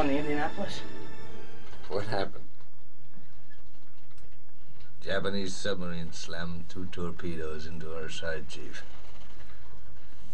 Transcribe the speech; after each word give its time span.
on 0.00 0.06
the 0.06 0.16
Indianapolis? 0.16 0.80
What 1.88 2.06
happened? 2.06 2.44
Japanese 5.02 5.54
submarine 5.54 6.10
slammed 6.12 6.70
two 6.70 6.86
torpedoes 6.86 7.66
into 7.66 7.94
our 7.94 8.08
side, 8.08 8.48
Chief. 8.48 8.82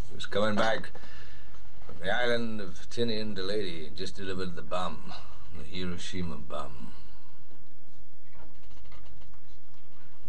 He 0.08 0.14
was 0.14 0.24
coming 0.24 0.54
back 0.54 0.92
from 1.84 1.96
the 2.00 2.14
island 2.14 2.60
of 2.60 2.88
Tinian 2.90 3.34
to 3.34 3.42
Leyte, 3.42 3.96
just 3.96 4.14
delivered 4.14 4.54
the 4.54 4.62
bomb, 4.62 5.12
the 5.58 5.64
Hiroshima 5.64 6.36
bomb. 6.36 6.92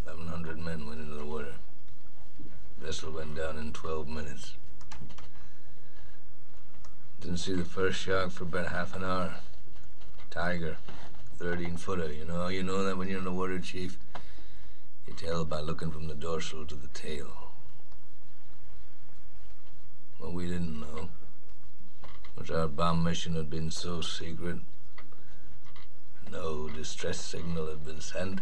1,100 0.05 0.57
men 0.57 0.87
went 0.87 1.01
into 1.01 1.13
the 1.13 1.25
water. 1.25 1.53
Vessel 2.81 3.11
went 3.11 3.35
down 3.35 3.59
in 3.59 3.71
12 3.71 4.07
minutes. 4.07 4.55
Didn't 7.21 7.37
see 7.37 7.53
the 7.53 7.65
first 7.65 7.99
shark 7.99 8.31
for 8.31 8.43
about 8.43 8.67
half 8.67 8.95
an 8.95 9.03
hour. 9.03 9.35
Tiger, 10.29 10.77
13 11.37 11.77
footer. 11.77 12.11
You 12.11 12.25
know, 12.25 12.47
you 12.47 12.63
know 12.63 12.83
that 12.83 12.97
when 12.97 13.07
you're 13.07 13.19
in 13.19 13.25
the 13.25 13.31
water, 13.31 13.59
Chief. 13.59 13.97
You 15.07 15.13
tell 15.13 15.45
by 15.45 15.61
looking 15.61 15.91
from 15.91 16.07
the 16.07 16.13
dorsal 16.13 16.65
to 16.65 16.75
the 16.75 16.87
tail. 16.89 17.51
What 20.19 20.33
we 20.33 20.47
didn't 20.47 20.79
know 20.79 21.09
was 22.37 22.51
our 22.51 22.67
bomb 22.67 23.03
mission 23.03 23.33
had 23.35 23.49
been 23.49 23.71
so 23.71 24.01
secret. 24.01 24.57
No 26.31 26.67
distress 26.69 27.19
signal 27.19 27.67
had 27.67 27.85
been 27.85 28.01
sent. 28.01 28.41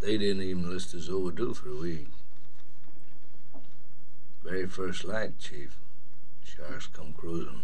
They 0.00 0.16
didn't 0.16 0.42
even 0.42 0.70
list 0.70 0.94
us 0.94 1.08
overdue 1.08 1.54
for 1.54 1.70
a 1.70 1.76
week. 1.76 2.06
Very 4.44 4.66
first 4.66 5.04
light, 5.04 5.38
Chief. 5.40 5.76
Sharks 6.44 6.86
come 6.86 7.12
cruising. 7.16 7.62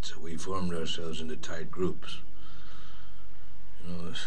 So 0.00 0.18
we 0.20 0.36
formed 0.36 0.72
ourselves 0.72 1.20
into 1.20 1.36
tight 1.36 1.70
groups. 1.70 2.18
You 3.80 3.92
know, 3.92 4.08
it's 4.08 4.24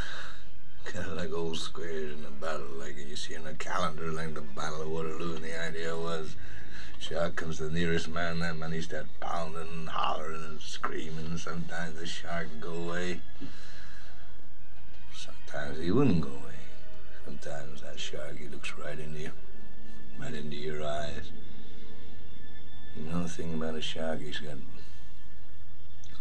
kind 0.86 1.08
of 1.08 1.18
like 1.18 1.34
old 1.34 1.58
squares 1.58 2.18
in 2.18 2.24
a 2.26 2.30
battle, 2.30 2.68
like 2.78 2.96
you 2.98 3.16
see 3.16 3.34
in 3.34 3.48
a 3.48 3.54
calendar, 3.56 4.12
like 4.12 4.36
the 4.36 4.42
Battle 4.42 4.84
of 4.84 4.90
Waterloo. 4.90 5.36
And 5.36 5.44
the 5.44 5.60
idea 5.60 5.98
was, 5.98 6.36
shark 7.00 7.36
comes 7.36 7.58
the 7.58 7.72
nearest 7.72 8.08
man, 8.08 8.40
that 8.40 8.58
man 8.58 8.72
he 8.72 8.82
start 8.82 9.08
pounding 9.20 9.68
and 9.74 9.90
hollering 9.90 10.44
and 10.44 10.62
screaming. 10.62 11.38
Sometimes 11.38 12.00
the 12.00 12.06
shark 12.06 12.48
would 12.52 12.62
go 12.62 12.74
away. 12.74 13.22
Sometimes 15.16 15.80
he 15.80 15.90
wouldn't 15.90 16.22
go 16.22 16.30
away. 16.30 16.54
Sometimes 17.26 17.82
that 17.82 18.00
shark, 18.00 18.38
he 18.38 18.48
looks 18.48 18.74
right 18.78 19.00
into 19.00 19.20
you, 19.20 19.32
right 20.20 20.34
into 20.34 20.56
your 20.56 20.84
eyes. 20.84 21.32
You 22.96 23.06
know 23.06 23.24
the 23.24 23.30
thing 23.30 23.54
about 23.54 23.76
a 23.76 23.82
shark, 23.82 24.20
he's 24.20 24.40
got 24.40 24.58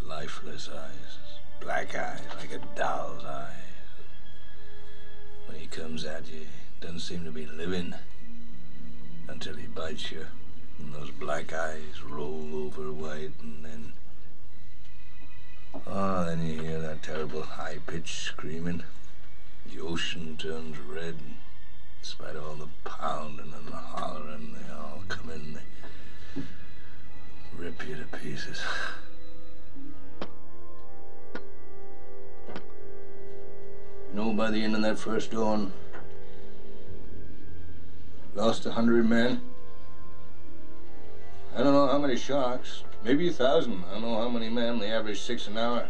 lifeless 0.02 0.68
eyes, 0.68 1.18
black 1.60 1.94
eyes, 1.94 2.20
like 2.38 2.52
a 2.52 2.60
doll's 2.78 3.24
eyes. 3.24 3.48
When 5.46 5.58
he 5.58 5.66
comes 5.66 6.04
at 6.04 6.28
you, 6.28 6.46
doesn't 6.80 7.00
seem 7.00 7.24
to 7.24 7.30
be 7.30 7.46
living 7.46 7.94
until 9.28 9.54
he 9.54 9.66
bites 9.66 10.10
you. 10.10 10.26
And 10.78 10.94
those 10.94 11.10
black 11.10 11.52
eyes 11.52 12.02
roll 12.08 12.48
over 12.54 12.92
white, 12.92 13.32
and 13.40 13.64
then. 13.64 13.92
Oh, 15.86 16.24
then 16.24 16.46
you 16.46 16.60
hear 16.62 16.80
that 16.80 17.02
terrible 17.02 17.42
high 17.42 17.78
pitched 17.86 18.18
screaming. 18.18 18.82
The 19.72 19.80
ocean 19.80 20.36
turns 20.36 20.76
red. 20.78 21.14
In 21.14 21.36
spite 22.02 22.36
of 22.36 22.44
all 22.44 22.56
the 22.56 22.68
pounding 22.84 23.54
and 23.56 23.68
the 23.68 23.76
hollering, 23.76 24.52
they 24.52 24.72
all 24.72 25.02
come 25.08 25.30
in. 25.30 25.54
They 25.54 26.42
rip 27.56 27.88
you 27.88 27.94
to 27.94 28.04
pieces. 28.18 28.60
You 34.10 34.14
know, 34.14 34.32
by 34.34 34.50
the 34.50 34.62
end 34.62 34.76
of 34.76 34.82
that 34.82 34.98
first 34.98 35.30
dawn, 35.30 35.72
lost 38.34 38.66
a 38.66 38.72
hundred 38.72 39.08
men. 39.08 39.40
I 41.56 41.62
don't 41.62 41.72
know 41.72 41.88
how 41.88 41.98
many 41.98 42.16
sharks, 42.16 42.84
maybe 43.02 43.28
a 43.28 43.32
thousand. 43.32 43.84
I 43.88 43.92
don't 43.92 44.02
know 44.02 44.20
how 44.20 44.28
many 44.28 44.50
men. 44.50 44.80
They 44.80 44.92
average 44.92 45.20
six 45.20 45.46
an 45.46 45.56
hour. 45.56 45.88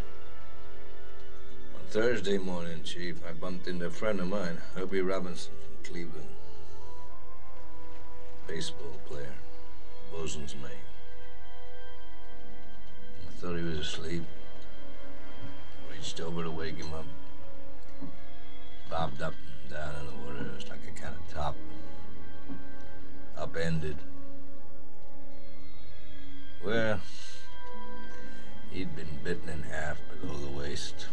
Thursday 1.92 2.38
morning, 2.38 2.82
Chief, 2.84 3.20
I 3.28 3.32
bumped 3.32 3.68
into 3.68 3.84
a 3.84 3.90
friend 3.90 4.18
of 4.18 4.26
mine, 4.26 4.56
Herbie 4.74 5.02
Robinson 5.02 5.52
from 5.62 5.92
Cleveland. 5.92 6.26
Baseball 8.46 8.98
player, 9.04 9.34
bosun's 10.10 10.54
mate. 10.54 10.72
I 13.28 13.32
thought 13.38 13.58
he 13.58 13.62
was 13.62 13.80
asleep. 13.80 14.24
Reached 15.90 16.18
over 16.18 16.42
to 16.42 16.50
wake 16.50 16.78
him 16.78 16.94
up. 16.94 17.04
Bobbed 18.88 19.20
up 19.20 19.34
and 19.60 19.70
down 19.70 19.94
in 20.00 20.06
the 20.06 20.24
water. 20.24 20.46
It 20.46 20.54
was 20.54 20.68
like 20.70 20.80
a 20.88 20.98
kind 20.98 21.14
of 21.14 21.34
top. 21.34 21.56
Upended. 23.36 23.98
Well, 26.64 27.00
he'd 28.70 28.96
been 28.96 29.18
bitten 29.22 29.50
in 29.50 29.62
half 29.64 29.98
below 30.22 30.38
the 30.38 30.56
waist. 30.56 31.08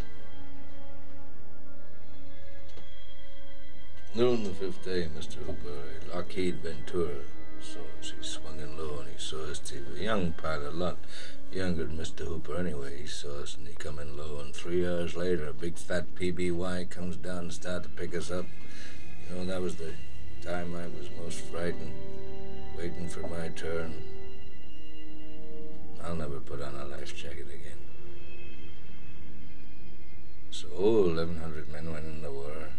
Noon 4.16 4.44
the 4.44 4.50
fifth 4.50 4.84
day, 4.84 5.08
Mr. 5.18 5.36
Hooper, 5.46 6.14
Lockheed 6.14 6.64
Ventura 6.64 7.22
so 7.62 7.80
she 8.02 8.16
swung 8.22 8.59
in 8.59 8.78
low 8.78 9.00
and 9.00 9.09
he 9.09 9.20
saw 9.20 9.44
us 9.44 9.59
too. 9.59 9.86
A 9.97 10.03
young 10.03 10.31
pilot, 10.34 10.74
a 10.74 10.75
lot 10.75 10.97
younger 11.52 11.86
than 11.86 11.97
Mr. 11.97 12.25
Hooper 12.25 12.56
anyway. 12.56 13.02
He 13.02 13.08
saw 13.08 13.42
us 13.42 13.56
and 13.58 13.68
he 13.68 13.74
come 13.74 14.00
in 14.00 14.18
low. 14.18 14.40
And 14.40 14.53
three 14.53 14.88
hours 14.88 15.16
later, 15.16 15.48
a 15.48 15.53
big 15.53 15.78
fat 15.78 16.16
PBY 16.16 16.90
comes 16.90 17.18
down 17.18 17.38
and 17.40 17.53
start 17.53 17.83
to 17.83 17.89
pick 17.89 18.16
us 18.16 18.31
up. 18.31 18.45
You 19.30 19.36
know, 19.36 19.45
that 19.45 19.62
was 19.62 19.75
the 19.75 19.94
time 20.44 20.75
I 20.75 20.88
was 20.88 21.10
most 21.22 21.42
frightened, 21.42 21.94
waiting 22.78 23.10
for 23.10 23.22
my 23.28 23.50
turn. 23.50 23.94
I'll 26.04 26.16
never 26.16 26.39
put 26.39 26.62
on 26.62 26.75
a 26.75 26.86
life 26.86 27.16
jacket 27.16 27.48
again. 27.48 27.78
So 30.51 30.68
1,100 30.69 31.69
men 31.69 31.92
went 31.92 32.06
in 32.06 32.22
the 32.22 32.31
war. 32.31 32.69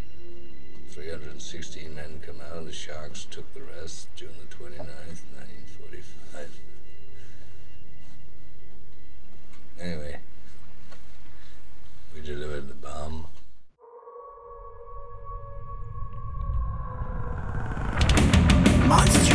316 0.91 1.95
men 1.95 2.21
come 2.25 2.41
out. 2.41 2.57
And 2.57 2.67
the 2.67 2.73
Sharks 2.73 3.25
took 3.25 3.53
the 3.53 3.61
rest 3.61 4.07
June 4.15 4.31
the 4.39 4.55
29th, 4.55 4.77
1945. 4.77 6.49
Anyway, 9.79 10.19
we 12.13 12.21
delivered 12.21 12.67
the 12.67 12.73
bomb. 12.73 13.27
Monsters. 18.87 19.30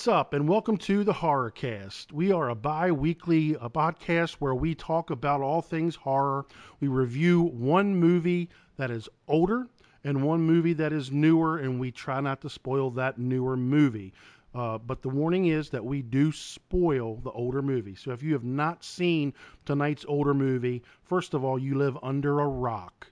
What's 0.00 0.08
up, 0.08 0.32
and 0.32 0.48
welcome 0.48 0.78
to 0.78 1.04
the 1.04 1.12
Horror 1.12 1.50
Cast. 1.50 2.10
We 2.10 2.32
are 2.32 2.48
a 2.48 2.54
bi 2.54 2.90
weekly 2.90 3.52
podcast 3.52 4.36
where 4.36 4.54
we 4.54 4.74
talk 4.74 5.10
about 5.10 5.42
all 5.42 5.60
things 5.60 5.94
horror. 5.94 6.46
We 6.80 6.88
review 6.88 7.42
one 7.42 7.94
movie 7.96 8.48
that 8.78 8.90
is 8.90 9.10
older 9.28 9.66
and 10.02 10.22
one 10.22 10.40
movie 10.40 10.72
that 10.72 10.94
is 10.94 11.12
newer, 11.12 11.58
and 11.58 11.78
we 11.78 11.90
try 11.90 12.18
not 12.22 12.40
to 12.40 12.48
spoil 12.48 12.90
that 12.92 13.18
newer 13.18 13.58
movie. 13.58 14.14
Uh, 14.54 14.78
but 14.78 15.02
the 15.02 15.10
warning 15.10 15.48
is 15.48 15.68
that 15.68 15.84
we 15.84 16.00
do 16.00 16.32
spoil 16.32 17.16
the 17.16 17.32
older 17.32 17.60
movie. 17.60 17.94
So 17.94 18.10
if 18.12 18.22
you 18.22 18.32
have 18.32 18.42
not 18.42 18.82
seen 18.82 19.34
tonight's 19.66 20.06
older 20.08 20.32
movie, 20.32 20.82
first 21.02 21.34
of 21.34 21.44
all, 21.44 21.58
you 21.58 21.74
live 21.74 21.98
under 22.02 22.40
a 22.40 22.48
rock. 22.48 23.06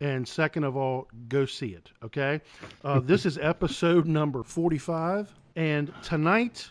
And 0.00 0.26
second 0.26 0.64
of 0.64 0.76
all, 0.76 1.06
go 1.28 1.46
see 1.46 1.68
it. 1.68 1.92
Okay. 2.02 2.40
Uh, 2.82 2.98
this 2.98 3.26
is 3.26 3.38
episode 3.38 4.08
number 4.08 4.42
45. 4.42 5.32
And 5.56 5.90
tonight 6.02 6.70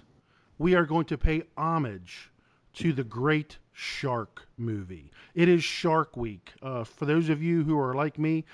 we 0.60 0.76
are 0.76 0.86
going 0.86 1.06
to 1.06 1.18
pay 1.18 1.42
homage 1.58 2.32
to 2.76 2.94
the 2.94 3.04
great 3.04 3.58
Shark 3.74 4.48
movie. 4.58 5.12
It 5.34 5.50
is 5.50 5.64
Shark 5.64 6.16
Week. 6.16 6.54
Uh, 6.62 6.84
for 6.84 7.06
those 7.06 7.30
of 7.30 7.42
you 7.42 7.64
who 7.64 7.80
are 7.80 7.96
like 7.96 8.20
me, 8.20 8.46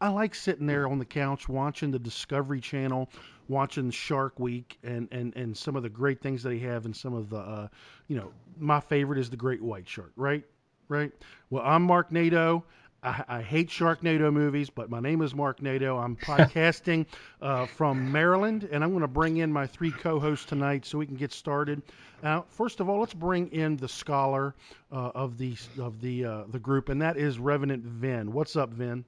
I 0.00 0.08
like 0.08 0.34
sitting 0.34 0.66
there 0.66 0.88
on 0.88 0.98
the 0.98 1.04
couch 1.04 1.48
watching 1.48 1.92
the 1.92 2.00
Discovery 2.00 2.60
Channel, 2.60 3.08
watching 3.48 3.90
Shark 3.92 4.40
Week, 4.40 4.76
and 4.82 5.08
and 5.12 5.34
and 5.36 5.56
some 5.56 5.76
of 5.76 5.84
the 5.84 5.88
great 5.88 6.20
things 6.20 6.42
that 6.42 6.48
they 6.48 6.58
have, 6.58 6.84
and 6.84 6.94
some 6.94 7.14
of 7.14 7.30
the, 7.30 7.38
uh, 7.38 7.68
you 8.08 8.16
know, 8.16 8.32
my 8.58 8.80
favorite 8.80 9.20
is 9.20 9.30
the 9.30 9.36
Great 9.36 9.62
White 9.62 9.88
Shark, 9.88 10.12
right? 10.16 10.44
Right. 10.88 11.12
Well, 11.50 11.62
I'm 11.64 11.82
Mark 11.82 12.10
Nato. 12.10 12.64
I, 13.02 13.24
I 13.28 13.42
hate 13.42 13.68
Sharknado 13.68 14.32
movies, 14.32 14.70
but 14.70 14.90
my 14.90 15.00
name 15.00 15.22
is 15.22 15.34
Mark 15.34 15.62
Nato. 15.62 15.96
I'm 15.98 16.16
podcasting 16.22 17.06
uh, 17.40 17.66
from 17.66 18.10
Maryland, 18.10 18.68
and 18.70 18.82
I'm 18.82 18.90
going 18.90 19.02
to 19.02 19.08
bring 19.08 19.38
in 19.38 19.52
my 19.52 19.66
three 19.66 19.90
co-hosts 19.90 20.46
tonight 20.46 20.84
so 20.84 20.98
we 20.98 21.06
can 21.06 21.16
get 21.16 21.32
started. 21.32 21.82
Now, 22.22 22.44
first 22.48 22.80
of 22.80 22.88
all, 22.88 22.98
let's 23.00 23.14
bring 23.14 23.48
in 23.52 23.76
the 23.76 23.88
scholar 23.88 24.54
uh, 24.90 25.10
of 25.14 25.36
the 25.38 25.56
of 25.78 26.00
the 26.00 26.24
uh, 26.24 26.44
the 26.48 26.58
group, 26.58 26.88
and 26.88 27.00
that 27.02 27.16
is 27.16 27.38
Revenant 27.38 27.84
Vin. 27.84 28.32
What's 28.32 28.56
up, 28.56 28.70
Vin? 28.70 29.04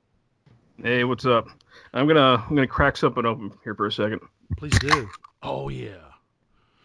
Hey, 0.82 1.04
what's 1.04 1.26
up? 1.26 1.48
I'm 1.94 2.06
gonna 2.06 2.44
I'm 2.48 2.54
gonna 2.54 2.66
crack 2.66 2.96
something 2.96 3.24
open 3.24 3.52
here 3.64 3.74
for 3.74 3.86
a 3.86 3.92
second. 3.92 4.20
Please 4.56 4.78
do. 4.78 5.08
Oh 5.42 5.68
yeah, 5.70 5.96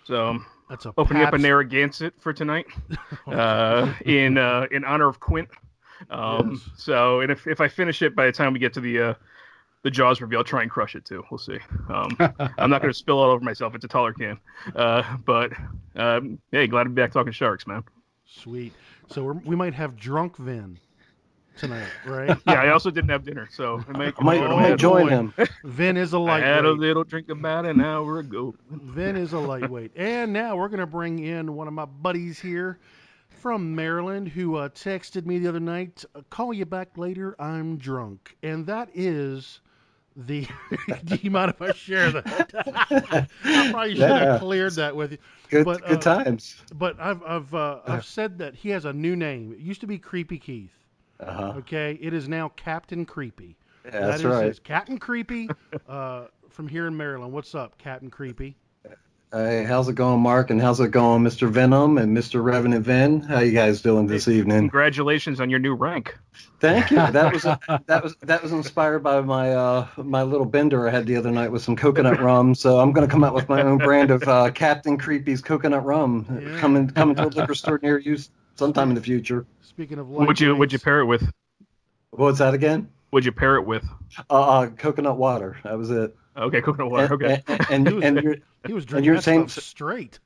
So 0.05 0.29
um, 0.29 0.45
that's 0.69 0.85
a 0.85 0.93
opening 0.97 1.23
up 1.23 1.29
a 1.29 1.31
Pabst- 1.33 1.43
Narragansett 1.43 2.13
for 2.19 2.33
tonight, 2.33 2.65
uh, 3.27 3.93
in 4.05 4.37
uh, 4.37 4.67
in 4.71 4.85
honor 4.85 5.07
of 5.09 5.19
Quint. 5.19 5.49
Um, 6.09 6.51
Yes. 6.51 6.69
So, 6.77 7.21
and 7.21 7.31
if, 7.31 7.47
if 7.47 7.61
I 7.61 7.67
finish 7.67 8.01
it 8.01 8.15
by 8.15 8.25
the 8.25 8.31
time 8.31 8.53
we 8.53 8.59
get 8.59 8.73
to 8.73 8.79
the 8.81 8.99
uh, 9.01 9.13
the 9.83 9.91
Jaws 9.91 10.21
review, 10.21 10.37
I'll 10.37 10.43
try 10.43 10.61
and 10.61 10.71
crush 10.71 10.95
it 10.95 11.03
too. 11.05 11.23
We'll 11.29 11.37
see. 11.37 11.59
Um, 11.89 12.15
I'm 12.57 12.69
not 12.69 12.81
gonna 12.81 12.93
spill 12.93 13.19
all 13.19 13.29
over 13.31 13.43
myself. 13.43 13.75
It's 13.75 13.83
a 13.85 13.87
taller 13.89 14.13
can. 14.13 14.39
Uh, 14.75 15.17
but 15.25 15.51
um, 15.95 16.39
hey, 16.51 16.67
glad 16.67 16.83
to 16.85 16.89
be 16.89 16.95
back 17.01 17.11
talking 17.11 17.33
sharks, 17.33 17.67
man. 17.67 17.83
Sweet. 18.25 18.73
So 19.09 19.23
we're, 19.23 19.33
we 19.33 19.55
might 19.55 19.73
have 19.73 19.97
drunk 19.97 20.37
Vin 20.37 20.79
tonight, 21.57 21.89
right? 22.05 22.35
Yeah, 22.47 22.61
I 22.61 22.69
also 22.69 22.89
didn't 22.89 23.09
have 23.09 23.23
dinner, 23.25 23.47
so 23.51 23.83
I 23.87 23.91
might, 23.97 24.13
I 24.17 24.23
might, 24.23 24.41
I 24.41 24.69
might 24.69 24.77
join 24.77 25.09
him. 25.09 25.33
Vin 25.65 25.97
is 25.97 26.13
a 26.13 26.17
I 26.17 26.39
had 26.39 26.63
a 26.65 26.69
lightweight. 26.69 26.79
little 26.79 27.03
drink 27.03 27.29
about 27.29 27.65
an 27.65 27.81
hour 27.81 28.19
ago. 28.19 28.55
Vin 28.71 29.15
is 29.17 29.33
a 29.33 29.39
lightweight. 29.39 29.91
And 29.95 30.33
now 30.33 30.55
we're 30.55 30.69
going 30.69 30.79
to 30.79 30.87
bring 30.87 31.19
in 31.19 31.53
one 31.53 31.67
of 31.67 31.73
my 31.73 31.85
buddies 31.85 32.39
here 32.39 32.79
from 33.43 33.75
Maryland 33.75 34.29
who 34.29 34.55
uh, 34.55 34.69
texted 34.69 35.25
me 35.25 35.37
the 35.37 35.49
other 35.49 35.59
night, 35.59 36.05
"Uh, 36.15 36.21
call 36.29 36.53
you 36.53 36.65
back 36.65 36.97
later, 36.97 37.35
I'm 37.41 37.75
drunk. 37.77 38.37
And 38.41 38.65
that 38.67 38.87
is 38.93 39.59
the. 40.15 40.47
Do 41.03 41.19
you 41.21 41.29
mind 41.29 41.49
if 41.49 41.61
I 41.61 41.73
share 41.73 42.09
that? 42.13 42.51
I 43.43 43.69
probably 43.69 43.89
should 43.95 43.99
Yeah. 43.99 44.31
have 44.31 44.39
cleared 44.39 44.71
that 44.75 44.95
with 44.95 45.11
you. 45.11 45.17
Good, 45.49 45.65
But, 45.65 45.85
good 45.85 45.97
uh, 46.07 46.23
times. 46.23 46.55
But 46.73 46.97
I've, 47.01 47.21
I've, 47.23 47.53
uh, 47.53 47.81
I've 47.85 48.05
said 48.05 48.37
that 48.37 48.55
he 48.55 48.69
has 48.69 48.85
a 48.85 48.93
new 48.93 49.17
name. 49.17 49.51
It 49.51 49.59
used 49.59 49.81
to 49.81 49.87
be 49.87 49.97
Creepy 49.99 50.39
Keith. 50.39 50.71
Uh-huh. 51.19 51.53
Okay. 51.57 51.99
It 52.01 52.13
is 52.13 52.29
now 52.29 52.49
Captain 52.55 53.05
Creepy. 53.05 53.57
Yeah, 53.83 53.91
That 53.91 54.01
that's 54.05 54.19
is 54.19 54.25
right. 54.25 54.45
his 54.45 54.59
Captain 54.59 54.97
Creepy 54.97 55.49
uh, 55.89 56.27
from 56.49 56.69
here 56.69 56.87
in 56.87 56.95
Maryland. 56.95 57.33
What's 57.33 57.53
up, 57.55 57.77
Captain 57.77 58.09
Creepy? 58.09 58.55
Hey, 59.33 59.63
how's 59.63 59.89
it 59.89 59.95
going, 59.95 60.21
Mark? 60.21 60.51
And 60.51 60.61
how's 60.61 60.79
it 60.79 60.91
going, 60.91 61.23
Mr. 61.23 61.49
Venom 61.49 61.97
and 61.97 62.15
Mr. 62.15 62.43
Revenant 62.43 62.85
Ven? 62.85 63.19
How 63.21 63.39
you 63.39 63.51
guys 63.51 63.81
doing 63.81 64.05
this 64.05 64.27
evening? 64.27 64.59
Congratulations 64.59 65.41
on 65.41 65.49
your 65.49 65.57
new 65.57 65.73
rank. 65.73 66.15
Thank 66.59 66.91
you. 66.91 66.97
That 66.97 67.33
was 67.33 67.41
that 67.87 68.03
was 68.03 68.15
that 68.21 68.43
was 68.43 68.51
inspired 68.51 68.99
by 68.99 69.21
my 69.21 69.51
uh 69.51 69.87
my 69.97 70.21
little 70.21 70.45
bender 70.45 70.87
I 70.87 70.91
had 70.91 71.07
the 71.07 71.15
other 71.15 71.31
night 71.31 71.51
with 71.51 71.63
some 71.63 71.75
coconut 71.75 72.21
rum. 72.21 72.53
So 72.53 72.79
I'm 72.79 72.91
gonna 72.91 73.07
come 73.07 73.23
out 73.23 73.33
with 73.33 73.49
my 73.49 73.63
own 73.63 73.79
brand 73.79 74.11
of 74.11 74.21
uh, 74.27 74.51
Captain 74.51 74.99
Creepy's 74.99 75.41
coconut 75.41 75.83
rum 75.83 76.27
Yeah. 76.29 76.59
coming 76.59 76.87
coming 76.91 77.15
to 77.15 77.25
a 77.25 77.29
liquor 77.29 77.55
store 77.55 77.79
near 77.81 77.97
you 77.97 78.19
sometime 78.53 78.89
in 78.89 78.95
the 78.95 79.01
future. 79.01 79.47
Speaking 79.63 79.97
of 79.97 80.09
Would 80.09 80.39
you 80.39 80.55
would 80.55 80.71
you 80.71 80.77
pair 80.77 80.99
it 80.99 81.05
with? 81.07 81.27
What's 82.11 82.37
that 82.37 82.53
again? 82.53 82.87
Would 83.11 83.25
you 83.25 83.31
pair 83.31 83.55
it 83.55 83.65
with? 83.65 83.83
Uh, 84.29 84.33
uh 84.59 84.67
coconut 84.69 85.17
water. 85.17 85.57
That 85.63 85.79
was 85.79 85.89
it. 85.89 86.15
Okay, 86.35 86.61
coconut 86.61 86.91
water. 86.91 87.13
Okay. 87.13 87.43
And 87.69 87.87
and, 87.87 87.87
He 87.87 87.93
was- 87.93 88.03
and, 88.03 88.23
you're 88.23 88.35
He 88.67 88.73
was 88.73 88.85
drinking 88.85 89.05
you're 89.05 89.15
that 89.15 89.21
stuff 89.49 89.51
straight. 89.63 90.19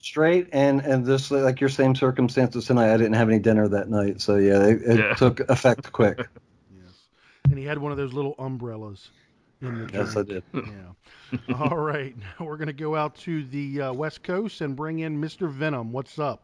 straight 0.00 0.48
and 0.52 0.80
and 0.82 1.04
this 1.06 1.30
like 1.30 1.60
your 1.60 1.70
same 1.70 1.94
circumstances 1.94 2.66
tonight. 2.66 2.92
I 2.92 2.96
didn't 2.96 3.14
have 3.14 3.28
any 3.28 3.38
dinner 3.38 3.66
that 3.68 3.88
night, 3.88 4.20
so 4.20 4.36
yeah, 4.36 4.62
it, 4.64 4.82
it 4.82 4.98
Yeah. 4.98 5.14
took 5.14 5.40
effect 5.48 5.90
quick. 5.92 6.18
Yes. 6.76 6.92
And 7.50 7.58
he 7.58 7.64
had 7.64 7.78
one 7.78 7.92
of 7.92 7.98
those 7.98 8.12
little 8.12 8.34
umbrellas 8.38 9.10
in 9.62 9.86
the 9.86 9.92
Yes, 9.92 10.16
I 10.16 10.22
did. 10.22 10.42
Yeah. 10.54 11.54
All 11.58 11.76
right. 11.78 12.14
Now 12.18 12.46
we're 12.46 12.56
going 12.58 12.68
to 12.68 12.72
go 12.72 12.94
out 12.94 13.16
to 13.20 13.44
the 13.46 13.80
uh, 13.82 13.92
West 13.92 14.22
Coast 14.22 14.60
and 14.60 14.76
bring 14.76 15.00
in 15.00 15.20
Mr. 15.20 15.50
Venom. 15.50 15.90
What's 15.92 16.18
up? 16.18 16.42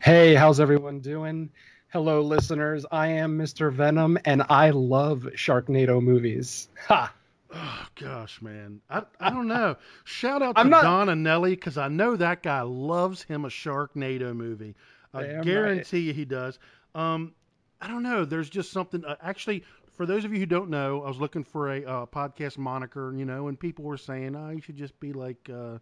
Hey, 0.00 0.34
how's 0.34 0.58
everyone 0.58 0.98
doing? 1.00 1.50
Hello, 1.88 2.20
listeners. 2.22 2.84
I 2.90 3.08
am 3.08 3.38
Mr. 3.38 3.70
Venom, 3.72 4.18
and 4.24 4.42
I 4.48 4.70
love 4.70 5.28
Sharknado 5.36 6.02
movies. 6.02 6.68
Ha! 6.88 7.12
Oh, 7.54 7.86
gosh, 7.96 8.40
man. 8.40 8.80
I, 8.88 9.02
I 9.20 9.30
don't 9.30 9.46
know. 9.48 9.76
Shout 10.04 10.42
out 10.42 10.54
to 10.56 10.60
I'm 10.60 10.70
not- 10.70 10.82
Don 10.82 11.08
and 11.08 11.22
Nelly 11.22 11.54
because 11.54 11.76
I 11.76 11.88
know 11.88 12.16
that 12.16 12.42
guy 12.42 12.62
loves 12.62 13.22
him 13.22 13.44
a 13.44 13.48
Sharknado 13.48 14.34
movie. 14.34 14.74
I 15.14 15.22
Damn 15.22 15.36
right. 15.36 15.44
guarantee 15.44 15.98
you 16.00 16.12
he 16.14 16.24
does. 16.24 16.58
Um, 16.94 17.34
I 17.80 17.88
don't 17.88 18.02
know. 18.02 18.24
There's 18.24 18.48
just 18.48 18.70
something. 18.70 19.04
Uh, 19.04 19.16
actually, 19.20 19.64
for 19.92 20.06
those 20.06 20.24
of 20.24 20.32
you 20.32 20.38
who 20.38 20.46
don't 20.46 20.70
know, 20.70 21.02
I 21.02 21.08
was 21.08 21.18
looking 21.18 21.44
for 21.44 21.72
a 21.72 21.84
uh, 21.84 22.06
podcast 22.06 22.56
moniker, 22.56 23.12
you 23.14 23.24
know, 23.24 23.48
and 23.48 23.58
people 23.60 23.84
were 23.84 23.98
saying, 23.98 24.34
oh, 24.36 24.50
you 24.50 24.60
should 24.60 24.76
just 24.76 24.98
be 25.00 25.12
like, 25.12 25.50
uh, 25.52 25.78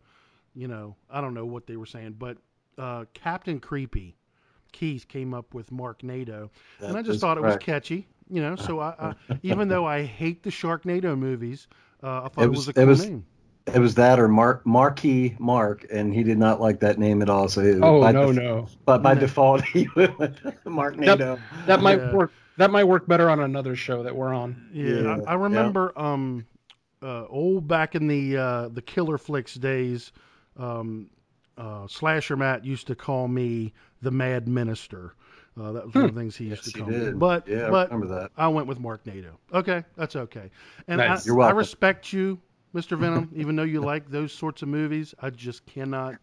you 0.54 0.66
know, 0.66 0.96
I 1.08 1.20
don't 1.20 1.34
know 1.34 1.46
what 1.46 1.66
they 1.66 1.76
were 1.76 1.86
saying, 1.86 2.16
but 2.18 2.38
uh, 2.78 3.04
Captain 3.14 3.60
Creepy 3.60 4.16
Keith 4.72 5.06
came 5.06 5.34
up 5.34 5.54
with 5.54 5.70
Mark 5.70 6.02
Nato. 6.02 6.50
and 6.80 6.96
I 6.96 7.02
just 7.02 7.16
is 7.16 7.20
thought 7.20 7.36
it 7.38 7.42
was 7.42 7.56
catchy, 7.58 8.08
you 8.30 8.40
know. 8.42 8.56
So 8.56 8.80
I, 8.80 8.94
I 8.98 9.38
even 9.42 9.68
though 9.68 9.86
I 9.86 10.02
hate 10.04 10.42
the 10.42 10.50
Sharknado 10.50 11.16
movies, 11.18 11.68
uh, 12.02 12.22
I 12.24 12.28
thought 12.28 12.38
It 12.38 12.44
it 12.44 12.48
was- 12.48 12.58
was, 12.58 12.68
a 12.68 12.70
it 12.70 12.74
cool 12.74 12.86
was- 12.86 13.06
name. 13.08 13.26
It 13.72 13.78
was 13.78 13.94
that 13.96 14.18
or 14.18 14.26
Mark 14.26 14.66
Marquis 14.66 15.36
Mark, 15.38 15.86
and 15.92 16.12
he 16.14 16.22
did 16.24 16.38
not 16.38 16.60
like 16.60 16.80
that 16.80 16.98
name 16.98 17.20
at 17.22 17.28
all. 17.28 17.46
So 17.48 17.60
it- 17.60 17.78
Oh 17.82 18.00
by 18.00 18.10
no, 18.10 18.32
def- 18.32 18.42
no, 18.42 18.68
But 18.86 19.02
by 19.02 19.14
No. 19.14 19.20
default, 19.20 19.62
he 19.64 19.86
went 19.94 20.16
Mark 20.64 20.96
Yep. 20.96 21.18
Nato. 21.18 21.38
that 21.66 21.80
might 21.80 21.98
Yeah. 21.98 22.12
work. 22.12 22.32
That 22.56 22.70
might 22.72 22.84
work 22.84 23.06
better 23.06 23.30
on 23.30 23.38
another 23.40 23.76
show 23.76 24.02
that 24.02 24.16
we're 24.16 24.34
on. 24.34 24.68
Yeah, 24.72 24.86
Yeah, 25.02 25.18
I, 25.26 25.32
I 25.32 25.34
remember 25.34 25.92
um, 25.96 26.46
uh, 27.02 27.26
old 27.26 27.68
back 27.68 27.94
in 27.94 28.08
the 28.08 28.36
uh, 28.36 28.68
the 28.68 28.82
Killer 28.82 29.18
Flicks 29.18 29.54
days, 29.54 30.10
um, 30.56 31.08
uh, 31.56 31.86
Slasher 31.86 32.36
Matt 32.36 32.64
used 32.64 32.86
to 32.88 32.94
call 32.94 33.28
me 33.28 33.72
the 34.02 34.10
Mad 34.10 34.48
Minister. 34.48 35.14
Uh, 35.60 35.72
that 35.72 35.84
was 35.84 35.94
one 35.94 36.04
of 36.06 36.14
the 36.14 36.20
things 36.20 36.36
he 36.36 36.46
used 36.46 36.64
Yes, 36.64 36.72
to 36.72 36.78
he 36.78 36.80
call 36.80 36.90
me. 36.90 36.98
did. 36.98 37.18
But 37.18 37.46
yeah, 37.48 37.66
I 37.66 37.70
but 37.70 37.92
remember 37.92 38.14
that. 38.18 38.30
I 38.36 38.48
went 38.48 38.66
with 38.66 38.80
Mark 38.80 39.04
Nato. 39.06 39.38
Okay, 39.52 39.84
that's 39.96 40.16
okay. 40.16 40.50
And 40.88 40.98
Nice. 40.98 41.24
I, 41.24 41.26
You're 41.26 41.40
I 41.42 41.50
respect 41.50 42.12
you, 42.12 42.38
Mr. 42.74 42.96
Venom, 42.98 43.30
even 43.36 43.56
though 43.56 43.64
you 43.64 43.80
like 43.80 44.08
those 44.10 44.32
sorts 44.32 44.62
of 44.62 44.68
movies. 44.68 45.14
I 45.20 45.30
just 45.30 45.66
cannot, 45.66 46.16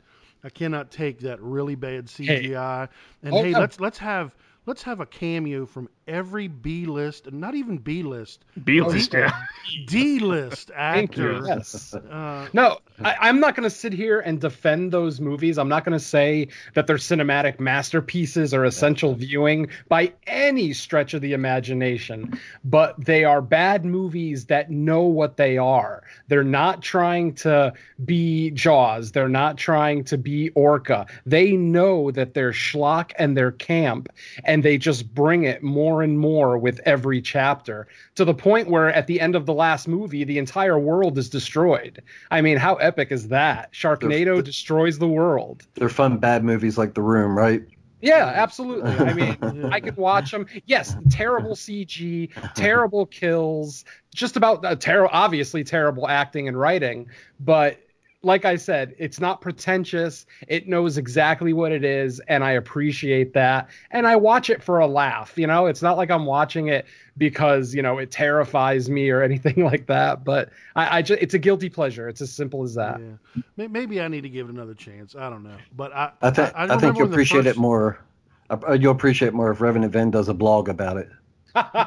I 0.43 0.49
cannot 0.49 0.91
take 0.91 1.19
that 1.19 1.41
really 1.41 1.75
bad 1.75 2.05
CGI. 2.05 2.89
And 3.23 3.35
Oh, 3.35 3.43
hey, 3.43 3.51
no. 3.53 3.59
let's 3.59 3.79
let's 3.79 3.97
have 3.99 4.35
let's 4.65 4.81
have 4.83 4.99
a 5.01 5.05
cameo 5.05 5.65
from 5.65 5.89
every 6.07 6.47
B 6.47 6.85
list, 6.85 7.31
not 7.31 7.55
even 7.55 7.77
B 7.77 8.03
list, 8.03 8.45
B 8.63 8.81
list, 8.81 9.13
yeah. 9.13 9.31
D 9.87 10.19
list 10.19 10.69
Thank 10.69 11.17
you. 11.17 11.35
actor. 11.35 11.47
Yes. 11.47 11.93
Uh, 11.93 12.47
No, 12.53 12.79
I, 13.03 13.15
I'm 13.21 13.39
not 13.39 13.55
going 13.55 13.69
to 13.69 13.75
sit 13.75 13.93
here 13.93 14.19
and 14.19 14.39
defend 14.39 14.91
those 14.91 15.19
movies. 15.19 15.57
I'm 15.57 15.69
not 15.69 15.85
going 15.85 15.97
to 15.97 16.03
say 16.03 16.47
that 16.73 16.87
they're 16.87 16.97
cinematic 16.97 17.59
masterpieces 17.59 18.53
or 18.53 18.63
essential 18.65 19.13
viewing 19.13 19.67
by 19.87 20.13
any 20.25 20.73
stretch 20.73 21.13
of 21.13 21.21
the 21.21 21.33
imagination, 21.33 22.39
but 22.63 22.95
they 23.03 23.23
are 23.23 23.41
bad 23.41 23.85
movies 23.85 24.45
that 24.45 24.71
know 24.71 25.03
what 25.03 25.37
they 25.37 25.57
are. 25.57 26.03
They're 26.27 26.43
not 26.43 26.81
trying 26.81 27.33
to 27.35 27.73
be 28.03 28.51
Jaws. 28.51 29.11
They're 29.11 29.29
not 29.29 29.57
trying 29.57 30.03
to 30.05 30.17
be 30.17 30.49
Orca. 30.51 31.05
They 31.25 31.51
know 31.53 32.11
that 32.11 32.33
they're 32.33 32.51
schlock 32.51 33.11
and 33.17 33.35
they're 33.37 33.51
camp, 33.51 34.09
and 34.43 34.63
they 34.63 34.77
just 34.77 35.13
bring 35.13 35.43
it 35.43 35.61
more 35.63 35.96
and 36.01 36.19
more 36.19 36.57
with 36.57 36.79
every 36.85 37.21
chapter 37.21 37.87
to 38.15 38.25
the 38.25 38.33
point 38.33 38.69
where 38.69 38.91
at 38.91 39.07
the 39.07 39.21
end 39.21 39.35
of 39.35 39.45
the 39.45 39.53
last 39.53 39.87
movie, 39.87 40.23
the 40.23 40.37
entire 40.37 40.77
world 40.77 41.17
is 41.17 41.29
destroyed. 41.29 42.01
I 42.31 42.41
mean, 42.41 42.57
how 42.57 42.75
epic 42.75 43.11
is 43.11 43.29
that? 43.29 43.71
Sharknado 43.73 44.43
destroys 44.43 44.99
the 44.99 45.07
world. 45.07 45.65
They're 45.75 45.89
fun 45.89 46.17
bad 46.17 46.43
movies 46.43 46.77
like 46.77 46.93
The 46.93 47.01
Room, 47.01 47.37
right? 47.37 47.63
Yeah, 48.01 48.31
absolutely. 48.35 48.91
I 48.91 49.13
mean, 49.13 49.65
I 49.71 49.79
could 49.79 49.97
watch 49.97 50.31
them. 50.31 50.45
Yes, 50.65 50.95
terrible 51.09 51.55
CG, 51.55 52.29
terrible 52.53 53.07
kills, 53.07 53.85
just 54.13 54.37
about 54.37 54.63
uh, 54.63 54.75
ter- 54.75 55.09
obviously 55.11 55.63
terrible 55.63 56.07
acting 56.07 56.47
and 56.47 56.59
writing, 56.59 57.09
but 57.39 57.79
like 58.27 58.45
I 58.45 58.57
said, 58.57 58.93
it's 58.99 59.19
not 59.19 59.41
pretentious. 59.41 60.25
It 60.47 60.67
knows 60.67 60.97
exactly 60.97 61.53
what 61.53 61.71
it 61.71 61.83
is, 61.83 62.19
and 62.27 62.43
I 62.43 62.51
appreciate 62.51 63.33
that. 63.33 63.69
And 63.91 64.05
I 64.05 64.15
watch 64.17 64.49
it 64.49 64.61
for 64.61 64.79
a 64.79 64.85
laugh. 64.85 65.33
You 65.37 65.47
know, 65.47 65.65
it's 65.65 65.81
not 65.81 65.97
like 65.97 66.11
I'm 66.11 66.25
watching 66.25 66.67
it 66.67 66.85
because 67.17 67.73
you 67.73 67.81
know 67.81 67.97
it 67.97 68.11
terrifies 68.11 68.89
me 68.89 69.09
or 69.09 69.23
anything 69.29 69.63
like 69.63 69.87
that. 69.87 70.23
But 70.23 70.49
I, 70.75 70.99
I 70.99 71.01
just 71.01 71.21
it's 71.21 71.33
a 71.33 71.39
guilty 71.39 71.69
pleasure. 71.69 72.07
It's 72.09 72.21
as 72.21 72.31
simple 72.31 72.63
as 72.63 72.75
that. 72.75 72.99
yeah. 72.99 73.67
Maybe 73.67 74.01
I 74.01 74.07
need 74.09 74.21
to 74.21 74.29
give 74.29 74.49
it 74.49 74.53
another 74.53 74.75
chance. 74.75 75.15
I 75.15 75.29
don't 75.29 75.43
know, 75.43 75.57
but 75.75 75.93
I 75.93 76.11
I 76.21 76.29
think 76.29 76.53
I, 76.53 76.65
I, 76.65 76.77
think 76.77 76.97
you 76.97 77.05
when 77.05 77.13
appreciate 77.13 77.45
first- 77.45 77.57
it 77.57 77.59
more. 77.59 77.99
Uh, 78.49 78.73
you'll 78.73 78.93
appreciate 78.93 79.33
more 79.33 79.51
if 79.51 79.59
Revenant 79.59 79.91
Vin 79.91 80.11
does 80.11 80.29
a 80.29 80.33
blog 80.33 80.69
about 80.69 80.97
it. 80.97 81.09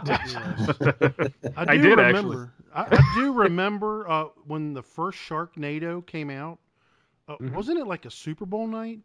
Yes. 0.05 0.35
I, 1.57 1.73
I 1.73 1.77
do 1.77 1.83
did, 1.91 1.99
remember. 1.99 2.53
I, 2.75 2.83
I 2.99 3.03
do 3.15 3.33
remember 3.33 4.09
uh, 4.09 4.25
when 4.47 4.75
the 4.75 4.83
first 4.83 5.19
Sharknado 5.19 6.05
came 6.07 6.31
out. 6.31 6.59
Uh, 7.29 7.37
Mhm. 7.41 7.55
Wasn't 7.55 7.79
it 7.79 7.87
like 7.87 8.05
a 8.07 8.11
Super 8.11 8.47
Bowl 8.47 8.67
night 8.67 9.01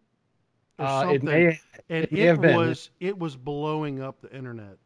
or 0.80 0.86
Uh, 0.86 1.06
it 1.10 1.24
may, 1.24 1.60
and 1.90 2.06
it 2.12 2.12
it 2.12 2.40
was 2.40 2.90
it 3.00 3.18
was 3.18 3.36
blowing 3.36 4.02
up 4.02 4.22
the 4.22 4.34
internet. 4.36 4.78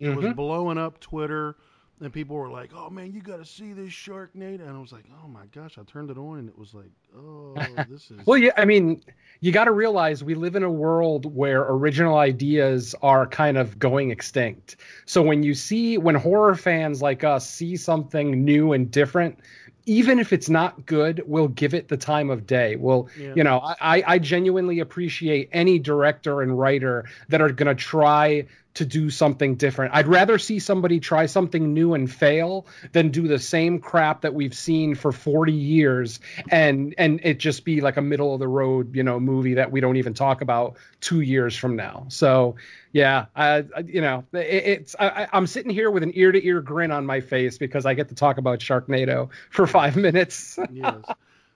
It 0.00 0.10
was 0.10 0.26
Mhm. 0.26 0.36
blowing 0.36 0.78
up 0.78 1.00
Twitter, 1.00 1.56
and 2.00 2.12
people 2.12 2.36
were 2.36 2.48
like, 2.48 2.70
"Oh 2.74 2.90
man, 2.90 3.12
you 3.12 3.20
got 3.20 3.38
to 3.38 3.44
see 3.44 3.72
this 3.72 3.90
Sharknado!" 3.90 4.60
And 4.60 4.76
I 4.76 4.80
was 4.80 4.92
like, 4.92 5.04
"Oh 5.24 5.28
my 5.28 5.46
gosh!" 5.54 5.78
I 5.78 5.82
turned 5.82 6.10
it 6.10 6.18
on, 6.18 6.38
and 6.38 6.48
it 6.48 6.58
was 6.58 6.74
like, 6.74 6.90
"Oh, 7.16 7.54
this 7.88 8.10
is." 8.10 8.26
Well, 8.26 8.38
yeah, 8.38 8.52
I 8.56 8.64
mean, 8.64 9.02
you 9.40 9.52
got 9.52 9.64
to 9.64 9.72
realize 9.72 10.22
we 10.22 10.34
live 10.34 10.56
in 10.56 10.62
a 10.62 10.70
world 10.70 11.34
where 11.34 11.62
original 11.62 12.16
ideas 12.18 12.94
are 13.02 13.26
kind 13.26 13.56
of 13.58 13.78
going 13.78 14.10
extinct. 14.10 14.76
So 15.06 15.22
when 15.22 15.42
you 15.42 15.54
see, 15.54 15.98
when 15.98 16.14
horror 16.14 16.54
fans 16.54 17.02
like 17.02 17.24
us 17.24 17.48
see 17.48 17.76
something 17.76 18.44
new 18.44 18.72
and 18.72 18.90
different, 18.90 19.38
even 19.86 20.18
if 20.18 20.32
it's 20.34 20.50
not 20.50 20.84
good, 20.84 21.22
we'll 21.26 21.48
give 21.48 21.72
it 21.72 21.88
the 21.88 21.96
time 21.96 22.28
of 22.30 22.46
day. 22.46 22.76
We'll, 22.76 23.08
Yeah. 23.18 23.32
you 23.34 23.42
know, 23.42 23.60
I, 23.80 24.02
I 24.06 24.18
genuinely 24.18 24.80
appreciate 24.80 25.48
any 25.52 25.78
director 25.78 26.42
and 26.42 26.58
writer 26.58 27.06
that 27.30 27.40
are 27.40 27.50
going 27.50 27.74
to 27.74 27.74
try 27.74 28.44
to 28.74 28.84
do 28.84 29.10
something 29.10 29.56
different. 29.56 29.94
I'd 29.94 30.06
rather 30.06 30.38
see 30.38 30.58
somebody 30.58 31.00
try 31.00 31.26
something 31.26 31.74
new 31.74 31.94
and 31.94 32.10
fail 32.10 32.66
than 32.92 33.10
do 33.10 33.26
the 33.26 33.38
same 33.38 33.80
crap 33.80 34.20
that 34.20 34.34
we've 34.34 34.54
seen 34.54 34.94
for 34.94 35.10
40 35.10 35.52
years 35.52 36.20
and 36.50 36.94
and 36.96 37.20
it 37.24 37.38
just 37.38 37.64
be 37.64 37.80
like 37.80 37.96
a 37.96 38.02
middle 38.02 38.34
of 38.34 38.40
the 38.40 38.48
road, 38.48 38.94
you 38.94 39.02
know, 39.02 39.18
movie 39.18 39.54
that 39.54 39.72
we 39.72 39.80
don't 39.80 39.96
even 39.96 40.14
talk 40.14 40.42
about 40.42 40.76
2 41.00 41.20
years 41.20 41.56
from 41.56 41.76
now. 41.76 42.06
So, 42.08 42.56
yeah, 42.92 43.26
I, 43.34 43.64
I 43.74 43.80
you 43.84 44.00
know, 44.00 44.24
it, 44.32 44.38
it's 44.38 44.96
I, 44.98 45.26
I'm 45.32 45.46
sitting 45.46 45.70
here 45.70 45.90
with 45.90 46.02
an 46.02 46.12
ear 46.14 46.30
to 46.30 46.46
ear 46.46 46.60
grin 46.60 46.90
on 46.90 47.04
my 47.04 47.20
face 47.20 47.58
because 47.58 47.84
I 47.84 47.94
get 47.94 48.10
to 48.10 48.14
talk 48.14 48.38
about 48.38 48.60
Sharknado 48.60 49.30
for 49.50 49.66
5 49.66 49.96
minutes. 49.96 50.58
yes. 50.70 51.04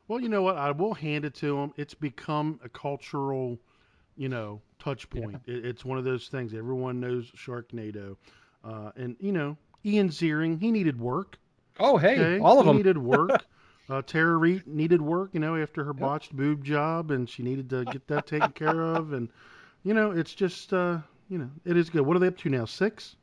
Well, 0.09 0.21
you 0.21 0.28
know 0.28 0.42
what? 0.42 0.57
I 0.57 0.73
will 0.73 0.95
hand 0.95 1.25
it 1.25 1.35
to 1.37 1.57
them. 1.57 1.73
It's 1.76 1.95
become 1.95 2.61
a 2.64 2.69
cultural, 2.69 3.59
you 4.16 4.28
know, 4.28 4.61
touch 4.78 5.09
point. 5.11 5.40
It, 5.47 5.64
it's 5.64 5.85
one 5.85 5.99
of 5.99 6.04
those 6.04 6.28
things. 6.28 6.54
Everyone 6.54 7.00
knows 7.00 7.31
Sharknado, 7.37 8.16
uh, 8.64 8.90
and 8.97 9.16
you 9.21 9.33
know, 9.33 9.57
Ian 9.85 10.09
Ziering, 10.11 10.61
he 10.61 10.71
needed 10.71 11.00
work. 11.00 11.38
oh, 11.81 11.97
hey, 11.97 12.19
Okay, 12.19 12.38
all 12.42 12.59
of 12.59 12.64
he 12.66 12.71
them. 12.71 12.76
needed 12.76 12.99
work. 12.99 13.45
Uh, 13.90 14.00
Tara 14.02 14.37
Reid 14.37 14.66
needed 14.66 15.02
work, 15.02 15.31
you 15.33 15.40
know, 15.40 15.57
after 15.61 15.85
her 15.85 15.92
botched 15.92 16.35
boob 16.35 16.64
job, 16.64 17.11
and 17.11 17.28
she 17.28 17.42
needed 17.42 17.69
to 17.71 17.85
get 17.87 18.07
that 18.09 18.26
taken 18.26 18.52
care 18.52 18.81
of. 18.81 19.12
And 19.12 19.28
you 19.85 19.92
know, 19.92 20.12
it's 20.12 20.33
just, 20.35 20.73
uh, 20.73 20.99
you 21.28 21.38
know, 21.38 21.50
it 21.64 21.76
is 21.76 21.90
good. 21.90 22.02
What 22.02 22.16
are 22.16 22.21
they 22.21 22.28
up 22.28 22.38
to 22.38 22.49
now? 22.49 22.64
Six? 22.64 23.16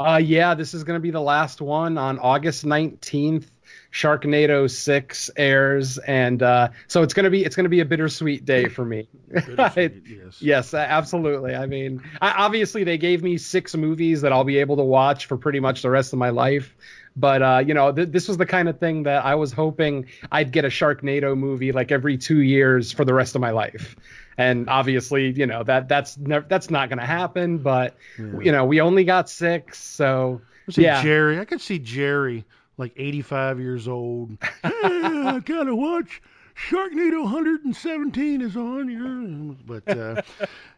Uh, 0.00 0.16
yeah, 0.16 0.54
this 0.54 0.72
is 0.72 0.82
going 0.82 0.96
to 0.96 1.02
be 1.02 1.10
the 1.10 1.20
last 1.20 1.60
one 1.60 1.98
on 1.98 2.18
August 2.18 2.64
19th. 2.64 3.44
Sharknado 3.92 4.70
6 4.70 5.30
airs 5.36 5.98
and 5.98 6.42
uh, 6.42 6.68
so 6.86 7.02
it's 7.02 7.12
going 7.14 7.24
to 7.24 7.30
be 7.30 7.44
it's 7.44 7.56
going 7.56 7.64
to 7.64 7.70
be 7.70 7.80
a 7.80 7.84
bittersweet 7.84 8.44
day 8.44 8.68
for 8.68 8.84
me. 8.84 9.08
Yes. 10.06 10.40
yes, 10.40 10.74
absolutely. 10.74 11.54
I 11.54 11.66
mean, 11.66 12.02
I, 12.20 12.44
obviously 12.44 12.84
they 12.84 12.98
gave 12.98 13.22
me 13.22 13.36
six 13.36 13.76
movies 13.76 14.22
that 14.22 14.32
I'll 14.32 14.44
be 14.44 14.58
able 14.58 14.76
to 14.76 14.82
watch 14.82 15.26
for 15.26 15.36
pretty 15.36 15.60
much 15.60 15.82
the 15.82 15.90
rest 15.90 16.12
of 16.12 16.18
my 16.18 16.30
life. 16.30 16.76
But 17.16 17.42
uh, 17.42 17.64
you 17.66 17.74
know, 17.74 17.92
th- 17.92 18.08
this 18.10 18.28
was 18.28 18.36
the 18.36 18.46
kind 18.46 18.68
of 18.68 18.78
thing 18.78 19.04
that 19.04 19.24
I 19.24 19.34
was 19.34 19.52
hoping 19.52 20.06
I'd 20.30 20.52
get 20.52 20.64
a 20.64 20.68
Sharknado 20.68 21.36
movie 21.36 21.72
like 21.72 21.90
every 21.92 22.16
two 22.16 22.40
years 22.40 22.92
for 22.92 23.04
the 23.04 23.14
rest 23.14 23.34
of 23.34 23.40
my 23.40 23.50
life. 23.50 23.96
And 24.40 24.70
obviously, 24.70 25.32
you 25.32 25.44
know 25.44 25.62
that 25.64 25.86
that's 25.86 26.16
never 26.16 26.46
that's 26.48 26.70
not 26.70 26.88
going 26.88 26.98
to 26.98 27.04
happen. 27.04 27.58
But 27.58 27.94
you 28.16 28.50
know, 28.50 28.64
we 28.64 28.80
only 28.80 29.04
got 29.04 29.28
six, 29.28 29.78
so 29.78 30.40
yeah. 30.68 31.02
Jerry. 31.02 31.38
I 31.38 31.44
could 31.44 31.60
see 31.60 31.78
Jerry, 31.78 32.46
like 32.78 32.94
85 32.96 33.60
years 33.60 33.86
old. 33.86 34.38
hey, 34.62 34.70
I 34.72 35.42
gotta 35.44 35.76
watch 35.76 36.22
Sharknado 36.56 37.22
117 37.24 38.40
is 38.40 38.56
on. 38.56 38.88
here. 38.88 39.56
But 39.66 39.98
uh, 39.98 40.22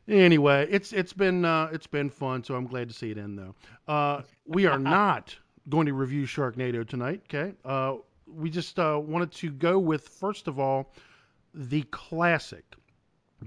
anyway, 0.09 0.67
it's 0.69 0.93
it's 0.93 1.13
been 1.13 1.45
uh, 1.45 1.69
it's 1.73 1.87
been 1.87 2.11
fun. 2.11 2.43
So 2.43 2.57
I'm 2.57 2.67
glad 2.67 2.89
to 2.89 2.95
see 2.95 3.13
it 3.13 3.19
in 3.19 3.37
though. 3.37 3.55
Uh, 3.87 4.23
we 4.45 4.67
are 4.67 4.79
not 4.81 5.37
going 5.69 5.87
to 5.87 5.93
review 5.93 6.25
Sharknado 6.25 6.85
tonight. 6.85 7.23
Okay. 7.33 7.55
Uh, 7.65 7.99
we 8.27 8.51
just 8.51 8.77
uh, 8.81 9.01
wanted 9.01 9.31
to 9.35 9.53
go 9.53 9.79
with 9.79 10.09
first 10.09 10.49
of 10.49 10.59
all 10.59 10.93
the 11.55 11.83
classic. 11.93 12.65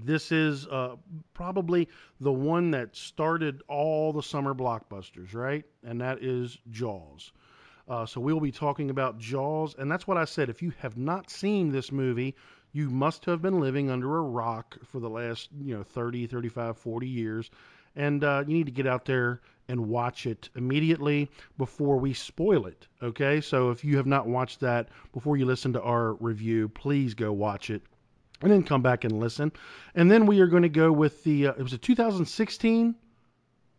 This 0.04 0.32
is 0.32 0.66
uh, 0.66 0.96
probably 1.34 1.88
the 2.20 2.32
one 2.32 2.70
that 2.72 2.96
started 2.96 3.62
all 3.68 4.12
the 4.12 4.22
summer 4.22 4.54
blockbusters, 4.54 5.34
right? 5.34 5.64
And 5.84 6.00
that 6.00 6.22
is 6.22 6.58
Jaws. 6.70 7.32
Uh, 7.88 8.04
so 8.04 8.20
we'll 8.20 8.40
be 8.40 8.50
talking 8.50 8.90
about 8.90 9.18
Jaws, 9.18 9.74
and 9.78 9.90
that's 9.90 10.06
what 10.06 10.16
I 10.16 10.24
said. 10.24 10.50
If 10.50 10.60
you 10.60 10.72
have 10.78 10.96
not 10.96 11.30
seen 11.30 11.70
this 11.70 11.92
movie, 11.92 12.34
you 12.72 12.90
must 12.90 13.24
have 13.26 13.40
been 13.40 13.60
living 13.60 13.90
under 13.90 14.18
a 14.18 14.22
rock 14.22 14.76
for 14.84 14.98
the 14.98 15.08
last, 15.08 15.50
you 15.60 15.76
know, 15.76 15.82
30, 15.84 16.26
35, 16.26 16.76
40 16.76 17.08
years, 17.08 17.50
and 17.94 18.24
uh, 18.24 18.44
you 18.46 18.54
need 18.54 18.66
to 18.66 18.72
get 18.72 18.86
out 18.86 19.04
there 19.04 19.40
and 19.68 19.88
watch 19.88 20.26
it 20.26 20.50
immediately 20.56 21.30
before 21.58 21.98
we 21.98 22.12
spoil 22.12 22.66
it. 22.66 22.86
Okay, 23.02 23.40
so 23.40 23.70
if 23.70 23.84
you 23.84 23.96
have 23.96 24.06
not 24.06 24.26
watched 24.26 24.60
that 24.60 24.88
before 25.12 25.36
you 25.36 25.46
listen 25.46 25.72
to 25.72 25.82
our 25.82 26.14
review, 26.14 26.68
please 26.68 27.14
go 27.14 27.32
watch 27.32 27.70
it 27.70 27.82
and 28.42 28.50
then 28.50 28.62
come 28.62 28.82
back 28.82 29.04
and 29.04 29.18
listen. 29.18 29.52
And 29.94 30.10
then 30.10 30.26
we 30.26 30.40
are 30.40 30.46
going 30.46 30.62
to 30.62 30.68
go 30.68 30.92
with 30.92 31.24
the 31.24 31.48
uh, 31.48 31.52
it 31.52 31.62
was 31.62 31.72
a 31.72 31.78
2016 31.78 32.94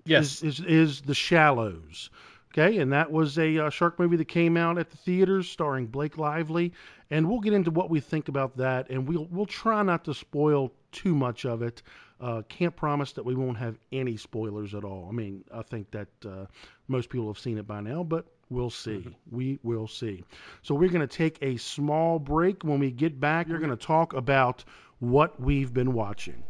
yes, 0.05 0.41
is, 0.41 0.59
is 0.59 0.65
is 0.65 1.01
The 1.01 1.13
Shallows. 1.13 2.09
Okay, 2.53 2.79
and 2.79 2.91
that 2.93 3.11
was 3.11 3.37
a 3.37 3.65
uh, 3.65 3.69
shark 3.69 3.99
movie 3.99 4.17
that 4.17 4.27
came 4.27 4.57
out 4.57 4.79
at 4.79 4.89
the 4.89 4.97
theaters 4.97 5.47
starring 5.47 5.85
Blake 5.85 6.17
Lively, 6.17 6.73
and 7.11 7.29
we'll 7.29 7.41
get 7.41 7.53
into 7.53 7.69
what 7.69 7.89
we 7.89 7.99
think 7.99 8.29
about 8.29 8.57
that, 8.57 8.89
and 8.89 9.07
we'll 9.07 9.27
we'll 9.29 9.45
try 9.45 9.83
not 9.83 10.05
to 10.05 10.13
spoil 10.13 10.73
too 10.91 11.13
much 11.13 11.45
of 11.45 11.61
it. 11.61 11.83
Uh, 12.19 12.41
can't 12.49 12.75
promise 12.75 13.11
that 13.11 13.23
we 13.23 13.35
won't 13.35 13.57
have 13.57 13.77
any 13.91 14.17
spoilers 14.17 14.73
at 14.73 14.83
all. 14.83 15.07
I 15.07 15.11
mean, 15.11 15.43
I 15.53 15.61
think 15.61 15.91
that 15.91 16.07
uh, 16.25 16.45
most 16.87 17.09
people 17.09 17.27
have 17.27 17.37
seen 17.37 17.59
it 17.59 17.67
by 17.67 17.79
now, 17.79 18.03
but 18.03 18.25
we'll 18.49 18.69
see. 18.69 19.15
We 19.31 19.59
will 19.63 19.87
see. 19.87 20.23
So 20.61 20.75
we're 20.75 20.89
going 20.89 21.07
to 21.07 21.17
take 21.17 21.37
a 21.41 21.57
small 21.57 22.19
break. 22.19 22.63
When 22.63 22.79
we 22.79 22.91
get 22.91 23.19
back, 23.19 23.47
we're 23.47 23.59
going 23.59 23.69
to 23.69 23.75
talk 23.75 24.13
about 24.13 24.63
what 24.99 25.39
we've 25.39 25.73
been 25.73 25.93
watching. 25.93 26.43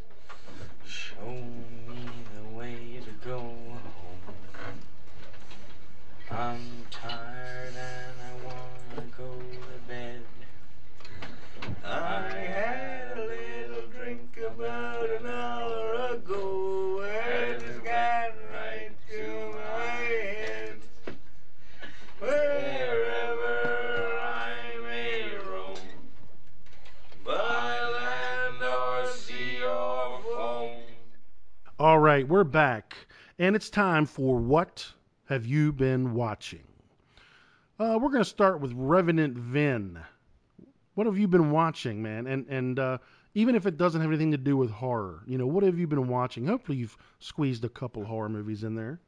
Show 0.86 1.44
right, 32.28 32.32
we're 32.34 32.44
back, 32.44 32.96
and 33.40 33.56
it's 33.56 33.70
time 33.70 34.06
for 34.06 34.38
what 34.38 34.88
have 35.30 35.46
you 35.46 35.72
been 35.72 36.14
watching? 36.14 36.64
Uh, 37.80 37.98
we're 38.02 38.10
going 38.10 38.24
to 38.24 38.30
start 38.30 38.60
with 38.60 38.74
Revenant 38.76 39.38
Vin. 39.38 40.00
What 40.96 41.06
have 41.06 41.18
you 41.18 41.28
been 41.28 41.52
watching, 41.52 42.02
man? 42.02 42.26
And 42.28 42.48
and 42.48 42.80
uh, 42.80 42.98
even 43.36 43.56
if 43.56 43.68
it 43.68 43.78
doesn't 43.78 44.02
have 44.02 44.10
anything 44.10 44.32
to 44.32 44.38
do 44.38 44.58
with 44.58 44.72
horror, 44.72 45.22
you 45.28 45.38
know, 45.38 45.46
what 45.46 45.64
have 45.64 45.78
you 45.78 45.86
been 45.86 46.08
watching? 46.08 46.48
Hopefully, 46.48 46.80
you've 46.80 46.98
squeezed 47.20 47.64
a 47.66 47.70
couple 47.70 48.04
horror 48.04 48.30
movies 48.30 48.64
in 48.64 48.74
there. 48.76 49.00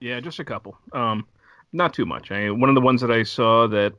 Yeah, 0.00 0.20
just 0.20 0.38
a 0.38 0.44
couple. 0.44 0.78
Um, 0.92 1.26
not 1.72 1.92
too 1.92 2.06
much. 2.06 2.30
I 2.30 2.50
one 2.50 2.68
of 2.68 2.76
the 2.76 2.80
ones 2.80 3.00
that 3.00 3.10
I 3.10 3.24
saw 3.24 3.66
that, 3.68 3.94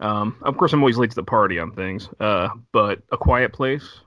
um, 0.00 0.36
of 0.42 0.56
course, 0.56 0.72
I'm 0.72 0.80
always 0.80 0.96
late 0.96 1.10
to 1.10 1.16
the 1.16 1.22
party 1.22 1.58
on 1.58 1.72
things. 1.72 2.08
Uh, 2.18 2.48
but 2.72 3.02
A 3.12 3.18
Quiet 3.18 3.52
Place, 3.52 4.00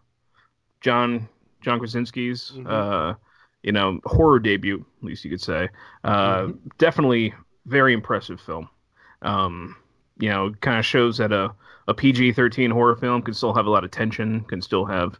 John 0.81 1.29
John 1.61 1.79
Krasinski's, 1.79 2.53
Mhm. 2.55 2.67
uh, 2.67 3.13
you 3.63 3.71
know, 3.71 3.99
horror 4.05 4.39
debut, 4.39 4.85
at 4.99 5.03
least 5.03 5.23
you 5.23 5.31
could 5.31 5.41
say. 5.41 5.69
Uh, 6.03 6.49
definitely 6.77 7.33
very 7.65 7.93
impressive 7.93 8.39
film. 8.41 8.69
Um, 9.21 9.75
you 10.19 10.29
know, 10.29 10.51
kind 10.61 10.77
of 10.77 10.85
shows 10.85 11.17
that 11.17 11.31
a 11.31 11.53
a 11.87 11.93
PG-13 11.93 12.71
horror 12.71 12.95
film 12.95 13.21
can 13.21 13.33
still 13.33 13.53
have 13.53 13.65
a 13.65 13.69
lot 13.69 13.83
of 13.83 13.91
tension, 13.91 14.41
can 14.41 14.61
still 14.61 14.85
have, 14.85 15.19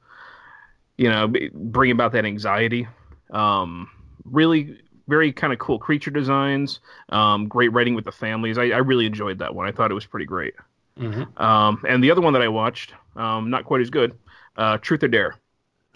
you 0.98 1.10
know, 1.10 1.32
bring 1.54 1.92
about 1.92 2.14
that 2.14 2.26
anxiety. 2.26 2.88
Um, 3.32 3.90
really, 4.24 4.80
very 5.08 5.34
kind 5.34 5.52
of 5.52 5.60
cool 5.60 5.78
creature 5.78 6.12
designs. 6.12 6.80
Um, 7.10 7.48
great 7.48 7.74
writing 7.74 7.96
with 7.96 8.06
the 8.06 8.14
families. 8.14 8.58
I, 8.58 8.70
I 8.70 8.78
really 8.78 9.06
enjoyed 9.06 9.40
that 9.40 9.54
one. 9.54 9.68
I 9.68 9.72
thought 9.72 9.92
it 9.92 9.96
was 9.96 10.06
pretty 10.06 10.26
great. 10.26 10.54
Mhm. 10.98 11.38
Um, 11.40 11.84
and 11.88 12.04
the 12.04 12.12
other 12.12 12.22
one 12.22 12.34
that 12.34 12.42
I 12.42 12.48
watched, 12.48 12.94
um, 13.16 13.50
not 13.50 13.66
quite 13.66 13.82
as 13.82 13.90
good, 13.90 14.18
uh, 14.56 14.78
Truth 14.78 15.04
or 15.04 15.08
Dare. 15.10 15.36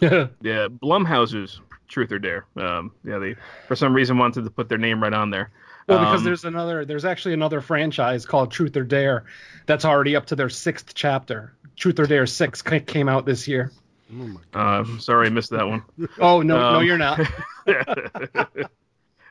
Yeah, 0.00 0.68
Blumhouse's 0.68 1.60
Truth 1.88 2.12
or 2.12 2.18
Dare. 2.18 2.44
Um, 2.56 2.92
yeah, 3.04 3.18
they 3.18 3.34
for 3.66 3.76
some 3.76 3.94
reason 3.94 4.18
wanted 4.18 4.44
to 4.44 4.50
put 4.50 4.68
their 4.68 4.78
name 4.78 5.02
right 5.02 5.12
on 5.12 5.30
there. 5.30 5.50
Well, 5.86 5.98
because 6.00 6.20
Um, 6.20 6.24
there's 6.24 6.44
another, 6.44 6.84
there's 6.84 7.06
actually 7.06 7.32
another 7.34 7.62
franchise 7.62 8.26
called 8.26 8.50
Truth 8.50 8.76
or 8.76 8.84
Dare 8.84 9.24
that's 9.64 9.86
already 9.86 10.16
up 10.16 10.26
to 10.26 10.36
their 10.36 10.50
sixth 10.50 10.92
chapter. 10.94 11.54
Truth 11.76 11.98
or 11.98 12.06
Dare 12.06 12.26
six 12.26 12.60
came 12.60 13.08
out 13.08 13.24
this 13.24 13.48
year. 13.48 13.72
Oh 14.12 14.14
my 14.14 14.40
Uh, 14.52 14.84
sorry, 14.98 15.26
I 15.28 15.30
missed 15.30 15.50
that 15.50 15.66
one. 15.66 15.82
Oh 16.18 16.42
no, 16.42 16.58
no, 16.58 16.78
Um, 16.78 16.84
you're 16.84 16.98
not. 16.98 17.20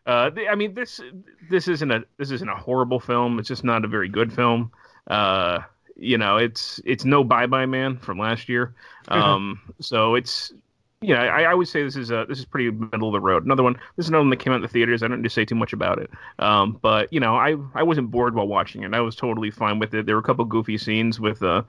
uh, 0.05 0.31
I 0.49 0.55
mean 0.55 0.73
this 0.73 0.99
this 1.49 1.67
isn't 1.67 1.91
a 1.91 2.03
this 2.17 2.31
isn't 2.31 2.49
a 2.49 2.55
horrible 2.55 2.99
film. 2.99 3.39
It's 3.39 3.47
just 3.47 3.63
not 3.63 3.85
a 3.85 3.87
very 3.87 4.09
good 4.09 4.31
film. 4.33 4.71
Uh, 5.07 5.59
you 5.95 6.17
know, 6.17 6.37
it's 6.37 6.79
it's 6.85 7.05
no 7.05 7.23
Bye 7.23 7.47
Bye 7.47 7.65
Man 7.65 7.97
from 7.97 8.19
last 8.19 8.49
year. 8.49 8.73
Um, 9.09 9.61
so 9.79 10.15
it's 10.15 10.51
you 11.01 11.13
know, 11.13 11.21
I, 11.21 11.43
I 11.43 11.53
would 11.53 11.67
say 11.67 11.83
this 11.83 11.95
is 11.95 12.09
a 12.11 12.25
this 12.27 12.39
is 12.39 12.45
pretty 12.45 12.71
middle 12.71 13.07
of 13.09 13.13
the 13.13 13.19
road. 13.21 13.45
Another 13.45 13.63
one. 13.63 13.73
This 13.95 14.05
is 14.05 14.09
another 14.09 14.23
one 14.23 14.29
that 14.31 14.37
came 14.37 14.51
out 14.53 14.57
in 14.57 14.61
the 14.63 14.67
theaters. 14.67 15.03
I 15.03 15.07
don't 15.07 15.19
need 15.19 15.29
to 15.29 15.29
say 15.29 15.45
too 15.45 15.55
much 15.55 15.73
about 15.73 15.99
it. 15.99 16.09
Um, 16.39 16.79
but 16.81 17.11
you 17.13 17.19
know, 17.19 17.35
I 17.35 17.55
I 17.75 17.83
wasn't 17.83 18.09
bored 18.09 18.33
while 18.35 18.47
watching 18.47 18.83
it. 18.83 18.93
I 18.93 19.01
was 19.01 19.15
totally 19.15 19.51
fine 19.51 19.79
with 19.79 19.93
it. 19.93 20.05
There 20.05 20.15
were 20.15 20.21
a 20.21 20.25
couple 20.25 20.45
goofy 20.45 20.77
scenes 20.77 21.19
with 21.19 21.43
uh 21.43 21.63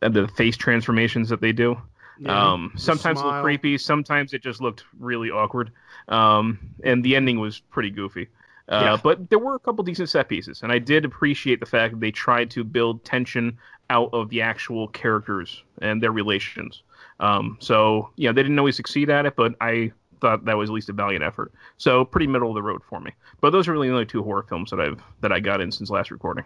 the 0.00 0.26
face 0.36 0.56
transformations 0.56 1.28
that 1.28 1.40
they 1.40 1.52
do. 1.52 1.80
Yeah, 2.18 2.52
um, 2.52 2.72
sometimes 2.76 3.20
a 3.20 3.24
little 3.26 3.42
creepy. 3.42 3.78
Sometimes 3.78 4.32
it 4.34 4.42
just 4.42 4.60
looked 4.60 4.84
really 4.98 5.30
awkward. 5.30 5.70
Um, 6.08 6.58
and 6.84 7.02
the 7.04 7.16
ending 7.16 7.38
was 7.40 7.60
pretty 7.60 7.90
goofy. 7.90 8.28
Uh, 8.68 8.80
Yeah. 8.82 8.96
But 9.02 9.30
there 9.30 9.38
were 9.38 9.54
a 9.54 9.58
couple 9.58 9.84
decent 9.84 10.08
set 10.08 10.28
pieces, 10.28 10.62
and 10.62 10.72
I 10.72 10.78
did 10.78 11.04
appreciate 11.04 11.60
the 11.60 11.66
fact 11.66 11.94
that 11.94 12.00
they 12.00 12.10
tried 12.10 12.50
to 12.52 12.64
build 12.64 13.04
tension 13.04 13.58
out 13.90 14.10
of 14.12 14.30
the 14.30 14.42
actual 14.42 14.88
characters 14.88 15.62
and 15.82 16.02
their 16.02 16.12
relations. 16.12 16.82
Um, 17.20 17.56
so 17.60 18.10
yeah, 18.16 18.32
they 18.32 18.42
didn't 18.42 18.58
always 18.58 18.76
succeed 18.76 19.10
at 19.10 19.26
it, 19.26 19.36
but 19.36 19.54
I 19.60 19.92
thought 20.20 20.44
that 20.44 20.56
was 20.56 20.70
at 20.70 20.74
least 20.74 20.88
a 20.88 20.92
valiant 20.92 21.24
effort. 21.24 21.52
So 21.76 22.04
pretty 22.04 22.26
middle 22.26 22.48
of 22.48 22.54
the 22.54 22.62
road 22.62 22.82
for 22.88 23.00
me. 23.00 23.12
But 23.40 23.50
those 23.50 23.68
are 23.68 23.72
really 23.72 23.88
the 23.88 23.94
only 23.94 24.06
two 24.06 24.22
horror 24.22 24.44
films 24.48 24.70
that 24.70 24.80
I've 24.80 25.02
that 25.20 25.32
I 25.32 25.40
got 25.40 25.60
in 25.60 25.70
since 25.70 25.90
last 25.90 26.10
recording. 26.10 26.44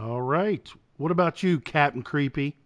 All 0.00 0.22
right. 0.22 0.68
What 0.98 1.10
about 1.10 1.42
you, 1.42 1.60
Captain 1.60 2.02
Creepy? 2.02 2.56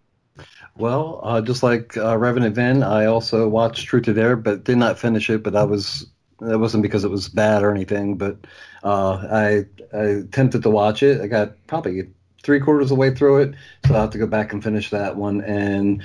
Well, 0.76 1.20
uh, 1.22 1.40
just 1.40 1.62
like 1.62 1.96
uh, 1.96 2.16
Revenant 2.16 2.54
Vin, 2.54 2.82
I 2.82 3.06
also 3.06 3.48
watched 3.48 3.86
Truth 3.86 4.08
or 4.08 4.14
Dare, 4.14 4.36
but 4.36 4.64
did 4.64 4.78
not 4.78 4.98
finish 4.98 5.28
it. 5.28 5.42
But 5.42 5.56
I 5.56 5.64
was 5.64 6.06
that 6.40 6.58
wasn't 6.58 6.82
because 6.82 7.04
it 7.04 7.10
was 7.10 7.28
bad 7.28 7.62
or 7.62 7.70
anything. 7.70 8.16
But 8.16 8.36
uh, 8.82 9.26
I 9.30 9.66
I 9.96 10.02
attempted 10.02 10.62
to 10.62 10.70
watch 10.70 11.02
it. 11.02 11.20
I 11.20 11.26
got 11.26 11.54
probably 11.66 12.08
three 12.42 12.60
quarters 12.60 12.84
of 12.84 12.88
the 12.90 12.94
way 12.96 13.14
through 13.14 13.42
it, 13.42 13.54
so 13.86 13.94
I'll 13.94 14.02
have 14.02 14.10
to 14.10 14.18
go 14.18 14.26
back 14.26 14.52
and 14.52 14.62
finish 14.62 14.90
that 14.90 15.16
one. 15.16 15.42
And 15.42 16.02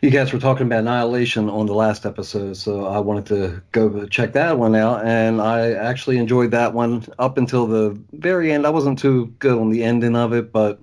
you 0.00 0.10
guys 0.10 0.32
were 0.32 0.38
talking 0.38 0.66
about 0.66 0.80
Annihilation 0.80 1.48
on 1.48 1.66
the 1.66 1.74
last 1.74 2.06
episode, 2.06 2.56
so 2.56 2.86
I 2.86 2.98
wanted 2.98 3.26
to 3.26 3.62
go 3.72 4.06
check 4.06 4.32
that 4.32 4.58
one 4.58 4.74
out, 4.74 5.04
and 5.04 5.40
I 5.40 5.72
actually 5.72 6.18
enjoyed 6.18 6.50
that 6.52 6.72
one 6.72 7.04
up 7.18 7.38
until 7.38 7.66
the 7.66 7.98
very 8.12 8.52
end. 8.52 8.66
I 8.66 8.70
wasn't 8.70 8.98
too 8.98 9.26
good 9.38 9.58
on 9.58 9.70
the 9.70 9.84
ending 9.84 10.16
of 10.16 10.32
it, 10.32 10.52
but 10.52 10.80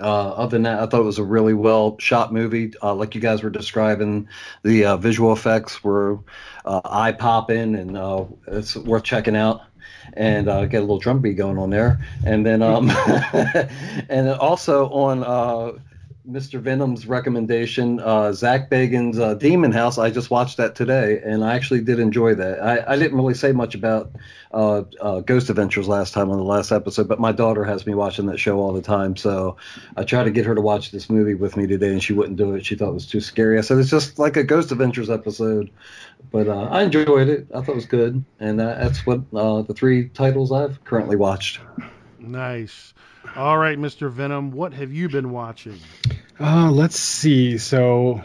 uh, 0.00 0.30
other 0.30 0.50
than 0.50 0.62
that, 0.64 0.80
I 0.80 0.86
thought 0.86 1.00
it 1.00 1.04
was 1.04 1.18
a 1.18 1.24
really 1.24 1.54
well 1.54 1.96
shot 1.98 2.32
movie. 2.32 2.72
Uh, 2.82 2.94
like 2.94 3.14
you 3.14 3.20
guys 3.20 3.42
were 3.42 3.50
describing, 3.50 4.28
the 4.62 4.86
uh, 4.86 4.96
visual 4.96 5.32
effects 5.32 5.84
were 5.84 6.18
uh, 6.64 6.80
eye 6.84 7.12
popping, 7.12 7.74
and 7.76 7.96
uh, 7.96 8.24
it's 8.48 8.76
worth 8.76 9.04
checking 9.04 9.36
out. 9.36 9.60
And 10.12 10.48
uh, 10.48 10.66
get 10.66 10.78
a 10.78 10.80
little 10.82 10.98
drum 10.98 11.20
beat 11.20 11.34
going 11.34 11.58
on 11.58 11.70
there, 11.70 11.98
and 12.24 12.44
then 12.44 12.62
um, 12.62 12.90
and 14.08 14.28
also 14.28 14.88
on 14.90 15.24
uh, 15.24 15.72
Mr. 16.28 16.58
Venom's 16.58 17.06
recommendation, 17.06 18.00
uh, 18.00 18.32
Zak 18.32 18.70
Bagans' 18.70 19.18
uh, 19.18 19.34
Demon 19.34 19.72
House. 19.72 19.98
I 19.98 20.10
just 20.10 20.30
watched 20.30 20.56
that 20.56 20.74
today, 20.74 21.20
and 21.22 21.44
I 21.44 21.54
actually 21.54 21.82
did 21.82 21.98
enjoy 21.98 22.34
that. 22.36 22.62
I, 22.62 22.94
I 22.94 22.96
didn't 22.96 23.18
really 23.18 23.34
say 23.34 23.52
much 23.52 23.74
about 23.74 24.10
uh, 24.50 24.84
uh, 25.02 25.20
Ghost 25.20 25.50
Adventures 25.50 25.86
last 25.86 26.14
time 26.14 26.30
on 26.30 26.38
the 26.38 26.44
last 26.44 26.72
episode, 26.72 27.08
but 27.08 27.20
my 27.20 27.30
daughter 27.30 27.62
has 27.64 27.86
me 27.86 27.94
watching 27.94 28.24
that 28.26 28.38
show 28.38 28.58
all 28.58 28.72
the 28.72 28.80
time. 28.80 29.16
So 29.16 29.58
I 29.98 30.04
tried 30.04 30.24
to 30.24 30.30
get 30.30 30.46
her 30.46 30.54
to 30.54 30.62
watch 30.62 30.92
this 30.92 31.10
movie 31.10 31.34
with 31.34 31.58
me 31.58 31.66
today, 31.66 31.90
and 31.90 32.02
she 32.02 32.14
wouldn't 32.14 32.38
do 32.38 32.54
it. 32.54 32.64
She 32.64 32.74
thought 32.74 32.88
it 32.88 32.94
was 32.94 33.06
too 33.06 33.20
scary. 33.20 33.58
I 33.58 33.60
said 33.60 33.76
it's 33.76 33.90
just 33.90 34.18
like 34.18 34.38
a 34.38 34.44
Ghost 34.44 34.72
Adventures 34.72 35.10
episode, 35.10 35.70
but 36.32 36.48
uh, 36.48 36.68
I 36.70 36.84
enjoyed 36.84 37.28
it. 37.28 37.48
I 37.54 37.60
thought 37.60 37.72
it 37.72 37.74
was 37.74 37.86
good, 37.86 38.24
and 38.40 38.62
uh, 38.62 38.74
that's 38.76 39.04
what 39.04 39.20
uh, 39.34 39.60
the 39.60 39.74
three 39.74 40.08
titles 40.08 40.52
I've 40.52 40.82
currently 40.84 41.16
watched. 41.16 41.60
Nice. 42.18 42.94
All 43.36 43.58
right, 43.58 43.76
Mr. 43.76 44.10
Venom, 44.10 44.52
what 44.52 44.74
have 44.74 44.92
you 44.92 45.08
been 45.08 45.32
watching? 45.32 45.80
Uh, 46.38 46.70
let's 46.70 46.98
see. 46.98 47.58
So, 47.58 48.20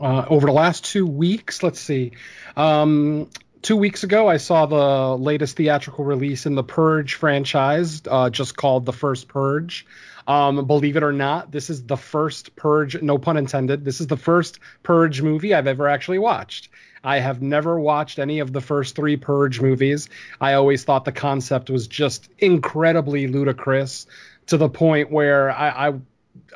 uh, 0.00 0.24
over 0.30 0.46
the 0.46 0.52
last 0.52 0.86
two 0.86 1.06
weeks, 1.06 1.62
let's 1.62 1.78
see. 1.78 2.12
Um, 2.56 3.28
two 3.60 3.76
weeks 3.76 4.02
ago, 4.02 4.28
I 4.28 4.38
saw 4.38 4.64
the 4.64 5.22
latest 5.22 5.58
theatrical 5.58 6.06
release 6.06 6.46
in 6.46 6.54
the 6.54 6.64
Purge 6.64 7.14
franchise, 7.16 8.00
uh, 8.10 8.30
just 8.30 8.56
called 8.56 8.86
The 8.86 8.94
First 8.94 9.28
Purge. 9.28 9.86
Um, 10.26 10.66
believe 10.66 10.96
it 10.96 11.02
or 11.02 11.12
not, 11.12 11.52
this 11.52 11.68
is 11.68 11.84
the 11.84 11.98
first 11.98 12.56
Purge, 12.56 13.00
no 13.02 13.18
pun 13.18 13.36
intended, 13.36 13.84
this 13.84 14.00
is 14.00 14.06
the 14.06 14.16
first 14.16 14.58
Purge 14.82 15.20
movie 15.20 15.54
I've 15.54 15.66
ever 15.66 15.86
actually 15.86 16.18
watched. 16.18 16.70
I 17.04 17.20
have 17.20 17.40
never 17.40 17.78
watched 17.78 18.18
any 18.18 18.40
of 18.40 18.52
the 18.52 18.60
first 18.60 18.96
three 18.96 19.16
Purge 19.16 19.60
movies. 19.60 20.08
I 20.40 20.54
always 20.54 20.82
thought 20.82 21.04
the 21.04 21.12
concept 21.12 21.70
was 21.70 21.86
just 21.86 22.28
incredibly 22.38 23.28
ludicrous 23.28 24.06
to 24.46 24.56
the 24.56 24.68
point 24.68 25.10
where 25.10 25.50
I, 25.50 25.88
I 25.88 25.94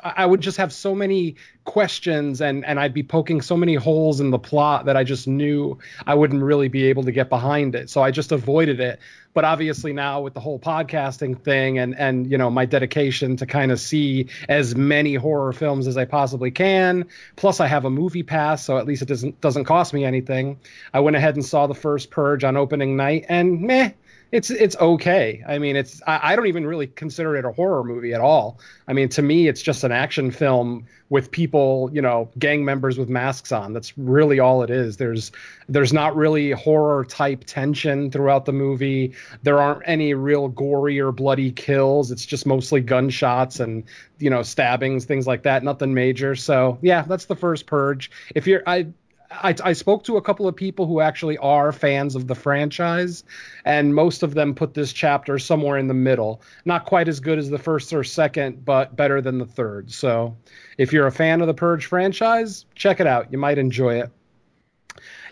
I 0.03 0.25
would 0.25 0.41
just 0.41 0.57
have 0.57 0.73
so 0.73 0.95
many 0.95 1.35
questions 1.63 2.41
and 2.41 2.65
and 2.65 2.79
I'd 2.79 2.93
be 2.93 3.03
poking 3.03 3.41
so 3.41 3.55
many 3.55 3.75
holes 3.75 4.19
in 4.19 4.31
the 4.31 4.39
plot 4.39 4.85
that 4.85 4.97
I 4.97 5.03
just 5.03 5.27
knew 5.27 5.77
I 6.07 6.15
wouldn't 6.15 6.41
really 6.41 6.69
be 6.69 6.85
able 6.85 7.03
to 7.03 7.11
get 7.11 7.29
behind 7.29 7.75
it. 7.75 7.89
So 7.89 8.01
I 8.01 8.11
just 8.11 8.31
avoided 8.31 8.79
it. 8.79 8.99
But 9.33 9.45
obviously 9.45 9.93
now 9.93 10.21
with 10.21 10.33
the 10.33 10.39
whole 10.39 10.59
podcasting 10.59 11.39
thing 11.41 11.77
and 11.77 11.97
and 11.97 12.29
you 12.29 12.37
know 12.37 12.49
my 12.49 12.65
dedication 12.65 13.37
to 13.37 13.45
kind 13.45 13.71
of 13.71 13.79
see 13.79 14.27
as 14.49 14.75
many 14.75 15.15
horror 15.15 15.53
films 15.53 15.87
as 15.87 15.97
I 15.97 16.05
possibly 16.05 16.51
can, 16.51 17.05
plus 17.35 17.59
I 17.59 17.67
have 17.67 17.85
a 17.85 17.89
movie 17.89 18.23
pass 18.23 18.65
so 18.65 18.77
at 18.77 18.85
least 18.85 19.01
it 19.01 19.07
doesn't 19.07 19.39
doesn't 19.41 19.65
cost 19.65 19.93
me 19.93 20.03
anything. 20.03 20.59
I 20.93 20.99
went 20.99 21.15
ahead 21.15 21.35
and 21.35 21.45
saw 21.45 21.67
the 21.67 21.75
first 21.75 22.09
Purge 22.11 22.43
on 22.43 22.57
opening 22.57 22.95
night 22.95 23.25
and 23.29 23.61
meh 23.61 23.91
it's 24.31 24.49
it's 24.49 24.77
okay. 24.77 25.43
I 25.45 25.59
mean, 25.59 25.75
it's 25.75 26.01
I, 26.07 26.31
I 26.31 26.35
don't 26.35 26.47
even 26.47 26.65
really 26.65 26.87
consider 26.87 27.35
it 27.35 27.43
a 27.43 27.51
horror 27.51 27.83
movie 27.83 28.13
at 28.13 28.21
all. 28.21 28.59
I 28.87 28.93
mean, 28.93 29.09
to 29.09 29.21
me, 29.21 29.47
it's 29.47 29.61
just 29.61 29.83
an 29.83 29.91
action 29.91 30.31
film 30.31 30.87
with 31.09 31.31
people, 31.31 31.89
you 31.91 32.01
know, 32.01 32.31
gang 32.39 32.63
members 32.63 32.97
with 32.97 33.09
masks 33.09 33.51
on. 33.51 33.73
That's 33.73 33.97
really 33.97 34.39
all 34.39 34.63
it 34.63 34.69
is. 34.69 34.95
There's 34.95 35.33
there's 35.67 35.91
not 35.91 36.15
really 36.15 36.51
horror 36.51 37.03
type 37.03 37.43
tension 37.45 38.09
throughout 38.09 38.45
the 38.45 38.53
movie. 38.53 39.15
There 39.43 39.59
aren't 39.59 39.83
any 39.85 40.13
real 40.13 40.47
gory 40.47 40.99
or 41.01 41.11
bloody 41.11 41.51
kills. 41.51 42.11
It's 42.11 42.25
just 42.25 42.45
mostly 42.45 42.79
gunshots 42.79 43.59
and 43.59 43.83
you 44.17 44.29
know 44.29 44.43
stabbings, 44.43 45.03
things 45.03 45.27
like 45.27 45.43
that. 45.43 45.63
Nothing 45.63 45.93
major. 45.93 46.35
So 46.35 46.79
yeah, 46.81 47.01
that's 47.01 47.25
the 47.25 47.35
first 47.35 47.65
purge. 47.65 48.11
If 48.33 48.47
you're 48.47 48.63
I 48.65 48.87
I, 49.31 49.55
I 49.63 49.73
spoke 49.73 50.03
to 50.05 50.17
a 50.17 50.21
couple 50.21 50.47
of 50.47 50.55
people 50.55 50.85
who 50.85 50.99
actually 50.99 51.37
are 51.37 51.71
fans 51.71 52.15
of 52.15 52.27
the 52.27 52.35
franchise, 52.35 53.23
and 53.65 53.95
most 53.95 54.23
of 54.23 54.33
them 54.33 54.53
put 54.53 54.73
this 54.73 54.93
chapter 54.93 55.39
somewhere 55.39 55.77
in 55.77 55.87
the 55.87 55.93
middle. 55.93 56.41
Not 56.65 56.85
quite 56.85 57.07
as 57.07 57.19
good 57.19 57.39
as 57.39 57.49
the 57.49 57.57
first 57.57 57.93
or 57.93 58.03
second, 58.03 58.65
but 58.65 58.95
better 58.95 59.21
than 59.21 59.37
the 59.37 59.45
third. 59.45 59.91
So, 59.91 60.35
if 60.77 60.93
you're 60.93 61.07
a 61.07 61.11
fan 61.11 61.41
of 61.41 61.47
the 61.47 61.53
Purge 61.53 61.85
franchise, 61.85 62.65
check 62.75 62.99
it 62.99 63.07
out. 63.07 63.31
You 63.31 63.37
might 63.37 63.57
enjoy 63.57 64.01
it. 64.01 64.11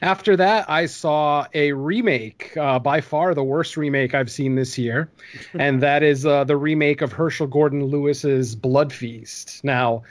After 0.02 0.38
that, 0.38 0.70
I 0.70 0.86
saw 0.86 1.46
a 1.54 1.74
remake, 1.74 2.56
uh, 2.56 2.80
by 2.80 3.02
far 3.02 3.34
the 3.34 3.44
worst 3.44 3.76
remake 3.76 4.16
I've 4.16 4.32
seen 4.32 4.56
this 4.56 4.78
year, 4.78 5.12
and 5.54 5.82
that 5.82 6.04
is 6.04 6.26
uh, 6.26 6.46
the 6.46 6.56
remake 6.56 7.02
of 7.02 7.12
Herschell 7.12 7.48
Gordon 7.48 7.84
Lewis's 7.86 8.56
Blood 8.56 8.94
Feast. 8.94 9.64
Now, 9.64 10.04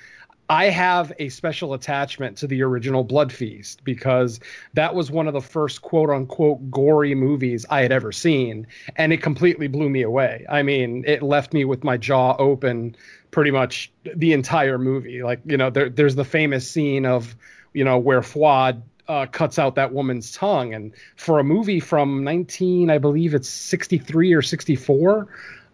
I 0.49 0.67
have 0.67 1.13
a 1.19 1.29
special 1.29 1.75
attachment 1.75 2.39
to 2.39 2.47
the 2.47 2.63
original 2.63 3.05
Blood 3.05 3.33
Feast 3.33 3.85
because 3.85 4.41
that 4.75 4.95
was 4.95 5.11
one 5.11 5.27
of 5.27 5.35
the 5.35 5.43
first 5.43 5.83
quote 5.83 6.09
unquote 6.09 6.71
gory 6.71 7.15
movies 7.15 7.67
I 7.69 7.83
had 7.83 7.93
ever 7.93 8.13
seen, 8.13 8.67
and 8.97 9.13
it 9.13 9.23
completely 9.23 9.69
blew 9.69 9.91
me 9.91 10.03
away. 10.03 10.47
I 10.49 10.63
mean, 10.63 11.05
it 11.07 11.23
left 11.23 11.53
me 11.53 11.65
with 11.67 11.85
my 11.85 11.99
jaw 11.99 12.35
open 12.39 12.97
pretty 13.31 13.51
much 13.51 13.93
the 14.15 14.33
entire 14.33 14.79
movie. 14.79 15.23
Like, 15.23 15.41
you 15.45 15.59
know, 15.59 15.69
there, 15.69 15.91
there's 15.91 16.15
the 16.15 16.25
famous 16.25 16.71
scene 16.71 17.05
of, 17.05 17.37
you 17.75 17.85
know, 17.85 17.99
where 17.99 18.23
Fuad 18.23 18.83
uh, 19.07 19.27
cuts 19.27 19.59
out 19.59 19.75
that 19.75 19.93
woman's 19.93 20.33
tongue. 20.33 20.75
And 20.75 20.93
for 21.17 21.39
a 21.39 21.45
movie 21.45 21.81
from 21.81 22.25
19, 22.25 22.91
I 22.91 22.99
believe 22.99 23.35
it's 23.35 23.49
63 23.49 24.35
or 24.35 24.43
64, 24.43 25.29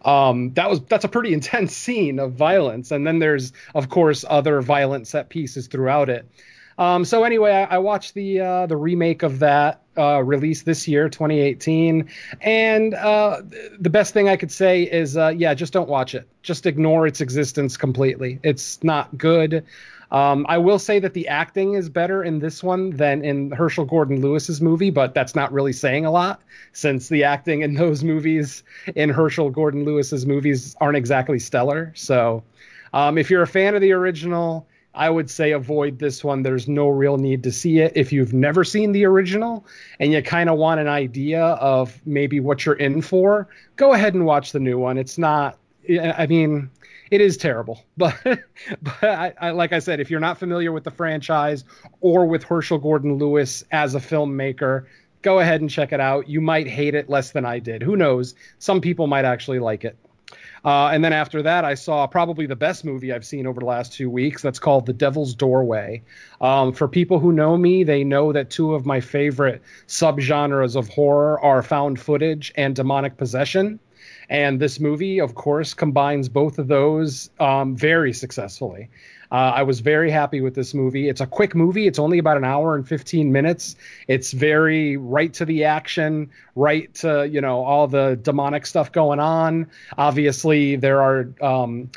um, 0.05 0.53
that 0.53 0.69
was 0.69 0.81
that's 0.81 1.03
a 1.03 1.09
pretty 1.09 1.33
intense 1.33 1.75
scene 1.75 2.19
of 2.19 2.33
violence. 2.33 2.91
And 2.91 3.05
then 3.05 3.19
there's 3.19 3.51
of 3.73 3.89
course 3.89 4.23
other 4.27 4.61
violent 4.61 5.07
set 5.07 5.29
pieces 5.29 5.67
throughout 5.67 6.09
it. 6.09 6.29
Um, 6.77 7.05
so 7.05 7.23
anyway, 7.23 7.51
I, 7.51 7.75
I 7.75 7.77
watched 7.77 8.13
the 8.13 8.41
uh, 8.41 8.65
the 8.67 8.77
remake 8.77 9.23
of 9.23 9.39
that, 9.39 9.81
uh, 9.97 10.21
released 10.21 10.65
this 10.65 10.87
year, 10.87 11.09
2018. 11.09 12.09
And 12.41 12.93
uh, 12.93 13.41
the 13.79 13.89
best 13.89 14.13
thing 14.13 14.29
I 14.29 14.35
could 14.35 14.51
say 14.51 14.83
is, 14.83 15.15
uh, 15.15 15.29
yeah, 15.29 15.53
just 15.53 15.73
don't 15.73 15.89
watch 15.89 16.15
it. 16.15 16.27
Just 16.43 16.65
ignore 16.65 17.07
its 17.07 17.21
existence 17.21 17.77
completely. 17.77 18.39
It's 18.43 18.83
not 18.83 19.17
good. 19.17 19.65
Um, 20.11 20.45
I 20.47 20.57
will 20.57 20.79
say 20.79 20.99
that 20.99 21.13
the 21.13 21.27
acting 21.27 21.73
is 21.73 21.89
better 21.89 22.23
in 22.23 22.39
this 22.39 22.63
one 22.63 22.91
than 22.91 23.23
in 23.23 23.51
Herschell 23.51 23.85
Gordon 23.85 24.21
Lewis's 24.21 24.61
movie, 24.61 24.91
but 24.91 25.13
that's 25.13 25.35
not 25.35 25.51
really 25.51 25.73
saying 25.73 26.05
a 26.05 26.11
lot 26.11 26.41
since 26.73 27.09
the 27.09 27.23
acting 27.23 27.61
in 27.61 27.73
those 27.75 28.03
movies, 28.03 28.63
in 28.95 29.09
Herschell 29.09 29.49
Gordon 29.49 29.83
Lewis's 29.83 30.25
movies, 30.25 30.75
aren't 30.79 30.97
exactly 30.97 31.39
stellar. 31.39 31.91
So 31.95 32.43
um, 32.93 33.17
if 33.17 33.29
you're 33.29 33.41
a 33.41 33.47
fan 33.47 33.75
of 33.75 33.81
the 33.81 33.91
original, 33.91 34.67
I 34.95 35.09
would 35.09 35.29
say 35.29 35.51
avoid 35.51 35.99
this 35.99 36.23
one. 36.23 36.43
There's 36.43 36.67
no 36.67 36.87
real 36.87 37.17
need 37.17 37.43
to 37.43 37.51
see 37.51 37.79
it. 37.79 37.91
If 37.95 38.13
you've 38.13 38.33
never 38.33 38.63
seen 38.63 38.93
the 38.93 39.05
original 39.05 39.65
and 39.99 40.11
you 40.11 40.21
kind 40.21 40.49
of 40.49 40.57
want 40.57 40.79
an 40.79 40.87
idea 40.87 41.43
of 41.43 42.01
maybe 42.05 42.39
what 42.39 42.65
you're 42.65 42.75
in 42.75 43.01
for, 43.01 43.49
go 43.75 43.93
ahead 43.93 44.13
and 44.13 44.25
watch 44.25 44.53
the 44.53 44.59
new 44.59 44.79
one. 44.79 44.97
It's 44.97 45.17
not, 45.17 45.57
I 45.89 46.25
mean, 46.27 46.69
it 47.11 47.21
is 47.21 47.37
terrible, 47.37 47.83
but 47.97 48.15
but 48.23 49.03
I, 49.03 49.33
I, 49.39 49.51
like 49.51 49.73
I 49.73 49.79
said, 49.79 49.99
if 49.99 50.09
you're 50.09 50.19
not 50.19 50.37
familiar 50.37 50.71
with 50.71 50.83
the 50.83 50.91
franchise 50.91 51.63
or 52.01 52.25
with 52.25 52.43
Herschell 52.43 52.79
Gordon 52.79 53.17
Lewis 53.17 53.63
as 53.71 53.95
a 53.95 53.99
filmmaker, 53.99 54.85
go 55.21 55.39
ahead 55.39 55.61
and 55.61 55.69
check 55.69 55.91
it 55.91 55.99
out. 55.99 56.29
You 56.29 56.41
might 56.41 56.67
hate 56.67 56.95
it 56.95 57.09
less 57.09 57.31
than 57.31 57.45
I 57.45 57.59
did. 57.59 57.81
Who 57.81 57.95
knows? 57.95 58.35
Some 58.59 58.81
people 58.81 59.07
might 59.07 59.25
actually 59.25 59.59
like 59.59 59.85
it. 59.85 59.97
Uh, 60.63 60.87
and 60.87 61.03
then 61.05 61.13
after 61.13 61.43
that, 61.43 61.63
I 61.63 61.75
saw 61.75 62.07
probably 62.07 62.47
the 62.47 62.55
best 62.55 62.83
movie 62.83 63.13
I've 63.13 63.25
seen 63.25 63.45
over 63.45 63.59
the 63.59 63.67
last 63.67 63.93
two 63.93 64.09
weeks. 64.09 64.41
That's 64.41 64.57
called 64.57 64.87
The 64.87 64.93
Devil's 64.93 65.35
Doorway. 65.35 66.01
Um, 66.41 66.73
for 66.73 66.87
people 66.87 67.19
who 67.19 67.31
know 67.31 67.55
me, 67.55 67.83
they 67.83 68.03
know 68.03 68.33
that 68.33 68.49
two 68.49 68.73
of 68.73 68.83
my 68.83 68.99
favorite 68.99 69.61
subgenres 69.87 70.75
of 70.75 70.89
horror 70.89 71.39
are 71.39 71.61
found 71.61 71.99
footage 71.99 72.51
and 72.55 72.75
demonic 72.75 73.15
possession. 73.15 73.79
And 74.29 74.59
this 74.59 74.79
movie, 74.79 75.19
of 75.19 75.35
course, 75.35 75.73
combines 75.73 76.29
both 76.29 76.59
of 76.59 76.67
those 76.67 77.29
um, 77.39 77.75
very 77.75 78.13
successfully. 78.13 78.89
Uh, 79.31 79.53
I 79.55 79.63
was 79.63 79.79
very 79.79 80.11
happy 80.11 80.41
with 80.41 80.55
this 80.55 80.73
movie. 80.73 81.09
It's 81.09 81.21
a 81.21 81.27
quick 81.27 81.55
movie. 81.55 81.87
It's 81.87 81.99
only 81.99 82.19
about 82.19 82.37
an 82.37 82.45
hour 82.45 82.75
and 82.75 82.87
15 82.87 83.31
minutes. 83.31 83.75
It's 84.07 84.31
very 84.31 84.97
right 84.97 85.33
to 85.33 85.45
the 85.45 85.65
action, 85.65 86.29
right 86.55 86.93
to, 86.95 87.27
you 87.27 87.41
know, 87.41 87.63
all 87.63 87.87
the 87.87 88.19
demonic 88.21 88.65
stuff 88.65 88.91
going 88.91 89.19
on. 89.19 89.69
Obviously, 89.97 90.75
there 90.75 91.01
are. 91.01 91.33
Um, 91.41 91.89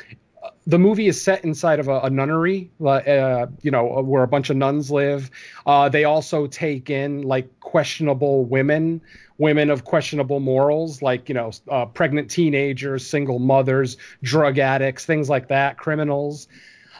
the 0.67 0.77
movie 0.79 1.07
is 1.07 1.21
set 1.21 1.43
inside 1.43 1.79
of 1.79 1.87
a, 1.87 2.01
a 2.01 2.09
nunnery, 2.09 2.69
uh, 2.85 3.47
you 3.61 3.71
know, 3.71 4.01
where 4.01 4.23
a 4.23 4.27
bunch 4.27 4.49
of 4.49 4.57
nuns 4.57 4.91
live. 4.91 5.31
Uh, 5.65 5.89
they 5.89 6.03
also 6.03 6.45
take 6.45 6.89
in 6.89 7.23
like 7.23 7.59
questionable 7.59 8.45
women, 8.45 9.01
women 9.39 9.71
of 9.71 9.85
questionable 9.85 10.39
morals, 10.39 11.01
like 11.01 11.27
you 11.27 11.33
know, 11.33 11.51
uh, 11.69 11.85
pregnant 11.87 12.29
teenagers, 12.29 13.07
single 13.07 13.39
mothers, 13.39 13.97
drug 14.21 14.59
addicts, 14.59 15.05
things 15.05 15.29
like 15.29 15.47
that, 15.47 15.77
criminals. 15.77 16.47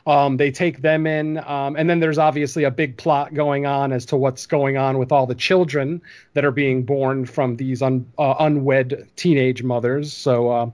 Um, 0.08 0.38
they 0.38 0.50
take 0.50 0.82
them 0.82 1.06
in, 1.06 1.38
um, 1.40 1.76
and 1.76 1.88
then 1.88 2.00
there's 2.00 2.18
obviously 2.18 2.64
a 2.64 2.72
big 2.72 2.98
plot 2.98 3.34
going 3.34 3.68
on 3.68 3.92
as 3.92 4.06
to 4.08 4.18
what's 4.18 4.48
going 4.48 4.78
on 4.78 4.98
with 4.98 5.12
all 5.12 5.28
the 5.28 5.36
children 5.36 6.02
that 6.34 6.44
are 6.44 6.52
being 6.52 6.84
born 6.84 7.26
from 7.26 7.58
these 7.58 7.82
un, 7.84 8.10
uh, 8.18 8.34
unwed 8.40 9.08
teenage 9.18 9.62
mothers. 9.62 10.12
So 10.12 10.50
uh, 10.50 10.72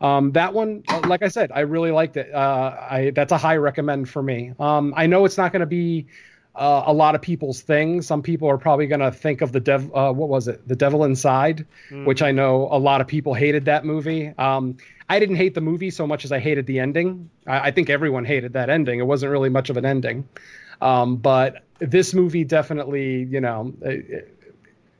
um, 0.00 0.32
that 0.32 0.54
one, 0.54 0.84
uh, 0.88 1.00
like 1.06 1.22
I 1.22 1.28
said, 1.28 1.50
I 1.52 1.60
really 1.60 1.90
liked 1.90 2.16
it. 2.16 2.32
Uh, 2.32 2.76
I 2.88 3.10
that's 3.14 3.32
a 3.32 3.36
high 3.36 3.56
recommend 3.56 4.08
for 4.08 4.22
me. 4.22 4.52
Um, 4.60 4.94
I 4.96 5.06
know 5.06 5.24
it's 5.24 5.36
not 5.36 5.52
going 5.52 5.60
to 5.60 5.66
be 5.66 6.06
uh, 6.58 6.84
a 6.86 6.92
lot 6.92 7.14
of 7.14 7.22
people's 7.22 7.60
thing. 7.60 8.02
Some 8.02 8.22
people 8.22 8.48
are 8.50 8.58
probably 8.58 8.86
going 8.86 9.00
to 9.00 9.12
think 9.12 9.40
of 9.40 9.52
the 9.52 9.60
dev. 9.60 9.90
Uh, 9.94 10.12
what 10.12 10.28
was 10.28 10.48
it? 10.48 10.66
The 10.66 10.76
Devil 10.76 11.04
Inside, 11.04 11.66
which 12.04 12.20
I 12.20 12.32
know 12.32 12.68
a 12.70 12.78
lot 12.78 13.00
of 13.00 13.06
people 13.06 13.32
hated 13.32 13.66
that 13.66 13.84
movie. 13.84 14.34
Um, 14.36 14.76
I 15.08 15.20
didn't 15.20 15.36
hate 15.36 15.54
the 15.54 15.60
movie 15.60 15.90
so 15.90 16.06
much 16.06 16.24
as 16.24 16.32
I 16.32 16.40
hated 16.40 16.66
the 16.66 16.80
ending. 16.80 17.30
I, 17.46 17.68
I 17.68 17.70
think 17.70 17.88
everyone 17.88 18.24
hated 18.24 18.54
that 18.54 18.68
ending. 18.70 18.98
It 18.98 19.06
wasn't 19.06 19.32
really 19.32 19.48
much 19.48 19.70
of 19.70 19.76
an 19.76 19.86
ending. 19.86 20.28
Um, 20.80 21.16
but 21.16 21.64
this 21.78 22.12
movie 22.12 22.44
definitely, 22.44 23.24
you 23.24 23.40
know, 23.40 23.72
it, 23.82 24.37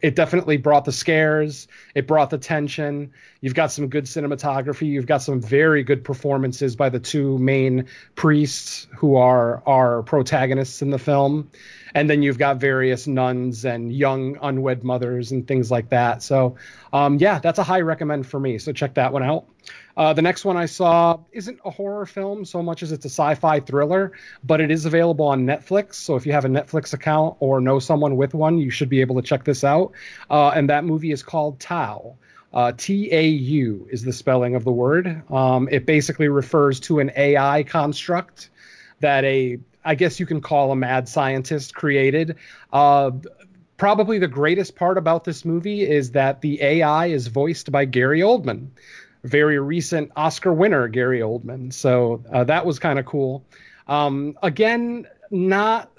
it 0.00 0.14
definitely 0.14 0.56
brought 0.56 0.84
the 0.84 0.92
scares. 0.92 1.66
It 1.94 2.06
brought 2.06 2.30
the 2.30 2.38
tension. 2.38 3.12
You've 3.40 3.54
got 3.54 3.72
some 3.72 3.88
good 3.88 4.04
cinematography. 4.04 4.86
You've 4.86 5.06
got 5.06 5.22
some 5.22 5.40
very 5.40 5.82
good 5.82 6.04
performances 6.04 6.76
by 6.76 6.88
the 6.88 7.00
two 7.00 7.38
main 7.38 7.86
priests 8.14 8.86
who 8.96 9.16
are 9.16 9.62
our 9.66 10.02
protagonists 10.02 10.82
in 10.82 10.90
the 10.90 10.98
film. 10.98 11.50
And 11.94 12.08
then 12.08 12.22
you've 12.22 12.38
got 12.38 12.58
various 12.58 13.06
nuns 13.06 13.64
and 13.64 13.92
young 13.92 14.38
unwed 14.40 14.84
mothers 14.84 15.32
and 15.32 15.46
things 15.46 15.70
like 15.70 15.88
that. 15.88 16.22
So, 16.22 16.56
um, 16.92 17.16
yeah, 17.18 17.38
that's 17.40 17.58
a 17.58 17.64
high 17.64 17.80
recommend 17.80 18.26
for 18.26 18.38
me. 18.38 18.58
So 18.58 18.72
check 18.72 18.94
that 18.94 19.12
one 19.12 19.22
out. 19.22 19.46
Uh, 19.98 20.12
the 20.12 20.22
next 20.22 20.44
one 20.44 20.56
I 20.56 20.66
saw 20.66 21.18
isn't 21.32 21.58
a 21.64 21.70
horror 21.70 22.06
film 22.06 22.44
so 22.44 22.62
much 22.62 22.84
as 22.84 22.92
it's 22.92 23.04
a 23.04 23.10
sci 23.10 23.34
fi 23.34 23.58
thriller, 23.58 24.12
but 24.44 24.60
it 24.60 24.70
is 24.70 24.86
available 24.86 25.26
on 25.26 25.44
Netflix. 25.44 25.96
So 25.96 26.14
if 26.14 26.24
you 26.24 26.30
have 26.32 26.44
a 26.44 26.48
Netflix 26.48 26.94
account 26.94 27.36
or 27.40 27.60
know 27.60 27.80
someone 27.80 28.16
with 28.16 28.32
one, 28.32 28.58
you 28.58 28.70
should 28.70 28.88
be 28.88 29.00
able 29.00 29.16
to 29.16 29.22
check 29.22 29.42
this 29.42 29.64
out. 29.64 29.90
Uh, 30.30 30.50
and 30.50 30.70
that 30.70 30.84
movie 30.84 31.10
is 31.10 31.24
called 31.24 31.58
Tau. 31.58 32.14
Uh, 32.54 32.72
T 32.76 33.12
A 33.12 33.26
U 33.26 33.88
is 33.90 34.04
the 34.04 34.12
spelling 34.12 34.54
of 34.54 34.62
the 34.62 34.70
word. 34.70 35.22
Um, 35.32 35.68
it 35.68 35.84
basically 35.84 36.28
refers 36.28 36.78
to 36.80 37.00
an 37.00 37.10
AI 37.16 37.64
construct 37.64 38.50
that 39.00 39.24
a, 39.24 39.58
I 39.84 39.96
guess 39.96 40.20
you 40.20 40.26
can 40.26 40.40
call 40.40 40.70
a 40.70 40.76
mad 40.76 41.08
scientist 41.08 41.74
created. 41.74 42.36
Uh, 42.72 43.10
probably 43.76 44.20
the 44.20 44.28
greatest 44.28 44.76
part 44.76 44.96
about 44.96 45.24
this 45.24 45.44
movie 45.44 45.82
is 45.82 46.12
that 46.12 46.40
the 46.40 46.62
AI 46.62 47.06
is 47.06 47.26
voiced 47.26 47.72
by 47.72 47.84
Gary 47.84 48.20
Oldman 48.20 48.68
very 49.24 49.58
recent 49.58 50.12
Oscar 50.16 50.52
winner 50.52 50.88
Gary 50.88 51.20
Oldman. 51.20 51.72
So 51.72 52.22
uh, 52.32 52.44
that 52.44 52.64
was 52.64 52.78
kind 52.78 52.98
of 52.98 53.06
cool. 53.06 53.44
Um, 53.86 54.38
again, 54.42 55.06
not 55.30 55.90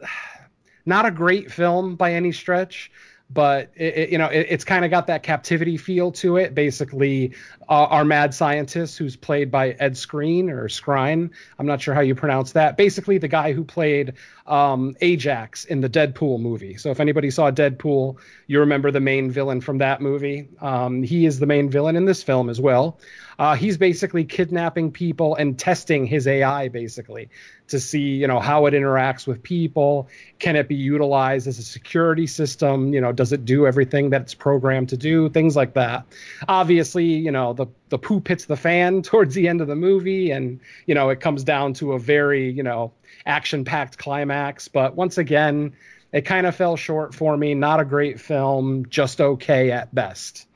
not 0.85 1.05
a 1.05 1.11
great 1.11 1.51
film 1.51 1.95
by 1.95 2.13
any 2.13 2.31
stretch, 2.31 2.91
but 3.29 3.71
it, 3.75 3.97
it, 3.97 4.09
you 4.09 4.17
know 4.17 4.27
it, 4.27 4.47
it's 4.49 4.63
kind 4.63 4.85
of 4.85 4.91
got 4.91 5.07
that 5.07 5.23
captivity 5.23 5.77
feel 5.77 6.11
to 6.13 6.37
it. 6.37 6.53
Basically, 6.53 7.33
uh, 7.69 7.85
our 7.85 8.03
mad 8.03 8.33
scientist, 8.33 8.97
who's 8.97 9.15
played 9.15 9.51
by 9.51 9.69
Ed 9.69 9.93
Skrein 9.93 10.49
or 10.49 10.67
Skrine, 10.67 11.29
I'm 11.59 11.67
not 11.67 11.81
sure 11.81 11.93
how 11.93 12.01
you 12.01 12.15
pronounce 12.15 12.53
that. 12.53 12.77
Basically, 12.77 13.19
the 13.19 13.27
guy 13.27 13.53
who 13.53 13.63
played 13.63 14.13
um, 14.47 14.95
Ajax 15.01 15.65
in 15.65 15.79
the 15.79 15.89
Deadpool 15.89 16.39
movie. 16.39 16.77
So 16.77 16.89
if 16.89 16.99
anybody 16.99 17.29
saw 17.29 17.51
Deadpool, 17.51 18.17
you 18.47 18.61
remember 18.61 18.89
the 18.89 18.99
main 18.99 19.29
villain 19.29 19.61
from 19.61 19.77
that 19.77 20.01
movie. 20.01 20.49
Um, 20.59 21.03
he 21.03 21.27
is 21.27 21.37
the 21.37 21.45
main 21.45 21.69
villain 21.69 21.95
in 21.95 22.05
this 22.05 22.23
film 22.23 22.49
as 22.49 22.59
well. 22.59 22.99
Uh, 23.37 23.55
he's 23.55 23.77
basically 23.77 24.25
kidnapping 24.25 24.91
people 24.91 25.35
and 25.35 25.57
testing 25.57 26.05
his 26.05 26.27
AI 26.27 26.67
basically 26.67 27.29
to 27.69 27.79
see 27.79 28.15
you 28.15 28.27
know 28.27 28.39
how 28.39 28.65
it 28.65 28.73
interacts 28.73 29.25
with 29.25 29.41
people. 29.43 30.09
Can 30.39 30.57
it 30.57 30.67
be 30.67 30.75
utilized 30.75 31.47
as 31.47 31.57
a 31.57 31.63
security 31.63 32.27
system? 32.27 32.93
You 32.93 32.99
know, 32.99 33.13
does 33.13 33.31
it 33.31 33.45
do 33.45 33.65
everything 33.65 34.09
that 34.09 34.23
it's 34.23 34.33
programmed 34.33 34.89
to 34.89 34.97
do? 34.97 35.29
Things 35.29 35.55
like 35.55 35.75
that. 35.75 36.05
Obviously, 36.49 37.05
you 37.05 37.31
know 37.31 37.53
the 37.59 37.67
the 37.89 37.99
poop 37.99 38.27
hits 38.27 38.45
the 38.45 38.57
fan 38.57 39.01
towards 39.03 39.35
the 39.35 39.47
end 39.47 39.61
of 39.61 39.67
the 39.67 39.75
movie, 39.75 40.31
and 40.31 40.59
you 40.85 40.95
know 40.95 41.09
it 41.09 41.19
comes 41.19 41.43
down 41.43 41.73
to 41.75 41.93
a 41.93 41.99
very 41.99 42.49
you 42.49 42.63
know 42.63 42.93
action 43.25 43.65
packed 43.65 43.97
climax. 43.97 44.67
But 44.67 44.95
once 44.95 45.17
again, 45.17 45.73
it 46.11 46.21
kind 46.21 46.47
of 46.47 46.55
fell 46.55 46.75
short 46.75 47.13
for 47.13 47.37
me. 47.37 47.53
Not 47.53 47.79
a 47.79 47.85
great 47.85 48.19
film, 48.19 48.87
just 48.89 49.21
okay 49.21 49.71
at 49.71 49.93
best. 49.93 50.47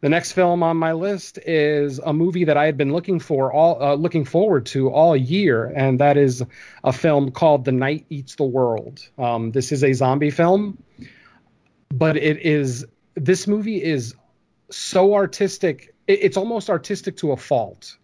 The 0.00 0.08
next 0.08 0.32
film 0.32 0.64
on 0.64 0.78
my 0.78 0.94
list 0.94 1.38
is 1.46 2.00
a 2.00 2.12
movie 2.12 2.44
that 2.46 2.56
I 2.56 2.66
had 2.66 2.76
been 2.76 2.92
looking 2.92 3.20
for 3.20 3.52
all 3.52 3.80
uh, 3.80 3.94
looking 3.94 4.24
forward 4.24 4.66
to 4.66 4.90
all 4.90 5.16
year, 5.16 5.66
and 5.66 6.00
that 6.00 6.16
is 6.16 6.42
a 6.82 6.92
film 6.92 7.30
called 7.30 7.64
The 7.64 7.72
Night 7.72 8.06
Eats 8.10 8.34
the 8.34 8.44
World. 8.44 9.08
Um, 9.16 9.52
this 9.52 9.70
is 9.70 9.84
a 9.84 9.92
zombie 9.92 10.30
film, 10.30 10.82
but 11.90 12.16
it 12.16 12.44
is 12.44 12.84
this 13.14 13.46
movie 13.46 13.82
is 13.82 14.16
so 14.70 15.14
artistic. 15.14 15.91
It, 16.12 16.20
it's 16.22 16.36
almost 16.36 16.70
artistic 16.70 17.16
to 17.18 17.32
a 17.32 17.36
fault. 17.36 17.96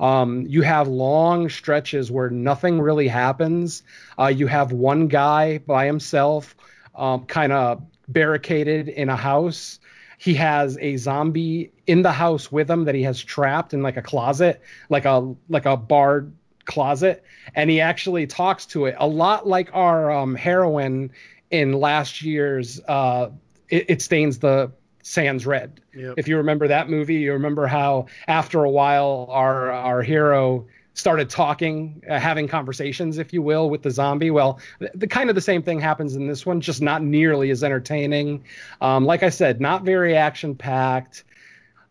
Um, 0.00 0.46
you 0.48 0.62
have 0.62 0.88
long 0.88 1.48
stretches 1.48 2.10
where 2.10 2.30
nothing 2.30 2.80
really 2.80 3.08
happens. 3.08 3.82
Uh, 4.18 4.26
you 4.26 4.46
have 4.46 4.72
one 4.72 5.08
guy 5.08 5.58
by 5.58 5.86
himself, 5.86 6.56
um, 6.94 7.26
kind 7.26 7.52
of 7.52 7.82
barricaded 8.08 8.88
in 8.88 9.08
a 9.08 9.16
house 9.16 9.78
he 10.22 10.34
has 10.34 10.78
a 10.80 10.96
zombie 10.98 11.72
in 11.84 12.02
the 12.02 12.12
house 12.12 12.52
with 12.52 12.70
him 12.70 12.84
that 12.84 12.94
he 12.94 13.02
has 13.02 13.20
trapped 13.20 13.74
in 13.74 13.82
like 13.82 13.96
a 13.96 14.02
closet, 14.02 14.62
like 14.88 15.04
a 15.04 15.34
like 15.48 15.66
a 15.66 15.76
barred 15.76 16.32
closet, 16.64 17.24
and 17.56 17.68
he 17.68 17.80
actually 17.80 18.28
talks 18.28 18.66
to 18.66 18.86
it 18.86 18.94
a 18.98 19.08
lot 19.08 19.48
like 19.48 19.70
our 19.72 20.12
um, 20.12 20.36
heroine 20.36 21.10
in 21.50 21.72
last 21.72 22.22
year's 22.22 22.80
uh, 22.86 23.30
it, 23.68 23.86
it 23.90 24.02
stains 24.02 24.38
the 24.38 24.70
sands 25.02 25.46
red. 25.46 25.80
Yep. 25.94 26.14
If 26.16 26.28
you 26.28 26.38
remember 26.38 26.68
that 26.68 26.88
movie, 26.88 27.16
you 27.16 27.32
remember 27.32 27.66
how 27.66 28.06
after 28.26 28.64
a 28.64 28.70
while 28.70 29.26
our 29.30 29.70
our 29.70 30.02
hero 30.02 30.66
started 30.94 31.30
talking, 31.30 32.02
uh, 32.08 32.18
having 32.18 32.46
conversations, 32.48 33.18
if 33.18 33.32
you 33.32 33.42
will, 33.42 33.70
with 33.70 33.82
the 33.82 33.90
zombie. 33.90 34.30
Well, 34.30 34.60
the, 34.78 34.90
the 34.94 35.06
kind 35.06 35.30
of 35.30 35.34
the 35.34 35.40
same 35.40 35.62
thing 35.62 35.80
happens 35.80 36.16
in 36.16 36.26
this 36.26 36.44
one, 36.44 36.60
just 36.60 36.82
not 36.82 37.02
nearly 37.02 37.50
as 37.50 37.64
entertaining. 37.64 38.44
Um, 38.80 39.06
like 39.06 39.22
I 39.22 39.30
said, 39.30 39.60
not 39.60 39.84
very 39.84 40.16
action 40.16 40.54
packed. 40.54 41.24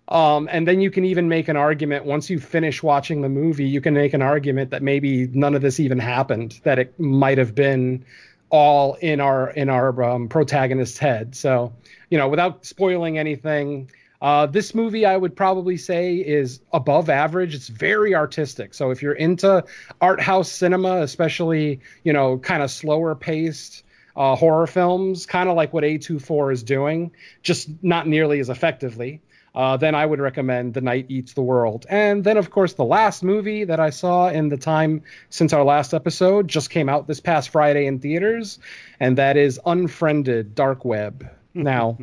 Um, 0.08 0.50
and 0.52 0.68
then 0.68 0.82
you 0.82 0.92
can 0.92 1.06
even 1.06 1.30
make 1.30 1.48
an 1.48 1.56
argument 1.56 2.06
once 2.06 2.30
you 2.30 2.40
finish 2.40 2.84
watching 2.84 3.22
the 3.22 3.30
movie, 3.30 3.66
you 3.66 3.80
can 3.80 3.94
make 3.94 4.14
an 4.14 4.22
argument 4.22 4.72
that 4.72 4.84
maybe 4.84 5.28
none 5.28 5.56
of 5.56 5.62
this 5.62 5.80
even 5.80 6.00
happened, 6.00 6.60
that 6.64 6.80
it 6.80 7.00
might 7.00 7.38
have 7.38 7.56
been 7.56 8.04
all 8.52 8.96
in 8.96 9.20
our 9.20 9.50
in 9.50 9.70
our 9.70 10.04
um, 10.04 10.28
protagonist's 10.28 10.98
head. 10.98 11.36
So, 11.36 11.74
you 12.10 12.18
know, 12.18 12.28
without 12.28 12.66
spoiling 12.66 13.18
anything, 13.18 13.90
uh, 14.22 14.46
this 14.46 14.76
movie 14.76 15.06
I 15.06 15.18
would 15.18 15.36
probably 15.36 15.78
say 15.78 16.18
is 16.18 16.60
above 16.72 17.10
average. 17.10 17.56
It's 17.56 17.70
very 17.70 18.14
artistic. 18.14 18.74
So 18.74 18.92
if 18.92 19.02
you're 19.02 19.14
into 19.14 19.64
art 20.00 20.22
house 20.22 20.52
cinema, 20.52 21.02
especially 21.02 21.80
you 22.04 22.14
know 22.14 22.38
kind 22.38 22.62
of 22.62 22.70
slower 22.70 23.16
paced 23.16 23.84
uh, 24.16 24.36
horror 24.36 24.68
films, 24.68 25.26
kind 25.26 25.50
of 25.50 25.56
like 25.56 25.72
what 25.72 25.86
A24 25.86 26.54
is 26.54 26.64
doing, 26.64 27.12
just 27.42 27.70
not 27.82 28.06
nearly 28.06 28.42
as 28.42 28.50
effectively. 28.50 29.22
Uh, 29.54 29.78
then 29.78 29.96
I 29.96 30.06
would 30.06 30.20
recommend 30.20 30.74
The 30.74 30.82
Night 30.82 31.06
Eats 31.10 31.34
the 31.34 31.42
World. 31.42 31.86
And 31.90 32.24
then, 32.24 32.38
of 32.38 32.50
course, 32.52 32.74
the 32.74 32.86
last 32.86 33.24
movie 33.24 33.64
that 33.66 33.80
I 33.80 33.90
saw 33.90 34.30
in 34.30 34.50
the 34.50 34.58
time 34.58 35.04
since 35.30 35.54
our 35.54 35.64
last 35.64 35.94
episode 35.94 36.48
just 36.48 36.70
came 36.70 36.88
out 36.88 37.08
this 37.08 37.20
past 37.20 37.50
Friday 37.50 37.86
in 37.86 38.00
theaters, 38.00 38.60
and 39.00 39.18
that 39.18 39.38
is 39.38 39.60
Unfriended 39.66 40.56
Dark 40.56 40.86
Web. 40.86 41.30
Now, 41.54 41.98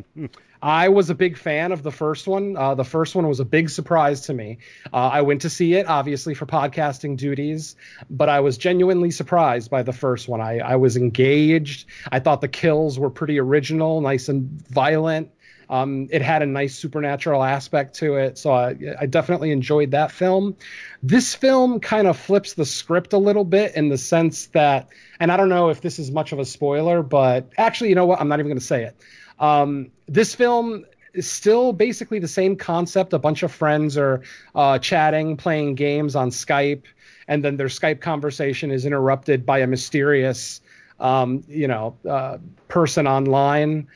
I 0.61 0.89
was 0.89 1.09
a 1.09 1.15
big 1.15 1.37
fan 1.37 1.71
of 1.71 1.83
the 1.83 1.91
first 1.91 2.27
one. 2.27 2.57
Uh, 2.57 2.75
the 2.75 2.83
first 2.83 3.15
one 3.15 3.27
was 3.27 3.39
a 3.39 3.45
big 3.45 3.69
surprise 3.69 4.21
to 4.21 4.33
me. 4.33 4.59
Uh, 4.93 5.09
I 5.11 5.21
went 5.21 5.41
to 5.41 5.49
see 5.49 5.73
it, 5.73 5.87
obviously, 5.87 6.33
for 6.33 6.45
podcasting 6.45 7.17
duties, 7.17 7.75
but 8.09 8.29
I 8.29 8.41
was 8.41 8.57
genuinely 8.57 9.09
surprised 9.09 9.71
by 9.71 9.83
the 9.83 9.93
first 9.93 10.27
one. 10.27 10.41
I, 10.41 10.59
I 10.59 10.75
was 10.75 10.97
engaged. 10.97 11.87
I 12.11 12.19
thought 12.19 12.41
the 12.41 12.47
kills 12.47 12.99
were 12.99 13.09
pretty 13.09 13.39
original, 13.39 14.01
nice 14.01 14.27
and 14.27 14.49
violent. 14.67 15.31
Um, 15.69 16.07
it 16.09 16.23
had 16.23 16.41
a 16.41 16.47
nice 16.47 16.75
supernatural 16.75 17.43
aspect 17.43 17.97
to 17.97 18.15
it, 18.15 18.39
so 18.39 18.51
I, 18.51 18.75
I 18.99 19.05
definitely 19.05 19.51
enjoyed 19.51 19.91
that 19.91 20.11
film. 20.11 20.57
This 21.03 21.35
film 21.35 21.79
kind 21.79 22.07
of 22.07 22.17
flips 22.17 22.53
the 22.53 22.65
script 22.65 23.13
a 23.13 23.19
little 23.19 23.43
bit 23.43 23.75
in 23.75 23.89
the 23.89 23.97
sense 23.97 24.47
that, 24.47 24.89
and 25.19 25.31
I 25.31 25.37
don't 25.37 25.49
know 25.49 25.69
if 25.69 25.81
this 25.81 25.99
is 25.99 26.09
much 26.09 26.31
of 26.31 26.39
a 26.39 26.45
spoiler, 26.45 27.03
but 27.03 27.51
actually, 27.55 27.89
you 27.89 27.95
know 27.95 28.07
what? 28.07 28.19
I'm 28.19 28.27
not 28.27 28.39
even 28.39 28.47
going 28.47 28.59
to 28.59 28.65
say 28.65 28.85
it. 28.85 28.95
Um, 29.37 29.91
this 30.07 30.33
film 30.33 30.85
is 31.13 31.29
still 31.29 31.71
basically 31.71 32.17
the 32.17 32.27
same 32.27 32.55
concept. 32.55 33.13
A 33.13 33.19
bunch 33.19 33.43
of 33.43 33.51
friends 33.51 33.95
are 33.95 34.23
uh, 34.55 34.79
chatting, 34.79 35.37
playing 35.37 35.75
games 35.75 36.15
on 36.15 36.31
Skype, 36.31 36.85
and 37.27 37.45
then 37.45 37.57
their 37.57 37.67
Skype 37.67 38.01
conversation 38.01 38.71
is 38.71 38.87
interrupted 38.87 39.45
by 39.45 39.59
a 39.59 39.67
mysterious, 39.67 40.61
um, 40.99 41.43
you 41.47 41.67
know, 41.67 41.95
uh, 42.09 42.39
person 42.67 43.05
online 43.05 43.87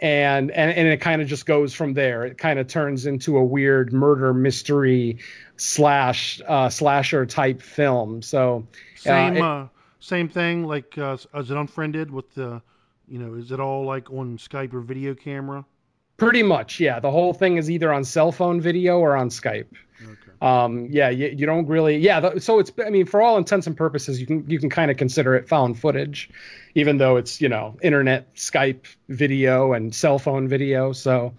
and 0.00 0.50
and, 0.50 0.70
and 0.70 0.88
it 0.88 1.00
kind 1.00 1.22
of 1.22 1.28
just 1.28 1.46
goes 1.46 1.74
from 1.74 1.94
there. 1.94 2.24
It 2.24 2.38
kind 2.38 2.58
of 2.58 2.66
turns 2.66 3.06
into 3.06 3.36
a 3.36 3.44
weird 3.44 3.92
murder 3.92 4.32
mystery 4.34 5.18
slash 5.56 6.40
uh, 6.46 6.68
slasher 6.68 7.26
type 7.26 7.62
film. 7.62 8.22
So 8.22 8.66
Same 8.96 9.36
it- 9.36 9.42
uh, 9.42 9.66
same 10.00 10.28
thing. 10.28 10.64
Like 10.64 10.96
uh, 10.96 11.16
is 11.34 11.50
it 11.50 11.56
unfriended 11.56 12.10
with 12.10 12.32
the, 12.34 12.62
you 13.06 13.18
know, 13.18 13.34
is 13.34 13.52
it 13.52 13.60
all 13.60 13.84
like 13.84 14.10
on 14.10 14.38
Skype 14.38 14.72
or 14.74 14.80
video 14.80 15.14
camera? 15.14 15.64
pretty 16.16 16.42
much, 16.42 16.78
yeah. 16.78 17.00
The 17.00 17.10
whole 17.10 17.32
thing 17.32 17.56
is 17.56 17.70
either 17.70 17.90
on 17.90 18.04
cell 18.04 18.30
phone 18.30 18.60
video 18.60 18.98
or 18.98 19.16
on 19.16 19.30
Skype. 19.30 19.68
Okay. 20.02 20.30
Um, 20.40 20.86
yeah, 20.90 21.10
you, 21.10 21.28
you 21.28 21.46
don't 21.46 21.66
really, 21.66 21.98
yeah. 21.98 22.20
The, 22.20 22.40
so 22.40 22.58
it's, 22.58 22.72
I 22.84 22.90
mean, 22.90 23.06
for 23.06 23.20
all 23.20 23.36
intents 23.36 23.66
and 23.66 23.76
purposes, 23.76 24.20
you 24.20 24.26
can 24.26 24.48
you 24.48 24.58
can 24.58 24.70
kind 24.70 24.90
of 24.90 24.96
consider 24.96 25.34
it 25.34 25.48
found 25.48 25.78
footage, 25.78 26.30
even 26.74 26.96
though 26.96 27.16
it's 27.16 27.40
you 27.40 27.48
know 27.48 27.76
internet 27.82 28.34
Skype 28.34 28.86
video 29.08 29.74
and 29.74 29.94
cell 29.94 30.18
phone 30.18 30.48
video. 30.48 30.92
So, 30.92 31.34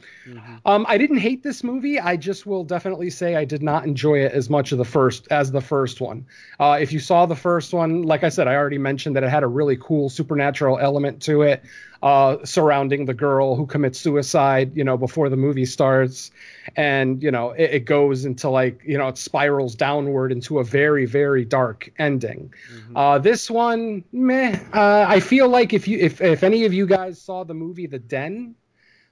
um, 0.65 0.86
I 0.88 1.00
didn't 1.00 1.17
hate 1.17 1.41
this 1.41 1.63
movie. 1.63 2.00
I 2.00 2.15
just 2.15 2.45
will 2.45 2.63
definitely 2.63 3.10
say 3.10 3.36
I 3.36 3.45
did 3.45 3.63
not 3.63 3.86
enjoy 3.86 4.19
it 4.19 4.34
as 4.34 4.50
much 4.50 4.71
of 4.71 4.78
the 4.78 4.86
first 4.86 5.28
as 5.32 5.52
the 5.52 5.62
first 5.62 6.00
one. 6.00 6.28
Uh, 6.60 6.78
if 6.80 6.93
you 6.93 7.00
saw 7.00 7.26
the 7.26 7.36
first 7.36 7.74
one, 7.74 8.04
like 8.04 8.24
I 8.24 8.30
said, 8.30 8.47
I 8.47 8.56
already 8.56 8.78
mentioned 8.78 9.15
that 9.15 9.24
it 9.24 9.30
had 9.30 9.43
a 9.43 9.47
really 9.47 9.78
cool 9.78 10.10
supernatural 10.10 10.78
element 10.78 11.24
to 11.24 11.41
it. 11.41 11.63
Uh, 12.04 12.44
surrounding 12.46 13.06
the 13.06 13.14
girl 13.14 13.56
who 13.56 13.68
commits 13.68 14.00
suicide, 14.00 14.76
you 14.76 14.84
know, 14.84 14.98
before 14.98 15.30
the 15.30 15.38
movie 15.38 15.68
starts, 15.68 16.32
and 16.76 17.22
you 17.22 17.30
know, 17.30 17.52
it, 17.52 17.70
it 17.76 17.86
goes 17.86 18.26
into 18.26 18.50
like, 18.50 18.82
you 18.84 18.98
know, 18.98 19.08
it 19.08 19.20
spirals 19.20 19.76
downward 19.76 20.32
into 20.32 20.58
a 20.58 20.64
very, 20.64 21.06
very 21.06 21.46
dark 21.46 21.92
ending. 22.00 22.52
Uh, 22.96 23.20
this 23.20 23.52
one, 23.52 24.04
meh. 24.12 24.60
Uh, 24.74 25.06
I 25.08 25.20
feel 25.20 25.48
like 25.48 25.74
if 25.74 25.88
you, 25.88 26.00
if 26.00 26.22
if 26.22 26.42
any 26.42 26.66
of 26.66 26.74
you 26.74 26.88
guys 26.88 27.22
saw 27.22 27.44
the 27.44 27.54
movie 27.54 27.86
The 27.86 28.00
Den, 28.00 28.56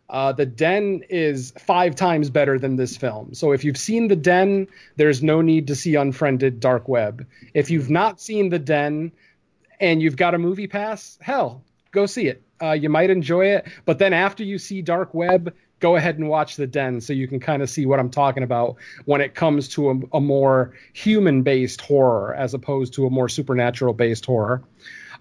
uh, 0.10 0.32
the 0.32 0.47
Den 0.47 1.04
is 1.10 1.54
five 1.60 1.95
times 1.95 2.32
better 2.32 2.58
than 2.58 2.75
this 2.75 2.97
film. 2.97 3.36
So 3.36 3.52
if 3.52 3.63
you've 3.63 3.78
seen 3.78 4.08
The 4.08 4.15
Den, 4.15 4.67
there's 4.95 5.21
no 5.21 5.41
need 5.41 5.67
to 5.67 5.75
see 5.75 5.93
Unfriended 5.93 6.60
Dark 6.60 6.88
Web. 6.88 7.28
If 7.54 7.69
you've 7.69 7.91
not 7.91 8.19
seen 8.19 8.49
The 8.49 8.58
Den 8.58 9.12
and 9.80 10.02
you've 10.02 10.17
got 10.17 10.34
a 10.34 10.39
movie 10.39 10.65
pass, 10.65 11.19
hell, 11.21 11.63
go 11.91 12.08
see 12.08 12.28
it. 12.28 12.41
Uh, 12.62 12.72
you 12.72 12.89
might 12.89 13.10
enjoy 13.10 13.45
it, 13.45 13.67
but 13.86 14.00
then 14.00 14.13
after 14.13 14.43
you 14.43 14.58
see 14.58 14.82
Dark 14.82 15.13
Web, 15.13 15.54
go 15.80 15.95
ahead 15.95 16.17
and 16.17 16.28
watch 16.28 16.56
The 16.56 16.67
Den 16.67 17.02
so 17.02 17.13
you 17.13 17.28
can 17.28 17.39
kind 17.39 17.62
of 17.62 17.69
see 17.69 17.86
what 17.86 18.00
I'm 18.00 18.10
talking 18.10 18.43
about 18.43 18.76
when 19.06 19.22
it 19.22 19.34
comes 19.34 19.69
to 19.69 19.91
a, 19.91 20.17
a 20.17 20.22
more 20.22 20.74
human 20.93 21.43
based 21.43 21.82
horror 21.82 22.34
as 22.36 22.54
opposed 22.54 22.93
to 22.95 23.06
a 23.06 23.10
more 23.10 23.30
supernatural 23.30 23.93
based 23.93 24.26
horror. 24.26 24.63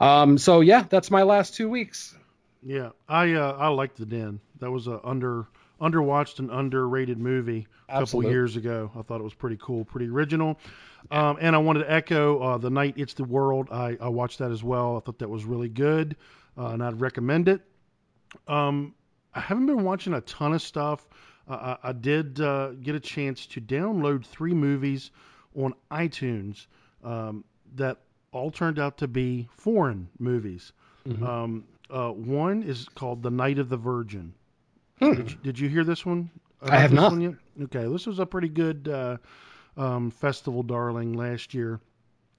Um, 0.00 0.38
so 0.38 0.60
yeah, 0.60 0.84
that's 0.88 1.10
my 1.10 1.22
last 1.22 1.54
two 1.54 1.68
weeks. 1.68 2.14
Yeah, 2.62 2.90
I 3.08 3.34
uh, 3.34 3.56
I 3.58 3.68
liked 3.68 3.98
the 3.98 4.06
Den. 4.06 4.40
That 4.60 4.70
was 4.70 4.86
a 4.86 5.00
under 5.04 5.46
underwatched 5.80 6.40
and 6.40 6.50
underrated 6.50 7.18
movie 7.18 7.66
a 7.88 8.00
couple 8.00 8.24
years 8.24 8.56
ago. 8.56 8.90
I 8.98 9.02
thought 9.02 9.20
it 9.20 9.24
was 9.24 9.34
pretty 9.34 9.58
cool, 9.60 9.84
pretty 9.84 10.08
original. 10.08 10.58
Um, 11.10 11.38
and 11.40 11.54
I 11.54 11.58
wanted 11.58 11.84
to 11.84 11.92
echo 11.92 12.40
uh, 12.40 12.58
the 12.58 12.70
Night 12.70 12.94
Eats 12.96 13.14
the 13.14 13.24
World. 13.24 13.68
I, 13.70 13.96
I 14.00 14.08
watched 14.08 14.38
that 14.38 14.50
as 14.50 14.64
well. 14.64 14.96
I 14.96 15.00
thought 15.00 15.20
that 15.20 15.30
was 15.30 15.44
really 15.44 15.68
good, 15.68 16.16
uh, 16.58 16.68
and 16.68 16.82
I'd 16.82 17.00
recommend 17.00 17.48
it. 17.48 17.62
Um, 18.46 18.94
I 19.34 19.40
haven't 19.40 19.66
been 19.66 19.84
watching 19.84 20.14
a 20.14 20.20
ton 20.22 20.52
of 20.52 20.62
stuff. 20.62 21.06
Uh, 21.48 21.76
I, 21.82 21.88
I 21.90 21.92
did 21.92 22.40
uh, 22.40 22.72
get 22.72 22.94
a 22.94 23.00
chance 23.00 23.46
to 23.46 23.60
download 23.60 24.26
three 24.26 24.54
movies 24.54 25.10
on 25.54 25.74
iTunes 25.90 26.66
um, 27.04 27.44
that 27.76 27.98
all 28.32 28.50
turned 28.50 28.78
out 28.78 28.98
to 28.98 29.08
be 29.08 29.48
foreign 29.50 30.08
movies. 30.18 30.72
Um, 31.24 31.64
uh, 31.90 32.10
one 32.10 32.62
is 32.62 32.86
called 32.94 33.22
The 33.22 33.30
Night 33.30 33.58
of 33.58 33.68
the 33.70 33.78
Virgin. 33.78 34.34
Did, 35.00 35.30
you, 35.30 35.36
did 35.42 35.58
you 35.58 35.68
hear 35.68 35.84
this 35.84 36.04
one? 36.04 36.30
I 36.60 36.76
have 36.76 36.92
not. 36.92 37.12
one? 37.12 37.38
Okay, 37.62 37.86
this 37.86 38.06
was 38.06 38.18
a 38.18 38.26
pretty 38.26 38.48
good 38.48 38.88
uh, 38.88 39.16
um, 39.76 40.10
festival 40.10 40.62
darling 40.62 41.12
last 41.14 41.54
year, 41.54 41.80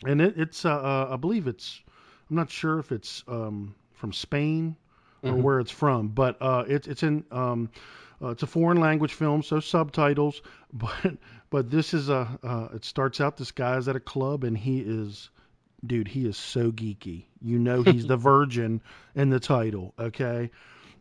and 0.06 0.22
it, 0.22 0.36
it's 0.38 0.66
uh, 0.66 0.76
uh, 0.76 1.10
I 1.12 1.16
believe 1.16 1.48
it's 1.48 1.82
I'm 2.30 2.36
not 2.36 2.52
sure 2.52 2.80
if 2.80 2.92
it's 2.92 3.24
um, 3.28 3.74
from 4.00 4.14
Spain 4.14 4.78
or 5.22 5.36
where 5.36 5.60
it's 5.60 5.72
from, 5.72 6.08
but 6.08 6.38
uh, 6.42 6.64
it's 6.68 6.88
it's 6.88 7.04
in 7.04 7.26
um, 7.32 7.70
uh, 8.22 8.30
it's 8.30 8.44
a 8.44 8.48
foreign 8.48 8.80
language 8.80 9.14
film, 9.14 9.44
so 9.44 9.60
subtitles. 9.60 10.42
But 10.72 11.18
but 11.50 11.72
this 11.72 11.96
is 11.96 12.10
a 12.10 12.40
uh, 12.44 12.76
it 12.76 12.86
starts 12.86 13.20
out 13.20 13.38
this 13.38 13.52
guy's 13.52 13.88
at 13.88 13.96
a 13.96 14.00
club 14.00 14.44
and 14.44 14.56
he 14.56 14.80
is 14.80 15.32
dude 15.84 16.08
he 16.08 16.28
is 16.28 16.38
so 16.38 16.72
geeky. 16.72 17.26
You 17.42 17.58
know 17.58 17.82
he's 17.82 18.06
the 18.06 18.18
virgin 18.32 18.82
in 19.16 19.32
the 19.32 19.40
title, 19.40 19.96
okay? 19.98 20.52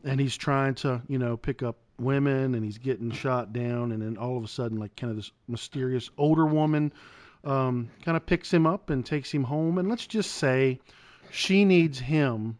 And 0.04 0.18
he's 0.18 0.38
trying 0.38 0.76
to 0.76 1.02
you 1.06 1.18
know 1.18 1.36
pick 1.36 1.62
up 1.62 1.76
women 1.98 2.54
and 2.54 2.64
he's 2.64 2.78
getting 2.78 3.10
shot 3.10 3.52
down 3.52 3.92
and 3.92 4.00
then 4.00 4.16
all 4.16 4.38
of 4.38 4.44
a 4.44 4.48
sudden 4.48 4.78
like 4.78 4.96
kind 4.96 5.10
of 5.10 5.16
this 5.16 5.30
mysterious 5.48 6.08
older 6.16 6.46
woman 6.46 6.92
um, 7.44 7.90
kind 8.06 8.16
of 8.16 8.24
picks 8.24 8.50
him 8.50 8.66
up 8.66 8.88
and 8.88 9.04
takes 9.04 9.30
him 9.30 9.44
home 9.44 9.76
and 9.76 9.90
let's 9.90 10.06
just 10.06 10.30
say 10.30 10.80
she 11.30 11.66
needs 11.66 11.98
him 11.98 12.56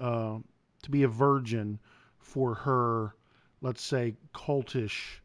uh, 0.00 0.38
to 0.82 0.90
be 0.90 1.02
a 1.04 1.08
virgin 1.08 1.78
for 2.18 2.54
her, 2.54 3.14
let's 3.60 3.82
say, 3.82 4.14
cultish 4.34 5.18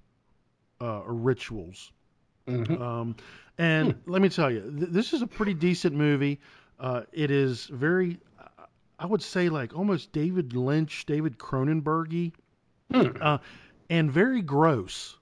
uh, 0.81 1.01
rituals. 1.05 1.91
Um, 2.47 3.15
and 3.59 3.95
let 4.07 4.21
me 4.21 4.29
tell 4.29 4.49
you, 4.49 4.61
th- 4.61 4.89
this 4.91 5.13
is 5.13 5.21
a 5.21 5.27
pretty 5.27 5.53
decent 5.53 5.95
movie. 5.95 6.39
Uh, 6.79 7.03
it 7.11 7.29
is 7.29 7.65
very, 7.65 8.17
I 8.97 9.05
would 9.05 9.21
say, 9.21 9.49
like 9.49 9.75
almost 9.77 10.11
David 10.11 10.55
Lynch, 10.55 11.05
David 11.05 11.37
Cronenbergy, 11.37 12.31
uh, 12.93 13.37
and 13.89 14.11
very 14.11 14.41
gross. 14.41 15.15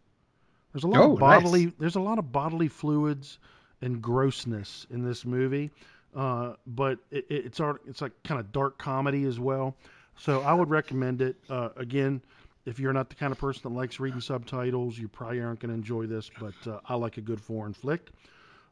There's 0.72 0.84
a 0.84 0.88
lot 0.88 1.02
Oh, 1.04 1.14
of 1.14 1.20
bodily. 1.20 1.74
There's 1.80 1.96
a 1.96 2.02
lot 2.02 2.18
of 2.20 2.32
bodily 2.32 2.68
fluids 2.70 3.40
and 3.82 4.02
grossness 4.02 4.86
in 4.90 5.04
this 5.04 5.26
movie, 5.26 5.72
uh, 6.16 6.54
but 6.66 7.00
it, 7.12 7.26
it, 7.30 7.46
it's 7.46 7.60
art, 7.60 7.82
it's 7.88 8.02
like 8.02 8.12
kind 8.24 8.40
of 8.40 8.52
dark 8.52 8.78
comedy 8.78 9.26
as 9.26 9.40
well. 9.40 9.76
So 10.20 10.42
I 10.42 10.54
would 10.54 10.70
recommend 10.70 11.22
it. 11.22 11.36
Uh, 11.50 11.70
again, 11.78 12.22
if 12.66 12.80
you're 12.80 12.94
not 12.94 13.10
the 13.10 13.16
kind 13.16 13.32
of 13.32 13.38
person 13.38 13.62
that 13.64 13.78
likes 13.78 14.00
reading 14.00 14.22
subtitles, 14.22 14.98
you 14.98 15.08
probably 15.08 15.42
aren't 15.42 15.60
going 15.60 15.70
to 15.70 15.76
enjoy 15.76 16.06
this. 16.08 16.30
But 16.40 16.56
uh, 16.72 16.80
I 16.86 16.96
like 16.96 17.18
a 17.18 17.22
good 17.22 17.40
foreign 17.40 17.74
flick. 17.74 18.10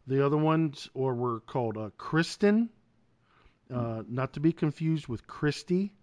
The 0.07 0.25
other 0.25 0.37
ones 0.37 0.89
or 0.93 1.13
were 1.13 1.39
called 1.41 1.77
uh, 1.77 1.89
Kristen, 1.97 2.69
uh, 3.73 4.03
not 4.07 4.33
to 4.33 4.39
be 4.39 4.51
confused 4.51 5.07
with 5.07 5.25
Christy, 5.27 5.93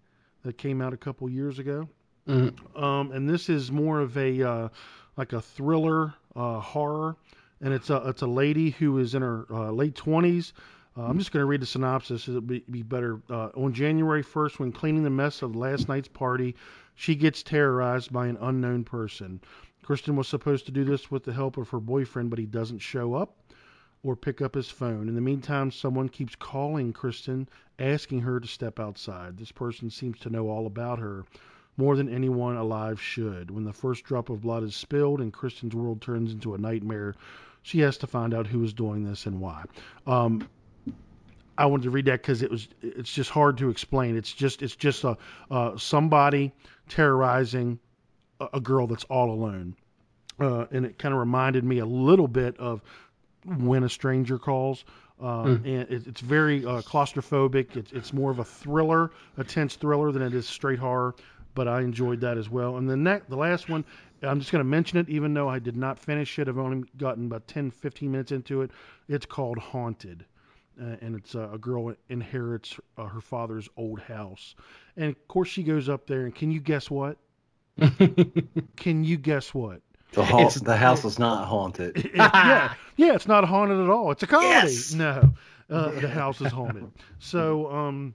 that 0.43 0.57
came 0.57 0.81
out 0.81 0.93
a 0.93 0.97
couple 0.97 1.29
years 1.29 1.59
ago. 1.59 1.87
Mhm. 2.27 2.81
Um, 2.81 3.11
and 3.11 3.29
this 3.29 3.49
is 3.49 3.71
more 3.71 3.99
of 3.99 4.17
a 4.17 4.41
uh, 4.41 4.69
like 5.17 5.33
a 5.33 5.41
thriller 5.41 6.13
uh, 6.35 6.59
horror, 6.59 7.15
and 7.61 7.73
it's 7.73 7.89
a 7.89 7.97
it's 8.09 8.21
a 8.21 8.27
lady 8.27 8.71
who 8.71 8.97
is 8.99 9.13
in 9.13 9.21
her 9.21 9.45
uh, 9.49 9.71
late 9.71 9.95
twenties. 9.95 10.53
Uh, 10.95 11.05
I'm 11.05 11.17
just 11.17 11.31
going 11.31 11.41
to 11.41 11.47
read 11.47 11.61
the 11.61 11.65
synopsis. 11.65 12.27
It'll 12.27 12.41
be, 12.41 12.63
be 12.69 12.83
better. 12.83 13.21
Uh, 13.29 13.49
on 13.55 13.73
January 13.73 14.23
1st, 14.23 14.59
when 14.59 14.71
cleaning 14.71 15.03
the 15.03 15.09
mess 15.09 15.41
of 15.41 15.55
last 15.55 15.87
night's 15.87 16.07
party, 16.07 16.55
she 16.93 17.15
gets 17.15 17.41
terrorized 17.41 18.13
by 18.13 18.27
an 18.27 18.37
unknown 18.39 18.83
person. 18.83 19.41
Kristen 19.81 20.15
was 20.15 20.27
supposed 20.27 20.65
to 20.67 20.71
do 20.71 20.83
this 20.83 21.09
with 21.09 21.23
the 21.23 21.33
help 21.33 21.57
of 21.57 21.69
her 21.69 21.79
boyfriend, 21.79 22.29
but 22.29 22.39
he 22.39 22.45
doesn't 22.45 22.79
show 22.79 23.15
up 23.15 23.37
or 24.03 24.15
pick 24.15 24.41
up 24.41 24.53
his 24.53 24.69
phone. 24.69 25.07
In 25.07 25.15
the 25.15 25.21
meantime, 25.21 25.71
someone 25.71 26.09
keeps 26.09 26.35
calling 26.35 26.93
Kristen, 26.93 27.49
asking 27.79 28.21
her 28.21 28.39
to 28.39 28.47
step 28.47 28.79
outside. 28.79 29.37
This 29.37 29.51
person 29.51 29.89
seems 29.89 30.19
to 30.19 30.29
know 30.29 30.47
all 30.47 30.67
about 30.67 30.99
her, 30.99 31.25
more 31.75 31.95
than 31.95 32.07
anyone 32.07 32.55
alive 32.55 33.01
should. 33.01 33.49
When 33.49 33.63
the 33.63 33.73
first 33.73 34.03
drop 34.03 34.29
of 34.29 34.41
blood 34.41 34.63
is 34.63 34.75
spilled 34.75 35.21
and 35.21 35.33
Kristen's 35.33 35.73
world 35.73 36.01
turns 36.01 36.31
into 36.31 36.53
a 36.53 36.57
nightmare, 36.59 37.15
she 37.63 37.79
has 37.79 37.97
to 37.99 38.07
find 38.07 38.33
out 38.33 38.47
who 38.47 38.63
is 38.63 38.73
doing 38.73 39.03
this 39.03 39.25
and 39.25 39.39
why. 39.41 39.63
Um, 40.05 40.47
I 41.57 41.67
wanted 41.67 41.83
to 41.83 41.89
read 41.91 42.05
that 42.05 42.21
because 42.21 42.41
it 42.41 42.49
was 42.51 42.67
it's 42.81 43.11
just 43.13 43.29
hard 43.29 43.57
to 43.59 43.69
explain. 43.69 44.17
It's 44.17 44.31
just 44.31 44.61
it's 44.61 44.75
just 44.75 45.03
a 45.03 45.17
uh, 45.51 45.77
somebody 45.77 46.51
terrorizing 46.89 47.79
a, 48.39 48.47
a 48.53 48.59
girl 48.59 48.87
that's 48.87 49.03
all 49.05 49.31
alone, 49.31 49.75
uh, 50.39 50.65
and 50.71 50.85
it 50.85 50.97
kind 50.97 51.13
of 51.13 51.19
reminded 51.19 51.63
me 51.63 51.79
a 51.79 51.85
little 51.85 52.27
bit 52.27 52.57
of 52.59 52.81
when 53.45 53.83
a 53.83 53.89
stranger 53.89 54.37
calls. 54.39 54.83
Uh, 55.21 55.43
And 55.43 55.65
it, 55.65 56.07
it's 56.07 56.21
very 56.21 56.65
uh, 56.65 56.81
claustrophobic. 56.81 57.75
It's 57.77 57.91
it's 57.91 58.13
more 58.13 58.31
of 58.31 58.39
a 58.39 58.43
thriller, 58.43 59.11
a 59.37 59.43
tense 59.43 59.75
thriller 59.75 60.11
than 60.11 60.21
it 60.23 60.33
is 60.33 60.47
straight 60.47 60.79
horror. 60.79 61.15
But 61.55 61.67
I 61.67 61.81
enjoyed 61.81 62.21
that 62.21 62.39
as 62.39 62.49
well. 62.49 62.77
And 62.77 62.89
the 62.89 62.97
next, 62.97 63.29
the 63.29 63.37
last 63.37 63.69
one, 63.69 63.85
I'm 64.23 64.39
just 64.39 64.51
going 64.51 64.61
to 64.61 64.69
mention 64.69 64.97
it, 64.97 65.07
even 65.07 65.35
though 65.35 65.47
I 65.47 65.59
did 65.59 65.77
not 65.77 65.99
finish 65.99 66.39
it. 66.39 66.47
I've 66.47 66.57
only 66.57 66.87
gotten 66.97 67.27
about 67.27 67.47
10, 67.47 67.69
15 67.69 68.11
minutes 68.11 68.31
into 68.31 68.63
it. 68.63 68.71
It's 69.07 69.27
called 69.27 69.59
Haunted 69.59 70.25
uh, 70.81 70.95
and 71.01 71.15
it's 71.15 71.35
uh, 71.35 71.49
a 71.53 71.57
girl 71.57 71.93
inherits 72.09 72.79
uh, 72.97 73.05
her 73.05 73.21
father's 73.21 73.67
old 73.77 73.99
house, 73.99 74.55
and 74.97 75.09
of 75.09 75.27
course 75.27 75.49
she 75.49 75.63
goes 75.63 75.89
up 75.89 76.07
there. 76.07 76.21
And 76.25 76.33
can 76.35 76.51
you 76.51 76.59
guess 76.59 76.89
what? 76.89 77.17
can 78.75 79.03
you 79.03 79.17
guess 79.17 79.53
what? 79.53 79.81
The, 80.11 80.23
ha- 80.23 80.49
the 80.63 80.77
house 80.77 81.05
is 81.05 81.17
not 81.17 81.47
haunted. 81.47 81.97
It- 81.97 82.11
yeah, 82.15 82.73
yeah, 82.97 83.13
it's 83.15 83.27
not 83.27 83.45
haunted 83.45 83.79
at 83.79 83.89
all. 83.89 84.11
It's 84.11 84.21
a 84.23 84.27
comedy. 84.27 84.49
Yes! 84.49 84.93
No, 84.93 85.33
uh, 85.69 85.91
the 85.99 86.07
house 86.07 86.39
is 86.41 86.51
haunted. 86.51 86.91
So, 87.19 87.71
um, 87.71 88.13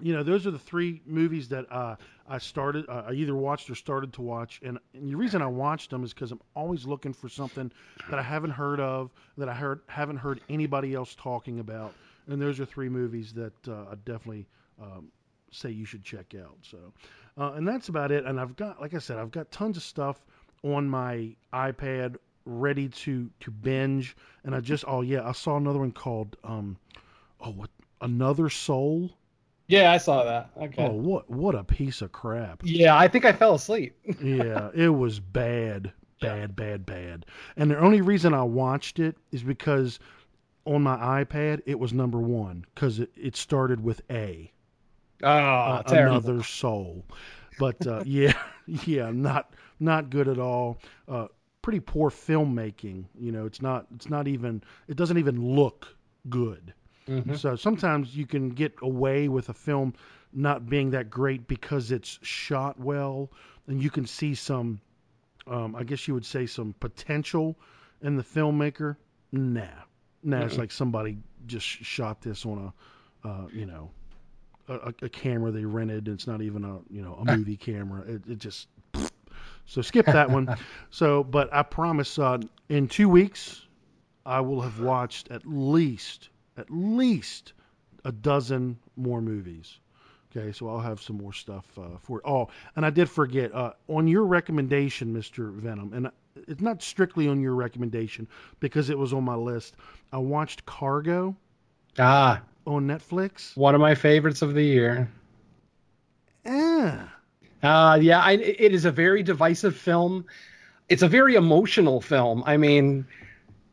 you 0.00 0.12
know, 0.12 0.22
those 0.22 0.46
are 0.46 0.50
the 0.50 0.58
three 0.58 1.02
movies 1.06 1.48
that 1.48 1.70
uh, 1.72 1.96
I 2.28 2.38
started. 2.38 2.88
Uh, 2.88 3.04
I 3.08 3.12
either 3.12 3.34
watched 3.34 3.68
or 3.68 3.74
started 3.74 4.12
to 4.14 4.22
watch, 4.22 4.60
and, 4.62 4.78
and 4.94 5.10
the 5.10 5.16
reason 5.16 5.42
I 5.42 5.46
watched 5.46 5.90
them 5.90 6.04
is 6.04 6.14
because 6.14 6.30
I'm 6.30 6.40
always 6.54 6.86
looking 6.86 7.12
for 7.12 7.28
something 7.28 7.72
that 8.08 8.18
I 8.18 8.22
haven't 8.22 8.52
heard 8.52 8.80
of, 8.80 9.10
that 9.38 9.48
I 9.48 9.54
heard 9.54 9.80
haven't 9.86 10.18
heard 10.18 10.40
anybody 10.48 10.94
else 10.94 11.16
talking 11.16 11.58
about, 11.60 11.94
and 12.28 12.40
those 12.40 12.60
are 12.60 12.64
three 12.64 12.88
movies 12.88 13.32
that 13.34 13.68
uh, 13.68 13.90
I 13.90 13.94
definitely 14.04 14.46
um, 14.80 15.08
say 15.50 15.70
you 15.70 15.84
should 15.84 16.04
check 16.04 16.34
out. 16.34 16.56
So, 16.62 16.78
uh, 17.36 17.52
and 17.54 17.66
that's 17.66 17.88
about 17.88 18.12
it. 18.12 18.24
And 18.24 18.38
I've 18.38 18.54
got, 18.56 18.80
like 18.80 18.94
I 18.94 18.98
said, 18.98 19.18
I've 19.18 19.32
got 19.32 19.50
tons 19.50 19.76
of 19.76 19.82
stuff 19.82 20.24
on 20.62 20.88
my 20.88 21.34
iPad 21.52 22.16
ready 22.44 22.88
to 22.88 23.30
to 23.40 23.50
binge. 23.50 24.16
And 24.44 24.54
I 24.54 24.60
just, 24.60 24.84
oh 24.86 25.00
yeah, 25.00 25.26
I 25.26 25.32
saw 25.32 25.56
another 25.56 25.80
one 25.80 25.92
called, 25.92 26.36
um, 26.44 26.76
oh 27.40 27.50
what, 27.50 27.70
Another 28.00 28.48
Soul. 28.48 29.17
Yeah, 29.68 29.92
I 29.92 29.98
saw 29.98 30.24
that. 30.24 30.50
Okay. 30.56 30.86
Oh 30.86 30.92
what 30.92 31.28
what 31.30 31.54
a 31.54 31.62
piece 31.62 32.00
of 32.00 32.10
crap. 32.10 32.62
Yeah, 32.64 32.96
I 32.96 33.06
think 33.06 33.26
I 33.26 33.32
fell 33.32 33.54
asleep. 33.54 33.96
yeah, 34.22 34.70
it 34.74 34.88
was 34.88 35.20
bad, 35.20 35.92
bad, 36.20 36.56
bad, 36.56 36.86
bad. 36.86 37.26
And 37.56 37.70
the 37.70 37.78
only 37.78 38.00
reason 38.00 38.32
I 38.32 38.42
watched 38.42 38.98
it 38.98 39.16
is 39.30 39.42
because 39.42 40.00
on 40.64 40.82
my 40.82 40.96
iPad 41.22 41.60
it 41.66 41.78
was 41.78 41.92
number 41.92 42.18
one 42.18 42.64
because 42.74 42.98
it, 42.98 43.10
it 43.14 43.36
started 43.36 43.82
with 43.82 44.00
A. 44.10 44.50
Oh, 45.22 45.28
uh, 45.28 45.82
terrible. 45.82 46.16
another 46.16 46.42
soul. 46.42 47.04
But 47.58 47.86
uh, 47.86 48.02
yeah, 48.06 48.32
yeah, 48.66 49.10
not 49.10 49.52
not 49.80 50.08
good 50.08 50.28
at 50.28 50.38
all. 50.38 50.80
Uh, 51.06 51.26
pretty 51.60 51.80
poor 51.80 52.10
filmmaking. 52.10 53.04
You 53.18 53.32
know, 53.32 53.44
it's 53.44 53.60
not 53.60 53.86
it's 53.94 54.08
not 54.08 54.28
even 54.28 54.62
it 54.86 54.96
doesn't 54.96 55.18
even 55.18 55.54
look 55.54 55.94
good. 56.30 56.72
Mhm. 57.08 57.36
So 57.36 57.56
sometimes 57.56 58.16
you 58.16 58.26
can 58.26 58.50
get 58.50 58.74
away 58.82 59.28
with 59.28 59.48
a 59.48 59.54
film 59.54 59.94
not 60.32 60.68
being 60.68 60.90
that 60.90 61.10
great 61.10 61.48
because 61.48 61.90
it's 61.90 62.18
shot 62.22 62.78
well, 62.78 63.30
and 63.66 63.82
you 63.82 63.90
can 63.90 64.06
see 64.06 64.34
some, 64.34 64.80
um, 65.46 65.74
I 65.74 65.84
guess 65.84 66.06
you 66.06 66.14
would 66.14 66.26
say 66.26 66.46
some 66.46 66.74
potential 66.80 67.56
in 68.02 68.16
the 68.16 68.22
filmmaker. 68.22 68.96
Nah, 69.32 69.62
nah, 70.22 70.44
it's 70.44 70.58
like 70.58 70.70
somebody 70.70 71.18
just 71.46 71.66
shot 71.66 72.20
this 72.20 72.44
on 72.44 72.72
a, 73.24 73.28
uh, 73.28 73.46
you 73.52 73.66
know, 73.66 73.90
a, 74.68 74.92
a 75.02 75.08
camera 75.08 75.50
they 75.50 75.64
rented. 75.64 76.08
It's 76.08 76.26
not 76.26 76.42
even 76.42 76.64
a 76.64 76.78
you 76.90 77.02
know 77.02 77.14
a 77.14 77.24
movie 77.36 77.56
camera. 77.56 78.02
It, 78.02 78.22
it 78.28 78.38
just 78.38 78.68
so 79.66 79.82
skip 79.82 80.06
that 80.06 80.30
one. 80.30 80.54
So, 80.90 81.22
but 81.22 81.52
I 81.52 81.62
promise 81.62 82.18
uh, 82.18 82.38
in 82.68 82.88
two 82.88 83.08
weeks 83.08 83.66
I 84.24 84.40
will 84.40 84.60
have 84.62 84.80
watched 84.80 85.30
at 85.30 85.46
least 85.46 86.30
at 86.58 86.66
least 86.70 87.52
a 88.04 88.12
dozen 88.12 88.78
more 88.96 89.22
movies. 89.22 89.78
Okay, 90.36 90.52
so 90.52 90.68
I'll 90.68 90.80
have 90.80 91.00
some 91.00 91.16
more 91.16 91.32
stuff 91.32 91.64
uh, 91.78 91.96
for. 92.02 92.20
Oh, 92.24 92.48
and 92.76 92.84
I 92.84 92.90
did 92.90 93.08
forget 93.08 93.54
uh, 93.54 93.72
on 93.88 94.06
your 94.06 94.26
recommendation, 94.26 95.14
Mister 95.14 95.50
Venom, 95.50 95.94
and 95.94 96.10
it's 96.46 96.60
not 96.60 96.82
strictly 96.82 97.28
on 97.28 97.40
your 97.40 97.54
recommendation 97.54 98.28
because 98.60 98.90
it 98.90 98.98
was 98.98 99.12
on 99.12 99.24
my 99.24 99.34
list. 99.34 99.74
I 100.12 100.18
watched 100.18 100.66
Cargo 100.66 101.34
Ah, 101.98 102.42
on 102.66 102.86
Netflix. 102.86 103.56
one 103.56 103.74
of 103.74 103.80
my 103.80 103.94
favorites 103.94 104.42
of 104.42 104.52
the 104.54 104.62
year. 104.62 105.10
Eh. 106.44 106.96
Uh, 107.62 107.98
yeah, 108.00 108.20
I, 108.20 108.32
it 108.32 108.72
is 108.72 108.84
a 108.84 108.92
very 108.92 109.22
divisive 109.22 109.76
film. 109.76 110.26
It's 110.88 111.02
a 111.02 111.08
very 111.08 111.34
emotional 111.34 112.00
film. 112.00 112.44
I 112.46 112.56
mean, 112.56 113.06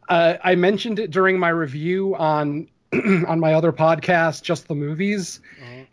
uh, 0.09 0.35
I 0.43 0.55
mentioned 0.55 0.99
it 0.99 1.11
during 1.11 1.37
my 1.37 1.49
review 1.49 2.15
on 2.15 2.67
on 3.27 3.39
my 3.39 3.53
other 3.53 3.71
podcast, 3.71 4.41
just 4.41 4.67
the 4.67 4.75
movies, 4.75 5.39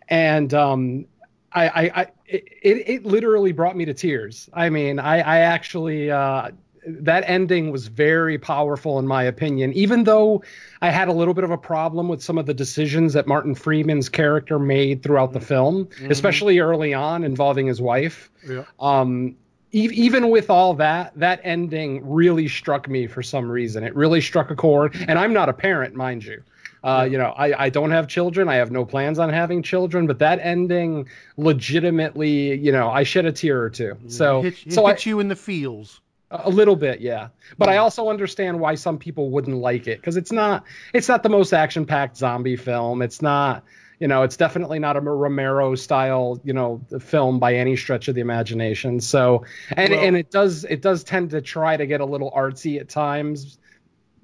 and 0.08 0.52
um, 0.54 1.06
I, 1.52 1.68
I, 1.68 2.00
I 2.00 2.06
it, 2.26 2.44
it 2.62 3.06
literally 3.06 3.52
brought 3.52 3.76
me 3.76 3.84
to 3.84 3.94
tears. 3.94 4.48
I 4.52 4.70
mean, 4.70 4.98
I, 4.98 5.18
I 5.18 5.38
actually 5.40 6.10
uh, 6.10 6.50
that 6.86 7.24
ending 7.26 7.70
was 7.70 7.86
very 7.86 8.38
powerful 8.38 8.98
in 8.98 9.06
my 9.06 9.22
opinion. 9.22 9.72
Even 9.72 10.04
though 10.04 10.42
I 10.80 10.90
had 10.90 11.08
a 11.08 11.12
little 11.12 11.34
bit 11.34 11.44
of 11.44 11.50
a 11.50 11.58
problem 11.58 12.08
with 12.08 12.22
some 12.22 12.38
of 12.38 12.46
the 12.46 12.54
decisions 12.54 13.12
that 13.12 13.26
Martin 13.26 13.54
Freeman's 13.54 14.08
character 14.08 14.58
made 14.58 15.02
throughout 15.02 15.32
the 15.32 15.40
film, 15.40 15.88
especially 16.08 16.58
early 16.58 16.94
on 16.94 17.24
involving 17.24 17.66
his 17.66 17.80
wife. 17.80 18.30
Yeah. 18.48 18.64
Um, 18.80 19.36
e- 19.72 19.90
even 19.92 20.30
with 20.30 20.50
all 20.50 20.74
that, 20.74 21.12
that 21.16 21.40
ending 21.44 22.08
really 22.08 22.48
struck 22.48 22.88
me 22.88 23.06
for 23.06 23.22
some 23.22 23.50
reason. 23.50 23.84
It 23.84 23.94
really 23.94 24.20
struck 24.20 24.50
a 24.50 24.56
chord, 24.56 24.96
and 25.08 25.18
I'm 25.18 25.32
not 25.32 25.48
a 25.48 25.52
parent, 25.52 25.94
mind 25.94 26.24
you. 26.24 26.42
Uh, 26.82 27.06
you 27.10 27.16
know, 27.16 27.32
I, 27.36 27.66
I 27.66 27.68
don't 27.70 27.92
have 27.92 28.08
children. 28.08 28.48
I 28.48 28.56
have 28.56 28.70
no 28.72 28.84
plans 28.84 29.18
on 29.18 29.30
having 29.30 29.62
children, 29.62 30.06
but 30.06 30.18
that 30.18 30.40
ending 30.40 31.08
legitimately, 31.36 32.56
you 32.58 32.72
know, 32.72 32.90
I 32.90 33.04
shed 33.04 33.24
a 33.24 33.32
tear 33.32 33.62
or 33.62 33.70
two. 33.70 33.96
So, 34.08 34.42
hit, 34.42 34.66
it 34.66 34.72
so 34.72 34.86
I, 34.86 34.92
hit 34.92 35.06
you 35.06 35.20
in 35.20 35.28
the 35.28 35.36
feels. 35.36 36.00
a 36.30 36.50
little 36.50 36.76
bit, 36.76 37.00
yeah. 37.00 37.28
But 37.58 37.68
I 37.68 37.76
also 37.76 38.08
understand 38.08 38.58
why 38.58 38.74
some 38.74 38.98
people 38.98 39.30
wouldn't 39.30 39.56
like 39.56 39.86
it 39.86 40.00
because 40.00 40.16
it's 40.16 40.32
not 40.32 40.64
it's 40.92 41.08
not 41.08 41.22
the 41.22 41.28
most 41.28 41.52
action 41.52 41.86
packed 41.86 42.16
zombie 42.16 42.56
film. 42.56 43.02
It's 43.02 43.22
not 43.22 43.64
you 44.00 44.08
know 44.08 44.22
it's 44.22 44.36
definitely 44.36 44.78
not 44.78 44.96
a 44.96 45.00
Romero 45.00 45.74
style 45.74 46.40
you 46.42 46.52
know 46.52 46.80
film 47.00 47.38
by 47.38 47.54
any 47.54 47.76
stretch 47.76 48.08
of 48.08 48.14
the 48.14 48.22
imagination. 48.22 49.00
So 49.00 49.44
and 49.76 49.92
Well- 49.92 50.04
and 50.04 50.16
it 50.16 50.30
does 50.30 50.64
it 50.64 50.80
does 50.80 51.04
tend 51.04 51.30
to 51.30 51.40
try 51.42 51.76
to 51.76 51.86
get 51.86 52.00
a 52.00 52.06
little 52.06 52.30
artsy 52.30 52.80
at 52.80 52.88
times. 52.88 53.58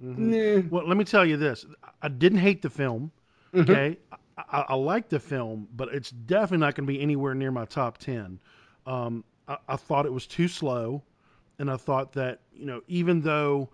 Nah. 0.01 0.63
Well, 0.71 0.87
let 0.87 0.97
me 0.97 1.05
tell 1.05 1.25
you 1.25 1.37
this: 1.37 1.67
I 2.03 2.09
didn't 2.09 2.39
hate 2.39 2.63
the 2.63 2.71
film. 2.71 3.11
Mm-hmm. 3.55 3.71
Okay, 3.71 3.99
I, 4.37 4.65
I, 4.69 4.75
like 4.75 5.09
the 5.09 5.19
film, 5.19 5.67
but 5.75 5.89
it's 5.93 6.11
definitely 6.11 6.59
not 6.59 6.75
going 6.75 6.87
to 6.87 6.93
be 6.93 7.01
anywhere 7.01 7.35
near 7.35 7.51
my 7.51 7.65
top 7.65 7.99
ten. 7.99 8.39
Um, 8.87 9.25
I, 9.49 9.57
I 9.69 9.77
thought 9.77 10.07
it 10.07 10.13
was 10.13 10.27
too 10.27 10.49
slow, 10.49 11.03
and 11.59 11.71
I 11.71 11.77
thought 11.77 12.13
that 12.13 12.41
you 12.55 12.67
know, 12.67 12.83
even 12.89 13.21
though 13.23 13.71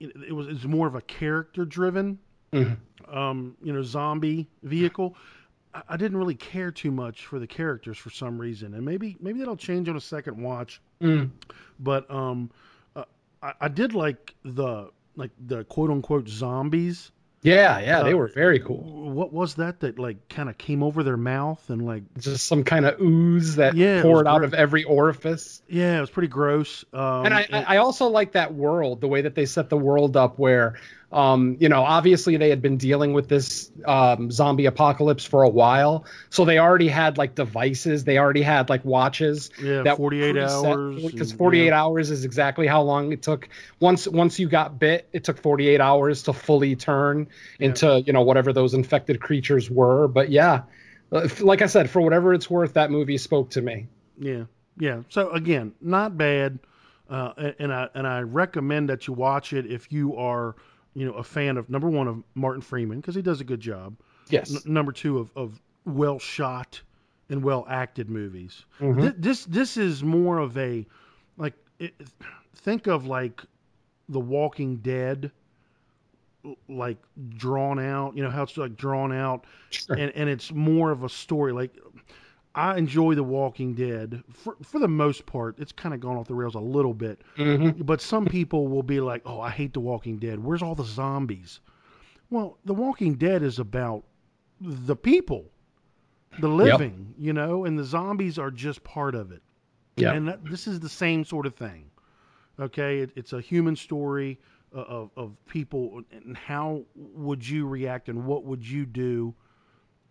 it, 0.00 0.12
it 0.28 0.32
was 0.32 0.48
it's 0.48 0.64
more 0.64 0.86
of 0.86 0.94
a 0.94 1.00
character-driven, 1.02 2.18
Mm-hmm. 2.52 3.14
um, 3.16 3.56
you 3.62 3.72
know, 3.72 3.82
zombie 3.82 4.48
vehicle. 4.62 5.14
I, 5.74 5.82
I 5.90 5.96
didn't 5.96 6.16
really 6.16 6.34
care 6.34 6.70
too 6.70 6.90
much 6.90 7.26
for 7.26 7.38
the 7.38 7.46
characters 7.46 7.98
for 7.98 8.10
some 8.10 8.38
reason, 8.38 8.74
and 8.74 8.84
maybe 8.84 9.16
maybe 9.20 9.38
that'll 9.38 9.56
change 9.56 9.88
on 9.88 9.96
a 9.96 10.00
second 10.00 10.42
watch 10.42 10.80
Mm. 11.00 11.30
but 11.78 12.10
um, 12.10 12.50
uh, 12.96 13.04
I, 13.42 13.52
I 13.60 13.68
did 13.68 13.94
like 13.94 14.34
the 14.44 14.90
like 15.18 15.32
the 15.38 15.64
quote 15.64 15.90
unquote 15.90 16.28
zombies. 16.28 17.12
Yeah, 17.42 17.78
yeah, 17.80 18.02
they 18.02 18.14
Uh, 18.14 18.16
were 18.16 18.28
very 18.28 18.58
cool. 18.60 18.84
What 19.12 19.32
was 19.32 19.54
that 19.56 19.80
that 19.80 19.98
like 19.98 20.28
kind 20.28 20.48
of 20.48 20.58
came 20.58 20.82
over 20.82 21.02
their 21.02 21.16
mouth 21.16 21.70
and 21.70 21.84
like 21.84 22.02
Just 22.18 22.46
some 22.46 22.64
kind 22.64 22.84
of 22.86 23.00
ooze 23.00 23.56
that 23.56 23.74
Yeah, 23.76 24.02
poured 24.02 24.26
out 24.26 24.44
of 24.44 24.54
every 24.54 24.84
orifice. 24.84 25.62
yeah, 25.68 25.98
it 25.98 26.00
was 26.00 26.10
pretty 26.10 26.28
gross. 26.28 26.84
Um, 26.92 27.26
and 27.26 27.34
I, 27.34 27.46
I 27.52 27.62
I 27.62 27.76
also 27.78 28.06
like 28.08 28.32
that 28.32 28.54
world, 28.54 29.00
the 29.00 29.08
way 29.08 29.22
that 29.22 29.34
they 29.34 29.46
set 29.46 29.68
the 29.68 29.76
world 29.76 30.16
up, 30.16 30.38
where, 30.38 30.74
um, 31.10 31.56
you 31.58 31.70
know, 31.70 31.82
obviously 31.82 32.36
they 32.36 32.50
had 32.50 32.60
been 32.60 32.76
dealing 32.76 33.14
with 33.14 33.28
this 33.28 33.70
um, 33.86 34.30
zombie 34.30 34.66
apocalypse 34.66 35.24
for 35.24 35.42
a 35.42 35.48
while, 35.48 36.04
so 36.28 36.44
they 36.44 36.58
already 36.58 36.88
had 36.88 37.16
like 37.16 37.34
devices, 37.34 38.04
they 38.04 38.18
already 38.18 38.42
had 38.42 38.68
like 38.68 38.84
watches. 38.84 39.50
yeah, 39.62 39.82
that 39.82 39.96
48 39.96 40.36
hours. 40.36 41.02
because 41.06 41.32
48 41.32 41.66
yeah. 41.66 41.82
hours 41.82 42.10
is 42.10 42.24
exactly 42.26 42.66
how 42.66 42.82
long 42.82 43.12
it 43.12 43.22
took. 43.22 43.48
Once 43.80 44.06
once 44.06 44.38
you 44.38 44.48
got 44.48 44.78
bit, 44.78 45.08
it 45.14 45.24
took 45.24 45.38
48 45.38 45.80
hours 45.80 46.24
to 46.24 46.34
fully 46.34 46.76
turn 46.76 47.28
into 47.58 48.02
you 48.04 48.12
know 48.12 48.22
whatever 48.22 48.52
those 48.52 48.74
infected 48.74 49.18
creatures 49.18 49.70
were. 49.70 50.08
But 50.08 50.28
yeah, 50.30 50.62
uh, 51.10 51.26
like 51.40 51.62
I 51.62 51.66
said, 51.66 51.88
for 51.88 52.02
whatever 52.02 52.34
it's 52.34 52.50
worth, 52.50 52.74
that 52.74 52.90
movie 52.90 53.16
spoke 53.16 53.50
to 53.50 53.62
me. 53.62 53.86
Yeah, 54.18 54.44
yeah. 54.78 55.02
So 55.08 55.30
again, 55.30 55.72
not 55.80 56.18
bad, 56.18 56.58
uh, 57.08 57.52
and 57.58 57.72
I 57.72 57.88
and 57.94 58.06
I 58.06 58.20
recommend 58.20 58.90
that 58.90 59.06
you 59.06 59.14
watch 59.14 59.54
it 59.54 59.64
if 59.64 59.90
you 59.90 60.16
are, 60.16 60.56
you 60.94 61.06
know, 61.06 61.12
a 61.14 61.22
fan 61.22 61.56
of 61.56 61.68
number 61.70 61.88
one 61.88 62.08
of 62.08 62.22
Martin 62.34 62.62
Freeman 62.62 63.00
because 63.00 63.14
he 63.14 63.22
does 63.22 63.40
a 63.40 63.44
good 63.44 63.60
job. 63.60 63.96
Yes. 64.30 64.54
N- 64.66 64.72
number 64.72 64.92
two 64.92 65.18
of, 65.18 65.30
of 65.36 65.60
well 65.84 66.18
shot 66.18 66.80
and 67.30 67.42
well 67.42 67.66
acted 67.68 68.10
movies. 68.10 68.64
Mhm. 68.80 69.00
Th- 69.00 69.14
this 69.18 69.44
this 69.46 69.76
is 69.76 70.02
more 70.02 70.38
of 70.38 70.56
a 70.58 70.86
like 71.36 71.54
it, 71.78 71.94
think 72.56 72.86
of 72.86 73.06
like 73.06 73.42
The 74.08 74.20
Walking 74.20 74.76
Dead 74.78 75.30
like 76.68 76.96
drawn 77.36 77.78
out 77.78 78.16
you 78.16 78.22
know 78.22 78.30
how 78.30 78.44
it's 78.44 78.56
like 78.56 78.76
drawn 78.76 79.12
out 79.12 79.44
Sure. 79.70 79.96
and 79.96 80.10
and 80.12 80.30
it's 80.30 80.52
more 80.52 80.90
of 80.90 81.02
a 81.02 81.08
story 81.08 81.52
like 81.52 81.76
I 82.54 82.76
enjoy 82.76 83.14
The 83.14 83.22
Walking 83.22 83.74
Dead 83.74 84.22
for 84.32 84.56
for 84.62 84.78
the 84.78 84.88
most 84.88 85.26
part 85.26 85.58
it's 85.58 85.72
kind 85.72 85.94
of 85.94 86.00
gone 86.00 86.16
off 86.16 86.26
the 86.28 86.34
rails 86.34 86.54
a 86.54 86.60
little 86.60 86.94
bit 86.94 87.20
Mhm. 87.36 87.84
but 87.86 88.00
some 88.00 88.26
people 88.26 88.68
will 88.68 88.82
be 88.82 89.00
like 89.00 89.22
oh 89.26 89.40
I 89.40 89.50
hate 89.50 89.72
The 89.74 89.80
Walking 89.80 90.18
Dead 90.18 90.38
where's 90.42 90.62
all 90.62 90.74
the 90.74 90.84
zombies 90.84 91.60
well 92.30 92.58
The 92.64 92.74
Walking 92.74 93.14
Dead 93.14 93.42
is 93.42 93.58
about 93.58 94.04
the 94.60 94.96
people 94.96 95.44
the 96.40 96.48
living 96.48 97.14
you 97.18 97.32
know 97.32 97.64
and 97.64 97.78
the 97.78 97.84
zombies 97.84 98.38
are 98.38 98.50
just 98.50 98.82
part 98.84 99.14
of 99.14 99.30
it 99.32 99.42
Yeah. 99.96 100.12
and 100.12 100.28
that, 100.28 100.44
this 100.44 100.66
is 100.66 100.80
the 100.80 100.88
same 100.88 101.24
sort 101.24 101.46
of 101.46 101.54
thing. 101.54 101.84
Okay, 102.60 102.98
it, 103.00 103.12
it's 103.14 103.32
a 103.32 103.40
human 103.40 103.76
story 103.76 104.40
uh, 104.74 104.80
of 104.80 105.10
of 105.16 105.36
people 105.46 106.02
and 106.10 106.36
how 106.36 106.82
would 106.96 107.46
you 107.48 107.66
react 107.68 108.08
and 108.08 108.24
what 108.26 108.42
would 108.44 108.66
you 108.66 108.84
do 108.84 109.32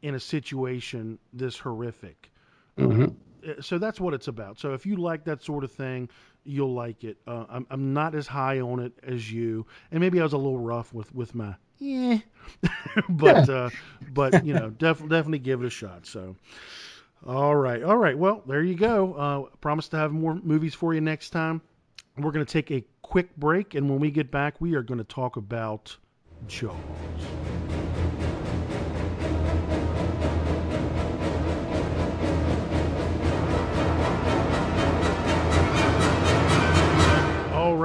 in 0.02 0.16
a 0.16 0.20
situation 0.20 1.18
this 1.34 1.58
horrific. 1.58 2.32
Mhm. 2.78 3.16
Uh, 3.48 3.62
So 3.62 3.78
that's 3.78 4.00
what 4.00 4.14
it's 4.14 4.28
about. 4.28 4.60
So 4.60 4.74
if 4.74 4.86
you 4.86 4.96
like 4.98 5.24
that 5.26 5.42
sort 5.44 5.64
of 5.64 5.72
thing, 5.72 6.10
you'll 6.44 6.74
like 6.74 7.04
it. 7.04 7.18
Uh, 7.28 7.46
I'm 7.50 7.66
I'm 7.70 7.94
not 7.94 8.16
as 8.16 8.28
high 8.28 8.60
on 8.60 8.80
it 8.80 8.94
as 9.04 9.32
you, 9.32 9.66
and 9.92 10.00
maybe 10.00 10.20
I 10.20 10.24
was 10.24 10.34
a 10.34 10.38
little 10.38 10.60
rough 10.60 10.94
with 10.94 11.14
with 11.14 11.34
my 11.36 11.56
yeah, 11.80 12.20
but 13.10 13.48
uh, 13.50 13.70
but 14.14 14.44
you 14.46 14.54
know 14.54 14.70
def- 14.78 15.08
definitely 15.08 15.40
give 15.40 15.62
it 15.64 15.68
a 15.68 15.70
shot. 15.70 16.06
So. 16.06 16.36
All 17.26 17.56
right, 17.56 17.82
all 17.82 17.98
right. 17.98 18.16
Well, 18.18 18.44
there 18.46 18.62
you 18.62 18.76
go. 18.76 19.14
Uh, 19.16 19.56
promise 19.60 19.88
to 19.90 19.98
have 19.98 20.12
more 20.12 20.36
movies 20.36 20.76
for 20.76 20.94
you 20.94 21.02
next 21.02 21.32
time. 21.32 21.62
We're 22.16 22.32
going 22.32 22.46
to 22.46 22.52
take 22.52 22.70
a 22.72 22.86
quick 23.02 23.36
break, 23.38 23.74
and 23.74 23.90
when 23.90 24.00
we 24.00 24.12
get 24.12 24.30
back, 24.30 24.62
we 24.62 24.76
are 24.76 24.84
going 24.84 25.00
to 25.00 25.04
talk 25.04 25.36
about 25.36 25.98
Jaws. 26.48 26.76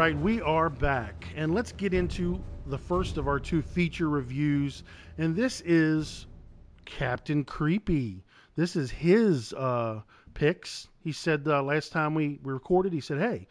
Right, 0.02 0.18
we 0.18 0.42
are 0.42 0.68
back, 0.68 1.28
and 1.36 1.54
let's 1.54 1.70
get 1.70 1.94
into 1.94 2.42
the 2.66 2.76
first 2.76 3.18
of 3.18 3.28
our 3.28 3.38
two 3.38 3.62
feature 3.62 4.08
reviews, 4.08 4.82
and 5.16 5.36
this 5.36 5.60
is 5.64 6.26
Captain 6.84 7.44
Creepy. 7.44 8.24
This 8.56 8.74
is 8.74 8.90
his 8.90 9.52
uh, 9.52 10.00
picks. 10.34 10.88
He 11.04 11.12
said 11.12 11.46
uh, 11.46 11.62
last 11.62 11.92
time 11.92 12.16
we 12.16 12.40
recorded, 12.42 12.92
he 12.92 13.00
said, 13.00 13.20
"Hey, 13.20 13.46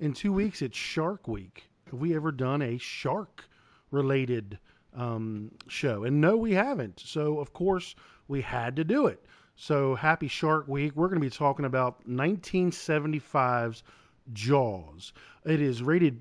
in 0.00 0.12
two 0.12 0.32
weeks 0.32 0.60
it's 0.60 0.76
Shark 0.76 1.28
Week. 1.28 1.70
Have 1.92 2.00
we 2.00 2.16
ever 2.16 2.32
done 2.32 2.62
a 2.62 2.78
shark 2.78 3.44
related 3.92 4.58
um, 4.96 5.52
show?" 5.68 6.02
And 6.02 6.20
no, 6.20 6.36
we 6.36 6.50
haven't. 6.50 6.98
So 6.98 7.38
of 7.38 7.52
course 7.52 7.94
we 8.26 8.40
had 8.40 8.74
to 8.74 8.82
do 8.82 9.06
it. 9.06 9.24
So 9.54 9.94
happy 9.94 10.26
Shark 10.26 10.66
Week. 10.66 10.96
We're 10.96 11.06
going 11.06 11.20
to 11.20 11.24
be 11.24 11.30
talking 11.30 11.64
about 11.64 12.04
1975's 12.08 13.84
Jaws. 14.32 15.12
It 15.44 15.60
is 15.60 15.82
rated 15.82 16.20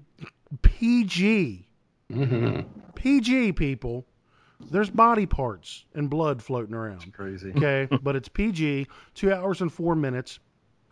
PG. 0.62 1.68
Mhm. 2.12 2.66
PG 2.96 3.54
people. 3.54 4.06
There's 4.70 4.90
body 4.90 5.26
parts 5.26 5.86
and 5.96 6.10
blood 6.10 6.42
floating 6.42 6.76
around. 6.76 7.12
Crazy. 7.14 7.52
Okay, 7.56 7.88
but 8.04 8.16
it's 8.16 8.30
PG, 8.30 8.88
two 9.16 9.34
hours 9.34 9.62
and 9.62 9.72
four 9.72 9.96
minutes. 9.96 10.40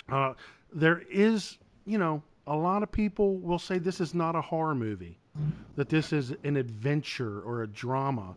Uh, 0.08 0.34
there 0.74 1.04
is, 1.12 1.58
you 1.86 1.98
know, 1.98 2.24
a 2.48 2.56
lot 2.56 2.82
of 2.82 2.92
people 2.92 3.38
will 3.38 3.60
say 3.60 3.78
this 3.78 4.02
is 4.02 4.16
not 4.16 4.36
a 4.36 4.42
horror 4.42 4.74
movie, 4.74 5.20
that 5.76 5.88
this 5.90 6.12
is 6.14 6.34
an 6.44 6.58
adventure 6.58 7.42
or 7.42 7.62
a 7.62 7.68
drama. 7.68 8.36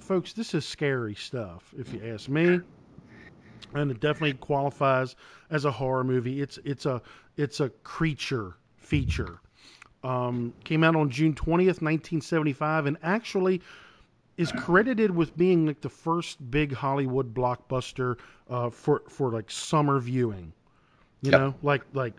Folks, 0.00 0.34
this 0.34 0.52
is 0.52 0.66
scary 0.66 1.14
stuff, 1.14 1.74
if 1.78 1.92
you 1.94 2.02
ask 2.04 2.28
me. 2.28 2.60
And 3.74 3.90
it 3.90 4.00
definitely 4.00 4.34
qualifies 4.34 5.16
as 5.50 5.64
a 5.64 5.70
horror 5.70 6.04
movie. 6.04 6.40
It's 6.42 6.58
it's 6.64 6.86
a 6.86 7.00
it's 7.36 7.60
a 7.60 7.70
creature 7.82 8.56
feature. 8.86 9.40
Um, 10.04 10.54
came 10.64 10.84
out 10.84 10.96
on 10.96 11.10
June 11.10 11.34
twentieth, 11.34 11.82
nineteen 11.82 12.20
seventy 12.20 12.52
five, 12.52 12.86
and 12.86 12.96
actually 13.02 13.62
is 14.36 14.52
credited 14.52 15.10
with 15.10 15.36
being 15.36 15.66
like 15.66 15.80
the 15.80 15.88
first 15.88 16.50
big 16.50 16.72
Hollywood 16.72 17.34
blockbuster 17.34 18.18
uh, 18.48 18.70
for 18.70 19.02
for 19.08 19.30
like 19.32 19.50
summer 19.50 19.98
viewing. 19.98 20.52
You 21.22 21.32
Yep. 21.32 21.40
know, 21.40 21.54
like 21.62 21.82
like 21.92 22.14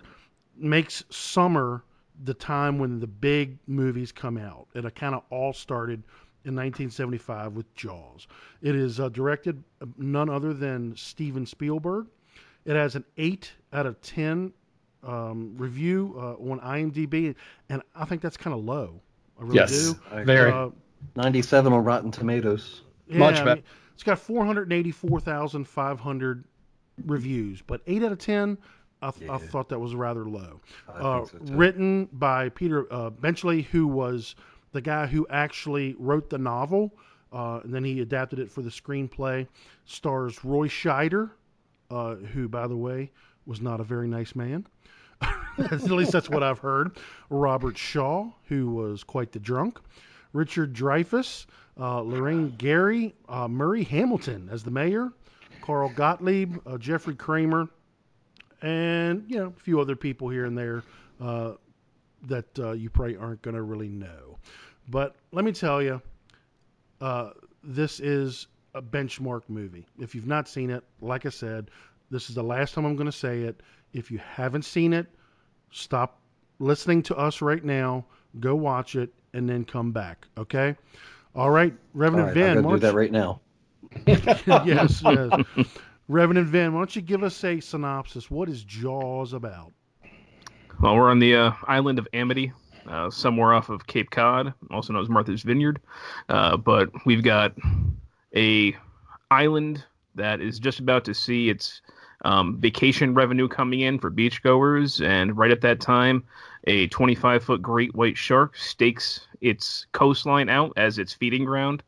makes 0.57 1.03
summer 1.09 1.83
the 2.23 2.33
time 2.33 2.79
when 2.79 2.99
the 2.99 3.07
big 3.07 3.57
movies 3.67 4.11
come 4.11 4.37
out. 4.37 4.67
And 4.75 4.85
it 4.85 4.95
kind 4.95 5.15
of 5.15 5.23
all 5.29 5.53
started 5.53 6.03
in 6.45 6.55
1975 6.55 7.53
with 7.53 7.73
Jaws. 7.75 8.27
It 8.61 8.75
is 8.75 8.99
uh, 8.99 9.09
directed 9.09 9.63
uh, 9.81 9.85
none 9.97 10.29
other 10.29 10.53
than 10.53 10.95
Steven 10.95 11.45
Spielberg. 11.45 12.07
It 12.65 12.75
has 12.75 12.95
an 12.95 13.05
eight 13.17 13.53
out 13.71 13.85
of 13.85 14.01
ten 14.01 14.53
um, 15.07 15.55
review 15.57 16.13
uh, 16.17 16.35
on 16.51 16.59
IMDb, 16.59 17.33
and 17.69 17.81
I 17.95 18.05
think 18.05 18.21
that's 18.21 18.37
kind 18.37 18.53
of 18.55 18.63
low. 18.63 19.01
I 19.39 19.43
really 19.43 19.55
Yes. 19.55 19.71
do. 19.71 19.95
Very. 20.23 20.51
Uh, 20.51 20.69
97 21.15 21.71
on 21.73 21.83
Rotten 21.83 22.11
Tomatoes. 22.11 22.81
yeah, 23.07 23.19
Much 23.19 23.35
I 23.35 23.43
better. 23.45 23.55
mean, 23.57 23.63
it's 23.93 24.03
got 24.03 24.17
484,500 24.19 26.43
reviews, 27.05 27.61
but 27.61 27.81
8 27.87 28.03
out 28.03 28.11
of 28.11 28.17
10, 28.17 28.57
I, 29.01 29.11
th- 29.11 29.29
I 29.29 29.37
thought 29.37 29.69
that 29.69 29.79
was 29.79 29.93
rather 29.95 30.25
low. 30.25 30.59
I 30.87 30.91
Uh, 30.91 31.25
think 31.25 31.47
so 31.47 31.53
written 31.53 32.09
by 32.13 32.49
Peter 32.49 32.91
uh, 32.91 33.11
Benchley, 33.11 33.61
who 33.61 33.87
was 33.87 34.35
the 34.71 34.81
guy 34.81 35.05
who 35.05 35.27
actually 35.29 35.95
wrote 35.99 36.29
the 36.29 36.37
novel, 36.39 36.93
uh, 37.31 37.59
and 37.63 37.73
then 37.73 37.83
he 37.83 38.01
adapted 38.01 38.39
it 38.39 38.49
for 38.51 38.61
the 38.63 38.69
screenplay. 38.71 39.47
Stars 39.85 40.43
Roy 40.43 40.67
Scheider, 40.67 41.29
uh, 41.91 42.15
who, 42.15 42.49
by 42.49 42.65
the 42.67 42.75
way, 42.75 43.11
was 43.45 43.61
not 43.61 43.79
a 43.79 43.83
very 43.83 44.07
nice 44.07 44.35
man. 44.35 44.65
At 45.57 45.81
least 45.83 46.11
that's 46.11 46.29
what 46.29 46.43
I've 46.43 46.59
heard. 46.59 46.97
Robert 47.29 47.77
Shaw, 47.77 48.31
who 48.45 48.69
was 48.71 49.03
quite 49.03 49.31
the 49.31 49.39
drunk. 49.39 49.79
Richard 50.33 50.73
Dreyfuss, 50.73 51.45
uh, 51.79 52.01
Lorraine 52.01 52.53
Gary, 52.57 53.15
uh, 53.27 53.47
Murray 53.47 53.83
Hamilton 53.83 54.49
as 54.51 54.63
the 54.63 54.71
mayor, 54.71 55.11
Carl 55.61 55.89
Gottlieb, 55.89 56.57
uh, 56.65 56.77
Jeffrey 56.77 57.15
Kramer, 57.15 57.69
and 58.61 59.23
you 59.27 59.37
know 59.37 59.47
a 59.47 59.61
few 59.61 59.79
other 59.79 59.95
people 59.95 60.29
here 60.29 60.45
and 60.45 60.57
there 60.57 60.83
uh, 61.21 61.53
that 62.23 62.59
uh, 62.59 62.71
you 62.71 62.89
probably 62.89 63.17
aren't 63.17 63.41
going 63.41 63.55
to 63.55 63.61
really 63.61 63.89
know. 63.89 64.37
But 64.89 65.15
let 65.31 65.43
me 65.45 65.51
tell 65.51 65.81
you, 65.81 66.01
uh, 67.01 67.31
this 67.63 67.99
is 67.99 68.47
a 68.73 68.81
benchmark 68.81 69.41
movie. 69.47 69.85
If 69.99 70.15
you've 70.15 70.27
not 70.27 70.47
seen 70.47 70.69
it, 70.69 70.83
like 71.01 71.25
I 71.25 71.29
said, 71.29 71.69
this 72.09 72.29
is 72.29 72.35
the 72.35 72.43
last 72.43 72.73
time 72.73 72.85
I'm 72.85 72.95
going 72.95 73.07
to 73.07 73.11
say 73.11 73.41
it. 73.41 73.61
If 73.93 74.11
you 74.11 74.19
haven't 74.19 74.63
seen 74.63 74.93
it, 74.93 75.07
stop 75.71 76.19
listening 76.59 77.03
to 77.03 77.15
us 77.15 77.41
right 77.41 77.63
now. 77.63 78.05
Go 78.39 78.55
watch 78.55 78.95
it 78.95 79.13
and 79.33 79.49
then 79.49 79.65
come 79.65 79.91
back. 79.91 80.27
Okay. 80.37 80.75
All 81.35 81.49
right, 81.51 81.73
Reverend 81.93 82.27
right, 82.27 82.33
Van. 82.33 82.57
I'm 82.57 82.63
why 82.63 82.77
going 82.77 82.81
to 82.81 82.87
do 82.87 82.91
don't 82.91 82.93
that 82.93 82.97
right 82.97 83.11
now. 83.11 83.41
you- 84.05 84.63
yes, 84.73 85.01
yes. 85.03 85.67
Reverend 86.07 86.47
Van, 86.47 86.73
why 86.73 86.79
don't 86.79 86.95
you 86.95 87.01
give 87.01 87.21
us 87.23 87.43
a 87.43 87.59
synopsis? 87.59 88.31
What 88.31 88.49
is 88.49 88.63
Jaws 88.63 89.33
about? 89.33 89.73
Well, 90.81 90.95
we're 90.95 91.09
on 91.11 91.19
the 91.19 91.35
uh, 91.35 91.51
island 91.67 91.99
of 91.99 92.07
Amity, 92.13 92.53
uh, 92.87 93.09
somewhere 93.09 93.53
off 93.53 93.69
of 93.69 93.87
Cape 93.87 94.09
Cod, 94.11 94.53
also 94.71 94.93
known 94.93 95.01
as 95.03 95.09
Martha's 95.09 95.41
Vineyard. 95.43 95.79
Uh, 96.29 96.55
but 96.57 96.89
we've 97.05 97.23
got 97.23 97.53
a 98.35 98.75
island 99.29 99.83
that 100.15 100.39
is 100.39 100.59
just 100.59 100.79
about 100.79 101.03
to 101.05 101.13
see 101.13 101.49
its 101.49 101.81
um, 102.25 102.57
vacation 102.59 103.13
revenue 103.13 103.47
coming 103.47 103.81
in 103.81 103.99
for 103.99 104.09
beachgoers, 104.09 105.05
and 105.05 105.37
right 105.37 105.51
at 105.51 105.61
that 105.61 105.79
time, 105.79 106.23
a 106.65 106.87
25 106.87 107.43
foot 107.43 107.61
great 107.61 107.93
white 107.95 108.17
shark 108.17 108.57
stakes 108.57 109.27
its 109.41 109.85
coastline 109.91 110.49
out 110.49 110.73
as 110.77 110.97
its 110.97 111.13
feeding 111.13 111.45
ground, 111.45 111.83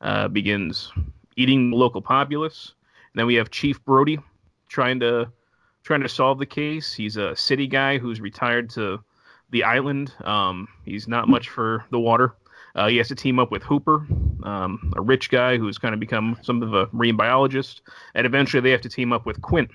uh, 0.00 0.28
begins 0.28 0.92
eating 1.36 1.70
the 1.70 1.76
local 1.76 2.00
populace. 2.00 2.74
And 3.12 3.20
then 3.20 3.26
we 3.26 3.34
have 3.34 3.50
Chief 3.50 3.82
Brody 3.84 4.18
trying 4.68 5.00
to 5.00 5.30
trying 5.82 6.02
to 6.02 6.08
solve 6.08 6.38
the 6.38 6.46
case. 6.46 6.92
He's 6.92 7.16
a 7.16 7.36
city 7.36 7.68
guy 7.68 7.98
who's 7.98 8.20
retired 8.20 8.68
to 8.70 8.98
the 9.50 9.62
island. 9.62 10.12
Um, 10.24 10.66
he's 10.84 11.06
not 11.06 11.28
much 11.28 11.48
for 11.48 11.84
the 11.90 12.00
water. 12.00 12.34
Uh, 12.76 12.88
he 12.88 12.98
has 12.98 13.08
to 13.08 13.14
team 13.14 13.38
up 13.38 13.50
with 13.50 13.62
Hooper, 13.62 14.06
um, 14.42 14.92
a 14.96 15.00
rich 15.00 15.30
guy 15.30 15.56
who's 15.56 15.78
kind 15.78 15.94
of 15.94 16.00
become 16.00 16.38
some 16.42 16.62
of 16.62 16.74
a 16.74 16.88
marine 16.92 17.16
biologist, 17.16 17.82
and 18.14 18.26
eventually 18.26 18.60
they 18.60 18.70
have 18.70 18.82
to 18.82 18.88
team 18.88 19.12
up 19.12 19.26
with 19.26 19.40
Quint, 19.42 19.70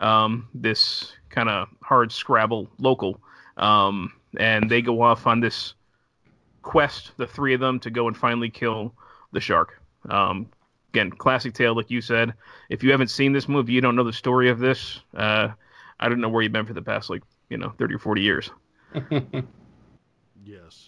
um, 0.00 0.48
this 0.54 1.12
kind 1.28 1.48
of 1.48 1.68
hard 1.82 2.10
scrabble 2.10 2.68
local, 2.78 3.20
um, 3.58 4.12
and 4.38 4.70
they 4.70 4.82
go 4.82 5.02
off 5.02 5.26
on 5.26 5.40
this 5.40 5.74
quest, 6.62 7.12
the 7.18 7.26
three 7.26 7.54
of 7.54 7.60
them, 7.60 7.78
to 7.80 7.90
go 7.90 8.08
and 8.08 8.16
finally 8.16 8.50
kill 8.50 8.94
the 9.32 9.40
shark. 9.40 9.80
Um, 10.08 10.48
again, 10.92 11.10
classic 11.10 11.52
tale, 11.52 11.76
like 11.76 11.90
you 11.90 12.00
said. 12.00 12.32
If 12.70 12.82
you 12.82 12.90
haven't 12.90 13.08
seen 13.08 13.32
this 13.32 13.48
movie, 13.48 13.74
you 13.74 13.82
don't 13.82 13.96
know 13.96 14.04
the 14.04 14.12
story 14.12 14.48
of 14.48 14.58
this. 14.58 15.00
Uh, 15.14 15.48
I 16.00 16.08
don't 16.08 16.20
know 16.20 16.28
where 16.28 16.42
you've 16.42 16.52
been 16.52 16.66
for 16.66 16.74
the 16.74 16.82
past 16.82 17.10
like 17.10 17.22
you 17.50 17.58
know 17.58 17.70
30 17.78 17.94
or 17.94 17.98
40 17.98 18.22
years. 18.22 18.50
Yes. 20.46 20.85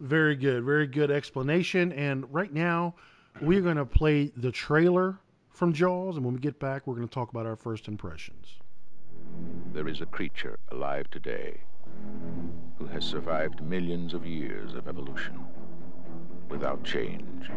Very 0.00 0.36
good. 0.36 0.64
Very 0.64 0.86
good 0.86 1.10
explanation. 1.10 1.92
And 1.92 2.32
right 2.32 2.52
now, 2.52 2.94
we're 3.40 3.60
going 3.60 3.76
to 3.76 3.84
play 3.84 4.32
the 4.36 4.50
trailer 4.50 5.18
from 5.50 5.72
Jaws. 5.72 6.16
And 6.16 6.24
when 6.24 6.34
we 6.34 6.40
get 6.40 6.58
back, 6.58 6.86
we're 6.86 6.94
going 6.94 7.08
to 7.08 7.14
talk 7.14 7.30
about 7.30 7.46
our 7.46 7.56
first 7.56 7.88
impressions. 7.88 8.46
There 9.72 9.88
is 9.88 10.00
a 10.00 10.06
creature 10.06 10.58
alive 10.70 11.10
today 11.10 11.60
who 12.78 12.86
has 12.86 13.04
survived 13.04 13.62
millions 13.62 14.14
of 14.14 14.26
years 14.26 14.74
of 14.74 14.88
evolution 14.88 15.38
without 16.48 16.82
change, 16.84 17.50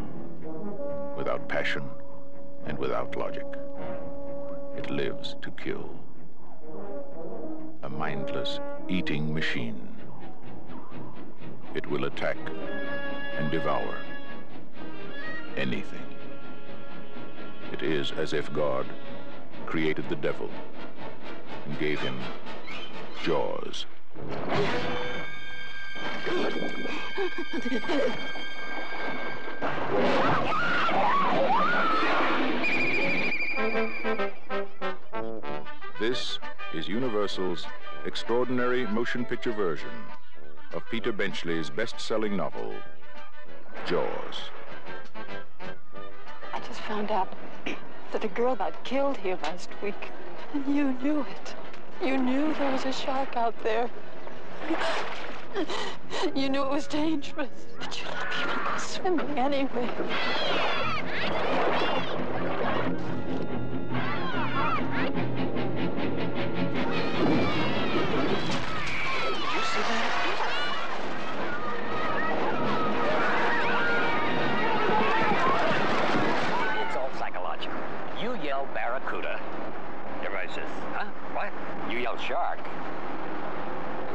without 1.17 1.49
passion, 1.49 1.83
and 2.65 2.77
without 2.77 3.15
logic. 3.17 3.45
It 4.77 4.89
lives 4.89 5.35
to 5.41 5.51
kill. 5.51 5.99
A 7.83 7.89
mindless 7.89 8.59
eating 8.87 9.33
machine. 9.33 9.94
It 11.75 11.85
will 11.87 12.05
attack 12.05 12.37
and 13.37 13.51
devour 13.51 13.97
anything. 15.57 16.05
It 17.73 17.83
is 17.83 18.13
as 18.13 18.31
if 18.31 18.51
God 18.53 18.85
created 19.65 20.07
the 20.07 20.15
devil 20.15 20.49
and 21.65 21.77
gave 21.77 21.99
him 21.99 22.17
jaws. 23.23 23.85
This 35.99 36.39
is 36.73 36.87
Universal's 36.87 37.65
extraordinary 38.05 38.87
motion 38.87 39.25
picture 39.25 39.51
version 39.51 39.89
of 40.75 40.83
Peter 40.91 41.13
Benchley's 41.13 41.69
best-selling 41.69 42.35
novel, 42.35 42.73
Jaws. 43.87 44.51
I 46.53 46.59
just 46.59 46.81
found 46.81 47.11
out 47.11 47.33
that 48.11 48.23
a 48.23 48.27
girl 48.27 48.55
got 48.55 48.83
killed 48.83 49.15
here 49.17 49.39
last 49.43 49.69
week. 49.81 50.11
And 50.53 50.75
you 50.75 50.91
knew 51.01 51.21
it. 51.21 51.55
You 52.03 52.17
knew 52.17 52.53
there 52.55 52.71
was 52.71 52.85
a 52.85 52.91
shark 52.91 53.37
out 53.37 53.55
there. 53.63 53.89
You 56.35 56.49
knew 56.49 56.63
it 56.63 56.69
was 56.69 56.87
dangerous. 56.87 57.49
But 57.79 58.01
you 58.01 58.07
let 58.09 58.31
people 58.31 58.63
go 58.65 58.77
swimming 58.77 59.39
anyway. 59.39 59.89
You 82.15 82.21
yell 82.21 82.27
shark. 82.27 82.59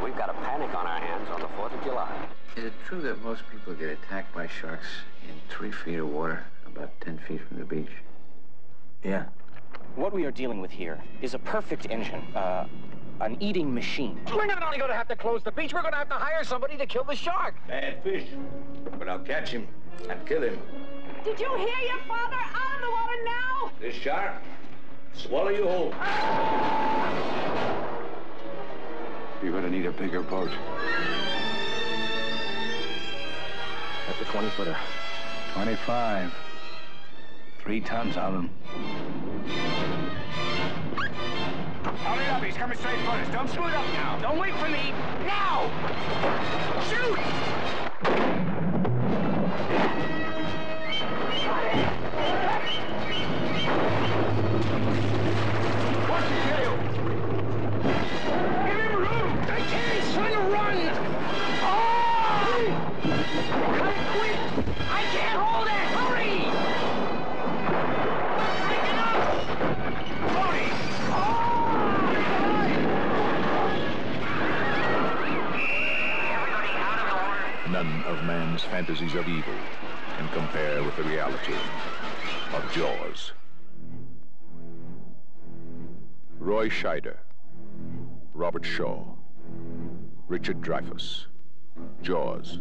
We've 0.03 0.17
got 0.17 0.31
a 0.31 0.33
panic 0.33 0.75
on 0.75 0.87
our 0.87 1.01
hands 1.01 1.29
on 1.31 1.41
the 1.41 1.47
4th 1.49 1.75
of 1.77 1.85
July. 1.85 2.11
Is 2.57 2.65
it 2.65 2.73
true 2.87 3.01
that 3.03 3.23
most 3.23 3.43
people 3.51 3.75
get 3.75 3.91
attacked 3.91 4.35
by 4.35 4.47
sharks 4.47 4.87
in 5.29 5.35
three 5.51 5.71
feet 5.71 5.99
of 5.99 6.09
water, 6.09 6.45
about 6.67 6.99
10 7.03 7.19
feet 7.29 7.41
from 7.47 7.59
the 7.59 7.65
beach? 7.65 7.91
Yeah. 9.05 9.25
What 9.97 10.13
we 10.15 10.25
are 10.25 10.31
dealing 10.31 10.61
with 10.61 10.71
here 10.71 11.03
is 11.21 11.35
a 11.35 11.39
perfect 11.39 11.89
engine, 11.91 12.23
uh, 12.35 12.67
an 13.21 13.37
eating 13.41 13.75
machine. 13.75 14.19
We're 14.35 14.47
not 14.47 14.63
only 14.63 14.79
going 14.79 14.91
to 14.91 14.97
have 14.97 15.09
to 15.09 15.17
close 15.17 15.43
the 15.43 15.53
beach, 15.53 15.75
we're 15.75 15.83
going 15.83 15.93
to 15.93 15.99
have 15.99 16.09
to 16.09 16.15
hire 16.15 16.43
somebody 16.45 16.79
to 16.79 16.87
kill 16.87 17.05
the 17.05 17.17
shark. 17.17 17.55
Bad 17.69 18.03
fish. 18.03 18.29
But 18.99 19.09
I'll 19.09 19.19
catch 19.19 19.51
him 19.51 19.69
and 20.09 20.27
kill 20.27 20.43
him. 20.43 20.59
Did 21.25 21.39
you 21.39 21.55
hear 21.57 21.79
your 21.87 22.01
father? 22.09 22.37
Out 22.37 22.75
of 22.77 22.81
the 22.81 22.91
water 22.91 23.25
now! 23.25 23.73
This 23.79 23.95
shark, 23.95 24.37
swallow 25.13 25.51
you 25.51 25.65
whole. 25.65 27.27
You're 29.43 29.53
gonna 29.53 29.71
need 29.71 29.87
a 29.87 29.93
bigger 29.93 30.21
boat. 30.21 30.51
That's 34.07 34.21
a 34.21 34.25
20 34.25 34.51
footer. 34.51 34.77
25. 35.55 36.35
Three 37.63 37.81
tons 37.81 38.19
on 38.19 38.35
them. 38.35 38.51
Hold 41.85 42.21
it 42.21 42.29
up, 42.29 42.43
he's 42.43 42.55
coming 42.55 42.77
straight 42.77 42.99
for 43.01 43.13
us. 43.13 43.33
Don't 43.33 43.49
screw 43.49 43.67
it 43.67 43.75
up 43.75 43.87
now. 43.95 44.19
Don't 44.21 44.39
wait 44.39 44.55
for 44.57 44.69
me. 44.69 44.93
Now! 45.25 45.71
Shoot! 46.91 48.50
Fantasies 78.65 79.15
of 79.15 79.29
evil 79.29 79.55
can 80.17 80.29
compare 80.29 80.83
with 80.83 80.97
the 80.97 81.03
reality 81.05 81.55
of 82.53 82.73
Jaws. 82.73 83.33
Roy 86.39 86.69
Scheider, 86.69 87.17
Robert 88.35 88.65
Shaw, 88.65 89.05
Richard 90.29 90.61
Dreyfuss, 90.61 91.27
Jaws. 92.03 92.61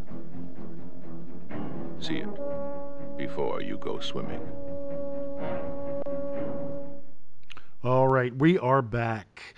See 2.00 2.18
it 2.18 2.30
before 3.18 3.62
you 3.62 3.78
go 3.78 4.00
swimming. 4.00 4.42
All 7.84 8.08
right, 8.08 8.36
we 8.36 8.58
are 8.60 8.82
back. 8.82 9.56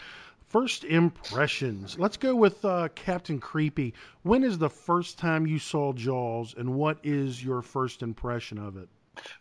First 0.52 0.84
impressions. 0.84 1.98
Let's 1.98 2.18
go 2.18 2.36
with 2.36 2.66
uh, 2.66 2.90
Captain 2.94 3.40
Creepy. 3.40 3.94
When 4.24 4.44
is 4.44 4.58
the 4.58 4.70
first 4.70 5.18
time 5.18 5.48
you 5.48 5.58
saw 5.58 5.94
Jaws, 5.94 6.56
and 6.58 6.74
what 6.74 6.98
is 7.04 7.42
your 7.42 7.62
first 7.62 8.04
impression 8.04 8.58
of 8.58 8.76
it? 8.76 8.90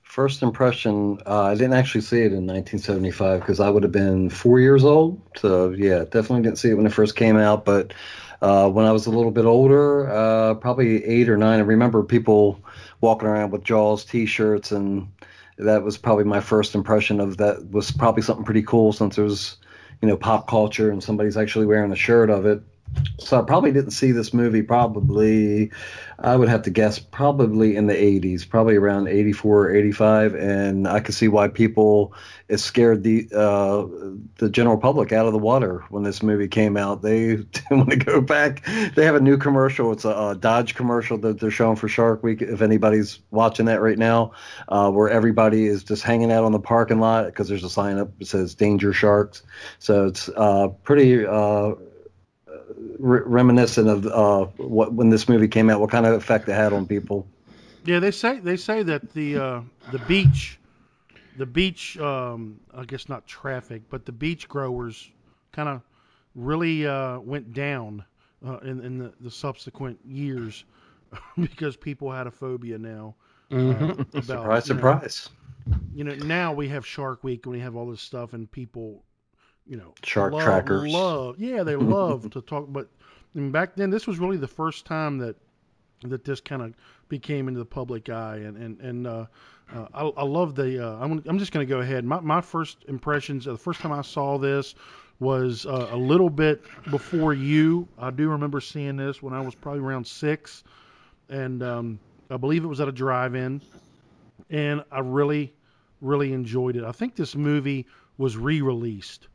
First 0.03 0.41
impression, 0.41 1.19
uh, 1.27 1.47
I 1.47 1.55
didn't 1.55 1.73
actually 1.73 2.03
see 2.03 2.21
it 2.21 2.33
in 2.33 2.47
1975 2.47 3.41
because 3.41 3.59
I 3.59 3.69
would 3.71 3.83
have 3.83 3.91
been 3.91 4.31
four 4.31 4.61
years 4.61 4.85
old. 4.85 5.21
So 5.37 5.71
yeah, 5.71 6.05
definitely 6.05 6.43
didn't 6.43 6.59
see 6.59 6.71
it 6.71 6.75
when 6.75 6.87
it 6.87 6.93
first 6.93 7.17
came 7.17 7.37
out. 7.37 7.65
But 7.65 7.93
uh, 8.41 8.71
when 8.71 8.87
I 8.87 8.93
was 8.93 9.07
a 9.07 9.11
little 9.11 9.33
bit 9.33 9.47
older, 9.47 10.09
uh, 10.09 10.55
probably 10.55 11.05
eight 11.05 11.29
or 11.29 11.37
nine, 11.37 11.59
I 11.59 11.63
remember 11.63 12.05
people 12.05 12.61
walking 13.01 13.27
around 13.27 13.51
with 13.51 13.65
Jaws 13.65 14.05
T-shirts, 14.05 14.71
and 14.71 15.09
that 15.59 15.83
was 15.83 15.99
probably 15.99 16.23
my 16.23 16.41
first 16.41 16.77
impression 16.77 17.19
of 17.19 17.39
that. 17.39 17.69
Was 17.73 17.91
probably 17.91 18.23
something 18.23 18.45
pretty 18.45 18.63
cool 18.63 18.93
since 18.93 19.19
it 19.19 19.23
was, 19.23 19.57
you 20.03 20.09
know, 20.09 20.17
pop 20.17 20.49
culture 20.49 20.91
and 20.91 21.03
somebody's 21.03 21.37
actually 21.37 21.67
wearing 21.67 21.93
a 21.93 21.97
shirt 21.97 22.31
of 22.31 22.47
it. 22.47 22.63
So 23.19 23.39
I 23.39 23.43
probably 23.43 23.73
didn't 23.73 23.93
see 23.93 24.13
this 24.13 24.33
movie. 24.33 24.63
Probably, 24.63 25.71
I 26.19 26.37
would 26.37 26.49
have 26.49 26.63
to 26.63 26.71
guess, 26.71 26.99
probably 26.99 27.77
in 27.77 27.87
the 27.87 27.95
80s, 27.95 28.49
probably 28.49 28.77
around 28.77 29.09
84, 29.09 29.67
or 29.67 29.75
85, 29.75 30.35
and 30.35 30.89
I 30.89 31.01
could 31.01 31.15
see 31.15 31.29
why 31.29 31.49
people 31.49 32.15
it 32.51 32.59
scared 32.59 33.05
the 33.05 33.29
uh, 33.33 33.87
the 34.39 34.51
general 34.51 34.77
public 34.77 35.13
out 35.13 35.27
of 35.27 35.33
the 35.33 35.39
water 35.39 35.85
when 35.89 36.03
this 36.03 36.21
movie 36.21 36.49
came 36.49 36.77
out. 36.77 37.01
They 37.01 37.37
didn't 37.37 37.71
want 37.71 37.91
to 37.91 37.97
go 37.97 38.21
back. 38.21 38.65
They 38.97 39.05
have 39.05 39.15
a 39.15 39.21
new 39.21 39.39
commercial. 39.39 39.93
It's 39.93 40.05
a, 40.05 40.11
a 40.11 40.35
Dodge 40.35 40.75
commercial 40.75 41.17
that 41.19 41.39
they're 41.39 41.53
showing 41.53 41.77
for 41.77 41.87
Shark 41.87 42.25
Week. 42.25 42.43
If 42.43 42.61
anybody's 42.61 43.21
watching 43.31 43.67
that 43.67 43.81
right 43.81 43.99
now, 43.99 44.33
uh, 44.69 44.91
where 44.91 45.09
everybody 45.09 45.67
is 45.67 45.85
just 45.85 46.03
hanging 46.03 46.33
out 46.33 46.43
on 46.43 46.51
the 46.51 46.59
parking 46.59 46.99
lot 46.99 47.27
because 47.27 47.49
there's 47.49 47.65
a 47.65 47.71
sign 47.71 47.99
up 47.99 48.19
that 48.19 48.27
says 48.27 48.57
"Danger 48.57 48.93
Sharks." 48.93 49.43
So 49.79 50.09
it's 50.09 50.29
uh, 50.31 50.69
pretty. 50.83 51.25
Re- 52.99 53.23
reminiscent 53.25 53.89
of 53.89 54.07
uh, 54.07 54.45
what 54.57 54.93
when 54.93 55.11
this 55.11 55.29
movie 55.29 55.49
came 55.49 55.71
out, 55.71 55.81
what 55.81 55.91
kind 55.91 56.07
of 56.07 56.15
effect 56.15 56.49
it 56.49 56.53
had 56.55 56.73
on 56.73 56.87
people. 56.87 57.27
Yeah, 57.85 57.99
they 57.99 58.11
say 58.11 58.39
they 58.41 58.57
say 58.57 58.83
that 58.83 59.13
the 59.13 59.37
uh, 59.39 59.61
the 59.91 59.99
beach, 59.99 60.59
the 61.37 61.47
beach, 61.47 61.99
um, 61.99 62.61
I 62.75 62.85
guess 62.85 63.09
not 63.09 63.27
traffic, 63.27 63.83
but 63.91 64.05
the 64.07 64.13
beach 64.13 64.49
growers 64.49 65.11
kind 65.53 65.69
of 65.69 65.83
really 66.35 66.87
uh, 66.87 67.19
went 67.21 67.53
down 67.55 68.05
uh, 68.47 68.59
in 68.59 68.85
in 68.85 68.99
the, 68.99 69.13
the 69.21 69.31
subsequent 69.31 69.99
years 70.07 70.65
because 71.39 71.77
people 71.77 72.11
had 72.11 72.27
a 72.27 72.31
phobia 72.31 72.79
now. 72.79 73.15
uh, 73.51 73.55
Mhm. 73.57 73.91
about, 74.15 74.23
Surprise, 74.23 74.69
you 74.69 74.75
know, 74.75 74.81
surprise. 74.81 75.29
you 75.95 76.05
know, 76.05 76.15
now 76.15 76.53
we 76.53 76.69
have 76.69 76.87
Shark 76.87 77.25
Week 77.25 77.45
and 77.47 77.53
we 77.53 77.61
have 77.61 77.75
all 77.77 77.91
this 77.91 78.01
stuff, 78.01 78.33
and 78.33 78.51
people, 78.51 79.03
you 79.71 79.77
know, 79.77 79.95
Shark 80.03 80.33
love, 80.33 80.43
trackers. 80.43 80.93
Love, 80.93 81.39
yeah, 81.39 81.63
they 81.63 81.77
love 81.99 82.29
to 82.31 82.43
talk. 82.43 82.67
But 82.69 82.89
mean, 83.35 83.53
back 83.53 83.77
then, 83.77 83.89
this 83.89 84.07
was 84.07 84.19
really 84.19 84.37
the 84.37 84.49
first 84.49 84.85
time 84.85 85.17
that 85.19 85.37
that 86.03 86.25
this 86.25 86.41
kind 86.41 86.63
of 86.63 86.75
became 87.09 87.47
into 87.47 87.61
the 87.61 87.67
public 87.67 88.09
eye, 88.11 88.39
and 88.39 88.57
and 88.57 88.81
and 88.81 89.07
uh, 89.07 89.27
uh, 89.73 89.87
I, 89.95 90.03
I 90.03 90.25
love 90.25 90.57
the. 90.57 90.85
Uh, 90.85 90.99
I'm 90.99 91.23
I'm 91.27 91.39
just 91.39 91.53
going 91.53 91.65
to 91.65 91.71
go 91.71 91.81
ahead. 91.81 92.05
My 92.05 92.19
my 92.19 92.41
first 92.41 92.85
impressions, 92.89 93.47
uh, 93.47 93.53
the 93.53 93.59
first 93.59 93.81
time 93.81 93.93
I 93.93 94.03
saw 94.03 94.39
this 94.39 94.75
was 95.21 95.67
uh, 95.67 95.89
a 95.93 95.97
little 95.97 96.31
bit 96.31 96.65
before 96.91 97.33
you. 97.33 97.87
I 97.99 98.11
do 98.11 98.29
remember 98.29 98.61
seeing 98.61 98.97
this 98.97 99.23
when 99.23 99.35
I 99.35 99.41
was 99.41 99.55
probably 99.55 99.83
around 99.83 100.05
six, 100.05 100.65
and 101.29 101.63
um, 101.63 102.01
I 102.29 102.39
believe 102.39 102.65
it 102.65 102.69
was 102.69 102.81
at 102.81 102.89
a 102.89 102.93
drive-in, 102.93 103.61
and 104.49 104.83
I 104.91 105.01
really, 105.01 105.53
really 106.01 106.33
enjoyed 106.33 106.75
it. 106.75 106.85
I 106.85 106.93
think 106.93 107.15
this 107.15 107.37
movie 107.37 107.87
was 108.17 108.37
re-released. 108.37 109.29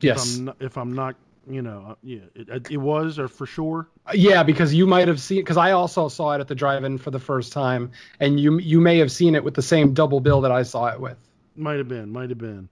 Yes. 0.00 0.34
If 0.34 0.38
I'm 0.38 0.44
not, 0.44 0.56
if 0.60 0.78
I'm 0.78 0.92
not 0.92 1.16
you 1.48 1.62
know, 1.62 1.84
uh, 1.90 1.94
yeah, 2.02 2.20
it, 2.34 2.70
it 2.70 2.76
was, 2.76 3.18
or 3.18 3.28
for 3.28 3.46
sure. 3.46 3.88
Yeah, 4.12 4.42
because 4.42 4.74
you 4.74 4.86
might 4.86 5.08
have 5.08 5.20
seen 5.20 5.38
because 5.38 5.56
I 5.56 5.72
also 5.72 6.08
saw 6.08 6.32
it 6.32 6.40
at 6.40 6.48
the 6.48 6.54
drive-in 6.54 6.98
for 6.98 7.10
the 7.10 7.20
first 7.20 7.52
time, 7.52 7.92
and 8.18 8.40
you 8.40 8.58
you 8.58 8.80
may 8.80 8.98
have 8.98 9.12
seen 9.12 9.34
it 9.34 9.44
with 9.44 9.54
the 9.54 9.62
same 9.62 9.94
double 9.94 10.20
bill 10.20 10.40
that 10.40 10.52
I 10.52 10.62
saw 10.64 10.86
it 10.88 11.00
with. 11.00 11.18
Might 11.54 11.78
have 11.78 11.88
been, 11.88 12.10
might 12.10 12.30
have 12.30 12.38
been, 12.38 12.68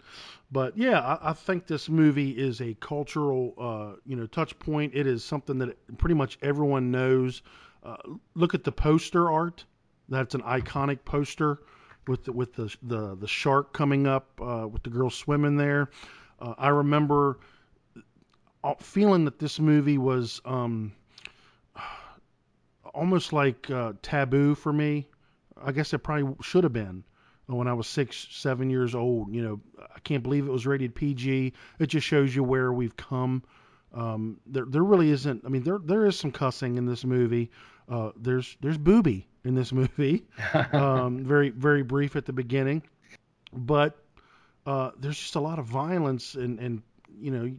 but 0.51 0.77
yeah, 0.77 1.01
I, 1.01 1.31
I 1.31 1.33
think 1.33 1.67
this 1.67 1.89
movie 1.89 2.31
is 2.31 2.61
a 2.61 2.75
cultural, 2.75 3.55
uh, 3.59 4.01
you 4.05 4.17
know, 4.17 4.27
touch 4.27 4.59
point. 4.59 4.93
It 4.95 5.07
is 5.07 5.25
something 5.25 5.59
that 5.59 5.99
pretty 5.99 6.15
much 6.15 6.39
everyone 6.43 6.91
knows. 6.91 7.43
Uh, 7.83 7.97
look 8.35 8.55
at 8.55 8.65
the 8.65 8.73
poster 8.73 9.31
art. 9.31 9.65
That's 10.09 10.35
an 10.35 10.43
iconic 10.43 11.05
poster 11.05 11.61
with 12.07 12.25
the, 12.25 12.33
with 12.33 12.55
the 12.55 12.75
the 12.83 13.15
the 13.15 13.29
shark 13.29 13.73
coming 13.73 14.07
up 14.07 14.41
uh, 14.43 14.67
with 14.67 14.83
the 14.83 14.91
girl 14.91 15.11
swimming 15.11 15.57
there. 15.57 15.91
Uh, 16.45 16.55
I 16.59 16.69
remember 16.69 17.39
uh, 18.63 18.75
feeling 18.79 19.25
that 19.25 19.39
this 19.39 19.59
movie 19.59 19.99
was 19.99 20.41
um, 20.45 20.93
almost 22.95 23.33
like 23.33 23.71
uh, 23.71 23.95
taboo 24.03 24.55
for 24.55 24.73
me. 24.73 25.07
I 25.63 25.73
guess 25.73 25.95
it 25.95 25.99
probably 25.99 26.35
should 26.43 26.65
have 26.65 26.73
been 26.73 27.05
when 27.47 27.69
I 27.69 27.73
was 27.73 27.87
six, 27.87 28.27
seven 28.31 28.69
years 28.69 28.95
old. 28.95 29.35
You 29.35 29.43
know, 29.43 29.61
I 29.95 30.01
can't 30.01 30.23
believe 30.23 30.47
it 30.47 30.51
was 30.51 30.67
rated 30.67 30.95
PG. 30.95 31.53
It 31.79 31.87
just 31.87 32.07
shows 32.07 32.35
you 32.35 32.45
where 32.45 32.73
we've 32.73 32.97
come. 32.97 33.43
Um, 33.95 34.39
there, 34.47 34.65
there 34.67 34.83
really 34.83 35.11
isn't. 35.11 35.45
I 35.47 35.49
mean, 35.49 35.63
there, 35.63 35.79
there 35.83 36.05
is 36.05 36.19
some 36.19 36.33
cussing 36.33 36.77
in 36.77 36.85
this 36.85 37.05
movie. 37.05 37.51
Uh, 37.89 38.11
there's, 38.17 38.57
there's 38.61 38.79
booby 38.79 39.27
in 39.45 39.55
this 39.55 39.73
movie. 39.81 40.27
um, 40.73 41.25
very, 41.25 41.51
very 41.51 41.83
brief 41.83 42.17
at 42.17 42.27
the 42.27 42.33
beginning, 42.33 42.83
but 43.53 44.04
uh, 44.67 44.91
there's 44.99 45.19
just 45.19 45.35
a 45.35 45.41
lot 45.41 45.59
of 45.59 45.67
violence 45.67 46.35
and, 46.35 46.59
and 46.59 46.83
you 47.19 47.31
know, 47.31 47.53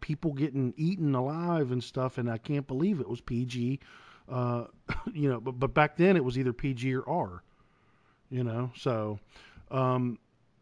people 0.00 0.32
getting 0.32 0.74
eaten 0.76 1.14
alive 1.14 1.72
and 1.72 1.82
stuff. 1.82 2.18
And 2.18 2.30
I 2.30 2.38
can't 2.38 2.66
believe 2.66 3.00
it 3.00 3.08
was 3.08 3.20
PG. 3.20 3.80
Uh, 4.28 4.64
you 5.12 5.28
know, 5.28 5.40
but 5.40 5.58
but 5.58 5.74
back 5.74 5.96
then 5.96 6.16
it 6.16 6.24
was 6.24 6.38
either 6.38 6.52
PG 6.52 6.94
or 6.94 7.08
R. 7.08 7.42
You 8.30 8.44
know, 8.44 8.70
so 8.76 9.18
um, 9.70 10.18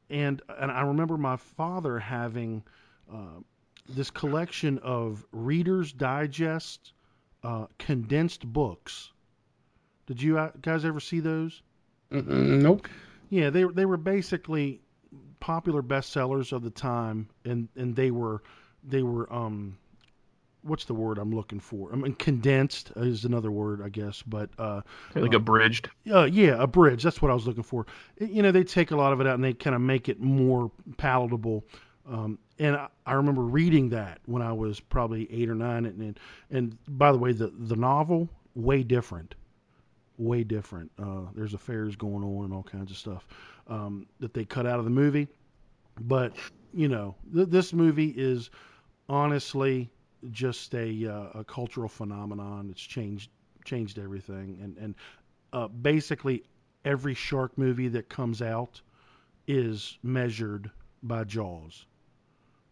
and 0.09 0.43
and 0.59 0.71
I 0.71 0.83
remember 0.83 1.17
my 1.17 1.37
father 1.37 1.99
having 1.99 2.65
uh, 3.13 3.41
this 3.89 4.11
collection 4.11 4.79
of 4.79 5.25
Reader's 5.33 5.93
Digest 5.93 6.93
uh, 7.45 7.67
condensed 7.79 8.45
books. 8.45 9.13
Did 10.07 10.21
you 10.21 10.39
uh, 10.39 10.51
guys 10.61 10.85
ever 10.85 11.01
see 11.01 11.21
those? 11.21 11.63
nope. 12.11 12.89
Yeah, 13.29 13.51
they 13.51 13.63
they 13.65 13.85
were 13.85 13.97
basically 13.97 14.81
popular 15.41 15.83
bestsellers 15.83 16.53
of 16.53 16.63
the 16.63 16.71
time, 16.71 17.29
and 17.45 17.69
and 17.77 17.97
they 17.97 18.11
were 18.11 18.43
they 18.85 19.03
were 19.03 19.33
um 19.33 19.77
what's 20.63 20.85
the 20.85 20.95
word 20.95 21.17
I'm 21.19 21.35
looking 21.35 21.59
for? 21.61 21.91
I 21.93 21.97
mean, 21.97 22.15
condensed 22.15 22.93
is 22.97 23.25
another 23.25 23.51
word, 23.51 23.81
I 23.83 23.89
guess, 23.89 24.23
but 24.23 24.51
uh, 24.59 24.83
Like 25.15 25.33
uh, 25.33 25.39
abridged. 25.39 25.89
uh, 26.13 26.25
yeah, 26.25 26.57
a 26.63 26.67
bridge. 26.67 27.03
That's 27.03 27.23
what 27.23 27.31
I 27.31 27.35
was 27.35 27.47
looking 27.47 27.63
for. 27.63 27.87
You 28.19 28.43
know, 28.43 28.53
they 28.53 28.65
take 28.65 28.91
a 28.91 28.97
lot 28.97 29.15
of 29.15 29.21
it 29.23 29.27
out 29.27 29.35
and 29.37 29.43
they 29.45 29.55
kind 29.55 29.75
of 29.75 29.81
make 29.81 30.11
it 30.11 30.21
more 30.21 30.71
palatable. 30.99 31.65
Um, 32.07 32.39
and 32.59 32.77
I, 32.77 32.89
I 33.07 33.15
remember 33.15 33.41
reading 33.43 33.89
that 33.91 34.19
when 34.27 34.43
I 34.43 34.53
was 34.53 34.81
probably 34.81 35.33
eight 35.33 35.49
or 35.49 35.55
nine. 35.55 35.87
And 35.87 36.01
and, 36.03 36.21
and 36.51 36.79
by 36.89 37.11
the 37.13 37.19
way, 37.19 37.33
the 37.33 37.51
the 37.59 37.77
novel 37.77 38.29
way 38.55 38.83
different, 38.83 39.35
way 40.21 40.45
different. 40.45 40.91
Uh, 40.99 41.23
there's 41.35 41.55
affairs 41.55 41.97
going 41.97 42.23
on 42.23 42.45
and 42.45 42.53
all 42.55 42.63
kinds 42.63 42.91
of 42.91 42.97
stuff 42.97 43.27
um, 43.69 44.07
that 44.21 44.35
they 44.35 44.45
cut 44.45 44.67
out 44.67 44.79
of 44.79 44.85
the 44.85 44.91
movie. 44.91 45.27
But 46.03 46.35
you 46.73 46.89
know, 46.89 47.17
th- 47.35 47.49
this 47.49 47.73
movie 47.73 48.15
is 48.17 48.51
honestly 49.09 49.91
just 50.31 50.75
a, 50.75 51.07
uh, 51.07 51.41
a 51.41 51.45
cultural 51.45 51.89
phenomenon. 51.89 52.69
It's 52.71 52.81
changed 52.83 53.31
changed 53.65 53.99
everything, 53.99 54.59
and 54.63 54.77
and 54.79 54.95
uh, 55.53 55.69
basically 55.69 56.45
every 56.85 57.15
shark 57.15 57.57
movie 57.59 57.89
that 57.89 58.09
comes 58.09 58.41
out 58.43 58.81
is 59.49 59.99
measured 60.03 60.71
by 61.03 61.25
Jaws. 61.25 61.87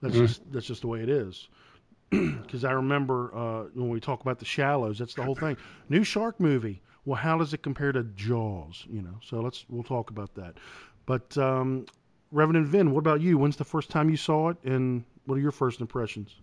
That's 0.01 0.15
Mhm. 0.17 0.27
just 0.27 0.53
that's 0.53 0.67
just 0.67 0.83
the 0.83 0.89
way 0.89 1.01
it 1.03 1.09
is. 1.09 1.49
Because 2.11 2.65
I 2.65 2.73
remember 2.73 3.35
uh, 3.35 3.65
when 3.75 3.91
we 3.91 4.01
talk 4.01 4.21
about 4.23 4.39
the 4.39 4.45
Shallows, 4.47 4.99
that's 4.99 5.15
the 5.15 5.23
whole 5.23 5.35
thing. 5.35 5.57
New 5.89 6.05
shark 6.05 6.41
movie. 6.41 6.81
Well, 7.09 7.17
how 7.17 7.39
does 7.39 7.55
it 7.55 7.63
compare 7.63 7.91
to 7.91 8.05
Jaws? 8.05 8.85
You 8.91 9.01
know, 9.01 9.15
so 9.25 9.41
let's 9.41 9.65
we'll 9.71 9.83
talk 9.83 10.11
about 10.11 10.35
that. 10.35 10.59
But 11.07 11.39
um, 11.39 11.87
Reverend 12.33 12.67
Vin, 12.67 12.91
what 12.91 12.99
about 12.99 13.23
you? 13.23 13.39
When's 13.39 13.57
the 13.57 13.65
first 13.65 13.89
time 13.89 14.11
you 14.11 14.19
saw 14.19 14.51
it, 14.51 14.59
and 14.63 15.05
what 15.25 15.37
are 15.37 15.41
your 15.41 15.51
first 15.51 15.81
impressions? 15.81 16.37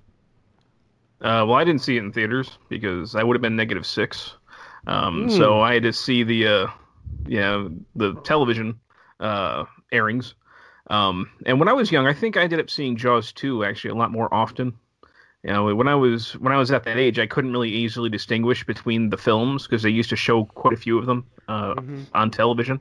Uh, 1.22 1.46
well, 1.48 1.54
I 1.54 1.66
didn't 1.66 1.82
see 1.82 1.98
it 1.98 2.04
in 2.04 2.12
theaters 2.12 2.58
because 2.68 3.14
I 3.14 3.22
would 3.22 3.36
have 3.36 3.44
been 3.44 3.56
negative 3.56 3.86
six. 3.86 4.38
Um, 4.88 5.26
Hmm. 5.26 5.30
So 5.30 5.62
I 5.62 5.76
had 5.76 5.84
to 5.84 5.94
see 5.94 6.24
the, 6.24 6.48
uh, 6.48 6.68
you 7.28 7.42
know, 7.42 7.70
the 7.96 8.16
television 8.22 8.80
uh, 9.20 9.66
airings. 9.92 10.34
Um, 10.90 11.30
and 11.46 11.60
when 11.60 11.70
I 11.70 11.74
was 11.74 11.92
young, 11.92 12.08
I 12.08 12.14
think 12.14 12.38
I 12.38 12.42
ended 12.42 12.60
up 12.60 12.72
seeing 12.72 12.96
Jaws 12.96 13.32
2 13.34 13.64
actually 13.64 13.92
a 13.92 13.96
lot 13.96 14.12
more 14.12 14.34
often. 14.34 14.74
You 15.46 15.54
know, 15.54 15.76
when 15.76 15.88
I 15.88 15.94
was 15.94 16.32
when 16.38 16.52
I 16.52 16.58
was 16.58 16.72
at 16.72 16.86
that 16.86 16.98
age, 16.98 17.20
I 17.20 17.28
couldn't 17.28 17.52
really 17.52 17.70
easily 17.70 18.10
distinguish 18.10 18.66
between 18.66 19.12
the 19.12 19.18
films 19.18 19.68
because 19.68 19.84
they 19.84 19.92
used 19.92 20.10
to 20.10 20.16
show 20.16 20.46
quite 20.46 20.74
a 20.74 20.78
few 20.78 20.98
of 20.98 21.06
them 21.06 21.24
uh, 21.48 21.76
on 22.16 22.32
television. 22.32 22.80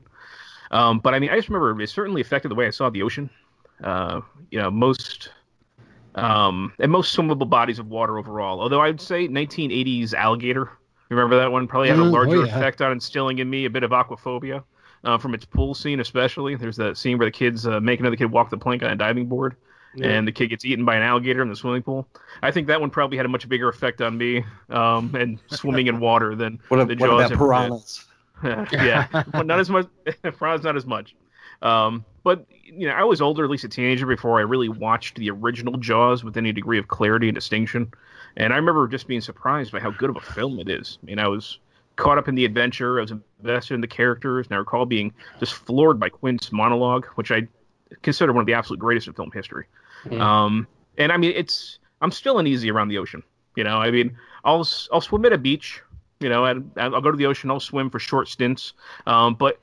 Um, 0.71 0.97
but 0.97 1.13
I 1.13 1.19
mean, 1.19 1.29
I 1.29 1.35
just 1.35 1.47
remember 1.47 1.79
it 1.79 1.89
certainly 1.89 2.21
affected 2.21 2.49
the 2.49 2.55
way 2.55 2.65
I 2.65 2.71
saw 2.71 2.89
the 2.89 3.03
ocean. 3.03 3.29
Uh, 3.83 4.21
you 4.49 4.57
know, 4.57 4.71
most 4.71 5.29
um, 6.15 6.73
and 6.79 6.91
most 6.91 7.15
swimmable 7.15 7.47
bodies 7.47 7.77
of 7.77 7.87
water 7.87 8.17
overall. 8.17 8.59
Although 8.59 8.81
I'd 8.81 8.99
say 8.99 9.27
1980s 9.27 10.15
alligator, 10.15 10.71
remember 11.09 11.37
that 11.37 11.51
one, 11.51 11.67
probably 11.67 11.89
had 11.89 11.99
a 11.99 12.01
oh, 12.01 12.05
larger 12.05 12.47
yeah. 12.47 12.57
effect 12.57 12.81
on 12.81 12.91
instilling 12.91 13.37
in 13.37 13.47
me 13.47 13.65
a 13.65 13.69
bit 13.69 13.83
of 13.83 13.91
aquaphobia 13.91 14.63
uh, 15.03 15.19
from 15.19 15.35
its 15.35 15.45
pool 15.45 15.75
scene, 15.75 15.99
especially. 15.99 16.55
There's 16.55 16.77
that 16.77 16.97
scene 16.97 17.19
where 17.19 17.27
the 17.27 17.31
kids 17.31 17.67
uh, 17.67 17.79
make 17.79 17.99
another 17.99 18.15
kid 18.15 18.31
walk 18.31 18.49
the 18.49 18.57
plank 18.57 18.81
on 18.81 18.89
a 18.89 18.95
diving 18.95 19.27
board. 19.27 19.55
Yeah. 19.95 20.07
And 20.07 20.27
the 20.27 20.31
kid 20.31 20.47
gets 20.47 20.65
eaten 20.65 20.83
by 20.85 20.95
an 20.95 21.03
alligator 21.03 21.41
in 21.41 21.49
the 21.49 21.55
swimming 21.55 21.83
pool. 21.83 22.07
I 22.41 22.51
think 22.51 22.67
that 22.67 22.81
one 22.81 22.89
probably 22.89 23.17
had 23.17 23.25
a 23.25 23.29
much 23.29 23.47
bigger 23.47 23.69
effect 23.69 24.01
on 24.01 24.17
me 24.17 24.43
um, 24.69 25.15
and 25.15 25.39
swimming 25.51 25.87
in 25.87 25.99
water 25.99 26.35
than 26.35 26.59
What, 26.67 26.87
the 26.87 26.95
what 26.95 26.99
Jaws 26.99 27.09
about 27.09 27.21
ever 27.21 27.29
did. 27.31 27.37
piranhas? 27.39 28.05
yeah, 28.73 29.07
but 29.31 29.45
not 29.45 29.59
as 29.59 29.69
much. 29.69 29.87
Piranhas 30.21 30.63
not 30.63 30.75
as 30.75 30.85
much. 30.85 31.15
Um, 31.61 32.03
but 32.23 32.45
you 32.65 32.87
know, 32.87 32.93
I 32.93 33.03
was 33.03 33.21
older, 33.21 33.45
at 33.45 33.49
least 33.49 33.63
a 33.63 33.69
teenager, 33.69 34.05
before 34.05 34.37
I 34.39 34.41
really 34.41 34.67
watched 34.69 35.15
the 35.15 35.29
original 35.29 35.77
Jaws 35.77 36.23
with 36.23 36.35
any 36.35 36.51
degree 36.51 36.77
of 36.77 36.87
clarity 36.89 37.29
and 37.29 37.35
distinction. 37.35 37.91
And 38.35 38.51
I 38.51 38.57
remember 38.57 38.87
just 38.87 39.07
being 39.07 39.21
surprised 39.21 39.71
by 39.71 39.79
how 39.79 39.91
good 39.91 40.09
of 40.09 40.17
a 40.17 40.21
film 40.21 40.59
it 40.59 40.67
is. 40.69 40.97
I 41.01 41.05
mean, 41.05 41.19
I 41.19 41.27
was 41.29 41.59
caught 41.95 42.17
up 42.17 42.27
in 42.27 42.35
the 42.35 42.43
adventure, 42.43 42.99
I 42.99 43.01
was 43.03 43.13
invested 43.39 43.75
in 43.75 43.81
the 43.81 43.87
characters, 43.87 44.47
and 44.47 44.55
I 44.55 44.57
recall 44.57 44.85
being 44.85 45.13
just 45.39 45.53
floored 45.53 45.97
by 45.99 46.09
Quint's 46.09 46.51
monologue, 46.51 47.05
which 47.15 47.31
I 47.31 47.47
consider 48.01 48.33
one 48.33 48.41
of 48.41 48.47
the 48.47 48.53
absolute 48.53 48.79
greatest 48.79 49.07
in 49.07 49.13
film 49.13 49.31
history. 49.33 49.65
Mm. 50.05 50.21
Um, 50.21 50.67
and 50.97 51.11
I 51.11 51.17
mean, 51.17 51.33
it's 51.35 51.79
I'm 52.01 52.11
still 52.11 52.39
uneasy 52.39 52.69
around 52.71 52.87
the 52.89 52.97
ocean. 52.97 53.23
You 53.55 53.63
know, 53.63 53.77
I 53.77 53.91
mean, 53.91 54.15
I'll 54.43 54.67
I'll 54.91 55.01
swim 55.01 55.25
at 55.25 55.33
a 55.33 55.37
beach. 55.37 55.81
You 56.21 56.29
know, 56.29 56.45
and 56.45 56.71
I'll 56.77 57.01
go 57.01 57.11
to 57.11 57.17
the 57.17 57.25
ocean. 57.25 57.51
I'll 57.51 57.59
swim 57.59 57.89
for 57.89 57.99
short 57.99 58.27
stints. 58.29 58.73
Um, 59.05 59.35
but 59.35 59.59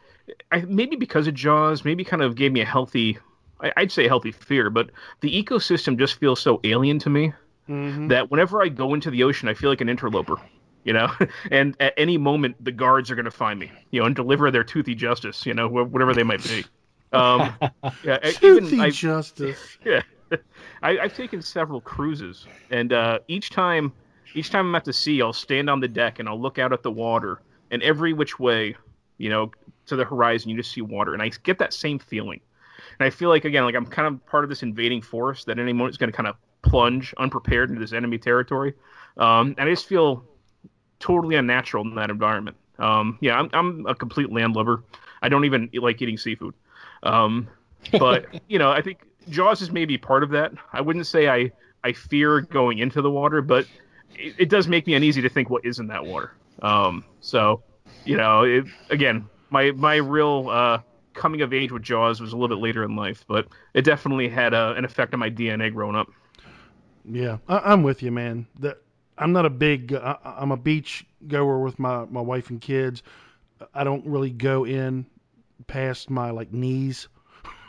I, 0.53 0.61
maybe 0.63 0.97
because 0.97 1.27
of 1.27 1.33
Jaws, 1.35 1.85
maybe 1.85 2.05
kind 2.05 2.23
of 2.23 2.35
gave 2.37 2.53
me 2.53 2.61
a 2.61 2.65
healthy, 2.67 3.19
I, 3.63 3.73
I'd 3.79 3.91
say 3.91 4.05
a 4.05 4.09
healthy 4.09 4.33
fear. 4.33 4.69
But 4.69 4.91
the 5.21 5.43
ecosystem 5.43 5.99
just 5.99 6.21
feels 6.21 6.41
so 6.41 6.61
alien 6.65 6.99
to 7.01 7.11
me 7.11 7.33
Mhm. 7.69 8.09
that 8.11 8.31
whenever 8.31 8.61
I 8.63 8.69
go 8.69 8.93
into 8.93 9.11
the 9.11 9.23
ocean, 9.23 9.49
I 9.49 9.55
feel 9.55 9.71
like 9.71 9.81
an 9.81 9.89
interloper. 9.89 10.37
You 10.85 10.93
know, 10.93 11.11
and 11.51 11.75
at 11.81 11.95
any 11.97 12.19
moment 12.19 12.57
the 12.63 12.73
guards 12.73 13.11
are 13.11 13.15
going 13.15 13.25
to 13.25 13.31
find 13.31 13.59
me. 13.59 13.71
You 13.91 14.01
know, 14.01 14.07
and 14.07 14.15
deliver 14.15 14.51
their 14.51 14.65
toothy 14.65 14.95
justice. 14.95 15.47
You 15.47 15.55
know, 15.55 15.69
whatever 15.69 16.13
they 16.13 16.23
might 16.25 16.45
be. 16.45 16.65
Um, 17.13 17.55
yeah, 18.05 18.19
I- 18.23 18.35
even 18.43 18.65
Toothy 18.65 18.81
I, 18.81 18.91
justice. 18.91 19.79
yeah, 19.87 20.03
I, 20.83 20.99
I've 20.99 21.17
taken 21.17 21.43
several 21.43 21.81
cruises, 21.81 22.47
and 22.71 22.93
uh, 22.93 23.19
each 23.29 23.51
time, 23.51 23.93
each 24.35 24.51
time 24.51 24.67
I'm 24.67 24.75
at 24.75 24.85
the 24.85 24.93
sea, 24.93 25.23
I'll 25.23 25.33
stand 25.33 25.69
on 25.71 25.81
the 25.81 25.89
deck 25.89 26.19
and 26.19 26.29
I'll 26.29 26.41
look 26.41 26.59
out 26.59 26.73
at 26.73 26.83
the 26.83 26.91
water, 26.91 27.41
and 27.71 27.83
every 27.83 28.13
which 28.13 28.39
way, 28.39 28.77
you 29.19 29.31
know, 29.31 29.51
to 29.87 29.97
the 29.97 30.05
horizon, 30.05 30.51
you 30.51 30.57
just 30.57 30.73
see 30.73 30.81
water, 30.81 31.15
and 31.15 31.23
I 31.23 31.31
get 31.43 31.59
that 31.59 31.73
same 31.73 31.99
feeling. 31.99 32.41
And 32.99 33.07
I 33.07 33.11
feel 33.11 33.29
like 33.29 33.45
again, 33.45 33.65
like 33.65 33.75
I'm 33.75 33.87
kind 33.87 34.09
of 34.09 34.25
part 34.27 34.45
of 34.45 34.51
this 34.51 34.63
invading 34.63 35.03
force 35.03 35.45
that 35.45 35.59
any 35.59 35.73
moment 35.73 35.93
is 35.93 35.99
going 35.99 36.11
to 36.11 36.17
kind 36.17 36.27
of 36.27 36.37
plunge 36.63 37.15
unprepared 37.19 37.71
into 37.71 37.81
this 37.81 37.93
enemy 37.93 38.19
territory, 38.19 38.75
um, 39.17 39.55
and 39.59 39.69
I 39.69 39.73
just 39.73 39.87
feel 39.87 40.25
totally 40.99 41.37
unnatural 41.37 41.85
in 41.85 41.95
that 41.97 42.11
environment. 42.11 42.57
Um, 42.79 43.19
yeah, 43.21 43.39
I'm, 43.39 43.51
I'm 43.53 43.87
a 43.87 43.95
complete 43.95 44.33
landlubber. 44.33 44.83
I 45.21 45.29
don't 45.29 45.45
even 45.45 45.71
like 45.75 46.01
eating 46.03 46.17
seafood. 46.17 46.55
Um, 47.03 47.49
but 47.93 48.27
you 48.49 48.59
know, 48.59 48.71
I 48.71 48.83
think 48.83 49.07
Jaws 49.29 49.63
is 49.63 49.71
maybe 49.71 49.99
part 49.99 50.23
of 50.23 50.31
that. 50.31 50.53
I 50.73 50.81
wouldn't 50.81 51.07
say 51.07 51.29
I 51.29 51.53
I 51.85 51.93
fear 51.93 52.41
going 52.41 52.79
into 52.79 53.03
the 53.03 53.11
water, 53.11 53.43
but 53.43 53.67
it, 54.15 54.35
it 54.39 54.49
does 54.49 54.69
make 54.69 54.87
me 54.87 54.95
uneasy 54.95 55.23
to 55.23 55.29
think 55.29 55.51
what 55.51 55.65
is 55.65 55.79
in 55.79 55.89
that 55.89 56.05
water. 56.05 56.33
Um, 56.63 57.05
so 57.21 57.63
you 58.05 58.17
know, 58.17 58.43
it, 58.43 58.65
again, 58.91 59.29
my 59.51 59.73
my 59.73 59.97
real 59.97 60.49
uh, 60.49 60.79
coming 61.15 61.43
of 61.43 61.53
age 61.53 61.73
with 61.73 61.83
Jaws 61.83 62.21
was 62.21 62.33
a 62.33 62.37
little 62.37 62.55
bit 62.55 62.63
later 62.63 62.85
in 62.85 62.97
life, 62.97 63.25
but 63.27 63.49
it 63.75 63.83
definitely 63.83 64.29
had 64.29 64.55
a, 64.55 64.73
an 64.73 64.85
effect 64.85 65.13
on 65.15 65.21
my 65.21 65.31
DNA 65.31 65.73
growing 65.73 65.97
up. 65.97 66.09
Yeah, 67.05 67.39
I, 67.49 67.73
I'm 67.73 67.83
with 67.83 68.03
you, 68.03 68.11
man. 68.11 68.47
That 68.61 68.79
I'm 69.19 69.33
not 69.33 69.47
a 69.47 69.51
big. 69.51 69.93
I, 69.95 70.17
I'm 70.25 70.53
a 70.53 70.57
beach 70.57 71.07
goer 71.27 71.61
with 71.61 71.79
my 71.79 72.05
my 72.07 72.21
wife 72.21 72.51
and 72.51 72.61
kids. 72.61 73.03
I 73.75 73.85
don't 73.85 74.05
really 74.07 74.31
go 74.31 74.65
in 74.65 75.07
past 75.67 76.11
my 76.11 76.31
like 76.31 76.53
knees, 76.53 77.09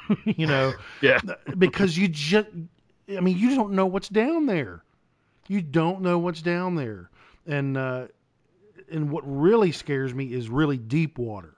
you 0.25 0.47
know. 0.47 0.73
Yeah. 1.01 1.19
Because 1.57 1.97
you 1.97 2.07
just, 2.07 2.47
I 3.15 3.19
mean, 3.19 3.37
you 3.37 3.55
don't 3.55 3.73
know 3.73 3.85
what's 3.85 4.09
down 4.09 4.45
there. 4.45 4.83
You 5.47 5.61
don't 5.61 6.01
know 6.01 6.19
what's 6.19 6.41
down 6.41 6.75
there, 6.75 7.09
and 7.45 7.75
uh, 7.77 8.07
and 8.91 9.11
what 9.11 9.23
really 9.25 9.71
scares 9.73 10.13
me 10.13 10.31
is 10.33 10.49
really 10.49 10.77
deep 10.77 11.17
water. 11.17 11.53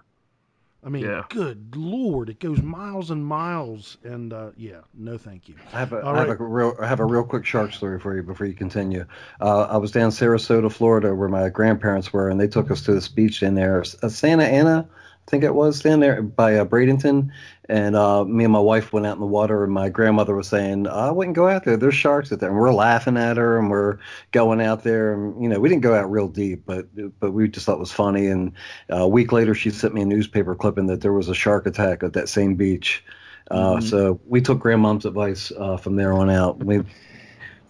I 0.83 0.89
mean, 0.89 1.03
Yeah. 1.03 1.23
good 1.29 1.75
lord, 1.75 2.29
it 2.29 2.39
goes 2.39 2.61
miles 2.61 3.09
and 3.09 3.25
miles, 3.25 3.97
and 4.03 4.31
uh, 4.33 4.51
yeah, 4.55 4.81
no, 4.93 5.17
thank 5.17 5.47
you. 5.49 5.55
I 5.73 5.79
have 5.79 5.93
a, 5.93 6.03
All 6.03 6.15
I 6.15 6.19
have 6.19 6.39
a 6.39 6.43
real 6.43 6.75
I 6.79 6.87
have 6.87 6.99
a 6.99 7.05
real 7.05 7.23
quick 7.23 7.45
shark 7.45 7.73
story 7.73 7.99
for 7.99 8.15
you 8.15 8.21
before 8.23 8.45
you 8.47 8.53
continue. 8.53 9.05
Uh, 9.41 9.63
I 9.63 9.77
was 9.77 9.91
down 9.91 10.11
Sarasota, 10.11 10.71
Florida, 10.71 11.13
where 11.13 11.29
my 11.29 11.49
grandparents 11.49 12.11
were, 12.13 12.29
and 12.29 12.39
they 12.39 12.47
took 12.47 12.69
us 12.71 12.81
to 12.83 12.93
this 12.93 13.07
beach 13.07 13.41
in 13.43 13.55
there, 13.55 13.83
uh, 14.03 14.09
Santa 14.09 14.43
Ana, 14.45 14.87
I 15.27 15.31
think 15.31 15.43
it 15.43 15.55
was, 15.55 15.81
down 15.81 16.01
there 16.01 16.21
by 16.21 16.55
uh, 16.55 16.65
Bradenton. 16.65 17.31
And 17.67 17.95
uh, 17.95 18.23
me 18.25 18.43
and 18.43 18.53
my 18.53 18.59
wife 18.59 18.93
went 18.93 19.07
out 19.07 19.15
in 19.15 19.19
the 19.19 19.25
water, 19.25 19.63
and 19.63 19.73
my 19.73 19.89
grandmother 19.89 20.35
was 20.35 20.47
saying, 20.47 20.85
"I 20.87 21.09
wouldn't 21.09 21.35
go 21.35 21.49
out 21.49 21.65
there. 21.65 21.75
There's 21.77 21.95
sharks 21.95 22.31
out 22.31 22.39
there." 22.39 22.49
And 22.49 22.59
we're 22.59 22.71
laughing 22.71 23.17
at 23.17 23.37
her, 23.37 23.57
and 23.57 23.71
we're 23.71 23.97
going 24.33 24.61
out 24.61 24.83
there, 24.83 25.13
and 25.13 25.41
you 25.41 25.49
know, 25.49 25.59
we 25.59 25.67
didn't 25.67 25.81
go 25.81 25.95
out 25.95 26.11
real 26.11 26.27
deep, 26.27 26.61
but 26.67 26.87
but 27.19 27.31
we 27.31 27.47
just 27.47 27.65
thought 27.65 27.77
it 27.77 27.79
was 27.79 27.91
funny. 27.91 28.27
And 28.27 28.51
uh, 28.91 28.97
a 28.97 29.07
week 29.07 29.31
later, 29.31 29.55
she 29.55 29.71
sent 29.71 29.95
me 29.95 30.03
a 30.03 30.05
newspaper 30.05 30.53
clipping 30.53 30.85
that 30.87 31.01
there 31.01 31.13
was 31.13 31.27
a 31.27 31.33
shark 31.33 31.65
attack 31.65 32.03
at 32.03 32.13
that 32.13 32.29
same 32.29 32.53
beach. 32.53 33.03
Uh, 33.49 33.77
Mhm. 33.77 33.83
So 33.89 34.19
we 34.27 34.41
took 34.41 34.59
grandmom's 34.59 35.05
advice 35.05 35.51
uh, 35.57 35.77
from 35.77 35.95
there 35.95 36.13
on 36.13 36.29
out. 36.29 36.63
We, 36.63 36.83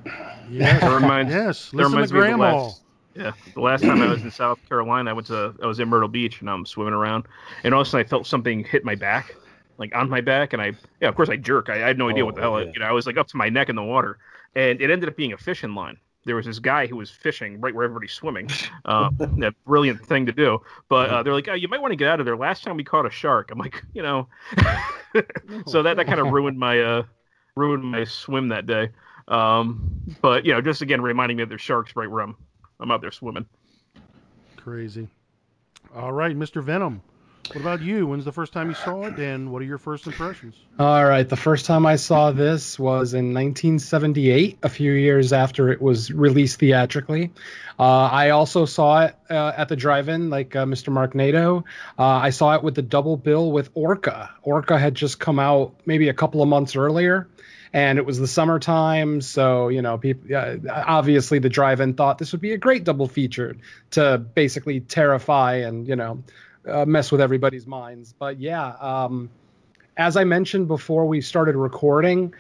Yes, 0.50 0.82
That 0.82 1.02
reminds, 1.02 1.34
yes, 1.34 1.72
that 1.72 1.78
listen 1.78 1.92
to 1.92 1.96
reminds 1.96 2.14
me 2.14 2.20
of 2.20 2.24
the 2.24 2.38
grandma. 2.38 2.70
Yeah, 3.16 3.32
the 3.54 3.62
last 3.62 3.82
time 3.82 4.02
I 4.02 4.08
was 4.08 4.22
in 4.24 4.32
South 4.32 4.60
Carolina, 4.68 5.10
I 5.10 5.14
went 5.14 5.28
to 5.28 5.56
I 5.62 5.68
was 5.68 5.80
in 5.80 5.88
Myrtle 5.90 6.10
Beach 6.10 6.42
and 6.42 6.50
I'm 6.50 6.66
swimming 6.66 6.94
around, 6.94 7.26
and 7.64 7.74
all 7.74 7.82
of 7.82 7.88
a 7.88 7.90
sudden 7.90 8.06
I 8.06 8.10
felt 8.10 8.28
something 8.28 8.64
hit 8.64 8.84
my 8.84 8.96
back, 8.96 9.36
like 9.78 9.96
on 9.96 10.10
my 10.10 10.22
back, 10.22 10.54
and 10.54 10.62
I 10.62 10.74
yeah, 11.02 11.10
of 11.10 11.16
course 11.16 11.30
I 11.30 11.38
jerk. 11.38 11.70
I, 11.70 11.76
I 11.76 11.88
had 11.88 11.98
no 11.98 12.10
idea 12.10 12.26
what 12.26 12.36
the 12.36 12.42
hell. 12.42 12.58
it- 12.58 12.74
You 12.74 12.80
know, 12.82 12.86
I 12.88 12.92
was 12.92 13.06
like 13.08 13.18
up 13.18 13.28
to 13.30 13.38
my 13.38 13.50
neck 13.50 13.70
in 13.70 13.76
the 13.76 13.84
water, 13.84 14.18
and 14.56 14.82
it 14.82 14.90
ended 14.92 15.08
up 15.10 15.16
being 15.16 15.34
a 15.34 15.38
fishing 15.38 15.74
line. 15.76 15.98
There 16.26 16.36
was 16.36 16.48
this 16.48 16.58
guy 16.58 16.88
who 16.88 16.96
was 16.96 17.12
fishing 17.12 17.62
right 17.62 17.74
where 17.74 17.86
everybody's 17.86 18.12
swimming. 18.14 18.50
Uh, 18.84 19.12
a 19.44 19.52
brilliant 19.68 20.04
thing 20.06 20.26
to 20.26 20.32
do. 20.32 20.60
But 20.90 21.10
uh, 21.12 21.22
they're 21.24 21.34
like, 21.36 21.48
oh, 21.48 21.54
you 21.54 21.68
might 21.68 21.80
want 21.82 21.92
to 21.92 21.96
get 21.96 22.08
out 22.08 22.20
of 22.20 22.26
there. 22.26 22.36
Last 22.36 22.64
time 22.64 22.78
we 22.78 22.84
caught 22.84 23.06
a 23.06 23.12
shark. 23.12 23.52
I'm 23.52 23.60
like, 23.60 23.84
you 23.94 24.02
know, 24.02 24.28
so 25.68 25.84
that 25.84 25.98
that 25.98 26.08
kind 26.08 26.20
of 26.20 26.28
ruined 26.32 26.58
my 26.58 26.80
uh 26.82 27.04
ruined 27.56 27.84
my 27.84 28.04
swim 28.04 28.50
that 28.50 28.66
day. 28.66 28.90
Um, 29.28 30.02
but 30.22 30.46
you 30.46 30.54
know, 30.54 30.62
just 30.62 30.82
again 30.82 31.02
reminding 31.02 31.38
me 31.38 31.44
that 31.44 31.50
there's 31.50 31.62
sharks 31.62 31.96
right 31.96 32.10
where 32.10 32.22
I'm 32.22 32.36
I'm 32.80 32.92
out 32.92 33.02
there 33.02 33.12
swimming. 33.12 33.46
Crazy. 34.58 35.08
All 35.96 36.12
right, 36.12 36.36
Mr. 36.36 36.64
Venom. 36.64 37.02
What 37.50 37.62
about 37.62 37.82
you? 37.82 38.08
When's 38.08 38.26
the 38.26 38.32
first 38.32 38.54
time 38.54 38.70
you 38.70 38.76
saw 38.76 39.04
it, 39.04 39.20
and 39.20 39.52
what 39.52 39.62
are 39.62 39.66
your 39.66 39.78
first 39.78 40.08
impressions? 40.08 40.56
All 40.80 41.06
right, 41.06 41.28
the 41.28 41.36
first 41.36 41.68
time 41.68 41.86
I 41.86 41.96
saw 41.96 42.32
this 42.32 42.80
was 42.80 43.14
in 43.14 43.36
1978, 43.36 44.58
a 44.64 44.70
few 44.70 44.92
years 44.92 45.32
after 45.32 45.72
it 45.72 45.80
was 45.80 46.12
released 46.12 46.60
theatrically. 46.60 47.32
Uh, 47.78 48.10
I 48.12 48.32
also 48.32 48.66
saw 48.66 49.06
it 49.06 49.16
uh, 49.30 49.52
at 49.56 49.70
the 49.70 49.76
drive-in, 49.76 50.32
like 50.32 50.56
uh, 50.56 50.66
Mr. 50.66 50.92
Mark 50.92 51.14
Nato. 51.14 51.66
Uh, 52.00 52.04
I 52.04 52.32
saw 52.32 52.56
it 52.56 52.64
with 52.64 52.74
the 52.74 52.82
double 52.82 53.16
bill 53.16 53.52
with 53.52 53.70
Orca. 53.76 54.32
Orca 54.42 54.80
had 54.80 54.96
just 54.96 55.20
come 55.20 55.38
out 55.38 55.76
maybe 55.86 56.10
a 56.10 56.14
couple 56.14 56.42
of 56.42 56.48
months 56.50 56.76
earlier, 56.76 57.28
and 57.74 57.98
it 57.98 58.06
was 58.06 58.20
the 58.20 58.28
summertime, 58.28 59.22
so 59.22 59.70
you 59.70 59.82
know, 59.82 59.98
people 59.98 60.36
uh, 60.36 60.58
obviously 60.70 61.40
the 61.40 61.50
drive-in 61.50 61.94
thought 61.94 62.18
this 62.18 62.32
would 62.32 62.42
be 62.42 62.54
a 62.54 62.58
great 62.58 62.84
double 62.84 63.08
feature 63.08 63.58
to 63.92 64.18
basically 64.18 64.80
terrify 64.80 65.56
and 65.56 65.88
you 65.88 65.96
know 65.96 66.24
uh, 66.68 66.86
mess 66.86 67.12
with 67.12 67.22
everybody's 67.22 67.68
minds. 67.68 68.14
But 68.18 68.40
yeah. 68.40 68.68
Um, 68.68 69.30
as 69.98 70.18
I 70.18 70.26
mentioned 70.26 70.68
before 70.68 71.06
we 71.06 71.22
started 71.22 71.56
recording, 71.56 72.34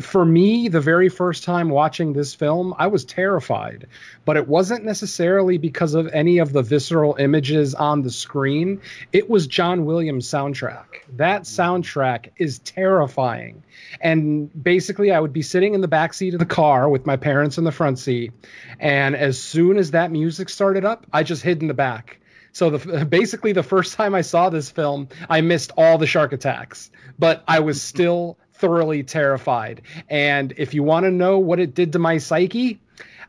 for 0.00 0.24
me, 0.24 0.68
the 0.68 0.80
very 0.80 1.08
first 1.08 1.44
time 1.44 1.68
watching 1.68 2.12
this 2.12 2.34
film, 2.34 2.74
I 2.78 2.88
was 2.88 3.04
terrified. 3.04 3.86
But 4.24 4.36
it 4.36 4.48
wasn't 4.48 4.84
necessarily 4.84 5.58
because 5.58 5.94
of 5.94 6.08
any 6.08 6.38
of 6.38 6.52
the 6.52 6.62
visceral 6.62 7.16
images 7.18 7.74
on 7.74 8.02
the 8.02 8.10
screen. 8.10 8.80
It 9.12 9.30
was 9.30 9.46
John 9.46 9.84
Williams' 9.84 10.28
soundtrack. 10.28 10.86
That 11.16 11.42
soundtrack 11.42 12.30
is 12.36 12.58
terrifying. 12.58 13.62
And 14.00 14.50
basically, 14.62 15.12
I 15.12 15.20
would 15.20 15.32
be 15.32 15.42
sitting 15.42 15.74
in 15.74 15.80
the 15.80 15.88
back 15.88 16.14
seat 16.14 16.34
of 16.34 16.40
the 16.40 16.46
car 16.46 16.88
with 16.88 17.06
my 17.06 17.16
parents 17.16 17.58
in 17.58 17.64
the 17.64 17.72
front 17.72 17.98
seat. 17.98 18.32
And 18.78 19.14
as 19.14 19.40
soon 19.40 19.76
as 19.76 19.92
that 19.92 20.10
music 20.10 20.48
started 20.48 20.84
up, 20.84 21.06
I 21.12 21.22
just 21.22 21.42
hid 21.42 21.62
in 21.62 21.68
the 21.68 21.74
back. 21.74 22.20
So 22.52 22.70
the, 22.70 23.04
basically, 23.08 23.52
the 23.52 23.62
first 23.62 23.94
time 23.94 24.14
I 24.14 24.22
saw 24.22 24.50
this 24.50 24.70
film, 24.70 25.08
I 25.28 25.40
missed 25.40 25.72
all 25.76 25.98
the 25.98 26.06
shark 26.06 26.32
attacks, 26.32 26.90
but 27.18 27.44
I 27.46 27.60
was 27.60 27.80
still 27.90 28.38
thoroughly 28.60 29.02
terrified. 29.02 29.82
And 30.08 30.54
if 30.56 30.74
you 30.74 30.82
want 30.82 31.04
to 31.04 31.10
know 31.10 31.38
what 31.38 31.60
it 31.60 31.74
did 31.74 31.92
to 31.92 31.98
my 31.98 32.18
psyche, 32.18 32.80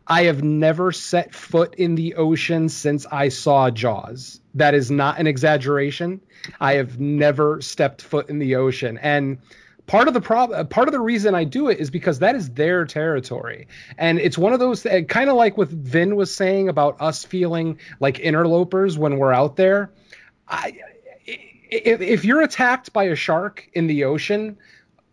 I 0.08 0.24
have 0.24 0.44
never 0.44 0.92
set 0.92 1.34
foot 1.34 1.76
in 1.76 1.96
the 1.96 2.16
ocean 2.16 2.70
since 2.70 3.06
I 3.06 3.30
saw 3.30 3.70
Jaws. 3.70 4.42
That 4.56 4.74
is 4.74 4.92
not 4.92 5.20
an 5.20 5.28
exaggeration. 5.28 6.22
I 6.60 6.74
have 6.74 7.00
never 7.00 7.62
stepped 7.62 8.02
foot 8.02 8.30
in 8.30 8.40
the 8.40 8.56
ocean, 8.56 8.98
and 8.98 9.38
part 9.88 10.08
of 10.08 10.14
the 10.14 10.22
problem 10.22 10.68
part 10.68 10.88
of 10.88 10.92
the 10.94 11.00
reason 11.00 11.36
i 11.36 11.44
do 11.44 11.68
it 11.68 11.80
is 11.80 11.90
because 11.90 12.20
that 12.20 12.36
is 12.36 12.52
their 12.52 12.86
territory 12.86 13.68
and 13.98 14.20
it's 14.20 14.38
one 14.38 14.54
of 14.54 14.60
those 14.60 14.86
kind 15.10 15.30
of 15.30 15.36
like 15.36 15.58
what 15.58 15.68
vin 15.70 16.16
was 16.16 16.34
saying 16.34 16.70
about 16.70 17.02
us 17.02 17.26
feeling 17.26 17.78
like 18.00 18.20
interlopers 18.20 18.98
when 18.98 19.18
we're 19.18 19.34
out 19.34 19.56
there 19.56 19.92
i 20.48 20.78
if, 21.26 22.02
if 22.02 22.26
you're 22.26 22.42
attacked 22.42 22.94
by 22.94 23.06
a 23.06 23.16
shark 23.16 23.70
in 23.74 23.88
the 23.88 24.04
ocean 24.04 24.58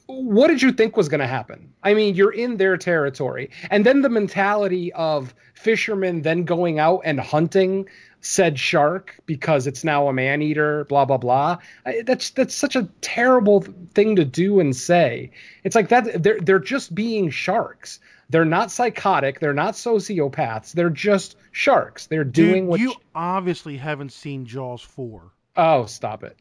what 0.08 0.48
did 0.48 0.62
you 0.62 0.72
think 0.72 0.96
was 0.96 1.08
going 1.08 1.20
to 1.20 1.26
happen? 1.26 1.72
I 1.82 1.92
mean, 1.92 2.14
you're 2.14 2.32
in 2.32 2.56
their 2.56 2.78
territory. 2.78 3.50
And 3.70 3.84
then 3.84 4.00
the 4.00 4.08
mentality 4.08 4.90
of 4.94 5.34
fishermen 5.52 6.22
then 6.22 6.44
going 6.44 6.78
out 6.78 7.02
and 7.04 7.20
hunting 7.20 7.86
said 8.20 8.58
shark 8.58 9.16
because 9.26 9.66
it's 9.66 9.84
now 9.84 10.08
a 10.08 10.12
man 10.12 10.40
eater, 10.40 10.84
blah 10.86 11.04
blah 11.04 11.18
blah. 11.18 11.58
That's 12.04 12.30
that's 12.30 12.54
such 12.54 12.74
a 12.74 12.88
terrible 13.02 13.64
thing 13.94 14.16
to 14.16 14.24
do 14.24 14.60
and 14.60 14.74
say. 14.74 15.30
It's 15.62 15.76
like 15.76 15.90
that 15.90 16.22
they're 16.22 16.40
they're 16.40 16.58
just 16.58 16.94
being 16.94 17.28
sharks. 17.30 18.00
They're 18.30 18.44
not 18.44 18.70
psychotic, 18.70 19.40
they're 19.40 19.54
not 19.54 19.74
sociopaths. 19.74 20.72
They're 20.72 20.90
just 20.90 21.36
sharks. 21.52 22.06
They're 22.06 22.24
doing 22.24 22.64
Dude, 22.64 22.68
what 22.68 22.80
you 22.80 22.94
obviously 23.14 23.76
haven't 23.76 24.12
seen 24.12 24.46
Jaws 24.46 24.82
4. 24.82 25.32
Oh, 25.56 25.86
stop 25.86 26.24
it. 26.24 26.36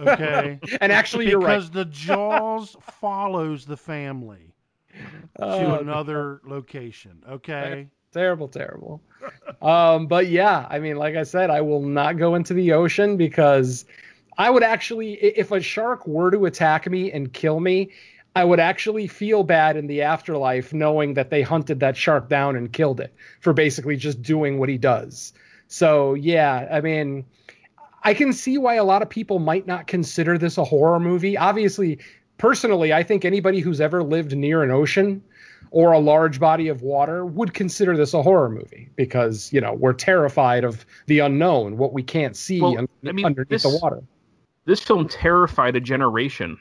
Okay. 0.00 0.58
and 0.80 0.92
actually 0.92 1.28
you're 1.28 1.38
right. 1.40 1.56
because 1.56 1.70
the 1.70 1.84
Jaws 1.86 2.76
follows 2.80 3.64
the 3.64 3.76
family 3.76 4.54
Oh, 5.38 5.58
to 5.58 5.80
another 5.80 6.40
location. 6.44 7.22
Okay. 7.28 7.88
terrible 8.12 8.46
terrible 8.46 9.00
um 9.62 10.06
but 10.06 10.26
yeah 10.26 10.66
i 10.68 10.78
mean 10.78 10.96
like 10.96 11.16
i 11.16 11.22
said 11.22 11.48
i 11.48 11.62
will 11.62 11.80
not 11.80 12.18
go 12.18 12.34
into 12.34 12.52
the 12.52 12.70
ocean 12.72 13.16
because 13.16 13.86
i 14.36 14.50
would 14.50 14.62
actually 14.62 15.14
if 15.14 15.50
a 15.50 15.60
shark 15.62 16.06
were 16.06 16.30
to 16.30 16.44
attack 16.44 16.90
me 16.90 17.10
and 17.10 17.32
kill 17.32 17.58
me 17.60 17.88
i 18.36 18.44
would 18.44 18.60
actually 18.60 19.06
feel 19.06 19.42
bad 19.44 19.78
in 19.78 19.86
the 19.86 20.02
afterlife 20.02 20.74
knowing 20.74 21.14
that 21.14 21.30
they 21.30 21.40
hunted 21.40 21.80
that 21.80 21.96
shark 21.96 22.28
down 22.28 22.54
and 22.54 22.74
killed 22.74 23.00
it 23.00 23.14
for 23.40 23.54
basically 23.54 23.96
just 23.96 24.20
doing 24.20 24.58
what 24.58 24.68
he 24.68 24.76
does 24.76 25.32
so 25.68 26.12
yeah 26.12 26.68
i 26.70 26.82
mean 26.82 27.24
I 28.04 28.14
can 28.14 28.32
see 28.32 28.58
why 28.58 28.74
a 28.74 28.84
lot 28.84 29.02
of 29.02 29.08
people 29.08 29.38
might 29.38 29.66
not 29.66 29.86
consider 29.86 30.36
this 30.38 30.58
a 30.58 30.64
horror 30.64 30.98
movie. 31.00 31.36
Obviously, 31.36 31.98
personally, 32.38 32.92
I 32.92 33.02
think 33.02 33.24
anybody 33.24 33.60
who's 33.60 33.80
ever 33.80 34.02
lived 34.02 34.36
near 34.36 34.62
an 34.62 34.70
ocean 34.70 35.22
or 35.70 35.92
a 35.92 35.98
large 35.98 36.38
body 36.40 36.68
of 36.68 36.82
water 36.82 37.24
would 37.24 37.54
consider 37.54 37.96
this 37.96 38.12
a 38.12 38.22
horror 38.22 38.50
movie 38.50 38.90
because, 38.96 39.52
you 39.52 39.60
know, 39.60 39.72
we're 39.72 39.92
terrified 39.94 40.64
of 40.64 40.84
the 41.06 41.20
unknown, 41.20 41.78
what 41.78 41.92
we 41.92 42.02
can't 42.02 42.36
see 42.36 42.60
Well, 42.60 42.76
un- 42.78 42.88
I 43.06 43.12
mean, 43.12 43.24
underneath 43.24 43.48
this- 43.48 43.62
the 43.62 43.78
water. 43.82 44.02
This 44.64 44.80
film 44.80 45.08
terrified 45.08 45.74
a 45.74 45.80
generation 45.80 46.56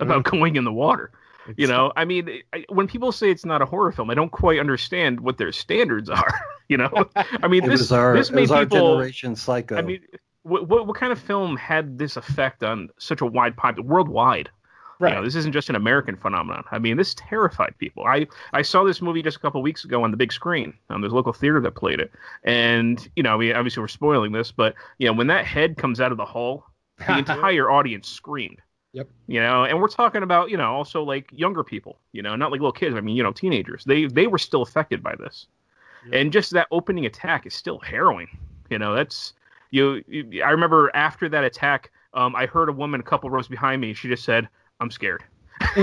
about 0.00 0.24
Mm-hmm. 0.24 0.36
going 0.38 0.56
in 0.56 0.64
the 0.64 0.72
water. 0.72 1.10
You 1.56 1.68
know, 1.68 1.92
I 1.96 2.04
mean, 2.04 2.42
I, 2.52 2.64
when 2.70 2.88
people 2.88 3.12
say 3.12 3.30
it's 3.30 3.44
not 3.44 3.62
a 3.62 3.66
horror 3.66 3.92
film, 3.92 4.10
I 4.10 4.14
don't 4.14 4.32
quite 4.32 4.58
understand 4.58 5.20
what 5.20 5.38
their 5.38 5.52
standards 5.52 6.10
are. 6.20 6.34
You 6.68 6.78
know, 6.78 6.90
I 7.14 7.46
mean, 7.46 7.62
It 7.64 7.70
this 7.70 7.80
was 7.80 7.92
our, 7.92 8.16
this 8.16 8.30
it 8.30 8.34
made 8.34 8.40
was 8.42 8.50
our 8.50 8.64
people. 8.66 8.94
generation 8.96 9.36
psycho. 9.36 9.76
I 9.76 9.82
mean, 9.82 10.00
what, 10.46 10.68
what 10.68 10.86
what 10.86 10.96
kind 10.96 11.12
of 11.12 11.18
film 11.18 11.56
had 11.56 11.98
this 11.98 12.16
effect 12.16 12.62
on 12.62 12.88
such 12.98 13.20
a 13.20 13.26
wide 13.26 13.56
pop 13.56 13.78
worldwide? 13.78 14.48
Right. 14.98 15.10
You 15.10 15.16
know, 15.16 15.24
this 15.24 15.34
isn't 15.34 15.52
just 15.52 15.68
an 15.68 15.76
American 15.76 16.16
phenomenon. 16.16 16.64
I 16.70 16.78
mean, 16.78 16.96
this 16.96 17.14
terrified 17.14 17.74
people. 17.78 18.04
I 18.06 18.26
I 18.52 18.62
saw 18.62 18.84
this 18.84 19.02
movie 19.02 19.22
just 19.22 19.36
a 19.36 19.40
couple 19.40 19.60
weeks 19.60 19.84
ago 19.84 20.02
on 20.02 20.10
the 20.10 20.16
big 20.16 20.32
screen. 20.32 20.72
Um, 20.88 21.02
there's 21.02 21.12
a 21.12 21.16
local 21.16 21.32
theater 21.32 21.60
that 21.60 21.72
played 21.72 22.00
it, 22.00 22.12
and 22.44 23.06
you 23.16 23.22
know, 23.22 23.36
mean, 23.36 23.54
obviously 23.54 23.82
we're 23.82 23.88
spoiling 23.88 24.32
this, 24.32 24.52
but 24.52 24.74
you 24.98 25.06
know, 25.06 25.12
when 25.12 25.26
that 25.26 25.44
head 25.44 25.76
comes 25.76 26.00
out 26.00 26.12
of 26.12 26.18
the 26.18 26.24
hull, 26.24 26.64
the 27.06 27.18
entire 27.18 27.70
audience 27.70 28.08
screamed. 28.08 28.60
Yep. 28.92 29.08
You 29.26 29.40
know, 29.40 29.64
and 29.64 29.78
we're 29.78 29.88
talking 29.88 30.22
about 30.22 30.48
you 30.50 30.56
know 30.56 30.72
also 30.72 31.02
like 31.02 31.28
younger 31.30 31.62
people. 31.62 31.98
You 32.12 32.22
know, 32.22 32.34
not 32.36 32.50
like 32.50 32.60
little 32.60 32.72
kids. 32.72 32.96
I 32.96 33.00
mean, 33.02 33.16
you 33.16 33.22
know, 33.22 33.32
teenagers. 33.32 33.84
They 33.84 34.06
they 34.06 34.28
were 34.28 34.38
still 34.38 34.62
affected 34.62 35.02
by 35.02 35.14
this, 35.16 35.46
and 36.12 36.32
just 36.32 36.52
that 36.52 36.68
opening 36.70 37.04
attack 37.04 37.44
is 37.44 37.54
still 37.54 37.78
harrowing. 37.80 38.28
You 38.70 38.78
know, 38.78 38.94
that's 38.94 39.34
you. 39.70 40.02
you 40.08 40.42
I 40.42 40.50
remember 40.50 40.90
after 40.94 41.28
that 41.28 41.44
attack, 41.44 41.90
um, 42.14 42.34
I 42.34 42.46
heard 42.46 42.68
a 42.68 42.72
woman 42.72 43.00
a 43.00 43.02
couple 43.02 43.30
rows 43.30 43.48
behind 43.48 43.80
me. 43.80 43.94
She 43.94 44.08
just 44.08 44.24
said, 44.24 44.48
"I'm 44.80 44.90
scared." 44.90 45.24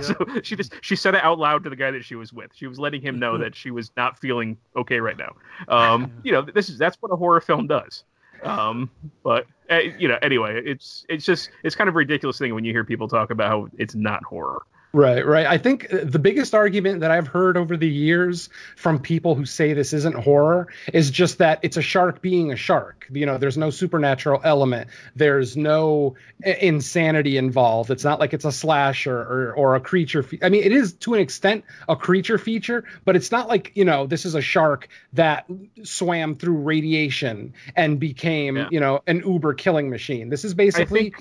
so 0.00 0.14
she 0.42 0.56
just 0.56 0.74
she 0.80 0.96
said 0.96 1.14
it 1.14 1.22
out 1.22 1.38
loud 1.38 1.62
to 1.64 1.70
the 1.70 1.76
guy 1.76 1.90
that 1.90 2.04
she 2.04 2.14
was 2.14 2.32
with. 2.32 2.50
She 2.54 2.66
was 2.66 2.78
letting 2.78 3.00
him 3.00 3.18
know 3.18 3.38
that 3.38 3.54
she 3.54 3.70
was 3.70 3.90
not 3.96 4.18
feeling 4.18 4.56
okay 4.74 5.00
right 5.00 5.16
now. 5.16 5.36
Um, 5.68 6.10
you 6.24 6.32
know, 6.32 6.42
this 6.42 6.68
is 6.68 6.78
that's 6.78 6.96
what 7.00 7.12
a 7.12 7.16
horror 7.16 7.40
film 7.40 7.66
does. 7.66 8.04
Um, 8.42 8.90
but 9.22 9.46
uh, 9.70 9.80
you 9.98 10.08
know, 10.08 10.18
anyway, 10.22 10.62
it's 10.64 11.06
it's 11.08 11.24
just 11.24 11.50
it's 11.62 11.74
kind 11.74 11.88
of 11.88 11.94
a 11.94 11.98
ridiculous 11.98 12.38
thing 12.38 12.54
when 12.54 12.64
you 12.64 12.72
hear 12.72 12.84
people 12.84 13.08
talk 13.08 13.30
about 13.30 13.48
how 13.48 13.68
it's 13.78 13.94
not 13.94 14.22
horror. 14.24 14.62
Right, 14.92 15.26
right. 15.26 15.44
I 15.46 15.58
think 15.58 15.92
uh, 15.92 15.98
the 16.04 16.18
biggest 16.18 16.54
argument 16.54 17.00
that 17.00 17.10
I've 17.10 17.26
heard 17.26 17.58
over 17.58 17.76
the 17.76 17.88
years 17.88 18.48
from 18.76 18.98
people 18.98 19.34
who 19.34 19.44
say 19.44 19.74
this 19.74 19.92
isn't 19.92 20.14
horror 20.14 20.68
is 20.90 21.10
just 21.10 21.38
that 21.38 21.58
it's 21.62 21.76
a 21.76 21.82
shark 21.82 22.22
being 22.22 22.50
a 22.50 22.56
shark. 22.56 23.06
You 23.10 23.26
know, 23.26 23.36
there's 23.36 23.58
no 23.58 23.68
supernatural 23.68 24.40
element. 24.42 24.88
There's 25.14 25.54
no 25.54 26.14
insanity 26.42 27.36
involved. 27.36 27.90
It's 27.90 28.04
not 28.04 28.20
like 28.20 28.32
it's 28.32 28.46
a 28.46 28.52
slasher 28.52 29.18
or, 29.18 29.52
or 29.54 29.74
a 29.74 29.80
creature. 29.80 30.22
Fe- 30.22 30.38
I 30.42 30.48
mean, 30.48 30.62
it 30.62 30.72
is 30.72 30.94
to 30.94 31.12
an 31.12 31.20
extent 31.20 31.64
a 31.88 31.96
creature 31.96 32.38
feature, 32.38 32.84
but 33.04 33.16
it's 33.16 33.30
not 33.30 33.48
like, 33.48 33.72
you 33.74 33.84
know, 33.84 34.06
this 34.06 34.24
is 34.24 34.34
a 34.34 34.40
shark 34.40 34.88
that 35.12 35.46
swam 35.82 36.36
through 36.36 36.56
radiation 36.58 37.52
and 37.74 38.00
became, 38.00 38.56
you 38.70 38.80
know, 38.80 39.02
an 39.06 39.22
uber 39.26 39.52
killing 39.52 39.90
machine. 39.90 40.30
This 40.30 40.44
is 40.44 40.54
basically. 40.54 41.12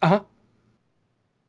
Uh 0.00 0.06
huh. 0.06 0.20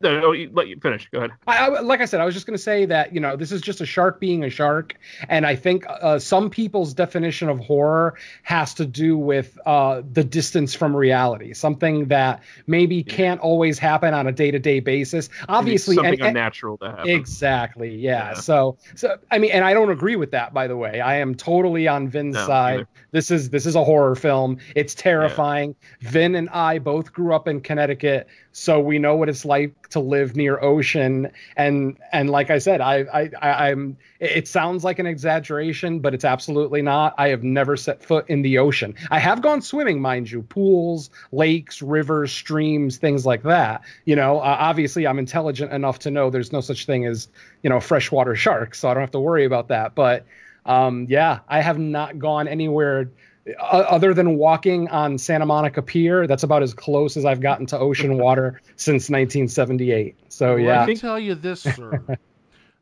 No, 0.00 0.20
no, 0.20 0.32
you- 0.32 0.50
let 0.52 0.68
you 0.68 0.76
finish. 0.78 1.08
Go 1.10 1.18
ahead. 1.18 1.30
I, 1.46 1.68
I, 1.68 1.80
like 1.80 2.00
I 2.00 2.04
said, 2.04 2.20
I 2.20 2.26
was 2.26 2.34
just 2.34 2.46
going 2.46 2.56
to 2.56 2.62
say 2.62 2.84
that 2.86 3.14
you 3.14 3.20
know 3.20 3.34
this 3.36 3.50
is 3.50 3.62
just 3.62 3.80
a 3.80 3.86
shark 3.86 4.20
being 4.20 4.44
a 4.44 4.50
shark, 4.50 4.94
and 5.28 5.46
I 5.46 5.56
think 5.56 5.86
uh, 5.88 6.18
some 6.18 6.50
people's 6.50 6.92
definition 6.92 7.48
of 7.48 7.58
horror 7.60 8.14
has 8.42 8.74
to 8.74 8.84
do 8.84 9.16
with 9.16 9.58
uh, 9.64 10.02
the 10.12 10.22
distance 10.22 10.74
from 10.74 10.94
reality, 10.94 11.54
something 11.54 12.08
that 12.08 12.42
maybe 12.66 13.02
can't 13.04 13.40
always 13.40 13.78
happen 13.78 14.12
on 14.12 14.26
a 14.26 14.32
day 14.32 14.50
to 14.50 14.58
day 14.58 14.80
basis. 14.80 15.30
Obviously, 15.48 15.94
something 15.96 16.12
and- 16.12 16.20
and- 16.20 16.28
unnatural 16.36 16.76
to 16.78 16.90
happen. 16.90 17.08
Exactly. 17.08 17.96
Yeah. 17.96 18.34
So, 18.34 18.76
so 18.96 19.16
I 19.30 19.38
mean, 19.38 19.52
and 19.52 19.64
I 19.64 19.72
don't 19.72 19.90
agree 19.90 20.16
with 20.16 20.32
that. 20.32 20.52
By 20.52 20.66
the 20.66 20.76
way, 20.76 21.00
I 21.00 21.16
am 21.20 21.34
totally 21.34 21.88
on 21.88 22.08
Vin's 22.08 22.34
No, 22.34 22.46
side. 22.46 22.72
neither. 22.76 22.88
This 23.12 23.30
is 23.30 23.48
this 23.48 23.64
is 23.64 23.76
a 23.76 23.82
horror 23.84 24.14
film. 24.14 24.58
It's 24.74 24.94
terrifying. 24.94 25.74
Vin 26.02 26.34
and 26.34 26.50
I 26.50 26.80
both 26.80 27.14
grew 27.14 27.34
up 27.34 27.48
in 27.48 27.62
Connecticut, 27.62 28.26
so 28.52 28.78
we 28.80 28.98
know 28.98 29.16
what 29.16 29.30
it's 29.30 29.44
like 29.46 29.74
to 29.90 30.00
live 30.00 30.36
near 30.36 30.60
ocean. 30.60 31.30
And 31.56 31.98
and 32.12 32.30
like 32.30 32.50
I 32.50 32.58
said, 32.58 32.80
I 32.80 33.00
I, 33.00 33.30
I 33.40 33.70
I'm. 33.70 33.96
It 34.18 34.48
sounds 34.48 34.82
like 34.82 34.98
an 34.98 35.06
exaggeration, 35.06 36.00
but 36.00 36.14
it's 36.14 36.24
absolutely 36.24 36.82
not. 36.82 37.14
I 37.18 37.28
have 37.28 37.42
never 37.42 37.76
set 37.76 38.02
foot 38.02 38.28
in 38.28 38.42
the 38.42 38.58
ocean. 38.58 38.94
I 39.10 39.18
have 39.18 39.42
gone 39.42 39.60
swimming, 39.60 40.00
mind 40.00 40.30
you, 40.30 40.42
pools, 40.42 41.10
lakes, 41.32 41.82
rivers, 41.82 42.32
streams, 42.32 42.96
things 42.96 43.26
like 43.26 43.42
that. 43.42 43.82
You 44.04 44.16
know, 44.16 44.38
uh, 44.38 44.56
obviously, 44.58 45.06
I'm 45.06 45.18
intelligent 45.18 45.72
enough 45.72 46.00
to 46.00 46.10
know 46.10 46.30
there's 46.30 46.52
no 46.52 46.60
such 46.60 46.86
thing 46.86 47.06
as 47.06 47.28
you 47.62 47.70
know 47.70 47.80
freshwater 47.80 48.34
sharks, 48.36 48.80
so 48.80 48.88
I 48.88 48.94
don't 48.94 49.02
have 49.02 49.10
to 49.12 49.20
worry 49.20 49.44
about 49.44 49.68
that. 49.68 49.94
But 49.94 50.24
um, 50.64 51.06
yeah, 51.08 51.40
I 51.48 51.60
have 51.60 51.78
not 51.78 52.18
gone 52.18 52.48
anywhere 52.48 53.10
other 53.60 54.12
than 54.14 54.36
walking 54.36 54.88
on 54.88 55.18
Santa 55.18 55.46
Monica 55.46 55.82
Pier. 55.82 56.26
That's 56.26 56.42
about 56.42 56.62
as 56.62 56.74
close 56.74 57.16
as 57.16 57.24
I've 57.24 57.40
gotten 57.40 57.66
to 57.66 57.78
ocean 57.78 58.18
water 58.18 58.60
since 58.76 59.08
1978. 59.10 60.16
So 60.32 60.54
Well, 60.54 60.58
yeah, 60.58 60.82
I 60.82 60.86
can 60.86 60.96
tell 60.96 61.18
you 61.18 61.34
this, 61.34 61.60
sir. 61.76 62.04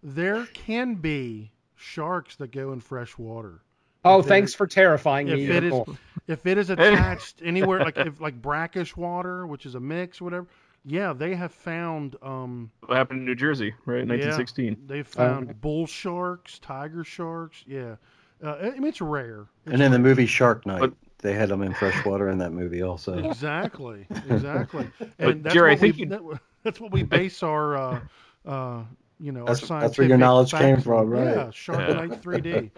there 0.02 0.46
can 0.46 0.94
be 0.96 1.50
sharks 1.76 2.36
that 2.36 2.50
go 2.52 2.72
in 2.72 2.80
fresh 2.80 3.16
water. 3.18 3.60
Oh, 4.04 4.18
If 4.18 4.24
they're- 4.26 4.28
thanks 4.36 4.54
for 4.54 4.66
terrifying 4.66 5.28
if 5.28 5.36
me. 5.36 5.46
It 5.46 5.64
is, 5.64 5.82
if 6.28 6.46
it 6.46 6.58
is 6.58 6.70
attached 6.70 7.40
anywhere, 7.42 7.80
like 7.80 7.96
if 7.96 8.20
like 8.20 8.40
brackish 8.40 8.96
water, 8.96 9.46
which 9.46 9.66
is 9.66 9.74
a 9.74 9.80
mix 9.80 10.20
or 10.20 10.24
whatever, 10.24 10.46
yeah, 10.86 11.14
they 11.14 11.34
have 11.34 11.52
found. 11.52 12.16
Um, 12.22 12.70
What 12.86 12.96
happened 12.98 13.20
in 13.20 13.24
New 13.24 13.34
Jersey, 13.34 13.74
right? 13.86 14.06
yeah, 14.06 14.36
1916. 14.36 14.82
they 14.86 15.02
found 15.02 15.58
bull 15.62 15.86
sharks, 15.86 16.58
tiger 16.58 17.04
sharks. 17.04 17.64
Yeah, 17.66 17.96
uh, 18.44 18.56
I 18.60 18.70
mean 18.70 18.84
it's 18.84 19.00
rare. 19.00 19.46
and 19.66 19.80
in 19.82 19.90
the 19.92 19.98
movie 19.98 20.26
Shark 20.26 20.66
Night, 20.66 20.92
they 21.18 21.32
had 21.32 21.48
them 21.48 21.62
in 21.62 21.72
freshwater 21.74 22.28
in 22.28 22.38
that 22.38 22.52
movie 22.52 22.82
also. 22.82 23.16
Exactly, 23.18 24.06
exactly. 24.28 24.88
But, 24.98 25.08
And 25.18 25.44
that's 25.44 25.54
Jerry, 25.54 25.72
I 25.72 25.76
think 25.76 25.96
we, 25.96 26.00
you- 26.02 26.08
that- 26.10 26.22
that's 26.62 26.80
what 26.80 26.92
we 26.92 27.02
base 27.02 27.42
our, 27.42 27.76
uh, 27.76 28.00
uh, 28.46 28.82
you 29.20 29.32
know, 29.32 29.44
That's- 29.44 29.70
our 29.70 29.80
that's 29.82 29.96
where 29.98 30.06
your 30.08 30.16
knowledge 30.18 30.50
came 30.52 30.76
facts 30.76 30.84
from, 30.84 31.08
right. 31.10 31.36
Yeah, 31.36 31.50
Shark 31.50 31.80
Yeah. 31.88 31.94
Night 31.94 32.22
3D. 32.22 32.70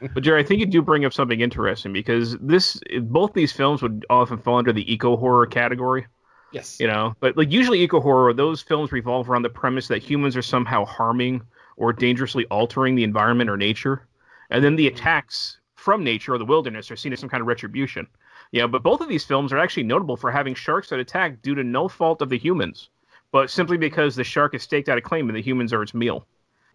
But 0.14 0.22
Jerry, 0.22 0.40
I 0.40 0.44
think 0.44 0.60
you 0.60 0.66
do 0.66 0.82
bring 0.82 1.04
up 1.04 1.12
something 1.12 1.40
interesting 1.40 1.92
because 1.92 2.36
this 2.38 2.80
both 3.02 3.32
these 3.34 3.52
films 3.52 3.82
would 3.82 4.04
often 4.10 4.38
fall 4.38 4.58
under 4.58 4.72
the 4.72 4.90
eco 4.92 5.16
horror 5.16 5.46
category. 5.46 6.06
Yes. 6.52 6.78
You 6.78 6.86
know, 6.86 7.14
but 7.20 7.36
like 7.36 7.50
usually 7.50 7.80
eco 7.82 8.00
horror, 8.00 8.32
those 8.32 8.62
films 8.62 8.92
revolve 8.92 9.28
around 9.28 9.42
the 9.42 9.50
premise 9.50 9.88
that 9.88 10.02
humans 10.02 10.36
are 10.36 10.42
somehow 10.42 10.84
harming 10.84 11.42
or 11.76 11.92
dangerously 11.92 12.44
altering 12.46 12.94
the 12.94 13.02
environment 13.02 13.50
or 13.50 13.56
nature, 13.56 14.06
and 14.54 14.62
then 14.62 14.76
the 14.76 14.86
attacks 14.86 15.58
from 15.74 16.04
nature 16.04 16.32
or 16.32 16.38
the 16.38 16.44
wilderness 16.44 16.88
are 16.90 16.96
seen 16.96 17.12
as 17.12 17.18
some 17.18 17.28
kind 17.28 17.40
of 17.40 17.48
retribution. 17.48 18.06
You 18.52 18.60
know, 18.60 18.68
but 18.68 18.84
both 18.84 19.00
of 19.00 19.08
these 19.08 19.24
films 19.24 19.52
are 19.52 19.58
actually 19.58 19.82
notable 19.82 20.16
for 20.16 20.30
having 20.30 20.54
sharks 20.54 20.90
that 20.90 21.00
attack 21.00 21.42
due 21.42 21.56
to 21.56 21.64
no 21.64 21.88
fault 21.88 22.22
of 22.22 22.28
the 22.28 22.38
humans, 22.38 22.88
but 23.32 23.50
simply 23.50 23.76
because 23.76 24.14
the 24.14 24.22
shark 24.22 24.52
has 24.52 24.62
staked 24.62 24.88
out 24.88 24.96
a 24.96 25.00
claim 25.00 25.28
and 25.28 25.36
the 25.36 25.42
humans 25.42 25.72
are 25.72 25.82
its 25.82 25.92
meal. 25.92 26.26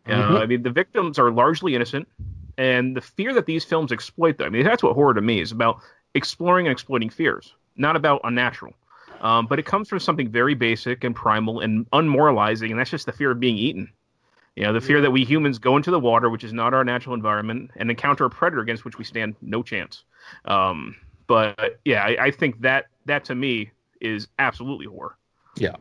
You 0.06 0.16
know, 0.16 0.24
Mhm. 0.24 0.42
I 0.42 0.46
mean, 0.46 0.64
the 0.64 0.70
victims 0.72 1.18
are 1.18 1.32
largely 1.32 1.74
innocent, 1.74 2.08
and 2.58 2.98
the 2.98 3.02
fear 3.02 3.34
that 3.34 3.46
these 3.46 3.64
films 3.64 3.94
exploit 3.94 4.38
them. 4.38 4.48
I 4.48 4.50
mean, 4.50 4.66
that's 4.66 4.84
what 4.84 4.94
horror 4.94 5.14
to 5.14 5.22
me 5.22 5.40
is 5.40 5.54
about 5.54 5.80
exploring 6.16 6.68
and 6.68 6.74
exploiting 6.74 7.10
fears, 7.10 7.56
not 7.78 7.96
about 7.96 8.22
unnatural. 8.26 8.74
Um, 9.22 9.48
but 9.48 9.60
it 9.60 9.66
comes 9.66 9.88
from 9.88 10.00
something 10.00 10.30
very 10.30 10.54
basic 10.56 11.06
and 11.06 11.16
primal 11.16 11.62
and 11.62 11.90
unmoralizing, 11.92 12.72
and 12.72 12.80
that's 12.80 12.92
just 12.92 13.06
the 13.06 13.14
fear 13.14 13.32
of 13.32 13.40
being 13.40 13.58
eaten. 13.58 13.94
You 14.60 14.66
know, 14.66 14.74
the 14.74 14.82
fear 14.82 15.00
that 15.00 15.12
we 15.12 15.24
humans 15.24 15.58
go 15.58 15.78
into 15.78 15.90
the 15.90 16.02
water, 16.02 16.30
which 16.30 16.44
is 16.44 16.52
not 16.52 16.74
our 16.74 16.84
natural 16.84 17.16
environment, 17.16 17.72
and 17.78 17.90
encounter 17.90 18.26
a 18.26 18.30
predator 18.30 18.62
against 18.62 18.84
which 18.84 18.98
we 18.98 19.06
stand 19.06 19.36
no 19.42 19.64
chance. 19.64 20.04
Um, 20.44 20.98
but 21.28 21.80
yeah, 21.86 22.04
I, 22.04 22.26
I 22.26 22.32
think 22.32 22.60
that 22.60 22.88
that 23.06 23.24
to 23.26 23.36
me 23.36 23.72
is 24.02 24.28
absolutely 24.38 24.88
horror. 24.88 25.16
Yeah. 25.56 25.78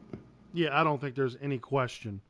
Yeah, 0.55 0.81
I 0.81 0.85
don't 0.85 1.01
think 1.01 1.16
there's 1.16 1.37
any 1.43 1.59
question 1.59 2.20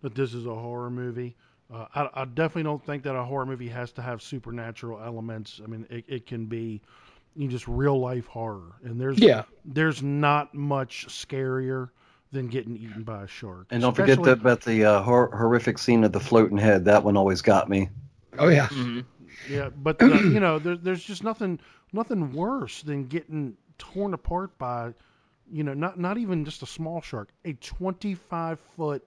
that 0.00 0.16
this 0.16 0.34
is 0.34 0.44
a 0.44 0.54
horror 0.56 0.90
movie. 0.90 1.36
Uh, 1.72 1.86
I, 1.94 2.22
I 2.22 2.24
definitely 2.24 2.64
don't 2.64 2.84
think 2.84 3.04
that 3.04 3.14
a 3.14 3.22
horror 3.22 3.46
movie 3.46 3.68
has 3.68 3.92
to 3.92 4.02
have 4.02 4.22
supernatural 4.22 5.00
elements. 5.00 5.60
I 5.62 5.68
mean, 5.68 5.86
it, 5.88 6.04
it 6.08 6.26
can 6.26 6.46
be 6.46 6.82
you 7.36 7.44
know, 7.44 7.50
just 7.52 7.68
real 7.68 8.00
life 8.00 8.26
horror, 8.26 8.72
and 8.82 9.00
there's 9.00 9.20
Yeah. 9.20 9.44
there's 9.64 10.02
not 10.02 10.52
much 10.52 11.06
scarier 11.06 11.90
than 12.32 12.48
getting 12.48 12.76
eaten 12.76 13.02
by 13.02 13.24
a 13.24 13.26
shark. 13.26 13.66
And 13.70 13.82
don't 13.82 13.94
forget 13.94 14.18
Especially- 14.18 14.30
that 14.34 14.40
about 14.40 14.60
the 14.62 14.84
uh, 14.84 15.02
hor- 15.02 15.36
horrific 15.36 15.78
scene 15.78 16.02
of 16.04 16.12
the 16.12 16.20
floating 16.20 16.56
head. 16.58 16.86
That 16.86 17.04
one 17.04 17.16
always 17.16 17.42
got 17.42 17.68
me. 17.68 17.90
Oh 18.38 18.48
yeah. 18.48 18.68
Yeah, 19.48 19.68
but 19.70 20.02
uh, 20.02 20.06
you 20.06 20.40
know, 20.40 20.58
there, 20.58 20.76
there's 20.76 21.02
just 21.04 21.22
nothing 21.24 21.60
nothing 21.92 22.32
worse 22.32 22.82
than 22.82 23.06
getting 23.06 23.56
torn 23.78 24.14
apart 24.14 24.56
by, 24.58 24.94
you 25.50 25.62
know, 25.64 25.74
not 25.74 25.98
not 25.98 26.16
even 26.18 26.44
just 26.44 26.62
a 26.62 26.66
small 26.66 27.00
shark, 27.00 27.28
a 27.44 27.52
25 27.54 28.58
foot 28.76 29.04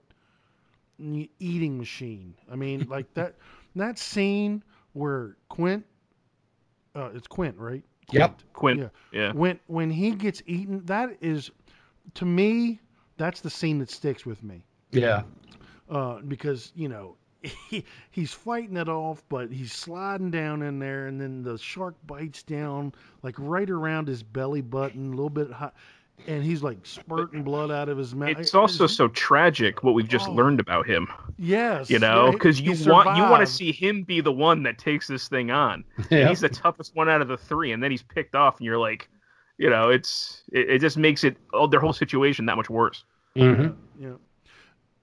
eating 1.39 1.77
machine. 1.77 2.35
I 2.51 2.55
mean, 2.55 2.85
like 2.89 3.13
that 3.15 3.35
that 3.75 3.97
scene 3.99 4.63
where 4.93 5.35
Quint, 5.49 5.85
uh, 6.95 7.09
it's 7.13 7.27
Quint, 7.27 7.57
right? 7.57 7.83
Yep. 8.11 8.41
Quint. 8.53 8.79
Yeah. 8.79 8.87
Yeah. 9.11 9.31
When 9.33 9.59
when 9.67 9.89
he 9.89 10.11
gets 10.11 10.41
eaten, 10.45 10.85
that 10.85 11.17
is, 11.21 11.49
to 12.15 12.25
me, 12.25 12.79
that's 13.17 13.41
the 13.41 13.49
scene 13.49 13.79
that 13.79 13.89
sticks 13.89 14.25
with 14.25 14.43
me 14.43 14.63
Yeah. 14.91 15.23
uh, 15.89 16.19
because 16.27 16.71
you 16.75 16.89
know 16.89 17.15
he, 17.69 17.85
he's 18.09 18.33
fighting 18.33 18.75
it 18.77 18.89
off, 18.89 19.23
but 19.29 19.51
he's 19.51 19.71
sliding 19.71 20.31
down 20.31 20.63
in 20.63 20.79
there, 20.79 21.05
and 21.07 21.21
then 21.21 21.43
the 21.43 21.57
shark 21.59 21.93
bites 22.07 22.41
down 22.41 22.91
like 23.21 23.35
right 23.37 23.69
around 23.69 24.07
his 24.07 24.23
belly 24.23 24.61
button, 24.61 25.07
a 25.07 25.09
little 25.11 25.29
bit 25.29 25.51
hot, 25.51 25.75
and 26.25 26.43
he's 26.43 26.63
like 26.63 26.79
spurting 26.83 27.43
blood 27.43 27.69
out 27.69 27.87
of 27.87 27.99
his 27.99 28.15
mouth. 28.15 28.39
It's 28.39 28.55
also 28.55 28.87
so 28.87 29.09
tragic 29.09 29.83
what 29.83 29.93
we've 29.93 30.07
just 30.07 30.27
Oh. 30.27 30.31
learned 30.33 30.59
about 30.59 30.87
him. 30.87 31.07
yes, 31.37 31.87
You 31.87 31.99
know, 31.99 32.31
because 32.31 32.57
he 32.57 32.71
you 32.73 32.91
want 32.91 33.15
you 33.15 33.21
want 33.23 33.45
to 33.45 33.51
see 33.53 33.71
him 33.71 34.01
be 34.01 34.21
the 34.21 34.31
one 34.31 34.63
that 34.63 34.79
takes 34.79 35.05
this 35.07 35.27
thing 35.27 35.51
on. 35.51 35.83
Yeah. 36.09 36.29
He's 36.29 36.39
the 36.39 36.49
toughest 36.49 36.95
one 36.95 37.09
out 37.09 37.21
of 37.21 37.27
the 37.27 37.37
three, 37.37 37.73
and 37.73 37.83
then 37.83 37.91
he's 37.91 38.01
picked 38.01 38.33
off, 38.33 38.57
and 38.57 38.65
you're 38.65 38.79
like, 38.79 39.07
you 39.57 39.69
know, 39.69 39.89
it's 39.89 40.43
it, 40.51 40.69
it 40.69 40.79
just 40.79 40.97
makes 40.97 41.23
it 41.23 41.37
oh, 41.53 41.67
their 41.67 41.79
whole 41.79 41.93
situation 41.93 42.45
that 42.47 42.57
much 42.57 42.69
worse. 42.69 43.03
Mm-hmm. 43.35 44.03
Yeah. 44.03 44.13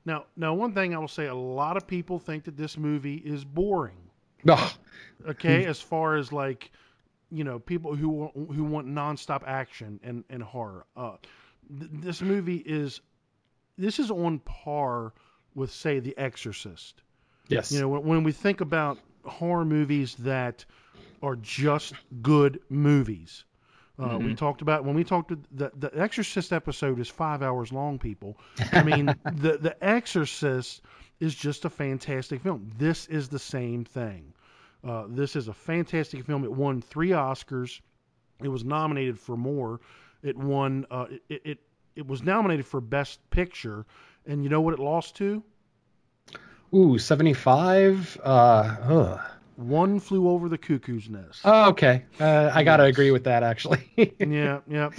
Now, 0.04 0.24
now, 0.36 0.52
one 0.54 0.72
thing 0.72 0.94
I 0.94 0.98
will 0.98 1.08
say: 1.08 1.26
a 1.26 1.34
lot 1.34 1.76
of 1.76 1.86
people 1.86 2.18
think 2.18 2.44
that 2.44 2.56
this 2.56 2.76
movie 2.76 3.16
is 3.16 3.44
boring. 3.44 3.96
Ugh. 4.48 4.72
okay 5.28 5.66
as 5.66 5.80
far 5.80 6.16
as 6.16 6.32
like 6.32 6.72
you 7.30 7.44
know 7.44 7.58
people 7.60 7.94
who 7.94 8.08
want, 8.08 8.32
who 8.34 8.64
want 8.64 8.88
nonstop 8.88 9.42
action 9.46 10.00
and 10.02 10.24
and 10.30 10.42
horror 10.42 10.84
uh 10.96 11.16
th- 11.78 11.90
this 11.92 12.20
movie 12.20 12.56
is 12.66 13.00
this 13.78 14.00
is 14.00 14.10
on 14.10 14.40
par 14.40 15.12
with 15.54 15.70
say 15.70 16.00
the 16.00 16.16
exorcist 16.18 17.02
Yes. 17.48 17.70
you 17.70 17.80
know 17.80 17.88
when, 17.88 18.02
when 18.02 18.24
we 18.24 18.32
think 18.32 18.60
about 18.60 18.98
horror 19.24 19.64
movies 19.64 20.16
that 20.16 20.64
are 21.22 21.36
just 21.36 21.94
good 22.20 22.58
movies 22.68 23.44
uh, 24.02 24.18
we 24.18 24.34
talked 24.34 24.62
about 24.62 24.84
when 24.84 24.94
we 24.94 25.04
talked 25.04 25.28
to 25.28 25.38
the 25.52 25.70
the 25.76 25.90
Exorcist 25.98 26.52
episode 26.52 26.98
is 26.98 27.08
five 27.08 27.42
hours 27.42 27.72
long. 27.72 27.98
People, 27.98 28.36
I 28.72 28.82
mean 28.90 29.06
the 29.06 29.58
the 29.58 29.76
Exorcist 29.80 30.82
is 31.20 31.34
just 31.34 31.64
a 31.64 31.70
fantastic 31.70 32.42
film. 32.42 32.72
This 32.78 33.06
is 33.06 33.28
the 33.28 33.38
same 33.38 33.84
thing. 33.84 34.32
Uh, 34.84 35.04
this 35.08 35.36
is 35.36 35.48
a 35.48 35.54
fantastic 35.54 36.24
film. 36.24 36.44
It 36.44 36.52
won 36.52 36.82
three 36.82 37.10
Oscars. 37.10 37.80
It 38.42 38.48
was 38.48 38.64
nominated 38.64 39.18
for 39.18 39.36
more. 39.36 39.80
It 40.22 40.36
won. 40.36 40.86
Uh, 40.90 41.06
it, 41.28 41.42
it 41.44 41.58
it 41.94 42.06
was 42.06 42.22
nominated 42.22 42.66
for 42.66 42.80
Best 42.80 43.18
Picture, 43.30 43.86
and 44.26 44.42
you 44.42 44.50
know 44.50 44.60
what 44.60 44.74
it 44.74 44.80
lost 44.80 45.16
to? 45.16 45.42
Ooh, 46.74 46.98
75. 46.98 48.18
Uh, 48.22 48.76
ugh. 48.82 49.20
One 49.56 50.00
flew 50.00 50.28
over 50.28 50.48
the 50.48 50.58
cuckoo's 50.58 51.08
nest. 51.08 51.40
Oh, 51.44 51.70
okay. 51.70 52.04
Uh, 52.18 52.50
I 52.52 52.64
gotta 52.64 52.84
agree 52.84 53.10
with 53.10 53.24
that 53.24 53.42
actually. 53.42 53.90
yeah, 54.18 54.60
yeah. 54.66 54.90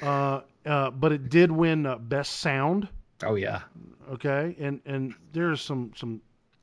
Uh, 0.00 0.40
uh, 0.64 0.90
but 0.90 1.12
it 1.12 1.28
did 1.28 1.50
win 1.50 1.86
uh, 1.86 1.96
Best 1.96 2.40
Sound. 2.40 2.88
oh 3.24 3.34
yeah. 3.34 3.62
Okay, 4.12 4.54
and 4.60 4.80
and 4.86 5.14
there's 5.32 5.60
some 5.60 5.92
some 5.96 6.20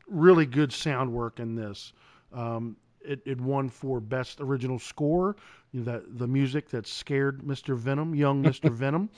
really 0.07 0.45
good 0.45 0.71
sound 0.71 1.11
work 1.11 1.39
in 1.39 1.55
this. 1.55 1.93
Um, 2.33 2.77
it, 3.01 3.21
it 3.25 3.39
won 3.41 3.69
for 3.69 3.99
Best 3.99 4.39
Original 4.39 4.79
Score. 4.79 5.35
You 5.71 5.81
know, 5.81 5.91
that 5.91 6.17
the 6.17 6.27
music 6.27 6.69
that 6.69 6.87
scared 6.87 7.41
Mr. 7.41 7.75
Venom, 7.77 8.15
young 8.15 8.43
Mr. 8.43 8.71
Venom. 8.73 9.09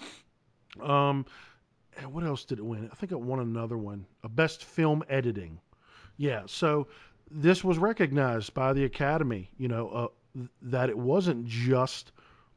Um, 0.82 1.26
and 1.98 2.14
what 2.14 2.24
else 2.24 2.46
did 2.46 2.60
it 2.60 2.66
win? 2.66 2.90
I 2.92 2.96
think 2.96 3.12
it 3.12 3.20
won 3.20 3.40
another 3.40 3.78
one, 3.78 4.06
a 4.24 4.30
Best 4.30 4.64
Film 4.66 5.04
Editing. 5.08 5.60
Yeah, 6.18 6.44
so 6.46 6.88
this 7.30 7.64
was 7.64 7.78
recognized 7.78 8.54
by 8.54 8.74
the 8.74 8.86
Academy. 8.86 9.50
You 9.58 9.68
know 9.68 9.90
uh, 9.90 10.08
that 10.64 10.90
it 10.90 10.98
wasn't 10.98 11.46
just 11.46 12.12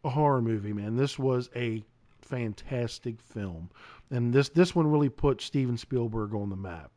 a 0.04 0.10
horror 0.10 0.42
movie, 0.42 0.72
man. 0.72 0.96
This 0.96 1.18
was 1.18 1.50
a 1.54 1.84
fantastic 2.22 3.20
film, 3.20 3.70
and 4.10 4.32
this 4.32 4.48
this 4.50 4.74
one 4.74 4.86
really 4.86 5.08
put 5.08 5.40
Steven 5.40 5.76
Spielberg 5.76 6.34
on 6.34 6.50
the 6.50 6.56
map. 6.56 6.90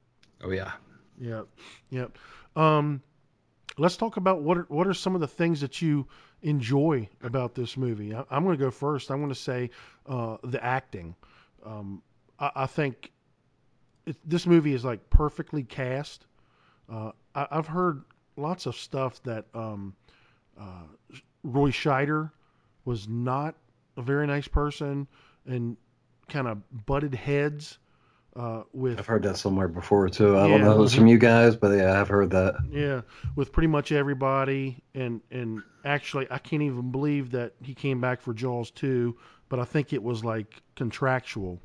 Oh 0.43 0.51
yeah. 0.51 0.71
Yep, 1.19 1.47
yep. 1.91 2.17
Um, 2.55 3.01
let's 3.77 3.95
talk 3.95 4.17
about 4.17 4.41
what 4.41 4.57
are, 4.57 4.65
what 4.69 4.87
are 4.87 4.93
some 4.93 5.13
of 5.13 5.21
the 5.21 5.27
things 5.27 5.61
that 5.61 5.81
you 5.81 6.07
enjoy 6.41 7.07
about 7.21 7.53
this 7.53 7.77
movie. 7.77 8.13
I, 8.15 8.23
I'm 8.31 8.43
going 8.43 8.57
to 8.57 8.63
go 8.63 8.71
first. 8.71 9.11
I'm 9.11 9.19
going 9.19 9.29
to 9.29 9.35
say 9.35 9.69
uh, 10.07 10.37
the 10.43 10.63
acting. 10.63 11.15
Um, 11.63 12.01
I, 12.39 12.51
I 12.55 12.65
think 12.65 13.11
it, 14.05 14.17
this 14.25 14.47
movie 14.47 14.73
is 14.73 14.83
like 14.83 15.09
perfectly 15.09 15.63
cast. 15.63 16.25
Uh, 16.91 17.11
I, 17.33 17.47
I've 17.51 17.67
heard 17.67 18.03
lots 18.35 18.65
of 18.65 18.75
stuff 18.75 19.21
that 19.23 19.45
um, 19.53 19.95
uh, 20.59 20.83
Roy 21.43 21.69
Scheider 21.69 22.31
was 22.85 23.07
not 23.07 23.55
a 23.97 24.01
very 24.01 24.27
nice 24.27 24.47
person 24.47 25.07
and 25.45 25.77
kind 26.27 26.47
of 26.47 26.85
butted 26.85 27.15
heads 27.15 27.77
uh, 28.35 28.63
with 28.73 28.97
I've 28.97 29.05
heard 29.07 29.23
that 29.23 29.37
somewhere 29.37 29.67
before 29.67 30.07
too. 30.09 30.37
I 30.37 30.45
Yeah. 30.47 30.51
don't 30.57 30.61
know 30.61 30.71
if 30.71 30.77
it 30.77 30.81
was 30.81 30.95
from 30.95 31.07
you 31.07 31.17
guys, 31.17 31.55
but 31.55 31.69
yeah, 31.77 31.99
I've 31.99 32.07
heard 32.07 32.31
that. 32.31 32.55
Yeah, 32.71 33.01
with 33.35 33.51
pretty 33.51 33.67
much 33.67 33.91
everybody, 33.91 34.81
and 34.95 35.21
and 35.31 35.61
actually, 35.83 36.27
I 36.31 36.37
can't 36.37 36.61
even 36.61 36.91
believe 36.91 37.31
that 37.31 37.53
he 37.61 37.73
came 37.73 37.99
back 37.99 38.21
for 38.21 38.33
Jaws 38.33 38.71
two, 38.71 39.17
but 39.49 39.59
I 39.59 39.65
think 39.65 39.91
it 39.91 40.01
was 40.01 40.23
like 40.23 40.61
contractual. 40.75 41.61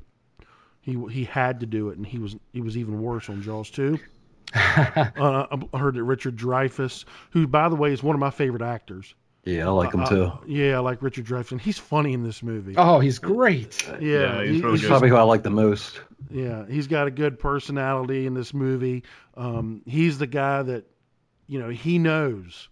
He 0.81 1.01
he 1.09 1.23
had 1.23 1.61
to 1.61 1.65
do 1.65 1.89
it, 1.89 1.97
and 1.97 2.05
he 2.05 2.19
was 2.19 2.35
he 2.51 2.59
was 2.59 2.75
even 2.77 3.01
worse 3.01 3.29
on 3.29 3.41
Jaws 3.41 3.69
two. 3.69 3.99
uh, 4.55 5.57
I 5.73 5.77
heard 5.77 5.95
that 5.95 6.03
Richard 6.03 6.35
Dreyfuss, 6.37 7.05
who 7.31 7.47
by 7.47 7.69
the 7.69 7.75
way 7.75 7.91
is 7.93 8.01
one 8.03 8.15
of 8.15 8.19
my 8.19 8.29
favorite 8.29 8.61
actors. 8.61 9.13
Yeah, 9.45 9.67
I 9.67 9.69
like 9.69 9.93
him 9.93 10.01
Uh, 10.01 10.09
too. 10.09 10.23
uh, 10.25 10.37
yeah, 10.45 10.75
I 10.75 10.79
like 10.79 11.01
Richard 11.01 11.25
Dreyfuss, 11.25 11.51
and 11.53 11.61
he's 11.61 11.77
funny 11.77 12.11
in 12.13 12.23
this 12.23 12.43
movie. 12.43 12.73
Oh, 12.77 12.99
he's 12.99 13.17
great. 13.19 13.87
yeah, 13.87 13.97
yeah, 13.99 14.43
he's 14.43 14.55
he- 14.57 14.61
really 14.61 14.77
He's 14.79 14.87
probably 14.87 15.07
who 15.09 15.15
I 15.15 15.21
like 15.21 15.43
the 15.43 15.49
most. 15.49 16.01
yeah, 16.29 16.65
he's 16.67 16.87
got 16.87 17.07
a 17.07 17.11
good 17.11 17.39
personality 17.39 18.25
in 18.25 18.33
this 18.33 18.53
movie. 18.53 19.03
Um, 19.37 19.81
he's 19.85 20.17
the 20.17 20.27
guy 20.27 20.63
that, 20.63 20.85
you 21.47 21.59
know, 21.59 21.69
he 21.69 21.97
knows. 21.97 22.67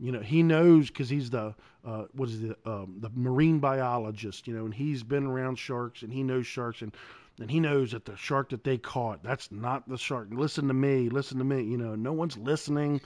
You 0.00 0.10
know, 0.12 0.20
he 0.20 0.42
knows 0.42 0.88
because 0.88 1.08
he's 1.08 1.30
the 1.30 1.54
uh, 1.84 2.04
what 2.12 2.28
is 2.28 2.42
it, 2.42 2.58
um, 2.66 2.96
the 3.00 3.10
marine 3.14 3.58
biologist. 3.60 4.46
You 4.48 4.54
know, 4.56 4.64
and 4.64 4.74
he's 4.74 5.02
been 5.04 5.26
around 5.26 5.56
sharks 5.58 6.02
and 6.02 6.12
he 6.12 6.22
knows 6.24 6.46
sharks 6.46 6.82
and 6.82 6.92
and 7.38 7.50
he 7.50 7.60
knows 7.60 7.92
that 7.92 8.04
the 8.04 8.16
shark 8.16 8.50
that 8.50 8.64
they 8.64 8.78
caught 8.78 9.22
that's 9.22 9.50
not 9.52 9.88
the 9.88 9.98
shark. 9.98 10.28
Listen 10.30 10.68
to 10.68 10.74
me, 10.74 11.08
listen 11.08 11.38
to 11.38 11.44
me. 11.44 11.62
You 11.62 11.76
know, 11.76 11.94
no 11.94 12.12
one's 12.12 12.36
listening. 12.36 13.00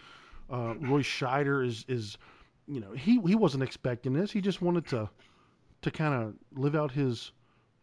Uh, 0.50 0.74
Roy 0.80 1.02
Scheider 1.02 1.66
is 1.66 1.84
is, 1.88 2.18
you 2.66 2.80
know, 2.80 2.92
he 2.92 3.20
he 3.20 3.34
wasn't 3.34 3.62
expecting 3.62 4.12
this. 4.12 4.30
He 4.30 4.40
just 4.40 4.62
wanted 4.62 4.86
to 4.88 5.10
to 5.82 5.90
kind 5.90 6.14
of 6.14 6.34
live 6.58 6.74
out 6.74 6.92
his 6.92 7.32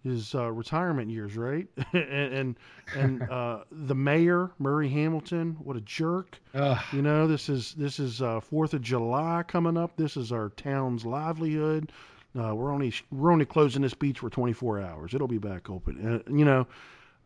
his 0.04 0.34
uh, 0.34 0.50
retirement 0.52 1.10
years, 1.10 1.36
right? 1.36 1.68
and 1.94 2.34
and, 2.34 2.56
and 2.96 3.22
uh, 3.32 3.64
the 3.72 3.96
mayor 3.96 4.52
Murray 4.58 4.90
Hamilton, 4.90 5.58
what 5.62 5.76
a 5.76 5.82
jerk! 5.82 6.40
Ugh. 6.54 6.80
You 6.94 7.02
know, 7.02 7.28
this 7.28 7.50
is 7.50 7.74
this 7.74 8.00
is 8.00 8.22
uh, 8.22 8.40
Fourth 8.40 8.74
of 8.74 8.82
July 8.82 9.44
coming 9.48 9.78
up. 9.78 9.96
This 9.98 10.18
is 10.18 10.32
our 10.32 10.50
town's 10.50 11.06
livelihood. 11.06 11.92
Uh, 12.38 12.54
we're 12.56 12.72
only 12.72 12.94
we're 13.12 13.32
only 13.32 13.46
closing 13.46 13.82
this 13.82 13.94
beach 13.94 14.20
for 14.20 14.30
24 14.30 14.82
hours. 14.82 15.14
It'll 15.14 15.28
be 15.28 15.38
back 15.40 15.70
open. 15.70 16.24
Uh, 16.28 16.32
you 16.32 16.46
know, 16.46 16.68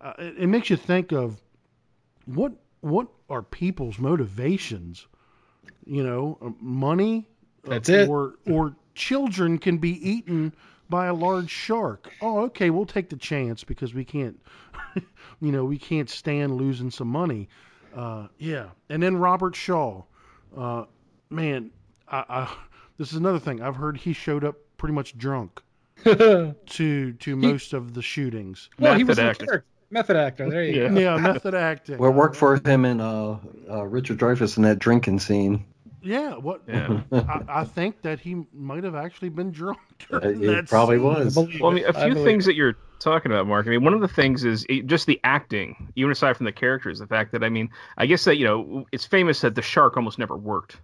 uh, 0.01 0.13
it, 0.17 0.35
it 0.39 0.47
makes 0.47 0.69
you 0.69 0.77
think 0.77 1.11
of 1.11 1.41
what 2.25 2.53
what 2.81 3.07
are 3.29 3.41
people's 3.41 3.99
motivations? 3.99 5.07
You 5.85 6.03
know, 6.03 6.37
uh, 6.41 6.49
money. 6.61 7.27
uh, 7.65 7.71
That's 7.71 7.89
it. 7.89 8.07
Or 8.09 8.35
or 8.49 8.75
children 8.95 9.57
can 9.57 9.77
be 9.77 9.91
eaten 10.09 10.53
by 10.89 11.07
a 11.07 11.13
large 11.13 11.49
shark. 11.49 12.11
Oh, 12.21 12.41
okay, 12.43 12.69
we'll 12.69 12.85
take 12.85 13.09
the 13.09 13.17
chance 13.17 13.63
because 13.63 13.93
we 13.93 14.05
can't, 14.05 14.39
you 15.41 15.51
know, 15.51 15.65
we 15.65 15.77
can't 15.77 16.09
stand 16.09 16.55
losing 16.55 16.91
some 16.91 17.07
money. 17.07 17.49
Uh, 17.95 18.27
yeah, 18.37 18.67
and 18.89 19.01
then 19.01 19.17
Robert 19.17 19.55
Shaw, 19.55 20.03
uh, 20.55 20.85
man, 21.29 21.71
I, 22.07 22.23
I, 22.29 22.55
this 22.97 23.11
is 23.11 23.17
another 23.17 23.39
thing. 23.39 23.61
I've 23.61 23.75
heard 23.75 23.97
he 23.97 24.13
showed 24.13 24.43
up 24.43 24.55
pretty 24.83 24.93
much 24.93 25.17
drunk 25.17 25.61
to 26.03 27.13
to 27.13 27.35
most 27.37 27.71
of 27.71 27.93
the 27.93 28.01
shootings. 28.01 28.69
Well, 28.77 28.95
he 28.97 29.05
was 29.05 29.17
a 29.17 29.21
character. 29.21 29.63
Method 29.89 30.17
actor. 30.17 30.49
There 30.49 30.61
you 30.61 30.89
go. 30.89 30.99
Yeah, 30.99 31.15
method 31.21 31.55
acting. 31.55 31.99
Well, 31.99 32.11
it 32.11 32.15
worked 32.15 32.35
for 32.35 32.57
him 32.57 32.83
and 32.83 32.99
uh, 32.99 33.37
uh, 33.69 33.83
Richard 33.83 34.17
Dreyfuss 34.19 34.57
in 34.57 34.63
that 34.63 34.79
drinking 34.79 35.19
scene. 35.19 35.63
Yeah, 36.01 36.33
what? 36.33 36.63
Yeah. 36.67 36.99
I, 37.13 37.43
I 37.61 37.63
think 37.63 38.01
that 38.01 38.19
he 38.19 38.43
might 38.51 38.83
have 38.83 38.95
actually 38.95 39.29
been 39.29 39.51
drunk. 39.51 39.77
Uh, 40.11 40.19
during 40.19 40.43
it 40.43 40.67
probably 40.67 40.97
scene. 40.97 41.05
was. 41.05 41.35
Well, 41.37 41.71
I 41.71 41.73
mean, 41.75 41.85
a 41.85 41.89
I 41.97 42.05
few 42.05 42.13
believe 42.15 42.25
things 42.25 42.45
that 42.47 42.55
you're 42.55 42.75
talking 42.99 43.31
about, 43.31 43.47
Mark. 43.47 43.65
I 43.67 43.69
mean, 43.69 43.85
one 43.85 43.93
of 43.93 44.01
the 44.01 44.09
things 44.09 44.43
is 44.43 44.65
it- 44.67 44.87
just 44.87 45.05
the 45.07 45.17
acting, 45.23 45.93
even 45.95 46.11
aside 46.11 46.35
from 46.35 46.45
the 46.47 46.51
characters. 46.51 46.99
The 46.99 47.07
fact 47.07 47.31
that 47.31 47.41
I 47.41 47.47
mean, 47.47 47.69
I 47.97 48.05
guess 48.07 48.25
that 48.25 48.35
you 48.35 48.43
know, 48.43 48.85
it's 48.91 49.05
famous 49.05 49.39
that 49.41 49.55
the 49.55 49.61
shark 49.61 49.95
almost 49.95 50.19
never 50.19 50.35
worked, 50.35 50.75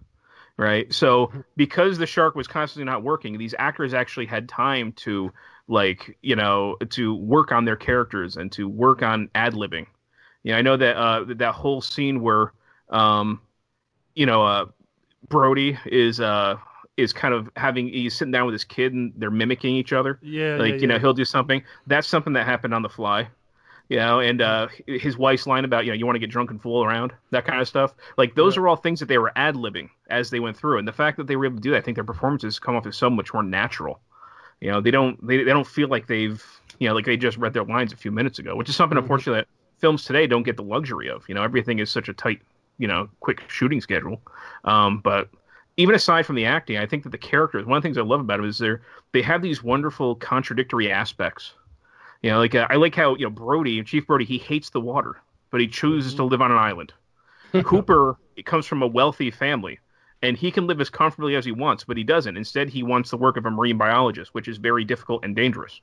right? 0.60 0.92
So 0.94 1.32
because 1.56 1.98
the 1.98 2.06
shark 2.06 2.36
was 2.36 2.48
constantly 2.48 2.86
not 2.90 3.04
working, 3.04 3.38
these 3.38 3.54
actors 3.58 3.94
actually 3.94 4.26
had 4.26 4.48
time 4.48 4.92
to 4.94 5.32
like 5.68 6.18
you 6.22 6.36
know 6.36 6.76
to 6.90 7.14
work 7.16 7.52
on 7.52 7.64
their 7.66 7.76
characters 7.76 8.36
and 8.36 8.52
to 8.52 8.68
work 8.68 9.02
on 9.02 9.30
ad 9.34 9.54
libbing. 9.54 9.86
Yeah, 10.44 10.58
I 10.58 10.62
know 10.62 10.76
that 10.78 10.96
uh, 10.96 11.24
that- 11.24 11.38
that 11.38 11.54
whole 11.54 11.80
scene 11.82 12.20
where, 12.22 12.52
um, 12.90 13.42
you 14.14 14.26
know, 14.26 14.44
uh, 14.44 14.66
Brody 15.28 15.78
is 15.86 16.20
uh 16.20 16.56
is 16.96 17.12
kind 17.14 17.34
of 17.34 17.50
having 17.56 17.88
he's 17.88 18.16
sitting 18.16 18.32
down 18.32 18.46
with 18.46 18.54
his 18.54 18.64
kid 18.64 18.94
and 18.94 19.12
they're 19.16 19.30
mimicking 19.30 19.74
each 19.76 19.92
other 19.94 20.20
Yeah, 20.20 20.56
like 20.56 20.80
yeah, 20.80 20.82
you 20.82 20.88
know 20.88 20.98
yeah. 20.98 21.00
he'll 21.00 21.14
do 21.14 21.24
something 21.26 21.62
that's 21.88 22.08
something 22.08 22.34
that 22.34 22.46
happened 22.46 22.74
on 22.74 22.82
the 22.82 22.88
fly 22.90 23.28
you 23.90 23.96
know 23.96 24.20
and 24.20 24.40
uh 24.40 24.68
his 24.86 25.18
wife's 25.18 25.46
line 25.46 25.66
about 25.66 25.84
you 25.84 25.90
know 25.90 25.96
you 25.96 26.06
want 26.06 26.16
to 26.16 26.20
get 26.20 26.30
drunk 26.30 26.50
and 26.50 26.62
fool 26.62 26.82
around 26.84 27.12
that 27.32 27.44
kind 27.44 27.60
of 27.60 27.68
stuff 27.68 27.94
like 28.16 28.34
those 28.34 28.56
are 28.56 28.66
all 28.66 28.76
things 28.76 29.00
that 29.00 29.06
they 29.06 29.18
were 29.18 29.32
ad-libbing 29.36 29.90
as 30.08 30.30
they 30.30 30.40
went 30.40 30.56
through 30.56 30.78
and 30.78 30.88
the 30.88 30.92
fact 30.92 31.18
that 31.18 31.26
they 31.26 31.36
were 31.36 31.44
able 31.44 31.56
to 31.56 31.62
do 31.62 31.70
that 31.72 31.78
i 31.78 31.80
think 31.82 31.96
their 31.96 32.04
performances 32.04 32.58
come 32.58 32.76
off 32.76 32.86
as 32.86 32.96
so 32.96 33.10
much 33.10 33.34
more 33.34 33.42
natural 33.42 34.00
you 34.60 34.70
know 34.70 34.80
they 34.80 34.90
don't 34.90 35.24
they, 35.26 35.38
they 35.38 35.44
don't 35.52 35.66
feel 35.66 35.88
like 35.88 36.06
they've 36.06 36.42
you 36.78 36.88
know 36.88 36.94
like 36.94 37.04
they 37.04 37.16
just 37.16 37.36
read 37.36 37.52
their 37.52 37.64
lines 37.64 37.92
a 37.92 37.96
few 37.96 38.12
minutes 38.12 38.38
ago 38.38 38.56
which 38.56 38.68
is 38.68 38.76
something 38.76 38.96
Mm-hmm. 38.96 39.04
unfortunately 39.04 39.40
that 39.40 39.48
films 39.80 40.04
today 40.04 40.26
don't 40.26 40.44
get 40.44 40.56
the 40.56 40.62
luxury 40.62 41.08
of 41.08 41.28
you 41.28 41.34
know 41.34 41.42
everything 41.42 41.78
is 41.80 41.90
such 41.90 42.08
a 42.08 42.14
tight 42.14 42.40
you 42.78 42.88
know 42.88 43.08
quick 43.20 43.42
shooting 43.48 43.80
schedule 43.80 44.22
um 44.64 45.00
but 45.00 45.28
even 45.76 45.94
aside 45.94 46.26
from 46.26 46.36
the 46.36 46.44
acting, 46.44 46.76
I 46.76 46.84
think 46.84 47.04
that 47.04 47.10
the 47.10 47.16
characters, 47.18 47.64
one 47.64 47.78
of 47.78 47.82
the 47.82 47.86
things 47.86 47.96
I 47.96 48.02
love 48.02 48.20
about 48.20 48.38
them 48.38 48.46
is 48.48 48.58
they're 48.58 48.82
they 49.12 49.22
have 49.22 49.40
these 49.40 49.62
wonderful 49.62 50.14
contradictory 50.16 50.90
aspects. 50.92 51.54
You 52.22 52.30
know, 52.30 52.38
like 52.38 52.54
uh, 52.54 52.66
I 52.68 52.76
like 52.76 52.94
how 52.94 53.16
you 53.16 53.24
know 53.24 53.30
Brody, 53.30 53.82
Chief 53.82 54.06
Brody, 54.06 54.24
he 54.24 54.38
hates 54.38 54.70
the 54.70 54.80
water, 54.80 55.16
but 55.50 55.60
he 55.60 55.66
chooses 55.66 56.14
to 56.14 56.24
live 56.24 56.42
on 56.42 56.50
an 56.50 56.58
island. 56.58 56.92
Cooper 57.64 58.16
comes 58.44 58.66
from 58.66 58.82
a 58.82 58.86
wealthy 58.86 59.30
family, 59.30 59.78
and 60.22 60.36
he 60.36 60.50
can 60.50 60.66
live 60.66 60.80
as 60.80 60.90
comfortably 60.90 61.34
as 61.34 61.44
he 61.44 61.52
wants, 61.52 61.84
but 61.84 61.96
he 61.96 62.04
doesn't. 62.04 62.36
Instead, 62.36 62.68
he 62.68 62.82
wants 62.82 63.10
the 63.10 63.16
work 63.16 63.36
of 63.36 63.46
a 63.46 63.50
marine 63.50 63.78
biologist, 63.78 64.34
which 64.34 64.48
is 64.48 64.58
very 64.58 64.84
difficult 64.84 65.24
and 65.24 65.34
dangerous. 65.34 65.80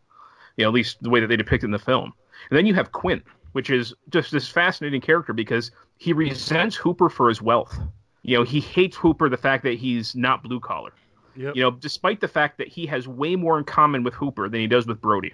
You 0.56 0.64
know, 0.64 0.70
at 0.70 0.74
least 0.74 1.02
the 1.02 1.10
way 1.10 1.20
that 1.20 1.28
they 1.28 1.36
depict 1.36 1.64
it 1.64 1.68
in 1.68 1.72
the 1.72 1.80
film. 1.80 2.14
And 2.50 2.58
then 2.58 2.66
you 2.66 2.74
have 2.76 2.92
Quint, 2.92 3.24
which 3.54 3.70
is 3.70 3.94
just 4.10 4.32
this 4.32 4.48
fascinating 4.48 5.02
character 5.02 5.34
because 5.34 5.72
he 5.98 6.14
resents 6.14 6.76
Hooper 6.76 7.10
for 7.10 7.30
his 7.30 7.42
wealth. 7.42 7.78
You 8.24 8.38
know, 8.38 8.44
he 8.44 8.60
hates 8.60 8.98
Hooper 8.98 9.30
the 9.30 9.38
fact 9.38 9.64
that 9.64 9.76
he's 9.76 10.16
not 10.16 10.44
blue 10.44 10.60
collar. 10.60 10.94
Yep. 11.36 11.56
You 11.56 11.64
know, 11.64 11.72
despite 11.72 12.20
the 12.20 12.28
fact 12.28 12.58
that 12.58 12.68
he 12.68 12.86
has 12.88 13.08
way 13.08 13.36
more 13.36 13.58
in 13.58 13.64
common 13.64 14.04
with 14.04 14.14
Hooper 14.16 14.50
than 14.50 14.60
he 14.60 14.68
does 14.68 14.88
with 14.88 15.00
Brody, 15.00 15.34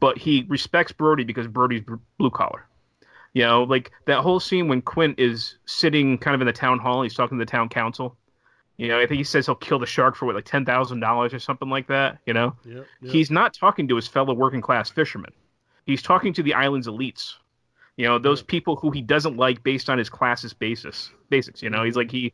but 0.00 0.18
he 0.18 0.44
respects 0.48 0.92
Brody 0.92 1.24
because 1.24 1.46
Brody's 1.46 1.82
br- 1.82 1.96
blue 2.18 2.30
collar. 2.30 2.64
You 3.34 3.44
know, 3.44 3.62
like 3.64 3.92
that 4.06 4.20
whole 4.20 4.40
scene 4.40 4.68
when 4.68 4.82
Quint 4.82 5.18
is 5.18 5.56
sitting 5.66 6.18
kind 6.18 6.34
of 6.34 6.40
in 6.40 6.46
the 6.46 6.52
town 6.52 6.78
hall, 6.78 7.02
he's 7.02 7.14
talking 7.14 7.38
to 7.38 7.44
the 7.44 7.50
town 7.50 7.68
council. 7.68 8.16
You 8.78 8.88
know, 8.88 9.00
I 9.00 9.06
think 9.06 9.18
he 9.18 9.24
says 9.24 9.46
he'll 9.46 9.54
kill 9.56 9.78
the 9.78 9.86
shark 9.86 10.16
for 10.16 10.26
what, 10.26 10.34
like 10.34 10.44
ten 10.44 10.64
thousand 10.64 11.00
dollars 11.00 11.34
or 11.34 11.38
something 11.38 11.68
like 11.68 11.88
that. 11.88 12.18
You 12.26 12.32
know, 12.34 12.56
Yep, 12.64 12.86
yep. 13.02 13.12
he's 13.12 13.30
not 13.30 13.52
talking 13.54 13.88
to 13.88 13.96
his 13.96 14.06
fellow 14.08 14.34
working 14.34 14.60
class 14.60 14.88
fishermen. 14.88 15.32
He's 15.84 16.02
talking 16.02 16.32
to 16.34 16.42
the 16.42 16.54
island's 16.54 16.86
elites. 16.86 17.34
You 17.96 18.06
know, 18.06 18.18
those 18.18 18.42
people 18.42 18.76
who 18.76 18.92
he 18.92 19.02
doesn't 19.02 19.36
like 19.36 19.62
based 19.64 19.90
on 19.90 19.98
his 19.98 20.08
classist 20.08 20.58
basis 20.58 21.10
basics. 21.28 21.62
You 21.62 21.70
know, 21.70 21.82
he's 21.82 21.96
like 21.96 22.10
he 22.10 22.32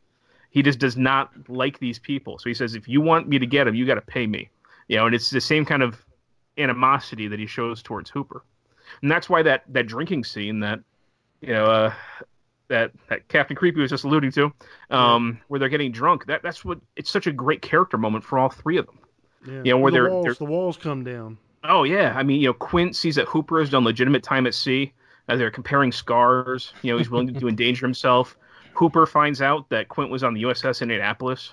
he 0.51 0.61
just 0.61 0.79
does 0.79 0.95
not 0.95 1.31
like 1.49 1.79
these 1.79 1.99
people. 1.99 2.37
So 2.37 2.47
he 2.49 2.53
says, 2.53 2.75
if 2.75 2.87
you 2.87 3.01
want 3.01 3.27
me 3.27 3.39
to 3.39 3.45
get 3.47 3.67
him, 3.67 3.75
you 3.75 3.85
got 3.85 3.95
to 3.95 4.01
pay 4.01 4.25
me. 4.27 4.49
You 4.87 4.97
know, 4.97 5.07
and 5.07 5.15
it's 5.15 5.31
the 5.31 5.41
same 5.41 5.65
kind 5.65 5.83
of 5.83 6.04
animosity 6.57 7.27
that 7.27 7.39
he 7.39 7.45
shows 7.45 7.81
towards 7.81 8.09
Hooper, 8.09 8.43
and 9.01 9.11
that's 9.11 9.29
why 9.29 9.43
that 9.43 9.63
that 9.69 9.87
drinking 9.87 10.23
scene 10.23 10.59
that 10.61 10.79
you 11.41 11.53
know 11.53 11.65
uh, 11.65 11.93
that 12.67 12.91
that 13.09 13.27
Captain 13.27 13.55
Creepy 13.55 13.81
was 13.81 13.89
just 13.89 14.03
alluding 14.03 14.31
to, 14.31 14.51
um, 14.89 15.39
where 15.47 15.59
they're 15.59 15.69
getting 15.69 15.91
drunk. 15.91 16.25
That 16.27 16.41
that's 16.43 16.63
what 16.65 16.79
it's 16.95 17.09
such 17.11 17.27
a 17.27 17.31
great 17.31 17.61
character 17.61 17.97
moment 17.97 18.23
for 18.23 18.39
all 18.39 18.49
three 18.49 18.77
of 18.77 18.85
them. 18.85 18.99
Yeah. 19.45 19.61
You 19.63 19.71
know, 19.73 19.77
where 19.77 19.91
the 19.91 19.95
they're- 19.99 20.09
walls, 20.09 20.25
they're- 20.25 20.33
the 20.35 20.45
walls 20.45 20.77
come 20.77 21.03
down. 21.03 21.37
Oh 21.63 21.83
yeah, 21.83 22.13
I 22.15 22.23
mean, 22.23 22.41
you 22.41 22.47
know, 22.49 22.53
Quint 22.53 22.95
sees 22.95 23.15
that 23.15 23.27
Hooper 23.27 23.59
has 23.59 23.69
done 23.69 23.83
legitimate 23.83 24.23
time 24.23 24.45
at 24.47 24.53
sea. 24.53 24.93
As 25.27 25.39
they're 25.39 25.49
comparing 25.49 25.91
scars, 25.91 26.71
you 26.83 26.91
know, 26.91 26.99
he's 26.99 27.09
willing 27.09 27.33
to 27.33 27.47
endanger 27.47 27.83
himself. 27.83 28.37
Hooper 28.75 29.07
finds 29.07 29.41
out 29.41 29.67
that 29.69 29.87
Quint 29.89 30.11
was 30.11 30.23
on 30.23 30.35
the 30.35 30.43
USS 30.43 30.83
Indianapolis, 30.83 31.51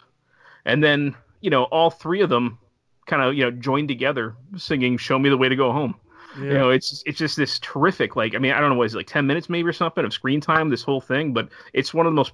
and 0.66 0.84
then 0.84 1.14
you 1.40 1.48
know, 1.48 1.64
all 1.64 1.88
three 1.90 2.20
of 2.20 2.28
them 2.28 2.58
kind 3.06 3.22
of 3.22 3.34
you 3.34 3.44
know 3.44 3.50
joined 3.50 3.88
together 3.88 4.36
singing 4.56 4.96
"Show 4.98 5.18
Me 5.18 5.28
the 5.28 5.36
Way 5.36 5.48
to 5.48 5.56
Go 5.56 5.72
Home." 5.72 5.94
You 6.38 6.54
know, 6.54 6.70
it's 6.70 7.02
it's 7.04 7.18
just 7.18 7.36
this 7.36 7.58
terrific. 7.58 8.16
Like, 8.16 8.34
I 8.34 8.38
mean, 8.38 8.52
I 8.52 8.60
don't 8.60 8.70
know 8.70 8.76
what 8.76 8.86
is 8.86 8.94
it 8.94 8.96
like 8.96 9.06
ten 9.06 9.26
minutes 9.26 9.50
maybe 9.50 9.68
or 9.68 9.72
something 9.74 10.02
of 10.02 10.14
screen 10.14 10.40
time. 10.40 10.70
This 10.70 10.82
whole 10.82 11.00
thing, 11.00 11.34
but 11.34 11.50
it's 11.74 11.92
one 11.92 12.06
of 12.06 12.12
the 12.12 12.16
most. 12.16 12.32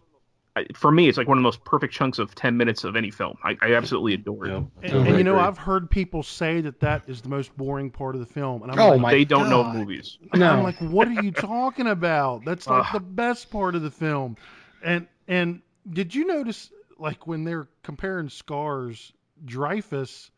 For 0.75 0.91
me, 0.91 1.09
it's 1.09 1.16
like 1.19 1.29
one 1.29 1.39
of 1.39 1.43
the 1.43 1.47
most 1.47 1.64
perfect 1.64 1.93
chunks 1.93 2.19
of 2.19 2.35
ten 2.35 2.57
minutes 2.57 2.83
of 2.85 2.97
any 2.97 3.11
film. 3.11 3.39
I, 3.45 3.57
I 3.61 3.75
absolutely 3.75 4.14
adore 4.14 4.47
it. 4.47 4.53
And, 4.53 4.73
and 4.83 5.19
you 5.19 5.25
know, 5.25 5.39
I've 5.39 5.59
heard 5.59 5.89
people 5.89 6.23
say 6.23 6.61
that 6.62 6.81
that 6.81 7.03
is 7.09 7.23
the 7.23 7.29
most 7.29 7.57
boring 7.57 7.91
part 7.91 8.14
of 8.16 8.21
the 8.21 8.27
film, 8.27 8.62
and 8.62 8.73
I'm 8.73 8.79
Oh 8.79 8.91
like, 8.91 9.01
my 9.01 9.11
They 9.12 9.25
don't 9.25 9.51
know 9.51 9.73
movies. 9.73 10.19
And 10.33 10.41
No. 10.41 10.51
I'm 10.51 10.63
like, 10.64 10.79
what 10.79 11.07
are 11.09 11.22
you 11.22 11.30
talking 11.30 11.87
about? 11.87 12.45
That's 12.45 12.67
like 12.67 12.87
Ugh. 12.87 12.92
the 12.95 13.01
best 13.01 13.51
part 13.51 13.75
of 13.76 13.83
the 13.83 13.91
film. 13.91 14.37
And 14.83 15.07
and 15.29 15.63
did 15.88 16.14
you 16.14 16.26
notice, 16.26 16.71
like 16.99 17.26
when 17.26 17.45
they're 17.45 17.68
comparing 17.84 18.29
scars, 18.29 19.13
Dreyfuss 19.45 20.30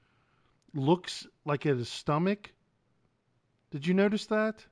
looks 0.75 1.27
like 1.45 1.67
at 1.67 1.77
his 1.77 1.89
stomach. 1.89 2.53
Did 3.71 3.87
you 3.87 3.95
notice 3.95 4.27
that? 4.27 4.65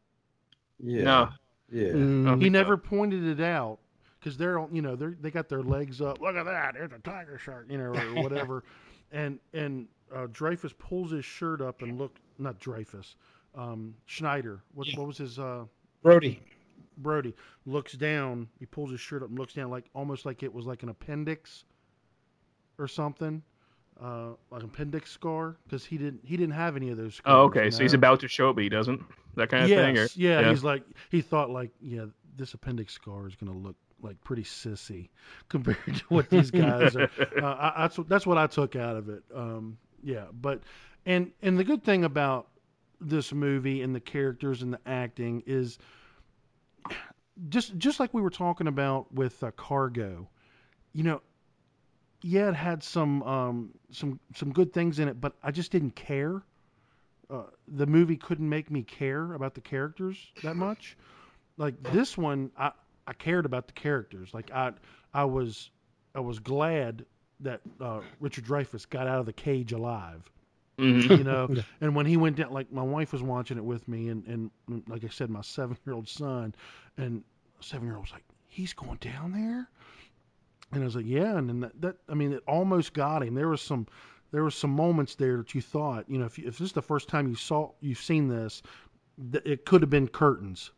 Yeah. 0.79 1.03
No. 1.03 1.29
Yeah. 1.71 1.89
Mm. 1.89 2.43
He 2.43 2.51
never 2.51 2.77
pointed 2.77 3.25
it 3.25 3.43
out 3.43 3.79
because 4.19 4.37
they're 4.37 4.59
all 4.59 4.69
you 4.73 4.83
know 4.83 4.97
they 4.97 5.07
they 5.21 5.31
got 5.31 5.49
their 5.49 5.63
legs 5.63 6.01
up. 6.01 6.21
Look 6.21 6.37
at 6.37 6.45
that! 6.45 6.75
There's 6.75 6.93
a 6.93 6.99
tiger 6.99 7.39
shark, 7.39 7.67
you 7.69 7.79
know, 7.79 7.93
or 7.93 8.23
whatever. 8.23 8.65
and 9.13 9.39
and 9.53 9.89
uh, 10.15 10.27
Dreyfuss 10.27 10.77
pulls 10.79 11.11
his 11.11 11.25
shirt 11.25 11.61
up 11.61 11.83
and 11.83 11.99
look. 11.99 12.17
Not 12.39 12.61
Dreyfuss. 12.61 13.15
Um, 13.55 13.95
Schneider. 14.07 14.61
What 14.75 14.89
what 14.97 15.07
was 15.07 15.19
his? 15.19 15.39
Uh, 15.39 15.65
Brody. 16.03 16.41
Brody 16.99 17.35
looks 17.65 17.93
down. 17.93 18.49
He 18.59 18.67
pulls 18.67 18.91
his 18.91 19.01
shirt 19.01 19.23
up 19.23 19.29
and 19.29 19.39
looks 19.39 19.55
down, 19.55 19.71
like 19.71 19.85
almost 19.95 20.27
like 20.27 20.43
it 20.43 20.53
was 20.53 20.67
like 20.67 20.83
an 20.83 20.89
appendix 20.89 21.65
or 22.79 22.89
something, 22.89 23.43
uh, 24.03 24.31
like 24.51 24.63
appendix 24.63 25.11
scar, 25.11 25.57
because 25.65 25.85
he 25.85 25.99
didn't 25.99 26.21
he 26.25 26.37
didn't 26.37 26.55
have 26.55 26.77
any 26.77 26.91
of 26.91 26.97
those. 26.97 27.17
Scars, 27.17 27.35
Oh, 27.35 27.43
okay. 27.45 27.67
you 27.67 27.71
So 27.71 27.83
he's 27.83 27.95
about 27.95 28.21
to 28.21 28.29
show 28.29 28.51
it, 28.51 28.55
but 28.55 28.63
he 28.63 28.69
doesn't. 28.69 29.03
That 29.37 29.49
kind 29.51 29.65
of 29.65 29.71
yes, 29.71 29.85
thing. 29.85 29.99
Or, 29.99 30.07
yeah, 30.15 30.51
he's 30.51 30.65
like 30.65 30.83
he 31.11 31.21
thought 31.21 31.51
like 31.51 31.71
yeah, 31.81 32.07
this 32.37 32.55
appendix 32.55 32.93
scar 32.93 33.27
is 33.27 33.35
gonna 33.37 33.57
look 33.57 33.77
like 34.03 34.23
pretty 34.23 34.45
sissy 34.45 35.09
compared 35.49 35.79
to 35.97 36.05
what 36.09 36.31
these 36.31 36.51
guys 36.51 36.97
are. 36.97 37.11
Uh, 37.43 37.45
I, 37.77 37.83
that's 37.83 37.99
what- 37.99 38.09
that's 38.09 38.27
what 38.27 38.39
I 38.39 38.47
took 38.47 38.77
out 38.77 38.97
of 38.97 39.09
it. 39.09 39.23
Um, 39.35 39.79
yeah, 40.03 40.25
but 40.33 40.63
and 41.07 41.33
and 41.43 41.59
the 41.59 41.65
good 41.65 41.83
thing 41.85 42.05
about 42.05 42.49
this 43.01 43.33
movie 43.33 43.83
and 43.83 43.95
the 43.95 44.01
characters 44.01 44.63
and 44.63 44.73
the 44.73 44.81
acting 44.87 45.43
is 45.47 45.79
just 47.49 47.77
just 47.79 48.01
like 48.01 48.13
we 48.13 48.21
were 48.23 48.31
talking 48.31 48.67
about 48.67 49.13
with 49.13 49.43
uh, 49.43 49.51
Cargo, 49.53 50.29
you 50.93 51.03
know. 51.05 51.21
Yeah, 52.23 52.49
it 52.49 52.55
had 52.55 52.83
some 52.83 53.23
um, 53.23 53.71
some 53.91 54.19
some 54.35 54.53
good 54.53 54.73
things 54.73 54.99
in 54.99 55.09
it, 55.09 55.21
but 55.21 55.35
I 55.43 55.51
just 55.51 55.71
didn't 55.71 55.95
care 55.95 56.43
uh, 57.31 57.43
the 57.67 57.87
movie 57.87 58.17
couldn't 58.17 58.49
make 58.49 58.71
me 58.71 58.83
care 58.83 59.35
about 59.35 59.55
the 59.55 59.61
characters 59.61 60.17
that 60.43 60.57
much. 60.67 60.97
Like 61.57 61.83
this 61.93 62.17
one, 62.17 62.51
I 62.57 62.73
I 63.07 63.13
cared 63.13 63.47
about 63.47 63.67
the 63.67 63.73
characters. 63.75 64.33
Like 64.33 64.51
I 64.51 64.73
I 65.13 65.25
was 65.25 65.71
I 66.15 66.21
was 66.21 66.39
glad 66.39 67.05
that 67.41 67.61
uh, 67.81 68.01
Richard 68.21 68.45
Dreyfuss 68.45 68.89
got 68.89 69.07
out 69.07 69.21
of 69.21 69.27
the 69.27 69.33
cage 69.33 69.73
alive. 69.73 70.23
Mhm. 70.79 71.19
You 71.19 71.25
know, 71.25 71.55
and 71.81 71.95
when 71.95 72.07
he 72.07 72.17
went 72.17 72.37
down, 72.37 72.51
like 72.53 72.73
my 72.73 72.83
wife 72.83 73.13
was 73.13 73.23
watching 73.23 73.59
it 73.59 73.65
with 73.65 73.87
me, 73.89 74.09
and 74.09 74.25
and 74.27 74.83
like 74.89 75.05
I 75.05 75.09
said, 75.09 75.29
my 75.31 75.43
seven 75.43 75.77
year 75.87 75.95
old 75.95 76.09
son, 76.09 76.55
and 76.97 77.23
seven 77.61 77.87
year 77.87 77.97
old 77.97 78.07
was 78.07 78.13
like, 78.13 78.25
he's 78.47 78.73
going 78.73 78.99
down 79.01 79.33
there. 79.33 79.69
And 80.73 80.83
I 80.83 80.85
was 80.85 80.97
like, 80.97 81.07
yeah, 81.07 81.37
and 81.39 81.49
then 81.49 81.61
that, 81.61 81.81
that 81.81 81.97
I 82.09 82.15
mean, 82.15 82.33
it 82.33 82.43
almost 82.47 82.93
got 82.93 83.23
him. 83.23 83.35
There 83.35 83.49
was 83.49 83.63
some 83.63 83.87
there 84.31 84.43
were 84.43 84.51
some 84.51 84.71
moments 84.71 85.15
there 85.15 85.39
that 85.39 85.55
you 85.55 85.63
thought, 85.63 86.05
you 86.09 86.19
know, 86.19 86.27
if, 86.27 86.39
you, 86.39 86.47
if 86.47 86.59
this 86.59 86.67
is 86.67 86.73
the 86.73 86.83
first 86.83 87.09
time 87.09 87.27
you 87.29 87.35
saw 87.35 87.71
you've 87.81 87.99
seen 88.01 88.29
this, 88.29 88.63
th- 89.33 89.45
it 89.47 89.65
could 89.65 89.81
have 89.81 89.89
been 89.89 90.07
curtains, 90.07 90.71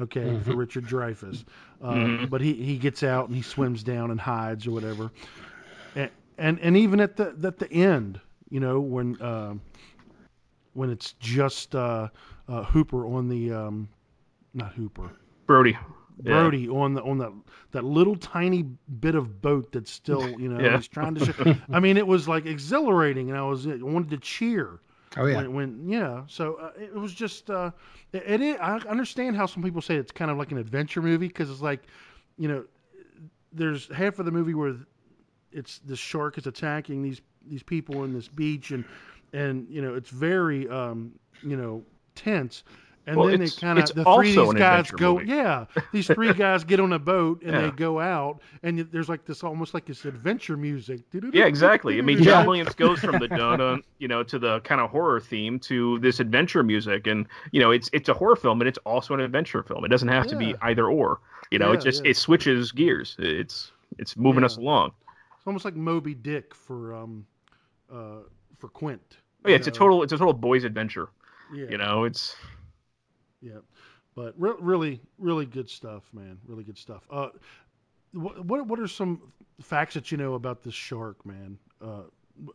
okay, 0.00 0.38
for 0.40 0.52
Mhm. 0.52 0.56
Richard 0.56 0.84
Dreyfuss. 0.86 1.44
Uh, 1.82 1.92
Mhm. 1.92 2.30
But 2.30 2.40
he, 2.40 2.54
he 2.54 2.78
gets 2.78 3.02
out 3.02 3.26
and 3.28 3.36
he 3.36 3.42
swims 3.42 3.82
down 3.82 4.10
and 4.10 4.18
hides 4.18 4.66
or 4.66 4.70
whatever, 4.70 5.10
and 5.94 6.10
and, 6.38 6.58
and 6.60 6.76
even 6.76 7.00
at 7.00 7.16
the 7.16 7.36
at 7.44 7.58
the 7.58 7.70
end, 7.70 8.18
you 8.48 8.60
know, 8.60 8.80
when 8.80 9.20
uh, 9.20 9.54
when 10.72 10.88
it's 10.88 11.12
just 11.20 11.74
uh, 11.74 12.08
uh, 12.48 12.62
Hooper 12.64 13.06
on 13.06 13.28
the 13.28 13.52
um, 13.52 13.88
not 14.54 14.72
Hooper. 14.72 15.10
Brody. 15.46 15.76
Yeah. 16.22 16.32
Brody 16.32 16.68
on 16.68 16.94
the 16.94 17.02
on 17.02 17.18
that 17.18 17.32
that 17.72 17.84
little 17.84 18.16
tiny 18.16 18.62
bit 18.62 19.14
of 19.14 19.42
boat 19.42 19.72
that's 19.72 19.90
still 19.90 20.22
you 20.38 20.48
know 20.48 20.60
Yeah. 20.60 20.76
he's 20.76 20.88
trying 20.88 21.14
to. 21.14 21.24
Show, 21.24 21.54
I 21.70 21.80
mean, 21.80 21.96
it 21.96 22.06
was 22.06 22.26
like 22.26 22.46
exhilarating, 22.46 23.28
and 23.28 23.38
I 23.38 23.42
was 23.42 23.66
I 23.66 23.76
wanted 23.76 24.10
to 24.10 24.18
cheer. 24.18 24.80
Oh, 25.18 25.24
yeah. 25.24 25.36
When, 25.36 25.54
when 25.54 25.88
yeah, 25.88 26.22
so 26.26 26.54
uh, 26.54 26.70
it 26.78 26.94
was 26.94 27.14
just 27.14 27.50
uh, 27.50 27.70
it. 28.12 28.40
I 28.60 28.78
understand 28.88 29.36
how 29.36 29.46
some 29.46 29.62
people 29.62 29.80
say 29.80 29.96
it's 29.96 30.12
kind 30.12 30.30
of 30.30 30.36
like 30.36 30.52
an 30.52 30.58
adventure 30.58 31.00
movie 31.00 31.28
because 31.28 31.50
it's 31.50 31.62
like, 31.62 31.84
you 32.36 32.48
know, 32.48 32.64
there's 33.52 33.90
half 33.94 34.18
of 34.18 34.26
the 34.26 34.32
movie 34.32 34.54
where 34.54 34.74
it's 35.52 35.78
the 35.78 35.96
shark 35.96 36.36
is 36.38 36.46
attacking 36.46 37.02
these 37.02 37.20
these 37.46 37.62
people 37.62 38.04
in 38.04 38.12
this 38.12 38.28
beach 38.28 38.72
and 38.72 38.84
and 39.32 39.66
you 39.70 39.80
know 39.80 39.94
it's 39.94 40.10
very 40.10 40.68
um 40.68 41.12
you 41.42 41.56
know 41.56 41.82
tense 42.14 42.64
and 43.06 43.16
Well, 43.16 43.28
then 43.28 43.40
they 43.40 43.48
kind 43.48 43.78
of 43.78 43.86
the 43.94 44.04
three 44.04 44.34
these 44.34 44.52
guys 44.54 44.90
go 44.90 45.14
movie. 45.14 45.26
yeah 45.28 45.66
these 45.92 46.06
three 46.08 46.32
guys 46.44 46.64
get 46.64 46.80
on 46.80 46.92
a 46.92 46.98
boat 46.98 47.42
and 47.42 47.52
Yeah. 47.52 47.60
they 47.62 47.70
go 47.70 48.00
out 48.00 48.40
and 48.62 48.80
there's 48.90 49.08
like 49.08 49.24
this 49.24 49.44
almost 49.44 49.74
like 49.74 49.86
this 49.86 50.04
adventure 50.04 50.56
music 50.56 51.02
Yeah, 51.32 51.46
exactly. 51.46 51.98
I 51.98 52.02
mean, 52.02 52.18
John 52.18 52.26
Yeah. 52.26 52.46
Williams 52.46 52.74
goes 52.74 52.98
from 53.00 53.18
the 53.18 53.28
dun 53.40 53.82
you 53.98 54.08
know, 54.08 54.22
to 54.24 54.38
the 54.38 54.60
kind 54.60 54.80
of 54.80 54.90
horror 54.90 55.20
theme 55.20 55.58
to 55.60 55.98
this 56.00 56.20
adventure 56.20 56.62
music, 56.62 57.06
and 57.06 57.26
you 57.52 57.60
know, 57.60 57.70
it's 57.70 57.88
it's 57.92 58.08
a 58.08 58.14
horror 58.14 58.36
film, 58.36 58.60
and 58.60 58.68
it's 58.68 58.78
also 58.84 59.14
an 59.14 59.20
adventure 59.20 59.62
film. 59.62 59.84
It 59.84 59.88
doesn't 59.88 60.08
have 60.08 60.26
to 60.28 60.36
be 60.36 60.54
either 60.62 60.86
or. 60.88 61.20
You 61.50 61.58
know, 61.60 61.72
it 61.72 61.80
just 61.80 62.04
yeah. 62.04 62.10
it 62.10 62.16
switches 62.16 62.72
gears. 62.72 63.14
It's 63.18 63.72
it's 63.98 64.16
moving 64.16 64.42
us 64.44 64.56
along. 64.56 64.92
it's 65.38 65.46
almost 65.46 65.64
like 65.64 65.76
Moby 65.76 66.14
Dick 66.14 66.54
for 66.54 66.94
um 66.94 67.24
uh 67.92 68.22
for 68.58 68.68
Quint 68.68 69.18
Oh, 69.44 69.48
yeah, 69.50 69.56
it's 69.56 69.68
a 69.68 69.70
total 69.70 70.02
it's 70.02 70.12
a 70.12 70.18
total 70.18 70.32
boys 70.32 70.64
adventure. 70.64 71.08
Yeah. 71.54 71.66
You 71.70 71.78
know, 71.78 72.02
it's 72.04 72.34
Yeah, 73.46 73.60
but 74.14 74.34
re- 74.38 74.56
really, 74.58 75.00
really 75.18 75.46
good 75.46 75.68
stuff, 75.70 76.02
man. 76.12 76.38
Really 76.46 76.64
good 76.64 76.78
stuff. 76.78 77.02
Uh, 77.10 77.28
what 78.12 78.44
what 78.44 78.66
what 78.66 78.80
are 78.80 78.88
some 78.88 79.20
facts 79.60 79.94
that 79.94 80.10
you 80.10 80.18
know 80.18 80.34
about 80.34 80.62
this 80.62 80.74
shark, 80.74 81.24
man? 81.24 81.58
Uh, 81.80 82.02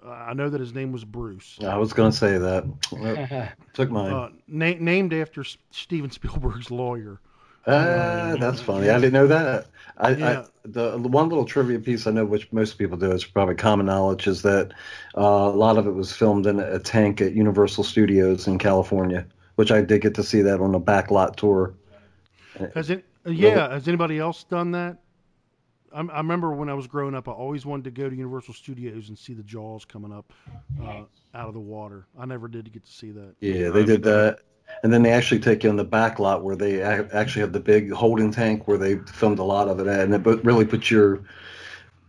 I 0.06 0.34
know 0.34 0.50
that 0.50 0.60
his 0.60 0.74
name 0.74 0.92
was 0.92 1.04
Bruce. 1.06 1.58
I 1.66 1.78
was 1.78 1.94
going 1.94 2.12
to 2.12 2.18
say 2.18 2.38
that. 2.38 2.66
Well, 2.92 3.50
Took 3.74 3.90
mine. 3.90 4.14
Uh, 4.14 4.30
na- 4.48 4.76
named 4.80 5.14
after 5.14 5.42
S- 5.42 5.58
Steven 5.72 6.12
Spielberg's 6.12 6.70
lawyer. 6.70 7.20
Ah, 7.68 8.36
that's 8.40 8.60
funny. 8.60 8.90
I 8.90 8.96
didn't 8.96 9.14
know 9.14 9.28
that. 9.28 9.68
I, 9.98 10.10
Yeah. 10.12 10.40
I 10.42 10.46
the 10.66 10.98
one 10.98 11.30
little 11.30 11.46
trivia 11.46 11.80
piece 11.80 12.06
I 12.08 12.12
know, 12.12 12.26
which 12.26 12.52
most 12.52 12.78
people 12.78 12.98
do, 12.98 13.12
it's 13.12 13.24
probably 13.24 13.56
common 13.56 13.86
knowledge, 13.86 14.28
is 14.28 14.42
that 14.44 14.72
uh, 15.18 15.22
a 15.22 15.56
lot 15.56 15.78
of 15.78 15.86
it 15.88 15.92
was 15.92 16.12
filmed 16.12 16.46
in 16.48 16.60
a 16.60 16.80
tank 16.80 17.22
at 17.22 17.34
Universal 17.34 17.84
Studios 17.84 18.48
in 18.48 18.58
California, 18.60 19.26
which 19.62 19.72
I 19.72 19.80
did 19.80 20.02
get 20.02 20.16
to 20.16 20.24
see 20.24 20.42
that 20.42 20.60
on 20.60 20.74
a 20.74 20.80
backlot 20.80 21.36
tour. 21.36 21.76
Has 22.74 22.90
it? 22.90 23.06
Yeah. 23.28 23.72
Has 23.72 23.88
anybody 23.88 24.18
else 24.18 24.44
done 24.44 24.72
that? 24.72 24.98
I, 25.94 26.00
I 26.00 26.18
remember 26.18 26.52
when 26.54 26.68
I 26.68 26.74
was 26.74 26.88
growing 26.88 27.14
up, 27.14 27.28
I 27.28 27.32
always 27.32 27.64
wanted 27.64 27.84
to 27.84 27.92
go 27.92 28.10
to 28.10 28.16
Universal 28.16 28.56
Studios 28.56 29.10
and 29.10 29.20
see 29.20 29.36
the 29.36 29.44
Jaws 29.44 29.86
coming 29.86 30.12
up 30.12 30.34
uh, 30.82 31.04
out 31.36 31.48
of 31.48 31.54
the 31.54 31.60
water. 31.60 32.08
I 32.18 32.26
never 32.26 32.48
did 32.48 32.74
get 32.74 32.84
to 32.84 32.92
see 32.92 33.12
that. 33.12 33.36
Yeah, 33.40 33.70
they 33.70 33.86
did 33.86 34.02
that. 34.02 34.40
And 34.82 34.92
then 34.92 35.04
they 35.04 35.12
actually 35.12 35.42
take 35.42 35.64
you 35.64 35.70
on 35.70 35.76
the 35.76 35.84
back 35.84 36.18
lot 36.18 36.44
where 36.44 36.56
they 36.56 36.82
actually 36.82 37.42
have 37.42 37.54
the 37.54 37.60
big 37.60 37.92
holding 37.92 38.32
tank 38.32 38.68
where 38.68 38.80
they 38.80 38.98
filmed 39.14 39.38
a 39.38 39.44
lot 39.44 39.68
of 39.68 39.80
it 39.80 39.86
at, 39.86 40.00
and 40.00 40.16
it 40.16 40.24
but 40.24 40.44
really 40.44 40.66
puts 40.66 40.90
your 40.90 41.22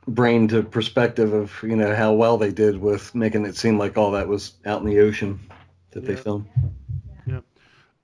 brain 0.09 0.49
to 0.49 0.63
perspective 0.63 1.35
of 1.35 1.53
you 1.63 1.77
know 1.77 1.95
how 1.95 2.15
well 2.15 2.39
they 2.39 2.51
did 2.51 2.79
with 2.79 3.15
making 3.15 3.45
it 3.45 3.57
seem 3.57 3.79
like 3.79 3.99
all 3.99 4.11
that 4.13 4.27
was 4.27 4.55
out 4.65 4.81
in 4.81 4.87
the 4.87 5.01
ocean 5.01 5.39
that 5.91 6.07
they 6.07 6.17
filmed. 6.17 6.47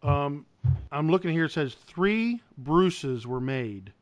Um, 0.08 0.46
I'm 0.90 1.10
looking 1.10 1.30
here. 1.32 1.44
It 1.44 1.52
says 1.52 1.74
three 1.74 2.40
Bruces 2.56 3.26
were 3.26 3.40
made. 3.40 3.92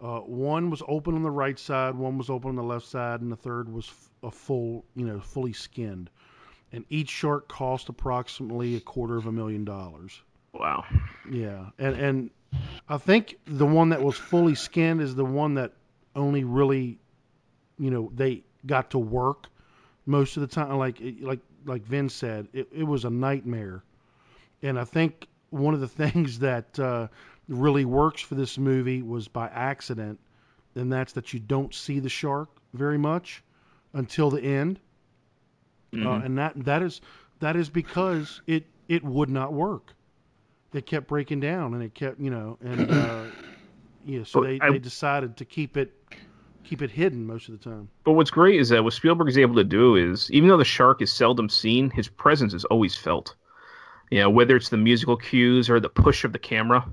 Uh, 0.00 0.20
one 0.20 0.70
was 0.70 0.82
open 0.86 1.14
on 1.14 1.22
the 1.22 1.30
right 1.30 1.58
side, 1.58 1.94
one 1.94 2.18
was 2.18 2.30
open 2.30 2.50
on 2.50 2.56
the 2.56 2.62
left 2.62 2.86
side, 2.86 3.20
and 3.20 3.32
the 3.32 3.36
third 3.36 3.72
was 3.72 3.88
f- 3.88 4.10
a 4.22 4.30
full, 4.30 4.84
you 4.94 5.04
know, 5.04 5.18
fully 5.18 5.52
skinned. 5.52 6.08
And 6.72 6.84
each 6.88 7.08
shark 7.10 7.48
cost 7.48 7.88
approximately 7.88 8.76
a 8.76 8.80
quarter 8.80 9.16
of 9.16 9.26
a 9.26 9.32
million 9.32 9.64
dollars. 9.64 10.22
wow. 10.52 10.84
Yeah, 11.30 11.70
and 11.78 11.96
and 11.96 12.30
I 12.88 12.98
think 12.98 13.38
the 13.46 13.66
one 13.66 13.88
that 13.90 14.02
was 14.02 14.16
fully 14.16 14.54
skinned 14.54 15.00
is 15.00 15.14
the 15.14 15.24
one 15.24 15.54
that 15.54 15.72
only 16.14 16.44
really, 16.44 16.98
you 17.78 17.90
know, 17.90 18.10
they 18.14 18.42
got 18.66 18.90
to 18.90 18.98
work 18.98 19.48
most 20.06 20.36
of 20.36 20.42
the 20.42 20.46
time. 20.46 20.78
Like 20.78 20.98
like 21.20 21.40
like 21.64 21.82
Vin 21.82 22.08
said, 22.08 22.48
it, 22.52 22.68
it 22.72 22.84
was 22.84 23.04
a 23.04 23.10
nightmare, 23.10 23.82
and 24.62 24.78
I 24.78 24.84
think 24.84 25.28
one 25.50 25.74
of 25.74 25.80
the 25.80 25.88
things 26.04 26.38
that 26.40 26.78
uh, 26.78 27.08
really 27.48 27.84
works 27.84 28.20
for 28.22 28.34
this 28.34 28.58
movie 28.58 29.02
was 29.02 29.28
by 29.28 29.48
accident, 29.48 30.18
and 30.74 30.92
that's 30.92 31.12
that 31.14 31.32
you 31.32 31.40
don't 31.40 31.74
see 31.74 31.98
the 32.00 32.08
shark 32.08 32.48
very 32.74 32.98
much 32.98 33.42
until 33.94 34.30
the 34.30 34.42
end, 34.42 34.78
uh, 35.94 35.96
Mhm. 35.96 36.24
and 36.24 36.38
that 36.38 36.64
that 36.64 36.82
is 36.82 37.00
that 37.40 37.56
is 37.56 37.70
because 37.70 38.40
it 38.46 38.66
it 38.88 39.02
would 39.04 39.30
not 39.30 39.52
work 39.52 39.94
it 40.74 40.84
kept 40.86 41.08
breaking 41.08 41.40
down 41.40 41.72
and 41.74 41.82
it 41.82 41.94
kept 41.94 42.20
you 42.20 42.30
know 42.30 42.58
and 42.60 42.90
uh, 42.90 43.22
yeah 44.04 44.22
so 44.24 44.42
they, 44.42 44.58
I- 44.60 44.70
they 44.72 44.78
decided 44.78 45.36
to 45.38 45.44
keep 45.46 45.76
it 45.78 45.94
keep 46.64 46.82
it 46.82 46.90
hidden 46.90 47.26
most 47.26 47.48
of 47.48 47.58
the 47.58 47.70
time 47.70 47.88
But 48.04 48.12
what's 48.12 48.30
great 48.30 48.60
is 48.60 48.68
that 48.68 48.84
what 48.84 48.92
Spielberg 48.92 49.28
is 49.28 49.38
able 49.38 49.54
to 49.54 49.64
do 49.64 49.96
is, 49.96 50.30
even 50.30 50.50
though 50.50 50.58
the 50.58 50.64
shark 50.66 51.00
is 51.00 51.10
seldom 51.10 51.48
seen, 51.48 51.88
his 51.90 52.08
presence 52.08 52.52
is 52.52 52.64
always 52.66 52.94
felt. 52.94 53.34
You 54.10 54.20
know, 54.20 54.30
whether 54.30 54.56
it's 54.56 54.68
the 54.70 54.76
musical 54.76 55.16
cues 55.16 55.68
or 55.70 55.80
the 55.80 55.88
push 55.88 56.24
of 56.24 56.32
the 56.32 56.38
camera, 56.38 56.88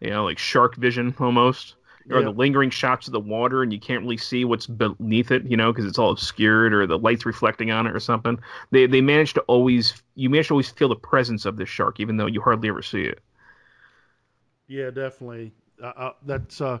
you 0.00 0.10
know, 0.10 0.24
like 0.24 0.38
shark 0.38 0.76
vision 0.76 1.14
almost, 1.18 1.76
or 2.10 2.22
Yeah. 2.22 2.22
the 2.22 2.32
lingering 2.32 2.70
shots 2.70 3.06
of 3.08 3.12
the 3.12 3.20
water 3.20 3.62
and 3.62 3.72
you 3.72 3.80
can't 3.80 4.02
really 4.02 4.16
see 4.18 4.44
what's 4.44 4.66
beneath 4.66 5.30
it, 5.30 5.44
you 5.46 5.56
know, 5.56 5.72
because 5.72 5.86
it's 5.86 5.98
all 5.98 6.10
obscured 6.12 6.74
or 6.74 6.86
the 6.86 6.98
light's 6.98 7.26
reflecting 7.26 7.70
on 7.70 7.86
it 7.86 7.94
or 7.94 8.00
something. 8.00 8.38
They 8.72 8.86
they 8.86 9.00
manage 9.00 9.34
to 9.34 9.40
always 9.42 10.02
you 10.16 10.30
manage 10.30 10.48
to 10.48 10.54
always 10.54 10.70
feel 10.70 10.88
the 10.88 10.96
presence 10.96 11.46
of 11.46 11.56
this 11.56 11.68
shark, 11.68 12.00
even 12.00 12.16
though 12.18 12.26
you 12.26 12.40
hardly 12.42 12.68
ever 12.68 12.82
see 12.82 13.02
it. 13.04 13.20
yeah 14.66 14.90
definitely 14.90 15.52
uh, 15.82 15.92
uh, 15.96 16.12
that's 16.26 16.60
uh 16.60 16.78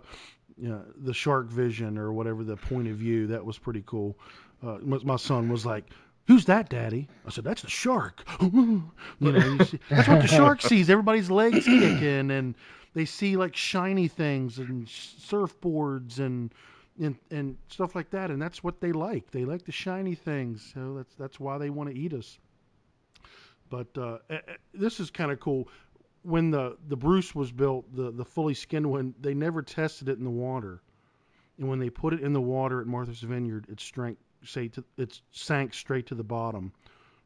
yeah 0.56 0.78
the 0.98 1.14
shark 1.14 1.48
vision 1.48 1.98
or 1.98 2.12
whatever 2.12 2.44
the 2.44 2.56
point 2.56 2.88
of 2.88 2.96
view 2.96 3.26
that 3.26 3.44
was 3.44 3.58
pretty 3.58 3.82
cool 3.86 4.16
uh, 4.62 4.78
my 4.82 5.16
son 5.16 5.48
was 5.50 5.66
like 5.66 5.84
Who's 6.26 6.46
that, 6.46 6.70
Daddy? 6.70 7.08
I 7.26 7.30
said, 7.30 7.44
That's 7.44 7.62
the 7.62 7.70
shark. 7.70 8.24
you 8.40 8.90
know, 9.20 9.38
you 9.38 9.64
see, 9.64 9.80
that's 9.90 10.08
what 10.08 10.22
the 10.22 10.28
shark 10.28 10.62
sees. 10.62 10.88
Everybody's 10.88 11.30
legs 11.30 11.64
kicking, 11.64 12.30
and 12.30 12.54
they 12.94 13.04
see 13.04 13.36
like 13.36 13.54
shiny 13.54 14.08
things 14.08 14.58
and 14.58 14.86
surfboards 14.86 16.18
and 16.18 16.52
and 16.98 17.16
and 17.30 17.56
stuff 17.68 17.94
like 17.94 18.10
that. 18.10 18.30
And 18.30 18.40
that's 18.40 18.64
what 18.64 18.80
they 18.80 18.92
like. 18.92 19.30
They 19.30 19.44
like 19.44 19.64
the 19.64 19.72
shiny 19.72 20.14
things. 20.14 20.72
So 20.74 20.94
that's 20.94 21.14
that's 21.16 21.38
why 21.38 21.58
they 21.58 21.70
want 21.70 21.90
to 21.90 21.96
eat 21.96 22.14
us. 22.14 22.38
But 23.68 23.98
uh, 23.98 24.18
this 24.72 25.00
is 25.00 25.10
kind 25.10 25.30
of 25.30 25.40
cool. 25.40 25.68
When 26.22 26.50
the 26.50 26.78
the 26.88 26.96
Bruce 26.96 27.34
was 27.34 27.52
built, 27.52 27.94
the 27.94 28.10
the 28.10 28.24
fully 28.24 28.54
skinned 28.54 28.88
one, 28.88 29.14
they 29.20 29.34
never 29.34 29.60
tested 29.60 30.08
it 30.08 30.18
in 30.18 30.24
the 30.24 30.30
water. 30.30 30.80
And 31.58 31.68
when 31.68 31.78
they 31.78 31.90
put 31.90 32.14
it 32.14 32.20
in 32.20 32.32
the 32.32 32.40
water 32.40 32.80
at 32.80 32.86
Martha's 32.86 33.20
Vineyard, 33.20 33.66
it 33.68 33.80
sank, 33.80 34.18
say 34.46 34.68
to, 34.68 34.84
it 34.96 35.20
sank 35.32 35.74
straight 35.74 36.06
to 36.06 36.14
the 36.14 36.24
bottom, 36.24 36.72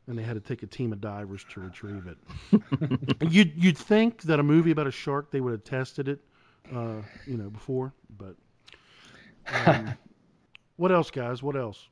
and 0.06 0.18
they 0.18 0.22
had 0.22 0.34
to 0.34 0.40
take 0.40 0.62
a 0.62 0.66
team 0.66 0.92
of 0.92 1.00
divers 1.00 1.44
to 1.50 1.60
retrieve 1.60 2.06
it. 2.06 3.30
you'd 3.30 3.52
you'd 3.56 3.78
think 3.78 4.22
that 4.22 4.40
a 4.40 4.42
movie 4.42 4.70
about 4.70 4.86
a 4.86 4.90
shark 4.90 5.30
they 5.30 5.40
would 5.40 5.52
have 5.52 5.64
tested 5.64 6.08
it, 6.08 6.20
uh, 6.74 7.02
you 7.26 7.36
know, 7.36 7.50
before. 7.50 7.92
But 8.16 8.36
um, 9.66 9.94
what 10.76 10.92
else, 10.92 11.10
guys? 11.10 11.42
What 11.42 11.56
else? 11.56 11.88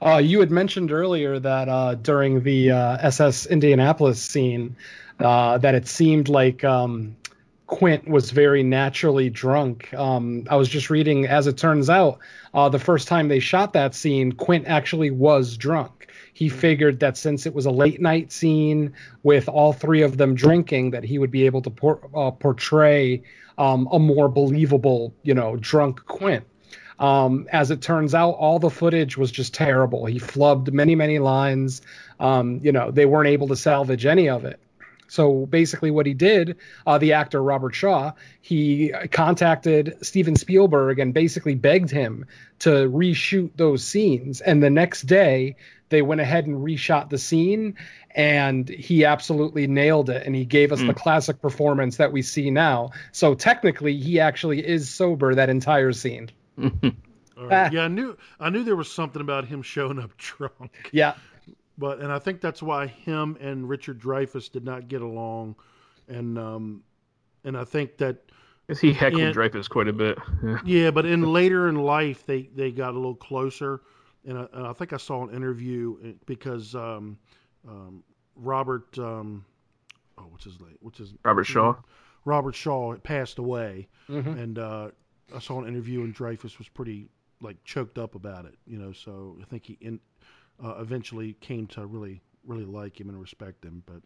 Uh, 0.00 0.18
you 0.18 0.40
had 0.40 0.50
mentioned 0.50 0.92
earlier 0.92 1.38
that 1.38 1.68
uh, 1.68 1.94
during 1.96 2.42
the 2.42 2.70
uh, 2.70 2.98
SS 3.00 3.46
Indianapolis 3.46 4.22
scene, 4.22 4.76
uh, 5.18 5.58
that 5.58 5.74
it 5.74 5.88
seemed 5.88 6.28
like 6.28 6.64
um, 6.64 7.16
Quint 7.72 8.06
was 8.06 8.32
very 8.32 8.62
naturally 8.62 9.30
drunk. 9.30 9.94
Um, 9.94 10.46
I 10.50 10.56
was 10.56 10.68
just 10.68 10.90
reading, 10.90 11.26
as 11.26 11.46
it 11.46 11.56
turns 11.56 11.88
out, 11.88 12.18
uh, 12.52 12.68
the 12.68 12.78
first 12.78 13.08
time 13.08 13.28
they 13.28 13.38
shot 13.40 13.72
that 13.72 13.94
scene, 13.94 14.32
Quint 14.32 14.66
actually 14.66 15.10
was 15.10 15.56
drunk. 15.56 16.08
He 16.34 16.50
figured 16.50 17.00
that 17.00 17.16
since 17.16 17.46
it 17.46 17.54
was 17.54 17.64
a 17.64 17.70
late 17.70 17.98
night 17.98 18.30
scene 18.30 18.92
with 19.22 19.48
all 19.48 19.72
three 19.72 20.02
of 20.02 20.18
them 20.18 20.34
drinking, 20.34 20.90
that 20.90 21.02
he 21.02 21.18
would 21.18 21.30
be 21.30 21.46
able 21.46 21.62
to 21.62 21.70
por- 21.70 22.10
uh, 22.14 22.30
portray 22.32 23.22
um, 23.56 23.88
a 23.90 23.98
more 23.98 24.28
believable, 24.28 25.14
you 25.22 25.32
know, 25.32 25.56
drunk 25.56 26.04
Quint. 26.04 26.44
Um, 26.98 27.48
as 27.52 27.70
it 27.70 27.80
turns 27.80 28.14
out, 28.14 28.32
all 28.32 28.58
the 28.58 28.68
footage 28.68 29.16
was 29.16 29.32
just 29.32 29.54
terrible. 29.54 30.04
He 30.04 30.20
flubbed 30.20 30.70
many, 30.72 30.94
many 30.94 31.20
lines. 31.20 31.80
Um, 32.20 32.60
you 32.62 32.70
know, 32.70 32.90
they 32.90 33.06
weren't 33.06 33.28
able 33.28 33.48
to 33.48 33.56
salvage 33.56 34.04
any 34.04 34.28
of 34.28 34.44
it. 34.44 34.60
So 35.12 35.44
basically, 35.44 35.90
what 35.90 36.06
he 36.06 36.14
did, 36.14 36.56
uh, 36.86 36.96
the 36.96 37.12
actor 37.12 37.42
Robert 37.42 37.74
Shaw, 37.74 38.12
he 38.40 38.94
contacted 39.10 39.98
Steven 40.00 40.36
Spielberg 40.36 40.98
and 40.98 41.12
basically 41.12 41.54
begged 41.54 41.90
him 41.90 42.24
to 42.60 42.70
reshoot 42.88 43.50
those 43.54 43.84
scenes. 43.84 44.40
And 44.40 44.62
the 44.62 44.70
next 44.70 45.02
day, 45.02 45.56
they 45.90 46.00
went 46.00 46.22
ahead 46.22 46.46
and 46.46 46.64
reshot 46.64 47.10
the 47.10 47.18
scene, 47.18 47.76
and 48.12 48.66
he 48.66 49.04
absolutely 49.04 49.66
nailed 49.66 50.08
it. 50.08 50.24
And 50.24 50.34
he 50.34 50.46
gave 50.46 50.72
us 50.72 50.80
the 50.80 50.94
classic 50.94 51.42
performance 51.42 51.98
that 51.98 52.10
we 52.10 52.22
see 52.22 52.50
now. 52.50 52.92
So 53.12 53.34
technically, 53.34 53.98
he 53.98 54.18
actually 54.18 54.66
is 54.66 54.88
sober 54.88 55.34
that 55.34 55.50
entire 55.50 55.92
scene. 55.92 56.30
All 56.62 56.70
right. 57.48 57.70
Yeah, 57.72 57.84
I 57.84 57.88
knew 57.88 58.16
I 58.40 58.48
knew 58.48 58.64
there 58.64 58.76
was 58.76 58.90
something 58.90 59.20
about 59.20 59.44
him 59.44 59.60
showing 59.60 59.98
up 59.98 60.16
drunk. 60.16 60.72
Yeah. 60.90 61.16
But 61.78 62.00
and 62.00 62.12
I 62.12 62.18
think 62.18 62.40
that's 62.40 62.62
why 62.62 62.86
him 62.86 63.36
and 63.40 63.68
Richard 63.68 64.00
Dreyfuss 64.00 64.50
did 64.52 64.64
not 64.64 64.88
get 64.88 65.02
along, 65.02 65.56
and 66.08 66.38
um, 66.38 66.82
and 67.44 67.56
I 67.56 67.64
think 67.64 67.96
that 67.98 68.18
he 68.80 68.92
heckled 68.92 69.20
Yeah. 69.22 69.32
Dreyfuss 69.32 69.68
quite 69.68 69.88
a 69.88 69.92
bit. 69.92 70.18
Yeah. 70.44 70.58
yeah, 70.64 70.90
but 70.90 71.06
in 71.06 71.22
later 71.32 71.68
in 71.68 71.76
life 71.76 72.26
they 72.26 72.42
they 72.54 72.70
got 72.72 72.90
a 72.92 72.96
little 72.96 73.14
closer, 73.14 73.80
and 74.26 74.38
I, 74.38 74.46
and 74.52 74.66
I 74.66 74.72
think 74.74 74.92
I 74.92 74.98
saw 74.98 75.26
an 75.26 75.34
interview 75.34 75.96
uh, 76.04 76.08
because 76.26 76.74
um, 76.74 77.18
um, 77.66 78.04
Robert 78.36 78.96
um, 78.98 79.44
oh 80.18 80.26
what's 80.30 80.44
his 80.44 80.60
name 80.60 80.76
what's 80.80 80.98
his 80.98 81.14
Robert 81.24 81.44
Shaw? 81.44 81.74
Robert 82.24 82.54
Shaw 82.54 82.94
passed 82.98 83.38
away, 83.38 83.88
Mhm. 84.08 84.38
and 84.40 84.58
uh, 84.58 84.90
I 85.34 85.38
saw 85.38 85.60
an 85.60 85.66
interview 85.66 86.02
and 86.02 86.14
Dreyfuss 86.14 86.58
was 86.58 86.68
pretty 86.68 87.08
like 87.40 87.56
choked 87.64 87.98
up 87.98 88.14
about 88.14 88.44
it, 88.44 88.56
you 88.66 88.78
know. 88.78 88.92
So 88.92 89.36
I 89.40 89.44
think 89.46 89.66
he 89.66 89.78
in, 89.80 89.98
uh, 90.64 90.74
eventually 90.80 91.34
came 91.40 91.66
to 91.68 91.86
really 91.86 92.20
really 92.46 92.64
like 92.64 93.00
him 93.00 93.08
and 93.08 93.20
respect 93.20 93.64
him, 93.64 93.82
but 93.86 94.00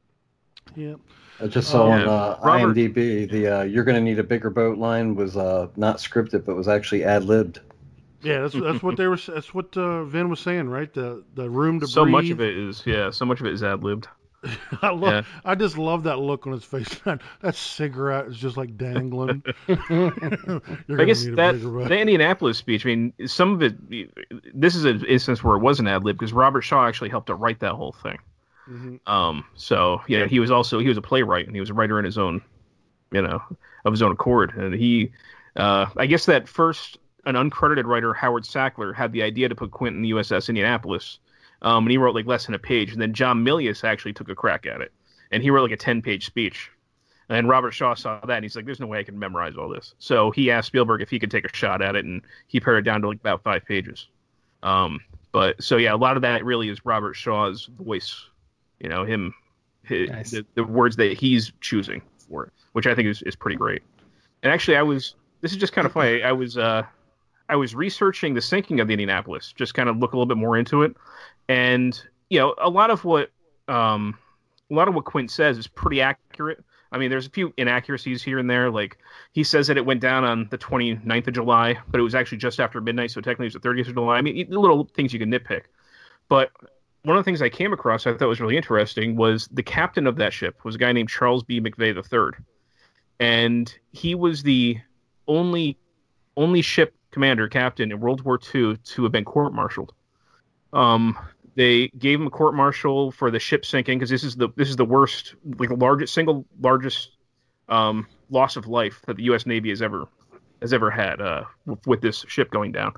yeah. 0.75 0.95
I 1.41 1.47
just 1.47 1.71
saw 1.71 1.91
on 1.91 2.03
uh, 2.03 2.39
Robert- 2.43 2.75
IMDb 2.77 3.31
the 3.31 3.47
uh, 3.49 3.63
"You're 3.63 3.85
going 3.85 3.95
to 3.97 4.01
need 4.01 4.19
a 4.19 4.25
bigger 4.25 4.51
boat" 4.51 4.79
line 4.79 5.15
was 5.15 5.37
uh, 5.37 5.69
not 5.77 5.97
scripted, 5.99 6.45
but 6.45 6.57
was 6.57 6.69
actually 6.69 7.05
ad 7.05 7.25
libbed. 7.25 7.61
Yeah, 8.23 8.41
that's 8.41 8.55
that's 8.55 8.83
what 8.83 8.97
they 8.97 9.07
were. 9.07 9.17
That's 9.17 9.55
what 9.55 9.77
uh, 9.77 10.05
Vin 10.05 10.29
was 10.29 10.41
saying, 10.41 10.69
right? 10.69 10.93
The 10.93 11.25
the 11.35 11.49
room 11.49 11.79
to 11.81 11.87
So 11.87 12.03
breathe. 12.03 12.13
much 12.13 12.31
of 12.31 12.41
it 12.41 12.57
is 12.57 12.83
yeah. 12.85 13.11
So 13.11 13.25
much 13.25 13.41
of 13.41 13.47
it 13.47 13.53
is 13.53 13.63
ad 13.63 13.85
libbed. 13.85 14.09
I 14.83 14.91
love. 14.91 15.13
Yeah. 15.13 15.23
I 15.45 15.55
just 15.55 15.79
love 15.79 16.05
that 16.05 16.19
look 16.19 16.47
on 16.47 16.53
his 16.53 16.65
face. 16.65 17.01
That, 17.41 17.55
cigarette 17.55 18.27
is 18.27 18.37
just 18.37 18.57
like 18.57 18.77
dangling. 18.77 19.43
I 19.69 21.05
guess 21.05 21.25
that 21.25 21.61
the 21.61 21.99
Indianapolis 21.99 22.59
speech. 22.59 22.85
I 22.85 22.89
mean, 22.89 23.13
some 23.27 23.53
of 23.53 23.63
it. 23.63 23.75
This 24.55 24.75
is 24.75 24.85
an 24.85 25.05
instance 25.05 25.43
where 25.43 25.57
it 25.57 25.61
was 25.61 25.81
an 25.81 25.87
ad 25.87 26.05
lib 26.05 26.19
because 26.19 26.33
Robert 26.33 26.63
Shaw 26.63 26.87
actually 26.87 27.11
helped 27.11 27.29
to 27.29 27.35
write 27.35 27.61
that 27.61 27.73
whole 27.73 27.93
thing. 27.93 28.19
Mhm. 28.69 29.01
Um. 29.07 29.45
So 29.55 30.03
yeah, 30.09 30.27
he 30.27 30.41
was 30.41 30.51
also 30.51 30.79
he 30.79 30.89
was 30.89 30.97
a 30.97 31.03
playwright 31.03 31.47
and 31.47 31.55
he 31.55 31.61
was 31.61 31.71
a 31.71 31.75
writer 31.75 31.99
in 31.99 32.05
his 32.05 32.19
own, 32.19 32.43
you 33.13 33.23
know, 33.23 33.41
of 33.85 33.93
his 33.93 34.03
own 34.03 34.13
accord. 34.13 34.53
And 34.57 34.75
he, 34.75 35.13
uh, 35.57 35.87
I 35.97 36.07
guess 36.07 36.27
that 36.27 36.49
first 36.49 36.99
an 37.27 37.35
uncredited 37.35 37.85
writer 37.85 38.15
Howard 38.15 38.45
Sackler 38.45 38.95
had 38.95 39.13
the 39.13 39.23
idea 39.23 39.49
to 39.49 39.55
put 39.55 39.73
Quint 39.73 39.97
in 39.97 40.03
the 40.03 40.11
USS 40.13 40.49
Indianapolis. 40.49 41.19
Um, 41.63 41.85
and 41.85 41.91
he 41.91 41.99
wrote 41.99 42.15
like 42.15 42.27
less 42.27 42.47
than 42.47 42.55
a 42.55 42.59
page, 42.59 42.93
and 42.93 43.01
then 43.01 43.15
John 43.15 43.45
Milius 43.45 43.85
actually 43.85 44.13
took 44.13 44.29
a 44.29 44.35
crack 44.35 44.67
at 44.67 44.81
it, 44.81 44.93
and 45.31 45.43
he 45.43 45.51
wrote 45.51 45.63
like 45.63 45.73
a 45.73 45.77
ten-page 45.77 46.27
speech. 46.27 46.71
And 47.29 47.49
Robert 47.49 47.73
Shaw 47.73 47.95
saw 47.95 48.21
that, 48.21 48.37
and 48.37 48.45
he's 48.45 48.55
like, 48.55 48.67
"There's 48.67 48.79
no 48.79 48.87
way 48.87 49.01
I 49.01 49.03
can 49.03 49.19
memorize 49.19 49.57
all 49.57 49.69
this." 49.69 49.95
So 49.99 50.31
he 50.31 50.51
asked 50.51 50.69
Spielberg 50.69 51.03
if 51.03 51.11
he 51.11 51.19
could 51.19 51.31
take 51.31 51.45
a 51.45 51.57
shot 51.57 51.83
at 51.83 51.97
it, 51.97 52.05
and 52.05 52.23
he 52.47 52.61
pared 52.61 52.79
it 52.79 52.83
down 52.83 53.01
to 53.03 53.09
like 53.09 53.19
about 53.19 53.43
five 53.43 53.65
pages. 53.65 54.07
Um, 54.63 55.01
but 55.33 55.63
so 55.63 55.77
yeah, 55.77 55.93
a 55.93 55.97
lot 55.97 56.17
of 56.17 56.23
that 56.23 56.45
really 56.45 56.69
is 56.69 56.85
Robert 56.85 57.15
Shaw's 57.15 57.67
voice. 57.67 58.25
You 58.81 58.89
know, 58.89 59.05
him, 59.05 59.35
hi 59.89 60.07
Nice. 60.09 60.31
the, 60.31 60.47
the 60.55 60.65
words 60.65 60.97
that 60.97 61.15
he's 61.15 61.53
choosing 61.61 62.03
for 62.29 62.45
it, 62.45 62.53
which 62.73 62.87
I 62.87 62.95
think 62.95 63.09
is, 63.09 63.23
is 63.23 63.35
pretty 63.35 63.57
great. 63.57 63.83
And 64.43 64.53
actually, 64.53 64.77
I 64.77 64.83
was 64.83 65.15
this 65.41 65.53
is 65.53 65.59
just 65.59 65.73
kind 65.73 65.87
of 65.87 65.93
funny. 65.93 66.23
I 66.23 66.33
was 66.33 66.57
uh, 66.57 66.85
I 67.49 67.57
was 67.57 67.75
researching 67.75 68.35
the 68.35 68.41
sinking 68.41 68.81
of 68.81 68.89
the 68.89 68.95
Indianapolis, 68.95 69.53
just 69.53 69.75
kind 69.75 69.89
of 69.89 69.99
look 69.99 70.13
a 70.13 70.17
little 70.17 70.27
bit 70.27 70.37
more 70.37 70.57
into 70.57 70.83
it, 70.83 70.97
and 71.49 72.01
you 72.31 72.39
know, 72.39 72.55
a 72.59 72.69
lot 72.69 72.91
of 72.91 73.05
what 73.05 73.31
um, 73.69 74.19
a 74.71 74.75
lot 74.75 74.89
of 74.89 74.95
what 74.95 75.05
Quint 75.05 75.31
says 75.31 75.59
is 75.59 75.67
pretty 75.67 76.01
accurate. 76.01 76.65
I 76.93 76.99
mean, 76.99 77.11
there's 77.11 77.27
a 77.27 77.31
few 77.31 77.53
inaccuracies 77.57 78.23
here 78.23 78.39
and 78.39 78.49
there. 78.49 78.71
Like 78.71 78.99
he 79.33 79.45
says 79.45 79.67
that 79.67 79.77
it 79.77 79.85
went 79.85 80.01
down 80.01 80.25
on 80.25 80.49
the 80.51 80.59
29th 80.59 81.27
of 81.29 81.35
July, 81.35 81.79
but 81.89 82.01
it 82.01 82.03
was 82.03 82.15
actually 82.15 82.39
just 82.39 82.61
after 82.61 82.81
midnight, 82.81 83.11
so 83.11 83.21
technically 83.21 83.47
it 83.47 83.55
was 83.55 83.63
the 83.63 83.69
30th 83.69 83.89
of 83.89 83.95
July. 83.95 84.17
I 84.17 84.23
mean, 84.23 84.47
little 84.49 84.85
things 84.95 85.13
you 85.13 85.19
can 85.19 85.31
nitpick. 85.31 85.63
But 86.29 86.51
one 87.03 87.17
of 87.17 87.25
the 87.25 87.29
things 87.29 87.43
I 87.43 87.49
came 87.49 87.73
across 87.73 88.07
I 88.07 88.15
thought 88.15 88.29
was 88.29 88.41
really 88.41 88.57
interesting 88.57 89.17
was 89.17 89.49
the 89.49 89.63
captain 89.63 90.07
of 90.07 90.17
that 90.17 90.33
ship 90.33 90.65
was 90.65 90.75
a 90.75 90.79
guy 90.79 90.93
named 90.93 91.09
Charles 91.09 91.45
B. 91.45 91.61
McVay 91.61 91.95
III, 91.95 92.45
and 93.21 93.73
he 93.93 94.15
was 94.15 94.43
the 94.43 94.79
only 95.29 95.79
only 96.37 96.63
ship 96.63 96.95
commander 97.11 97.49
captain 97.49 97.91
in 97.91 98.01
World 98.01 98.23
War 98.23 98.39
II 98.55 98.77
to 98.77 99.03
have 99.03 99.13
been 99.13 99.25
court-martialed. 99.25 99.93
Um, 100.73 101.19
they 101.55 101.89
gave 101.99 102.21
him 102.21 102.27
a 102.27 102.31
court 102.31 102.55
martial 102.55 103.11
for 103.11 103.31
the 103.31 103.39
ship 103.39 103.65
sinking 103.65 103.99
because 103.99 104.11
this 104.11 104.23
is 104.23 104.37
the 104.37 104.49
this 104.57 104.69
is 104.69 104.77
the 104.77 104.85
worst, 104.85 105.35
like 105.59 105.71
largest 105.71 106.13
single 106.13 106.45
largest 106.61 107.17
um, 107.69 108.07
loss 108.31 108.57
of 108.57 108.67
life 108.67 109.01
that 109.07 109.17
the 109.17 109.25
U.S. 109.25 109.47
Navy 109.47 109.71
has 109.71 109.81
ever 109.81 110.07
has 110.61 110.73
ever 110.73 110.91
had 110.91 111.21
uh, 111.21 111.45
with, 111.65 111.87
with 111.87 112.01
this 112.03 112.25
ship 112.29 112.51
going 112.51 112.73
down. 112.73 112.93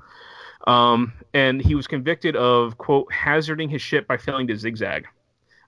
Um, 0.67 1.13
and 1.33 1.61
he 1.61 1.73
was 1.73 1.87
convicted 1.87 2.35
of 2.35 2.77
quote 2.77 3.11
hazarding 3.11 3.69
his 3.69 3.81
ship 3.81 4.07
by 4.07 4.17
failing 4.17 4.47
to 4.47 4.57
zigzag, 4.57 5.07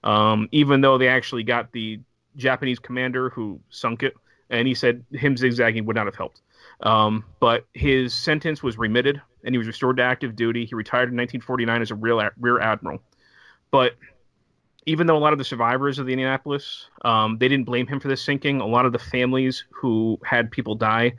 um, 0.03 0.49
even 0.51 0.81
though 0.81 0.97
they 0.97 1.07
actually 1.07 1.43
got 1.43 1.71
the 1.71 1.99
Japanese 2.35 2.79
commander 2.79 3.29
who 3.29 3.59
sunk 3.69 4.03
it, 4.03 4.15
and 4.49 4.67
he 4.67 4.73
said 4.73 5.05
him 5.13 5.37
zigzagging 5.37 5.85
would 5.85 5.95
not 5.95 6.07
have 6.07 6.15
helped. 6.15 6.41
Um, 6.81 7.23
but 7.39 7.65
his 7.73 8.13
sentence 8.13 8.63
was 8.63 8.77
remitted, 8.77 9.21
and 9.43 9.53
he 9.53 9.57
was 9.57 9.67
restored 9.67 9.97
to 9.97 10.03
active 10.03 10.35
duty. 10.35 10.65
He 10.65 10.75
retired 10.75 11.09
in 11.09 11.17
1949 11.17 11.81
as 11.81 11.91
a 11.91 11.95
rear, 11.95 12.33
rear 12.39 12.59
admiral. 12.59 13.01
But 13.69 13.93
even 14.85 15.07
though 15.07 15.17
a 15.17 15.19
lot 15.19 15.33
of 15.33 15.39
the 15.39 15.45
survivors 15.45 15.99
of 15.99 16.05
the 16.05 16.13
Indianapolis, 16.13 16.87
um, 17.03 17.37
they 17.37 17.47
didn't 17.47 17.65
blame 17.65 17.87
him 17.87 17.99
for 17.99 18.07
the 18.07 18.17
sinking. 18.17 18.61
A 18.61 18.65
lot 18.65 18.85
of 18.85 18.93
the 18.93 18.99
families 18.99 19.63
who 19.69 20.19
had 20.25 20.49
people 20.49 20.75
die, 20.75 21.13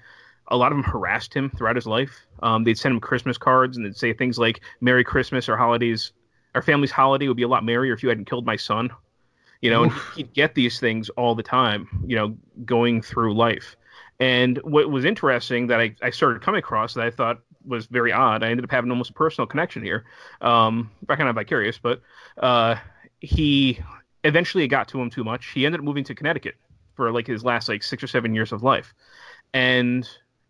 a 0.49 0.57
lot 0.57 0.73
of 0.73 0.79
them 0.79 0.85
harassed 0.85 1.33
him 1.33 1.51
throughout 1.51 1.77
his 1.77 1.87
life. 1.87 2.27
Um, 2.43 2.65
they'd 2.65 2.79
send 2.79 2.95
him 2.95 3.01
Christmas 3.01 3.39
cards 3.39 3.77
and 3.77 3.87
they'd 3.87 3.97
say 3.97 4.13
things 4.13 4.39
like 4.39 4.61
"Merry 4.81 5.05
Christmas" 5.05 5.49
or 5.49 5.57
"Holidays." 5.57 6.13
Our 6.55 6.63
family's 6.63 6.91
holiday 6.91 7.29
would 7.29 7.37
be 7.37 7.45
a 7.45 7.49
lot 7.49 7.65
merrier 7.65 7.95
if 7.95 8.03
you 8.03 8.09
hadn't 8.09 8.27
killed 8.27 8.45
my 8.45 8.57
son. 8.57 8.91
You 9.63 9.71
know, 9.71 9.85
and 9.85 9.93
he'd 10.17 10.33
get 10.35 10.57
these 10.57 10.81
things 10.81 11.09
all 11.11 11.37
the 11.37 11.43
time. 11.43 11.89
You 12.07 12.17
know, 12.17 12.37
going 12.65 13.01
through 13.01 13.35
life. 13.35 13.77
And 14.21 14.59
what 14.59 14.91
was 14.91 15.05
interesting 15.05 15.67
that 15.69 15.81
I, 15.81 15.97
I 16.03 16.11
started 16.11 16.43
coming 16.43 16.61
across 16.61 16.95
that 16.95 17.05
I 17.05 17.11
thought 17.11 17.41
was 17.65 17.87
very 17.87 18.13
odd, 18.13 18.43
I 18.43 18.51
ended 18.51 18.65
up 18.65 18.71
having 18.71 18.91
almost 18.91 19.11
a 19.11 19.15
personal 19.15 19.47
connection 19.47 19.83
here. 19.83 20.05
Um, 20.41 20.91
kind 21.09 21.29
of 21.29 21.35
vicarious, 21.35 21.79
but 21.79 22.01
uh, 22.39 22.77
he 23.21 23.79
eventually 24.25 24.65
it 24.65 24.69
got 24.69 24.89
to 24.89 25.01
him 25.01 25.11
too 25.11 25.25
much. 25.25 25.49
He 25.49 25.67
ended 25.67 25.81
up 25.81 25.85
moving 25.85 26.05
to 26.05 26.15
Connecticut 26.15 26.57
for 26.95 27.11
like 27.13 27.27
his 27.27 27.45
last 27.45 27.69
like 27.69 27.83
six 27.83 28.03
or 28.03 28.07
seven 28.07 28.35
years 28.35 28.53
of 28.53 28.63
life. 28.63 28.95
And 29.55 30.05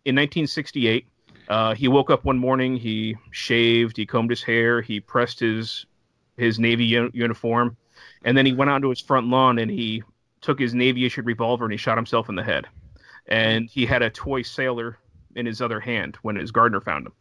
in 0.05 0.15
1968, 0.15 1.07
uh, 1.49 1.75
he 1.75 1.87
woke 1.87 2.09
up 2.09 2.23
one 2.25 2.37
morning. 2.37 2.77
He 2.77 3.15
shaved. 3.31 3.97
He 3.97 4.05
combed 4.05 4.29
his 4.29 4.43
hair. 4.43 4.81
He 4.81 4.99
pressed 4.99 5.39
his 5.39 5.85
his 6.37 6.59
navy 6.59 6.85
u- 6.85 7.11
uniform, 7.13 7.77
and 8.23 8.35
then 8.35 8.45
he 8.45 8.53
went 8.53 8.71
onto 8.71 8.89
his 8.89 8.99
front 8.99 9.27
lawn 9.27 9.59
and 9.59 9.69
he 9.69 10.03
took 10.41 10.59
his 10.59 10.73
navy 10.73 11.05
issued 11.05 11.25
revolver 11.25 11.63
and 11.63 11.71
he 11.71 11.77
shot 11.77 11.97
himself 11.97 12.27
in 12.27 12.35
the 12.35 12.43
head. 12.43 12.67
And 13.27 13.69
he 13.69 13.85
had 13.85 14.01
a 14.01 14.09
toy 14.09 14.41
sailor 14.41 14.97
in 15.35 15.45
his 15.45 15.61
other 15.61 15.79
hand 15.79 16.17
when 16.21 16.35
his 16.35 16.51
gardener 16.51 16.81
found 16.81 17.07
him. 17.07 17.13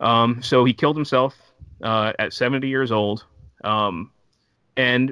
Um, 0.00 0.42
so 0.42 0.64
he 0.64 0.72
killed 0.72 0.96
himself 0.96 1.36
uh, 1.82 2.12
at 2.18 2.32
70 2.32 2.68
years 2.68 2.92
old. 2.92 3.24
Um, 3.64 4.10
and 4.76 5.10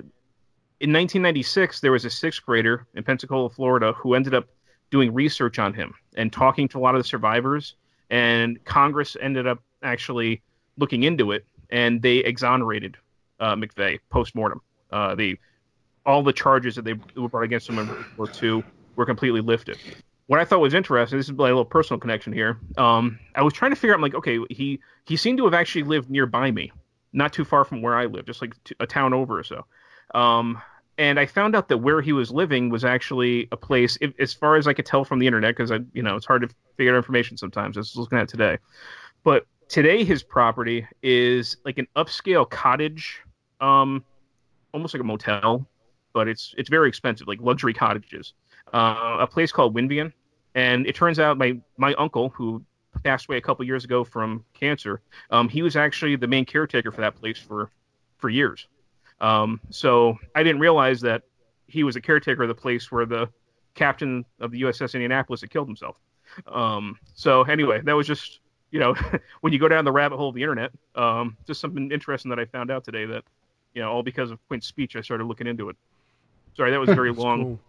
in 0.81 0.93
1996, 0.93 1.81
there 1.81 1.93
was 1.93 2.05
a 2.05 2.11
sixth 2.11 2.45
grader 2.45 2.87
in 2.95 3.05
Pensacola, 3.05 3.49
Florida, 3.51 3.93
who 3.93 4.15
ended 4.15 4.35
up 4.35 4.49
doing 4.91 5.13
research 5.15 5.59
on 5.59 5.73
him 5.73 5.95
and 6.17 6.33
talking 6.33 6.69
to 6.69 6.79
a 6.79 6.81
lot 6.81 6.95
of 6.95 7.01
the 7.01 7.09
survivors. 7.09 7.75
And 8.11 8.63
Congress 8.65 9.17
ended 9.21 9.47
up 9.47 9.61
actually 9.83 10.43
looking 10.77 11.05
into 11.05 11.33
it, 11.33 11.47
and 11.71 12.03
they 12.03 12.19
exonerated 12.19 12.97
uh, 13.41 13.55
McVay 13.55 13.99
post 14.11 14.35
mortem. 14.35 14.61
Uh, 14.91 15.17
all 16.07 16.23
the 16.23 16.33
charges 16.33 16.75
that 16.77 16.85
they 16.85 16.95
were 17.17 17.29
brought 17.29 17.45
against 17.45 17.69
him 17.69 17.79
in 17.79 17.89
World 17.89 18.05
War 18.17 18.29
II 18.43 18.65
were 18.97 19.07
completely 19.07 19.41
lifted. 19.41 19.79
What 20.27 20.41
I 20.41 20.45
thought 20.45 20.61
was 20.61 20.73
interesting, 20.73 21.19
this 21.19 21.29
is 21.29 21.33
my 21.35 21.45
little 21.45 21.65
personal 21.67 22.01
connection 22.01 22.33
here. 22.33 22.59
Um, 22.79 23.19
I 23.35 23.43
was 23.43 23.53
trying 23.53 23.73
to 23.73 23.77
figure 23.77 23.93
out, 23.93 23.97
I'm 23.97 24.03
like, 24.03 24.15
okay, 24.15 24.39
he 24.49 24.81
he 25.05 25.17
seemed 25.17 25.39
to 25.39 25.45
have 25.45 25.55
actually 25.55 25.83
lived 25.83 26.09
nearby 26.11 26.51
me, 26.51 26.73
not 27.13 27.33
too 27.33 27.45
far 27.45 27.65
from 27.65 27.83
where 27.83 27.95
I 27.95 28.07
live, 28.07 28.25
just 28.25 28.41
like 28.41 28.55
t- 28.65 28.75
a 28.81 28.87
town 28.87 29.13
over 29.13 29.39
or 29.39 29.45
so. 29.45 29.67
Um, 30.15 30.61
and 30.97 31.21
I 31.21 31.27
found 31.27 31.55
out 31.55 31.69
that 31.69 31.79
where 31.79 32.01
he 32.01 32.13
was 32.13 32.31
living 32.31 32.71
was 32.71 32.85
actually 32.85 33.49
a 33.53 33.57
place, 33.57 33.99
if, 34.01 34.19
as 34.19 34.33
far 34.33 34.57
as 34.57 34.67
I 34.67 34.73
could 34.73 34.87
tell 34.87 35.05
from 35.05 35.19
the 35.19 35.27
internet, 35.27 35.57
because 35.57 35.71
I, 35.73 35.81
you 35.93 36.03
know, 36.03 36.17
it's 36.17 36.25
hard 36.25 36.43
to 36.43 36.49
figure 36.77 36.95
out 36.95 36.97
information 36.97 37.37
sometimes. 37.37 37.77
I 37.77 37.81
was 37.81 37.97
looking 37.97 38.19
at 38.19 38.29
today, 38.29 38.59
but 39.25 39.47
today 39.69 40.05
his 40.05 40.23
property 40.23 40.87
is 41.03 41.59
like 41.65 41.79
an 41.79 41.87
upscale 41.97 42.49
cottage, 42.49 43.21
um, 43.61 44.05
almost 44.73 44.95
like 44.95 45.03
a 45.03 45.05
motel, 45.05 45.67
but 46.15 46.29
it's 46.29 46.55
it's 46.57 46.71
very 46.71 46.89
expensive, 46.89 47.29
like 47.29 47.41
luxury 47.43 47.75
cottages. 47.75 48.33
Uh, 48.73 49.19
a 49.21 49.27
place 49.27 49.53
called 49.53 49.75
Winvian, 49.75 50.13
and 50.55 50.87
it 50.87 50.95
turns 50.95 51.19
out 51.19 51.39
my 51.39 51.59
my 51.77 51.95
uncle 51.95 52.31
who 52.31 52.65
passed 53.03 53.29
away 53.29 53.37
a 53.37 53.41
couple 53.41 53.65
years 53.65 53.85
ago 53.85 54.05
from 54.05 54.45
cancer, 54.55 55.01
um, 55.31 55.49
he 55.49 55.63
was 55.63 55.77
actually 55.77 56.17
the 56.17 56.27
main 56.27 56.45
caretaker 56.45 56.91
for 56.91 57.01
that 57.01 57.15
place 57.17 57.39
for 57.39 57.71
for 58.19 58.29
years. 58.29 58.67
Um, 59.21 59.61
so 59.71 60.19
I 60.35 60.43
didn't 60.43 60.61
realize 60.61 61.01
that 61.03 61.23
he 61.67 61.85
was 61.85 61.97
a 61.97 62.01
caretaker 62.01 62.43
of 62.43 62.49
the 62.49 62.55
place 62.55 62.91
where 62.91 63.07
the 63.07 63.29
captain 63.75 64.25
of 64.41 64.51
the 64.51 64.63
USS 64.63 64.95
Indianapolis 64.95 65.41
had 65.41 65.51
killed 65.51 65.69
himself. 65.69 65.99
Um, 66.47 66.99
so 67.15 67.43
anyway, 67.43 67.81
that 67.83 67.93
was 67.95 68.07
just 68.07 68.41
you 68.71 68.81
know 68.81 68.95
when 69.41 69.53
you 69.53 69.59
go 69.59 69.69
down 69.69 69.85
the 69.85 69.93
rabbit 69.93 70.17
hole 70.17 70.31
of 70.31 70.35
the 70.35 70.43
internet, 70.43 70.73
um, 70.95 71.37
just 71.47 71.61
something 71.61 71.91
interesting 71.91 72.29
that 72.31 72.39
I 72.39 72.45
found 72.47 72.71
out 72.71 72.85
today 72.85 73.07
that 73.07 73.25
you 73.75 73.83
know 73.83 73.91
all 73.91 74.03
because 74.03 74.31
of 74.31 74.47
Quint's 74.49 74.67
speech, 74.67 74.97
I 74.97 75.01
started 75.01 75.25
looking 75.25 75.47
into 75.47 75.69
it. 75.69 75.77
Sorry, 76.57 76.71
that 76.71 76.81
was 76.81 76.91
very 76.95 77.13
long, 77.13 77.43
cool. 77.43 77.61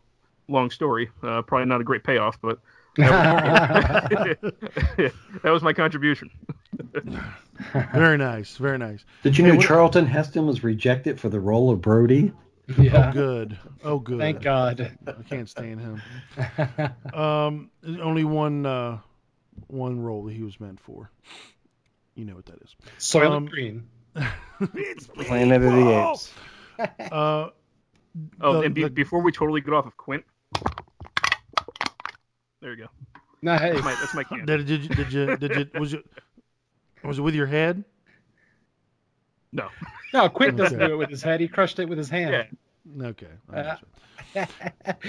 Long 0.48 0.70
story. 0.72 1.10
Uh, 1.24 1.42
probably 1.42 1.66
not 1.66 1.82
a 1.82 1.84
great 1.84 2.04
payoff, 2.04 2.40
but 2.42 2.60
that 2.98 4.38
was, 4.42 5.12
that 5.44 5.50
was 5.52 5.62
my 5.64 5.74
contribution. 5.74 6.30
Very 7.94 8.18
nice, 8.18 8.58
very 8.58 8.78
nice. 8.78 9.06
Did 9.24 9.38
you 9.38 9.46
Hey, 9.46 9.52
know 9.52 9.58
what- 9.58 9.66
Charlton 9.66 10.06
Heston 10.06 10.46
was 10.46 10.64
rejected 10.64 11.20
for 11.20 11.30
the 11.30 11.40
role 11.40 11.72
of 11.72 11.82
Brody? 11.82 12.34
Oh, 12.78 13.12
good. 13.14 13.58
Oh, 13.84 14.00
good. 14.00 14.20
Thank 14.20 14.42
God. 14.42 14.92
I 15.08 15.14
can't 15.30 15.48
stand 15.50 15.80
him. 15.80 16.02
um, 17.14 17.70
only 17.86 18.24
one 18.26 18.66
uh, 18.66 18.98
one 19.68 20.00
role 20.02 20.24
that 20.26 20.34
he 20.34 20.44
was 20.44 20.60
meant 20.60 20.80
for. 20.82 21.12
You 22.16 22.26
know 22.26 22.36
what 22.36 22.46
that 22.48 22.60
is. 22.62 22.76
Soylent 23.00 23.32
Um, 23.36 23.46
Green. 23.46 23.88
it's 24.74 25.08
Planet 25.08 25.62
of 25.64 25.74
the! 25.74 26.10
Apes. 26.12 26.34
Uh, 27.12 27.50
Oh, 28.42 28.54
the- 28.54 28.60
and 28.62 28.74
be, 28.76 28.84
the- 28.84 28.90
before 28.90 29.22
we 29.22 29.32
totally 29.32 29.60
get 29.62 29.74
off 29.74 29.86
of 29.86 29.96
Quint, 29.98 30.24
there 32.62 32.72
you 32.72 32.78
go. 32.78 32.88
Nice. 33.42 33.62
That's 33.62 33.84
my, 33.84 33.96
that's 33.96 34.14
my 34.16 34.24
can. 34.24 34.46
did, 34.46 34.66
did 34.66 34.84
you 34.84 34.90
did 34.90 35.14
you 35.14 35.38
did 35.38 35.56
you 35.56 35.80
was 35.80 35.94
it 35.94 36.04
was 37.04 37.20
it 37.20 37.22
with 37.22 37.36
your 37.36 37.46
head? 37.46 37.84
No. 39.54 39.70
No, 40.14 40.30
Quint 40.30 40.58
doesn't 40.58 40.78
Okay. 40.78 40.88
do 40.88 40.94
it 40.94 40.98
with 40.98 41.10
his 41.10 41.22
head. 41.22 41.40
He 41.40 41.48
crushed 41.48 41.80
it 41.80 41.88
with 41.88 41.98
his 41.98 42.10
hand. 42.10 42.48
Okay. 43.02 43.28
I 43.54 43.60
Uh. 43.60 43.78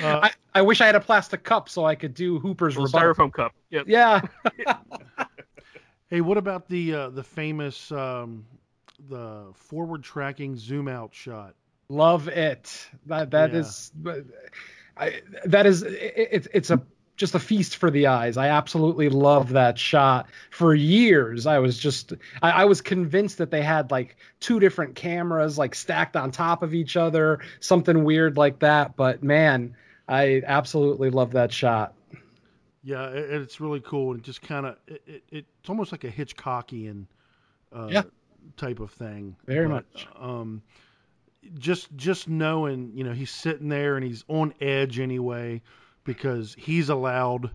I, 0.03 0.33
I 0.55 0.63
wish 0.63 0.81
I 0.81 0.87
had 0.87 0.95
a 0.95 1.01
plastic 1.01 1.43
cup 1.45 1.69
so 1.69 1.85
I 1.85 1.95
could 1.95 2.15
do 2.15 2.39
Hooper's 2.39 2.77
Little 2.77 2.87
rebuttal. 2.87 3.15
styrofoam 3.27 3.33
cup. 3.33 3.53
Yep. 3.71 3.85
Yeah. 3.89 4.21
Hey, 6.09 6.21
what 6.21 6.39
about 6.39 6.69
the 6.69 6.95
uh, 6.95 7.09
the 7.09 7.25
famous 7.25 7.91
um, 7.91 8.47
the 9.09 9.47
forward 9.55 10.05
tracking 10.05 10.57
zoom 10.57 10.87
out 10.87 11.13
shot? 11.13 11.57
Love 11.89 12.29
it. 12.29 12.89
That 13.07 13.33
that 13.33 13.53
Yeah. 13.53 13.59
is, 13.59 13.91
I, 14.97 15.21
that 15.45 15.67
is, 15.67 15.83
it, 15.83 15.93
it, 15.93 16.47
it's 16.55 16.71
a 16.71 16.83
just 17.17 17.35
a 17.35 17.39
feast 17.39 17.77
for 17.77 17.91
the 17.91 18.09
eyes. 18.09 18.37
I 18.37 18.49
absolutely 18.49 19.09
love 19.09 19.51
that 19.51 19.79
shot. 19.79 20.27
For 20.51 20.75
years, 20.75 21.47
I 21.47 21.59
was 21.61 21.79
just, 21.79 22.13
I, 22.43 22.51
I 22.51 22.65
was 22.67 22.83
convinced 22.83 23.39
that 23.39 23.51
they 23.51 23.63
had 23.63 23.91
like 23.91 24.17
two 24.39 24.61
different 24.61 24.97
cameras 24.97 25.57
like 25.57 25.75
stacked 25.75 26.15
on 26.17 26.31
top 26.31 26.63
of 26.63 26.75
each 26.75 26.97
other, 26.97 27.41
something 27.61 28.05
weird 28.05 28.37
like 28.37 28.59
that. 28.59 28.97
But 28.97 29.23
man, 29.23 29.77
I 30.07 30.43
absolutely 30.47 31.09
love 31.11 31.33
that 31.33 31.53
shot. 31.53 31.95
Yeah, 32.83 33.09
it, 33.09 33.31
it's 33.43 33.61
really 33.61 33.81
cool 33.81 34.13
and 34.13 34.23
just 34.23 34.43
kind 34.43 34.67
of 34.67 34.77
it, 34.87 35.03
it, 35.07 35.23
it's 35.31 35.69
almost 35.71 35.93
like 35.93 36.05
a 36.05 36.11
Hitchcockian 36.11 37.07
uh, 37.75 37.89
Yeah. 37.91 38.03
type 38.59 38.79
of 38.79 38.91
thing. 38.91 39.37
Very 39.47 39.67
But, 39.69 39.87
much. 39.95 40.07
Um, 40.21 40.63
just 41.59 41.95
just 41.97 42.29
knowing, 42.29 42.93
you 42.95 43.05
know, 43.05 43.13
he's 43.13 43.31
sitting 43.31 43.69
there 43.69 43.97
and 43.97 44.05
he's 44.05 44.25
on 44.29 44.55
edge 44.61 44.99
anyway 44.99 45.63
because 46.05 46.55
he's 46.59 46.89
allowed 46.89 47.51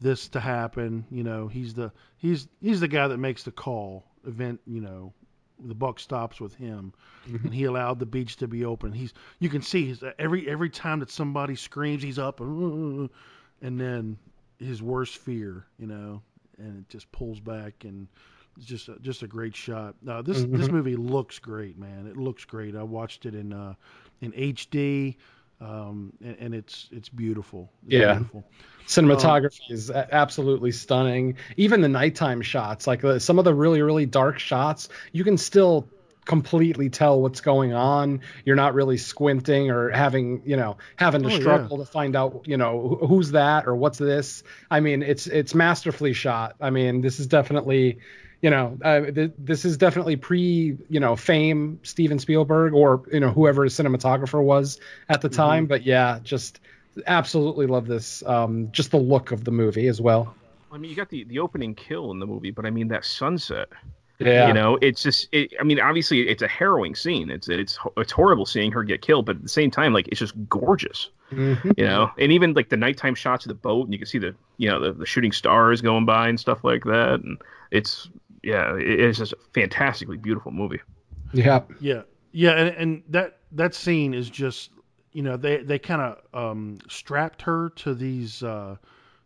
this 0.00 0.28
to 0.28 0.40
happen. 0.40 1.06
You 1.10 1.24
know, 1.24 1.48
he's 1.48 1.74
the 1.74 1.92
he's 2.16 2.48
he's 2.60 2.80
the 2.80 2.88
guy 2.88 3.08
that 3.08 3.18
makes 3.18 3.42
the 3.42 3.52
call. 3.52 4.04
Event, 4.26 4.60
you 4.66 4.80
know, 4.80 5.12
the 5.58 5.74
buck 5.74 5.98
stops 6.00 6.40
with 6.40 6.54
him, 6.54 6.92
mm-hmm. 7.28 7.46
and 7.46 7.54
he 7.54 7.64
allowed 7.64 7.98
the 7.98 8.06
beach 8.06 8.36
to 8.36 8.48
be 8.48 8.64
open. 8.64 8.92
He's 8.92 9.14
you 9.38 9.48
can 9.48 9.62
see 9.62 9.86
his, 9.86 10.02
every 10.18 10.48
every 10.48 10.70
time 10.70 11.00
that 11.00 11.10
somebody 11.10 11.56
screams, 11.56 12.02
he's 12.02 12.18
up, 12.18 12.40
and 12.40 13.10
then 13.60 14.18
his 14.58 14.82
worst 14.82 15.18
fear, 15.18 15.64
you 15.78 15.86
know, 15.86 16.22
and 16.58 16.80
it 16.80 16.88
just 16.88 17.10
pulls 17.12 17.40
back 17.40 17.84
and 17.84 18.08
just 18.64 18.88
a, 18.88 18.96
just 19.00 19.22
a 19.22 19.26
great 19.26 19.54
shot. 19.56 19.94
Uh, 20.06 20.22
this 20.22 20.38
this 20.44 20.68
Mhm. 20.68 20.72
movie 20.72 20.96
looks 20.96 21.38
great, 21.38 21.78
man. 21.78 22.06
It 22.06 22.16
looks 22.16 22.44
great. 22.44 22.74
I 22.76 22.82
watched 22.82 23.26
it 23.26 23.34
in 23.34 23.52
uh, 23.52 23.74
in 24.20 24.32
HD, 24.34 25.16
um, 25.60 26.12
and, 26.22 26.36
and 26.40 26.54
it's 26.54 26.88
it's 26.92 27.08
beautiful. 27.08 27.70
It's 27.86 27.94
Yeah. 27.94 28.12
beautiful. 28.14 28.44
Cinematography 28.86 29.70
is 29.70 29.90
absolutely 29.90 30.72
stunning. 30.72 31.36
Even 31.56 31.82
the 31.82 31.88
nighttime 31.88 32.40
shots, 32.40 32.86
like 32.86 33.02
the, 33.02 33.20
some 33.20 33.38
of 33.38 33.44
the 33.44 33.54
really, 33.54 33.82
really 33.82 34.06
dark 34.06 34.38
shots, 34.38 34.88
you 35.12 35.24
can 35.24 35.36
still 35.36 35.88
completely 36.24 36.88
tell 36.90 37.20
what's 37.20 37.40
going 37.42 37.72
on. 37.72 38.20
You're 38.44 38.56
not 38.56 38.74
really 38.74 38.96
squinting 38.98 39.70
or 39.70 39.90
having, 39.90 40.42
you 40.44 40.56
know, 40.56 40.78
having 40.96 41.22
to 41.22 41.28
Oh, 41.28 41.32
yeah. 41.32 41.40
struggle 41.40 41.78
to 41.78 41.84
find 41.86 42.16
out, 42.16 42.42
you 42.46 42.56
know, 42.56 42.98
wh- 43.02 43.06
who's 43.08 43.30
that 43.32 43.66
or 43.66 43.76
what's 43.76 43.98
this. 43.98 44.42
I 44.70 44.80
mean, 44.80 45.02
it's 45.02 45.26
it's 45.26 45.54
masterfully 45.54 46.12
shot. 46.14 46.56
I 46.60 46.70
mean, 46.70 47.00
this 47.02 47.20
is 47.20 47.26
definitely, 47.26 47.98
you 48.40 48.50
know, 48.50 48.78
uh, 48.82 49.00
th- 49.00 49.32
this 49.38 49.64
is 49.64 49.76
definitely 49.76 50.16
pre, 50.16 50.76
you 50.88 51.00
know, 51.00 51.16
fame 51.16 51.80
Steven 51.82 52.18
Spielberg 52.18 52.72
or 52.72 53.02
you 53.12 53.20
know 53.20 53.30
whoever 53.30 53.64
his 53.64 53.74
cinematographer 53.74 54.42
was 54.42 54.78
at 55.08 55.20
the 55.22 55.28
time. 55.28 55.66
But 55.66 55.82
yeah, 55.84 56.20
just 56.22 56.60
absolutely 57.06 57.66
love 57.66 57.86
this. 57.86 58.22
Um, 58.26 58.70
just 58.72 58.90
the 58.90 58.98
look 58.98 59.32
of 59.32 59.44
the 59.44 59.50
movie 59.50 59.88
as 59.88 60.00
well. 60.00 60.34
I 60.70 60.78
mean, 60.78 60.90
you 60.90 60.96
got 60.96 61.08
the, 61.08 61.24
the 61.24 61.38
opening 61.38 61.74
kill 61.74 62.10
in 62.10 62.18
the 62.18 62.26
movie, 62.26 62.50
but 62.50 62.66
I 62.66 62.70
mean 62.70 62.88
that 62.88 63.04
sunset. 63.04 63.68
Yeah. 64.18 64.48
You 64.48 64.52
know, 64.52 64.78
it's 64.82 65.02
just. 65.02 65.28
It, 65.30 65.52
I 65.60 65.62
mean, 65.62 65.78
obviously, 65.80 66.28
it's 66.28 66.42
a 66.42 66.48
harrowing 66.48 66.96
scene. 66.96 67.30
It's 67.30 67.48
it's 67.48 67.78
it's 67.96 68.10
horrible 68.10 68.46
seeing 68.46 68.72
her 68.72 68.82
get 68.82 69.00
killed, 69.00 69.26
but 69.26 69.36
at 69.36 69.42
the 69.42 69.48
same 69.48 69.70
time, 69.70 69.92
like 69.92 70.08
it's 70.08 70.18
just 70.18 70.34
gorgeous. 70.48 71.10
Mhm. 71.30 71.74
You 71.76 71.84
know, 71.84 72.10
and 72.18 72.32
even 72.32 72.52
like 72.54 72.68
the 72.68 72.76
nighttime 72.76 73.14
shots 73.14 73.44
of 73.44 73.48
the 73.48 73.54
boat, 73.54 73.84
and 73.84 73.92
you 73.92 73.98
can 73.98 74.08
see 74.08 74.18
the 74.18 74.34
you 74.56 74.68
know 74.68 74.80
the, 74.80 74.92
the 74.92 75.06
shooting 75.06 75.30
stars 75.30 75.80
going 75.80 76.04
by 76.04 76.28
and 76.28 76.40
stuff 76.40 76.64
like 76.64 76.84
that, 76.84 77.20
and 77.20 77.38
it's 77.70 78.08
yeah, 78.48 78.76
it, 78.76 79.00
it's 79.00 79.18
just 79.18 79.32
a 79.32 79.38
fantastically 79.54 80.16
beautiful 80.16 80.52
movie. 80.52 80.80
Yeah. 81.32 81.62
Yeah, 81.80 82.02
yeah, 82.32 82.52
and, 82.52 82.76
and 82.76 83.02
that 83.10 83.38
that 83.52 83.74
scene 83.74 84.14
is 84.14 84.28
just 84.30 84.70
you 85.12 85.22
know 85.22 85.36
they 85.36 85.58
they 85.58 85.78
kind 85.78 86.00
of 86.02 86.18
um, 86.34 86.78
strapped 86.88 87.42
her 87.42 87.70
to 87.76 87.94
these 87.94 88.42
uh, 88.42 88.76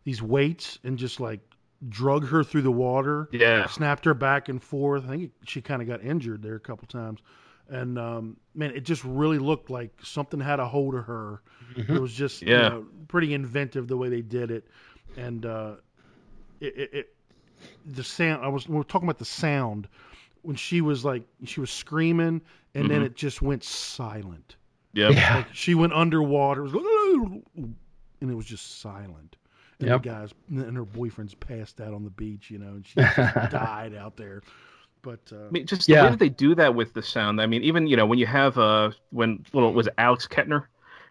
these 0.04 0.20
weights 0.22 0.78
and 0.84 0.98
just 0.98 1.20
like 1.20 1.40
drug 1.88 2.26
her 2.28 2.44
through 2.44 2.62
the 2.62 2.72
water. 2.72 3.28
Yeah. 3.32 3.66
snapped 3.68 4.04
her 4.04 4.14
back 4.14 4.48
and 4.48 4.62
forth. 4.62 5.04
I 5.04 5.08
think 5.16 5.32
she 5.46 5.60
kind 5.60 5.82
of 5.82 5.88
got 5.88 6.02
injured 6.02 6.42
there 6.42 6.54
a 6.56 6.60
couple 6.60 6.86
times, 6.86 7.20
and 7.68 7.98
um, 7.98 8.36
man, 8.54 8.70
it 8.74 8.80
just 8.84 9.04
really 9.04 9.38
looked 9.38 9.70
like 9.70 9.90
something 10.02 10.40
had 10.40 10.60
a 10.60 10.66
hold 10.66 10.94
of 10.94 11.04
her. 11.06 11.42
Mhm. 11.76 11.96
It 11.96 12.00
was 12.00 12.12
just 12.12 12.42
you 12.42 12.48
Yeah. 12.52 12.68
know, 12.68 12.86
pretty 13.08 13.32
inventive 13.34 13.88
the 13.88 13.96
way 13.96 14.08
they 14.08 14.22
did 14.22 14.50
it, 14.50 14.66
and 15.16 15.44
uh, 15.46 15.74
it, 16.60 16.74
it, 16.76 16.90
it 16.94 17.11
the 17.86 18.04
sound. 18.04 18.44
I 18.44 18.48
was 18.48 18.68
we 18.68 18.76
were 18.76 18.84
talking 18.84 19.06
about 19.08 19.18
the 19.18 19.24
sound 19.24 19.88
when 20.42 20.56
she 20.56 20.80
was 20.80 21.04
like 21.04 21.22
she 21.44 21.60
was 21.60 21.70
screaming, 21.70 22.40
and 22.74 22.90
then 22.90 23.02
Mhm. 23.02 23.06
it 23.06 23.16
just 23.16 23.42
went 23.42 23.64
silent. 23.64 24.56
Yep. 24.94 25.14
Yeah. 25.14 25.36
Like 25.36 25.54
she 25.54 25.74
went 25.74 25.92
underwater, 25.92 26.66
it 26.66 26.72
was, 26.72 27.42
and 27.56 28.30
it 28.30 28.34
was 28.34 28.46
just 28.46 28.80
silent. 28.80 29.36
And 29.80 29.88
Yep. 29.88 30.02
the 30.02 30.08
guys 30.08 30.34
and 30.48 30.76
her 30.76 30.84
boyfriend's 30.84 31.34
passed 31.34 31.80
out 31.80 31.92
on 31.94 32.04
the 32.04 32.10
beach, 32.10 32.50
you 32.50 32.58
know, 32.58 32.68
and 32.74 32.86
she 32.86 32.94
just 33.00 33.16
died 33.50 33.94
out 33.94 34.16
there. 34.16 34.42
But 35.02 35.20
uh, 35.32 35.46
I 35.46 35.50
mean, 35.50 35.66
just 35.66 35.86
the 35.86 35.94
Yeah. 35.94 36.04
way 36.04 36.10
that 36.10 36.18
they 36.20 36.28
do 36.28 36.54
that 36.54 36.74
with 36.74 36.92
the 36.94 37.02
sound. 37.02 37.40
I 37.40 37.46
mean, 37.46 37.62
even 37.64 37.86
you 37.88 37.96
know 37.96 38.06
when 38.06 38.18
you 38.18 38.26
have 38.26 38.58
uh 38.58 38.90
when 39.10 39.44
little 39.52 39.72
was 39.72 39.88
Alex 39.98 40.28
Kettner, 40.28 40.66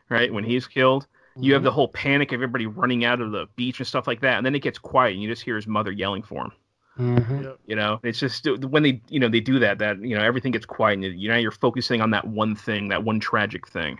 right? 0.09 0.31
When 0.33 0.43
he's 0.45 0.67
killed, 0.67 1.07
you 1.39 1.53
have 1.53 1.63
the 1.63 1.71
whole 1.71 1.87
panic 1.87 2.31
of 2.31 2.35
everybody 2.35 2.65
running 2.65 3.05
out 3.05 3.21
of 3.21 3.31
the 3.31 3.47
beach 3.55 3.79
and 3.79 3.87
stuff 3.87 4.07
like 4.07 4.21
that, 4.21 4.37
and 4.37 4.45
then 4.45 4.55
it 4.55 4.59
gets 4.59 4.77
quiet, 4.77 5.13
and 5.13 5.21
you 5.21 5.29
just 5.29 5.41
hear 5.43 5.55
his 5.55 5.67
mother 5.67 5.91
yelling 5.91 6.23
for 6.23 6.45
him. 6.45 6.51
Mhm. 6.99 7.57
You 7.67 7.75
know, 7.75 7.99
it's 8.03 8.19
just 8.19 8.45
when 8.65 8.83
they 8.83 9.01
you 9.09 9.19
know 9.19 9.29
they 9.29 9.39
do 9.39 9.59
that 9.59 9.79
that 9.79 10.01
you 10.03 10.15
know 10.15 10.21
everything 10.23 10.51
gets 10.51 10.65
quiet, 10.65 10.99
and 10.99 11.19
you 11.19 11.29
know 11.29 11.37
you're 11.37 11.51
focusing 11.51 12.01
on 12.01 12.11
that 12.11 12.27
one 12.27 12.55
thing, 12.55 12.89
that 12.89 13.03
one 13.03 13.19
tragic 13.19 13.67
thing. 13.67 13.99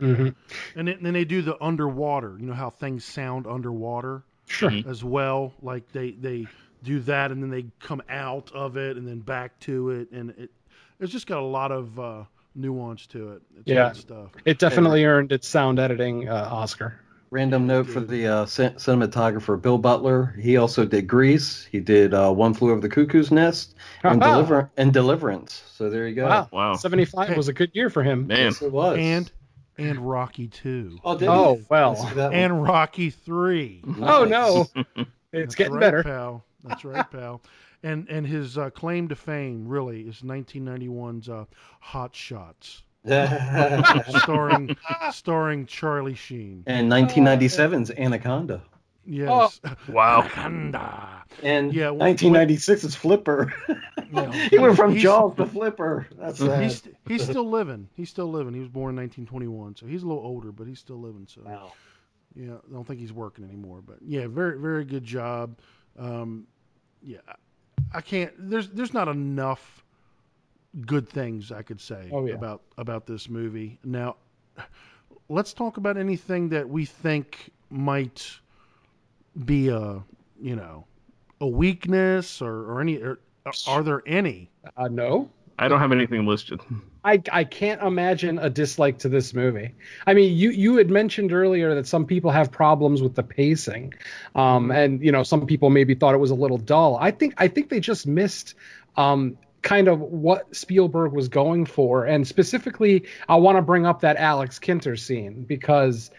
Mhm. 0.00 0.34
and 0.74 0.88
then, 0.88 0.98
then 1.00 1.14
they 1.14 1.24
do 1.24 1.42
the 1.42 1.62
underwater. 1.62 2.36
You 2.40 2.46
know 2.46 2.54
how 2.54 2.70
things 2.70 3.04
sound 3.04 3.46
underwater 3.46 4.24
Sure. 4.48 4.70
Mhm. 4.70 4.86
as 4.86 5.04
well. 5.04 5.54
Like 5.62 5.90
they 5.92 6.10
they 6.12 6.48
do 6.82 6.98
that, 7.00 7.30
and 7.30 7.40
then 7.40 7.50
they 7.50 7.66
come 7.78 8.02
out 8.08 8.50
of 8.52 8.76
it, 8.76 8.96
and 8.96 9.06
then 9.06 9.20
back 9.20 9.58
to 9.60 9.90
it, 9.90 10.10
and 10.10 10.30
it 10.30 10.50
it's 10.98 11.12
just 11.12 11.28
got 11.28 11.38
a 11.38 11.46
lot 11.46 11.70
of 11.70 11.98
uh, 12.00 12.24
nuance 12.54 13.06
to 13.08 13.32
it. 13.32 13.42
It's 13.58 13.68
Yeah. 13.68 13.88
good 13.88 13.96
stuff. 13.96 14.30
It 14.44 14.58
definitely 14.58 15.04
earned 15.04 15.32
its 15.32 15.48
sound 15.48 15.78
editing 15.78 16.28
uh, 16.28 16.48
Oscar. 16.50 16.98
Random 17.30 17.66
note 17.66 17.86
for 17.86 18.00
the 18.00 18.26
uh, 18.26 18.44
cinematographer 18.44 19.60
Bill 19.60 19.78
Butler. 19.78 20.34
He 20.38 20.58
also 20.58 20.84
did 20.84 21.06
Grease. 21.08 21.64
He 21.72 21.80
did 21.80 22.12
uh, 22.12 22.30
One 22.30 22.52
Flew 22.52 22.70
Over 22.72 22.80
the 22.82 22.90
Cuckoo's 22.90 23.30
Nest 23.30 23.74
and, 24.02 24.20
Deliver- 24.20 24.70
and 24.76 24.92
Deliverance. 24.92 25.62
So 25.74 25.88
there 25.88 26.06
you 26.06 26.14
go. 26.14 26.26
Wow. 26.28 26.48
Wow. 26.52 26.74
75 26.74 27.34
was 27.36 27.48
a 27.48 27.54
good 27.54 27.70
year 27.72 27.88
for 27.88 28.02
him. 28.02 28.26
Man. 28.26 28.36
Yes, 28.38 28.60
it 28.60 28.70
was. 28.70 28.98
And 28.98 29.30
and 29.78 29.98
Rocky 30.06 30.48
two. 30.48 30.98
oh, 31.02 31.16
did 31.16 31.28
Oh, 31.28 31.54
he? 31.56 31.64
well. 31.70 31.92
Let's 31.92 32.02
see 32.08 32.14
that 32.16 32.24
one. 32.32 32.34
And 32.34 32.62
Rocky 32.62 33.08
three. 33.08 33.82
Oh, 34.02 34.24
no. 34.26 34.66
It's 34.74 35.08
That's 35.32 35.54
getting 35.54 35.72
right, 35.72 35.80
better. 35.80 36.02
pal. 36.02 36.44
That's 36.62 36.84
right, 36.84 37.10
pal. 37.10 37.40
And 37.82 38.08
and 38.08 38.26
his 38.26 38.56
uh, 38.56 38.70
claim 38.70 39.08
to 39.08 39.16
fame 39.16 39.66
really 39.66 40.02
is 40.02 40.22
1991's 40.22 41.28
uh, 41.28 41.44
Hot 41.80 42.14
Shots, 42.14 42.84
starring 43.06 44.76
starring 45.10 45.66
Charlie 45.66 46.14
Sheen. 46.14 46.62
and 46.66 46.90
1997's 46.90 47.90
Anaconda. 47.90 48.62
Yes. 49.04 49.60
Wow. 49.88 50.20
Anaconda. 50.22 51.24
And 51.42 51.74
Yeah, 51.74 51.90
when- 51.90 51.98
1996 52.10 52.84
is 52.84 52.94
Flipper. 52.94 53.52
Yeah. 54.12 54.30
he 54.50 54.58
went 54.58 54.76
from 54.76 54.92
He's- 54.92 55.02
Jaws 55.02 55.34
to 55.38 55.46
Flipper. 55.46 56.06
That's 56.16 56.38
sad. 56.38 56.62
He's 56.62 56.82
he's 57.08 57.24
still 57.24 57.48
living. 57.50 57.88
He's 57.96 58.10
still 58.10 58.30
living. 58.30 58.54
He 58.54 58.60
was 58.60 58.68
born 58.68 58.90
in 58.90 59.02
1921, 59.02 59.74
so 59.76 59.86
he's 59.86 60.04
a 60.04 60.06
little 60.06 60.22
older, 60.22 60.52
but 60.52 60.68
he's 60.68 60.78
still 60.78 61.00
living. 61.00 61.26
So 61.28 61.42
Wow. 61.44 61.72
yeah, 62.36 62.52
I 62.54 62.72
don't 62.72 62.86
think 62.86 63.00
he's 63.00 63.12
working 63.12 63.44
anymore. 63.44 63.80
But 63.84 63.96
yeah, 64.06 64.28
very 64.28 64.56
very 64.60 64.84
good 64.84 65.04
job. 65.04 65.58
Um, 65.98 66.46
yeah, 67.02 67.18
I- 67.94 68.00
can't. 68.00 68.32
There's 68.38 68.68
there's 68.70 68.94
not 68.94 69.08
enough 69.08 69.84
good 70.86 71.08
things 71.08 71.52
I 71.52 71.62
could 71.62 71.80
say 71.80 72.08
Oh, 72.12 72.26
yeah. 72.26 72.34
about 72.34 72.62
about 72.78 73.06
this 73.06 73.28
movie. 73.28 73.78
Now, 73.84 74.16
let's 75.28 75.52
talk 75.52 75.76
about 75.76 75.96
anything 75.96 76.48
that 76.50 76.68
we 76.68 76.84
think 76.86 77.50
might 77.70 78.30
be 79.44 79.68
a 79.68 80.02
you 80.40 80.56
know 80.56 80.86
a 81.40 81.46
weakness 81.46 82.40
or 82.42 82.52
or 82.70 82.80
any. 82.80 82.96
Or, 83.02 83.18
are 83.66 83.82
there 83.82 84.02
any? 84.06 84.50
Uh, 84.76 84.86
no. 84.88 85.28
I 85.62 85.68
don't 85.68 85.78
have 85.78 85.92
anything 85.92 86.26
listed. 86.26 86.60
I, 87.04 87.22
I 87.30 87.44
can't 87.44 87.80
imagine 87.82 88.40
a 88.40 88.50
dislike 88.50 88.98
to 88.98 89.08
this 89.08 89.32
movie. 89.32 89.76
I 90.04 90.12
mean, 90.12 90.36
you 90.36 90.50
you 90.50 90.74
had 90.74 90.90
mentioned 90.90 91.32
earlier 91.32 91.76
that 91.76 91.86
some 91.86 92.04
people 92.04 92.32
have 92.32 92.50
problems 92.50 93.00
with 93.00 93.14
the 93.14 93.22
pacing, 93.22 93.94
um, 94.34 94.72
and 94.72 95.00
you 95.00 95.12
know 95.12 95.22
some 95.22 95.46
people 95.46 95.70
maybe 95.70 95.94
thought 95.94 96.14
it 96.14 96.18
was 96.18 96.32
a 96.32 96.34
little 96.34 96.58
dull. 96.58 96.98
I 97.00 97.12
think 97.12 97.34
I 97.36 97.46
think 97.46 97.68
they 97.68 97.78
just 97.78 98.08
missed 98.08 98.54
um, 98.96 99.38
kind 99.62 99.86
of 99.86 100.00
what 100.00 100.54
Spielberg 100.54 101.12
was 101.12 101.28
going 101.28 101.66
for, 101.66 102.06
and 102.06 102.26
specifically, 102.26 103.04
I 103.28 103.36
want 103.36 103.56
to 103.56 103.62
bring 103.62 103.86
up 103.86 104.00
that 104.00 104.16
Alex 104.16 104.58
Kinter 104.58 104.98
scene 104.98 105.44
because 105.44 106.10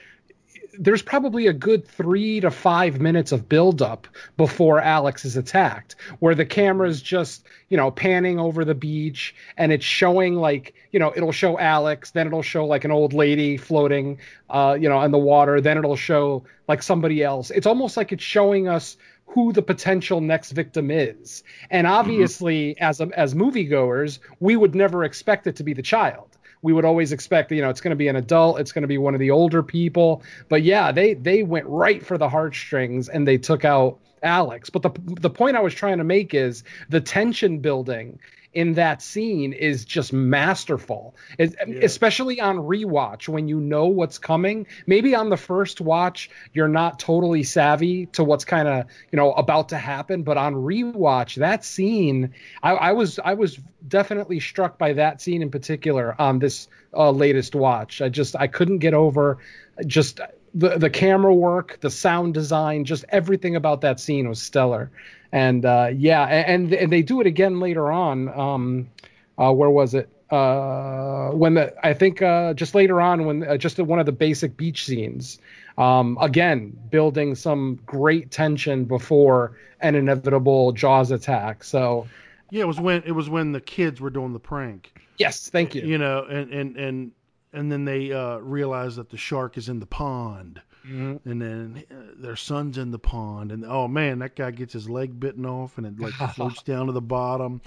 there's 0.77 1.01
probably 1.01 1.47
a 1.47 1.53
good 1.53 1.87
three 1.87 2.39
to 2.39 2.51
five 2.51 2.99
minutes 2.99 3.31
of 3.31 3.47
buildup 3.47 4.07
before 4.37 4.79
Alex 4.79 5.25
is 5.25 5.37
attacked, 5.37 5.95
where 6.19 6.35
the 6.35 6.45
camera's 6.45 7.01
just, 7.01 7.45
you 7.69 7.77
know, 7.77 7.91
panning 7.91 8.39
over 8.39 8.65
the 8.65 8.75
beach 8.75 9.35
and 9.57 9.71
it's 9.71 9.85
showing 9.85 10.35
like, 10.35 10.73
you 10.91 10.99
know, 10.99 11.13
it'll 11.15 11.31
show 11.31 11.59
Alex, 11.59 12.11
then 12.11 12.27
it'll 12.27 12.41
show 12.41 12.65
like 12.65 12.85
an 12.85 12.91
old 12.91 13.13
lady 13.13 13.57
floating, 13.57 14.19
uh, 14.49 14.77
you 14.79 14.89
know, 14.89 15.01
in 15.01 15.11
the 15.11 15.17
water, 15.17 15.61
then 15.61 15.77
it'll 15.77 15.95
show 15.95 16.43
like 16.67 16.81
somebody 16.81 17.23
else. 17.23 17.51
It's 17.51 17.67
almost 17.67 17.97
like 17.97 18.11
it's 18.11 18.23
showing 18.23 18.67
us 18.67 18.97
who 19.27 19.53
the 19.53 19.61
potential 19.61 20.21
next 20.21 20.51
victim 20.51 20.91
is. 20.91 21.43
And 21.69 21.87
obviously, 21.87 22.79
as 22.79 23.01
a, 23.01 23.09
as 23.17 23.33
moviegoers, 23.33 24.19
we 24.39 24.55
would 24.55 24.75
never 24.75 25.03
expect 25.03 25.47
it 25.47 25.55
to 25.57 25.63
be 25.63 25.73
the 25.73 25.81
child 25.81 26.32
we 26.63 26.73
would 26.73 26.85
always 26.85 27.11
expect 27.11 27.51
you 27.51 27.61
know 27.61 27.69
it's 27.69 27.81
going 27.81 27.91
to 27.91 27.95
be 27.95 28.07
an 28.07 28.15
adult 28.15 28.59
it's 28.59 28.71
going 28.71 28.81
to 28.81 28.87
be 28.87 28.97
one 28.97 29.13
of 29.13 29.19
the 29.19 29.29
older 29.29 29.61
people. 29.61 30.23
But 30.49 30.63
yeah 30.63 30.91
they 30.91 31.13
they 31.13 31.43
went 31.43 31.67
right 31.67 32.03
for 32.03 32.17
the 32.17 32.29
heartstrings 32.29 33.09
and 33.09 33.27
they 33.27 33.37
took 33.37 33.63
out 33.63 33.99
alex. 34.23 34.71
But 34.71 34.81
the 34.81 34.91
the 35.21 35.29
point 35.29 35.55
i 35.55 35.59
was 35.59 35.75
trying 35.75 35.99
to 35.99 36.03
make 36.03 36.33
is 36.33 36.63
the 36.89 37.01
tension 37.01 37.59
building 37.59 38.19
in 38.53 38.73
that 38.73 39.01
scene 39.01 39.53
is 39.53 39.85
just 39.85 40.13
masterful. 40.13 41.15
It- 41.37 41.55
especially 41.83 42.39
on 42.39 42.57
rewatch 42.57 43.27
when 43.27 43.47
you 43.47 43.59
know 43.59 43.87
what's 43.87 44.17
coming. 44.17 44.67
Maybe 44.85 45.15
on 45.15 45.29
the 45.29 45.37
first 45.37 45.81
watch 45.81 46.29
you're 46.53 46.67
not 46.67 46.99
totally 46.99 47.43
savvy 47.43 48.05
to 48.07 48.23
what's 48.23 48.45
kind 48.45 48.67
of 48.67 48.85
you 49.11 49.17
know 49.17 49.31
about 49.33 49.69
to 49.69 49.77
happen 49.77 50.23
but 50.23 50.37
on 50.37 50.53
rewatch 50.53 51.35
that 51.35 51.65
scene 51.65 52.33
I, 52.61 52.71
I 52.71 52.91
was 52.93 53.19
i 53.23 53.33
was 53.33 53.59
definitely 53.87 54.39
struck 54.39 54.77
by 54.77 54.93
that 54.93 55.21
scene 55.21 55.41
in 55.41 55.51
particular 55.51 56.15
on 56.19 56.39
this 56.39 56.67
uh, 56.95 57.11
latest 57.11 57.55
watch. 57.55 58.01
I 58.01 58.09
just 58.09 58.35
i 58.35 58.47
couldn't 58.47 58.79
get 58.79 58.93
over 58.93 59.39
just 59.85 60.19
the 60.53 60.77
the 60.77 60.89
camera 60.89 61.33
work 61.33 61.79
the 61.81 61.89
sound 61.89 62.33
design 62.33 62.85
just 62.85 63.05
everything 63.09 63.55
about 63.55 63.81
that 63.81 63.99
scene 63.99 64.29
was 64.29 64.41
stellar 64.41 64.91
and 65.33 65.65
uh, 65.65 65.89
yeah 65.93 66.23
and 66.25 66.73
and 66.73 66.93
they 66.93 67.03
do 67.03 67.21
it 67.21 67.27
again 67.27 67.59
later 67.59 67.91
on 67.91 68.29
um 68.39 68.89
uh, 69.37 69.51
where 69.51 69.71
was 69.71 69.95
it? 69.95 70.09
Uh 70.31 71.31
when 71.31 71.55
the 71.55 71.73
i 71.85 71.93
think 71.93 72.21
uh 72.23 72.53
just 72.55 72.75
later 72.75 73.01
on 73.01 73.25
when 73.25 73.43
uh, 73.43 73.57
just 73.57 73.79
one 73.79 73.99
of 73.99 74.05
the 74.07 74.11
basic 74.13 74.57
beach 74.57 74.85
scenes. 74.85 75.39
Um 75.77 76.17
again 76.21 76.77
building 76.91 77.35
some 77.35 77.79
great 77.85 78.31
tension 78.31 78.85
before 78.85 79.57
an 79.81 79.95
inevitable 79.95 80.71
jaws 80.71 81.11
attack. 81.11 81.63
So 81.63 82.09
Yeah, 82.49 82.63
it 82.63 82.67
was 82.67 82.79
when 82.79 83.03
it 83.03 83.11
was 83.11 83.29
when 83.29 83.51
the 83.51 83.61
kids 83.61 83.99
were 83.99 84.09
doing 84.09 84.33
the 84.33 84.39
prank. 84.39 84.93
yes 85.17 85.49
thank 85.49 85.75
you. 85.75 85.89
You 85.89 85.97
know, 85.99 86.25
and 86.25 86.51
and 86.53 86.77
and 86.77 87.13
and 87.53 87.71
then 87.71 87.85
they 87.85 88.11
uh, 88.11 88.37
realize 88.39 88.95
that 88.97 89.09
the 89.09 89.17
shark 89.17 89.57
is 89.57 89.69
in 89.69 89.79
the 89.79 89.87
pond, 89.87 90.61
Mhm. 90.87 91.19
and 91.25 91.41
then 91.41 91.83
uh, 91.89 91.95
their 92.17 92.35
son's 92.35 92.77
in 92.77 92.91
the 92.91 92.99
pond, 92.99 93.51
and 93.51 93.63
oh 93.65 93.87
man, 93.87 94.19
that 94.19 94.35
guy 94.35 94.51
gets 94.51 94.73
his 94.73 94.89
leg 94.89 95.17
bitten 95.19 95.45
off, 95.45 95.77
and 95.77 95.87
it 95.87 95.99
like 95.99 96.13
floats 96.35 96.61
down 96.63 96.87
to 96.87 96.91
the 96.91 97.01
bottom. 97.01 97.61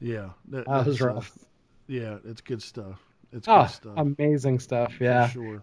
Yeah, 0.00 0.30
that, 0.48 0.66
That 0.66 0.86
was 0.86 1.00
rough. 1.00 1.36
yeah, 1.86 2.16
it's 2.24 2.40
good 2.40 2.62
stuff. 2.62 3.00
It's 3.32 3.46
oh 3.48 3.62
good 3.62 3.70
stuff. 3.70 3.92
amazing 3.96 4.60
stuff 4.60 4.94
yeah 5.00 5.26
For 5.26 5.32
sure. 5.32 5.62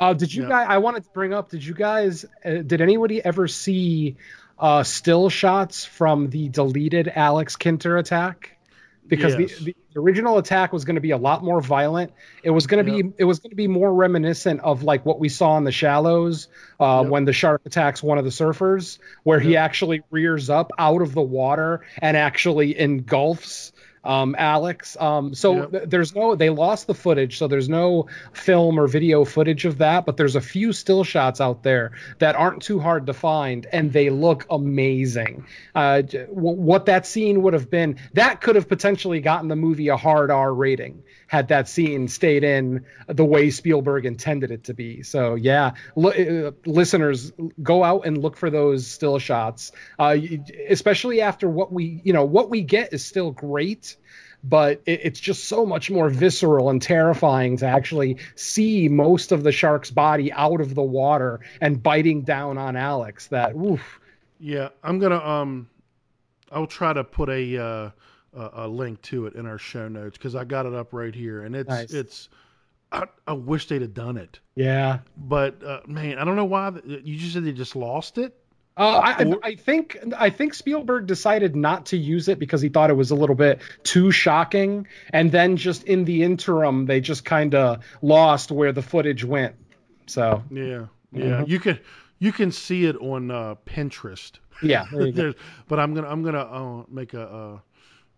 Uh, 0.00 0.12
did 0.14 0.34
you 0.34 0.42
Yeah. 0.42 0.48
guys? 0.48 0.66
I 0.70 0.78
wanted 0.78 1.04
to 1.04 1.10
bring 1.10 1.32
up. 1.32 1.48
Did 1.50 1.64
you 1.64 1.74
guys? 1.74 2.24
Uh, 2.44 2.56
did 2.62 2.80
anybody 2.80 3.24
ever 3.24 3.46
see 3.48 4.16
uh, 4.58 4.82
still 4.82 5.28
shots 5.28 5.84
from 5.84 6.28
the 6.30 6.48
deleted 6.48 7.08
Alex 7.14 7.56
Kinter 7.56 7.98
attack? 7.98 8.58
Because 9.06 9.36
Yes. 9.38 9.58
the, 9.58 9.64
the 9.66 9.76
original 9.96 10.38
attack 10.38 10.72
was 10.72 10.84
going 10.84 10.94
to 10.96 11.00
be 11.00 11.10
a 11.10 11.16
lot 11.16 11.44
more 11.44 11.60
violent. 11.60 12.12
It 12.42 12.50
was 12.50 12.66
going 12.66 12.84
to 12.84 12.90
be 12.92 13.12
it 13.18 13.24
was 13.24 13.38
going 13.40 13.50
to 13.50 13.56
be 13.56 13.68
more 13.68 13.92
reminiscent 13.92 14.60
of 14.60 14.82
like 14.82 15.04
what 15.04 15.18
we 15.18 15.28
saw 15.28 15.56
in 15.58 15.64
the 15.64 15.72
shallows 15.72 16.48
uh, 16.80 17.04
when 17.04 17.24
the 17.24 17.32
shark 17.32 17.62
attacks 17.64 18.02
one 18.02 18.18
of 18.18 18.24
the 18.24 18.30
surfers, 18.30 18.98
where 19.22 19.40
he 19.40 19.56
actually 19.56 20.02
rears 20.10 20.50
up 20.50 20.72
out 20.78 21.02
of 21.02 21.14
the 21.14 21.22
water 21.22 21.84
and 22.00 22.16
actually 22.16 22.78
engulfs 22.78 23.72
um, 24.04 24.34
Alex. 24.38 24.96
Um, 25.00 25.34
so 25.34 25.54
Yep. 25.56 25.70
th- 25.70 25.82
there's 25.88 26.14
no, 26.14 26.34
they 26.34 26.50
lost 26.50 26.86
the 26.86 26.94
footage, 26.94 27.38
so 27.38 27.46
there's 27.48 27.68
no 27.68 28.06
film 28.32 28.78
or 28.80 28.86
video 28.88 29.24
footage 29.24 29.64
of 29.64 29.78
that, 29.78 30.06
but 30.06 30.16
there's 30.16 30.36
a 30.36 30.40
few 30.40 30.72
still 30.72 31.04
shots 31.04 31.40
out 31.40 31.62
there 31.62 31.92
that 32.18 32.34
aren't 32.34 32.62
too 32.62 32.80
hard 32.80 33.06
to 33.06 33.12
find, 33.12 33.66
and 33.72 33.92
they 33.92 34.10
look 34.10 34.46
amazing. 34.50 35.46
Uh, 35.74 36.02
j- 36.02 36.26
w- 36.26 36.56
what 36.60 36.86
that 36.86 37.06
scene 37.06 37.42
would 37.42 37.52
have 37.54 37.70
been, 37.70 37.96
that 38.14 38.40
could 38.40 38.56
have 38.56 38.68
potentially 38.68 39.20
gotten 39.20 39.48
the 39.48 39.56
movie 39.56 39.88
a 39.88 39.96
hard 39.96 40.30
R 40.30 40.52
rating 40.52 41.02
had 41.32 41.48
that 41.48 41.66
scene 41.66 42.08
stayed 42.08 42.44
in 42.44 42.84
the 43.06 43.24
way 43.24 43.48
Spielberg 43.48 44.04
intended 44.04 44.50
it 44.50 44.64
to 44.64 44.74
be. 44.74 45.02
So 45.02 45.34
yeah, 45.34 45.70
li- 45.96 46.44
uh, 46.44 46.50
listeners, 46.66 47.32
go 47.62 47.82
out 47.82 48.04
and 48.04 48.18
look 48.18 48.36
for 48.36 48.50
those 48.50 48.86
still 48.86 49.18
shots, 49.18 49.72
uh, 49.98 50.14
especially 50.68 51.22
after 51.22 51.48
what 51.48 51.72
we, 51.72 52.02
you 52.04 52.12
know, 52.12 52.26
what 52.26 52.50
we 52.50 52.60
get 52.60 52.92
is 52.92 53.02
still 53.02 53.30
great 53.30 53.96
but 54.44 54.82
it's 54.86 55.20
just 55.20 55.44
so 55.44 55.64
much 55.64 55.88
more 55.88 56.10
visceral 56.10 56.68
and 56.68 56.82
terrifying 56.82 57.56
to 57.58 57.64
actually 57.64 58.18
see 58.34 58.88
most 58.88 59.30
of 59.30 59.44
the 59.44 59.52
shark's 59.52 59.92
body 59.92 60.32
out 60.32 60.60
of 60.60 60.74
the 60.74 60.82
water 60.82 61.38
and 61.60 61.80
biting 61.80 62.22
down 62.22 62.58
on 62.58 62.74
Alex. 62.74 63.28
That 63.28 63.54
oof. 63.54 64.00
Yeah, 64.40 64.70
I'm 64.82 64.98
gonna 64.98 65.24
um, 65.24 65.68
I'll 66.50 66.66
try 66.66 66.92
to 66.92 67.04
put 67.04 67.28
a 67.28 67.56
uh, 67.56 67.90
a, 68.34 68.50
a 68.64 68.68
link 68.68 69.00
to 69.02 69.26
it 69.26 69.34
in 69.34 69.46
our 69.46 69.58
show 69.58 69.88
notes 69.88 70.16
because 70.18 70.34
I 70.34 70.44
got 70.44 70.66
it 70.66 70.74
up 70.74 70.92
right 70.92 71.14
here, 71.14 71.42
and 71.42 71.54
it's 71.56 71.68
Nice. 71.68 71.92
it's. 71.92 72.28
I, 72.90 73.04
I 73.26 73.32
wish 73.32 73.68
they'd 73.68 73.80
have 73.80 73.94
done 73.94 74.18
it, 74.18 74.38
Yeah. 74.54 74.98
but 75.16 75.64
uh, 75.64 75.80
man, 75.86 76.18
I 76.18 76.24
don't 76.26 76.36
know 76.36 76.44
why. 76.44 76.72
You 76.84 77.16
just 77.16 77.32
said 77.32 77.42
they 77.44 77.52
just 77.52 77.74
lost 77.74 78.18
it. 78.18 78.36
Uh, 78.76 78.82
I, 79.02 79.22
I- 79.22 79.34
I 79.42 79.54
think 79.54 79.98
I 80.18 80.28
think 80.30 80.52
Spielberg 80.54 81.06
decided 81.06 81.56
not 81.56 81.86
to 81.86 81.96
use 81.96 82.28
it 82.28 82.38
because 82.38 82.60
he 82.60 82.68
thought 82.68 82.90
it 82.90 82.94
was 82.96 83.10
a 83.10 83.14
little 83.14 83.34
bit 83.34 83.60
too 83.82 84.10
shocking, 84.10 84.86
and 85.10 85.32
then 85.32 85.56
just 85.56 85.84
in 85.84 86.04
the 86.04 86.22
interim, 86.22 86.84
they 86.86 87.00
just 87.00 87.24
kind 87.24 87.54
of 87.54 87.82
lost 88.02 88.50
where 88.50 88.72
the 88.72 88.82
footage 88.82 89.24
went. 89.24 89.54
So 90.06 90.42
Yeah, 90.50 90.86
yeah. 91.12 91.24
Mhm. 91.42 91.48
You 91.48 91.60
can 91.60 91.78
you 92.18 92.32
can 92.32 92.52
see 92.52 92.84
it 92.86 92.96
on 92.96 93.30
uh, 93.30 93.54
Pinterest. 93.66 94.32
Yeah, 94.62 94.84
there 94.92 95.06
you 95.06 95.12
go. 95.12 95.34
But 95.68 95.80
I'm 95.80 95.94
gonna 95.94 96.08
I'm 96.08 96.22
gonna 96.22 96.38
uh, 96.40 96.84
make 96.90 97.14
a, 97.14 97.62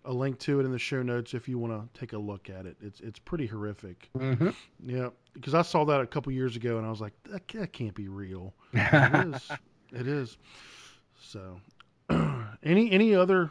a 0.04 0.12
link 0.12 0.38
to 0.40 0.60
it 0.60 0.64
in 0.66 0.72
the 0.72 0.78
show 0.78 1.02
notes 1.02 1.32
if 1.34 1.48
you 1.48 1.58
want 1.58 1.72
to 1.72 1.98
take 1.98 2.12
a 2.12 2.18
look 2.18 2.50
at 2.50 2.66
it. 2.66 2.76
It's 2.82 3.00
it's 3.00 3.18
pretty 3.18 3.46
horrific. 3.46 4.10
Mhm. 4.16 4.54
Yeah. 4.84 5.08
because 5.32 5.54
I 5.54 5.62
saw 5.62 5.84
that 5.86 6.00
a 6.00 6.06
couple 6.06 6.30
years 6.32 6.56
ago 6.56 6.76
and 6.78 6.86
I 6.86 6.90
was 6.90 7.00
like, 7.00 7.12
that, 7.24 7.46
that 7.48 7.72
can't 7.72 7.94
be 7.94 8.08
real. 8.08 8.54
it 8.72 9.26
is. 9.34 9.50
It 9.92 10.06
is. 10.06 10.36
So, 11.20 11.58
any 12.62 12.90
any 12.90 13.14
other 13.14 13.50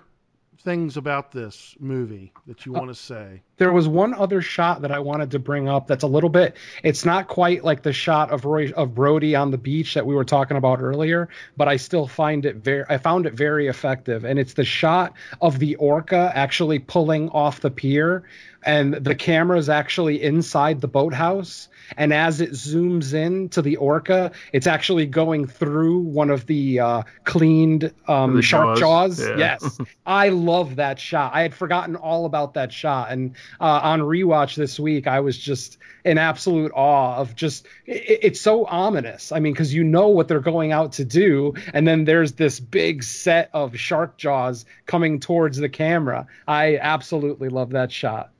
things 0.59 0.95
about 0.97 1.31
this 1.31 1.75
movie 1.79 2.31
that 2.47 2.65
you 2.65 2.71
want 2.71 2.87
to 2.87 2.95
say? 2.95 3.41
There 3.57 3.71
was 3.71 3.87
one 3.87 4.13
other 4.13 4.41
shot 4.41 4.81
that 4.81 4.91
I 4.91 4.99
wanted 4.99 5.31
to 5.31 5.39
bring 5.39 5.69
up 5.69 5.87
that's 5.87 6.03
a 6.03 6.07
little 6.07 6.29
bit 6.29 6.55
it's 6.83 7.05
not 7.05 7.27
quite 7.27 7.63
like 7.63 7.83
the 7.83 7.93
shot 7.93 8.31
of 8.31 8.45
Roy 8.45 8.71
of 8.71 8.95
Brody 8.95 9.35
on 9.35 9.51
the 9.51 9.57
beach 9.57 9.93
that 9.93 10.05
we 10.05 10.15
were 10.15 10.25
talking 10.25 10.57
about 10.57 10.81
earlier, 10.81 11.29
but 11.55 11.67
I 11.67 11.77
still 11.77 12.07
find 12.07 12.45
it 12.45 12.57
very 12.57 12.83
I 12.89 12.97
found 12.97 13.25
it 13.25 13.33
very 13.33 13.67
effective 13.67 14.25
and 14.25 14.39
it's 14.39 14.53
the 14.53 14.65
shot 14.65 15.13
of 15.41 15.59
the 15.59 15.75
orca 15.75 16.31
actually 16.33 16.79
pulling 16.79 17.29
off 17.29 17.61
the 17.61 17.71
pier 17.71 18.23
and 18.65 18.93
the 18.93 19.15
camera 19.15 19.57
is 19.57 19.69
actually 19.69 20.23
inside 20.23 20.79
the 20.79 20.87
boathouse 20.87 21.67
and 21.97 22.13
as 22.13 22.39
it 22.39 22.51
zooms 22.51 23.13
in 23.13 23.49
to 23.49 23.61
the 23.61 23.75
orca 23.75 24.31
it's 24.53 24.67
actually 24.67 25.05
going 25.05 25.45
through 25.45 25.99
one 25.99 26.29
of 26.29 26.45
the 26.47 26.79
uh, 26.79 27.03
cleaned 27.25 27.93
um, 28.07 28.37
The 28.37 28.41
shark 28.41 28.79
jaws? 28.79 29.17
jaws 29.17 29.19
Yeah. 29.19 29.37
yes 29.37 29.77
I 30.05 30.29
love 30.29 30.77
that 30.77 30.99
shot. 30.99 31.33
I 31.33 31.41
had 31.41 31.53
forgotten 31.53 31.95
all 31.95 32.25
about 32.25 32.55
that 32.55 32.71
shot, 32.73 33.11
and 33.11 33.35
uh, 33.59 33.79
on 33.83 34.01
rewatch 34.01 34.55
this 34.55 34.79
week, 34.79 35.07
I 35.07 35.19
was 35.21 35.37
just 35.37 35.77
in 36.03 36.17
absolute 36.17 36.71
awe 36.73 37.17
of 37.17 37.35
just. 37.35 37.65
It, 37.85 38.19
it's 38.23 38.41
so 38.41 38.65
ominous. 38.65 39.31
I 39.31 39.39
mean, 39.39 39.53
because 39.53 39.73
you 39.73 39.83
know 39.83 40.09
what 40.09 40.27
they're 40.27 40.39
going 40.39 40.71
out 40.71 40.93
to 40.93 41.05
do, 41.05 41.53
and 41.73 41.87
then 41.87 42.05
there's 42.05 42.33
this 42.33 42.59
big 42.59 43.03
set 43.03 43.49
of 43.53 43.77
shark 43.77 44.17
jaws 44.17 44.65
coming 44.85 45.19
towards 45.19 45.57
the 45.57 45.69
camera. 45.69 46.27
I 46.47 46.77
absolutely 46.77 47.49
love 47.49 47.71
that 47.71 47.91
shot. 47.91 48.31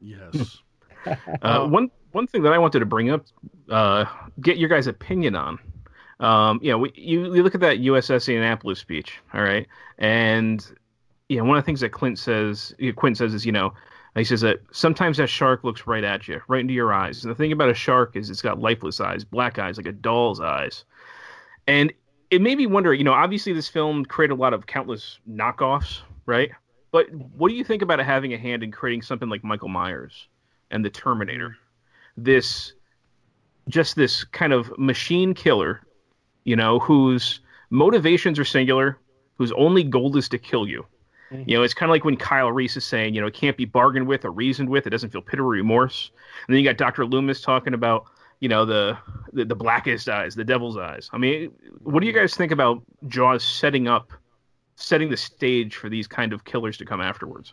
Yes. 0.00 0.58
Uh, 1.40 1.66
one 1.66 1.90
one 2.12 2.26
thing 2.26 2.42
that 2.42 2.52
I 2.52 2.58
wanted 2.58 2.80
to 2.80 2.84
bring 2.84 3.10
up, 3.10 3.24
uh, 3.70 4.04
get 4.38 4.58
your 4.58 4.68
guys' 4.68 4.86
opinion 4.86 5.34
on. 5.34 5.58
Um, 6.20 6.60
you 6.62 6.70
know, 6.70 6.78
we, 6.78 6.92
you, 6.94 7.34
you 7.34 7.42
look 7.42 7.54
at 7.54 7.62
that 7.62 7.78
USS 7.78 8.28
Indianapolis 8.28 8.78
speech, 8.78 9.18
all 9.32 9.42
right, 9.42 9.66
and 9.98 10.62
know 11.38 11.44
one 11.44 11.56
of 11.56 11.62
the 11.62 11.66
things 11.66 11.80
that 11.80 11.92
Clint 11.92 12.18
says, 12.18 12.74
Quint 12.96 13.16
says 13.16 13.34
is, 13.34 13.46
you 13.46 13.52
know, 13.52 13.72
he 14.16 14.24
says 14.24 14.40
that 14.40 14.60
sometimes 14.72 15.18
that 15.18 15.28
shark 15.28 15.62
looks 15.62 15.86
right 15.86 16.02
at 16.02 16.26
you, 16.26 16.40
right 16.48 16.60
into 16.60 16.74
your 16.74 16.92
eyes. 16.92 17.22
And 17.22 17.30
the 17.30 17.36
thing 17.36 17.52
about 17.52 17.70
a 17.70 17.74
shark 17.74 18.16
is 18.16 18.28
it's 18.28 18.42
got 18.42 18.58
lifeless 18.58 19.00
eyes, 19.00 19.24
black 19.24 19.58
eyes, 19.58 19.76
like 19.76 19.86
a 19.86 19.92
doll's 19.92 20.40
eyes, 20.40 20.84
and 21.66 21.92
it 22.30 22.40
made 22.40 22.58
me 22.58 22.66
wonder. 22.66 22.92
You 22.92 23.04
know, 23.04 23.12
obviously 23.12 23.52
this 23.52 23.68
film 23.68 24.04
created 24.04 24.34
a 24.34 24.36
lot 24.36 24.52
of 24.52 24.66
countless 24.66 25.18
knockoffs, 25.28 26.00
right? 26.26 26.50
But 26.90 27.12
what 27.12 27.48
do 27.48 27.54
you 27.54 27.62
think 27.62 27.82
about 27.82 28.00
it 28.00 28.06
having 28.06 28.34
a 28.34 28.38
hand 28.38 28.64
in 28.64 28.72
creating 28.72 29.02
something 29.02 29.28
like 29.28 29.44
Michael 29.44 29.68
Myers 29.68 30.26
and 30.72 30.84
the 30.84 30.90
Terminator? 30.90 31.56
This 32.16 32.72
just 33.68 33.94
this 33.94 34.24
kind 34.24 34.52
of 34.52 34.76
machine 34.76 35.34
killer, 35.34 35.80
you 36.44 36.56
know, 36.56 36.80
whose 36.80 37.40
motivations 37.70 38.38
are 38.40 38.44
singular, 38.44 38.98
whose 39.36 39.52
only 39.52 39.84
goal 39.84 40.16
is 40.16 40.28
to 40.30 40.38
kill 40.38 40.66
you. 40.66 40.84
Mm-hmm. 41.32 41.48
You 41.48 41.56
know, 41.58 41.62
it's 41.62 41.74
kind 41.74 41.88
of 41.90 41.94
like 41.94 42.04
when 42.04 42.16
Kyle 42.16 42.50
Reese 42.50 42.76
is 42.76 42.84
saying, 42.84 43.14
you 43.14 43.20
know, 43.20 43.26
it 43.26 43.34
can't 43.34 43.56
be 43.56 43.64
bargained 43.64 44.06
with 44.06 44.24
or 44.24 44.30
reasoned 44.32 44.68
with. 44.68 44.86
It 44.86 44.90
doesn't 44.90 45.10
feel 45.10 45.22
pity 45.22 45.40
or 45.40 45.46
remorse. 45.48 46.10
And 46.46 46.54
then 46.54 46.62
you 46.62 46.68
got 46.68 46.76
Dr. 46.76 47.06
Loomis 47.06 47.40
talking 47.40 47.74
about, 47.74 48.06
you 48.40 48.48
know, 48.48 48.64
the, 48.64 48.96
the 49.32 49.44
the 49.44 49.54
blackest 49.54 50.08
eyes, 50.08 50.34
the 50.34 50.44
devil's 50.44 50.76
eyes. 50.76 51.08
I 51.12 51.18
mean, 51.18 51.52
what 51.82 52.00
do 52.00 52.06
you 52.06 52.12
guys 52.12 52.34
think 52.34 52.50
about 52.52 52.82
Jaws 53.06 53.44
setting 53.44 53.86
up, 53.86 54.12
setting 54.76 55.10
the 55.10 55.16
stage 55.16 55.76
for 55.76 55.88
these 55.88 56.06
kind 56.08 56.32
of 56.32 56.44
killers 56.44 56.76
to 56.78 56.84
come 56.86 57.00
afterwards? 57.00 57.52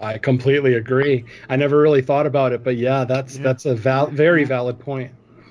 I 0.00 0.16
completely 0.16 0.74
agree. 0.74 1.24
I 1.48 1.56
never 1.56 1.80
really 1.80 2.02
thought 2.02 2.24
about 2.24 2.52
it, 2.52 2.62
but 2.62 2.76
yeah, 2.76 3.04
that's 3.04 3.36
that's 3.38 3.66
a 3.66 3.74
val- 3.74 4.06
very 4.06 4.44
valid 4.44 4.78
point. 4.78 5.10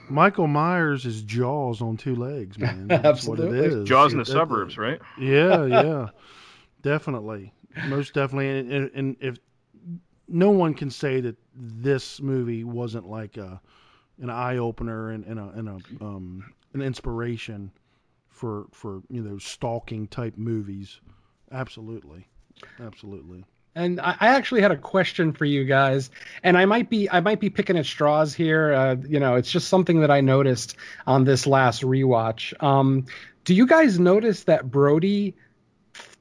Michael 0.10 0.48
Myers 0.48 1.06
is 1.06 1.22
Jaws 1.22 1.82
on 1.82 1.98
two 1.98 2.16
legs, 2.16 2.58
man. 2.58 2.88
That's 2.88 3.28
what 3.28 3.42
it 3.42 3.48
Absolutely. 3.50 3.84
Jaws 3.84 4.14
in 4.14 4.20
the 4.20 4.24
That- 4.24 4.32
suburbs, 4.32 4.78
right? 4.78 5.02
Yeah, 5.20 5.66
yeah, 5.66 6.08
definitely, 6.82 7.52
most 7.88 8.14
definitely. 8.14 8.60
And, 8.60 8.72
and, 8.72 8.92
and 8.94 9.16
if 9.20 9.38
no 10.28 10.52
one 10.52 10.74
can 10.74 10.92
say 10.92 11.22
that 11.22 11.38
this 11.56 12.22
movie 12.22 12.64
wasn't 12.64 13.08
like 13.08 13.38
a 13.38 13.62
an 14.20 14.30
eye 14.30 14.58
opener 14.58 15.12
and, 15.12 15.26
and 15.26 15.40
a 15.40 15.50
and 15.50 15.70
a 15.70 16.04
um 16.04 16.54
an 16.74 16.82
inspiration 16.82 17.72
for 18.30 18.66
for 18.72 19.02
you 19.10 19.22
know 19.22 19.38
stalking 19.38 20.08
type 20.08 20.38
movies, 20.38 21.00
absolutely, 21.52 22.28
absolutely. 22.80 23.46
And 23.76 24.02
I, 24.02 24.16
actually 24.20 24.62
had 24.62 24.72
a 24.72 24.78
question 24.78 25.34
for 25.34 25.46
you 25.46 25.64
guys, 25.64 26.10
and 26.42 26.58
I 26.58 26.66
might 26.66 26.90
be 26.90 27.08
I 27.12 27.20
might 27.20 27.40
be 27.40 27.52
picking 27.52 27.78
at 27.78 27.86
straws 27.86 28.34
here. 28.34 28.74
Uh, 28.74 28.96
you 29.08 29.20
know, 29.20 29.36
it's 29.36 29.52
just 29.52 29.68
something 29.68 30.02
that 30.02 30.10
I 30.10 30.20
noticed 30.22 30.76
on 31.06 31.26
this 31.26 31.46
last 31.46 31.84
rewatch. 31.84 32.54
Um, 32.64 33.06
do 33.44 33.54
you 33.54 33.68
guys 33.68 34.00
notice 34.00 34.46
that 34.46 34.72
Brody 34.72 35.36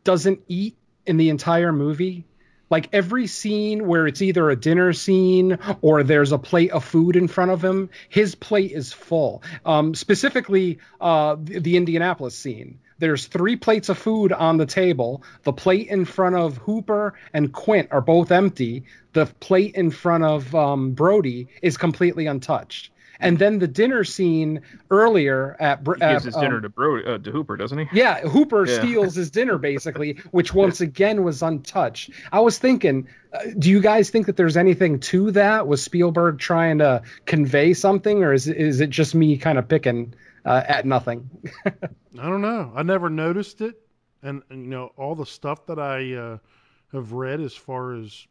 doesn't 0.04 0.40
eat 0.48 0.76
in 1.06 1.16
the 1.16 1.30
entire 1.30 1.72
movie? 1.72 2.26
Like 2.68 2.88
every 2.92 3.28
scene 3.28 3.86
where 3.86 4.06
it's 4.06 4.22
either 4.22 4.50
a 4.50 4.56
dinner 4.56 4.92
scene 4.92 5.58
or 5.82 6.02
there's 6.02 6.32
a 6.32 6.38
plate 6.38 6.72
of 6.72 6.84
food 6.84 7.14
in 7.14 7.28
front 7.28 7.52
of 7.52 7.64
him, 7.64 7.90
his 8.08 8.34
plate 8.34 8.72
is 8.72 8.92
full. 8.92 9.42
Um, 9.64 9.94
specifically, 9.94 10.78
uh, 11.00 11.36
the, 11.38 11.60
the 11.60 11.76
Indianapolis 11.76 12.36
scene. 12.36 12.80
There's 12.98 13.26
three 13.26 13.56
plates 13.56 13.88
of 13.88 13.98
food 13.98 14.32
on 14.32 14.56
the 14.56 14.66
table. 14.66 15.22
The 15.42 15.52
plate 15.52 15.88
in 15.88 16.06
front 16.06 16.34
of 16.34 16.56
Hooper 16.56 17.14
and 17.32 17.52
Quint 17.52 17.88
are 17.92 18.00
both 18.00 18.32
empty. 18.32 18.84
The 19.12 19.26
plate 19.26 19.74
in 19.74 19.90
front 19.90 20.24
of 20.24 20.54
um, 20.54 20.92
Brody 20.92 21.48
is 21.62 21.76
completely 21.76 22.26
untouched. 22.26 22.90
And 23.20 23.38
then 23.38 23.58
the 23.58 23.68
dinner 23.68 24.04
scene 24.04 24.60
earlier 24.90 25.56
at 25.58 25.82
Br- 25.84 25.94
He 25.94 26.00
gives 26.00 26.24
at, 26.24 26.24
his 26.24 26.34
dinner 26.34 26.56
um, 26.56 26.62
to 26.62 26.68
Bro 26.68 27.00
uh, 27.02 27.18
to 27.18 27.30
Hooper, 27.30 27.56
doesn't 27.56 27.78
he? 27.78 27.86
yeah, 27.92 28.20
Hooper 28.20 28.66
Yeah. 28.66 28.78
steals 28.78 29.14
his 29.14 29.30
dinner 29.30 29.58
basically, 29.58 30.14
which 30.30 30.52
once 30.54 30.80
again 30.80 31.24
was 31.24 31.42
untouched. 31.42 32.10
I 32.30 32.40
was 32.40 32.58
thinking, 32.58 33.08
uh, 33.32 33.38
do 33.58 33.70
you 33.70 33.80
guys 33.80 34.10
think 34.10 34.26
that 34.26 34.36
there's 34.36 34.56
anything 34.56 35.00
to 35.00 35.30
that? 35.32 35.66
Was 35.66 35.82
Spielberg 35.82 36.38
trying 36.38 36.78
to 36.78 37.02
convey 37.24 37.74
something, 37.74 38.22
or 38.22 38.32
is 38.32 38.48
it, 38.48 38.56
is 38.56 38.80
it 38.80 38.90
just 38.90 39.14
me 39.14 39.36
kind 39.38 39.58
of 39.58 39.68
picking 39.68 40.14
uh, 40.44 40.62
at 40.66 40.84
nothing? 40.86 41.30
I 41.66 41.70
don't 42.28 42.42
know. 42.42 42.72
I 42.74 42.82
never 42.82 43.10
noticed 43.10 43.60
it, 43.60 43.74
and, 44.22 44.42
and 44.50 44.64
you 44.64 44.70
know 44.70 44.92
all 44.96 45.14
the 45.14 45.26
stuff 45.26 45.66
that 45.66 45.78
I 45.78 46.14
uh, 46.14 46.38
have 46.92 47.12
read 47.12 47.40
as 47.40 47.54
far 47.54 47.94
as 47.94 48.26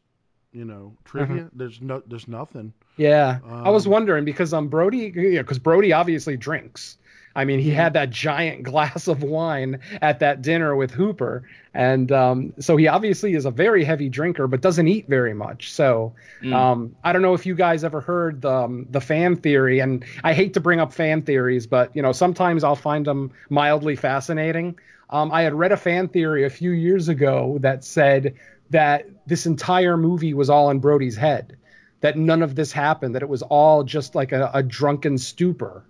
you 0.51 0.65
know 0.65 0.95
trivia. 1.05 1.49
There's 1.53 1.81
no, 1.81 2.01
there's 2.05 2.27
nothing. 2.27 2.73
Yeah, 2.95 3.39
I 3.63 3.69
was 3.71 3.85
Um, 3.85 3.91
wondering 3.91 4.25
because 4.25 4.53
um 4.53 4.69
Brody, 4.69 5.11
yeah, 5.15 5.41
because 5.41 5.59
Brody 5.59 5.93
obviously 5.93 6.37
drinks. 6.37 6.97
I 7.37 7.43
mean, 7.43 7.59
he 7.59 7.71
had 7.71 7.93
that 7.93 8.11
giant 8.11 8.63
glass 8.71 9.07
of 9.09 9.21
wine 9.21 9.79
at 10.01 10.19
that 10.19 10.41
dinner 10.41 10.73
with 10.75 10.91
Hooper, 10.91 11.43
and 11.73 12.09
um, 12.13 12.53
so 12.59 12.77
he 12.77 12.87
obviously 12.87 13.33
is 13.35 13.45
a 13.45 13.51
very 13.51 13.83
heavy 13.83 14.07
drinker, 14.07 14.47
but 14.47 14.61
doesn't 14.61 14.87
eat 14.87 15.07
very 15.09 15.33
much. 15.33 15.73
So 15.73 16.15
um, 16.51 16.95
I 17.03 17.11
don't 17.11 17.21
know 17.21 17.33
if 17.33 17.45
you 17.45 17.53
guys 17.55 17.83
ever 17.83 17.99
heard 17.99 18.41
the 18.41 18.51
um, 18.53 18.87
the 18.89 19.01
fan 19.01 19.35
theory, 19.35 19.79
and 19.79 20.05
I 20.23 20.33
hate 20.33 20.53
to 20.53 20.61
bring 20.61 20.79
up 20.79 20.93
fan 20.93 21.23
theories, 21.23 21.67
but 21.67 21.93
you 21.95 22.01
know 22.01 22.13
sometimes 22.13 22.63
I'll 22.63 22.75
find 22.77 23.05
them 23.05 23.31
mildly 23.49 23.97
fascinating. 23.97 24.79
Um, 25.09 25.31
I 25.31 25.41
had 25.41 25.53
read 25.53 25.71
a 25.73 25.77
fan 25.77 26.07
theory 26.07 26.45
a 26.45 26.49
few 26.49 26.71
years 26.71 27.09
ago 27.09 27.57
that 27.61 27.83
said 27.83 28.35
that 28.69 29.07
this 29.27 29.45
entire 29.45 29.97
movie 29.97 30.33
was 30.33 30.49
all 30.49 30.69
in 30.71 30.79
Brody's 30.79 31.15
head 31.17 31.57
that 32.05 32.15
none 32.19 32.43
of 32.43 32.53
this 32.53 32.71
happened, 32.71 33.15
that 33.15 33.23
it 33.23 33.29
was 33.29 33.41
all 33.41 33.83
just 33.83 34.13
like 34.13 34.31
a, 34.31 34.51
a 34.53 34.61
drunken 34.61 35.17
stupor 35.17 35.83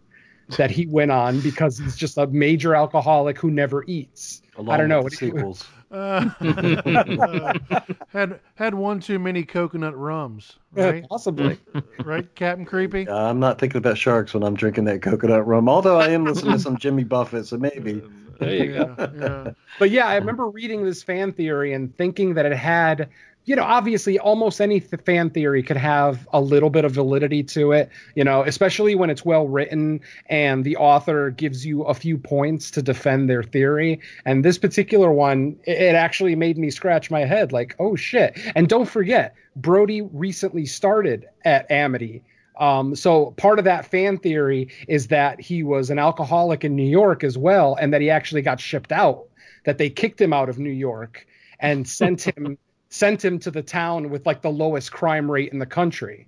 that 0.57 0.71
he 0.71 0.85
went 0.85 1.11
on 1.11 1.41
because 1.41 1.77
he's 1.77 1.97
just 1.97 2.17
a 2.17 2.25
major 2.27 2.73
alcoholic 2.73 3.37
who 3.37 3.51
never 3.51 3.83
eats. 3.85 4.41
I 4.57 4.77
don't 4.77 4.87
know. 4.87 5.01
with 5.01 5.11
the 5.11 5.17
sequels. 5.17 5.67
Uh, 5.91 6.29
had 8.07 8.39
had 8.55 8.73
one 8.73 9.01
too 9.01 9.19
many 9.19 9.43
coconut 9.43 9.97
rums, 9.97 10.55
Yeah, 10.73 11.01
possibly. 11.09 11.59
right, 12.05 12.33
Captain 12.33 12.63
Creepy. 12.65 13.09
Uh, 13.09 13.29
I'm 13.29 13.41
not 13.41 13.59
thinking 13.59 13.79
about 13.79 13.97
sharks 13.97 14.33
when 14.33 14.43
I'm 14.43 14.55
drinking 14.55 14.85
that 14.85 15.01
coconut 15.01 15.45
rum. 15.45 15.67
Although 15.67 15.99
I 15.99 16.11
am 16.11 16.23
listening 16.23 16.53
to 16.53 16.59
some 16.59 16.77
Jimmy 16.77 17.03
Buffett, 17.03 17.45
so 17.47 17.57
maybe. 17.57 18.01
There 18.39 18.53
you 18.53 18.71
go. 18.71 18.95
Yeah, 18.97 19.09
yeah. 19.19 19.51
But 19.79 19.91
yeah, 19.91 20.07
I 20.07 20.15
remember 20.15 20.47
reading 20.47 20.85
this 20.85 21.03
fan 21.03 21.33
theory 21.33 21.73
and 21.73 21.93
thinking 21.93 22.35
that 22.35 22.45
it 22.45 22.55
had, 22.55 23.09
you 23.45 23.55
know, 23.55 23.63
obviously 23.63 24.17
almost 24.19 24.59
any 24.59 24.80
th- 24.80 25.01
fan 25.05 25.30
theory 25.30 25.61
could 25.61 25.77
have 25.77 26.27
a 26.34 26.41
little 26.41 26.69
bit 26.69 26.84
of 26.84 26.91
validity 26.91 27.43
to 27.43 27.72
it, 27.72 27.89
you 28.15 28.23
know, 28.23 28.43
especially 28.43 28.95
when 28.95 29.09
it's 29.09 29.23
well 29.23 29.47
written 29.47 30.01
and 30.27 30.63
the 30.63 30.77
author 30.77 31.30
gives 31.30 31.65
you 31.65 31.84
a 31.84 31.93
few 31.93 32.17
points 32.17 32.72
to 32.72 32.81
defend 32.81 33.30
their 33.30 33.43
theory. 33.43 34.01
And 34.26 34.43
this 34.43 34.57
particular 34.57 35.11
one, 35.11 35.57
it, 35.63 35.77
it 35.77 35.95
actually 35.95 36.35
made 36.35 36.57
me 36.57 36.72
scratch 36.72 37.11
my 37.11 37.22
head 37.22 37.51
like, 37.51 37.76
oh 37.80 37.95
shit. 37.95 38.38
And 38.55 38.67
don't 38.67 38.89
forget, 38.89 39.35
Brody 39.55 40.01
recently 40.01 40.65
started 40.65 41.27
at 41.43 41.69
Amity. 41.69 42.23
Um, 42.57 42.95
so 42.95 43.31
part 43.31 43.59
of 43.59 43.65
that 43.65 43.85
fan 43.85 44.17
theory 44.17 44.69
is 44.88 45.07
that 45.07 45.39
he 45.39 45.61
was 45.63 45.89
an 45.89 45.99
alcoholic 45.99 46.63
in 46.63 46.76
New 46.76 46.89
York 46.89 47.23
as 47.23 47.38
well, 47.38 47.76
and 47.76 47.93
that 47.93 48.01
he 48.01 48.09
actually 48.09 48.41
got 48.41 48.59
shipped 48.59 48.91
out. 48.91 49.26
That 49.65 49.77
they 49.77 49.89
kicked 49.89 50.22
him 50.22 50.31
out 50.31 50.47
of 50.47 50.57
New 50.57 50.69
York 50.69 51.27
and 51.59 51.88
sent 51.88 52.22
him 52.38 52.57
sent 52.95 53.23
him 53.23 53.39
to 53.39 53.51
the 53.51 53.61
town 53.63 54.09
with 54.09 54.26
like 54.26 54.41
the 54.41 54.51
lowest 54.51 54.91
crime 54.91 55.30
rate 55.31 55.51
in 55.53 55.59
the 55.59 55.65
country. 55.65 56.27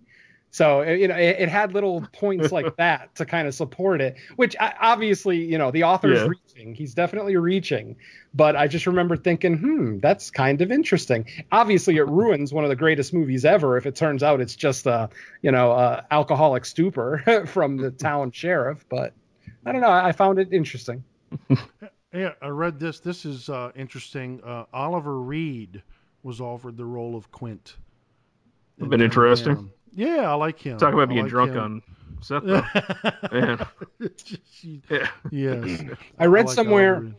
So 0.50 0.82
you 0.82 1.08
know, 1.08 1.16
it, 1.18 1.36
it 1.42 1.50
had 1.50 1.74
little 1.74 2.02
points 2.14 2.52
like 2.52 2.76
that 2.78 3.14
to 3.16 3.26
kind 3.26 3.48
of 3.48 3.54
support 3.54 4.02
it, 4.02 4.16
which 4.38 4.56
I, 4.60 4.74
obviously, 4.80 5.38
you 5.44 5.58
know, 5.58 5.72
the 5.72 5.84
author's 5.84 6.24
Yeah. 6.24 6.30
reaching. 6.30 6.74
He's 6.74 6.94
definitely 6.94 7.36
reaching. 7.38 7.96
But 8.34 8.56
I 8.56 8.68
just 8.68 8.88
remember 8.88 9.18
thinking, 9.18 9.58
hmm, 9.58 10.00
that's 10.00 10.32
kind 10.32 10.62
of 10.62 10.72
interesting. 10.72 11.26
Obviously, 11.52 11.98
it 11.98 12.08
ruins 12.08 12.54
one 12.54 12.64
of 12.64 12.70
the 12.70 12.76
greatest 12.76 13.14
movies 13.14 13.46
ever 13.46 13.78
if 13.78 13.86
it 13.86 13.96
turns 13.96 14.24
out 14.24 14.42
it's 14.42 14.56
just 14.56 14.86
a, 14.88 15.10
you 15.42 15.52
know, 15.52 15.72
a 15.72 16.06
alcoholic 16.12 16.66
stupor 16.66 17.46
from 17.48 17.78
the 17.78 17.92
town 17.92 18.32
sheriff. 18.32 18.86
But 18.90 19.14
I 19.66 19.72
don't 19.72 19.82
know. 19.82 19.88
I 19.90 20.10
I 20.10 20.12
found 20.14 20.40
it 20.40 20.54
interesting. 20.54 21.04
Yeah, 22.14 22.34
I 22.42 22.48
read 22.48 22.80
this. 22.80 23.00
This 23.02 23.26
is 23.26 23.50
uh, 23.50 23.72
interesting. 23.76 24.42
Uh, 24.44 24.66
Oliver 24.74 25.20
Reed 25.20 25.84
was 26.28 26.42
offered 26.42 26.78
the 26.78 26.86
role 26.86 27.16
of 27.16 27.32
Quint. 27.32 27.76
Would've 28.78 28.92
been 28.92 29.02
interesting. 29.02 29.72
Yeah, 29.94 30.30
I 30.30 30.36
like 30.36 30.60
him. 30.60 30.78
Talk 30.78 30.94
about 30.94 31.10
being 31.10 31.22
like 31.22 31.30
drunk 31.30 31.54
him. 31.54 31.60
on 31.60 31.82
set, 32.22 32.46
though. 32.46 32.64
Yeah. 34.90 35.08
Yes. 35.32 35.84
I 36.20 36.26
read 36.26 36.48
like 36.48 36.56
somewhere 36.56 36.96
Oliver 36.96 37.16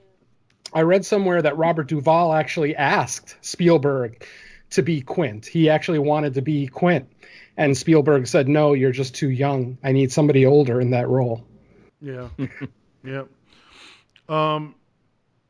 I 0.73 0.83
read 0.83 1.05
somewhere 1.05 1.41
that 1.43 1.57
Robert 1.57 1.89
Duvall 1.89 2.33
actually 2.33 2.77
asked 2.77 3.37
Spielberg 3.41 4.25
to 4.71 4.83
be 4.83 5.01
Quint. 5.01 5.47
He 5.47 5.71
actually 5.71 5.99
wanted 5.99 6.35
to 6.35 6.43
be 6.43 6.67
Quint. 6.67 7.11
And 7.57 7.77
Spielberg 7.77 8.27
said, 8.27 8.49
"No, 8.49 8.75
you're 8.75 8.93
just 8.93 9.15
too 9.15 9.31
young. 9.31 9.79
I 9.83 9.93
need 9.93 10.13
somebody 10.13 10.47
older 10.47 10.81
in 10.81 10.91
that 10.91 11.09
role." 11.09 11.45
Yeah. 12.01 12.29
yeah. 13.05 13.25
Um, 14.29 14.75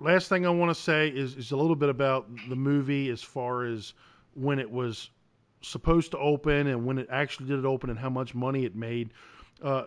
last 0.00 0.28
thing 0.28 0.46
I 0.46 0.50
want 0.50 0.74
to 0.74 0.80
say 0.80 1.08
is, 1.08 1.34
is 1.36 1.52
a 1.52 1.56
little 1.56 1.76
bit 1.76 1.88
about 1.88 2.28
the 2.48 2.56
movie 2.56 3.10
as 3.10 3.22
far 3.22 3.64
as 3.64 3.94
when 4.34 4.58
it 4.58 4.70
was 4.70 5.10
supposed 5.60 6.12
to 6.12 6.18
open 6.18 6.68
and 6.68 6.86
when 6.86 6.98
it 6.98 7.08
actually 7.10 7.48
did 7.48 7.58
it 7.58 7.64
open 7.64 7.90
and 7.90 7.98
how 7.98 8.10
much 8.10 8.34
money 8.34 8.64
it 8.64 8.76
made. 8.76 9.10
Uh, 9.62 9.84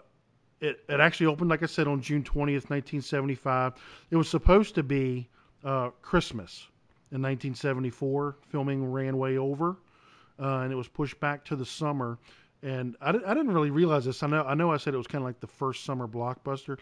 it, 0.60 0.84
it 0.88 1.00
actually 1.00 1.26
opened, 1.28 1.50
like 1.50 1.64
I 1.64 1.68
said, 1.68 1.88
on 1.88 2.02
June 2.02 2.24
20th, 2.24 2.70
1975. 2.70 3.74
It 4.12 4.16
was 4.16 4.30
supposed 4.30 4.76
to 4.76 4.84
be 4.84 5.28
uh, 5.64 5.90
Christmas 6.02 6.68
in 7.12 7.22
1974. 7.22 8.38
Filming 8.50 8.92
ran 8.92 9.18
way 9.18 9.38
over, 9.38 9.78
uh, 10.40 10.60
and 10.60 10.72
it 10.72 10.76
was 10.76 10.88
pushed 10.88 11.20
back 11.20 11.44
to 11.46 11.56
the 11.56 11.66
summer. 11.66 12.20
And 12.62 12.96
I, 13.02 13.10
I 13.10 13.34
didn't 13.34 13.52
really 13.52 13.72
realize 13.72 14.06
this. 14.06 14.22
I 14.22 14.28
know 14.28 14.44
I 14.44 14.54
know 14.54 14.72
I 14.72 14.78
said 14.78 14.94
it 14.94 14.98
was 14.98 15.08
kind 15.08 15.24
of 15.24 15.28
like 15.28 15.40
the 15.40 15.48
first 15.48 15.84
summer 15.84 16.08
blockbuster, 16.08 16.78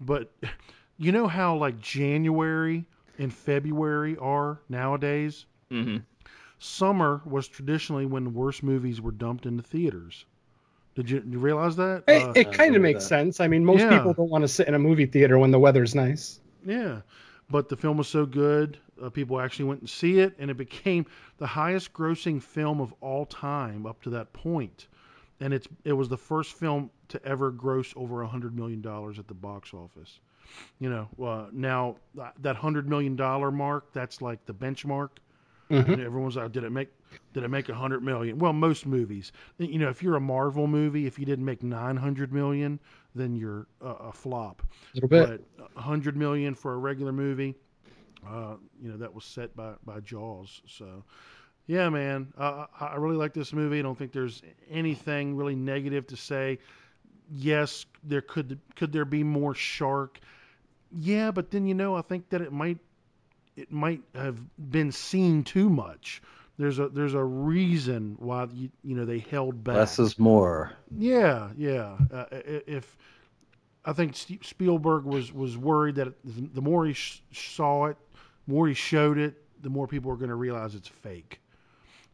but 0.00 0.30
you 0.98 1.12
know 1.12 1.26
how 1.26 1.56
like 1.56 1.80
January 1.80 2.84
and 3.18 3.32
February 3.32 4.16
are 4.16 4.60
nowadays. 4.68 5.46
Mm-hmm. 5.70 5.98
Summer 6.58 7.20
was 7.24 7.48
traditionally 7.48 8.06
when 8.06 8.24
the 8.24 8.30
worst 8.30 8.62
movies 8.62 9.00
were 9.00 9.10
dumped 9.12 9.46
into 9.46 9.62
theaters. 9.62 10.24
Did 10.94 11.10
you, 11.10 11.22
you 11.28 11.38
realize 11.38 11.76
that? 11.76 12.04
It, 12.06 12.22
Uh, 12.22 12.32
it 12.36 12.52
kind 12.52 12.76
of 12.76 12.82
makes 12.82 13.04
sense. 13.04 13.40
I 13.40 13.48
mean, 13.48 13.64
most 13.64 13.80
Yeah. 13.80 13.98
people 13.98 14.14
don't 14.14 14.30
want 14.30 14.42
to 14.42 14.48
sit 14.48 14.68
in 14.68 14.74
a 14.74 14.78
movie 14.78 15.06
theater 15.06 15.38
when 15.38 15.50
the 15.50 15.58
weather's 15.58 15.94
nice. 15.94 16.40
Yeah, 16.64 17.00
but 17.50 17.68
the 17.68 17.76
film 17.76 17.98
was 17.98 18.08
so 18.08 18.24
good, 18.24 18.78
uh, 19.02 19.10
people 19.10 19.40
actually 19.40 19.66
went 19.66 19.80
and 19.80 19.90
see 19.90 20.20
it, 20.20 20.34
and 20.38 20.50
it 20.50 20.56
became 20.56 21.04
the 21.38 21.46
highest-grossing 21.46 22.40
film 22.42 22.80
of 22.80 22.94
all 23.00 23.26
time 23.26 23.84
up 23.86 24.00
to 24.02 24.10
that 24.10 24.32
point. 24.32 24.86
And 25.40 25.52
it's 25.52 25.66
it 25.84 25.92
was 25.92 26.08
the 26.08 26.16
first 26.16 26.52
film 26.52 26.90
to 27.08 27.22
ever 27.24 27.50
gross 27.50 27.92
over 27.96 28.22
a 28.22 28.26
hundred 28.28 28.54
million 28.56 28.80
dollars 28.80 29.18
at 29.18 29.26
the 29.26 29.34
box 29.34 29.74
office. 29.74 30.20
You 30.78 30.90
know, 30.90 31.08
uh, 31.24 31.46
now 31.52 31.96
uh, 32.20 32.30
that 32.40 32.56
hundred 32.56 32.88
million 32.88 33.16
dollar 33.16 33.50
mark, 33.50 33.92
that's 33.92 34.20
like 34.22 34.44
the 34.46 34.54
benchmark. 34.54 35.10
Mhm. 35.70 35.88
And 35.94 36.02
everyone's 36.02 36.36
like, 36.36 36.52
did 36.52 36.64
it 36.64 36.70
make 36.70 36.88
did 37.32 37.42
it 37.42 37.48
make 37.48 37.68
a 37.68 37.74
hundred 37.74 38.02
million? 38.02 38.38
Well, 38.38 38.52
most 38.52 38.86
movies, 38.86 39.32
you 39.58 39.78
know, 39.78 39.88
if 39.88 40.02
you're 40.02 40.16
a 40.16 40.20
Marvel 40.20 40.66
movie, 40.66 41.06
if 41.06 41.18
you 41.18 41.24
didn't 41.24 41.44
make 41.44 41.62
nine 41.62 41.96
hundred 41.96 42.32
million, 42.32 42.78
then 43.14 43.34
you're 43.34 43.66
a, 43.80 43.88
a 43.88 44.12
flop. 44.12 44.62
Little 44.94 45.08
bit. 45.08 45.44
But 45.56 45.68
a 45.76 45.80
hundred 45.80 46.16
million 46.16 46.54
for 46.54 46.74
a 46.74 46.76
regular 46.76 47.12
movie, 47.12 47.54
uh, 48.28 48.56
you 48.80 48.90
know, 48.90 48.98
that 48.98 49.14
was 49.14 49.24
set 49.24 49.56
by 49.56 49.72
by 49.86 50.00
Jaws. 50.00 50.60
So, 50.66 51.04
yeah, 51.66 51.88
man, 51.88 52.32
uh, 52.36 52.66
I 52.78 52.86
I 52.88 52.96
really 52.96 53.16
like 53.16 53.32
this 53.32 53.52
movie. 53.52 53.78
I 53.78 53.82
don't 53.82 53.96
think 53.96 54.12
there's 54.12 54.42
anything 54.70 55.34
really 55.34 55.56
negative 55.56 56.06
to 56.08 56.16
say. 56.16 56.58
Yes, 57.30 57.86
there 58.02 58.20
could 58.20 58.60
could 58.76 58.92
there 58.92 59.06
be 59.06 59.22
more 59.24 59.54
shark? 59.54 60.20
Yeah, 60.96 61.30
but 61.30 61.50
then 61.50 61.66
you 61.66 61.74
know, 61.74 61.94
I 61.94 62.02
think 62.02 62.28
that 62.30 62.40
it 62.40 62.52
might 62.52 62.78
it 63.56 63.70
might 63.72 64.02
have 64.14 64.38
been 64.70 64.92
seen 64.92 65.44
too 65.44 65.68
much. 65.68 66.22
There's 66.58 66.78
a 66.78 66.88
there's 66.88 67.14
a 67.14 67.22
reason 67.24 68.16
why 68.18 68.46
you 68.52 68.70
you 68.82 68.94
know 68.96 69.04
they 69.04 69.18
held 69.18 69.64
back. 69.64 69.76
Less 69.76 69.98
is 69.98 70.18
more. 70.18 70.72
Yeah, 70.96 71.50
yeah. 71.56 71.96
Uh, 72.12 72.26
if 72.30 72.96
I 73.84 73.92
think 73.92 74.14
Spielberg 74.42 75.04
was 75.04 75.32
was 75.32 75.58
worried 75.58 75.96
that 75.96 76.12
the 76.24 76.62
more 76.62 76.86
he 76.86 76.92
sh- 76.92 77.22
saw 77.32 77.86
it, 77.86 77.96
more 78.46 78.68
he 78.68 78.74
showed 78.74 79.18
it, 79.18 79.34
the 79.62 79.70
more 79.70 79.88
people 79.88 80.10
are 80.12 80.16
going 80.16 80.30
to 80.30 80.36
realize 80.36 80.74
it's 80.76 80.88
fake. 80.88 81.40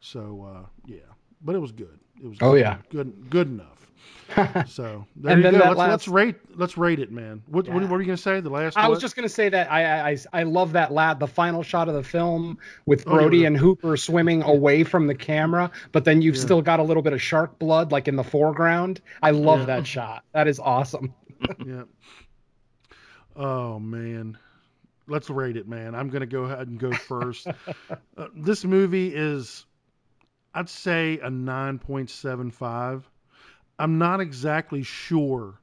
So 0.01 0.49
uh, 0.55 0.67
yeah, 0.87 1.01
but 1.43 1.55
it 1.55 1.59
was 1.59 1.73
good. 1.73 1.99
It 2.23 2.27
was 2.27 2.39
Oh, 2.41 2.53
good, 2.53 2.61
yeah. 2.61 2.79
good 2.89 3.29
good 3.29 3.49
enough. 3.49 3.80
so 4.69 5.07
there 5.17 5.33
And 5.33 5.43
you 5.45 5.51
go. 5.51 5.59
Let's, 5.59 5.77
last- 5.77 5.91
let's 5.91 6.09
rate 6.09 6.37
let's 6.55 6.77
rate 6.79 7.01
it, 7.01 7.11
man. 7.11 7.43
What 7.47 7.69
what, 7.69 7.83
what 7.83 7.91
were 7.91 8.01
you 8.01 8.07
going 8.07 8.17
to 8.17 8.23
say? 8.23 8.41
The 8.41 8.49
last 8.49 8.77
I 8.77 8.87
was 8.89 8.97
what? 8.97 9.01
just 9.03 9.17
gonna 9.17 9.29
say 9.29 9.49
that 9.49 9.71
I 9.73 10.11
I, 10.13 10.17
I, 10.33 10.43
love 10.45 10.73
that 10.75 10.93
lad 10.93 11.19
the 11.19 11.27
final 11.27 11.65
shot 11.65 11.89
of 11.89 11.95
the 11.95 12.05
film 12.05 12.59
with 12.87 13.05
Oh, 13.09 13.15
Brody 13.15 13.39
yeah. 13.39 13.49
and 13.49 13.57
Hooper 13.57 13.97
swimming 13.97 14.43
away 14.45 14.85
from 14.85 15.09
the 15.09 15.17
camera, 15.17 15.73
but 15.91 16.05
then 16.05 16.23
you've 16.23 16.37
Yeah. 16.37 16.43
still 16.43 16.63
got 16.63 16.79
a 16.79 16.85
little 16.85 17.03
bit 17.03 17.13
of 17.13 17.21
shark 17.21 17.59
blood 17.59 17.91
like 17.91 18.07
in 18.07 18.15
the 18.15 18.23
foreground. 18.23 19.01
I 19.21 19.33
love 19.33 19.61
Yeah. 19.61 19.67
that 19.67 19.87
shot. 19.89 20.25
That 20.33 20.47
is 20.47 20.61
awesome. 20.61 21.13
yeah. 21.67 21.83
Oh 23.35 23.79
man, 23.81 24.39
let's 25.09 25.29
rate 25.29 25.57
it, 25.57 25.67
man. 25.67 25.95
I'm 25.97 26.09
gonna 26.09 26.27
go 26.27 26.45
ahead 26.45 26.69
and 26.69 26.79
go 26.79 26.93
first. 27.09 27.47
uh, 27.49 28.27
this 28.37 28.65
movie 28.65 29.13
is, 29.15 29.67
I'd 30.55 30.69
say 30.69 31.15
a 31.19 31.31
9.75. 31.31 33.03
I'm 33.81 33.97
not 33.97 34.21
exactly 34.21 34.83
sure 34.83 35.59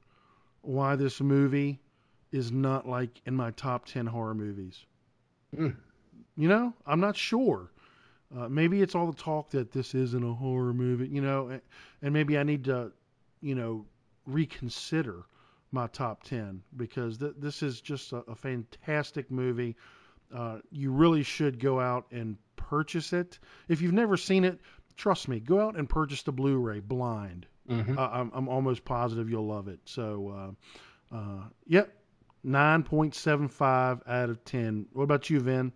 why 0.61 0.95
this 0.95 1.21
movie 1.21 1.79
is 2.31 2.51
not 2.51 2.89
like 2.89 3.21
in 3.27 3.35
my 3.35 3.51
top 3.51 3.85
10 3.85 4.07
horror 4.07 4.33
movies. 4.33 4.85
Mm. 5.55 5.75
You 6.35 6.49
know, 6.49 6.73
I'm 6.87 6.99
not 6.99 7.15
sure. 7.15 7.71
Uh, 8.35 8.49
maybe 8.49 8.81
it's 8.81 8.95
all 8.95 9.05
the 9.05 9.21
talk 9.21 9.51
that 9.51 9.71
this 9.71 9.93
isn't 9.93 10.23
a 10.23 10.33
horror 10.33 10.73
movie, 10.73 11.07
you 11.07 11.21
know, 11.21 11.49
and, 11.49 11.61
and 12.01 12.11
maybe 12.11 12.39
I 12.39 12.43
need 12.43 12.63
to, 12.63 12.91
you 13.41 13.53
know, 13.53 13.85
reconsider 14.25 15.25
my 15.71 15.85
top 15.85 16.23
10 16.23 16.63
because 16.75 17.19
th- 17.19 17.35
this 17.37 17.61
is 17.61 17.81
just 17.81 18.13
a, 18.13 18.23
a 18.27 18.35
fantastic 18.35 19.29
movie. 19.29 19.75
Uh, 20.33 20.57
you 20.71 20.91
really 20.91 21.21
should 21.21 21.59
go 21.59 21.79
out 21.79 22.07
and 22.11 22.35
purchase 22.55 23.13
it. 23.13 23.37
If 23.67 23.79
you've 23.79 23.93
never 23.93 24.17
seen 24.17 24.43
it, 24.43 24.59
trust 24.95 25.27
me, 25.27 25.39
go 25.39 25.61
out 25.61 25.77
and 25.77 25.87
purchase 25.87 26.23
the 26.23 26.31
Blu 26.31 26.57
ray 26.57 26.79
blind. 26.79 27.45
Mhm. 27.69 27.97
Uh, 27.97 28.09
I'm, 28.11 28.31
I'm 28.33 28.47
almost 28.49 28.85
positive 28.85 29.29
you'll 29.29 29.47
love 29.47 29.67
it. 29.67 29.79
So, 29.85 30.55
uh, 31.11 31.15
uh, 31.15 31.43
yep, 31.65 31.93
9.75 32.45 34.01
out 34.07 34.29
of 34.29 34.43
10. 34.45 34.85
What 34.93 35.03
about 35.03 35.29
you, 35.29 35.39
Vin? 35.39 35.71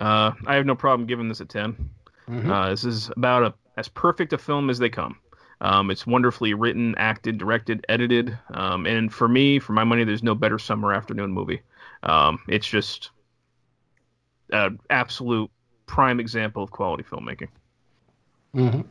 Uh, 0.00 0.32
I 0.46 0.54
have 0.54 0.66
no 0.66 0.74
problem 0.74 1.06
giving 1.06 1.28
this 1.28 1.40
a 1.40 1.44
10. 1.44 1.90
Mhm. 2.28 2.50
Uh, 2.50 2.70
this 2.70 2.84
is 2.84 3.10
about 3.16 3.42
a, 3.42 3.54
as 3.76 3.88
perfect 3.88 4.32
a 4.32 4.38
film 4.38 4.70
as 4.70 4.78
they 4.78 4.88
come. 4.88 5.16
Um, 5.60 5.90
it's 5.90 6.06
wonderfully 6.06 6.54
written, 6.54 6.94
acted, 6.98 7.38
directed, 7.38 7.84
edited. 7.88 8.36
Um, 8.52 8.86
and 8.86 9.12
for 9.12 9.26
me, 9.28 9.58
for 9.58 9.72
my 9.72 9.82
money, 9.84 10.04
there's 10.04 10.22
no 10.22 10.34
better 10.34 10.58
summer 10.58 10.92
afternoon 10.92 11.32
movie. 11.32 11.62
Um, 12.04 12.38
it's 12.48 12.66
just 12.66 13.10
an 14.52 14.78
absolute 14.90 15.50
prime 15.86 16.20
example 16.20 16.62
of 16.62 16.70
quality 16.70 17.02
filmmaking. 17.02 17.48
Mhm. 18.54 18.84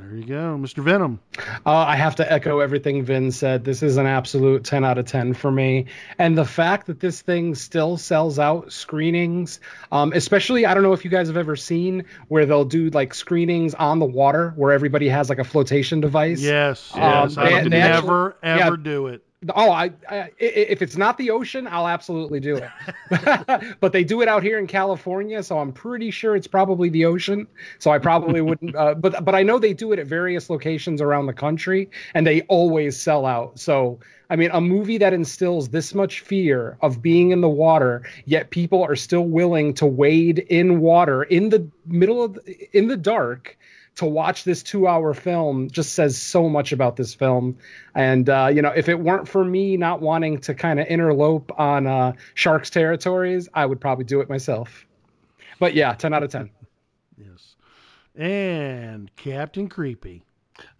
There 0.00 0.16
you 0.16 0.24
go, 0.24 0.56
Mr. 0.58 0.82
Venom. 0.82 1.20
Uh, 1.64 1.70
I 1.76 1.94
have 1.94 2.16
to 2.16 2.32
echo 2.32 2.60
everything 2.60 3.04
Vin 3.04 3.30
said. 3.30 3.64
This 3.64 3.82
is 3.82 3.96
an 3.98 4.06
absolute 4.06 4.64
10 4.64 4.82
out 4.82 4.96
of 4.98 5.04
10 5.04 5.34
for 5.34 5.50
me. 5.50 5.86
And 6.18 6.36
the 6.38 6.44
fact 6.44 6.86
that 6.86 7.00
this 7.00 7.20
thing 7.20 7.54
still 7.54 7.96
sells 7.98 8.38
out 8.38 8.72
screenings, 8.72 9.60
um, 9.92 10.12
especially, 10.14 10.64
I 10.64 10.72
don't 10.74 10.82
know 10.82 10.94
if 10.94 11.04
you 11.04 11.10
guys 11.10 11.28
have 11.28 11.36
ever 11.36 11.54
seen 11.54 12.06
where 12.28 12.46
they'll 12.46 12.64
do 12.64 12.88
like 12.90 13.12
screenings 13.14 13.74
on 13.74 13.98
the 13.98 14.06
water 14.06 14.52
where 14.56 14.72
everybody 14.72 15.08
has 15.08 15.28
like 15.28 15.38
a 15.38 15.44
flotation 15.44 16.00
device. 16.00 16.40
Yes, 16.40 16.90
Um, 16.94 17.00
yes. 17.02 17.36
I 17.36 17.44
they- 17.48 17.62
would 17.64 17.72
they 17.72 17.80
actually- 17.80 18.06
never, 18.08 18.36
yeah, 18.42 18.66
ever 18.66 18.76
do 18.78 19.06
it. 19.08 19.22
Oh, 19.54 19.70
I, 19.70 19.90
I 20.08 20.30
if 20.38 20.82
it's 20.82 20.98
not 20.98 21.16
the 21.16 21.30
ocean, 21.30 21.66
I'll 21.66 21.88
absolutely 21.88 22.40
do 22.40 22.56
it. 22.56 23.76
but 23.80 23.92
they 23.92 24.04
do 24.04 24.20
it 24.20 24.28
out 24.28 24.42
here 24.42 24.58
in 24.58 24.66
California, 24.66 25.42
so 25.42 25.58
I'm 25.58 25.72
pretty 25.72 26.10
sure 26.10 26.36
it's 26.36 26.46
probably 26.46 26.90
the 26.90 27.06
ocean. 27.06 27.46
So 27.78 27.90
I 27.90 27.98
probably 27.98 28.42
wouldn't. 28.42 28.76
Uh, 28.76 28.94
but 28.94 29.24
but 29.24 29.34
I 29.34 29.42
know 29.42 29.58
they 29.58 29.72
do 29.72 29.92
it 29.92 29.98
at 29.98 30.06
various 30.06 30.50
locations 30.50 31.00
around 31.00 31.24
the 31.24 31.32
country, 31.32 31.88
and 32.12 32.26
they 32.26 32.42
always 32.42 33.00
sell 33.00 33.24
out. 33.24 33.58
So 33.58 33.98
I 34.28 34.36
mean, 34.36 34.50
a 34.52 34.60
movie 34.60 34.98
that 34.98 35.14
instills 35.14 35.70
this 35.70 35.94
much 35.94 36.20
fear 36.20 36.76
of 36.82 37.00
being 37.00 37.30
in 37.30 37.40
the 37.40 37.48
water, 37.48 38.02
yet 38.26 38.50
people 38.50 38.82
are 38.82 38.94
still 38.94 39.24
willing 39.24 39.72
to 39.74 39.86
wade 39.86 40.38
in 40.38 40.80
water 40.80 41.22
in 41.22 41.48
the 41.48 41.66
middle 41.86 42.22
of 42.22 42.38
in 42.72 42.88
the 42.88 42.96
dark 42.96 43.56
to 44.00 44.06
watch 44.06 44.44
this 44.44 44.62
two-hour 44.62 45.12
film 45.12 45.70
just 45.70 45.92
says 45.92 46.20
so 46.20 46.48
much 46.48 46.72
about 46.72 46.96
this 46.96 47.14
film. 47.14 47.58
And 47.94 48.28
uh, 48.28 48.50
you 48.52 48.62
know, 48.62 48.70
if 48.70 48.88
it 48.88 48.98
weren't 48.98 49.28
for 49.28 49.44
me 49.44 49.76
not 49.76 50.00
wanting 50.00 50.38
to 50.40 50.54
kind 50.54 50.80
of 50.80 50.86
interlope 50.86 51.50
on 51.58 51.86
uh, 51.86 52.12
sharks 52.34 52.70
territories, 52.70 53.50
I 53.52 53.66
would 53.66 53.78
probably 53.78 54.06
do 54.06 54.22
it 54.22 54.28
myself. 54.30 54.86
But 55.58 55.74
yeah, 55.74 55.92
ten 55.92 56.14
out 56.14 56.22
of 56.22 56.30
ten. 56.30 56.50
Yes. 57.18 57.56
And 58.16 59.14
Captain 59.16 59.68
Creepy. 59.68 60.24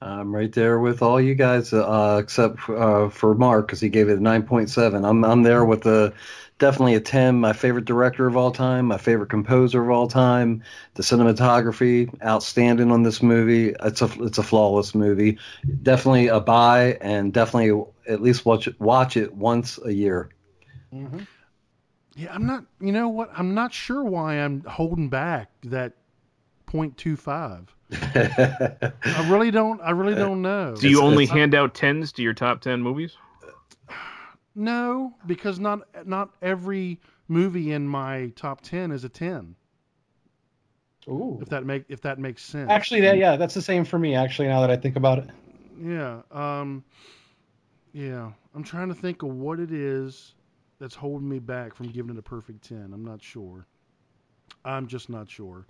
I'm 0.01 0.35
right 0.35 0.53
there 0.53 0.79
with 0.79 1.03
all 1.03 1.21
you 1.21 1.35
guys, 1.35 1.73
uh, 1.75 2.19
except 2.23 2.69
uh, 2.71 3.11
for 3.11 3.35
Mark 3.35 3.67
because 3.67 3.81
he 3.81 3.91
gave 3.91 4.09
it 4.09 4.15
a 4.15 4.21
9.7. 4.21 5.07
I'm 5.07 5.25
I'm 5.25 5.43
there 5.43 5.65
with 5.65 5.87
a 5.87 6.15
definitely 6.61 6.95
a 6.95 7.01
10. 7.01 7.41
My 7.41 7.53
favorite 7.53 7.85
director 7.87 8.29
of 8.29 8.37
all 8.37 8.53
time, 8.53 8.87
my 8.87 8.99
favorite 8.99 9.31
composer 9.31 9.83
of 9.83 9.91
all 9.91 10.07
time. 10.07 10.63
The 10.95 11.03
cinematography, 11.03 12.09
outstanding 12.25 12.93
on 12.93 13.03
this 13.03 13.21
movie. 13.21 13.75
It's 13.83 14.01
a 14.03 14.11
it's 14.23 14.39
a 14.39 14.45
flawless 14.45 14.95
movie. 14.95 15.39
Definitely 15.83 16.29
a 16.29 16.39
buy, 16.39 16.97
and 17.01 17.33
definitely 17.33 17.85
at 18.07 18.23
least 18.23 18.47
watch 18.47 18.69
it, 18.69 18.81
watch 18.81 19.17
it 19.17 19.35
once 19.35 19.81
a 19.85 19.93
year. 19.93 20.29
Mm-hmm. 20.95 21.21
Yeah, 22.15 22.33
I'm 22.33 22.47
not. 22.47 22.65
You 22.81 22.93
know 22.93 23.09
what? 23.09 23.31
I'm 23.37 23.55
not 23.55 23.73
sure 23.73 24.05
why 24.05 24.35
I'm 24.35 24.63
holding 24.65 25.09
back 25.09 25.51
that 25.65 25.95
0.25. 26.71 27.67
I 27.93 29.29
really 29.29 29.51
don't. 29.51 29.81
I 29.81 29.91
really 29.91 30.15
don't 30.15 30.43
know. 30.43 30.77
Do 30.77 30.89
you 30.89 30.99
It's- 30.99 31.11
only 31.11 31.25
it's- 31.25 31.37
hand 31.37 31.55
out 31.55 31.75
tens 31.75 32.13
to 32.13 32.23
your 32.23 32.35
top 32.35 32.61
ten 32.61 32.83
movies? 32.83 33.17
No, 34.61 35.15
because 35.27 35.59
not 35.59 36.07
not 36.07 36.35
every 36.43 37.01
movie 37.29 37.73
in 37.73 37.89
my 37.89 38.31
top 38.37 38.61
ten 38.61 38.91
is 38.91 39.05
a 39.05 39.09
ten. 39.09 39.57
Ooh. 41.09 41.39
If 41.41 41.49
that 41.49 41.65
make 41.65 41.87
if 41.89 42.03
that 42.03 42.19
makes 42.19 42.45
sense. 42.45 42.71
Actually, 42.71 43.01
that 43.01 43.17
yeah, 43.17 43.37
that's 43.37 43.55
the 43.55 43.63
same 43.63 43.87
for 43.87 43.99
me. 43.99 44.15
Actually, 44.15 44.49
now 44.49 44.61
that 44.61 44.71
I 44.71 44.77
think 44.77 44.97
about 44.97 45.19
it. 45.19 45.31
Yeah. 45.83 46.21
Um. 46.31 46.85
Yeah. 47.95 48.33
I'm 48.55 48.63
trying 48.63 48.89
to 48.89 48.95
think 48.95 49.23
of 49.23 49.31
what 49.31 49.61
it 49.61 49.73
is 49.73 50.35
that's 50.79 50.95
holding 50.95 51.27
me 51.27 51.39
back 51.39 51.75
from 51.75 51.87
giving 51.87 52.15
it 52.15 52.19
a 52.19 52.23
perfect 52.23 52.63
ten. 52.69 52.91
I'm 52.93 53.05
not 53.05 53.23
sure. 53.23 53.67
I'm 54.63 54.87
just 54.87 55.09
not 55.09 55.31
sure. 55.31 55.65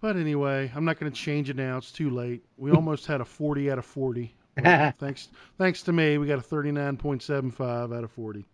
But 0.00 0.16
anyway, 0.16 0.72
I'm 0.74 0.86
not 0.86 0.98
going 0.98 1.12
to 1.12 1.18
change 1.18 1.50
it 1.50 1.56
now. 1.56 1.76
It's 1.76 1.92
too 1.92 2.08
late. 2.08 2.46
We 2.56 2.70
almost 2.70 3.06
had 3.06 3.20
a 3.20 3.24
40 3.26 3.70
out 3.70 3.78
of 3.78 3.84
40. 3.84 4.34
Well, 4.62 4.92
thanks, 4.98 5.28
thanks 5.58 5.82
to 5.82 5.92
me, 5.92 6.18
we 6.18 6.26
got 6.26 6.38
a 6.38 6.42
39.75 6.42 7.96
out 7.96 8.04
of 8.04 8.10
40. 8.10 8.44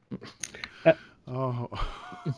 Oh, 1.28 1.68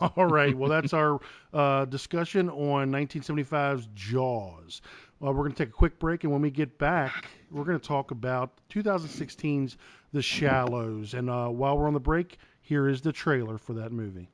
all 0.15 0.25
right. 0.25 0.55
Well, 0.55 0.69
that's 0.69 0.93
our 0.93 1.19
uh, 1.53 1.85
discussion 1.85 2.49
on 2.49 2.91
1975's 2.91 3.87
Jaws. 3.95 4.81
Well, 5.19 5.33
we're 5.33 5.43
going 5.43 5.53
to 5.53 5.57
take 5.57 5.69
a 5.69 5.77
quick 5.77 5.97
break, 5.97 6.23
and 6.23 6.31
when 6.31 6.41
we 6.41 6.51
get 6.51 6.77
back, 6.77 7.29
we're 7.51 7.63
going 7.63 7.79
to 7.79 7.87
talk 7.87 8.11
about 8.11 8.51
2016's 8.69 9.77
The 10.13 10.21
Shallows. 10.21 11.13
And 11.13 11.29
uh, 11.29 11.47
while 11.47 11.77
we're 11.77 11.87
on 11.87 11.93
the 11.93 11.99
break, 11.99 12.37
here 12.61 12.87
is 12.87 13.01
the 13.01 13.11
trailer 13.11 13.57
for 13.57 13.73
that 13.73 13.91
movie. 13.91 14.29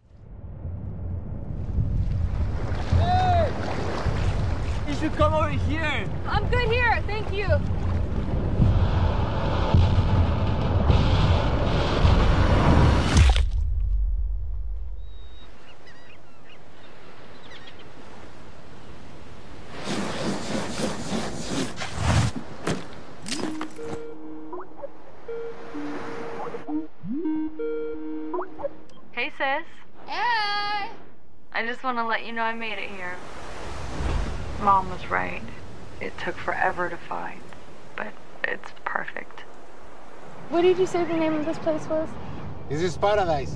You 4.87 4.97
should 4.97 5.13
come 5.13 5.33
over 5.33 5.49
here. 5.49 6.09
I'm 6.27 6.47
good 6.49 6.69
here, 6.69 7.01
thank 7.07 7.31
you. 7.31 7.47
I 31.91 31.93
just 31.93 32.05
want 32.05 32.07
to 32.07 32.19
let 32.21 32.25
you 32.25 32.31
know 32.31 32.43
I 32.43 32.53
made 32.53 32.77
it 32.79 32.89
here. 32.89 33.17
Mom 34.61 34.89
was 34.89 35.11
right. 35.11 35.41
It 35.99 36.17
took 36.17 36.37
forever 36.37 36.89
to 36.89 36.95
find, 36.95 37.41
but 37.97 38.13
it's 38.45 38.71
perfect. 38.85 39.41
What 40.47 40.61
did 40.61 40.77
you 40.77 40.85
say 40.85 41.03
the 41.03 41.15
name 41.15 41.33
of 41.33 41.45
this 41.45 41.57
place 41.57 41.85
was? 41.87 42.07
This 42.69 42.81
is 42.81 42.95
paradise. 42.97 43.53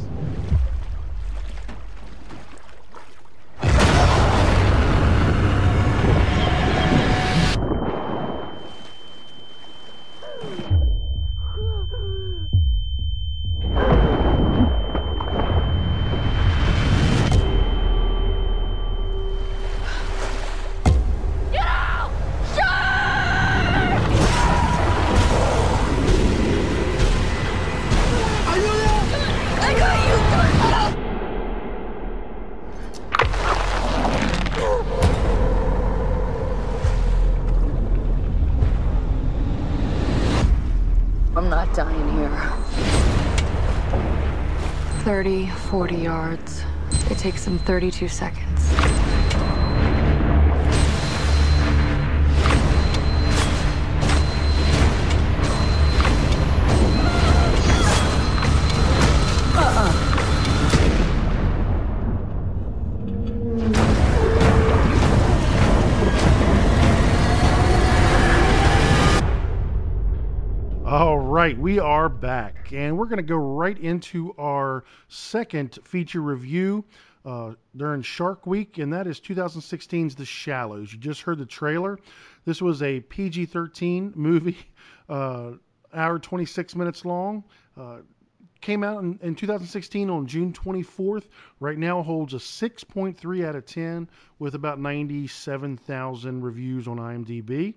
40 45.75 45.95
yards. 45.97 46.63
It 47.11 47.17
takes 47.17 47.43
them 47.43 47.59
32 47.59 48.07
seconds. 48.07 48.71
All 70.85 71.17
right, 71.17 71.57
we 71.57 71.79
are 71.79 72.07
back, 72.07 72.54
and 72.73 72.97
we're 72.97 73.05
going 73.05 73.17
to 73.17 73.23
go 73.23 73.37
right 73.37 73.77
into 73.77 74.33
our 74.37 74.83
second 75.07 75.79
feature 75.83 76.21
review 76.21 76.85
uh, 77.25 77.53
during 77.75 78.01
Shark 78.01 78.45
Week, 78.45 78.77
and 78.77 78.93
that 78.93 79.07
is 79.07 79.19
2016's 79.19 80.15
The 80.15 80.25
Shallows. 80.25 80.93
You 80.93 80.99
just 80.99 81.21
heard 81.21 81.39
the 81.39 81.45
trailer. 81.45 81.99
This 82.45 82.61
was 82.61 82.83
a 82.83 82.99
PG 82.99 83.47
13 83.47 84.13
movie, 84.15 84.57
uh, 85.09 85.51
hour 85.93 86.19
26 86.19 86.75
minutes 86.75 87.05
long. 87.05 87.43
Uh, 87.75 87.97
came 88.61 88.83
out 88.83 89.03
in, 89.03 89.19
in 89.21 89.35
2016 89.35 90.09
on 90.09 90.25
June 90.25 90.53
24th. 90.53 91.25
Right 91.59 91.77
now 91.77 92.01
holds 92.01 92.33
a 92.33 92.37
6.3 92.37 93.45
out 93.45 93.55
of 93.55 93.65
10 93.65 94.09
with 94.39 94.55
about 94.55 94.79
97,000 94.79 96.41
reviews 96.41 96.87
on 96.87 96.97
IMDb. 96.97 97.75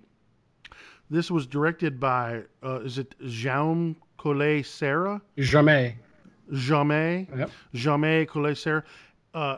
This 1.09 1.31
was 1.31 1.47
directed 1.47 1.99
by, 1.99 2.43
uh, 2.63 2.81
is 2.81 2.99
it 2.99 3.15
Jean 3.25 3.95
Collet 4.19 4.63
Serra? 4.63 5.21
Jamais. 5.37 5.95
Jamais. 6.51 7.27
Yep. 7.35 7.51
Jamais 7.73 8.25
Collet 8.25 8.55
Serra. 8.55 8.83
Uh, 9.33 9.57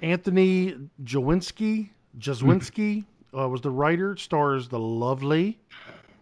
Anthony 0.00 0.74
Jawinski, 1.02 1.90
Jaswinski 2.18 3.04
uh, 3.36 3.48
was 3.48 3.60
the 3.60 3.70
writer. 3.70 4.16
Stars 4.16 4.68
the 4.68 4.78
lovely 4.78 5.58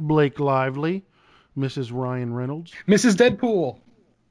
Blake 0.01 0.41
Lively, 0.41 1.05
Mrs. 1.59 1.91
Ryan 1.93 2.33
Reynolds, 2.35 2.73
Mrs. 2.89 3.17
Deadpool. 3.17 3.79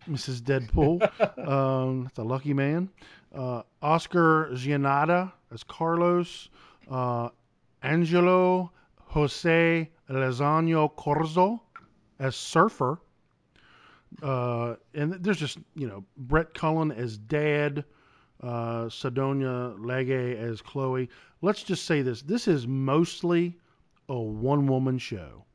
Mrs. 0.10 0.42
Deadpool. 0.42 1.48
um, 1.48 2.04
that's 2.04 2.18
a 2.18 2.24
lucky 2.24 2.54
man. 2.54 2.90
Uh, 3.34 3.62
Oscar 3.82 4.50
Jaenada 4.54 5.32
as 5.54 5.64
Carlos. 5.64 6.50
Uh, 6.90 7.30
Angelo 7.84 8.72
Jose 9.08 9.90
Lozano 10.10 10.94
Corzo 10.96 11.60
as 12.20 12.36
Surfer. 12.36 13.00
Uh, 14.22 14.76
and 14.94 15.14
there's 15.14 15.40
just, 15.40 15.58
you 15.76 15.88
know, 15.88 16.04
Brett 16.18 16.54
Cullen 16.54 16.92
as 16.92 17.18
Dad. 17.18 17.84
Uh, 18.42 18.88
Sedona 18.90 19.74
Legge 19.80 20.36
as 20.38 20.62
Chloe. 20.62 21.08
Let's 21.42 21.64
just 21.64 21.86
say 21.86 22.02
this. 22.02 22.22
This 22.24 22.50
is 22.50 22.68
mostly 22.68 23.56
a 24.10 24.20
one 24.20 24.68
woman 24.68 24.98
show. 24.98 25.46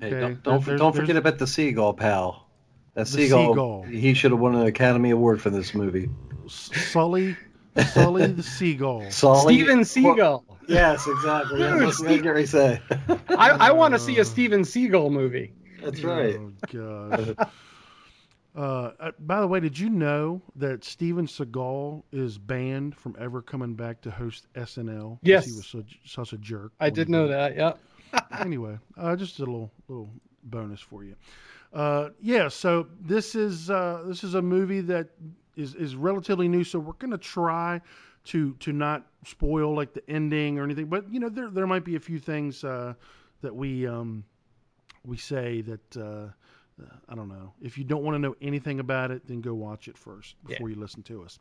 Hey, 0.00 0.08
Okay? 0.08 0.20
don't 0.20 0.42
don't, 0.42 0.64
There's- 0.64 0.80
don't 0.80 0.92
there's- 0.92 0.96
forget 1.06 1.16
about 1.16 1.38
the 1.38 1.46
seagull, 1.46 1.94
pal. 1.94 2.48
That 2.94 3.06
The 3.06 3.12
seagull, 3.12 3.52
seagull. 3.52 3.82
he 3.84 4.14
should 4.14 4.32
have 4.32 4.40
won 4.40 4.56
an 4.56 4.66
Academy 4.66 5.10
Award 5.10 5.40
for 5.40 5.50
this 5.50 5.72
movie. 5.72 6.10
Sully 6.48 7.36
Sully 7.92 8.26
the 8.26 8.42
Seagull. 8.42 9.04
Sully- 9.10 9.54
Steven 9.54 9.80
Seagal. 9.80 10.42
Yes, 10.66 11.06
exactly. 11.06 11.58
Dude, 11.58 11.80
That's 11.82 12.00
what 12.00 12.26
I 12.26 12.32
was 12.32 12.50
say. 12.50 12.80
I, 13.28 13.50
I 13.50 13.70
want 13.72 13.94
to 13.94 14.00
see 14.00 14.18
a 14.18 14.24
Steven 14.24 14.62
Seagal 14.62 15.12
movie. 15.12 15.52
That's 15.84 16.02
right. 16.02 16.36
Oh 16.40 16.52
gosh. 16.72 17.48
Uh, 18.56 18.92
uh, 18.98 19.10
by 19.20 19.40
the 19.40 19.46
way, 19.46 19.60
did 19.60 19.78
you 19.78 19.90
know 19.90 20.40
that 20.56 20.82
Steven 20.82 21.26
Seagal 21.26 22.02
is 22.10 22.38
banned 22.38 22.96
from 22.96 23.14
ever 23.18 23.42
coming 23.42 23.74
back 23.74 24.00
to 24.02 24.10
host 24.10 24.46
SNL? 24.54 25.18
Yes. 25.22 25.44
he 25.44 25.52
was 25.52 25.66
such, 25.66 25.98
such 26.06 26.32
a 26.32 26.38
jerk. 26.38 26.72
I 26.80 26.88
did 26.88 27.10
know 27.10 27.28
that. 27.28 27.54
Yeah. 27.54 27.74
anyway, 28.40 28.78
uh, 28.96 29.14
just 29.16 29.38
a 29.38 29.40
little 29.40 29.70
little 29.88 30.08
bonus 30.44 30.80
for 30.80 31.04
you. 31.04 31.16
Uh, 31.72 32.10
yeah, 32.22 32.48
so 32.48 32.86
this 33.00 33.34
is 33.34 33.68
uh, 33.68 34.04
this 34.06 34.24
is 34.24 34.34
a 34.34 34.42
movie 34.42 34.80
that 34.80 35.08
is 35.56 35.74
is 35.74 35.94
relatively 35.94 36.48
new, 36.48 36.64
so 36.64 36.78
we're 36.78 36.94
gonna 36.94 37.18
try 37.18 37.80
to 38.24 38.54
to 38.60 38.72
not 38.72 39.04
spoil 39.26 39.74
like 39.74 39.92
the 39.92 40.08
ending 40.08 40.58
or 40.58 40.64
anything, 40.64 40.86
but 40.86 41.12
you 41.12 41.20
know 41.20 41.28
there 41.28 41.50
there 41.50 41.66
might 41.66 41.84
be 41.84 41.96
a 41.96 42.00
few 42.00 42.18
things 42.18 42.64
uh, 42.64 42.94
that 43.42 43.54
we 43.54 43.86
um, 43.86 44.24
we 45.04 45.18
say 45.18 45.60
that. 45.62 46.32
Uh, 46.78 46.84
I 47.08 47.14
don't 47.14 47.28
know. 47.28 47.54
If 47.62 47.78
you 47.78 47.84
don't 47.84 48.04
want 48.04 48.16
to 48.16 48.18
know 48.18 48.36
anything 48.42 48.80
about 48.80 49.10
it, 49.10 49.26
then 49.26 49.40
go 49.40 49.54
watch 49.54 49.88
it 49.88 49.96
first 49.96 50.34
before 50.46 50.68
you 50.68 50.76
listen 50.76 51.02
to 51.04 51.22
us. 51.22 51.38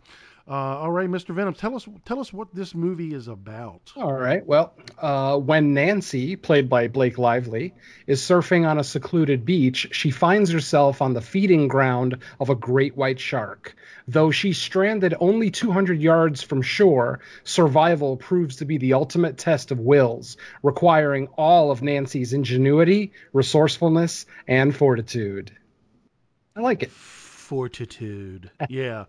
Uh, 0.48 0.52
all 0.54 0.92
right, 0.92 1.10
Mr. 1.10 1.36
Venom, 1.36 1.54
tell 1.54 1.76
us 1.76 1.88
tell 2.06 2.20
us 2.20 2.32
what 2.32 2.54
this 2.54 2.74
movie 2.74 3.14
is 3.14 3.28
about. 3.28 3.92
All 3.98 4.14
right. 4.14 4.46
Well, 4.46 4.74
uh, 4.98 5.38
when 5.38 5.74
Nancy, 5.74 6.38
played 6.38 6.70
by 6.70 6.88
Blake 6.88 7.18
Lively, 7.18 7.74
is 8.08 8.22
surfing 8.22 8.66
on 8.66 8.78
a 8.78 8.84
secluded 8.84 9.44
beach, 9.44 9.90
she 9.92 10.10
finds 10.10 10.52
herself 10.52 11.02
on 11.02 11.14
the 11.14 11.22
feeding 11.22 11.68
ground 11.68 12.20
of 12.40 12.50
a 12.50 12.56
great 12.56 12.96
white 12.96 13.20
shark. 13.20 13.76
Though 14.08 14.30
she's 14.30 14.60
stranded 14.60 15.16
only 15.20 15.50
200 15.50 16.00
yards 16.00 16.44
from 16.44 16.62
shore, 16.62 17.22
survival 17.44 18.18
proves 18.18 18.58
to 18.58 18.66
be 18.66 18.78
the 18.78 18.94
ultimate 18.94 19.38
test 19.38 19.72
of 19.72 19.80
wills, 19.80 20.38
requiring 20.62 21.28
all 21.38 21.72
of 21.72 21.82
Nancy's 21.82 22.32
ingenuity, 22.34 23.14
resourcefulness, 23.34 24.28
and 24.48 24.76
fortitude. 24.76 25.52
I 26.56 26.62
like 26.62 26.84
it. 26.84 26.92
Fortitude. 26.92 28.52
Yeah, 28.70 29.06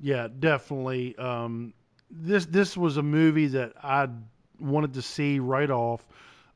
yeah, 0.00 0.28
definitely. 0.38 1.16
Um, 1.16 1.72
this 2.10 2.46
this 2.46 2.76
was 2.76 2.96
a 2.96 3.02
movie 3.02 3.48
that 3.48 3.72
I 3.82 4.08
wanted 4.60 4.94
to 4.94 5.02
see 5.02 5.38
right 5.38 5.70
off. 5.70 6.04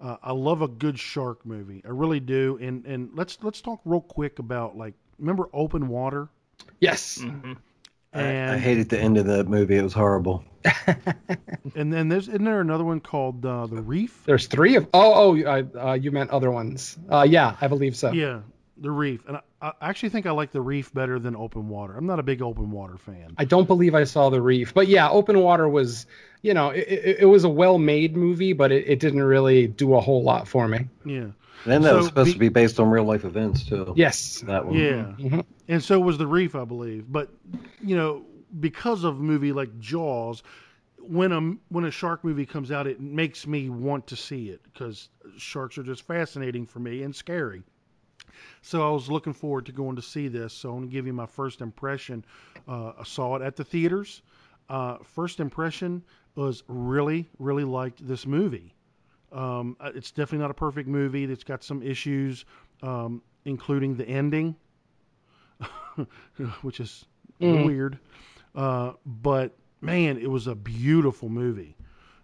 Uh, 0.01 0.17
I 0.23 0.33
love 0.33 0.63
a 0.63 0.69
good 0.69 0.99
shark 0.99 1.45
movie. 1.45 1.83
I 1.85 1.91
really 1.91 2.21
do. 2.21 2.59
And 2.61 2.85
and 2.87 3.11
let's 3.15 3.39
let's 3.43 3.61
talk 3.61 3.81
real 3.85 4.01
quick 4.01 4.39
about 4.39 4.77
like 4.77 4.95
remember 5.19 5.49
Open 5.53 5.89
Water. 5.89 6.29
Yes. 6.81 7.23
I, 8.13 8.55
I 8.55 8.57
hated 8.59 8.89
the 8.89 8.99
end 8.99 9.19
of 9.19 9.27
that 9.27 9.49
movie. 9.49 9.77
It 9.77 9.83
was 9.83 9.93
horrible. 9.93 10.45
and 11.75 11.93
then 11.93 12.09
there's 12.09 12.29
isn't 12.29 12.45
there 12.45 12.61
another 12.61 12.85
one 12.85 13.01
called 13.01 13.45
uh, 13.45 13.67
The 13.67 13.83
Reef? 13.83 14.23
There's 14.25 14.47
three 14.47 14.77
of. 14.77 14.89
Oh, 14.95 15.37
oh, 15.37 15.43
uh, 15.43 15.89
uh, 15.89 15.93
you 15.93 16.11
meant 16.11 16.31
other 16.31 16.51
ones. 16.51 16.99
Uh, 17.09 17.27
yeah, 17.29 17.57
I 17.61 17.69
believe 17.69 17.97
so. 17.97 18.13
Yeah, 18.13 18.41
The 18.79 18.91
Reef. 18.91 19.25
And 19.27 19.37
I, 19.37 19.41
I 19.61 19.73
actually 19.83 20.09
think 20.11 20.27
I 20.27 20.31
like 20.33 20.53
The 20.53 20.61
Reef 20.61 20.93
better 20.93 21.19
than 21.19 21.37
Open 21.37 21.69
Water. 21.69 21.97
I'm 21.97 22.07
not 22.07 22.19
a 22.19 22.23
big 22.23 22.43
Open 22.43 22.71
Water 22.71 22.97
fan. 22.97 23.35
I 23.37 23.45
don't 23.45 23.67
believe 23.67 23.95
I 23.95 24.05
saw 24.05 24.31
the 24.31 24.41
reef, 24.41 24.75
but 24.75 24.89
yeah, 24.89 25.09
Open 25.11 25.39
Water 25.41 25.69
was, 25.69 26.07
you 26.43 26.55
know, 26.55 26.71
it, 26.71 26.89
it, 26.89 27.17
it 27.21 27.27
was 27.27 27.45
a 27.45 27.49
well-made 27.49 28.17
movie, 28.17 28.53
but 28.53 28.73
it, 28.73 28.89
it 28.89 29.01
didn't 29.01 29.23
really 29.23 29.67
do 29.67 29.95
a 29.95 30.01
whole 30.01 30.23
lot 30.23 30.49
for 30.49 30.67
me. 30.67 30.89
Yeah. 31.05 31.29
And 31.65 31.85
that 31.85 31.95
was 31.95 32.07
supposed 32.07 32.29
be- 32.29 32.33
to 32.35 32.39
be 32.39 32.49
based 32.49 32.79
on 32.81 32.91
real 32.91 33.05
life 33.05 33.25
events 33.25 33.65
too. 33.65 33.93
Yes. 33.97 34.41
That 34.47 34.67
one. 34.67 34.75
Yeah. 34.75 35.43
And 35.69 35.83
so 35.83 36.01
was 36.01 36.19
The 36.19 36.27
Reef, 36.27 36.55
I 36.55 36.65
believe. 36.65 37.07
But, 37.09 37.31
you 37.83 37.97
know, 37.97 38.25
because 38.59 39.05
of 39.05 39.19
a 39.19 39.23
movie 39.23 39.53
like 39.53 39.79
Jaws, 39.79 40.43
when 40.99 41.33
a, 41.33 41.41
when 41.69 41.85
a 41.85 41.91
shark 41.91 42.25
movie 42.25 42.47
comes 42.47 42.71
out, 42.71 42.87
it 42.87 43.01
makes 43.01 43.47
me 43.47 43.69
want 43.69 44.07
to 44.09 44.17
see 44.17 44.51
it 44.51 44.63
because 44.65 45.09
sharks 45.37 45.79
are 45.79 45.83
just 45.83 46.03
fascinating 46.03 46.67
for 46.67 46.79
me 46.79 47.03
and 47.03 47.15
scary. 47.15 47.63
So 48.63 48.87
I 48.87 48.91
was 48.91 49.11
looking 49.11 49.33
forward 49.33 49.67
to 49.67 49.73
going 49.73 49.97
to 49.97 50.03
see 50.03 50.29
this. 50.29 50.53
So 50.53 50.71
I'm 50.71 50.77
going 50.77 50.89
to 50.89 50.93
give 50.93 51.07
you 51.07 51.13
my 51.13 51.27
first 51.27 51.61
impression. 51.61 52.25
Uh, 52.67 52.93
I 52.99 53.05
saw 53.05 53.37
it 53.37 53.43
at 53.43 53.57
the 53.57 53.65
theaters. 53.65 54.23
Uh, 54.69 54.99
first 55.03 55.41
impression 55.41 56.05
was 56.35 56.63
really, 56.69 57.29
really 57.39 57.65
liked 57.65 58.07
this 58.07 58.27
movie. 58.27 58.75
Um, 59.33 59.77
uh, 59.81 59.91
it's 59.95 60.11
definitely 60.11 60.39
not 60.43 60.51
a 60.51 60.55
perfect 60.55 60.89
movie. 60.89 61.25
It's 61.25 61.45
got 61.45 61.63
some 61.63 61.83
issues, 61.83 62.45
um, 62.83 63.23
including 63.45 63.97
the 63.97 64.09
ending, 64.09 64.57
which 66.63 66.81
is 66.81 67.05
Mm. 67.41 67.65
weird. 67.65 67.99
Uh, 68.55 68.93
but 69.07 69.57
man, 69.81 70.19
it 70.19 70.29
was 70.31 70.47
a 70.49 70.55
beautiful 70.55 71.29
movie. 71.29 71.77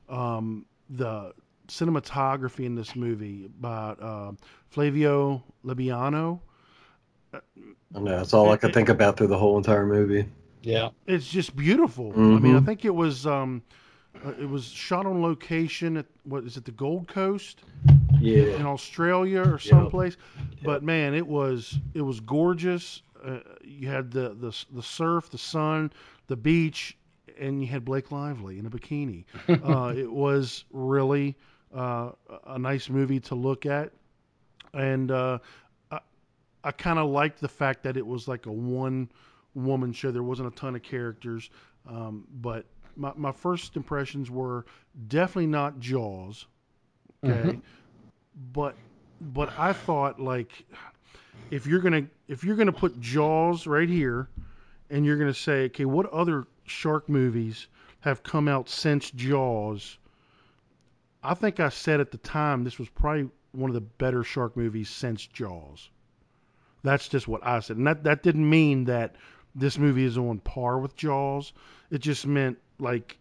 Um, 0.09 0.67
the 0.91 1.33
cinematography 1.69 2.65
in 2.65 2.75
this 2.75 2.97
movie 2.97 3.49
by 3.61 3.91
uh, 4.01 4.33
Flavio 4.71 5.43
Labiano. 5.65 6.41
I 7.33 7.39
know. 8.01 8.17
That's 8.17 8.35
all 8.35 8.51
I 8.51 8.57
could 8.57 8.75
think 8.75 8.89
about 8.97 9.17
through 9.17 9.29
the 9.29 9.39
whole 9.39 9.57
entire 9.57 9.87
movie. 9.87 10.27
Yeah. 10.63 10.91
It's 11.07 11.29
just 11.29 11.55
beautiful. 11.55 12.13
I 12.13 12.39
mean, 12.39 12.57
I 12.57 12.61
Mhm. 12.61 12.65
think 12.65 12.85
it 12.85 12.95
was 12.95 13.27
um, 13.27 13.63
uh, 14.25 14.33
it 14.41 14.49
was 14.49 14.67
shot 14.67 15.07
on 15.07 15.21
location 15.23 15.97
at 15.97 16.07
what 16.25 16.45
is 16.45 16.57
it, 16.57 16.65
the 16.65 16.71
Gold 16.73 17.09
Coast? 17.09 17.61
Yeah. 18.21 18.57
in 18.57 18.65
Australia 18.65 19.41
or 19.43 19.59
someplace. 19.59 20.17
But 20.63 20.83
man, 20.83 21.15
it 21.15 21.27
was 21.27 21.79
it 21.95 22.01
was 22.01 22.21
gorgeous. 22.21 23.03
Uh, 23.25 23.39
you 23.63 23.89
had 23.89 24.11
the, 24.11 24.35
the 24.35 24.65
the 24.73 24.83
surf, 24.83 25.31
the 25.31 25.39
sun, 25.39 25.93
the 26.27 26.37
beach, 26.37 26.97
and 27.39 27.61
you 27.61 27.67
had 27.67 27.85
Blake 27.85 28.11
Lively 28.13 28.59
in 28.59 28.67
a 28.67 28.71
bikini. 28.71 29.25
uh, 29.49 29.95
it 29.97 30.11
was 30.11 30.65
really 30.73 31.37
uh, 31.75 32.11
a 32.47 32.59
nice 32.59 32.89
movie 32.89 33.21
to 33.21 33.35
look 33.35 33.67
at, 33.67 33.93
and 34.73 35.11
uh, 35.11 35.39
I, 35.91 36.01
I 36.63 36.71
kind 36.71 36.99
of 36.99 37.11
liked 37.11 37.41
the 37.41 37.49
fact 37.49 37.83
that 37.83 37.97
it 37.97 38.07
was 38.07 38.29
like 38.29 38.47
a 38.47 38.53
one 38.53 39.11
woman 39.55 39.93
show. 39.93 40.11
There 40.11 40.23
wasn't 40.23 40.49
a 40.49 40.57
ton 40.57 40.77
of 40.77 40.83
characters, 40.83 41.51
um, 41.89 42.27
but 42.41 42.67
my, 42.97 43.13
my 43.17 43.33
first 43.33 43.77
impressions 43.77 44.31
were 44.31 44.65
definitely 45.09 45.47
not 45.47 45.79
Jaws. 45.81 46.47
Okay, 47.25 47.55
Mhm. 47.57 47.63
but 48.53 48.77
but 49.21 49.53
I 49.59 49.73
thought 49.73 50.21
like 50.21 50.65
if 51.51 51.67
you're 51.67 51.81
gonna 51.81 52.07
if 52.29 52.45
you're 52.45 52.57
gonna 52.57 52.73
put 52.73 53.01
Jaws 53.01 53.67
right 53.67 53.89
here, 53.89 54.29
and 54.91 55.05
you're 55.05 55.17
gonna 55.19 55.35
say, 55.35 55.65
okay, 55.67 55.85
what 55.85 56.07
other 56.07 56.47
shark 56.65 57.09
movies 57.09 57.69
have 58.01 58.23
come 58.23 58.49
out 58.49 58.69
since 58.69 59.11
Jaws? 59.11 59.99
I 61.23 61.35
think 61.35 61.61
I 61.61 61.71
said 61.71 62.01
at 62.01 62.11
the 62.11 62.19
time 62.19 62.65
this 62.65 62.79
was 62.79 62.89
probably 62.91 63.31
one 63.53 63.71
of 63.71 63.75
the 63.75 63.81
better 63.81 64.23
shark 64.25 64.57
movies 64.57 64.89
since 64.91 65.27
Jaws. 65.27 65.91
That's 66.83 67.09
just 67.09 67.27
what 67.29 67.45
I 67.47 67.61
said, 67.61 67.79
and 67.79 67.87
that 67.87 68.05
that 68.05 68.23
didn't 68.23 68.49
mean 68.49 68.85
that 68.85 69.17
this 69.55 69.79
movie 69.79 70.05
is 70.05 70.19
on 70.19 70.39
par 70.41 70.79
with 70.79 70.97
Jaws. 70.97 71.53
It 71.95 72.01
just 72.03 72.27
meant 72.27 72.59
like 72.81 73.17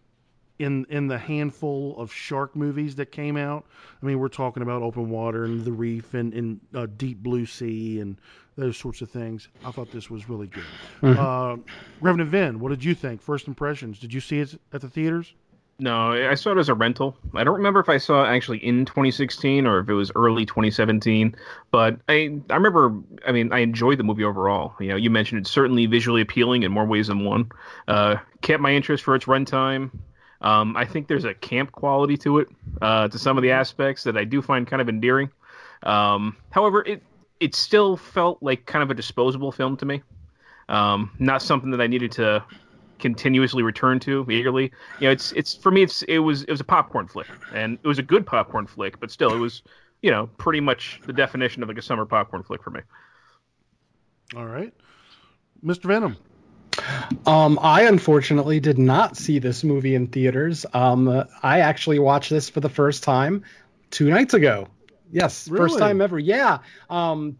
in 0.58 0.84
in 0.88 1.06
the 1.06 1.16
handful 1.18 1.96
of 1.96 2.12
shark 2.12 2.56
movies 2.56 2.96
that 2.96 3.12
came 3.12 3.36
out. 3.36 3.64
I 4.02 4.06
mean, 4.06 4.18
we're 4.18 4.28
talking 4.28 4.62
about 4.64 4.82
Open 4.82 5.10
Water 5.10 5.44
and 5.44 5.64
The 5.64 5.72
Reef 5.72 6.12
and, 6.14 6.34
and 6.34 6.60
uh, 6.74 6.86
Deep 6.96 7.22
Blue 7.22 7.46
Sea 7.46 8.00
and 8.00 8.16
those 8.56 8.76
sorts 8.76 9.00
of 9.00 9.10
things. 9.10 9.48
I 9.64 9.70
thought 9.70 9.90
this 9.92 10.10
was 10.10 10.28
really 10.28 10.48
good. 10.48 10.64
Mhm. 11.02 11.16
Uh, 11.16 11.62
Reverend 12.00 12.30
Vin, 12.30 12.58
what 12.58 12.70
did 12.70 12.82
you 12.84 12.94
think? 12.94 13.22
First 13.22 13.46
impressions? 13.46 13.98
Did 14.00 14.12
you 14.12 14.20
see 14.20 14.40
it 14.40 14.58
at 14.72 14.80
the 14.80 14.88
theaters? 14.88 15.32
No, 15.80 16.12
I 16.12 16.34
saw 16.34 16.52
it 16.52 16.58
as 16.58 16.68
a 16.68 16.74
rental. 16.74 17.16
I 17.34 17.42
don't 17.42 17.56
remember 17.56 17.80
if 17.80 17.88
I 17.88 17.98
saw 17.98 18.24
it 18.24 18.28
actually 18.28 18.58
in 18.58 18.84
2016 18.84 19.66
or 19.66 19.80
if 19.80 19.88
it 19.88 19.94
was 19.94 20.12
early 20.14 20.46
2017. 20.46 21.34
But 21.72 21.98
I, 22.08 22.38
I 22.48 22.54
remember. 22.54 22.94
I 23.26 23.32
mean, 23.32 23.52
I 23.52 23.58
enjoyed 23.58 23.98
the 23.98 24.04
movie 24.04 24.22
overall. 24.22 24.74
You 24.78 24.88
know, 24.88 24.96
you 24.96 25.10
mentioned 25.10 25.40
it's 25.40 25.50
certainly 25.50 25.86
visually 25.86 26.20
appealing 26.20 26.62
in 26.62 26.70
more 26.70 26.86
ways 26.86 27.08
than 27.08 27.24
one. 27.24 27.50
Uh, 27.88 28.16
kept 28.40 28.62
my 28.62 28.72
interest 28.72 29.02
for 29.02 29.16
its 29.16 29.24
runtime. 29.24 29.90
Um, 30.42 30.76
I 30.76 30.84
think 30.84 31.08
there's 31.08 31.24
a 31.24 31.34
camp 31.34 31.72
quality 31.72 32.16
to 32.18 32.38
it, 32.38 32.48
uh, 32.80 33.08
to 33.08 33.18
some 33.18 33.36
of 33.36 33.42
the 33.42 33.50
aspects 33.50 34.04
that 34.04 34.16
I 34.16 34.24
do 34.24 34.42
find 34.42 34.66
kind 34.66 34.80
of 34.80 34.88
endearing. 34.88 35.30
Um, 35.82 36.36
however, 36.50 36.82
it 36.86 37.02
it 37.40 37.56
still 37.56 37.96
felt 37.96 38.42
like 38.42 38.64
kind 38.66 38.82
of 38.82 38.90
a 38.90 38.94
disposable 38.94 39.50
film 39.50 39.76
to 39.78 39.86
me. 39.86 40.02
Um, 40.68 41.10
not 41.18 41.42
something 41.42 41.72
that 41.72 41.80
I 41.80 41.88
needed 41.88 42.12
to 42.12 42.44
continuously 42.98 43.62
return 43.62 44.00
to 44.00 44.26
eagerly. 44.30 44.72
You 45.00 45.08
know, 45.08 45.10
it's 45.10 45.32
it's 45.32 45.54
for 45.54 45.70
me 45.70 45.82
it's 45.82 46.02
it 46.02 46.18
was 46.18 46.42
it 46.42 46.50
was 46.50 46.60
a 46.60 46.64
popcorn 46.64 47.08
flick, 47.08 47.28
and 47.52 47.78
it 47.82 47.88
was 47.88 47.98
a 47.98 48.02
good 48.02 48.26
popcorn 48.26 48.66
flick, 48.66 49.00
but 49.00 49.10
still 49.10 49.32
it 49.32 49.38
was 49.38 49.62
you 50.02 50.10
know 50.10 50.28
pretty 50.38 50.60
much 50.60 51.00
the 51.06 51.12
definition 51.12 51.62
of 51.62 51.68
like 51.68 51.78
a 51.78 51.82
summer 51.82 52.04
popcorn 52.04 52.42
flick 52.42 52.62
for 52.62 52.70
me. 52.70 52.80
All 54.36 54.46
right, 54.46 54.72
Mr. 55.64 55.84
Venom. 55.84 56.16
Um, 57.26 57.58
I 57.62 57.82
unfortunately 57.82 58.58
did 58.60 58.78
not 58.78 59.16
see 59.16 59.38
this 59.38 59.62
movie 59.62 59.94
in 59.94 60.08
theaters. 60.08 60.66
Um, 60.74 61.24
I 61.42 61.60
actually 61.60 61.98
watched 61.98 62.30
this 62.30 62.48
for 62.48 62.60
the 62.60 62.68
first 62.68 63.04
time 63.04 63.44
two 63.90 64.10
nights 64.10 64.34
ago. 64.34 64.68
Yes, 65.10 65.46
first 65.46 65.78
time 65.78 66.00
ever. 66.00 66.18
Yeah. 66.18 66.58
Um, 66.90 67.38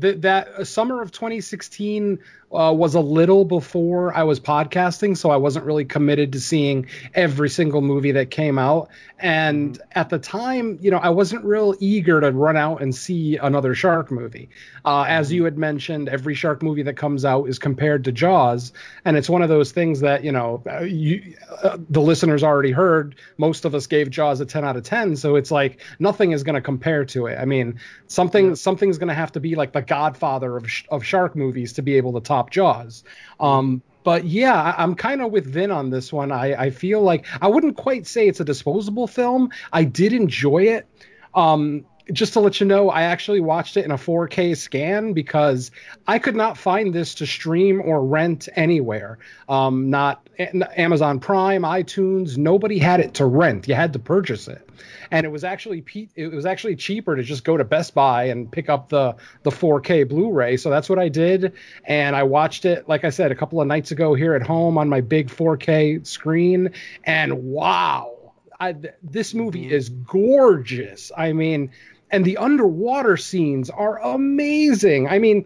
th- 0.00 0.20
that 0.20 0.48
uh, 0.48 0.64
summer 0.64 1.02
of 1.02 1.10
2016 1.12 2.20
uh, 2.52 2.72
was 2.72 2.94
a 2.94 3.00
little 3.00 3.44
before 3.44 4.12
I 4.14 4.24
was 4.24 4.40
podcasting, 4.40 5.16
so 5.16 5.30
I 5.30 5.36
wasn't 5.36 5.66
really 5.66 5.84
committed 5.84 6.32
to 6.32 6.40
seeing 6.40 6.86
every 7.14 7.48
single 7.48 7.80
movie 7.80 8.12
that 8.12 8.30
came 8.30 8.58
out. 8.58 8.90
And 9.20 9.78
at 9.92 10.08
the 10.08 10.18
time, 10.18 10.78
you 10.80 10.90
know, 10.90 10.96
I 10.96 11.10
wasn't 11.10 11.44
real 11.44 11.74
eager 11.78 12.20
to 12.20 12.32
run 12.32 12.56
out 12.56 12.82
and 12.82 12.94
see 12.94 13.36
another 13.36 13.74
shark 13.74 14.10
movie. 14.10 14.48
Uh, 14.84 15.04
as 15.06 15.30
you 15.30 15.44
had 15.44 15.58
mentioned, 15.58 16.08
every 16.08 16.34
shark 16.34 16.62
movie 16.62 16.82
that 16.84 16.96
comes 16.96 17.24
out 17.24 17.48
is 17.48 17.58
compared 17.58 18.04
to 18.04 18.12
Jaws, 18.12 18.72
and 19.04 19.16
it's 19.16 19.28
one 19.28 19.42
of 19.42 19.48
those 19.48 19.72
things 19.72 20.00
that 20.00 20.24
you 20.24 20.32
know, 20.32 20.62
uh, 20.68 20.80
you, 20.80 21.36
uh, 21.62 21.76
the 21.88 22.00
listeners 22.00 22.42
already 22.42 22.72
heard. 22.72 23.14
Most 23.36 23.64
of 23.64 23.74
us 23.74 23.86
gave 23.86 24.10
Jaws 24.10 24.40
a 24.40 24.46
10 24.46 24.64
out 24.64 24.76
of 24.76 24.84
10, 24.84 25.16
so 25.16 25.36
it's 25.36 25.50
like 25.50 25.80
nothing 25.98 26.32
is 26.32 26.42
going 26.42 26.54
to 26.54 26.60
compare 26.60 27.04
to 27.06 27.26
it. 27.26 27.36
I 27.36 27.44
mean, 27.44 27.78
something 28.06 28.56
something's 28.56 28.98
going 28.98 29.08
to 29.08 29.14
have 29.14 29.32
to 29.32 29.40
be 29.40 29.54
like 29.54 29.72
the 29.72 29.82
Godfather 29.82 30.56
of 30.56 30.70
sh- 30.70 30.84
of 30.90 31.04
shark 31.04 31.36
movies 31.36 31.74
to 31.74 31.82
be 31.82 31.96
able 31.96 32.14
to 32.14 32.20
top 32.20 32.39
Jaws. 32.48 33.04
Um, 33.38 33.82
but 34.02 34.24
yeah, 34.24 34.74
I'm 34.78 34.94
kind 34.94 35.20
of 35.20 35.30
with 35.30 35.44
Vin 35.44 35.70
on 35.70 35.90
this 35.90 36.10
one. 36.10 36.32
I, 36.32 36.54
I 36.54 36.70
feel 36.70 37.02
like 37.02 37.26
I 37.42 37.48
wouldn't 37.48 37.76
quite 37.76 38.06
say 38.06 38.28
it's 38.28 38.40
a 38.40 38.44
disposable 38.44 39.06
film. 39.06 39.50
I 39.72 39.84
did 39.84 40.14
enjoy 40.14 40.62
it. 40.64 40.86
Um, 41.34 41.84
just 42.12 42.34
to 42.34 42.40
let 42.40 42.60
you 42.60 42.66
know, 42.66 42.90
I 42.90 43.02
actually 43.02 43.40
watched 43.40 43.76
it 43.76 43.84
in 43.84 43.90
a 43.90 43.96
4K 43.96 44.56
scan 44.56 45.12
because 45.12 45.70
I 46.06 46.18
could 46.18 46.36
not 46.36 46.58
find 46.58 46.94
this 46.94 47.16
to 47.16 47.26
stream 47.26 47.80
or 47.80 48.04
rent 48.04 48.48
anywhere. 48.54 49.18
Um, 49.48 49.90
not 49.90 50.28
Amazon 50.38 51.20
Prime, 51.20 51.62
iTunes, 51.62 52.36
nobody 52.36 52.78
had 52.78 53.00
it 53.00 53.14
to 53.14 53.26
rent. 53.26 53.68
You 53.68 53.74
had 53.74 53.92
to 53.92 53.98
purchase 53.98 54.48
it, 54.48 54.68
and 55.10 55.26
it 55.26 55.28
was 55.28 55.44
actually 55.44 55.84
it 56.14 56.32
was 56.32 56.46
actually 56.46 56.76
cheaper 56.76 57.16
to 57.16 57.22
just 57.22 57.44
go 57.44 57.56
to 57.56 57.64
Best 57.64 57.94
Buy 57.94 58.24
and 58.24 58.50
pick 58.50 58.68
up 58.68 58.88
the 58.88 59.16
the 59.42 59.50
4K 59.50 60.08
Blu-ray. 60.08 60.56
So 60.56 60.70
that's 60.70 60.88
what 60.88 60.98
I 60.98 61.08
did, 61.08 61.54
and 61.84 62.16
I 62.16 62.22
watched 62.22 62.64
it 62.64 62.88
like 62.88 63.04
I 63.04 63.10
said 63.10 63.32
a 63.32 63.34
couple 63.34 63.60
of 63.60 63.66
nights 63.66 63.90
ago 63.90 64.14
here 64.14 64.34
at 64.34 64.42
home 64.42 64.78
on 64.78 64.88
my 64.88 65.00
big 65.00 65.28
4K 65.28 66.06
screen, 66.06 66.70
and 67.04 67.44
wow. 67.44 68.16
I, 68.62 68.76
this 69.02 69.32
movie 69.32 69.72
is 69.72 69.88
gorgeous. 69.88 71.10
I 71.16 71.32
mean, 71.32 71.70
and 72.10 72.24
the 72.24 72.36
underwater 72.36 73.16
scenes 73.16 73.70
are 73.70 73.98
amazing. 74.00 75.08
I 75.08 75.18
mean, 75.18 75.44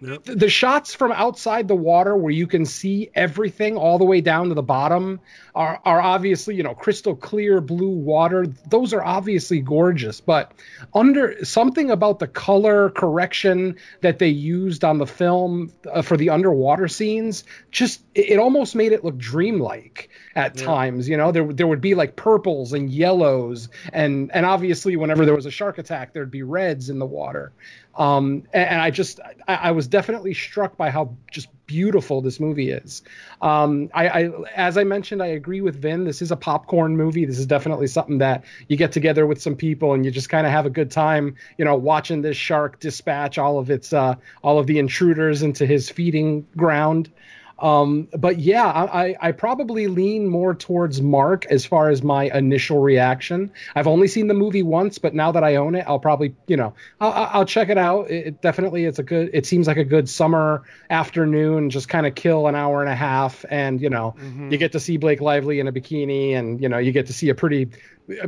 th- 0.00 0.22
the 0.24 0.48
shots 0.48 0.94
from 0.94 1.12
outside 1.12 1.68
the 1.68 1.76
water 1.76 2.16
where 2.16 2.32
you 2.32 2.46
can 2.46 2.64
see 2.64 3.10
everything 3.14 3.76
all 3.76 3.98
the 3.98 4.04
way 4.04 4.20
down 4.20 4.48
to 4.48 4.54
the 4.54 4.62
bottom 4.62 5.20
are, 5.54 5.80
are 5.84 6.00
obviously, 6.00 6.54
you 6.54 6.62
know, 6.62 6.74
crystal 6.74 7.16
clear 7.16 7.60
blue 7.60 7.90
water. 7.90 8.46
Those 8.68 8.92
are 8.94 9.02
obviously 9.02 9.60
gorgeous, 9.60 10.20
but 10.20 10.52
under 10.94 11.44
something 11.44 11.90
about 11.90 12.18
the 12.18 12.28
color 12.28 12.90
correction 12.90 13.76
that 14.00 14.18
they 14.18 14.28
used 14.28 14.84
on 14.84 14.98
the 14.98 15.06
film 15.06 15.72
uh, 15.90 16.02
for 16.02 16.16
the 16.16 16.30
underwater 16.30 16.88
scenes, 16.88 17.44
just 17.70 18.02
it, 18.14 18.30
it 18.30 18.38
almost 18.38 18.74
made 18.74 18.92
it 18.92 19.04
look 19.04 19.18
dreamlike 19.18 20.10
at 20.34 20.56
times. 20.56 21.08
You 21.08 21.16
know, 21.16 21.32
there 21.32 21.52
there 21.52 21.66
would 21.66 21.80
be 21.80 21.94
like 21.94 22.14
purples 22.14 22.72
and 22.72 22.90
yellows, 22.90 23.68
and 23.92 24.30
and 24.32 24.46
obviously 24.46 24.96
whenever 24.96 25.24
there 25.24 25.34
was 25.34 25.46
a 25.46 25.50
shark 25.50 25.78
attack, 25.78 26.12
there'd 26.12 26.30
be 26.30 26.42
reds 26.42 26.90
in 26.90 26.98
the 26.98 27.06
water. 27.06 27.52
Um, 27.98 28.44
and, 28.52 28.68
and 28.70 28.80
I 28.80 28.90
just 28.90 29.18
I, 29.48 29.54
I 29.54 29.70
was 29.72 29.88
definitely 29.88 30.32
struck 30.32 30.76
by 30.76 30.90
how 30.90 31.16
just 31.30 31.48
beautiful 31.66 32.22
this 32.22 32.38
movie 32.38 32.70
is. 32.70 33.02
Um, 33.42 33.90
I, 33.92 34.08
I 34.08 34.30
as 34.54 34.78
I 34.78 34.84
mentioned, 34.84 35.20
I 35.20 35.26
agree 35.26 35.60
with 35.60 35.82
Vin. 35.82 36.04
This 36.04 36.22
is 36.22 36.30
a 36.30 36.36
popcorn 36.36 36.96
movie. 36.96 37.24
This 37.24 37.40
is 37.40 37.46
definitely 37.46 37.88
something 37.88 38.18
that 38.18 38.44
you 38.68 38.76
get 38.76 38.92
together 38.92 39.26
with 39.26 39.42
some 39.42 39.56
people 39.56 39.94
and 39.94 40.04
you 40.04 40.12
just 40.12 40.28
kind 40.28 40.46
of 40.46 40.52
have 40.52 40.64
a 40.64 40.70
good 40.70 40.92
time. 40.92 41.34
You 41.58 41.64
know, 41.64 41.76
watching 41.76 42.22
this 42.22 42.36
shark 42.36 42.78
dispatch 42.78 43.36
all 43.36 43.58
of 43.58 43.68
its 43.68 43.92
uh, 43.92 44.14
all 44.42 44.60
of 44.60 44.68
the 44.68 44.78
intruders 44.78 45.42
into 45.42 45.66
his 45.66 45.90
feeding 45.90 46.46
ground. 46.56 47.10
Um, 47.58 48.08
but 48.16 48.38
yeah, 48.38 48.66
I, 48.66 49.16
I- 49.20 49.32
probably 49.32 49.88
lean 49.88 50.28
more 50.28 50.54
towards 50.54 51.00
Mark 51.02 51.44
as 51.46 51.64
far 51.66 51.88
as 51.90 52.02
my 52.02 52.24
initial 52.36 52.78
reaction. 52.78 53.52
I've 53.74 53.86
only 53.88 54.06
seen 54.08 54.28
the 54.28 54.34
movie 54.34 54.62
once, 54.62 54.98
but 54.98 55.14
now 55.14 55.32
that 55.32 55.42
I 55.44 55.56
own 55.56 55.74
it, 55.74 55.84
I'll 55.88 55.98
probably, 55.98 56.34
you 56.46 56.56
know, 56.56 56.74
I'll, 57.00 57.12
I'll 57.12 57.30
I'll 57.38 57.44
check 57.44 57.68
it 57.68 57.78
out. 57.78 58.10
It, 58.10 58.26
it 58.28 58.42
definitely, 58.42 58.84
it's 58.84 58.98
a 58.98 59.02
good. 59.02 59.30
It 59.32 59.44
seems 59.46 59.66
like 59.66 59.76
a 59.76 59.84
good 59.84 60.08
summer 60.08 60.64
afternoon. 60.88 61.70
Just 61.70 61.88
kind 61.88 62.06
of 62.06 62.14
kill 62.14 62.46
an 62.46 62.54
hour 62.54 62.80
and 62.80 62.90
a 62.90 62.94
half, 62.96 63.44
and 63.50 63.80
you 63.80 63.90
know, 63.90 64.14
Mhm. 64.20 64.52
you 64.52 64.58
get 64.58 64.72
to 64.72 64.80
see 64.80 64.96
Blake 64.96 65.20
Lively 65.20 65.60
in 65.60 65.66
a 65.68 65.72
bikini, 65.72 66.32
and 66.34 66.60
you 66.62 66.68
know, 66.68 66.78
you 66.78 66.92
get 66.92 67.06
to 67.06 67.12
see 67.12 67.28
a 67.28 67.34
pretty, 67.34 67.68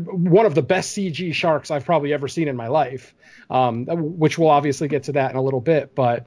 one 0.06 0.46
of 0.46 0.54
the 0.54 0.62
best 0.62 0.96
CG 0.96 1.32
sharks 1.34 1.70
I've 1.70 1.84
probably 1.84 2.12
ever 2.12 2.28
seen 2.28 2.48
in 2.48 2.56
my 2.56 2.68
life. 2.68 3.14
Um, 3.48 3.86
which 3.86 4.38
we'll 4.38 4.50
obviously 4.50 4.86
get 4.86 5.04
to 5.04 5.12
that 5.12 5.30
in 5.32 5.36
a 5.36 5.42
little 5.42 5.60
bit, 5.60 5.94
but. 5.94 6.26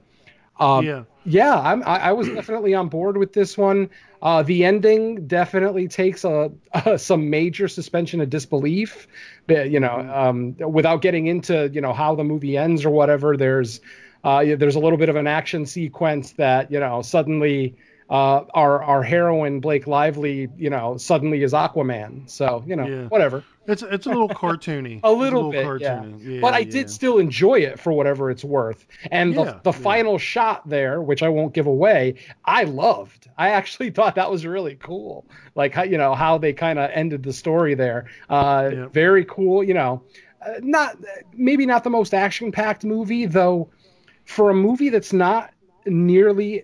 Um, 0.59 0.85
Yeah. 0.85 1.03
yeah, 1.25 1.57
I'm, 1.57 1.83
I, 1.83 1.99
I 1.99 2.11
was 2.11 2.29
definitely 2.29 2.73
on 2.73 2.89
board 2.89 3.17
with 3.17 3.33
this 3.33 3.57
one. 3.57 3.89
Uh, 4.21 4.43
the 4.43 4.65
ending 4.65 5.25
definitely 5.27 5.87
takes 5.87 6.23
a, 6.25 6.51
some 6.97 7.29
major 7.29 7.67
suspension 7.67 8.21
of 8.21 8.29
disbelief, 8.29 9.07
but, 9.47 9.69
you 9.69 9.79
know, 9.79 9.99
um, 10.13 10.55
without 10.57 11.01
getting 11.01 11.27
into 11.27 11.69
you 11.73 11.81
know 11.81 11.93
how 11.93 12.15
the 12.15 12.23
movie 12.23 12.57
ends 12.57 12.85
or 12.85 12.89
whatever. 12.89 13.37
There's 13.37 13.79
uh, 14.23 14.43
there's 14.57 14.75
a 14.75 14.79
little 14.79 14.97
bit 14.97 15.09
of 15.09 15.15
an 15.15 15.27
action 15.27 15.65
sequence 15.65 16.33
that 16.33 16.71
you 16.71 16.79
know 16.79 17.01
suddenly 17.01 17.75
uh, 18.13 18.45
our 18.53 18.81
our 18.83 19.01
heroine 19.03 19.59
Blake 19.59 19.87
Lively 19.87 20.47
you 20.57 20.69
know 20.69 20.97
suddenly 20.97 21.41
is 21.41 21.51
Aquaman. 21.53 22.29
So 22.29 22.63
you 22.67 22.75
know 22.75 22.85
Yeah. 22.87 23.07
whatever. 23.07 23.43
It's 23.65 23.81
it's 23.81 24.05
a 24.05 24.09
little 24.09 24.29
cartoony. 24.29 24.99
A 25.03 25.07
It's 25.09 25.17
little, 25.19 25.49
bit, 25.51 25.65
cartoony. 25.65 26.17
yeah. 26.21 26.39
But 26.41 26.53
I 26.53 26.59
yeah. 26.59 26.71
did 26.71 26.89
still 26.89 27.17
enjoy 27.17 27.59
it 27.61 27.79
for 27.79 27.91
whatever 27.93 28.29
it's 28.29 28.43
worth. 28.43 28.85
And 29.09 29.33
Yeah, 29.33 29.43
the, 29.45 29.59
the 29.63 29.73
final 29.73 30.17
shot 30.17 30.67
there, 30.69 31.01
which 31.01 31.23
I 31.23 31.29
won't 31.29 31.53
give 31.53 31.65
away, 31.65 32.15
I 32.45 32.65
loved. 32.65 33.29
I 33.37 33.49
actually 33.49 33.89
thought 33.95 34.15
that 34.15 34.29
was 34.29 34.45
really 34.45 34.75
cool. 34.75 35.25
Like 35.55 35.73
how 35.73 35.83
you 35.83 35.97
know 35.97 36.13
how 36.13 36.37
they 36.37 36.53
kind 36.53 36.77
of 36.77 36.91
ended 36.93 37.23
the 37.23 37.33
story 37.33 37.73
there. 37.73 38.05
Uh, 38.29 38.87
Very 38.91 39.25
cool. 39.25 39.63
You 39.63 39.73
know, 39.73 40.03
uh, 40.45 40.59
not 40.61 40.97
maybe 41.33 41.65
not 41.65 41.83
the 41.83 41.89
most 41.89 42.13
action 42.13 42.51
packed 42.51 42.83
movie 42.85 43.25
though. 43.25 43.69
For 44.25 44.49
a 44.49 44.53
movie 44.53 44.89
that's 44.89 45.13
not 45.13 45.51
nearly 45.85 46.63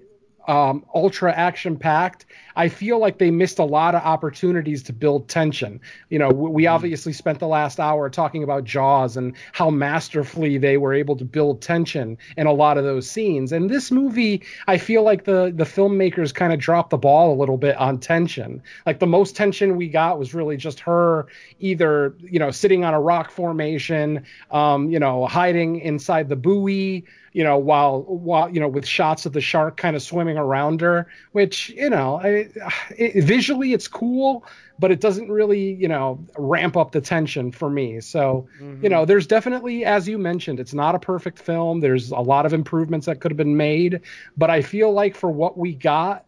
um, 0.50 0.84
ultra 0.96 1.32
action 1.32 1.78
packed. 1.78 2.26
I 2.56 2.70
feel 2.70 2.98
like 2.98 3.20
they 3.20 3.30
missed 3.30 3.60
a 3.60 3.64
lot 3.64 3.94
of 3.94 4.02
opportunities 4.02 4.82
to 4.84 4.94
build 4.94 5.30
tension. 5.30 5.80
You 6.10 6.18
know, 6.18 6.30
we 6.30 6.50
we 6.50 6.68
obviously 6.68 7.14
spent 7.14 7.38
the 7.38 7.48
last 7.48 7.80
hour 7.80 8.10
talking 8.10 8.44
about 8.44 8.64
Jaws 8.64 9.16
and 9.16 9.36
how 9.54 9.70
masterfully 9.70 10.58
they 10.58 10.78
were 10.78 10.94
able 10.94 11.16
to 11.18 11.24
build 11.24 11.62
tension 11.62 12.18
in 12.36 12.48
a 12.48 12.52
lot 12.52 12.80
of 12.80 12.84
those 12.84 13.10
scenes. 13.10 13.52
And 13.52 13.70
this 13.70 13.92
movie, 13.92 14.42
I 14.68 14.80
feel 14.80 15.04
like 15.04 15.24
the 15.24 15.54
the 15.56 15.66
filmmakers 15.66 16.34
kind 16.34 16.52
of 16.52 16.60
dropped 16.60 16.90
the 16.90 16.98
ball 16.98 17.32
a 17.32 17.38
little 17.38 17.58
bit 17.58 17.78
on 17.78 18.00
tension. 18.00 18.64
Like 18.88 18.98
the 18.98 19.08
most 19.08 19.36
tension 19.36 19.78
we 19.78 19.88
got 19.88 20.18
was 20.18 20.34
really 20.34 20.58
just 20.58 20.80
her 20.80 21.28
either 21.60 22.16
you 22.20 22.40
know 22.40 22.50
sitting 22.50 22.84
on 22.84 22.96
a 22.96 23.00
rock 23.00 23.30
formation, 23.30 24.26
um, 24.50 24.90
you 24.90 25.00
know, 25.00 25.28
hiding 25.28 25.80
inside 25.80 26.28
the 26.28 26.36
buoy 26.36 27.06
you 27.34 27.44
know, 27.44 27.58
while 27.58 28.02
while 28.04 28.50
you 28.50 28.60
know, 28.60 28.68
with 28.68 28.86
shots 28.86 29.26
of 29.26 29.34
the 29.34 29.42
shark 29.42 29.78
kind 29.78 29.96
of 29.96 30.02
swimming 30.02 30.38
around 30.38 30.82
her, 30.82 31.08
which 31.32 31.70
you 31.70 31.90
know, 31.90 32.20
I, 32.22 32.50
it, 32.98 33.24
visually 33.24 33.74
it's 33.74 33.88
cool, 33.88 34.46
but 34.78 34.92
it 34.92 35.00
doesn't 35.00 35.30
really 35.30 35.74
you 35.74 35.88
know 35.88 36.26
ramp 36.38 36.78
up 36.78 36.92
the 36.92 37.02
tension 37.02 37.52
for 37.52 37.70
me. 37.70 38.02
So 38.02 38.48
you 38.84 38.90
know, 38.90 39.06
there's 39.06 39.28
definitely, 39.28 39.86
as 39.86 40.08
you 40.08 40.18
mentioned, 40.18 40.60
it's 40.60 40.74
not 40.74 40.96
a 40.96 41.00
perfect 41.00 41.40
film. 41.40 41.80
There's 41.80 42.12
a 42.12 42.20
lot 42.20 42.46
of 42.46 42.54
improvements 42.54 43.06
that 43.06 43.20
could 43.20 43.32
have 43.32 43.38
been 43.38 43.58
made, 43.58 44.02
but 44.38 44.50
I 44.50 44.62
feel 44.62 44.92
like 44.92 45.16
for 45.16 45.30
what 45.30 45.58
we 45.58 45.74
got, 45.74 46.26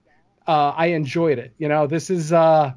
uh, 0.48 0.74
I 0.76 0.88
enjoyed 0.88 1.40
it. 1.40 1.54
You 1.58 1.68
know, 1.68 1.88
this 1.88 2.10
is. 2.10 2.32
uh 2.34 2.74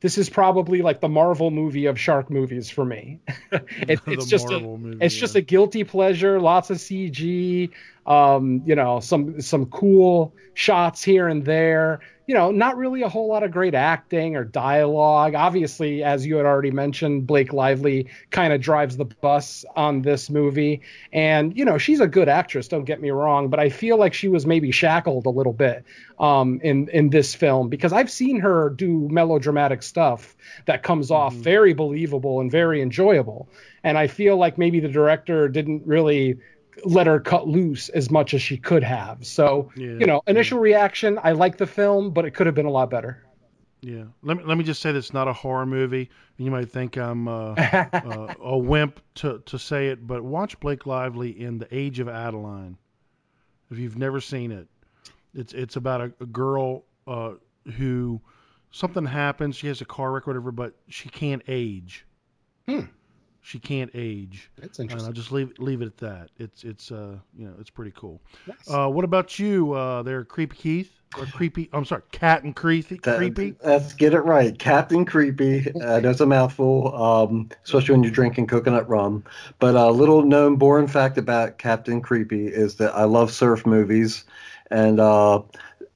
this 0.00 0.18
is 0.18 0.30
probably 0.30 0.82
like 0.82 1.00
the 1.00 1.08
Marvel 1.08 1.50
movie 1.50 1.86
of 1.86 1.98
shark 1.98 2.30
movies 2.30 2.70
for 2.70 2.84
me. 2.84 3.20
it, 3.52 4.00
it's 4.06 4.26
just 4.26 4.50
a, 4.50 4.60
movie, 4.60 4.98
it's 5.00 5.14
just 5.14 5.34
a 5.34 5.40
guilty 5.40 5.84
pleasure. 5.84 6.40
Lots 6.40 6.70
of 6.70 6.78
CG, 6.78 7.70
um, 8.06 8.62
you 8.64 8.74
know, 8.74 9.00
some 9.00 9.40
some 9.40 9.66
cool 9.66 10.34
shots 10.54 11.02
here 11.02 11.28
and 11.28 11.44
there. 11.44 12.00
You 12.28 12.34
know, 12.34 12.50
not 12.50 12.76
really 12.76 13.00
a 13.00 13.08
whole 13.08 13.26
lot 13.26 13.42
of 13.42 13.50
great 13.50 13.74
acting 13.74 14.36
or 14.36 14.44
dialogue. 14.44 15.34
Obviously, 15.34 16.04
as 16.04 16.26
you 16.26 16.36
had 16.36 16.44
already 16.44 16.70
mentioned, 16.70 17.26
Blake 17.26 17.54
Lively 17.54 18.08
kind 18.30 18.52
of 18.52 18.60
drives 18.60 18.98
the 18.98 19.06
bus 19.06 19.64
on 19.74 20.02
this 20.02 20.28
movie, 20.28 20.82
and 21.10 21.56
you 21.56 21.64
know, 21.64 21.78
she's 21.78 22.00
a 22.00 22.06
good 22.06 22.28
actress. 22.28 22.68
Don't 22.68 22.84
get 22.84 23.00
me 23.00 23.10
wrong, 23.10 23.48
but 23.48 23.58
I 23.58 23.70
feel 23.70 23.96
like 23.96 24.12
she 24.12 24.28
was 24.28 24.44
maybe 24.44 24.70
shackled 24.72 25.24
a 25.24 25.30
little 25.30 25.54
bit 25.54 25.84
um, 26.20 26.60
in 26.62 26.88
in 26.90 27.08
this 27.08 27.34
film 27.34 27.70
because 27.70 27.94
I've 27.94 28.10
seen 28.10 28.40
her 28.40 28.68
do 28.68 29.08
melodramatic 29.10 29.82
stuff 29.82 30.36
that 30.66 30.82
comes 30.82 31.10
off 31.10 31.34
very 31.34 31.72
believable 31.72 32.40
and 32.40 32.50
very 32.50 32.82
enjoyable. 32.82 33.48
And 33.82 33.96
I 33.96 34.06
feel 34.06 34.36
like 34.36 34.58
maybe 34.58 34.80
the 34.80 34.88
director 34.88 35.48
didn't 35.48 35.86
really 35.86 36.36
let 36.84 37.06
her 37.06 37.20
cut 37.20 37.48
loose 37.48 37.88
as 37.88 38.10
much 38.10 38.34
as 38.34 38.42
she 38.42 38.56
could 38.56 38.82
have. 38.82 39.26
So, 39.26 39.70
you 39.76 40.06
know, 40.06 40.22
initial 40.26 40.58
reaction, 40.58 41.18
I 41.22 41.32
like 41.32 41.56
the 41.58 41.66
film, 41.66 42.10
but 42.10 42.24
it 42.24 42.32
could 42.32 42.46
have 42.46 42.54
been 42.54 42.66
a 42.66 42.70
lot 42.70 42.90
better. 42.90 43.24
Yeah. 43.80 44.04
Let 44.22 44.38
me 44.38 44.42
let 44.44 44.58
me 44.58 44.64
just 44.64 44.82
say 44.82 44.90
that 44.90 44.98
it's 44.98 45.12
not 45.12 45.28
a 45.28 45.32
horror 45.32 45.66
movie. 45.66 46.10
You 46.36 46.50
might 46.50 46.70
think 46.70 46.96
I'm 46.96 47.28
uh, 47.28 47.54
uh, 47.56 48.34
a 48.40 48.58
wimp 48.58 49.00
to, 49.16 49.40
to 49.46 49.58
say 49.58 49.88
it, 49.88 50.04
but 50.04 50.22
watch 50.22 50.58
Blake 50.58 50.84
Lively 50.86 51.30
in 51.40 51.58
The 51.58 51.68
Age 51.70 52.00
of 52.00 52.08
Adaline. 52.08 52.76
If 53.70 53.78
you've 53.78 53.98
never 53.98 54.20
seen 54.20 54.50
it, 54.50 54.66
It's 55.34 55.52
it's 55.52 55.76
about 55.76 56.00
a, 56.00 56.12
a 56.20 56.26
girl 56.26 56.84
uh, 57.06 57.34
who 57.76 58.20
something 58.70 59.04
happens. 59.04 59.56
She 59.56 59.68
has 59.68 59.80
a 59.80 59.84
car 59.84 60.10
wreck, 60.10 60.26
whatever, 60.26 60.50
but 60.50 60.74
she 60.88 61.08
can't 61.08 61.42
age. 61.46 62.04
Hmm. 62.66 62.86
She 63.48 63.58
can't 63.58 63.90
age. 63.94 64.50
That's 64.58 64.78
And 64.78 64.90
interesting. 64.90 65.06
I'll 65.08 65.14
just 65.14 65.32
leave 65.32 65.52
leave 65.58 65.80
it 65.80 65.86
at 65.86 65.96
that. 65.98 66.28
It's 66.36 66.64
it's 66.64 66.92
uh 66.92 67.16
you 67.34 67.46
know 67.46 67.54
it's 67.58 67.70
pretty 67.70 67.92
cool. 67.96 68.20
Nice. 68.46 68.56
Uh, 68.68 68.88
what 68.88 69.06
about 69.06 69.38
you, 69.38 69.72
uh, 69.72 70.02
there, 70.02 70.22
creepy 70.22 70.54
Keith 70.54 70.92
or 71.16 71.24
creepy? 71.24 71.70
I'm 71.72 71.86
sorry, 71.86 72.02
cat 72.12 72.42
and 72.42 72.54
creepy. 72.54 73.00
That- 73.04 73.16
creepy. 73.16 73.54
Let's 73.64 73.94
get 73.94 74.12
it 74.12 74.20
right. 74.20 74.58
Captain 74.58 75.06
Creepy. 75.06 75.72
Uh, 75.80 76.00
that's 76.00 76.20
a 76.20 76.26
mouthful, 76.26 76.94
um, 76.94 77.48
especially 77.64 77.92
when 77.94 78.02
you're 78.02 78.12
drinking 78.12 78.48
coconut 78.48 78.86
rum. 78.86 79.24
But 79.58 79.76
a 79.76 79.90
little 79.90 80.22
known 80.22 80.56
boring 80.56 80.86
fact 80.86 81.16
about 81.16 81.56
Captain 81.56 82.02
Creepy 82.02 82.48
is 82.48 82.74
that 82.74 82.94
I 82.94 83.04
love 83.04 83.32
surf 83.32 83.64
movies. 83.64 84.24
And, 84.70 85.00
uh, 85.00 85.40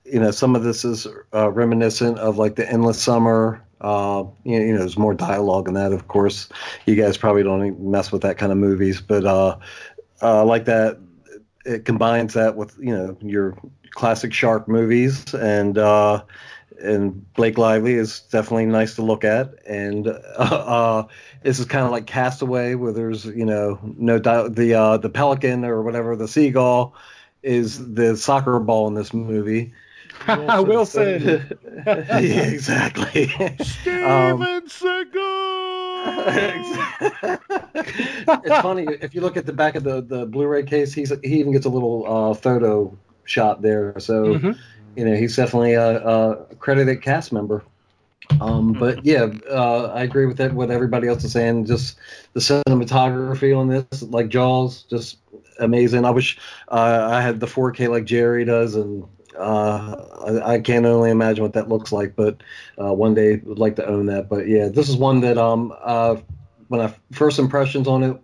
you 0.07 0.21
know, 0.21 0.31
some 0.31 0.57
of 0.57 0.63
this 0.63 0.87
is 0.87 1.07
uh, 1.35 1.51
reminiscent 1.51 2.19
of 2.19 2.39
like 2.39 2.57
the 2.57 2.67
Endless 2.67 3.03
Summer. 3.03 3.63
Uh, 3.83 4.25
you, 4.45 4.59
know, 4.59 4.65
you 4.65 4.73
know, 4.73 4.79
there's 4.79 4.97
more 4.97 5.15
dialogue 5.15 5.69
in 5.69 5.75
that, 5.75 5.93
of 5.93 6.09
course. 6.09 6.49
You 6.87 6.95
guys 6.95 7.17
probably 7.17 7.43
don't 7.43 7.81
mess 7.81 8.13
with 8.13 8.23
that 8.23 8.39
kind 8.39 8.53
of 8.53 8.59
movies. 8.59 9.01
But 9.01 9.25
uh, 9.25 9.59
uh, 10.23 10.45
like 10.45 10.65
that, 10.67 10.99
it 11.65 11.85
combines 11.85 12.35
that 12.35 12.57
with, 12.57 12.77
you 12.79 12.97
know, 12.97 13.17
your 13.21 13.57
classic 13.91 14.33
shark 14.33 14.69
movies 14.69 15.35
and 15.35 15.77
uh, 15.79 16.23
and 16.83 17.33
Blake 17.35 17.59
Lively 17.59 17.95
is 17.95 18.21
definitely 18.21 18.67
nice 18.67 18.97
to 18.97 19.03
look 19.03 19.25
at. 19.25 19.55
And 19.67 20.09
uh, 20.37 21.05
this 21.43 21.59
is 21.59 21.67
kind 21.67 21.85
of 21.85 21.93
like 21.93 22.07
Castaway, 22.07 22.75
where 22.75 22.93
there's 22.93 23.25
you 23.25 23.45
know 23.45 23.79
no 23.83 24.19
doubt 24.19 24.57
the 24.57 24.75
uh, 24.75 24.97
the 24.99 25.11
pelican 25.11 25.65
or 25.65 25.83
whatever 25.83 26.17
the 26.17 26.29
seagull 26.29 26.95
is 27.43 27.95
the 27.95 28.17
soccer 28.17 28.59
ball 28.61 28.89
in 28.89 28.95
this 28.95 29.13
movie. 29.13 29.73
Wilson. 30.29 31.23
yeah, 31.87 32.47
exactly. 32.47 33.29
Steven 33.61 34.69
it's 38.45 38.61
funny 38.61 38.87
if 39.01 39.15
you 39.15 39.21
look 39.21 39.37
at 39.37 39.47
the 39.47 39.53
back 39.53 39.75
of 39.75 39.85
the, 39.85 40.01
the 40.01 40.27
Blu-ray 40.27 40.65
case. 40.65 40.93
He's 40.93 41.13
he 41.23 41.41
even 41.41 41.53
gets 41.53 41.67
a 41.67 41.71
little 41.71 42.05
uh, 42.31 42.35
photo 42.35 42.97
shot 43.25 43.63
there. 43.63 43.99
So 43.99 44.35
Mhm. 44.35 44.59
you 44.97 45.05
know 45.05 45.15
he's 45.17 45.37
definitely 45.37 45.75
a, 45.75 45.99
a 46.05 46.45
credited 46.57 47.03
cast 47.03 47.33
member. 47.33 47.63
Um, 48.41 48.73
but 48.73 49.05
yeah, 49.05 49.29
uh, 49.51 49.87
I 49.95 50.03
agree 50.03 50.27
with 50.27 50.39
that. 50.39 50.55
What 50.55 50.71
everybody 50.71 51.09
else 51.09 51.25
is 51.25 51.33
saying, 51.33 51.67
just 51.67 51.99
the 52.33 52.41
cinematography 52.41 53.57
on 53.57 53.69
this, 53.69 54.03
like 54.03 54.29
Jaws, 54.29 54.85
just 54.85 55.19
amazing. 55.59 56.05
I 56.05 56.11
wish 56.11 56.39
uh, 56.69 57.09
I 57.11 57.21
had 57.21 57.41
the 57.41 57.47
4K 57.47 57.89
like 57.89 58.05
Jerry 58.05 58.45
does, 58.45 58.75
and 58.75 59.05
uh, 59.39 59.97
I, 60.27 60.55
I 60.55 60.61
can't 60.61 60.87
only 60.87 61.11
imagine 61.11 61.43
what 61.43 61.55
that 61.55 61.69
looks 61.69 61.93
like. 61.93 62.17
But 62.17 62.43
uh, 62.81 62.93
one 62.93 63.15
day 63.15 63.37
would 63.37 63.59
like 63.59 63.77
to 63.77 63.87
own 63.87 64.07
that. 64.07 64.29
But 64.29 64.49
yeah, 64.49 64.69
this 64.69 64.89
is 64.89 64.97
one 64.97 65.21
that 65.21 65.39
um 65.39 65.75
uh, 65.83 66.17
when 66.69 66.81
I 66.81 66.95
first 67.13 67.39
impressions 67.39 67.87
on 67.87 68.03
it, 68.03 68.17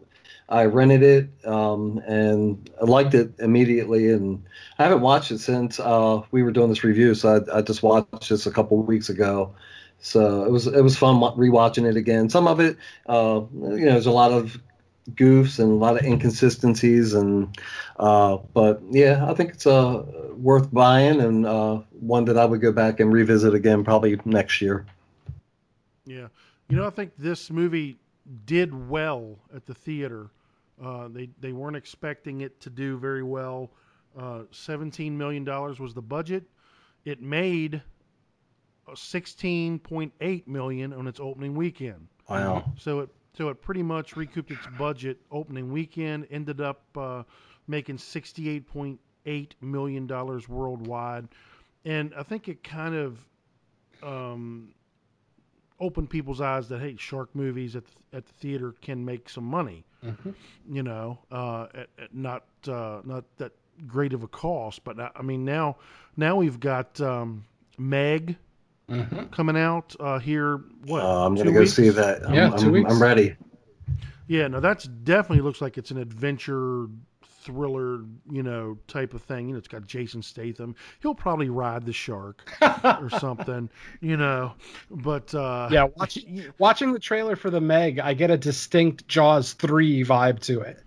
I 0.48 0.64
rented 0.64 1.02
it 1.02 1.46
um, 1.46 1.98
and 2.06 2.70
I 2.80 2.84
liked 2.86 3.14
it 3.14 3.32
immediately, 3.38 4.10
and 4.10 4.42
I 4.78 4.84
haven't 4.84 5.02
watched 5.02 5.30
it 5.30 5.40
since 5.40 5.78
uh, 5.78 6.22
we 6.30 6.42
were 6.42 6.52
doing 6.52 6.70
this 6.70 6.84
review. 6.84 7.14
So 7.14 7.44
I, 7.52 7.58
I 7.58 7.62
just 7.62 7.82
watched 7.82 8.30
this 8.30 8.46
a 8.46 8.50
couple 8.50 8.82
weeks 8.82 9.08
ago. 9.08 9.54
So 10.00 10.44
it 10.44 10.50
was 10.50 10.66
it 10.66 10.82
was 10.82 10.96
fun 10.96 11.16
rewatching 11.16 11.84
it 11.84 11.96
again. 11.96 12.30
Some 12.30 12.46
of 12.46 12.60
it, 12.60 12.76
uh, 13.08 13.42
you 13.52 13.84
know, 13.84 13.92
there's 13.92 14.06
a 14.06 14.12
lot 14.12 14.32
of 14.32 14.58
goofs 15.14 15.58
and 15.58 15.70
a 15.70 15.74
lot 15.74 15.96
of 15.98 16.04
inconsistencies, 16.04 17.14
and 17.14 17.56
uh, 17.98 18.38
but 18.54 18.80
yeah, 18.90 19.26
I 19.28 19.34
think 19.34 19.50
it's 19.50 19.66
uh, 19.66 20.04
worth 20.36 20.72
buying 20.72 21.20
and 21.20 21.46
uh, 21.46 21.80
one 22.00 22.24
that 22.26 22.36
I 22.36 22.44
would 22.44 22.60
go 22.60 22.72
back 22.72 23.00
and 23.00 23.12
revisit 23.12 23.54
again 23.54 23.84
probably 23.84 24.20
next 24.24 24.60
year. 24.60 24.86
Yeah, 26.06 26.28
you 26.68 26.76
know, 26.76 26.86
I 26.86 26.90
think 26.90 27.12
this 27.18 27.50
movie 27.50 27.98
did 28.44 28.88
well 28.88 29.38
at 29.54 29.66
the 29.66 29.74
theater. 29.74 30.30
Uh, 30.82 31.08
they 31.08 31.28
they 31.40 31.52
weren't 31.52 31.76
expecting 31.76 32.40
it 32.40 32.60
to 32.60 32.70
do 32.70 32.98
very 32.98 33.22
well. 33.22 33.70
Uh, 34.18 34.42
Seventeen 34.50 35.16
million 35.16 35.44
dollars 35.44 35.80
was 35.80 35.94
the 35.94 36.02
budget. 36.02 36.44
It 37.04 37.20
made 37.20 37.82
uh, 38.86 38.94
sixteen 38.94 39.78
point 39.78 40.12
eight 40.20 40.46
million 40.46 40.92
on 40.92 41.06
its 41.06 41.20
opening 41.20 41.54
weekend. 41.54 42.08
Wow. 42.28 42.72
So 42.78 43.00
it 43.00 43.08
so 43.38 43.48
it 43.50 43.62
pretty 43.62 43.84
much 43.84 44.16
recouped 44.16 44.50
its 44.50 44.66
budget 44.76 45.16
opening 45.30 45.72
weekend. 45.72 46.26
Ended 46.28 46.60
up 46.60 46.82
uh, 46.96 47.22
making 47.68 47.98
sixty 47.98 48.48
eight 48.48 48.66
point 48.66 48.98
eight 49.26 49.54
million 49.60 50.08
dollars 50.08 50.48
worldwide, 50.48 51.28
and 51.84 52.12
I 52.18 52.24
think 52.24 52.48
it 52.48 52.64
kind 52.64 52.96
of 52.96 53.18
um, 54.02 54.74
opened 55.78 56.10
people's 56.10 56.40
eyes 56.40 56.68
that 56.68 56.80
hey, 56.80 56.96
shark 56.98 57.30
movies 57.32 57.76
at 57.76 57.84
the, 57.86 58.16
at 58.16 58.26
the 58.26 58.32
theater 58.34 58.74
can 58.82 59.04
make 59.04 59.30
some 59.30 59.44
money. 59.44 59.84
You 60.68 60.82
know, 60.82 61.18
uh, 61.30 61.66
at, 61.74 61.88
at 62.02 62.14
not 62.14 62.44
uh, 62.66 63.00
not 63.04 63.24
that 63.38 63.52
great 63.86 64.12
of 64.12 64.24
a 64.24 64.28
cost, 64.28 64.82
but 64.82 64.98
I, 64.98 65.10
I 65.14 65.22
mean 65.22 65.44
now 65.44 65.76
now 66.16 66.34
we've 66.34 66.58
got 66.58 67.00
um, 67.00 67.44
Meg 67.78 68.36
coming 69.30 69.56
out 69.56 69.94
uh, 70.00 70.18
here. 70.18 70.58
What? 70.84 71.02
Uh, 71.02 71.26
I'm 71.26 71.34
gonna 71.34 71.52
go 71.52 71.60
weeks? 71.60 71.74
see 71.74 71.90
that. 71.90 72.26
I'm, 72.26 72.34
Yeah, 72.34 72.50
two 72.50 72.66
I'm, 72.66 72.72
weeks. 72.72 72.92
I'm 72.92 73.02
ready. 73.02 73.36
Yeah, 74.26 74.48
no, 74.48 74.60
that's 74.60 74.84
definitely 74.84 75.42
looks 75.42 75.60
like 75.60 75.78
it's 75.78 75.90
an 75.90 75.98
adventure 75.98 76.86
thriller, 77.40 78.02
you 78.30 78.42
know, 78.42 78.76
type 78.88 79.14
of 79.14 79.22
thing. 79.22 79.48
You 79.48 79.52
know, 79.54 79.58
it's 79.58 79.68
got 79.68 79.86
Jason 79.86 80.20
Statham. 80.20 80.76
He'll 81.00 81.14
probably 81.14 81.48
ride 81.48 81.86
the 81.86 81.94
shark 81.94 82.50
or 82.84 83.08
something, 83.08 83.70
you 84.00 84.16
know. 84.16 84.52
But 84.90 85.34
uh 85.34 85.68
Yeah, 85.70 85.86
watching 85.96 86.44
watching 86.58 86.92
the 86.92 86.98
trailer 86.98 87.36
for 87.36 87.50
the 87.50 87.60
Meg, 87.60 87.98
I 87.98 88.12
get 88.14 88.30
a 88.30 88.36
distinct 88.36 89.08
Jaws 89.08 89.54
three 89.54 90.04
vibe 90.04 90.40
to 90.40 90.60
it. 90.60 90.82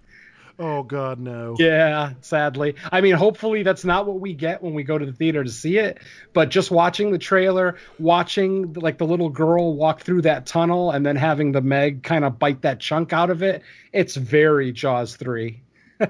Oh 0.62 0.84
god, 0.84 1.20
no. 1.20 1.56
Yeah, 1.60 2.14
sadly. 2.22 2.76
I 2.92 3.02
mean, 3.02 3.16
hopefully 3.16 3.64
that's 3.64 3.84
not 3.84 4.06
what 4.06 4.20
we 4.20 4.34
get 4.34 4.62
when 4.64 4.74
we 4.74 4.84
go 4.84 4.98
to 4.98 5.06
the 5.06 5.14
theater 5.14 5.44
to 5.44 5.50
see 5.50 5.78
it. 5.78 6.00
But 6.34 6.50
just 6.50 6.72
watching 6.72 7.12
the 7.12 7.18
trailer, 7.18 7.78
watching 8.00 8.74
like 8.74 8.98
the 8.98 9.06
little 9.06 9.30
girl 9.30 9.76
walk 9.76 10.02
through 10.02 10.22
that 10.24 10.46
tunnel, 10.46 10.92
and 10.92 11.06
then 11.06 11.16
having 11.16 11.52
the 11.52 11.62
Meg 11.62 12.04
kind 12.04 12.24
of 12.24 12.40
bite 12.40 12.62
that 12.62 12.80
chunk 12.80 13.12
out 13.12 13.30
of 13.30 13.44
it, 13.44 13.64
it's 13.92 14.16
very 14.16 14.72
Jaws 14.72 15.16
three. 15.16 15.64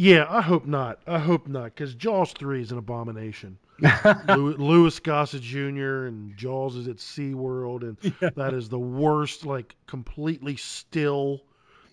Yeah, 0.00 0.24
I 0.30 0.40
hope 0.40 0.64
not. 0.64 0.98
I 1.06 1.18
hope 1.18 1.46
not, 1.46 1.64
because 1.64 1.94
Jaws 1.94 2.32
three 2.32 2.62
is 2.62 2.72
an 2.72 2.78
abomination. 2.78 3.58
Louis 4.28 4.98
Gossett 5.00 5.42
Jr. 5.42 6.06
and 6.06 6.34
Jaws 6.38 6.74
is 6.74 6.88
at 6.88 6.96
SeaWorld, 6.96 7.82
and 7.82 8.32
that 8.36 8.54
is 8.54 8.70
the 8.70 8.78
worst, 8.78 9.44
like 9.44 9.76
completely 9.86 10.56
still, 10.56 11.42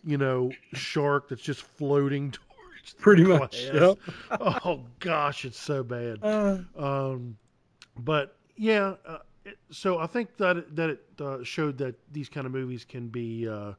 you 0.07 0.17
know, 0.17 0.51
shark 0.73 1.27
that's 1.27 1.41
just 1.41 1.61
floating 1.63 2.31
towards 2.31 2.93
the 2.93 3.01
Pretty 3.01 3.23
much, 3.25 3.69
glass. 3.71 3.95
Oh 4.31 4.85
gosh, 4.99 5.45
it's 5.45 5.59
so 5.59 5.84
bad. 5.84 6.19
Uh. 6.23 6.59
Um, 6.77 7.38
but 7.99 8.38
yeah, 8.55 8.95
uh, 9.05 9.17
it, 9.45 9.57
so 9.69 9.99
I 9.99 10.07
think 10.07 10.38
that 10.38 10.57
it, 10.57 10.75
that 10.77 10.89
it 10.91 11.03
uh, 11.19 11.43
showed 11.43 11.77
that 11.79 11.95
these 12.13 12.29
kind 12.29 12.45
of 12.47 12.53
movies 12.53 12.85
can 12.85 13.09
be, 13.09 13.49
uh, 13.49 13.73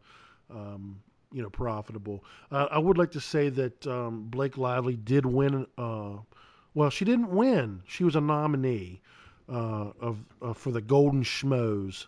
um, 0.50 1.00
you 1.32 1.42
know, 1.42 1.50
profitable. 1.50 2.24
Uh, 2.52 2.66
I 2.70 2.78
would 2.78 2.98
like 2.98 3.12
to 3.12 3.20
say 3.20 3.48
that 3.48 3.86
um, 3.86 4.24
Blake 4.28 4.59
Lively 4.59 4.96
did 4.96 5.24
win. 5.24 5.66
Uh, 5.78 6.18
well, 6.74 6.90
she 6.90 7.06
didn't 7.06 7.30
win. 7.30 7.82
She 7.86 8.05
was 8.05 8.16
a 8.16 8.20
nominee 8.20 9.00
uh, 9.48 9.92
of 10.00 10.18
uh, 10.42 10.52
for 10.52 10.72
the 10.72 10.82
Golden 10.82 11.22
Schmoes 11.22 12.06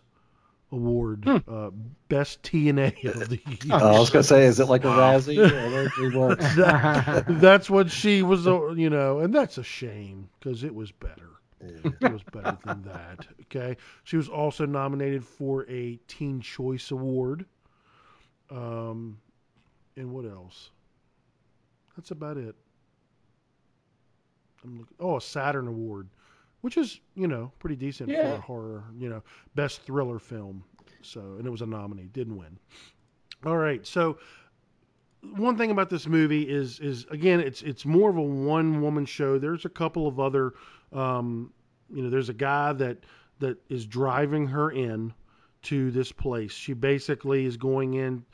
Award, 0.71 1.27
uh, 1.27 1.69
Best 2.07 2.41
TNA 2.43 3.03
of 3.05 3.29
the 3.29 3.35
year. 3.65 3.73
Uh, 3.75 3.95
I 3.95 3.99
was 3.99 4.09
gonna 4.09 4.23
say, 4.23 4.45
is 4.45 4.59
it 4.59 4.65
like 4.65 4.83
a 4.83 4.87
Razzie? 4.89 5.35
Yeah, 5.35 5.47
that 5.69 5.85
actually 5.85 6.15
works. 6.17 6.45
That- 6.55 7.25
that's 7.41 7.69
what 7.69 7.91
she 7.91 8.21
was, 8.23 8.47
uh, 8.47 8.69
you 8.71 8.89
know, 8.89 9.19
and 9.19 9.33
that's 9.33 9.57
a 9.57 9.63
shame 9.63 10.29
because 10.39 10.63
it 10.63 10.73
was 10.73 10.91
better. 10.91 11.29
It 11.63 12.11
was 12.11 12.23
better 12.31 12.57
than 12.65 12.81
that. 12.83 13.27
Okay. 13.43 13.77
She 14.03 14.17
was 14.17 14.27
also 14.29 14.65
nominated 14.65 15.23
for 15.23 15.69
a 15.69 15.97
Teen 16.07 16.41
Choice 16.41 16.89
Award. 16.89 17.45
Um, 18.49 19.19
and 19.95 20.11
what 20.11 20.25
else? 20.25 20.71
That's 21.95 22.09
about 22.09 22.37
it. 22.37 22.55
I'm 24.63 24.79
looking. 24.79 24.95
Oh, 24.99 25.17
a 25.17 25.21
Saturn 25.21 25.67
Award, 25.67 26.07
which 26.61 26.77
is 26.77 26.99
you 27.15 27.27
know 27.27 27.51
pretty 27.59 27.75
decent 27.75 28.09
for 28.09 28.21
a 28.21 28.41
horror. 28.41 28.83
You 28.97 29.09
know, 29.09 29.23
best 29.55 29.81
thriller 29.83 30.19
film. 30.19 30.63
So, 31.03 31.19
and 31.37 31.45
it 31.45 31.49
was 31.49 31.61
a 31.61 31.65
nominee, 31.65 32.09
didn't 32.13 32.37
win. 32.37 32.59
All 33.45 33.57
right, 33.57 33.85
so 33.85 34.19
one 35.21 35.57
thing 35.57 35.71
about 35.71 35.89
this 35.89 36.07
movie 36.07 36.43
is 36.43 36.79
is 36.79 37.05
again 37.11 37.39
it's 37.39 37.61
it's 37.61 37.85
more 37.85 38.09
of 38.09 38.17
a 38.17 38.21
one 38.21 38.81
woman 38.81 39.05
show. 39.05 39.37
There's 39.37 39.65
a 39.65 39.69
couple 39.69 40.07
of 40.07 40.19
other 40.19 40.53
um, 40.93 41.51
you 41.93 42.03
know 42.03 42.09
there's 42.09 42.29
a 42.29 42.33
guy 42.33 42.73
that 42.73 42.99
that 43.39 43.57
is 43.69 43.85
driving 43.85 44.47
her 44.47 44.71
in 44.71 45.13
to 45.63 45.91
this 45.91 46.11
place. 46.11 46.51
She 46.51 46.73
basically 46.73 47.45
is 47.45 47.57
going 47.57 47.95
in. 47.95 48.25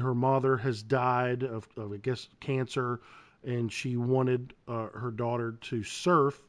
Her 0.00 0.14
mother 0.14 0.56
has 0.56 0.82
died 0.82 1.44
of, 1.44 1.68
of 1.76 1.92
I 1.92 1.96
guess 1.98 2.28
cancer, 2.40 3.00
and 3.44 3.72
she 3.72 3.96
wanted 3.96 4.54
uh, 4.66 4.88
her 4.88 5.10
daughter 5.10 5.52
to 5.62 5.82
surf 5.82 6.40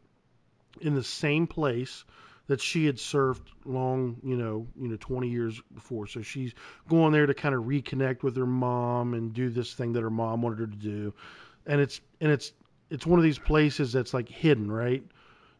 in 0.81 0.95
the 0.95 1.03
same 1.03 1.47
place 1.47 2.03
that 2.47 2.61
she 2.61 2.85
had 2.85 2.99
served 2.99 3.49
long, 3.65 4.17
you 4.23 4.35
know, 4.35 4.67
you 4.79 4.87
know, 4.87 4.97
20 4.99 5.29
years 5.29 5.59
before. 5.73 6.07
So 6.07 6.21
she's 6.21 6.53
going 6.87 7.11
there 7.11 7.25
to 7.25 7.33
kind 7.33 7.55
of 7.55 7.63
reconnect 7.63 8.23
with 8.23 8.37
her 8.37 8.45
mom 8.45 9.13
and 9.13 9.33
do 9.33 9.49
this 9.49 9.73
thing 9.73 9.93
that 9.93 10.01
her 10.01 10.11
mom 10.11 10.41
wanted 10.41 10.59
her 10.59 10.67
to 10.67 10.75
do. 10.75 11.13
And 11.65 11.81
it's 11.81 11.99
and 12.21 12.31
it's 12.31 12.51
it's 12.89 13.05
one 13.05 13.19
of 13.19 13.23
these 13.23 13.39
places 13.39 13.91
that's 13.91 14.13
like 14.13 14.29
hidden, 14.29 14.71
right? 14.71 15.03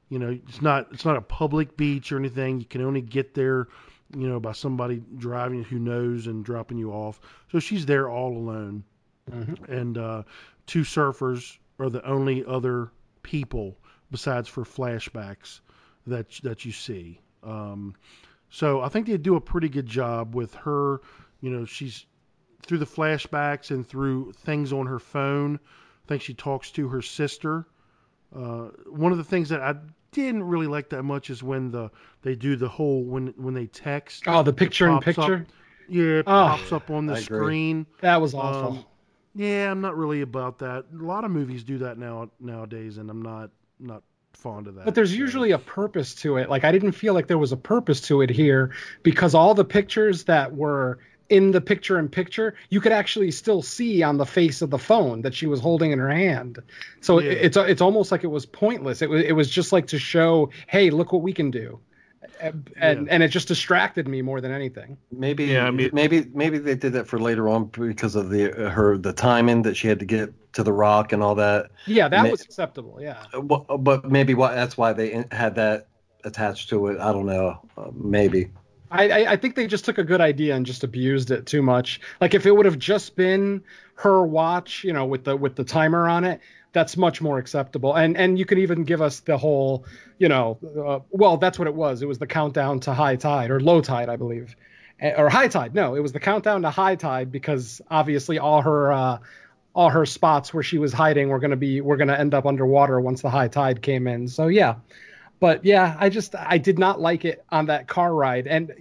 You 0.09 0.19
know, 0.19 0.39
it's 0.47 0.61
not 0.61 0.87
it's 0.91 1.05
not 1.05 1.17
a 1.17 1.21
public 1.21 1.75
beach 1.75 2.11
or 2.11 2.19
anything. 2.19 2.59
You 2.59 2.65
can 2.65 2.81
only 2.81 3.01
get 3.01 3.33
there, 3.33 3.67
you 4.15 4.27
know, 4.27 4.39
by 4.39 4.51
somebody 4.51 5.01
driving 5.17 5.63
who 5.63 5.79
knows 5.79 6.27
and 6.27 6.45
dropping 6.45 6.77
you 6.77 6.91
off. 6.91 7.19
So 7.51 7.59
she's 7.59 7.87
there 7.87 8.07
all 8.09 8.37
alone. 8.37 8.83
And 9.67 9.97
uh, 9.97 10.23
two 10.67 10.81
surfers 10.81 11.57
are 11.79 11.89
the 11.89 12.05
only 12.05 12.45
other 12.45 12.91
people 13.23 13.75
besides 14.11 14.47
for 14.47 14.63
flashbacks 14.63 15.59
that 16.07 16.29
that 16.43 16.65
you 16.65 16.71
see. 16.71 17.19
Um, 17.43 17.95
so 18.49 18.81
I 18.81 18.89
think 18.89 19.07
they 19.07 19.17
do 19.17 19.35
a 19.35 19.41
pretty 19.41 19.69
good 19.69 19.85
job 19.85 20.35
with 20.35 20.53
her. 20.55 21.01
You 21.41 21.49
know, 21.51 21.65
she's 21.65 22.05
through 22.65 22.79
the 22.79 22.85
flashbacks 22.85 23.71
and 23.71 23.87
through 23.87 24.31
things 24.33 24.73
on 24.73 24.87
her 24.87 24.99
phone. 24.99 25.59
I 26.05 26.07
think 26.07 26.21
she 26.21 26.33
talks 26.33 26.71
to 26.71 26.87
her 26.89 27.01
sister. 27.01 27.67
Uh, 28.35 28.69
one 28.89 29.11
of 29.11 29.17
the 29.17 29.23
things 29.23 29.49
that 29.49 29.61
I 29.61 29.75
didn't 30.11 30.43
really 30.43 30.67
like 30.67 30.89
that 30.89 31.03
much 31.03 31.29
is 31.29 31.43
when 31.43 31.71
the 31.71 31.89
they 32.21 32.35
do 32.35 32.55
the 32.55 32.69
whole 32.69 33.03
when 33.03 33.27
when 33.37 33.53
they 33.53 33.67
text. 33.67 34.23
Oh, 34.27 34.43
the 34.43 34.53
picture 34.53 34.87
in 34.87 34.93
pops 34.95 35.07
up- 35.07 35.15
picture? 35.15 35.45
yeah, 35.89 36.19
it 36.19 36.25
Oh, 36.27 36.47
pops 36.57 36.71
up 36.71 36.89
on 36.89 37.05
the 37.05 37.13
I 37.13 37.17
agree. 37.19 37.37
screen. 37.37 37.85
That 38.01 38.21
was 38.21 38.33
awful. 38.33 38.71
Um, 38.79 38.85
yeah, 39.35 39.69
I'm 39.69 39.81
not 39.81 39.97
really 39.97 40.21
about 40.21 40.59
that. 40.59 40.85
A 40.97 41.03
lot 41.03 41.25
of 41.25 41.31
movies 41.31 41.63
do 41.63 41.77
that 41.79 41.97
now 41.97 42.29
nowadays, 42.39 42.97
and 42.97 43.09
I'm 43.09 43.21
not 43.21 43.51
not 43.79 44.03
fond 44.33 44.67
of 44.67 44.75
that. 44.75 44.85
But 44.85 44.95
there's 44.95 45.15
usually 45.15 45.51
a 45.51 45.57
purpose 45.57 46.15
to 46.15 46.37
it. 46.37 46.49
Like 46.49 46.63
I 46.63 46.71
didn't 46.71 46.91
feel 46.93 47.13
like 47.13 47.27
there 47.27 47.37
was 47.37 47.51
a 47.51 47.57
purpose 47.57 48.01
to 48.01 48.21
it 48.21 48.29
here 48.29 48.71
because 49.03 49.33
all 49.33 49.53
the 49.53 49.65
pictures 49.65 50.25
that 50.25 50.53
were 50.55 50.99
in 51.29 51.49
the 51.51 51.61
picture 51.61 51.97
in 51.97 52.07
picture, 52.07 52.53
you 52.69 52.79
could 52.79 52.91
actually 52.91 53.31
still 53.31 53.61
see 53.63 54.03
on 54.03 54.17
the 54.17 54.25
face 54.27 54.61
of 54.61 54.69
the 54.69 54.77
phone 54.77 55.23
that 55.23 55.33
she 55.33 55.47
was 55.47 55.59
holding 55.59 55.91
in 55.91 55.97
her 55.99 56.09
hand. 56.11 56.59
So 57.01 57.19
Yeah. 57.19 57.31
it, 57.31 57.45
it's 57.45 57.57
it's 57.57 57.81
almost 57.81 58.11
like 58.11 58.23
it 58.23 58.27
was 58.27 58.45
pointless. 58.45 59.01
It 59.01 59.09
was 59.09 59.23
it 59.23 59.31
was 59.33 59.49
just 59.49 59.71
like 59.71 59.87
to 59.87 59.97
show, 59.99 60.51
hey, 60.67 60.89
look 60.91 61.11
what 61.11 61.21
we 61.23 61.33
can 61.33 61.49
do. 61.49 61.79
And 62.41 62.69
and, 62.75 63.09
and 63.09 63.23
it 63.23 63.29
just 63.29 63.47
distracted 63.47 64.07
me 64.07 64.21
more 64.21 64.41
than 64.41 64.51
anything. 64.51 64.97
Maybe, 65.11 65.45
Yeah, 65.45 65.65
I 65.65 65.71
mean- 65.71 65.91
maybe, 65.93 66.25
maybe 66.33 66.57
they 66.57 66.75
did 66.75 66.93
that 66.93 67.07
for 67.07 67.17
later 67.19 67.47
on 67.47 67.65
because 67.65 68.15
of 68.15 68.29
the 68.29 68.67
uh, 68.67 68.69
her 68.69 68.97
the 68.97 69.13
timing 69.13 69.61
that 69.63 69.75
she 69.77 69.87
had 69.87 69.99
to 69.99 70.05
get 70.05 70.33
to 70.55 70.63
the 70.63 70.73
rock 70.73 71.13
and 71.13 71.21
all 71.21 71.35
that. 71.35 71.69
Yeah, 71.85 72.07
that 72.07 72.23
Ma- 72.23 72.29
was 72.29 72.41
acceptable. 72.41 72.97
Yeah. 72.99 73.23
But, 73.43 73.65
but 73.77 74.09
maybe 74.09 74.33
why 74.33 74.55
that's 74.55 74.77
why 74.77 74.93
they 74.93 75.25
had 75.31 75.55
that 75.55 75.87
attached 76.23 76.69
to 76.69 76.87
it. 76.87 76.99
I 76.99 77.11
don't 77.11 77.25
know. 77.25 77.59
Uh, 77.77 77.91
maybe. 77.93 78.51
I, 78.89 79.09
I, 79.09 79.31
I 79.33 79.35
think 79.35 79.55
they 79.55 79.67
just 79.67 79.83
took 79.83 79.97
a 79.97 80.03
good 80.03 80.21
idea 80.21 80.55
and 80.55 80.65
just 80.65 80.83
abused 80.83 81.29
it 81.31 81.45
too 81.45 81.61
much. 81.61 81.99
Like 82.21 82.33
if 82.33 82.45
it 82.45 82.55
would 82.55 82.65
have 82.65 82.79
just 82.79 83.15
been 83.15 83.63
her 83.95 84.25
watch, 84.25 84.83
you 84.83 84.93
know, 84.93 85.05
with 85.05 85.25
the 85.25 85.35
with 85.35 85.55
the 85.55 85.63
timer 85.63 86.07
on 86.07 86.23
it, 86.23 86.39
that's 86.71 86.95
much 86.95 87.21
more 87.21 87.37
acceptable. 87.37 87.93
And 87.93 88.15
and 88.15 88.39
you 88.39 88.45
can 88.45 88.57
even 88.57 88.83
give 88.83 89.01
us 89.01 89.19
the 89.19 89.37
whole, 89.37 89.85
you 90.19 90.29
know, 90.29 90.57
uh, 90.85 90.99
well, 91.09 91.35
that's 91.35 91.59
what 91.59 91.67
it 91.67 91.75
was. 91.75 92.01
It 92.01 92.07
was 92.07 92.19
the 92.19 92.27
countdown 92.27 92.79
to 92.81 92.93
high 92.93 93.17
tide 93.17 93.51
or 93.51 93.59
low 93.59 93.81
tide, 93.81 94.07
I 94.07 94.15
believe, 94.15 94.55
Eh, 95.01 95.13
or 95.17 95.29
high 95.29 95.49
tide. 95.49 95.75
No, 95.75 95.95
it 95.95 95.99
was 95.99 96.13
the 96.13 96.21
countdown 96.21 96.61
to 96.61 96.69
high 96.69 96.95
tide 96.95 97.29
because 97.31 97.81
obviously 97.91 98.39
all 98.39 98.61
her. 98.61 98.93
Uh, 98.93 99.17
all 99.75 99.89
her 99.89 100.05
spots 100.05 100.53
where 100.53 100.63
she 100.63 100.77
was 100.77 100.93
hiding 100.93 101.27
were 101.27 101.39
going 101.39 101.51
to 101.51 101.57
be 101.57 101.81
were 101.81 101.97
going 101.97 102.07
to 102.07 102.19
end 102.19 102.33
up 102.33 102.45
underwater 102.45 102.99
once 102.99 103.21
the 103.21 103.29
high 103.29 103.49
tide 103.49 103.81
came 103.81 104.07
in. 104.07 104.27
So 104.27 104.47
yeah, 104.47 104.75
but 105.39 105.65
yeah, 105.65 105.95
I 105.99 106.09
just 106.09 106.33
I 106.33 106.57
did 106.57 106.79
not 106.79 107.01
like 107.01 107.25
it 107.25 107.45
on 107.49 107.65
that 107.67 107.87
car 107.87 108.13
ride, 108.13 108.47
and 108.47 108.71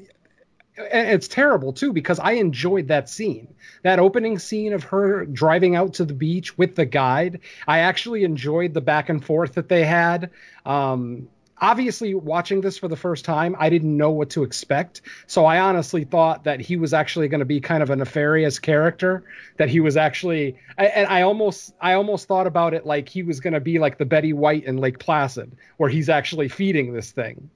and 0.77 1.09
it's 1.09 1.29
terrible 1.29 1.73
too 1.73 1.93
because 1.93 2.21
I 2.21 2.33
enjoyed 2.33 2.89
that 2.89 3.09
scene, 3.09 3.55
that 3.83 3.99
opening 3.99 4.39
scene 4.39 4.73
of 4.73 4.85
her 4.85 5.27
driving 5.27 5.75
out 5.75 5.95
to 5.95 6.05
the 6.05 6.15
beach 6.15 6.57
with 6.57 6.77
the 6.77 6.87
guide. 6.87 7.41
I 7.67 7.81
actually 7.81 8.23
enjoyed 8.23 8.73
the 8.73 8.81
back 8.81 9.09
and 9.09 9.25
forth 9.25 9.55
that 9.55 9.69
they 9.69 9.85
had. 9.85 10.31
Um, 10.65 11.29
obviously, 11.61 12.15
watching 12.15 12.61
this 12.61 12.79
for 12.79 12.89
the 12.89 12.97
first 12.97 13.25
time, 13.25 13.57
I 13.59 13.71
didn't 13.71 13.97
know 13.97 14.11
what 14.11 14.31
to 14.31 14.43
expect, 14.45 15.03
so 15.27 15.45
I 15.45 15.61
honestly 15.61 16.05
thought 16.05 16.45
that 16.45 16.61
he 16.61 16.77
was 16.77 16.93
actually 16.93 17.29
going 17.29 17.41
to 17.41 17.45
be 17.45 17.61
kind 17.61 17.83
of 17.83 17.91
a 17.91 17.97
nefarious 17.97 18.59
character. 18.59 19.25
That 19.57 19.69
he 19.69 19.81
was 19.81 19.97
actually, 19.97 20.57
I- 20.79 20.87
and 20.87 21.09
I 21.09 21.23
almost 21.23 21.75
I 21.81 21.95
almost 21.95 22.29
thought 22.29 22.47
about 22.47 22.75
it 22.75 22.85
like 22.87 23.09
he 23.09 23.23
was 23.23 23.41
going 23.41 23.55
to 23.55 23.61
be 23.61 23.79
like 23.79 23.99
the 23.99 24.05
Betty 24.07 24.33
White 24.33 24.65
in 24.65 24.79
Lake 24.79 24.99
Placid, 24.99 25.57
where 25.77 25.89
he's 25.91 26.09
actually 26.09 26.49
feeding 26.49 26.93
this 26.93 27.11
thing. 27.13 27.51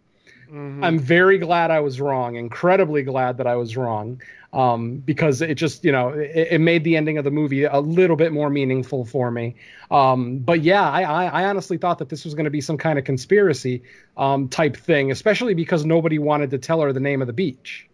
I'm 0.50 0.98
very 0.98 1.38
glad 1.38 1.70
I 1.70 1.80
was 1.80 2.00
wrong, 2.00 2.36
incredibly 2.36 3.02
glad 3.02 3.36
that 3.38 3.46
I 3.46 3.56
was 3.56 3.76
wrong, 3.76 4.22
um, 4.52 4.96
because 4.96 5.42
it 5.42 5.56
just, 5.56 5.84
you 5.84 5.92
know, 5.92 6.08
it, 6.10 6.48
it 6.52 6.60
made 6.60 6.84
the 6.84 6.96
ending 6.96 7.18
of 7.18 7.24
the 7.24 7.30
movie 7.30 7.64
a 7.64 7.80
little 7.80 8.16
bit 8.16 8.32
more 8.32 8.48
meaningful 8.48 9.04
for 9.04 9.30
me. 9.30 9.56
Um, 9.90 10.38
but 10.38 10.62
yeah, 10.62 10.88
I, 10.88 11.02
I, 11.02 11.24
I 11.26 11.44
honestly 11.44 11.76
thought 11.76 11.98
that 11.98 12.08
this 12.08 12.24
was 12.24 12.34
going 12.34 12.44
to 12.44 12.50
be 12.50 12.60
some 12.60 12.78
kind 12.78 12.98
of 12.98 13.04
conspiracy 13.04 13.82
um, 14.16 14.48
type 14.48 14.76
thing, 14.76 15.10
especially 15.10 15.54
because 15.54 15.84
nobody 15.84 16.18
wanted 16.18 16.50
to 16.50 16.58
tell 16.58 16.80
her 16.80 16.92
the 16.92 17.00
name 17.00 17.20
of 17.20 17.26
the 17.26 17.34
beach. 17.34 17.88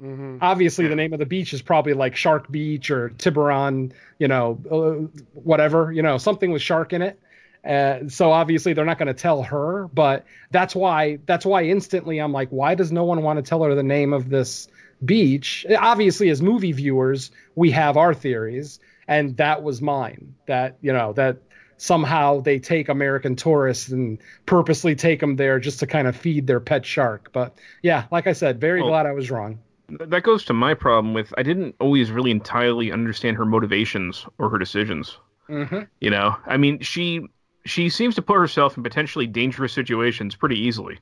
Mm-hmm. 0.00 0.38
Obviously, 0.40 0.86
the 0.86 0.96
name 0.96 1.12
of 1.12 1.18
the 1.18 1.26
beach 1.26 1.52
is 1.52 1.60
probably 1.60 1.92
like 1.92 2.16
Shark 2.16 2.50
Beach 2.50 2.90
or 2.90 3.10
Tiburon, 3.10 3.92
you 4.18 4.28
know, 4.28 4.58
uh, 4.70 5.20
whatever, 5.34 5.92
you 5.92 6.02
know, 6.02 6.16
something 6.16 6.52
with 6.52 6.62
shark 6.62 6.92
in 6.92 7.02
it. 7.02 7.20
Uh, 7.64 8.08
so 8.08 8.30
obviously 8.32 8.72
they're 8.72 8.84
not 8.84 8.98
going 8.98 9.08
to 9.08 9.14
tell 9.14 9.42
her, 9.42 9.88
but 9.92 10.24
that's 10.50 10.74
why 10.74 11.18
that's 11.26 11.44
why 11.44 11.64
instantly 11.64 12.18
I'm 12.18 12.32
like, 12.32 12.48
why 12.50 12.74
does 12.74 12.90
no 12.90 13.04
one 13.04 13.22
want 13.22 13.38
to 13.38 13.48
tell 13.48 13.62
her 13.62 13.74
the 13.74 13.82
name 13.82 14.12
of 14.12 14.30
this 14.30 14.68
beach? 15.04 15.66
Obviously, 15.78 16.30
as 16.30 16.40
movie 16.40 16.72
viewers, 16.72 17.30
we 17.54 17.70
have 17.72 17.96
our 17.96 18.14
theories, 18.14 18.80
and 19.06 19.36
that 19.36 19.62
was 19.62 19.82
mine. 19.82 20.34
That 20.46 20.78
you 20.80 20.92
know 20.92 21.12
that 21.14 21.38
somehow 21.76 22.40
they 22.40 22.58
take 22.58 22.88
American 22.88 23.36
tourists 23.36 23.88
and 23.88 24.18
purposely 24.46 24.94
take 24.94 25.20
them 25.20 25.36
there 25.36 25.58
just 25.58 25.80
to 25.80 25.86
kind 25.86 26.06
of 26.06 26.14
feed 26.16 26.46
their 26.46 26.60
pet 26.60 26.84
shark. 26.84 27.30
But 27.32 27.54
yeah, 27.82 28.04
like 28.10 28.26
I 28.26 28.32
said, 28.32 28.60
very 28.60 28.80
Well- 28.80 28.90
glad 28.90 29.06
I 29.06 29.12
was 29.12 29.30
wrong. 29.30 29.58
That 29.88 30.22
goes 30.22 30.44
to 30.44 30.52
my 30.52 30.74
problem 30.74 31.14
with 31.14 31.34
I 31.36 31.42
didn't 31.42 31.74
always 31.80 32.12
really 32.12 32.30
entirely 32.30 32.92
understand 32.92 33.36
her 33.38 33.44
motivations 33.44 34.24
or 34.38 34.48
her 34.48 34.58
decisions. 34.58 35.18
Mm-hmm. 35.48 35.80
You 36.00 36.10
know, 36.10 36.36
I 36.46 36.58
mean, 36.58 36.78
she 36.80 37.26
she 37.64 37.88
seems 37.88 38.14
to 38.14 38.22
put 38.22 38.38
herself 38.38 38.76
in 38.76 38.82
potentially 38.82 39.26
dangerous 39.26 39.72
situations 39.72 40.34
pretty 40.34 40.58
easily. 40.58 40.98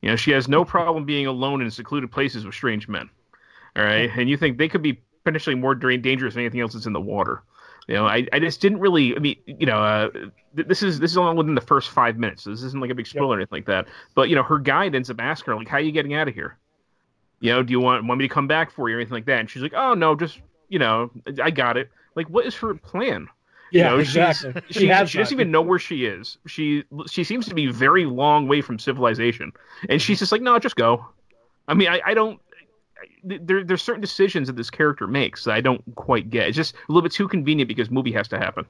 You 0.00 0.10
know, 0.10 0.16
she 0.16 0.30
has 0.30 0.48
no 0.48 0.64
problem 0.64 1.04
being 1.04 1.26
alone 1.26 1.60
in 1.60 1.70
secluded 1.70 2.10
places 2.10 2.44
with 2.44 2.54
strange 2.54 2.88
men. 2.88 3.10
All 3.76 3.84
right, 3.84 4.10
and 4.16 4.28
you 4.28 4.36
think 4.36 4.58
they 4.58 4.68
could 4.68 4.82
be 4.82 5.00
potentially 5.24 5.54
more 5.54 5.74
dangerous 5.74 6.34
than 6.34 6.42
anything 6.42 6.60
else 6.60 6.72
that's 6.72 6.86
in 6.86 6.92
the 6.92 7.00
water. 7.00 7.42
You 7.86 7.94
know, 7.94 8.06
I, 8.06 8.26
I 8.32 8.38
just 8.38 8.60
didn't 8.60 8.80
really. 8.80 9.16
I 9.16 9.18
mean, 9.18 9.36
you 9.46 9.66
know, 9.66 9.82
uh, 9.82 10.10
th- 10.56 10.68
this 10.68 10.82
is 10.82 11.00
this 11.00 11.10
is 11.10 11.16
only 11.16 11.36
within 11.36 11.54
the 11.54 11.60
first 11.60 11.88
five 11.88 12.18
minutes. 12.18 12.42
So 12.42 12.50
this 12.50 12.62
isn't 12.62 12.80
like 12.80 12.90
a 12.90 12.94
big 12.94 13.06
spoiler 13.06 13.36
or 13.36 13.38
anything 13.38 13.56
like 13.56 13.66
that. 13.66 13.88
But 14.14 14.28
you 14.28 14.36
know, 14.36 14.42
her 14.42 14.58
guide 14.58 14.94
ends 14.94 15.10
up 15.10 15.20
asking 15.20 15.52
her 15.52 15.58
like, 15.58 15.68
"How 15.68 15.78
are 15.78 15.80
you 15.80 15.92
getting 15.92 16.14
out 16.14 16.28
of 16.28 16.34
here? 16.34 16.58
You 17.40 17.52
know, 17.52 17.62
do 17.62 17.70
you 17.70 17.80
want 17.80 18.04
want 18.06 18.18
me 18.18 18.28
to 18.28 18.34
come 18.34 18.46
back 18.46 18.70
for 18.70 18.88
you 18.88 18.96
or 18.96 19.00
anything 19.00 19.14
like 19.14 19.24
that?" 19.26 19.40
And 19.40 19.48
she's 19.48 19.62
like, 19.62 19.74
"Oh 19.74 19.94
no, 19.94 20.14
just 20.14 20.40
you 20.68 20.78
know, 20.78 21.10
I 21.42 21.50
got 21.50 21.78
it." 21.78 21.88
Like, 22.14 22.28
what 22.28 22.44
is 22.44 22.54
her 22.56 22.74
plan? 22.74 23.28
You 23.70 23.80
Yeah, 23.80 23.88
know, 23.90 24.02
she's- 24.02 24.42
exactly. 24.44 24.62
She 24.70 24.80
She, 24.80 24.86
has 24.88 25.10
she 25.10 25.18
doesn't 25.18 25.34
even 25.34 25.50
know 25.50 25.62
where 25.62 25.78
she 25.78 26.06
is. 26.06 26.38
She 26.46 26.84
she 27.06 27.24
seems 27.24 27.46
to 27.48 27.54
be 27.54 27.66
very 27.66 28.04
long 28.06 28.48
way 28.48 28.60
from 28.62 28.78
civilization, 28.78 29.52
and 29.88 30.00
she's 30.00 30.18
just 30.18 30.32
like, 30.32 30.42
no, 30.42 30.58
just 30.58 30.76
go. 30.76 31.04
I 31.66 31.74
mean, 31.74 31.88
I, 31.88 32.00
I 32.04 32.14
don't. 32.14 32.40
I- 33.00 33.38
There 33.42 33.62
there's 33.64 33.82
certain 33.82 34.00
decisions 34.00 34.46
that 34.48 34.56
this 34.56 34.70
character 34.70 35.06
makes 35.06 35.44
that 35.44 35.52
I 35.54 35.60
don't 35.60 35.82
quite 35.96 36.30
get. 36.30 36.48
It's 36.48 36.56
just 36.56 36.74
a 36.74 36.78
little 36.88 37.02
bit 37.02 37.12
too 37.12 37.28
convenient 37.28 37.68
because 37.68 37.90
movie 37.90 38.12
has 38.12 38.28
to 38.28 38.38
happen. 38.38 38.64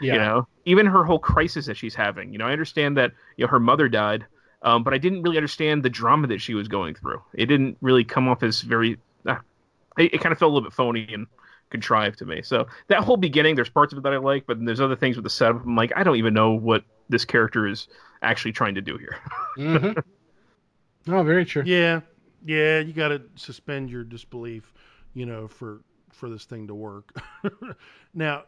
Yeah. 0.00 0.12
You 0.12 0.18
know, 0.20 0.48
even 0.66 0.86
her 0.86 1.04
whole 1.04 1.18
crisis 1.18 1.66
that 1.66 1.76
she's 1.76 1.94
having. 1.94 2.30
You 2.32 2.38
know, 2.38 2.46
I 2.46 2.52
understand 2.52 2.96
that 2.98 3.12
you 3.36 3.44
know 3.46 3.50
her 3.50 3.58
mother 3.60 3.88
died, 3.88 4.26
um, 4.62 4.84
but 4.84 4.92
I 4.94 4.98
didn't 4.98 5.22
really 5.22 5.38
understand 5.38 5.82
the 5.82 5.90
drama 5.90 6.26
that 6.28 6.40
she 6.40 6.54
was 6.54 6.68
going 6.68 6.94
through. 6.94 7.22
It 7.34 7.46
didn't 7.46 7.78
really 7.80 8.04
come 8.04 8.28
off 8.28 8.42
as 8.42 8.60
very. 8.60 8.98
Uh, 9.26 9.36
it, 9.98 10.14
it 10.14 10.20
kind 10.20 10.32
of 10.32 10.38
felt 10.38 10.50
a 10.50 10.54
little 10.54 10.68
bit 10.68 10.74
phony 10.74 11.08
and 11.12 11.26
contrived 11.70 12.18
to 12.18 12.24
me. 12.26 12.42
So 12.42 12.66
that 12.88 13.02
whole 13.02 13.16
beginning, 13.16 13.54
there's 13.56 13.68
parts 13.68 13.92
of 13.92 13.98
it 13.98 14.02
that 14.02 14.12
I 14.12 14.18
like, 14.18 14.46
but 14.46 14.64
there's 14.64 14.80
other 14.80 14.96
things 14.96 15.16
with 15.16 15.24
the 15.24 15.30
setup. 15.30 15.64
I'm 15.64 15.76
like, 15.76 15.92
I 15.96 16.04
don't 16.04 16.16
even 16.16 16.34
know 16.34 16.52
what 16.52 16.84
this 17.08 17.24
character 17.24 17.66
is 17.66 17.88
actually 18.22 18.52
trying 18.52 18.74
to 18.74 18.80
do 18.80 18.96
here. 18.96 19.16
Mm-hmm. 19.56 19.98
Oh, 21.08 21.22
very 21.22 21.46
true. 21.46 21.62
Yeah, 21.64 22.00
yeah, 22.44 22.80
you 22.80 22.92
got 22.92 23.08
to 23.08 23.22
suspend 23.36 23.88
your 23.88 24.04
disbelief, 24.04 24.74
you 25.14 25.24
know, 25.24 25.48
for 25.48 25.80
for 26.12 26.28
this 26.28 26.44
thing 26.44 26.66
to 26.66 26.74
work. 26.74 27.16
now, 28.14 28.42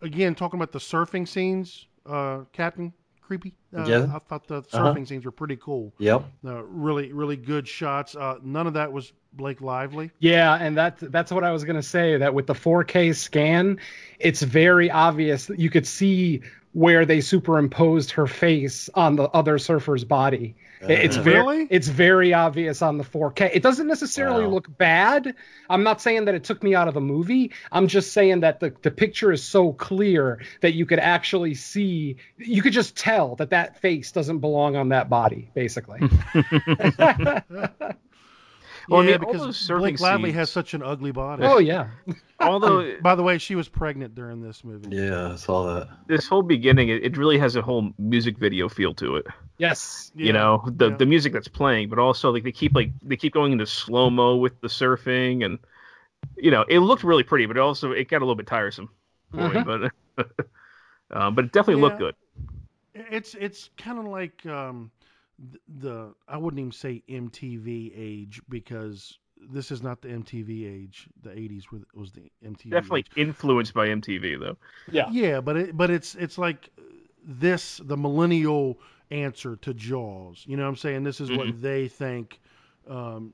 again, 0.00 0.34
talking 0.34 0.58
about 0.58 0.72
the 0.72 0.80
surfing 0.80 1.28
scenes, 1.28 1.86
uh, 2.06 2.40
Captain 2.52 2.92
Creepy. 3.22 3.54
Uh, 3.76 3.84
Yeah. 3.86 4.10
I 4.14 4.18
thought 4.18 4.46
the 4.48 4.62
surfing 4.62 4.74
Uh-huh. 4.90 5.04
scenes 5.06 5.24
were 5.24 5.30
pretty 5.30 5.56
cool. 5.56 5.92
Yep. 5.98 6.24
Uh, 6.44 6.62
really, 6.64 7.12
really 7.12 7.36
good 7.36 7.66
shots. 7.66 8.14
Uh, 8.14 8.36
none 8.42 8.66
of 8.66 8.74
that 8.74 8.92
was 8.92 9.12
Blake 9.32 9.60
Lively. 9.62 10.10
Yeah, 10.18 10.54
and 10.54 10.76
that's 10.76 11.00
that's 11.08 11.32
what 11.32 11.42
I 11.44 11.52
was 11.52 11.64
gonna 11.64 11.82
say. 11.82 12.18
That 12.18 12.34
with 12.34 12.46
the 12.46 12.54
4K 12.54 13.14
scan, 13.14 13.78
it's 14.18 14.42
very 14.42 14.90
obvious 14.90 15.46
that 15.46 15.58
you 15.58 15.70
could 15.70 15.86
see 15.86 16.42
where 16.72 17.04
they 17.04 17.20
superimposed 17.20 18.12
her 18.12 18.26
face 18.26 18.88
on 18.94 19.16
the 19.16 19.24
other 19.24 19.58
surfer's 19.58 20.04
body. 20.04 20.54
It- 20.80 20.90
It's 20.90 21.16
Uh, 21.16 21.22
very, 21.22 21.36
Really? 21.36 21.66
it's 21.70 21.86
very 21.86 22.34
obvious 22.34 22.82
on 22.82 22.98
the 22.98 23.04
4K. 23.04 23.50
It 23.52 23.62
doesn't 23.62 23.86
necessarily 23.86 24.44
Wow. 24.46 24.50
look 24.54 24.78
bad. 24.78 25.34
I'm 25.70 25.82
not 25.84 26.00
saying 26.00 26.24
that 26.24 26.34
it 26.34 26.44
took 26.44 26.62
me 26.62 26.74
out 26.74 26.88
of 26.88 26.94
the 26.94 27.00
movie. 27.00 27.52
I'm 27.70 27.86
just 27.86 28.12
saying 28.12 28.40
that 28.40 28.58
the, 28.60 28.74
the 28.82 28.90
picture 28.90 29.30
is 29.30 29.44
so 29.44 29.72
clear 29.72 30.40
that 30.60 30.72
you 30.74 30.86
could 30.86 30.98
actually 30.98 31.54
see, 31.54 32.16
you 32.38 32.62
could 32.62 32.72
just 32.72 32.96
tell 32.96 33.36
that 33.36 33.50
that 33.50 33.78
face 33.80 34.10
doesn't 34.10 34.38
belong 34.38 34.74
on 34.74 34.88
that 34.88 35.08
body, 35.08 35.50
basically. 35.54 36.00
Well, 38.88 39.00
I 39.00 39.04
yeah, 39.04 39.10
mean, 39.12 39.24
all 39.24 39.32
because 39.32 39.46
those 39.46 39.68
surfing 39.68 39.78
Blake 39.78 40.00
Lively 40.00 40.30
scenes- 40.30 40.36
has 40.36 40.50
such 40.50 40.74
an 40.74 40.82
ugly 40.82 41.12
body. 41.12 41.42
oh 41.44 41.58
yeah, 41.58 41.88
Although 42.40 42.96
By 43.00 43.14
the 43.14 43.22
way, 43.22 43.38
she 43.38 43.54
was 43.54 43.68
pregnant 43.68 44.14
during 44.14 44.42
this 44.42 44.64
movie. 44.64 44.88
Yeah, 44.96 45.32
I 45.32 45.36
saw 45.36 45.74
that. 45.74 45.88
this 46.08 46.26
whole 46.26 46.42
beginning, 46.42 46.88
it, 46.88 47.04
it 47.04 47.16
really 47.16 47.38
has 47.38 47.54
a 47.56 47.62
whole 47.62 47.92
music 47.98 48.36
video 48.38 48.68
feel 48.68 48.92
to 48.94 49.16
it. 49.16 49.26
yes, 49.58 50.10
Yeah, 50.16 50.26
you 50.26 50.32
know 50.32 50.64
the 50.66 50.90
yeah. 50.90 50.96
the 50.96 51.06
music 51.06 51.32
that's 51.32 51.48
playing, 51.48 51.88
but 51.88 51.98
also 51.98 52.32
like 52.32 52.42
they 52.44 52.52
keep 52.52 52.74
like 52.74 52.90
they 53.02 53.16
keep 53.16 53.32
going 53.32 53.52
into 53.52 53.66
slow 53.66 54.10
mo 54.10 54.36
with 54.36 54.60
the 54.60 54.68
surfing, 54.68 55.44
and 55.44 55.58
you 56.36 56.50
know 56.50 56.64
it 56.68 56.80
looked 56.80 57.04
really 57.04 57.22
pretty, 57.22 57.46
but 57.46 57.58
also 57.58 57.92
it 57.92 58.08
got 58.08 58.18
a 58.18 58.24
little 58.24 58.34
bit 58.34 58.46
tiresome 58.46 58.88
for 59.30 59.48
me. 59.48 59.62
But 59.62 59.92
uh, 61.12 61.30
but 61.30 61.44
it 61.46 61.52
definitely 61.52 61.80
looked 61.82 61.98
good. 61.98 62.14
It's 62.94 63.34
it's 63.34 63.70
kind 63.78 63.98
of 63.98 64.06
like 64.06 64.44
um, 64.46 64.90
th- 65.00 65.21
the 65.80 66.14
I 66.28 66.36
wouldn't 66.36 66.60
even 66.60 66.72
say 66.72 67.02
MTV 67.08 67.92
age 67.96 68.40
because 68.48 69.18
this 69.50 69.70
is 69.70 69.82
not 69.82 70.02
the 70.02 70.08
MTV 70.08 70.82
age. 70.82 71.08
The 71.22 71.30
80s 71.30 71.70
were, 71.72 71.80
was 71.94 72.12
the 72.12 72.30
MTV. 72.44 72.70
Definitely 72.70 73.00
age. 73.00 73.10
influenced 73.16 73.74
by 73.74 73.88
MTV 73.88 74.38
though. 74.38 74.56
yeah. 74.90 75.08
Yeah, 75.10 75.40
but 75.40 75.56
it, 75.56 75.76
but 75.76 75.90
it's 75.90 76.14
it's 76.14 76.38
like 76.38 76.70
this 77.24 77.80
the 77.84 77.96
millennial 77.96 78.78
answer 79.10 79.56
to 79.56 79.74
Jaws. 79.74 80.44
You 80.46 80.56
know 80.56 80.64
what 80.64 80.70
I'm 80.70 80.76
saying? 80.76 81.04
This 81.04 81.20
is 81.20 81.30
what 81.30 81.60
they 81.60 81.88
think 81.88 82.40
um, 82.88 83.32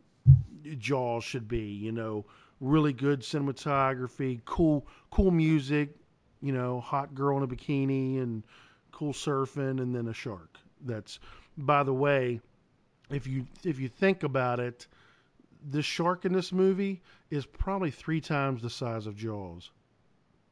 Jaws 0.79 1.25
should 1.25 1.49
be. 1.49 1.61
You 1.61 1.93
know, 1.93 2.25
really 2.61 2.93
good 2.93 3.21
cinematography, 3.21 4.41
cool 4.45 4.87
cool 5.11 5.31
music. 5.31 5.95
You 6.41 6.53
know, 6.53 6.81
hot 6.81 7.15
girl 7.15 7.37
in 7.39 7.43
a 7.43 7.49
bikini 7.49 8.23
and 8.23 8.45
cool 8.93 9.13
surfing, 9.13 9.81
and 9.81 9.95
then 9.95 10.09
a 10.09 10.15
shark. 10.15 10.57
That's 10.85 11.19
by 11.59 11.83
the 11.83 11.93
way, 11.93 12.41
if 13.11 13.27
you 13.27 13.47
if 13.65 13.79
you 13.79 13.89
think 13.89 14.23
about 14.23 14.61
it, 14.61 14.87
the 15.71 15.83
shark 15.83 16.25
in 16.25 16.33
this 16.33 16.53
movie 16.53 17.03
is 17.31 17.45
probably 17.45 17.91
three 17.91 18.21
times 18.21 18.63
the 18.63 18.71
size 18.71 19.07
of 19.07 19.17
Jaws. 19.17 19.71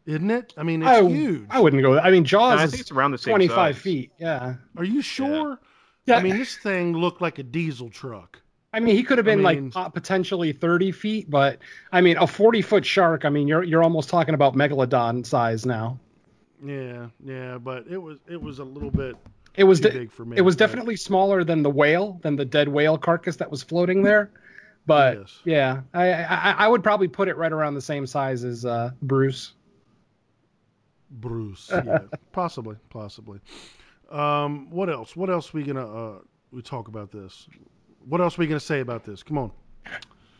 Isn't 0.05 0.31
it? 0.31 0.55
I 0.57 0.63
mean, 0.63 0.83
it's 0.83 0.91
I, 0.91 1.03
huge. 1.03 1.47
I 1.51 1.61
wouldn't 1.61 1.83
go. 1.83 1.99
I 1.99 2.11
mean, 2.11 2.25
Jaws 2.25 2.61
I 2.61 2.65
is 2.65 2.71
think 2.71 2.81
it's 2.83 2.93
around 2.93 3.11
the 3.13 3.19
same 3.19 3.33
25 3.33 3.57
size. 3.75 3.83
feet. 3.83 4.13
Yeah. 4.19 4.55
Are 4.77 4.85
you 4.85 5.03
sure? 5.03 5.59
Yeah. 6.07 6.17
I 6.17 6.23
mean, 6.23 6.37
this 6.39 6.57
thing 6.57 6.97
looked 6.97 7.21
like 7.21 7.41
a 7.41 7.43
diesel 7.43 7.91
truck. 7.91 8.41
I 8.73 8.79
mean, 8.79 8.95
he 8.95 9.03
could 9.03 9.19
have 9.19 9.25
been 9.25 9.45
I 9.45 9.55
mean- 9.55 9.73
like 9.75 9.95
potentially 9.95 10.53
30 10.53 10.93
feet, 10.93 11.31
but 11.31 11.59
I 11.91 12.01
mean, 12.03 12.19
a 12.19 12.27
40 12.27 12.63
foot 12.63 12.85
shark. 12.87 13.25
I 13.25 13.31
mean, 13.31 13.49
you're 13.49 13.65
you're 13.65 13.83
almost 13.83 14.09
talking 14.09 14.35
about 14.35 14.55
megalodon 14.55 15.27
size 15.27 15.67
now. 15.67 15.99
Yeah, 16.65 17.09
yeah, 17.25 17.59
but 17.59 17.87
it 17.89 17.99
was 17.99 18.19
it 18.29 18.41
was 18.41 18.61
a 18.61 18.65
little 18.65 18.91
bit. 18.91 19.17
It 19.57 19.65
was 19.65 19.81
de- 19.81 19.91
big 19.91 20.13
for 20.13 20.25
me. 20.25 20.37
it 20.37 20.43
was 20.43 20.55
but- 20.55 20.61
definitely 20.67 20.97
smaller 20.97 21.45
than 21.45 21.63
the 21.63 21.71
whale, 21.71 22.19
than 22.23 22.37
the 22.37 22.45
dead 22.45 22.69
whale 22.69 22.99
carcass 22.99 23.37
that 23.37 23.51
was 23.51 23.63
floating 23.63 24.03
there. 24.03 24.31
But 24.87 25.19
Yes. 25.19 25.41
yeah, 25.45 25.81
I, 25.93 26.13
I 26.13 26.51
I 26.59 26.69
would 26.69 26.83
probably 26.85 27.09
put 27.09 27.27
it 27.29 27.37
right 27.37 27.53
around 27.53 27.75
the 27.75 27.81
same 27.81 28.07
size 28.07 28.45
as 28.45 28.65
uh, 28.65 28.91
Bruce. 29.03 29.53
Bruce. 31.11 31.71
Yeah, 31.85 31.99
possibly, 32.33 32.77
possibly. 32.91 33.41
Um, 34.11 34.71
what 34.71 34.89
else? 34.89 35.17
What 35.17 35.31
else 35.31 35.53
we 35.53 35.63
gonna 35.65 35.87
uh, 35.87 36.19
we 36.53 36.63
talk 36.63 36.87
about 36.89 37.11
this? 37.11 37.49
What 38.09 38.21
else 38.21 38.39
we 38.39 38.47
gonna 38.47 38.61
say 38.61 38.81
about 38.81 39.05
this? 39.05 39.23
Come 39.25 39.39
on. 39.39 39.51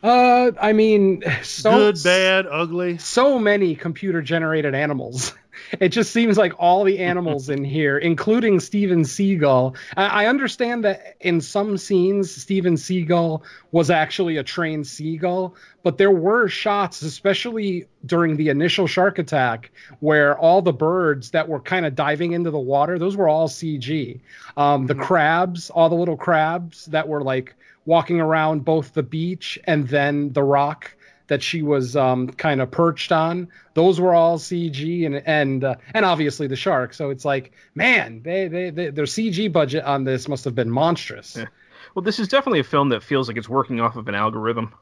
Uh, 0.03 0.53
I 0.61 0.73
mean, 0.73 1.23
so 1.43 1.71
Good, 1.93 1.99
bad, 2.05 2.47
ugly. 2.47 2.99
so 2.99 3.39
many 3.39 3.75
computer 3.75 4.23
generated 4.23 4.75
animals. 4.75 5.33
It 5.81 5.89
just 5.89 6.13
seems 6.13 6.37
like 6.37 6.53
all 6.59 6.85
the 6.85 6.99
animals 6.99 7.49
in 7.49 7.65
here, 7.77 7.97
including 7.97 8.61
Steven 8.61 9.03
Seagal. 9.03 9.75
I, 9.97 10.25
I 10.25 10.27
understand 10.27 10.85
that 10.85 11.17
in 11.19 11.41
some 11.41 11.79
scenes, 11.79 12.31
Steven 12.31 12.75
Seagal 12.75 13.43
was 13.73 13.91
actually 13.91 14.37
a 14.37 14.43
trained 14.45 14.87
seagull, 14.87 15.57
but 15.83 15.97
there 15.97 16.11
were 16.11 16.49
shots, 16.49 17.01
especially 17.03 17.87
during 18.05 18.37
the 18.37 18.51
initial 18.51 18.87
shark 18.87 19.19
attack, 19.19 19.71
where 20.01 20.39
all 20.39 20.61
the 20.63 20.75
birds 20.75 21.31
that 21.31 21.49
were 21.49 21.61
kind 21.61 21.87
of 21.87 21.95
diving 21.95 22.33
into 22.33 22.51
the 22.51 22.59
water, 22.59 22.99
those 22.99 23.17
were 23.17 23.29
all 23.29 23.49
CG. 23.49 24.21
Um, 24.59 24.87
the 24.87 24.95
crabs, 24.95 25.71
all 25.71 25.89
the 25.89 25.97
little 25.97 26.19
crabs 26.19 26.85
that 26.87 27.09
were 27.09 27.23
like 27.23 27.57
walking 27.87 28.21
around 28.21 28.65
both 28.65 28.93
the 28.93 29.03
beach 29.03 29.59
and 29.65 29.89
then 29.89 30.33
the 30.33 30.43
rock 30.43 30.95
that 31.29 31.43
she 31.43 31.63
was 31.63 31.97
um, 31.97 32.29
kind 32.29 32.61
of 32.61 32.71
perched 32.71 33.11
on. 33.11 33.49
Those 33.75 34.01
were 34.01 34.15
all 34.15 34.39
CG 34.39 35.07
and 35.07 35.23
and 35.27 35.65
uh, 35.65 35.77
and 35.95 36.05
obviously 36.05 36.47
the 36.47 36.57
shark. 36.57 36.95
So 36.95 37.11
it's 37.11 37.25
like, 37.25 37.53
man, 37.75 38.23
they, 38.23 38.49
they, 38.49 38.71
they 38.71 38.91
their 38.91 39.07
CG 39.07 39.51
budget 39.51 39.85
on 39.85 40.05
this 40.05 40.29
must 40.29 40.45
have 40.45 40.55
been 40.55 40.71
monstrous. 40.71 41.37
Well, 41.95 42.03
this 42.03 42.19
is 42.19 42.29
definitely 42.29 42.61
a 42.61 42.65
film 42.65 42.91
that 42.91 43.03
feels 43.03 43.29
like 43.29 43.37
it's 43.37 43.49
working 43.49 43.81
off 43.81 43.97
of 43.97 44.09
an 44.09 44.15
algorithm. 44.15 44.75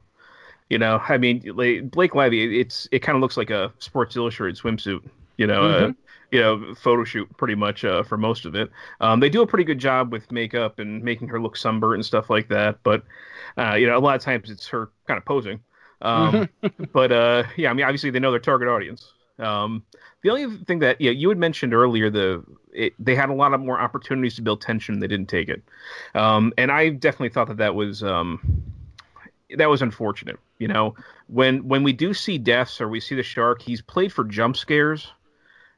You 0.71 0.79
know, 0.79 1.01
I 1.09 1.19
mean, 1.19 1.43
like, 1.55 1.91
Blake 1.91 2.15
Lively, 2.15 2.59
it's 2.59 2.89
it 2.91 3.01
kind 3.01 3.17
of 3.17 3.23
looks 3.23 3.37
like 3.37 3.51
a 3.51 3.73
Sports 3.79 4.17
Illustrated 4.17 4.61
swimsuit. 4.61 5.09
You 5.37 5.47
know, 5.47 5.65
uh, 5.65 5.93
you 6.35 6.41
know, 6.41 6.75
photo 6.75 7.05
shoot 7.05 7.29
pretty 7.37 7.55
much 7.55 7.85
uh, 7.85 8.03
for 8.03 8.19
most 8.19 8.45
of 8.45 8.57
it. 8.57 8.69
Um, 9.01 9.21
they 9.21 9.29
do 9.29 9.43
a 9.43 9.47
pretty 9.47 9.63
good 9.63 9.79
job 9.79 10.11
with 10.11 10.33
makeup 10.33 10.81
and 10.81 11.01
making 11.01 11.29
her 11.29 11.41
look 11.41 11.57
sunburnt 11.57 11.95
and 11.95 12.05
stuff 12.05 12.29
like 12.29 12.49
that. 12.49 12.81
But 12.83 13.05
uh, 13.57 13.75
you 13.75 13.87
know, 13.87 13.97
a 13.97 14.01
lot 14.01 14.17
of 14.17 14.21
times 14.21 14.51
it's 14.51 14.67
her 14.67 14.91
kind 15.07 15.17
of 15.17 15.25
posing. 15.25 15.61
Um, 16.03 16.49
but 16.93 17.13
uh, 17.13 17.45
yeah, 17.57 17.71
I 17.71 17.73
mean, 17.73 17.87
obviously 17.87 18.11
they 18.11 18.19
know 18.19 18.33
their 18.33 18.41
target 18.41 18.69
audience. 18.69 19.13
Um, 19.39 19.85
the 20.23 20.31
only 20.31 20.57
thing 20.65 20.81
that 20.81 21.01
yeah, 21.01 21.13
you 21.13 21.29
had 21.29 21.39
mentioned 21.39 21.73
earlier, 21.73 22.11
the 22.11 22.45
it, 22.73 22.95
they 22.99 23.15
had 23.15 23.31
a 23.31 23.35
lot 23.35 23.55
of 23.55 23.61
more 23.61 23.81
opportunities 23.81 24.35
to 24.35 24.43
build 24.43 24.61
tension. 24.61 24.99
They 24.99 25.07
didn't 25.07 25.29
take 25.29 25.49
it, 25.49 25.63
um, 26.17 26.53
and 26.59 26.73
I 26.73 26.89
definitely 26.89 27.29
thought 27.29 27.47
that 27.47 27.59
that 27.59 27.77
was 27.77 28.03
um, 28.03 28.65
that 29.57 29.71
was 29.71 29.83
unfortunate. 29.83 30.41
You 30.59 30.67
know, 30.67 30.97
when 31.29 31.69
when 31.69 31.85
we 31.85 31.93
do 31.93 32.13
see 32.13 32.39
deaths 32.39 32.81
or 32.81 32.89
we 32.89 32.99
see 32.99 33.15
the 33.15 33.23
shark, 33.23 33.63
he's 33.63 33.83
played 33.83 34.13
for 34.13 34.25
jump 34.25 34.57
scares 34.57 35.13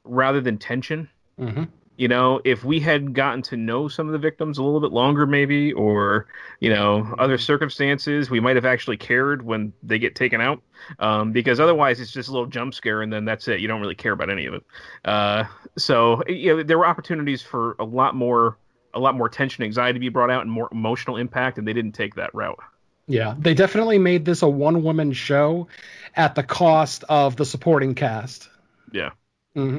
rather 0.07 0.41
than 0.41 0.59
tension. 0.59 1.09
Mm-hmm. 1.39 1.65
You 1.99 2.09
know, 2.09 2.43
if 2.45 2.63
we 2.63 2.79
had 2.79 3.15
gotten 3.15 3.41
to 3.43 3.57
know 3.57 3.89
some 3.89 4.07
of 4.07 4.13
the 4.13 4.19
victims 4.19 4.59
a 4.59 4.63
little 4.63 4.81
bit 4.81 4.93
longer, 4.93 5.27
maybe, 5.27 5.73
or 5.73 6.27
you 6.61 6.69
know, 6.69 7.15
other 7.19 7.39
circumstances, 7.39 8.29
we 8.29 8.39
might 8.39 8.57
have 8.57 8.67
actually 8.67 8.99
cared 8.99 9.43
when 9.43 9.73
they 9.83 9.99
get 9.99 10.15
taken 10.15 10.43
out. 10.43 10.63
Um, 10.99 11.33
because 11.33 11.59
otherwise, 11.59 11.99
it's 11.99 12.13
just 12.13 12.29
a 12.29 12.33
little 12.33 12.49
jump 12.49 12.75
scare, 12.75 13.01
and 13.01 13.11
then 13.11 13.25
that's 13.25 13.49
it. 13.49 13.61
You 13.61 13.69
don't 13.69 13.81
really 13.81 13.95
care 13.95 14.13
about 14.13 14.29
any 14.29 14.45
of 14.45 14.55
it. 14.55 14.65
Uh, 15.07 15.45
so, 15.79 16.23
you 16.29 16.57
know, 16.57 16.63
there 16.63 16.77
were 16.77 16.87
opportunities 16.87 17.41
for 17.41 17.77
a 17.79 17.85
lot 17.85 18.15
more, 18.15 18.59
a 18.93 19.01
lot 19.01 19.15
more 19.15 19.31
tension, 19.31 19.65
anxiety 19.65 19.95
to 19.95 20.01
be 20.01 20.11
brought 20.11 20.31
out, 20.31 20.43
and 20.43 20.51
more 20.51 20.69
emotional 20.71 21.17
impact, 21.17 21.57
and 21.57 21.67
they 21.67 21.73
didn't 21.73 21.93
take 21.93 22.17
that 22.17 22.35
route. 22.35 22.59
Yeah, 23.07 23.35
they 23.39 23.55
definitely 23.55 23.99
made 23.99 24.25
this 24.25 24.43
a 24.43 24.49
one 24.49 24.83
woman 24.83 25.13
show 25.13 25.69
at 26.15 26.35
the 26.35 26.43
cost 26.43 27.05
of 27.09 27.37
the 27.37 27.47
supporting 27.47 27.95
cast. 27.95 28.51
Yeah. 28.93 29.11
Hmm 29.57 29.79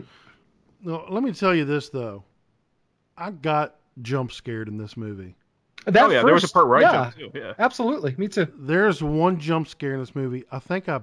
No, 0.81 1.05
let 1.09 1.23
me 1.23 1.31
tell 1.31 1.53
you 1.53 1.63
this 1.63 1.89
though. 1.89 2.23
I 3.17 3.31
got 3.31 3.75
jump 4.01 4.31
scared 4.31 4.67
in 4.67 4.77
this 4.77 4.97
movie. 4.97 5.35
That 5.85 6.03
oh 6.03 6.09
yeah, 6.09 6.23
there 6.23 6.33
was 6.33 6.43
a 6.43 6.49
part 6.49 6.67
where 6.67 6.81
yeah, 6.81 6.91
jumped 6.91 7.17
too. 7.17 7.31
Yeah. 7.33 7.53
Absolutely, 7.59 8.15
me 8.17 8.27
too. 8.27 8.47
There's 8.57 9.01
one 9.01 9.39
jump 9.39 9.67
scare 9.67 9.93
in 9.93 9.99
this 9.99 10.15
movie. 10.15 10.43
I 10.51 10.59
think 10.59 10.89
I 10.89 10.99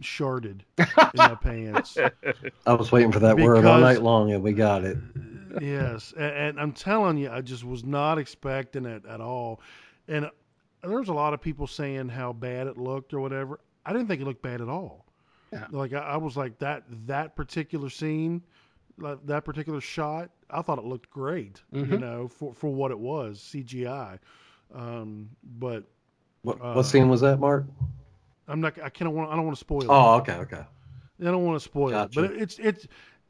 sharded 0.00 0.60
in 0.78 0.86
my 1.14 1.36
pants. 1.36 1.96
I 2.66 2.72
was 2.74 2.92
waiting 2.92 3.12
for 3.12 3.20
that 3.20 3.38
word 3.38 3.64
all 3.64 3.80
night 3.80 4.02
long, 4.02 4.32
and 4.32 4.42
we 4.42 4.52
got 4.52 4.84
it. 4.84 4.98
yes, 5.60 6.12
and, 6.16 6.34
and 6.34 6.60
I'm 6.60 6.72
telling 6.72 7.16
you, 7.16 7.30
I 7.30 7.40
just 7.40 7.64
was 7.64 7.84
not 7.84 8.18
expecting 8.18 8.84
it 8.84 9.06
at 9.06 9.20
all. 9.20 9.60
And 10.08 10.28
there 10.82 10.98
was 10.98 11.08
a 11.08 11.14
lot 11.14 11.32
of 11.32 11.40
people 11.40 11.66
saying 11.66 12.08
how 12.08 12.32
bad 12.32 12.66
it 12.66 12.76
looked 12.76 13.14
or 13.14 13.20
whatever. 13.20 13.60
I 13.86 13.92
didn't 13.92 14.08
think 14.08 14.20
it 14.20 14.24
looked 14.24 14.42
bad 14.42 14.60
at 14.60 14.68
all. 14.68 15.06
Yeah. 15.52 15.66
Like 15.70 15.92
I, 15.92 15.98
I 15.98 16.16
was 16.16 16.36
like 16.36 16.58
that 16.60 16.84
that 17.06 17.34
particular 17.36 17.90
scene, 17.90 18.42
like, 18.98 19.18
that 19.26 19.44
particular 19.44 19.80
shot. 19.80 20.30
I 20.48 20.62
thought 20.62 20.78
it 20.78 20.84
looked 20.84 21.10
great. 21.10 21.60
You 21.72 21.84
Mhm. 21.84 22.00
know, 22.00 22.28
for 22.28 22.54
for 22.54 22.72
what 22.72 22.90
it 22.90 22.98
was 22.98 23.40
CGI. 23.40 24.18
Um, 24.74 25.30
but 25.58 25.84
What, 26.42 26.60
Uh, 26.62 26.74
what 26.74 26.84
scene 26.86 27.08
was 27.08 27.20
that, 27.20 27.38
Mark? 27.40 27.66
I'm 28.48 28.60
not. 28.60 28.80
I 28.82 28.88
can't 28.88 29.10
want. 29.12 29.30
I 29.30 29.36
don't 29.36 29.44
want 29.44 29.56
to 29.56 29.60
spoil 29.60 29.82
it. 29.82 29.88
Oh, 29.90 30.14
okay, 30.18 30.34
okay. 30.36 30.64
I 31.20 31.24
don't 31.24 31.44
want 31.44 31.56
to 31.56 31.64
spoil 31.64 31.90
Gotcha. 31.90 32.24
it, 32.24 32.28
but 32.28 32.36
it's 32.40 32.58
it's 32.58 32.86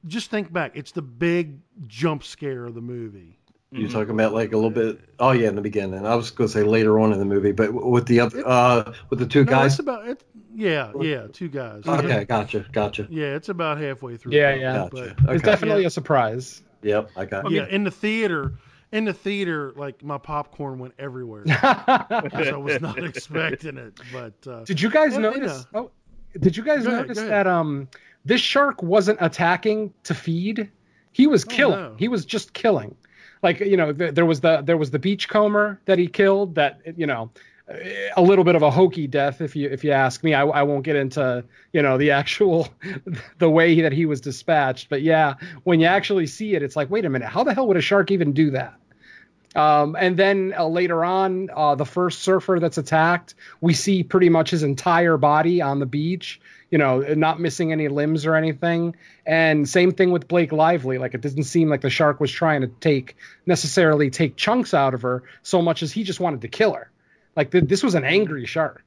just 0.06 0.30
think 0.30 0.52
back. 0.52 0.72
It's 0.76 0.92
the 0.92 1.02
big 1.02 1.58
jump 1.88 2.22
scare 2.22 2.66
of 2.66 2.74
the 2.74 2.80
movie. 2.80 3.39
You're 3.72 3.88
talking 3.88 4.10
about 4.10 4.32
like 4.34 4.52
a 4.52 4.56
little 4.56 4.70
bit. 4.70 4.98
Oh 5.20 5.30
yeah, 5.30 5.48
in 5.48 5.54
the 5.54 5.60
beginning. 5.62 6.04
I 6.04 6.16
was 6.16 6.32
going 6.32 6.48
to 6.48 6.52
say 6.52 6.64
later 6.64 6.98
on 6.98 7.12
in 7.12 7.20
the 7.20 7.24
movie, 7.24 7.52
but 7.52 7.72
with 7.72 8.06
the 8.06 8.18
other, 8.20 8.42
uh, 8.44 8.92
with 9.10 9.20
the 9.20 9.26
two 9.26 9.44
No, 9.44 9.50
guys. 9.52 9.72
it's 9.74 9.78
about 9.78 10.08
it. 10.08 10.24
Yeah, 10.56 10.90
yeah, 11.00 11.28
two 11.32 11.48
guys. 11.48 11.84
Okay, 11.86 12.24
gotcha, 12.24 12.66
gotcha. 12.72 13.06
Yeah, 13.08 13.36
it's 13.36 13.48
about 13.48 13.78
halfway 13.78 14.16
through. 14.16 14.32
Yeah, 14.32 14.54
yeah. 14.54 14.88
Gotcha. 14.90 15.14
But 15.24 15.34
It's 15.36 15.44
definitely 15.44 15.82
Yeah. 15.82 15.86
a 15.86 15.90
surprise. 15.90 16.62
Yep, 16.82 17.10
I 17.16 17.24
got. 17.26 17.48
yeah, 17.52 17.66
in 17.70 17.84
the 17.84 17.90
theater, 17.92 18.54
in 18.90 19.04
the 19.04 19.12
theater, 19.12 19.72
like 19.76 20.02
my 20.02 20.18
popcorn 20.18 20.80
went 20.80 20.94
everywhere. 20.98 21.44
'Cause 21.46 22.48
I 22.48 22.56
was 22.56 22.80
not 22.80 22.98
expecting 22.98 23.76
it. 23.76 24.00
But 24.12 24.34
uh, 24.50 24.64
Did 24.64 24.80
you 24.80 24.90
guys 24.90 25.12
yeah, 25.12 25.16
you 25.18 25.22
notice? 25.22 25.66
know. 25.72 25.80
Oh, 25.82 25.90
did 26.40 26.56
you 26.56 26.64
guys 26.64 26.82
Go 26.82 26.88
ahead, 26.90 27.02
notice 27.02 27.18
go 27.18 27.26
ahead. 27.28 27.46
that 27.46 27.50
um 27.50 27.88
this 28.24 28.40
shark 28.40 28.82
wasn't 28.82 29.18
attacking 29.20 29.92
to 30.04 30.14
feed? 30.14 30.70
He 31.12 31.26
was 31.28 31.44
killing. 31.44 31.78
Oh, 31.78 31.88
no. 31.90 31.96
He 31.96 32.08
was 32.08 32.24
just 32.24 32.52
killing. 32.52 32.96
Like 33.42 33.60
you 33.60 33.76
know, 33.76 33.92
th- 33.92 34.14
there 34.14 34.26
was 34.26 34.40
the 34.40 34.62
there 34.62 34.76
was 34.76 34.90
the 34.90 34.98
beachcomber 34.98 35.80
that 35.86 35.98
he 35.98 36.06
killed. 36.06 36.54
That 36.54 36.80
you 36.96 37.06
know, 37.06 37.30
a 38.16 38.22
little 38.22 38.44
bit 38.44 38.54
of 38.54 38.62
a 38.62 38.70
hokey 38.70 39.06
death 39.06 39.40
if 39.40 39.54
you 39.54 39.68
if 39.68 39.84
you 39.84 39.92
ask 39.92 40.22
me. 40.24 40.34
I, 40.34 40.42
I 40.42 40.62
won't 40.62 40.84
get 40.84 40.96
into 40.96 41.44
you 41.72 41.82
know 41.82 41.96
the 41.96 42.10
actual 42.10 42.68
the 43.38 43.50
way 43.50 43.80
that 43.80 43.92
he 43.92 44.06
was 44.06 44.20
dispatched. 44.20 44.88
But 44.88 45.02
yeah, 45.02 45.34
when 45.64 45.80
you 45.80 45.86
actually 45.86 46.26
see 46.26 46.54
it, 46.54 46.62
it's 46.62 46.76
like, 46.76 46.90
wait 46.90 47.04
a 47.04 47.10
minute, 47.10 47.28
how 47.28 47.44
the 47.44 47.54
hell 47.54 47.66
would 47.68 47.76
a 47.76 47.80
shark 47.80 48.10
even 48.10 48.32
do 48.32 48.50
that? 48.50 48.74
Um, 49.54 49.96
and 49.98 50.16
then 50.16 50.54
uh, 50.56 50.66
later 50.66 51.04
on, 51.04 51.50
uh, 51.54 51.74
the 51.74 51.84
first 51.84 52.22
surfer 52.22 52.58
that's 52.60 52.78
attacked, 52.78 53.34
we 53.60 53.74
see 53.74 54.02
pretty 54.04 54.28
much 54.28 54.50
his 54.50 54.62
entire 54.62 55.16
body 55.16 55.60
on 55.60 55.80
the 55.80 55.86
beach, 55.86 56.40
you 56.70 56.78
know, 56.78 57.00
not 57.00 57.40
missing 57.40 57.72
any 57.72 57.88
limbs 57.88 58.26
or 58.26 58.36
anything. 58.36 58.94
And 59.26 59.68
same 59.68 59.90
thing 59.92 60.12
with 60.12 60.28
Blake 60.28 60.52
Lively. 60.52 60.98
Like 60.98 61.14
it 61.14 61.20
doesn't 61.20 61.44
seem 61.44 61.68
like 61.68 61.80
the 61.80 61.90
shark 61.90 62.20
was 62.20 62.30
trying 62.30 62.60
to 62.60 62.68
take 62.68 63.16
necessarily 63.44 64.10
take 64.10 64.36
chunks 64.36 64.72
out 64.72 64.94
of 64.94 65.02
her 65.02 65.24
so 65.42 65.60
much 65.60 65.82
as 65.82 65.90
he 65.90 66.04
just 66.04 66.20
wanted 66.20 66.42
to 66.42 66.48
kill 66.48 66.74
her. 66.74 66.90
Like 67.34 67.50
th- 67.50 67.64
this 67.64 67.82
was 67.82 67.94
an 67.94 68.04
angry 68.04 68.46
shark. 68.46 68.84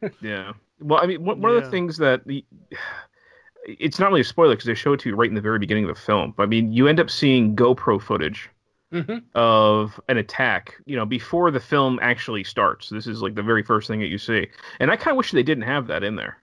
Yeah. 0.20 0.54
Well, 0.80 1.00
I 1.00 1.06
mean, 1.06 1.24
one, 1.24 1.40
one 1.40 1.54
of 1.54 1.62
the 1.64 1.70
things 1.70 1.98
that 1.98 2.24
the 2.26 2.44
it's 3.66 3.98
not 3.98 4.08
really 4.08 4.22
a 4.22 4.24
spoiler 4.24 4.54
because 4.54 4.66
they 4.66 4.74
show 4.74 4.94
it 4.94 5.00
to 5.00 5.10
you 5.10 5.14
right 5.14 5.28
in 5.28 5.34
the 5.34 5.40
very 5.40 5.58
beginning 5.58 5.84
of 5.84 5.94
the 5.94 6.00
film. 6.00 6.32
But 6.36 6.44
I 6.44 6.46
mean, 6.46 6.72
you 6.72 6.88
end 6.88 6.98
up 6.98 7.10
seeing 7.10 7.54
GoPro 7.54 8.00
footage 8.00 8.48
Mhm. 8.92 9.22
of 9.34 10.00
an 10.08 10.16
attack, 10.18 10.76
you 10.86 10.96
know, 10.96 11.06
before 11.06 11.50
the 11.50 11.60
film 11.60 11.98
actually 12.02 12.44
starts. 12.44 12.88
This 12.88 13.06
is 13.06 13.22
like 13.22 13.34
the 13.34 13.42
very 13.42 13.62
first 13.62 13.88
thing 13.88 14.00
that 14.00 14.06
you 14.08 14.18
see, 14.18 14.48
and 14.80 14.90
I 14.90 14.96
kind 14.96 15.12
of 15.12 15.16
wish 15.18 15.32
they 15.32 15.42
didn't 15.42 15.64
have 15.64 15.86
that 15.88 16.02
in 16.04 16.16
there. 16.16 16.38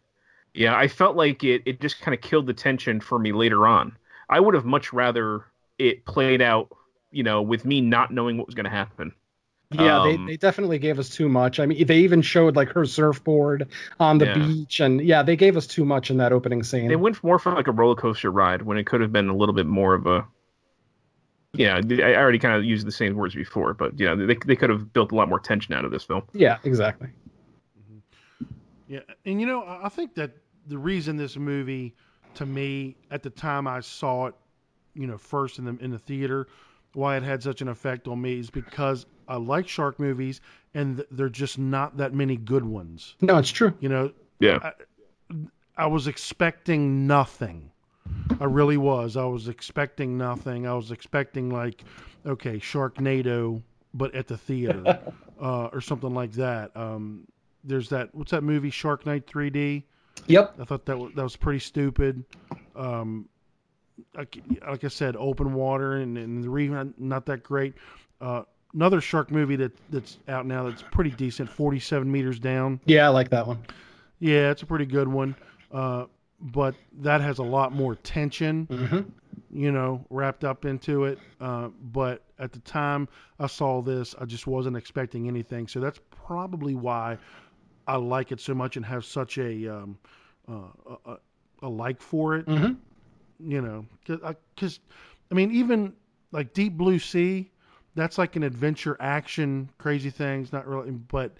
Yeah, 0.53 0.75
I 0.77 0.87
felt 0.87 1.15
like 1.17 1.43
it 1.43 1.63
it 1.65 1.81
just 1.81 2.01
kind 2.01 2.15
of 2.15 2.21
killed 2.21 2.47
the 2.47 2.53
tension 2.53 2.99
for 3.01 3.19
me 3.19 3.31
later 3.33 3.67
on. 3.67 3.97
I 4.29 4.39
would 4.39 4.55
have 4.55 4.65
much 4.65 4.93
rather 4.93 5.45
it 5.79 6.05
played 6.05 6.41
out, 6.41 6.69
you 7.11 7.23
know, 7.23 7.41
with 7.41 7.65
me 7.65 7.81
not 7.81 8.11
knowing 8.13 8.37
what 8.37 8.47
was 8.47 8.55
going 8.55 8.65
to 8.65 8.69
happen. 8.71 9.13
Yeah, 9.71 9.95
Um, 9.95 10.25
they, 10.27 10.33
they 10.33 10.37
definitely 10.37 10.77
gave 10.79 10.99
us 10.99 11.09
too 11.09 11.27
much. 11.27 11.59
I 11.59 11.65
mean, 11.65 11.85
they 11.85 11.99
even 11.99 12.21
showed 12.21 12.55
like 12.55 12.69
her 12.69 12.85
surfboard 12.85 13.67
on 13.99 14.19
the 14.19 14.25
Yeah. 14.25 14.33
beach, 14.33 14.79
and 14.79 15.01
yeah, 15.01 15.23
they 15.23 15.35
gave 15.35 15.57
us 15.57 15.67
too 15.67 15.83
much 15.85 16.11
in 16.11 16.17
that 16.17 16.31
opening 16.31 16.63
scene. 16.63 16.91
It 16.91 16.99
went 16.99 17.21
more 17.23 17.39
for 17.39 17.51
like 17.51 17.67
a 17.67 17.71
roller 17.71 17.95
coaster 17.95 18.31
ride 18.31 18.61
when 18.61 18.77
it 18.77 18.85
could 18.85 19.01
have 19.01 19.11
been 19.11 19.27
a 19.27 19.35
little 19.35 19.55
bit 19.55 19.65
more 19.65 19.95
of 19.95 20.05
a. 20.07 20.25
Yeah, 21.57 21.81
I 21.83 22.11
I 22.11 22.15
already 22.17 22.39
kind 22.39 22.55
of 22.55 22.63
used 22.63 22.85
the 22.87 22.91
same 22.91 23.15
words 23.15 23.35
before, 23.35 23.73
but 23.73 23.99
yeah, 23.99 24.15
they 24.15 24.35
they 24.45 24.55
could 24.55 24.69
have 24.69 24.93
built 24.93 25.11
a 25.11 25.15
lot 25.15 25.29
more 25.29 25.39
tension 25.39 25.73
out 25.73 25.85
of 25.85 25.91
this 25.91 26.03
film. 26.03 26.23
yeah, 26.33 26.57
exactly. 26.63 27.09
Mm-hmm. 27.79 28.45
Yeah, 28.87 28.99
and 29.25 29.39
you 29.39 29.47
know, 29.47 29.63
I 29.63 29.85
I 29.85 29.89
think 29.89 30.15
that 30.15 30.31
the 30.67 30.77
reason 30.77 31.17
this 31.17 31.37
movie, 31.37 31.95
to 32.35 32.45
me, 32.45 32.95
at 33.11 33.23
the 33.23 33.29
time 33.29 33.67
I 33.67 33.79
saw 33.81 34.27
it, 34.27 34.35
you 34.93 35.07
know, 35.07 35.17
first 35.17 35.59
in 35.59 35.65
the 35.65 35.77
in 35.79 35.91
the 35.91 35.99
theater, 35.99 36.47
why 36.93 37.17
it 37.17 37.23
had 37.23 37.41
such 37.43 37.61
an 37.61 37.67
effect 37.67 38.07
on 38.07 38.21
me 38.21 38.39
is 38.39 38.49
because 38.49 39.05
I 39.27 39.37
like 39.37 39.67
shark 39.67 39.99
movies, 39.99 40.41
and 40.73 40.97
th- 40.97 41.07
they're 41.11 41.29
just 41.29 41.57
not 41.57 41.97
that 41.97 42.13
many 42.13 42.37
good 42.37 42.63
ones. 42.65 43.15
No, 43.21 43.37
it's 43.37 43.49
true. 43.51 43.73
You 43.79 43.89
know, 43.89 44.11
Yeah. 44.39 44.59
I, 44.61 45.35
I 45.77 45.87
was 45.87 46.07
expecting 46.07 47.05
nothing. 47.07 47.71
I 48.39 48.45
really 48.45 48.77
was. 48.77 49.17
I 49.17 49.25
was 49.25 49.47
expecting 49.47 50.17
nothing. 50.17 50.67
I 50.67 50.73
was 50.73 50.91
expecting 50.91 51.49
like, 51.49 51.83
okay, 52.25 52.57
Sharknado, 52.59 53.61
but 53.93 54.13
at 54.15 54.27
the 54.27 54.37
theater, 54.37 54.99
uh, 55.41 55.65
or 55.67 55.81
something 55.81 56.13
like 56.13 56.33
that. 56.33 56.75
Um, 56.75 57.27
there's 57.63 57.89
that. 57.89 58.13
What's 58.13 58.31
that 58.31 58.43
movie? 58.43 58.69
Shark 58.69 59.05
Night 59.05 59.25
3D. 59.27 59.83
Yep. 60.27 60.55
I 60.59 60.63
thought 60.63 60.85
that 60.85 60.97
was, 60.97 61.13
that 61.15 61.23
was 61.23 61.35
pretty 61.35 61.59
stupid. 61.59 62.23
Um, 62.75 63.29
like, 64.15 64.37
like 64.67 64.83
I 64.83 64.87
said, 64.87 65.15
open 65.15 65.53
water 65.53 65.97
and, 65.97 66.17
and 66.17 66.43
the 66.43 66.49
reef 66.49 66.71
not, 66.71 66.99
not 66.99 67.25
that 67.27 67.43
great. 67.43 67.75
Uh, 68.19 68.43
another 68.73 69.01
shark 69.01 69.31
movie 69.31 69.55
that 69.55 69.71
that's 69.89 70.17
out 70.27 70.45
now 70.45 70.69
that's 70.69 70.83
pretty 70.83 71.11
decent. 71.11 71.49
47 71.49 72.09
meters 72.11 72.39
down. 72.39 72.79
Yeah, 72.85 73.05
I 73.05 73.09
like 73.09 73.29
that 73.29 73.47
one. 73.47 73.59
Yeah, 74.19 74.51
it's 74.51 74.61
a 74.61 74.65
pretty 74.65 74.85
good 74.85 75.07
one. 75.07 75.35
Uh, 75.71 76.05
but 76.39 76.75
that 77.01 77.21
has 77.21 77.39
a 77.39 77.43
lot 77.43 77.71
more 77.71 77.95
tension, 77.95 78.67
Mm-hmm. 78.67 79.01
you 79.51 79.71
know, 79.71 80.05
wrapped 80.09 80.43
up 80.43 80.65
into 80.65 81.05
it. 81.05 81.19
Uh, 81.39 81.69
but 81.91 82.21
at 82.39 82.51
the 82.51 82.59
time 82.59 83.07
I 83.39 83.47
saw 83.47 83.81
this, 83.81 84.15
I 84.19 84.25
just 84.25 84.45
wasn't 84.47 84.75
expecting 84.77 85.27
anything. 85.27 85.67
So 85.67 85.79
that's 85.79 85.99
probably 86.25 86.75
why 86.75 87.17
I 87.87 87.95
like 87.97 88.31
it 88.31 88.39
so 88.41 88.53
much 88.53 88.75
and 88.77 88.85
have 88.85 89.05
such 89.05 89.37
a 89.37 89.67
um, 89.67 89.97
uh, 90.49 90.95
a, 91.05 91.17
a, 91.63 91.69
like 91.69 92.01
for 92.01 92.35
it. 92.35 92.45
Mhm. 92.47 92.77
You 93.39 93.61
know, 93.61 93.85
because 94.05 94.79
I, 94.91 95.31
I 95.31 95.35
mean, 95.35 95.51
even 95.51 95.93
like 96.31 96.53
Deep 96.53 96.73
Blue 96.77 96.99
Sea, 96.99 97.49
that's 97.95 98.17
like 98.17 98.35
an 98.35 98.43
adventure 98.43 98.95
action 98.99 99.69
crazy 99.77 100.09
things. 100.09 100.51
Not 100.53 100.67
really, 100.67 100.91
but 100.91 101.35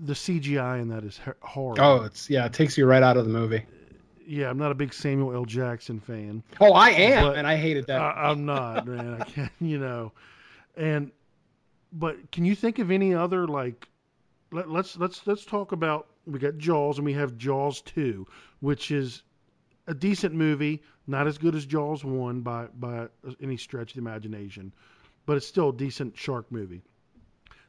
the 0.00 0.12
CGI 0.14 0.80
in 0.80 0.88
that 0.88 1.04
is 1.04 1.20
horrible. 1.40 1.82
Oh, 1.84 2.02
it's 2.04 2.28
yeah, 2.30 2.46
it 2.46 2.52
takes 2.52 2.76
you 2.78 2.86
right 2.86 3.02
out 3.02 3.16
of 3.16 3.24
the 3.24 3.32
movie. 3.32 3.64
Yeah, 4.28 4.50
I'm 4.50 4.58
not 4.58 4.70
a 4.70 4.74
big 4.74 4.92
Samuel 4.92 5.34
L. 5.34 5.46
Jackson 5.46 6.00
fan. 6.00 6.42
Oh, 6.60 6.74
I 6.74 6.90
am, 6.90 7.32
and 7.32 7.46
I 7.46 7.56
hated 7.56 7.86
that. 7.86 7.98
I, 7.98 8.28
I'm 8.28 8.44
not, 8.44 8.86
man. 8.86 9.22
I 9.22 9.24
can't, 9.24 9.50
you 9.60 9.78
know. 9.78 10.12
And 10.76 11.12
but 11.92 12.30
can 12.30 12.44
you 12.44 12.54
think 12.54 12.78
of 12.78 12.90
any 12.90 13.14
other 13.14 13.48
like? 13.48 13.88
Let, 14.52 14.68
let's 14.68 14.98
let's 14.98 15.26
let's 15.26 15.46
talk 15.46 15.72
about. 15.72 16.08
We 16.26 16.38
got 16.38 16.58
Jaws, 16.58 16.98
and 16.98 17.06
we 17.06 17.14
have 17.14 17.38
Jaws 17.38 17.80
two, 17.80 18.26
which 18.60 18.90
is 18.90 19.22
a 19.86 19.94
decent 19.94 20.34
movie, 20.34 20.82
not 21.06 21.26
as 21.26 21.38
good 21.38 21.54
as 21.54 21.64
Jaws 21.64 22.04
one 22.04 22.42
by 22.42 22.66
by 22.78 23.08
any 23.40 23.56
stretch 23.56 23.92
of 23.92 23.94
the 23.94 24.00
imagination, 24.00 24.74
but 25.24 25.38
it's 25.38 25.46
still 25.46 25.70
a 25.70 25.74
decent 25.74 26.18
shark 26.18 26.52
movie. 26.52 26.82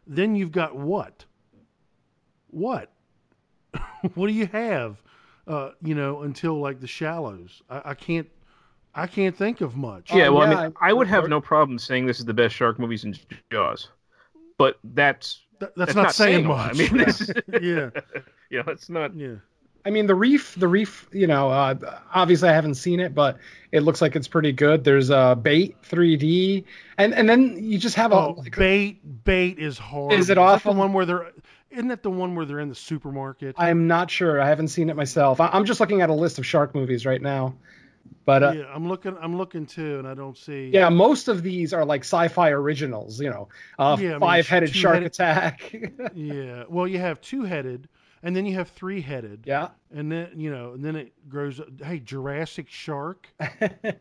Then 0.06 0.36
you've 0.36 0.52
got 0.52 0.76
what? 0.76 1.24
What? 2.50 2.92
what 4.16 4.28
do 4.28 4.34
you 4.34 4.48
have? 4.48 5.02
Uh, 5.50 5.72
you 5.84 5.96
know, 5.96 6.22
until 6.22 6.60
like 6.62 6.80
the 6.80 6.88
Shallows. 6.88 7.62
I, 7.70 7.82
I 7.86 7.94
can't. 7.96 8.30
I 8.96 9.08
can't 9.08 9.36
think 9.36 9.62
of 9.62 9.76
much. 9.76 10.12
Yeah, 10.14 10.30
well, 10.30 10.44
I 10.52 10.66
mean, 10.66 10.74
I 10.80 10.94
would 10.94 11.08
have 11.08 11.28
no 11.28 11.42
problem 11.42 11.78
saying 11.80 12.06
this 12.06 12.20
is 12.20 12.26
the 12.26 12.34
best 12.34 12.56
shark 12.56 12.80
movie 12.80 12.98
since 12.98 13.20
Jaws, 13.52 13.90
but 14.58 14.78
that's 14.84 15.42
That- 15.60 15.76
that's 15.76 15.96
not 15.96 16.14
saying 16.16 16.46
a 16.46 16.50
lot. 16.50 16.76
much. 16.76 16.90
I 16.92 16.94
mean, 16.94 17.04
this 17.06 17.22
is, 17.22 17.32
Yeah. 17.62 17.90
yeah, 18.50 18.62
that's 18.66 18.90
not. 18.90 19.16
Yeah. 19.16 19.36
I 19.86 19.92
mean, 19.92 20.08
the 20.08 20.16
reef, 20.16 20.56
the 20.56 20.68
reef, 20.68 21.08
you 21.14 21.26
know, 21.28 21.50
uh, 21.50 21.76
obviously 22.14 22.50
I 22.50 22.54
haven't 22.54 22.76
seen 22.76 23.00
it, 23.00 23.16
but 23.16 23.38
it 23.72 23.80
looks 23.82 24.02
like 24.02 24.16
it's 24.16 24.28
pretty 24.28 24.52
good. 24.52 24.84
There's 24.84 25.10
uh, 25.10 25.36
bait 25.36 25.82
3D, 25.84 26.66
and 26.98 27.14
and 27.14 27.30
then 27.30 27.58
you 27.64 27.78
just 27.80 27.96
have 27.96 28.12
a 28.12 28.16
Oh, 28.16 28.44
bait, 28.58 29.24
bait 29.24 29.58
is 29.58 29.78
hard. 29.78 30.14
Is 30.14 30.30
it 30.30 30.36
that 30.36 30.42
awful? 30.42 30.74
the 30.74 30.80
one 30.80 30.94
where 30.94 31.06
they're? 31.06 31.32
Isn't 31.72 31.90
that 31.90 32.04
the 32.04 32.10
one 32.10 32.36
where 32.36 32.46
they're 32.46 32.60
in 32.60 32.70
the 32.70 32.76
supermarket? 32.76 33.56
I'm 33.58 33.88
not 33.88 34.10
sure. 34.10 34.42
I 34.42 34.48
haven't 34.48 34.70
seen 34.70 34.90
it 34.90 34.96
myself. 34.96 35.40
I, 35.40 35.48
I'm 35.48 35.66
just 35.66 35.80
looking 35.80 36.02
at 36.02 36.10
a 36.10 36.14
list 36.14 36.40
of 36.40 36.46
shark 36.46 36.74
movies 36.74 37.06
right 37.06 37.22
now, 37.22 37.56
but 38.26 38.44
uh, 38.44 38.52
yeah, 38.52 38.64
I'm 38.74 38.88
looking. 38.88 39.16
I'm 39.22 39.38
looking 39.38 39.66
too, 39.66 40.00
and 40.00 40.08
I 40.08 40.14
don't 40.16 40.38
see. 40.38 40.70
yeah, 40.74 40.90
most 40.90 41.28
of 41.28 41.44
these 41.44 41.74
are 41.74 41.86
like 41.86 42.02
sci-fi 42.02 42.50
originals. 42.52 43.20
You 43.22 43.30
know, 43.30 43.50
uh, 43.78 43.98
Yeah, 44.00 44.10
I 44.10 44.12
mean, 44.14 44.20
five-headed 44.22 44.76
shark 44.76 45.04
attack. 45.04 45.74
yeah. 46.16 46.64
Well, 46.68 46.88
you 46.88 47.00
have 47.00 47.22
two-headed, 47.22 47.88
and 48.24 48.36
then 48.36 48.46
you 48.46 48.56
have 48.56 48.70
three-headed. 48.70 49.44
Yeah. 49.46 49.70
And 49.94 50.12
then 50.12 50.32
you 50.38 50.52
know, 50.52 50.74
and 50.74 50.84
then 50.84 50.96
it 50.96 51.14
grows. 51.30 51.62
Hey, 51.84 52.00
Jurassic 52.00 52.70
Shark. 52.70 53.28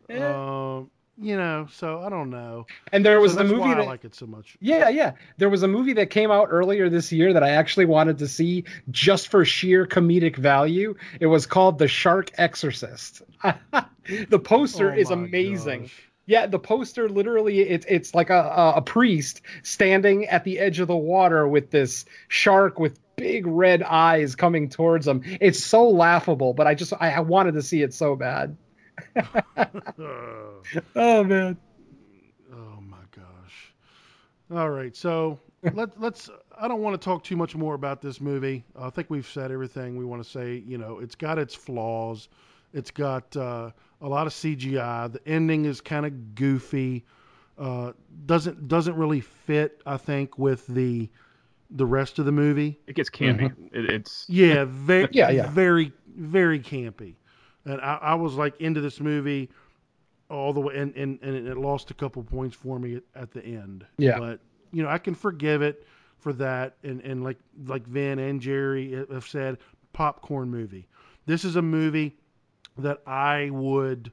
um, 0.09 0.89
you 1.21 1.35
know, 1.35 1.67
so 1.71 2.01
I 2.01 2.09
don't 2.09 2.29
know. 2.29 2.65
And 2.91 3.05
there 3.05 3.19
was 3.19 3.33
So 3.33 3.39
the 3.39 3.43
that's 3.43 3.53
movie 3.53 3.69
why 3.69 3.81
I 3.81 3.85
like 3.85 4.05
it 4.05 4.15
so 4.15 4.25
much. 4.25 4.57
Yeah, 4.61 4.89
yeah. 4.89 5.13
There 5.37 5.49
was 5.49 5.63
a 5.63 5.67
movie 5.67 5.93
that 5.93 6.09
came 6.09 6.31
out 6.31 6.47
earlier 6.49 6.89
this 6.89 7.11
year 7.11 7.33
that 7.33 7.43
I 7.43 7.49
actually 7.51 7.85
wanted 7.85 8.19
to 8.19 8.27
see 8.27 8.65
just 8.89 9.27
for 9.27 9.43
sheer 9.43 9.85
comedic 9.85 10.37
value. 10.37 10.95
It 11.19 11.27
was 11.27 11.45
called 11.45 11.77
The 11.77 11.87
Shark 11.87 12.31
Exorcist. 12.37 13.21
the 14.29 14.39
poster 14.39 14.91
Oh 14.91 14.97
is 14.97 15.09
amazing. 15.11 15.89
Yeah, 16.25 16.45
the 16.45 16.59
poster 16.59 17.09
literally 17.09 17.61
it's 17.61 17.85
it's 17.89 18.13
like 18.13 18.29
a, 18.29 18.73
a 18.75 18.81
priest 18.81 19.41
standing 19.63 20.27
at 20.27 20.43
the 20.43 20.59
edge 20.59 20.79
of 20.79 20.87
the 20.87 20.95
water 20.95 21.47
with 21.47 21.71
this 21.71 22.05
shark 22.27 22.79
with 22.79 22.99
big 23.15 23.47
red 23.47 23.81
eyes 23.83 24.35
coming 24.35 24.69
towards 24.69 25.07
him. 25.07 25.23
It's 25.41 25.63
so 25.63 25.89
laughable, 25.89 26.53
but 26.53 26.67
I 26.67 26.75
just 26.75 26.93
I 26.93 27.19
wanted 27.21 27.55
to 27.55 27.63
see 27.63 27.81
it 27.81 27.93
so 27.93 28.15
bad. 28.15 28.55
oh 30.95 31.23
man. 31.23 31.57
Oh 32.53 32.81
my 32.81 32.97
gosh. 33.11 33.73
All 34.51 34.69
right, 34.69 34.95
so 34.95 35.39
let 35.73 35.99
let's. 35.99 36.29
I 36.59 36.67
don't 36.67 36.81
want 36.81 36.99
to 36.99 37.03
talk 37.03 37.23
too 37.23 37.35
much 37.37 37.55
more 37.55 37.75
about 37.75 38.01
this 38.01 38.19
movie. 38.19 38.63
I 38.75 38.89
think 38.89 39.09
we've 39.09 39.27
said 39.27 39.51
everything 39.51 39.95
we 39.97 40.05
want 40.05 40.23
to 40.23 40.29
say. 40.29 40.63
You 40.65 40.77
know, 40.77 40.99
it's 40.99 41.15
got 41.15 41.37
its 41.39 41.53
flaws. 41.55 42.29
It's 42.73 42.91
got 42.91 43.35
uh, 43.35 43.71
a 44.01 44.07
lot 44.07 44.27
of 44.27 44.33
CGI. 44.33 45.07
The 45.07 45.25
ending 45.27 45.65
is 45.65 45.81
kind 45.81 46.05
of 46.05 46.35
goofy. 46.35 47.05
uh, 47.57 47.93
doesn't 48.25 48.67
doesn't 48.67 48.95
really 48.95 49.21
fit. 49.21 49.81
I 49.85 49.97
think 49.97 50.37
with 50.37 50.65
the 50.67 51.09
the 51.71 51.85
rest 51.85 52.17
of 52.19 52.25
the 52.25 52.31
movie. 52.31 52.79
It 52.87 52.95
gets 52.95 53.09
campy. 53.09 53.53
It, 53.71 53.85
it's 53.91 54.25
Yeah, 54.27 54.65
very, 54.67 55.07
Yeah, 55.11 55.29
yeah. 55.29 55.47
very, 55.51 55.91
very 56.15 56.59
campy. 56.59 57.15
And 57.69 57.81
I, 57.81 57.99
I 58.01 58.15
was 58.15 58.35
like 58.35 58.59
into 58.59 58.81
this 58.81 58.99
movie 58.99 59.49
all 60.29 60.53
the 60.53 60.59
way, 60.59 60.77
and, 60.77 60.95
and, 60.95 61.19
and 61.21 61.47
it 61.47 61.57
lost 61.57 61.91
a 61.91 61.93
couple 61.93 62.23
points 62.23 62.55
for 62.55 62.79
me 62.79 63.01
at, 63.15 63.31
the 63.31 63.43
end. 63.43 63.85
Yeah. 63.97 64.19
But 64.19 64.39
you 64.71 64.83
know, 64.83 64.89
I 64.89 64.97
can 64.97 65.15
forgive 65.15 65.61
it 65.61 65.85
for 66.17 66.33
that. 66.33 66.75
And, 66.83 67.01
and 67.01 67.23
like 67.23 67.37
like 67.65 67.85
Vin 67.87 68.19
and 68.19 68.41
Jerry 68.41 68.93
have 69.11 69.27
said, 69.27 69.57
popcorn 69.93 70.49
movie. 70.49 70.87
This 71.25 71.45
is 71.45 71.55
a 71.55 71.61
movie 71.61 72.15
that 72.77 73.01
I 73.05 73.49
would 73.51 74.11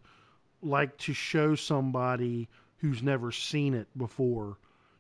like 0.63 0.97
to 0.99 1.13
show 1.13 1.55
somebody 1.55 2.49
who's 2.79 3.03
never 3.03 3.33
seen 3.33 3.75
it 3.75 3.87
before 3.97 4.59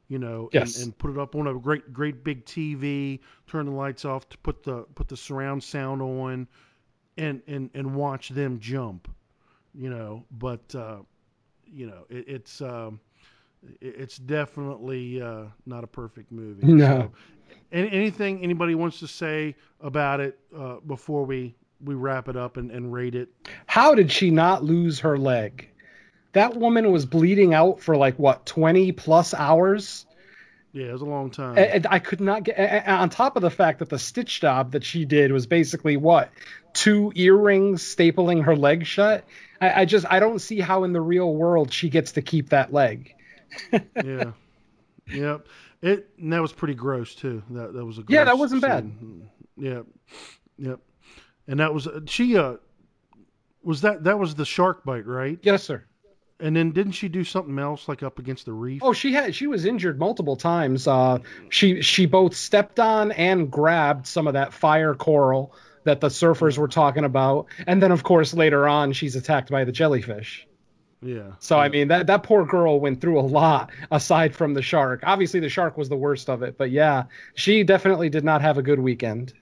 you 0.08 0.18
know, 0.18 0.48
Yes. 0.52 0.76
and, 0.76 0.84
and 0.86 0.98
put 0.98 1.10
it 1.10 1.18
up 1.18 1.34
on 1.34 1.46
a 1.46 1.54
great, 1.54 1.92
great 1.92 2.22
big 2.22 2.44
TV, 2.44 3.18
turn 3.46 3.66
the 3.66 3.72
lights 3.72 4.04
off 4.04 4.28
to 4.28 4.38
put 4.38 4.62
the 4.62 4.82
put 4.94 5.08
the 5.08 5.16
surround 5.16 5.64
sound 5.64 6.00
on, 6.00 6.46
and 7.16 7.42
and 7.46 7.70
and 7.74 7.94
watch 7.94 8.30
them 8.30 8.58
jump, 8.60 9.08
you 9.74 9.90
know. 9.90 10.24
But 10.32 10.74
uh, 10.74 10.98
you 11.66 11.86
know, 11.86 12.04
it, 12.08 12.24
it's 12.28 12.60
um, 12.60 13.00
it- 13.80 13.94
it's 13.98 14.16
definitely 14.18 15.20
uh, 15.20 15.44
not 15.66 15.84
a 15.84 15.88
perfect 15.88 16.32
movie. 16.32 16.66
No. 16.72 16.86
So, 16.86 17.12
any, 17.72 17.90
anything 17.90 18.42
anybody 18.42 18.74
wants 18.74 18.98
to 19.00 19.06
say 19.08 19.54
about 19.80 20.20
it 20.20 20.38
uh, 20.56 20.76
before 20.86 21.24
we 21.24 21.54
we 21.84 21.94
wrap 21.94 22.28
it 22.28 22.36
up 22.36 22.56
and, 22.56 22.70
and 22.70 22.92
rate 22.92 23.14
it? 23.14 23.28
How 23.66 23.94
did 23.94 24.10
she 24.10 24.30
not 24.30 24.64
lose 24.64 24.98
her 25.00 25.16
leg? 25.18 25.68
That 26.32 26.56
woman 26.56 26.92
was 26.92 27.06
bleeding 27.06 27.54
out 27.54 27.80
for 27.80 27.96
like 27.96 28.18
what 28.18 28.44
20 28.46 28.92
plus 28.92 29.32
hours. 29.34 30.06
Yeah, 30.76 30.88
it 30.88 30.92
was 30.92 31.00
a 31.00 31.06
long 31.06 31.30
time. 31.30 31.56
And 31.56 31.86
I 31.88 31.98
could 32.00 32.20
not 32.20 32.42
get 32.42 32.86
on 32.86 33.08
top 33.08 33.36
of 33.36 33.42
the 33.42 33.50
fact 33.50 33.78
that 33.78 33.88
the 33.88 33.98
stitch 33.98 34.42
job 34.42 34.72
that 34.72 34.84
she 34.84 35.06
did 35.06 35.32
was 35.32 35.46
basically 35.46 35.96
what 35.96 36.30
two 36.74 37.12
earrings 37.14 37.82
stapling 37.82 38.44
her 38.44 38.54
leg 38.54 38.84
shut. 38.84 39.24
I, 39.58 39.80
I 39.80 39.84
just 39.86 40.04
I 40.10 40.20
don't 40.20 40.38
see 40.38 40.60
how 40.60 40.84
in 40.84 40.92
the 40.92 41.00
real 41.00 41.34
world 41.34 41.72
she 41.72 41.88
gets 41.88 42.12
to 42.12 42.22
keep 42.22 42.50
that 42.50 42.74
leg. 42.74 43.14
yeah. 43.72 44.32
Yep. 45.08 45.46
It 45.80 46.10
and 46.18 46.34
that 46.34 46.42
was 46.42 46.52
pretty 46.52 46.74
gross 46.74 47.14
too. 47.14 47.42
That 47.52 47.72
that 47.72 47.84
was 47.84 47.96
a 47.96 48.02
gross. 48.02 48.14
Yeah, 48.14 48.24
that 48.24 48.36
wasn't 48.36 48.60
bad. 48.60 48.84
scene. 48.84 49.30
Yep. 49.56 49.86
Yep. 50.58 50.80
And 51.48 51.60
that 51.60 51.72
was 51.72 51.88
she 52.04 52.36
uh 52.36 52.56
was 53.62 53.80
that 53.80 54.04
that 54.04 54.18
was 54.18 54.34
the 54.34 54.44
shark 54.44 54.84
bite, 54.84 55.06
right? 55.06 55.38
Yes, 55.40 55.62
sir. 55.62 55.86
And 56.38 56.54
then 56.54 56.72
didn't 56.72 56.92
she 56.92 57.08
do 57.08 57.24
something 57.24 57.58
else 57.58 57.88
like 57.88 58.02
up 58.02 58.18
against 58.18 58.44
the 58.44 58.52
reef? 58.52 58.82
Oh, 58.82 58.92
she 58.92 59.12
had 59.12 59.34
she 59.34 59.46
was 59.46 59.64
injured 59.64 59.98
multiple 59.98 60.36
times. 60.36 60.86
Uh, 60.86 61.18
she 61.48 61.80
she 61.80 62.04
both 62.04 62.36
stepped 62.36 62.78
on 62.78 63.12
and 63.12 63.50
grabbed 63.50 64.06
some 64.06 64.26
of 64.26 64.34
that 64.34 64.52
fire 64.52 64.94
coral 64.94 65.54
that 65.84 66.00
the 66.00 66.08
surfers 66.08 66.58
were 66.58 66.68
talking 66.68 67.04
about, 67.04 67.46
and 67.66 67.82
then 67.82 67.90
of 67.90 68.02
course 68.02 68.34
later 68.34 68.68
on 68.68 68.92
she's 68.92 69.16
attacked 69.16 69.50
by 69.50 69.64
the 69.64 69.72
jellyfish. 69.72 70.46
Yeah. 71.00 71.32
So 71.38 71.58
I 71.58 71.70
mean 71.70 71.88
that 71.88 72.06
that 72.08 72.22
poor 72.22 72.44
girl 72.44 72.80
went 72.80 73.00
through 73.00 73.18
a 73.18 73.22
lot 73.22 73.70
aside 73.90 74.34
from 74.34 74.52
the 74.52 74.62
shark. 74.62 75.00
Obviously 75.04 75.40
the 75.40 75.48
shark 75.48 75.78
was 75.78 75.88
the 75.88 75.96
worst 75.96 76.28
of 76.28 76.42
it, 76.42 76.58
but 76.58 76.70
yeah, 76.70 77.04
she 77.34 77.62
definitely 77.64 78.10
did 78.10 78.24
not 78.24 78.42
have 78.42 78.58
a 78.58 78.62
good 78.62 78.80
weekend. 78.80 79.32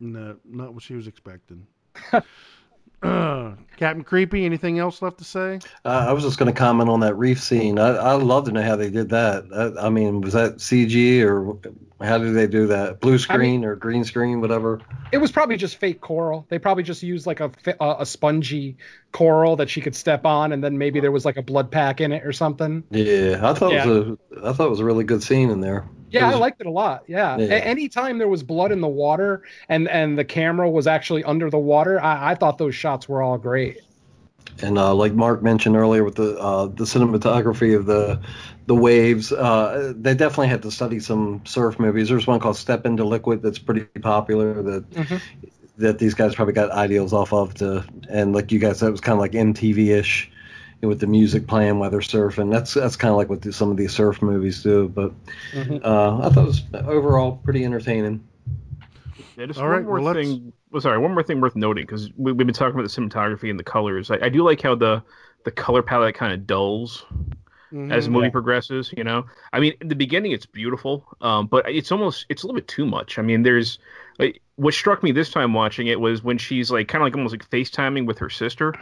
No, 0.00 0.36
not 0.44 0.74
what 0.74 0.82
she 0.82 0.94
was 0.94 1.06
expecting. 1.06 1.66
uh, 3.02 3.52
Captain 3.76 4.04
Creepy, 4.04 4.44
anything 4.44 4.78
else 4.78 5.00
left 5.00 5.18
to 5.18 5.24
say? 5.24 5.58
Uh, 5.84 6.06
I 6.08 6.12
was 6.12 6.22
just 6.24 6.38
going 6.38 6.52
to 6.52 6.58
comment 6.58 6.90
on 6.90 7.00
that 7.00 7.14
reef 7.14 7.42
scene. 7.42 7.78
I, 7.78 7.88
I 7.96 8.12
love 8.14 8.44
to 8.44 8.52
know 8.52 8.62
how 8.62 8.76
they 8.76 8.90
did 8.90 9.10
that. 9.10 9.44
I, 9.78 9.86
I 9.86 9.88
mean, 9.88 10.20
was 10.20 10.34
that 10.34 10.56
CG 10.56 11.22
or 11.24 11.56
how 12.04 12.18
did 12.18 12.34
they 12.34 12.46
do 12.46 12.66
that? 12.68 13.00
Blue 13.00 13.18
screen 13.18 13.64
or 13.64 13.76
green 13.76 14.04
screen, 14.04 14.40
whatever. 14.40 14.80
It 15.12 15.18
was 15.18 15.32
probably 15.32 15.56
just 15.56 15.76
fake 15.76 16.00
coral. 16.00 16.46
They 16.48 16.58
probably 16.58 16.82
just 16.82 17.02
used 17.02 17.26
like 17.26 17.40
a 17.40 17.50
a 17.80 17.96
a 18.00 18.06
spongy 18.06 18.76
coral 19.12 19.56
that 19.56 19.68
she 19.70 19.80
could 19.80 19.96
step 19.96 20.24
on, 20.24 20.52
and 20.52 20.62
then 20.62 20.78
maybe 20.78 21.00
there 21.00 21.12
was 21.12 21.24
like 21.24 21.36
a 21.36 21.42
blood 21.42 21.70
pack 21.70 22.00
in 22.00 22.12
it 22.12 22.24
or 22.26 22.32
something. 22.32 22.84
Yeah, 22.90 23.40
I 23.42 23.54
thought 23.54 23.72
Yeah. 23.72 23.86
it 23.86 23.88
was 23.88 24.18
a 24.42 24.48
I 24.48 24.52
thought 24.52 24.66
it 24.66 24.70
was 24.70 24.80
a 24.80 24.84
really 24.84 25.04
good 25.04 25.22
scene 25.22 25.50
in 25.50 25.60
there. 25.60 25.86
Yeah, 26.10 26.30
It 26.30 26.34
I 26.34 26.38
liked 26.38 26.60
it 26.60 26.66
a 26.66 26.70
lot. 26.70 27.04
Yeah. 27.06 27.36
Yeah. 27.38 27.54
A- 27.54 27.64
anytime 27.66 28.18
there 28.18 28.28
was 28.28 28.42
blood 28.42 28.72
in 28.72 28.80
the 28.80 28.88
water 28.88 29.42
and 29.68 29.88
and 29.88 30.18
the 30.18 30.24
camera 30.24 30.68
was 30.70 30.86
actually 30.86 31.24
under 31.24 31.50
the 31.50 31.58
water, 31.58 32.00
I, 32.02 32.32
I 32.32 32.34
thought 32.34 32.58
those 32.58 32.74
shots 32.74 33.08
were 33.08 33.22
all 33.22 33.38
great. 33.38 33.78
And 34.62 34.78
uh, 34.78 34.94
like 34.94 35.12
Mark 35.14 35.42
mentioned 35.42 35.76
earlier, 35.76 36.04
with 36.04 36.16
the 36.16 36.38
uh, 36.38 36.66
the 36.66 36.84
cinematography 36.84 37.76
of 37.76 37.86
the 37.86 38.20
the 38.66 38.74
waves, 38.74 39.32
uh, 39.32 39.92
they 39.96 40.14
definitely 40.14 40.48
had 40.48 40.62
to 40.62 40.70
study 40.70 41.00
some 41.00 41.42
surf 41.46 41.78
movies. 41.78 42.08
There's 42.08 42.26
one 42.26 42.40
called 42.40 42.56
Step 42.56 42.84
into 42.86 43.04
Liquid 43.04 43.42
that's 43.42 43.58
pretty 43.58 43.84
popular 44.00 44.62
that 44.62 45.20
that 45.78 45.98
these 45.98 46.14
guys 46.14 46.34
probably 46.34 46.54
got 46.54 46.70
ideals 46.70 47.12
off 47.12 47.32
of. 47.32 47.54
To 47.54 47.84
and 48.08 48.34
like 48.34 48.52
you 48.52 48.58
guys, 48.58 48.78
said, 48.78 48.88
it 48.88 48.92
was 48.92 49.00
kind 49.00 49.14
of 49.14 49.20
like 49.20 49.32
MTV 49.32 49.98
ish 49.98 50.30
with 50.82 51.00
the 51.00 51.06
music 51.06 51.46
playing 51.46 51.78
while 51.78 51.90
they're 51.90 52.00
surfing. 52.00 52.50
That's 52.50 52.74
that's 52.74 52.96
kind 52.96 53.10
of 53.10 53.16
like 53.16 53.28
what 53.28 53.42
the, 53.42 53.52
some 53.52 53.70
of 53.70 53.76
these 53.76 53.92
surf 53.94 54.22
movies 54.22 54.62
do. 54.62 54.88
But 54.88 55.12
uh, 55.54 56.18
I 56.18 56.30
thought 56.30 56.44
it 56.44 56.46
was 56.46 56.62
overall 56.74 57.36
pretty 57.38 57.64
entertaining. 57.64 58.26
Yeah, 59.36 59.46
just 59.46 59.62
All 59.62 59.68
one 59.68 59.82
right, 59.82 59.84
more 59.84 60.00
well, 60.00 60.14
thing. 60.14 60.52
Well, 60.70 60.80
sorry, 60.80 60.98
one 60.98 61.12
more 61.12 61.22
thing 61.22 61.40
worth 61.40 61.56
noting 61.56 61.84
because 61.84 62.10
we, 62.16 62.32
we've 62.32 62.46
been 62.46 62.54
talking 62.54 62.78
about 62.78 62.88
the 62.88 63.00
cinematography 63.00 63.50
and 63.50 63.58
the 63.58 63.64
colors. 63.64 64.10
I, 64.10 64.18
I 64.22 64.28
do 64.28 64.42
like 64.44 64.60
how 64.62 64.74
the 64.74 65.02
the 65.44 65.50
color 65.50 65.82
palette 65.82 66.14
kind 66.14 66.32
of 66.32 66.46
dulls 66.46 67.04
as 67.90 68.06
the 68.06 68.10
movie 68.10 68.28
Yeah. 68.28 68.30
progresses. 68.30 68.92
You 68.96 69.04
know, 69.04 69.26
I 69.52 69.60
mean, 69.60 69.74
in 69.80 69.88
the 69.88 69.96
beginning 69.96 70.32
it's 70.32 70.46
beautiful, 70.46 71.06
um, 71.20 71.46
but 71.46 71.68
it's 71.70 71.92
almost 71.92 72.26
it's 72.28 72.42
a 72.42 72.46
little 72.46 72.60
bit 72.60 72.68
too 72.68 72.86
much. 72.86 73.18
I 73.18 73.22
mean, 73.22 73.42
there's 73.42 73.78
like 74.18 74.42
what 74.56 74.74
struck 74.74 75.02
me 75.02 75.12
this 75.12 75.30
time 75.30 75.54
watching 75.54 75.86
it 75.88 76.00
was 76.00 76.22
when 76.22 76.38
she's 76.38 76.70
like 76.70 76.88
kind 76.88 77.02
of 77.02 77.06
like 77.06 77.16
almost 77.16 77.32
like 77.34 77.48
FaceTiming 77.50 78.06
with 78.06 78.18
her 78.18 78.30
sister. 78.30 78.74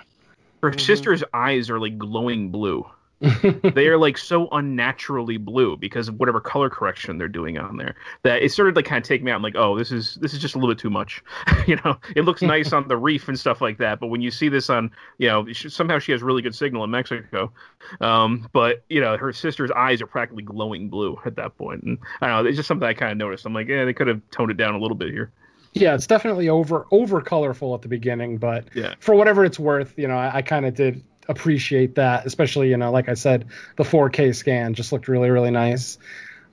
Her 0.63 0.77
sister's 0.77 1.23
eyes 1.33 1.71
are 1.71 1.79
like 1.79 1.99
glowing 1.99 2.51
blue. 2.51 2.87
they 3.75 3.89
are 3.89 3.99
like 3.99 4.17
so 4.17 4.49
unnaturally 4.53 5.39
blue 5.39 5.77
because 5.77 6.07
of 6.07 6.21
whatever 6.21 6.41
color 6.41 6.71
correction 6.71 7.19
they're 7.19 7.27
doing 7.27 7.59
on 7.59 7.77
there 7.77 7.97
that 8.23 8.43
it 8.43 8.53
started 8.53 8.77
like 8.77 8.85
kind 8.85 9.03
of 9.03 9.09
take 9.09 9.25
me 9.25 9.33
out. 9.33 9.37
I'm 9.37 9.43
like, 9.43 9.57
oh, 9.57 9.77
this 9.77 9.91
is 9.91 10.15
this 10.17 10.33
is 10.33 10.39
just 10.39 10.55
a 10.55 10.59
little 10.59 10.73
bit 10.73 10.81
too 10.81 10.91
much. 10.91 11.23
you 11.67 11.77
know, 11.85 11.99
it 12.15 12.23
looks 12.23 12.43
nice 12.55 12.73
on 12.73 12.87
the 12.87 12.97
reef 12.97 13.27
and 13.27 13.39
stuff 13.39 13.61
like 13.61 13.79
that, 13.79 13.99
but 13.99 14.07
when 14.07 14.21
you 14.21 14.31
see 14.31 14.49
this 14.49 14.71
on, 14.71 14.93
you 15.19 15.27
know, 15.27 15.53
she, 15.53 15.69
somehow 15.69 15.99
she 15.99 16.13
has 16.13 16.23
really 16.23 16.43
good 16.43 16.55
signal 16.55 16.85
in 16.85 16.91
Mexico. 16.91 17.53
Um, 18.01 18.49
but 18.53 18.85
you 18.89 19.01
know, 19.01 19.17
her 19.17 19.33
sister's 19.33 19.73
eyes 19.73 20.01
are 20.01 20.07
practically 20.07 20.45
glowing 20.45 20.89
blue 20.89 21.19
at 21.25 21.35
that 21.37 21.59
point, 21.59 21.83
and 21.83 21.99
I 22.21 22.29
don't 22.29 22.45
know, 22.45 22.49
it's 22.49 22.57
just 22.57 22.69
something 22.69 22.87
I 22.87 22.95
kind 22.95 23.11
of 23.11 23.19
noticed. 23.19 23.47
I'm 23.47 23.55
like, 23.55 23.67
yeah, 23.67 23.85
they 23.85 23.95
could 23.95 24.07
have 24.07 24.21
toned 24.31 24.53
it 24.53 24.57
down 24.57 24.75
a 24.75 24.79
little 24.79 24.97
bit 24.97 25.11
here. 25.11 25.33
Yeah, 25.75 25.95
it's 25.95 26.07
definitely 26.07 26.49
over 26.49 26.87
over 26.91 27.21
colorful 27.21 27.75
at 27.75 27.83
the 27.83 27.89
beginning, 27.89 28.39
but 28.39 28.69
Yeah. 28.75 28.95
for 29.01 29.15
whatever 29.15 29.45
it's 29.45 29.59
worth, 29.59 29.95
you 29.99 30.09
know, 30.09 30.17
I, 30.17 30.37
I 30.37 30.43
kind 30.43 30.67
of 30.67 30.75
did 30.75 31.03
appreciate 31.29 31.95
that, 31.97 32.25
especially 32.27 32.71
you 32.71 32.77
know, 32.77 32.91
like 32.91 33.09
I 33.09 33.15
said, 33.15 33.47
the 33.77 33.85
4K 33.85 34.35
scan 34.35 34.75
just 34.75 34.93
looked 34.93 35.09
really 35.09 35.31
really 35.31 35.51
nice. 35.51 35.99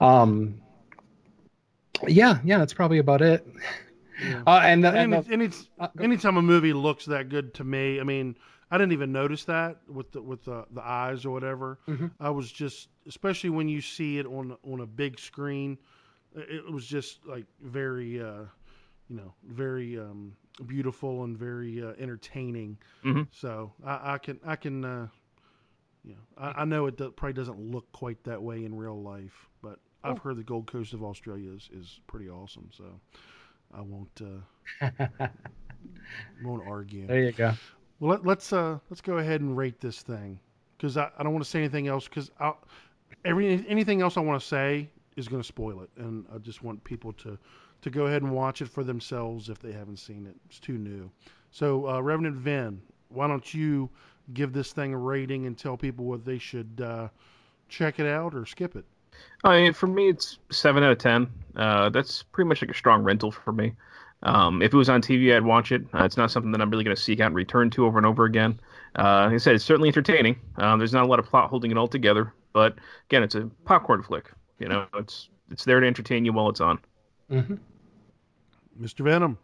Um, 0.01 0.61
yeah, 2.07 2.39
yeah, 2.43 2.57
that's 2.57 2.73
probably 2.73 2.97
about 2.99 3.21
it. 3.21 3.45
Uh, 4.47 4.61
and 4.63 4.83
the, 4.83 4.89
and 4.89 5.13
And 5.13 5.25
the- 5.25 5.33
any, 5.33 5.45
any, 5.79 5.89
anytime 6.01 6.37
a 6.37 6.41
movie 6.41 6.73
looks 6.73 7.05
that 7.05 7.29
good 7.29 7.53
to 7.55 7.63
me, 7.63 7.99
I 7.99 8.03
mean, 8.03 8.37
I 8.71 8.77
didn't 8.77 8.93
even 8.93 9.11
notice 9.11 9.45
that 9.45 9.77
with 9.87 10.11
the 10.11 10.21
with 10.21 10.43
the, 10.43 10.65
the 10.71 10.81
eyes 10.85 11.25
or 11.25 11.31
whatever. 11.31 11.79
Mhm. 11.87 12.11
I 12.19 12.29
was 12.29 12.51
just, 12.51 12.89
especially 13.07 13.49
when 13.51 13.69
you 13.69 13.81
see 13.81 14.17
it 14.19 14.25
on 14.25 14.57
on 14.63 14.81
a 14.81 14.85
big 14.85 15.19
screen, 15.19 15.77
it, 16.35 16.63
it 16.65 16.71
was 16.71 16.85
just 16.85 17.25
like 17.25 17.45
very, 17.61 18.21
uh, 18.21 18.43
you 19.09 19.17
know, 19.17 19.33
very 19.47 19.99
um, 19.99 20.35
beautiful 20.65 21.23
and 21.23 21.37
very 21.37 21.83
uh, 21.83 21.93
entertaining. 21.99 22.77
Mhm. 23.03 23.27
So 23.31 23.71
I, 23.85 24.13
I 24.13 24.17
can 24.17 24.39
I 24.45 24.55
can, 24.55 24.85
uh, 24.85 25.07
you 26.03 26.13
know, 26.13 26.21
I, 26.37 26.61
I 26.61 26.65
know 26.65 26.87
it 26.87 26.97
do, 26.97 27.11
probably 27.11 27.33
doesn't 27.33 27.59
look 27.59 27.91
quite 27.91 28.23
that 28.23 28.41
way 28.41 28.65
in 28.65 28.75
real 28.75 29.01
life, 29.01 29.49
but 29.61 29.79
I've 30.03 30.19
heard 30.19 30.37
the 30.37 30.43
Gold 30.43 30.67
Coast 30.67 30.93
of 30.93 31.03
Australia 31.03 31.51
is, 31.51 31.69
is 31.73 31.99
pretty 32.05 32.29
awesome. 32.29 32.69
So 32.71 32.83
I 33.73 33.81
won't 33.81 34.21
uh, 34.21 35.27
won't 36.43 36.67
argue. 36.67 37.07
there 37.07 37.23
you 37.23 37.31
go. 37.31 37.53
Well, 37.99 38.11
let, 38.11 38.25
let's 38.25 38.53
uh 38.53 38.79
let's 38.89 39.01
go 39.01 39.17
ahead 39.17 39.41
and 39.41 39.55
rate 39.57 39.79
this 39.79 40.01
thing 40.01 40.39
because 40.77 40.97
I, 40.97 41.09
I 41.17 41.23
don't 41.23 41.33
want 41.33 41.43
to 41.43 41.49
say 41.49 41.59
anything 41.59 41.87
else 41.87 42.07
because 42.07 42.29
every 43.23 43.65
anything 43.67 44.01
else 44.01 44.17
I 44.17 44.21
want 44.21 44.39
to 44.39 44.47
say 44.47 44.89
is 45.15 45.27
going 45.27 45.41
to 45.41 45.47
spoil 45.47 45.81
it, 45.81 45.89
and 45.97 46.25
I 46.33 46.37
just 46.39 46.61
want 46.61 46.83
people 46.83 47.13
to 47.13 47.37
to 47.85 47.91
go 47.91 48.07
ahead 48.07 48.23
and 48.23 48.31
watch 48.31 48.63
it 48.63 48.67
for 48.67 48.83
themselves 48.83 49.47
if 49.47 49.59
they 49.59 49.71
haven't 49.71 49.97
seen 49.97 50.25
it. 50.25 50.35
It's 50.49 50.59
too 50.59 50.79
new. 50.79 51.11
So, 51.51 51.87
uh, 51.87 52.01
Revenant 52.01 52.35
Vin, 52.35 52.81
why 53.09 53.27
don't 53.27 53.53
you 53.53 53.91
give 54.33 54.53
this 54.53 54.73
thing 54.73 54.91
a 54.91 54.97
rating 54.97 55.45
and 55.45 55.55
tell 55.55 55.77
people 55.77 56.03
what 56.05 56.25
they 56.25 56.39
should 56.39 56.81
uh, 56.83 57.09
check 57.69 57.99
it 57.99 58.07
out 58.07 58.33
or 58.33 58.43
skip 58.47 58.75
it? 58.75 58.85
I 59.43 59.61
mean, 59.61 59.73
for 59.73 59.85
me, 59.85 60.09
it's 60.09 60.39
seven 60.51 60.83
out 60.83 60.93
of 60.93 60.97
ten. 60.97 61.27
Uh, 61.55 61.89
that's 61.89 62.23
pretty 62.23 62.47
much 62.47 62.63
like 62.63 62.71
a 62.71 62.73
strong 62.73 63.03
rental 63.03 63.31
for 63.31 63.51
me. 63.53 63.73
Um, 64.23 64.63
if 64.63 64.73
it 64.73 64.77
was 64.77 64.89
on 64.89 65.01
TV, 65.03 65.35
I'd 65.35 65.45
watch 65.45 65.71
it. 65.71 65.83
Uh, 65.93 66.03
it's 66.05 66.17
not 66.17 66.31
something 66.31 66.51
that 66.53 66.61
I'm 66.61 66.71
really 66.71 66.83
going 66.83 66.95
to 66.95 67.01
seek 67.01 67.19
out 67.19 67.27
and 67.27 67.35
return 67.35 67.69
to 67.69 67.85
over 67.85 67.99
and 67.99 68.07
over 68.07 68.25
again. 68.25 68.59
Uh, 68.97 69.25
like 69.25 69.33
I 69.33 69.37
said, 69.37 69.53
it's 69.53 69.63
certainly 69.63 69.89
entertaining. 69.89 70.37
Um, 70.57 70.79
there's 70.79 70.93
not 70.93 71.03
a 71.03 71.07
lot 71.07 71.19
of 71.19 71.25
plot 71.25 71.51
holding 71.51 71.69
it 71.69 71.77
all 71.77 71.87
together, 71.87 72.33
But 72.51 72.75
again, 73.07 73.21
it's 73.21 73.35
a 73.35 73.49
popcorn 73.65 74.01
flick. 74.01 74.31
You 74.57 74.69
know, 74.69 74.87
it's 74.95 75.29
it's 75.51 75.63
there 75.65 75.79
to 75.79 75.85
entertain 75.85 76.25
you 76.25 76.33
while 76.33 76.49
it's 76.49 76.61
on. 76.61 76.79
Mhm. 77.31 77.59
Mr. 78.79 79.03
Venom. 79.03 79.37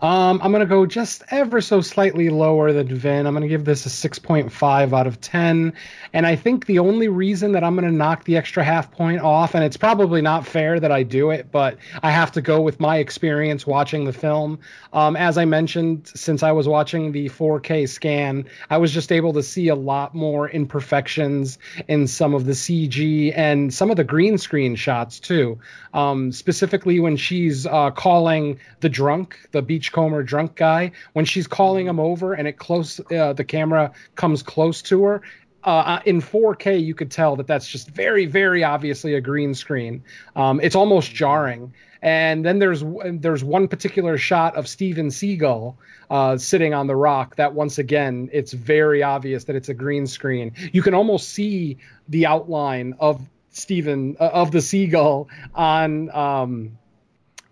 Um, 0.00 0.40
I'm 0.42 0.52
gonna 0.52 0.66
go 0.66 0.84
just 0.84 1.22
ever 1.30 1.62
so 1.62 1.80
slightly 1.80 2.28
lower 2.28 2.70
than 2.74 2.94
Vin. 2.94 3.26
I'm 3.26 3.32
gonna 3.32 3.48
give 3.48 3.64
this 3.64 3.86
a 3.86 3.88
6.5 3.88 4.92
out 4.92 5.06
of 5.06 5.22
10, 5.22 5.72
and 6.12 6.26
I 6.26 6.36
think 6.36 6.66
the 6.66 6.80
only 6.80 7.08
reason 7.08 7.52
that 7.52 7.64
I'm 7.64 7.74
gonna 7.76 7.90
knock 7.90 8.24
the 8.24 8.36
extra 8.36 8.62
half 8.62 8.92
point 8.92 9.22
off, 9.22 9.54
and 9.54 9.64
it's 9.64 9.78
probably 9.78 10.20
not 10.20 10.46
fair 10.46 10.78
that 10.78 10.92
I 10.92 11.02
do 11.02 11.30
it, 11.30 11.50
but 11.50 11.78
I 12.02 12.10
have 12.10 12.32
to 12.32 12.42
go 12.42 12.60
with 12.60 12.78
my 12.78 12.98
experience 12.98 13.66
watching 13.66 14.04
the 14.04 14.12
film. 14.12 14.58
Um, 14.92 15.16
as 15.16 15.38
I 15.38 15.46
mentioned, 15.46 16.10
since 16.14 16.42
I 16.42 16.52
was 16.52 16.68
watching 16.68 17.12
the 17.12 17.30
4K 17.30 17.88
scan, 17.88 18.44
I 18.68 18.76
was 18.76 18.92
just 18.92 19.10
able 19.10 19.32
to 19.32 19.42
see 19.42 19.68
a 19.68 19.74
lot 19.74 20.14
more 20.14 20.46
imperfections 20.46 21.58
in 21.88 22.06
some 22.06 22.34
of 22.34 22.44
the 22.44 22.52
CG 22.52 23.32
and 23.34 23.72
some 23.72 23.90
of 23.90 23.96
the 23.96 24.04
green 24.04 24.36
screen 24.36 24.74
shots 24.74 25.20
too. 25.20 25.58
Um, 25.94 26.32
specifically 26.32 27.00
when 27.00 27.16
she's 27.16 27.64
uh, 27.66 27.90
calling 27.92 28.58
the 28.80 28.90
drunk, 28.90 29.38
the 29.52 29.62
beachcomber 29.86 30.22
drunk 30.22 30.54
guy, 30.54 30.92
when 31.12 31.24
she's 31.24 31.46
calling 31.46 31.86
him 31.86 32.00
over 32.00 32.34
and 32.34 32.48
it 32.48 32.58
close, 32.58 33.00
uh, 33.12 33.32
the 33.32 33.44
camera 33.44 33.92
comes 34.14 34.42
close 34.42 34.82
to 34.82 35.04
her. 35.04 35.22
Uh, 35.62 36.00
in 36.04 36.20
4K, 36.20 36.84
you 36.84 36.94
could 36.94 37.10
tell 37.10 37.36
that 37.36 37.48
that's 37.48 37.68
just 37.68 37.90
very, 37.90 38.26
very 38.26 38.62
obviously 38.62 39.14
a 39.14 39.20
green 39.20 39.52
screen. 39.52 40.04
Um, 40.36 40.60
it's 40.62 40.76
almost 40.76 41.12
jarring. 41.12 41.74
And 42.02 42.44
then 42.44 42.60
there's 42.60 42.84
there's 43.04 43.42
one 43.42 43.66
particular 43.66 44.16
shot 44.16 44.54
of 44.54 44.68
Steven 44.68 45.08
Seagal 45.08 45.74
uh, 46.08 46.36
sitting 46.36 46.72
on 46.72 46.86
the 46.86 46.94
rock 46.94 47.34
that 47.36 47.54
once 47.54 47.78
again 47.78 48.28
it's 48.32 48.52
very 48.52 49.02
obvious 49.02 49.44
that 49.44 49.56
it's 49.56 49.70
a 49.70 49.74
green 49.74 50.06
screen. 50.06 50.52
You 50.72 50.82
can 50.82 50.94
almost 50.94 51.30
see 51.30 51.78
the 52.08 52.26
outline 52.26 52.94
of 53.00 53.20
Steven 53.50 54.18
uh, 54.20 54.24
of 54.24 54.52
the 54.52 54.60
seagull 54.60 55.28
on 55.54 56.10
um, 56.14 56.78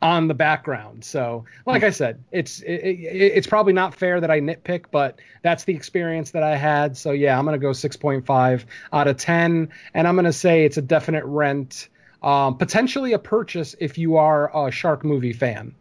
on 0.04 0.28
the 0.28 0.34
background. 0.34 1.02
So, 1.02 1.46
like 1.64 1.82
I 1.82 1.88
said, 1.88 2.22
it's 2.30 2.60
it, 2.60 2.74
it, 2.74 3.32
it's 3.34 3.46
probably 3.46 3.72
not 3.72 3.94
fair 3.94 4.20
that 4.20 4.30
I 4.30 4.38
nitpick, 4.38 4.84
but 4.90 5.18
that's 5.42 5.64
the 5.64 5.74
experience 5.74 6.30
that 6.32 6.42
I 6.42 6.56
had. 6.56 6.94
So 6.94 7.12
yeah, 7.12 7.38
I'm 7.38 7.46
gonna 7.46 7.56
go 7.56 7.70
6.5 7.70 8.64
out 8.92 9.08
of 9.08 9.16
10, 9.16 9.70
and 9.94 10.06
I'm 10.06 10.14
gonna 10.14 10.32
say 10.32 10.66
it's 10.66 10.76
a 10.76 10.82
definite 10.82 11.24
rent, 11.24 11.88
um, 12.22 12.58
potentially 12.58 13.14
a 13.14 13.18
purchase 13.18 13.74
if 13.80 13.96
you 13.96 14.16
are 14.16 14.52
a 14.54 14.70
shark 14.70 15.06
movie 15.06 15.32
fan. 15.32 15.74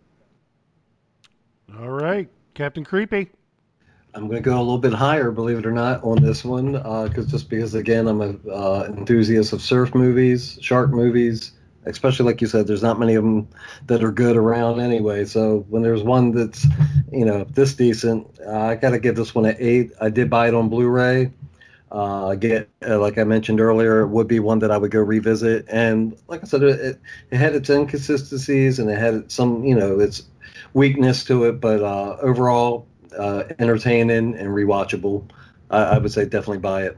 All 1.78 1.90
right, 1.90 2.30
Captain 2.54 2.86
Creepy. 2.86 3.30
I'm 4.16 4.28
going 4.28 4.44
to 4.44 4.48
go 4.48 4.56
a 4.56 4.62
little 4.62 4.78
bit 4.78 4.94
higher, 4.94 5.32
believe 5.32 5.58
it 5.58 5.66
or 5.66 5.72
not, 5.72 6.04
on 6.04 6.22
this 6.22 6.46
one, 6.46 6.74
because 6.74 7.26
just 7.26 7.50
because 7.50 7.74
again 7.74 8.08
I'm 8.08 8.22
a 8.22 8.52
uh, 8.52 8.86
enthusiast 8.96 9.54
of 9.54 9.62
surf 9.64 9.96
movies, 9.96 10.60
shark 10.62 10.92
movies, 10.92 11.54
especially 11.86 12.26
like 12.26 12.42
you 12.42 12.48
said, 12.48 12.68
there's 12.68 12.84
not 12.84 13.00
many 13.00 13.16
of 13.16 13.24
them 13.24 13.48
that 13.88 14.04
are 14.04 14.12
good 14.12 14.36
around 14.36 14.80
anyway. 14.80 15.26
So 15.26 15.66
when 15.70 15.84
there's 15.84 16.04
one 16.04 16.32
that's 16.32 16.66
you 17.12 17.26
know 17.26 17.44
this 17.46 17.74
decent, 17.74 18.28
uh, 18.46 18.58
I 18.58 18.76
got 18.76 18.92
to 18.92 19.00
give 19.00 19.16
this 19.16 19.34
one 19.36 19.46
an 19.46 19.56
eight. 19.60 19.92
I 20.02 20.10
did 20.10 20.30
buy 20.30 20.48
it 20.48 20.54
on 20.54 20.70
Blu-ray. 20.70 21.32
Uh, 21.92 22.34
get 22.36 22.70
uh, 22.88 23.00
like 23.00 23.20
I 23.20 23.24
mentioned 23.24 23.62
earlier, 23.62 24.02
it 24.02 24.08
would 24.08 24.28
be 24.28 24.40
one 24.40 24.60
that 24.60 24.72
I 24.72 24.78
would 24.78 24.92
go 24.92 25.00
revisit. 25.00 25.66
And 25.70 26.18
like 26.28 26.42
I 26.42 26.48
said, 26.48 26.64
it, 26.64 27.00
it 27.30 27.38
had 27.38 27.54
its 27.54 27.70
inconsistencies 27.70 28.80
and 28.80 28.90
it 28.90 28.98
had 28.98 29.32
some 29.32 29.64
you 29.64 29.76
know 29.76 30.00
its 30.00 30.24
weakness 30.74 31.24
to 31.26 31.46
it, 31.46 31.62
but 31.62 31.84
uh, 31.84 32.18
overall 32.22 32.88
uh, 33.18 33.44
entertaining 33.60 34.36
and 34.36 34.50
rewatchable. 34.50 35.30
I, 35.70 35.84
I 35.84 35.98
would 36.00 36.12
say 36.12 36.26
definitely 36.26 36.60
buy 36.60 36.84
it. 36.84 36.98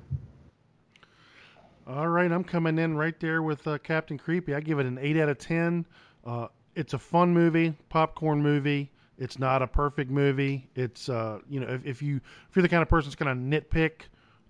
All 1.88 2.08
right, 2.08 2.32
I'm 2.32 2.44
coming 2.44 2.80
in 2.80 2.98
right 2.98 3.20
there 3.20 3.44
with 3.44 3.68
uh, 3.68 3.78
Captain 3.78 4.18
Creepy. 4.18 4.56
I 4.56 4.60
give 4.60 4.80
it 4.80 4.86
an 4.86 4.98
eight 5.00 5.18
out 5.18 5.30
of 5.30 5.38
ten. 5.38 5.86
Uh, 6.26 6.48
it's 6.76 6.94
a 6.94 7.00
fun 7.00 7.34
movie, 7.34 7.74
popcorn 7.90 8.42
movie. 8.42 8.92
It's 9.18 9.38
not 9.40 9.62
a 9.62 9.68
perfect 9.68 10.10
movie. 10.10 10.68
It's 10.76 11.10
uh, 11.10 11.40
you 11.50 11.60
know, 11.60 11.68
if, 11.68 11.86
if 11.86 12.02
you 12.02 12.20
if 12.50 12.56
you're 12.56 12.64
the 12.64 12.70
kind 12.70 12.82
of 12.82 12.90
person 12.90 13.10
that's 13.10 13.16
gonna 13.16 13.36
nitpick, 13.36 13.92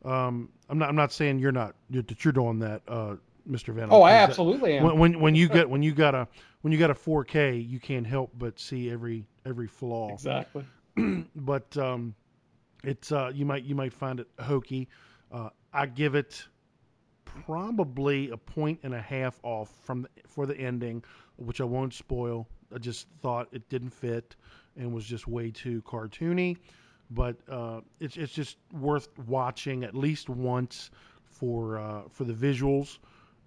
um, 0.06 0.50
I'm 0.70 0.78
not 0.80 0.90
I'm 0.90 0.96
not 0.96 1.12
saying 1.12 1.40
you're 1.40 1.52
not 1.52 1.76
that 1.92 2.24
you're 2.24 2.32
doing 2.32 2.60
that, 2.60 2.82
uh, 2.88 3.16
Mr. 3.50 3.74
Venom. 3.74 3.92
Oh, 3.92 4.02
I 4.02 4.12
'cause 4.12 4.18
that- 4.20 4.30
absolutely 4.30 4.78
am. 4.78 4.84
When, 4.86 4.98
when 4.98 5.20
when 5.20 5.36
you 5.36 5.50
get 5.50 5.70
when 5.70 5.84
you 5.84 5.94
got 5.94 6.16
a 6.16 6.28
when 6.62 6.72
you 6.72 6.80
got 6.80 6.90
a 6.90 6.96
4K, 6.96 7.68
you 7.70 7.80
can't 7.80 8.08
help 8.08 8.32
but 8.38 8.58
see 8.60 8.90
every 8.90 9.26
every 9.46 9.68
flaw. 9.68 10.12
Exactly. 10.14 10.66
but 11.36 11.76
um, 11.78 12.16
it's 12.84 13.12
uh, 13.12 13.32
you 13.36 13.46
might 13.46 13.66
you 13.66 13.76
might 13.76 13.94
find 13.94 14.22
it 14.22 14.28
hokey. 14.40 14.88
Uh, 15.32 15.50
I 15.74 15.86
give 15.86 16.16
it 16.16 16.48
probably 17.46 18.30
a 18.30 18.38
point 18.38 18.80
and 18.84 18.94
a 18.94 19.02
half 19.02 19.40
off 19.44 19.72
from 19.84 20.04
the, 20.04 20.10
for 20.28 20.46
the 20.46 20.58
ending, 20.58 21.04
which 21.38 21.62
I 21.62 21.64
won't 21.64 21.94
spoil. 21.94 22.48
I 22.74 22.78
just 22.78 23.08
thought 23.22 23.48
it 23.52 23.70
didn't 23.70 23.92
fit 23.92 24.36
and 24.78 24.94
was 24.94 25.06
just 25.06 25.28
way 25.28 25.52
too 25.52 25.82
cartoony. 25.84 26.58
But 27.12 27.38
uh, 27.48 27.82
it's 28.00 28.18
it's 28.18 28.34
just 28.34 28.58
worth 28.74 29.10
watching 29.28 29.84
at 29.84 29.96
least 29.96 30.28
once 30.28 30.90
for 31.24 31.78
uh, 31.78 32.04
for 32.10 32.24
the 32.24 32.34
visuals. 32.34 32.98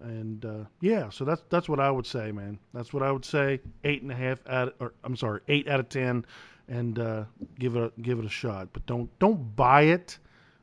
And 0.00 0.44
uh, 0.44 0.64
yeah, 0.80 1.10
so 1.10 1.24
that's 1.24 1.42
that's 1.48 1.68
what 1.68 1.80
I 1.80 1.90
would 1.90 2.06
say, 2.06 2.30
man. 2.30 2.58
That's 2.72 2.92
what 2.92 3.02
I 3.02 3.10
would 3.10 3.24
say. 3.24 3.60
Eight 3.82 4.02
and 4.02 4.12
a 4.12 4.14
half 4.14 4.38
out, 4.46 4.76
or 4.78 4.94
I'm 5.02 5.16
sorry, 5.16 5.40
eight 5.48 5.68
out 5.68 5.80
of 5.80 5.88
ten, 5.88 6.24
and 6.68 6.98
uh, 7.00 7.24
give 7.58 7.74
it 7.74 7.82
a, 7.82 8.00
give 8.00 8.20
it 8.20 8.24
a 8.24 8.30
shot. 8.30 8.68
But 8.72 8.86
don't 8.86 9.10
don't 9.18 9.56
buy 9.56 9.82
it 9.82 10.18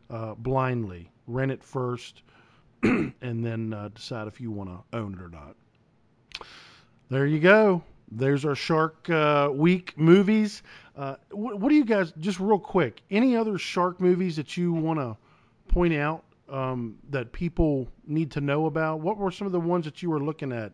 uh, 0.10 0.36
blindly. 0.36 1.12
Rent 1.28 1.52
it 1.52 1.64
first, 1.64 2.22
and 3.22 3.46
then 3.46 3.74
uh, 3.74 3.90
decide 3.90 4.28
if 4.28 4.40
you 4.40 4.52
want 4.52 4.70
to 4.70 4.98
own 4.98 5.14
it 5.14 5.22
or 5.22 5.30
not. 5.30 5.56
There 7.10 7.26
you 7.26 7.40
go. 7.40 7.84
There's 8.12 8.46
our 8.46 8.56
Shark 8.56 9.10
uh, 9.10 9.50
Week 9.52 9.98
movies. 9.98 10.64
Uh, 10.96 11.16
what, 11.32 11.60
what 11.60 11.70
do 11.70 11.76
you 11.76 11.86
guys 11.86 12.14
just 12.20 12.40
real 12.40 12.60
quick? 12.60 13.02
Any 13.12 13.36
other 13.36 13.58
shark 13.58 14.00
movies 14.00 14.36
that 14.38 14.56
you 14.56 14.72
want 14.74 15.00
to 15.00 15.18
point 15.68 15.94
out 15.94 16.24
um, 16.50 16.98
that 17.10 17.32
people 17.32 17.88
need 18.06 18.32
to 18.32 18.42
know 18.42 18.68
about? 18.68 19.02
What 19.02 19.18
were 19.18 19.32
some 19.32 19.48
of 19.48 19.54
the 19.54 19.60
ones 19.60 19.86
that 19.86 20.02
you 20.02 20.10
were 20.10 20.24
looking 20.24 20.52
at, 20.52 20.72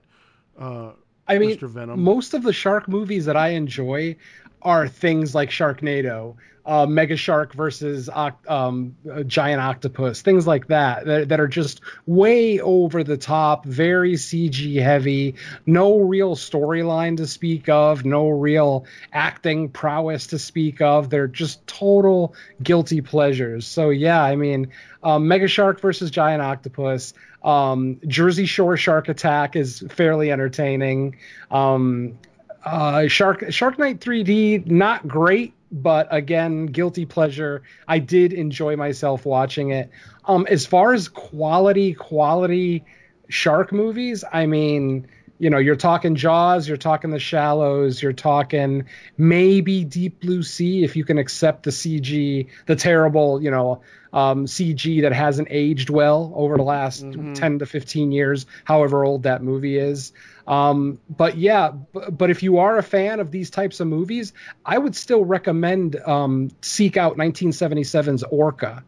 uh, 0.59 0.91
I 1.27 1.37
mean, 1.37 1.57
Mr. 1.57 1.69
Venom? 1.69 2.01
most 2.03 2.33
of 2.33 2.43
the 2.43 2.53
shark 2.53 2.87
movies 2.87 3.25
that 3.25 3.37
I 3.37 3.49
enjoy 3.49 4.15
are 4.61 4.87
things 4.87 5.33
like 5.33 5.49
Sharknado, 5.49 6.35
uh, 6.65 6.85
Mega 6.85 7.15
Shark 7.15 7.53
versus 7.53 8.09
um, 8.47 8.95
giant 9.25 9.61
octopus, 9.61 10.21
things 10.21 10.45
like 10.45 10.67
that, 10.67 11.05
that, 11.05 11.29
that 11.29 11.39
are 11.39 11.47
just 11.47 11.81
way 12.05 12.59
over 12.59 13.03
the 13.03 13.17
top, 13.17 13.65
very 13.65 14.13
CG 14.13 14.81
heavy, 14.81 15.35
no 15.65 15.99
real 15.99 16.35
storyline 16.35 17.17
to 17.17 17.27
speak 17.27 17.69
of, 17.69 18.05
no 18.05 18.29
real 18.29 18.85
acting 19.11 19.69
prowess 19.69 20.27
to 20.27 20.39
speak 20.39 20.81
of. 20.81 21.09
They're 21.09 21.27
just 21.27 21.65
total 21.67 22.35
guilty 22.61 23.01
pleasures. 23.01 23.65
So 23.65 23.89
yeah, 23.89 24.23
I 24.23 24.35
mean, 24.35 24.71
um, 25.03 25.27
Mega 25.27 25.47
Shark 25.47 25.79
versus 25.81 26.11
Giant 26.11 26.41
Octopus. 26.41 27.13
Um, 27.43 27.99
Jersey 28.05 28.45
Shore 28.45 28.77
Shark 28.77 29.09
Attack 29.09 29.55
is 29.55 29.83
fairly 29.89 30.31
entertaining. 30.31 31.17
Um, 31.49 32.19
uh, 32.63 33.07
Shark 33.07 33.51
Shark 33.51 33.79
Night 33.79 33.99
3D 33.99 34.67
not 34.67 35.07
great, 35.07 35.53
but 35.71 36.07
again 36.11 36.67
guilty 36.67 37.05
pleasure. 37.05 37.63
I 37.87 37.99
did 37.99 38.33
enjoy 38.33 38.75
myself 38.75 39.25
watching 39.25 39.71
it. 39.71 39.89
Um, 40.25 40.45
as 40.49 40.65
far 40.65 40.93
as 40.93 41.07
quality 41.07 41.93
quality 41.93 42.85
shark 43.29 43.71
movies, 43.71 44.23
I 44.31 44.45
mean, 44.45 45.07
you 45.41 45.49
know, 45.49 45.57
you're 45.57 45.75
talking 45.75 46.13
Jaws, 46.13 46.67
you're 46.67 46.77
talking 46.77 47.09
The 47.09 47.17
Shallows, 47.17 47.99
you're 47.99 48.13
talking 48.13 48.85
maybe 49.17 49.83
Deep 49.83 50.19
Blue 50.21 50.43
Sea 50.43 50.83
if 50.83 50.95
you 50.95 51.03
can 51.03 51.17
accept 51.17 51.63
the 51.63 51.71
CG, 51.71 52.47
the 52.67 52.75
terrible, 52.75 53.41
you 53.41 53.49
know, 53.49 53.81
um, 54.13 54.45
CG 54.45 55.01
that 55.01 55.13
hasn't 55.13 55.47
aged 55.49 55.89
well 55.89 56.31
over 56.35 56.57
the 56.57 56.63
last 56.63 57.01
10 57.33 57.59
to 57.59 57.65
15 57.65 58.11
years, 58.11 58.45
however 58.65 59.03
old 59.03 59.23
that 59.23 59.41
movie 59.41 59.79
is. 59.79 60.13
Um, 60.45 60.99
but 61.09 61.37
yeah, 61.37 61.71
b- 61.71 62.01
but 62.11 62.29
if 62.29 62.43
you 62.43 62.59
are 62.59 62.77
a 62.77 62.83
fan 62.83 63.19
of 63.19 63.31
these 63.31 63.49
types 63.49 63.79
of 63.79 63.87
movies, 63.87 64.33
I 64.63 64.77
would 64.77 64.95
still 64.95 65.25
recommend 65.25 65.95
um, 65.95 66.51
seek 66.61 66.97
out 66.97 67.17
1977's 67.17 68.23
Orca. 68.29 68.83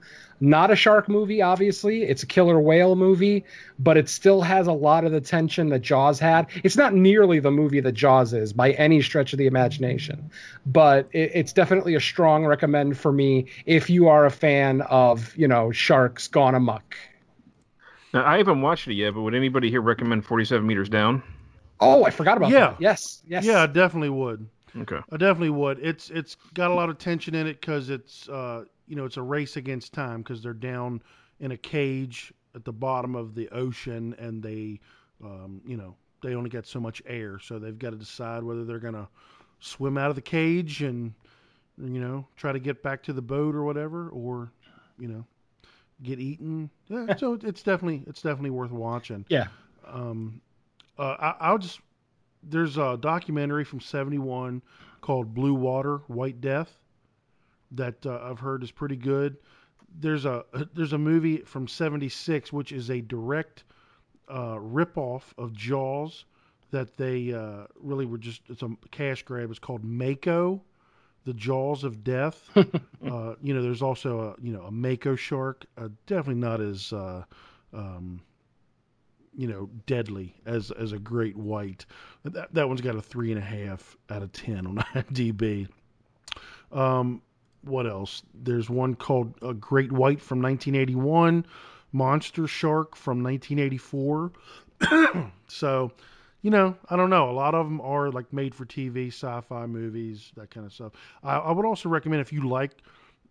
Not 0.45 0.71
a 0.71 0.75
shark 0.75 1.07
movie, 1.07 1.41
obviously. 1.41 2.03
It's 2.03 2.23
a 2.23 2.25
killer 2.25 2.59
whale 2.59 2.97
movie, 2.97 3.45
but 3.79 3.95
it 3.95 4.09
still 4.09 4.41
has 4.41 4.67
a 4.67 4.73
lot 4.73 5.05
of 5.05 5.13
the 5.13 5.21
tension 5.21 5.69
that 5.69 5.79
Jaws 5.79 6.19
had. 6.19 6.47
It's 6.65 6.75
not 6.75 6.93
nearly 6.93 7.39
the 7.39 7.49
movie 7.49 7.79
that 7.79 7.93
Jaws 7.93 8.33
is 8.33 8.51
by 8.51 8.71
any 8.71 9.01
stretch 9.01 9.31
of 9.31 9.39
the 9.39 9.47
imagination, 9.47 10.31
but 10.65 11.07
it, 11.13 11.31
it's 11.33 11.53
definitely 11.53 11.95
a 11.95 12.01
strong 12.01 12.45
recommend 12.45 12.97
for 12.97 13.09
me 13.09 13.45
if 13.65 13.89
you 13.89 14.09
are 14.09 14.25
a 14.25 14.29
fan 14.31 14.81
of, 14.81 15.33
you 15.37 15.47
know, 15.47 15.71
sharks 15.71 16.27
gone 16.27 16.55
amuck. 16.55 16.97
Now, 18.13 18.25
I 18.25 18.37
haven't 18.37 18.61
watched 18.61 18.89
it 18.89 18.95
yet, 18.95 19.13
but 19.13 19.21
would 19.21 19.35
anybody 19.35 19.69
here 19.69 19.81
recommend 19.81 20.25
47 20.25 20.67
Meters 20.67 20.89
Down? 20.89 21.23
Oh, 21.79 22.03
I 22.03 22.09
forgot 22.09 22.35
about 22.35 22.49
Yeah. 22.51 22.71
that. 22.71 22.81
Yes, 22.81 23.21
yes. 23.25 23.45
Yeah, 23.45 23.61
I 23.61 23.67
definitely 23.67 24.09
would. 24.09 24.45
Okay. 24.77 24.99
I 25.09 25.15
definitely 25.15 25.51
would. 25.51 25.79
It's 25.79 26.09
it's 26.09 26.35
got 26.53 26.69
a 26.69 26.73
lot 26.73 26.89
of 26.89 26.97
tension 26.97 27.33
in 27.33 27.47
it 27.47 27.61
because 27.61 27.89
it's 27.89 28.27
uh 28.27 28.65
you 28.87 28.95
know 28.95 29.05
it's 29.05 29.17
a 29.17 29.21
race 29.21 29.57
against 29.57 29.93
time 29.93 30.21
because 30.21 30.41
they're 30.41 30.53
down 30.53 31.01
in 31.39 31.51
a 31.51 31.57
cage 31.57 32.33
at 32.55 32.63
the 32.63 32.73
bottom 32.73 33.15
of 33.15 33.35
the 33.35 33.49
ocean, 33.49 34.15
and 34.19 34.41
they, 34.41 34.79
um, 35.23 35.61
you 35.65 35.77
know, 35.77 35.95
they 36.21 36.35
only 36.35 36.49
get 36.49 36.65
so 36.65 36.79
much 36.79 37.01
air, 37.05 37.39
so 37.39 37.59
they've 37.59 37.79
got 37.79 37.91
to 37.91 37.97
decide 37.97 38.43
whether 38.43 38.63
they're 38.63 38.79
gonna 38.79 39.07
swim 39.59 39.97
out 39.97 40.09
of 40.09 40.15
the 40.15 40.21
cage 40.21 40.81
and, 40.81 41.13
you 41.77 41.99
know, 41.99 42.27
try 42.35 42.51
to 42.51 42.59
get 42.59 42.83
back 42.83 43.01
to 43.03 43.13
the 43.13 43.21
boat 43.21 43.55
or 43.55 43.63
whatever, 43.63 44.09
or, 44.09 44.51
you 44.99 45.07
know, 45.07 45.25
get 46.03 46.19
eaten. 46.19 46.69
Yeah, 46.87 47.15
so 47.15 47.37
it's 47.41 47.63
definitely 47.63 48.03
it's 48.07 48.21
definitely 48.21 48.51
worth 48.51 48.71
watching. 48.71 49.25
Yeah. 49.29 49.47
Um, 49.87 50.41
uh, 50.97 51.15
I, 51.19 51.35
I'll 51.39 51.57
just 51.57 51.79
there's 52.43 52.77
a 52.77 52.97
documentary 52.97 53.63
from 53.63 53.79
'71 53.79 54.61
called 55.01 55.33
Blue 55.33 55.53
Water, 55.53 55.97
White 56.07 56.39
Death 56.39 56.77
that 57.73 58.05
uh, 58.05 58.19
I've 58.23 58.39
heard 58.39 58.63
is 58.63 58.71
pretty 58.71 58.95
good. 58.95 59.37
There's 59.99 60.25
a 60.25 60.45
there's 60.75 60.93
a 60.93 60.97
movie 60.97 61.37
from 61.37 61.67
'76 61.67 62.53
which 62.53 62.71
is 62.71 62.89
a 62.89 63.01
direct 63.01 63.63
uh, 64.27 64.55
ripoff 64.55 65.23
of 65.37 65.53
Jaws 65.53 66.25
that 66.71 66.97
they 66.97 67.31
uh, 67.31 67.65
really 67.79 68.05
were 68.05 68.17
just 68.17 68.41
it's 68.49 68.63
a 68.63 68.69
cash 68.91 69.23
grab. 69.23 69.49
It's 69.49 69.59
called 69.59 69.83
Mako, 69.83 70.61
the 71.25 71.33
Jaws 71.33 71.83
of 71.83 72.03
Death. 72.03 72.49
uh, 72.55 73.35
you 73.41 73.53
know, 73.53 73.61
there's 73.61 73.81
also 73.81 74.19
a 74.19 74.43
you 74.43 74.53
know 74.53 74.63
a 74.63 74.71
Mako 74.71 75.15
shark. 75.15 75.65
Uh, 75.77 75.89
definitely 76.07 76.41
not 76.41 76.61
as 76.61 76.91
uh, 76.91 77.23
um, 77.73 78.21
you 79.37 79.47
know 79.47 79.69
deadly 79.85 80.35
as 80.45 80.71
as 80.71 80.91
a 80.91 80.99
great 80.99 81.37
white. 81.37 81.85
That 82.23 82.53
that 82.53 82.67
one's 82.67 82.81
got 82.81 82.95
a 82.95 83.01
three 83.01 83.31
and 83.31 83.39
a 83.39 83.45
half 83.45 83.95
out 84.09 84.23
of 84.23 84.31
ten 84.31 84.65
on 84.65 84.77
IMDb. 84.95 85.67
Um, 86.71 87.21
what 87.63 87.87
else? 87.87 88.23
There's 88.33 88.69
one 88.69 88.95
called 88.95 89.33
a 89.41 89.53
Great 89.53 89.91
White 89.91 90.21
from 90.21 90.41
1981, 90.41 91.45
Monster 91.91 92.47
Shark 92.47 92.95
from 92.95 93.23
1984. 93.23 94.31
so, 95.47 95.91
you 96.41 96.51
know, 96.51 96.75
I 96.89 96.95
don't 96.95 97.09
know. 97.09 97.29
A 97.29 97.31
lot 97.31 97.55
of 97.55 97.65
them 97.65 97.79
are 97.81 98.11
like 98.11 98.31
made 98.33 98.53
for 98.53 98.65
TV, 98.65 99.07
sci-fi 99.07 99.65
movies, 99.65 100.31
that 100.35 100.49
kind 100.49 100.65
of 100.65 100.73
stuff. 100.73 100.93
I, 101.23 101.35
I 101.37 101.51
would 101.51 101.65
also 101.65 101.89
recommend 101.89 102.21
if 102.21 102.33
you 102.33 102.47
like, 102.47 102.71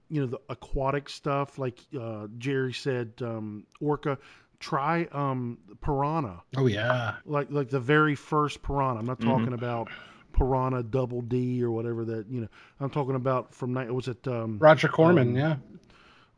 you 0.08 0.20
know, 0.20 0.26
the 0.26 0.40
aquatic 0.48 1.08
stuff, 1.08 1.58
like 1.58 1.78
uh, 1.98 2.26
Jerry 2.38 2.72
said, 2.72 3.12
um, 3.20 3.66
orca. 3.80 4.18
Try 4.60 5.08
um, 5.10 5.58
piranha. 5.80 6.40
Oh 6.56 6.66
yeah. 6.66 7.16
Like 7.26 7.48
like 7.50 7.68
the 7.68 7.80
very 7.80 8.14
first 8.14 8.62
piranha. 8.62 9.00
I'm 9.00 9.06
not 9.06 9.18
Mhm. 9.18 9.24
talking 9.24 9.52
about 9.54 9.88
piranha 10.32 10.82
double 10.82 11.20
D 11.22 11.62
or 11.62 11.70
whatever 11.70 12.04
that 12.04 12.26
you 12.28 12.40
know. 12.42 12.48
I'm 12.80 12.90
talking 12.90 13.14
about 13.14 13.54
from 13.54 13.72
night. 13.72 13.92
Was 13.92 14.08
it 14.08 14.26
um, 14.28 14.58
Roger 14.58 14.88
Corman, 14.88 15.28
um, 15.30 15.36
yeah. 15.36 15.56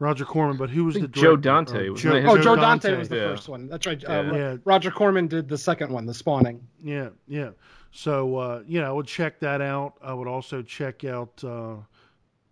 Roger 0.01 0.25
Corman, 0.25 0.57
but 0.57 0.71
who 0.71 0.85
was 0.85 0.95
the 0.95 1.01
think 1.03 1.13
Joe? 1.13 1.37
Dante 1.37 1.89
Uh, 1.89 1.93
was 1.93 2.03
Joe, 2.03 2.17
Oh, 2.27 2.37
Joe 2.37 2.43
Joe 2.43 2.57
Dante, 2.57 2.97
was 2.99 3.09
the 3.09 3.17
Yeah. 3.17 3.29
first 3.29 3.49
one. 3.49 3.69
That's 3.69 3.87
right. 3.87 4.03
Uh, 4.05 4.13
Yeah. 4.13 4.21
Ro- 4.31 4.37
Yeah. 4.37 4.57
Roger 4.65 4.91
Corman 4.91 5.29
did 5.29 5.49
the 5.49 5.59
second 5.59 5.93
one, 5.93 6.05
The 6.07 6.15
Spawning. 6.15 6.61
Yeah, 6.83 7.11
yeah. 7.29 7.51
So 7.93 8.37
uh, 8.37 8.63
you 8.67 8.81
know, 8.81 8.89
I 8.89 8.93
would 8.93 9.07
check 9.07 9.39
that 9.41 9.61
out. 9.61 9.95
I 10.03 10.13
would 10.13 10.29
also 10.29 10.63
check 10.63 11.05
out. 11.05 11.43
Uh, 11.45 11.77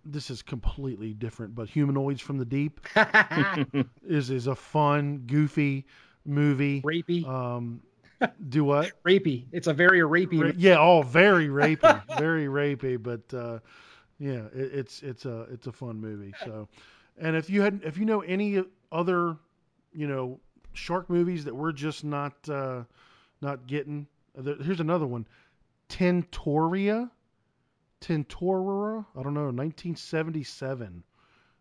this 0.05 0.31
is 0.31 0.43
completely 0.43 1.15
different, 1.15 1.55
but 1.55 1.69
Humanoids 1.69 2.21
from 2.21 2.37
the 2.39 2.45
Deep 2.45 2.81
is 4.07 4.31
is 4.31 4.47
a 4.47 4.55
fun, 4.55 5.23
goofy 5.27 5.87
movie. 6.25 6.83
Rapey. 6.83 7.27
Um, 7.27 7.81
do 8.49 8.65
what? 8.65 8.93
Rapey. 9.05 9.45
It's 9.53 9.67
a 9.67 9.73
very 9.75 10.01
rapey. 10.01 10.43
Ra- 10.45 10.53
yeah, 10.57 10.77
all 10.77 11.03
very 11.03 11.49
rapey, 11.49 12.03
very 12.19 12.47
rapey. 12.47 13.03
But 13.03 13.33
uh, 13.37 13.59
yeah, 14.19 14.47
it, 14.55 14.71
it's 14.75 15.03
it's 15.03 15.25
a 15.25 15.43
it's 15.53 15.67
a 15.67 15.73
fun 15.73 16.01
movie. 16.01 16.33
So, 16.45 16.69
and 17.19 17.37
if 17.37 17.49
you 17.51 17.63
had 17.63 17.81
if 17.85 17.97
you 17.99 18.05
know 18.05 18.21
any 18.21 18.63
other, 18.91 19.37
you 19.93 20.07
know, 20.07 20.41
shark 20.73 21.09
movies 21.11 21.45
that 21.45 21.55
we're 21.55 21.73
just 21.73 22.05
not 22.05 22.35
uh, 22.49 22.83
not 23.41 23.67
getting, 23.67 24.07
there, 24.35 24.57
here's 24.63 24.81
another 24.81 25.07
one, 25.07 25.27
Tentoria, 25.89 27.11
Tentora. 28.01 29.05
I 29.17 29.23
don't 29.23 29.35
know, 29.35 29.45
1977. 29.51 31.03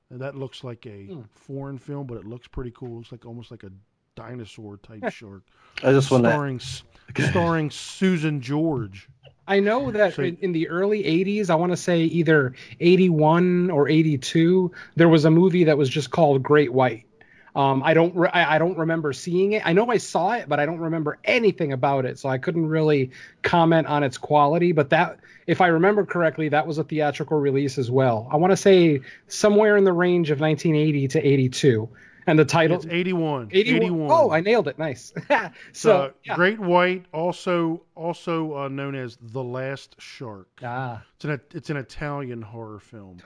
And 0.10 0.20
that 0.20 0.36
looks 0.36 0.64
like 0.64 0.86
a 0.86 1.06
Hmm. 1.06 1.22
foreign 1.32 1.78
film, 1.78 2.06
but 2.06 2.18
it 2.18 2.26
looks 2.26 2.48
pretty 2.48 2.72
cool. 2.72 3.00
It's 3.00 3.12
like 3.14 3.26
almost 3.26 3.50
like 3.50 3.64
a 3.64 3.72
dinosaur 4.16 4.78
type 4.78 5.04
shark. 5.12 5.44
I 5.84 5.92
just 5.92 6.12
wanna- 6.12 6.30
starring 6.30 6.56
s- 6.58 6.84
starring 7.30 7.72
Susan 7.72 8.42
George. 8.42 9.08
I 9.48 9.60
know 9.60 9.92
that 9.92 10.14
So- 10.16 10.24
in, 10.24 10.38
in 10.42 10.52
the 10.52 10.70
early 10.70 11.04
80s, 11.04 11.50
I 11.50 11.56
want 11.56 11.72
to 11.72 11.78
say 11.78 12.02
either 12.04 12.54
81 12.80 13.70
or 13.72 13.90
82, 13.90 14.72
there 14.96 15.10
was 15.10 15.26
a 15.26 15.32
movie 15.32 15.66
that 15.66 15.78
was 15.78 15.90
just 15.90 16.12
called 16.12 16.44
Great 16.44 16.72
White. 16.72 17.06
Um, 17.54 17.84
I 17.84 17.94
don't 17.94 18.16
re- 18.16 18.30
I, 18.32 18.56
I 18.56 18.58
don't 18.60 18.78
remember 18.78 19.12
seeing 19.12 19.52
it. 19.54 19.64
I 19.66 19.74
know 19.74 19.90
I 19.92 19.98
saw 19.98 20.32
it, 20.34 20.48
but 20.48 20.62
I 20.62 20.66
don't 20.66 20.80
remember 20.80 21.20
anything 21.26 21.74
about 21.74 22.06
it, 22.06 22.18
so 22.18 22.30
I 22.30 22.38
couldn't 22.38 22.68
really 22.68 23.12
comment 23.42 23.88
on 23.88 24.04
its 24.04 24.18
quality. 24.18 24.72
But 24.72 24.92
that, 24.92 25.20
if 25.48 25.60
I 25.60 25.68
remember 25.68 26.06
correctly, 26.06 26.48
that 26.50 26.66
was 26.66 26.78
a 26.78 26.86
theatrical 26.86 27.38
release 27.38 27.78
as 27.78 27.92
well. 27.92 28.30
I 28.32 28.38
want 28.38 28.52
to 28.52 28.58
say 28.58 29.02
somewhere 29.28 29.76
in 29.76 29.84
the 29.84 29.92
range 29.92 30.30
of 30.32 30.40
1980 30.40 31.10
to 31.10 31.20
82, 31.28 31.90
and 32.28 32.38
the 32.40 32.46
title 32.46 32.78
It's 32.78 32.86
81. 32.86 33.50
81. 33.52 33.78
81. 33.84 34.08
Oh, 34.12 34.32
I 34.32 34.42
nailed 34.42 34.68
it. 34.68 34.78
Nice. 34.80 35.14
so 35.30 35.52
So, 35.74 36.14
yeah. 36.24 36.36
Great 36.36 36.60
White, 36.60 37.06
also 37.14 37.84
also 37.96 38.56
uh, 38.58 38.68
known 38.68 38.96
as 38.96 39.18
The 39.22 39.44
Last 39.44 39.96
Shark. 40.00 40.48
Ah. 40.64 41.04
It's 41.16 41.26
an 41.26 41.40
it's 41.54 41.70
an 41.70 41.78
Italian 41.78 42.42
horror 42.42 42.80
film. 42.80 43.20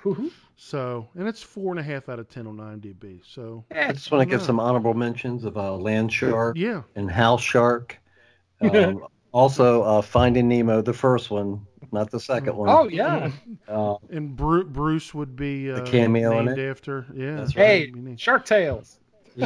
So, 0.57 1.09
and 1.15 1.27
it's 1.27 1.41
four 1.43 1.72
and 1.72 1.80
a 1.80 1.83
half 1.83 2.07
out 2.09 2.19
of 2.19 2.30
ten 2.30 2.48
on 2.48 2.57
IMDb. 2.57 3.22
So, 3.25 3.65
I 3.72 3.91
just 3.91 4.11
want 4.11 4.22
to 4.22 4.33
give 4.35 4.41
some 4.43 4.59
honorable 4.59 4.93
mentions 4.93 5.43
of 5.43 5.57
uh, 5.57 5.75
Land 5.75 6.11
Shark 6.14 6.56
Yeah. 6.57 6.83
and 6.95 7.09
House 7.11 7.41
Shark. 7.43 7.99
Um, 8.61 9.06
also, 9.35 9.83
uh, 9.83 10.01
Finding 10.01 10.47
Nemo, 10.47 10.81
the 10.81 10.93
first 10.93 11.30
one, 11.30 11.67
not 11.91 12.09
the 12.09 12.19
second 12.22 12.55
one. 12.55 12.69
Oh 12.69 12.88
yeah. 12.88 13.31
Uh, 13.67 13.95
and 14.11 14.35
Bru- 14.35 14.64
Bruce 14.65 15.11
would 15.14 15.35
be 15.35 15.72
uh, 15.72 15.83
cameo 15.85 16.38
in 16.39 16.45
named 16.45 16.59
it? 16.59 16.69
after. 16.69 17.05
Yeah. 17.15 17.38
That's 17.38 17.51
Hey, 17.53 17.91
Shark 18.15 18.45
Tales. 18.45 18.99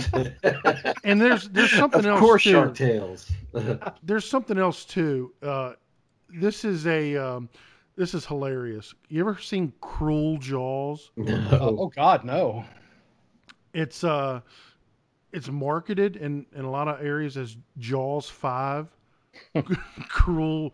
And 1.03 1.19
there's 1.21 1.49
there's 1.49 1.71
something 1.71 2.01
of 2.01 2.05
else 2.05 2.19
course, 2.19 2.43
too. 2.43 2.51
Shark 2.51 2.75
Tales. 2.75 3.31
there's 4.03 4.29
something 4.29 4.57
else 4.57 4.83
too. 4.85 5.33
Uh, 5.41 5.73
this 6.29 6.65
is 6.65 6.85
a 6.85 7.15
um, 7.15 7.49
this 7.95 8.13
is 8.13 8.25
hilarious. 8.25 8.93
You 9.07 9.21
ever 9.21 9.37
seen 9.39 9.71
Cruel 9.81 10.37
Jaws? 10.37 11.11
Uh, 11.17 11.57
oh 11.61 11.87
God, 11.87 12.25
no. 12.25 12.65
It's 13.73 14.03
uh, 14.03 14.41
it's 15.31 15.47
marketed 15.49 16.17
in 16.17 16.45
in 16.55 16.65
a 16.65 16.69
lot 16.69 16.87
of 16.89 17.01
areas 17.03 17.37
as 17.37 17.55
Jaws 17.77 18.29
Five. 18.29 18.87
Cruel 20.09 20.73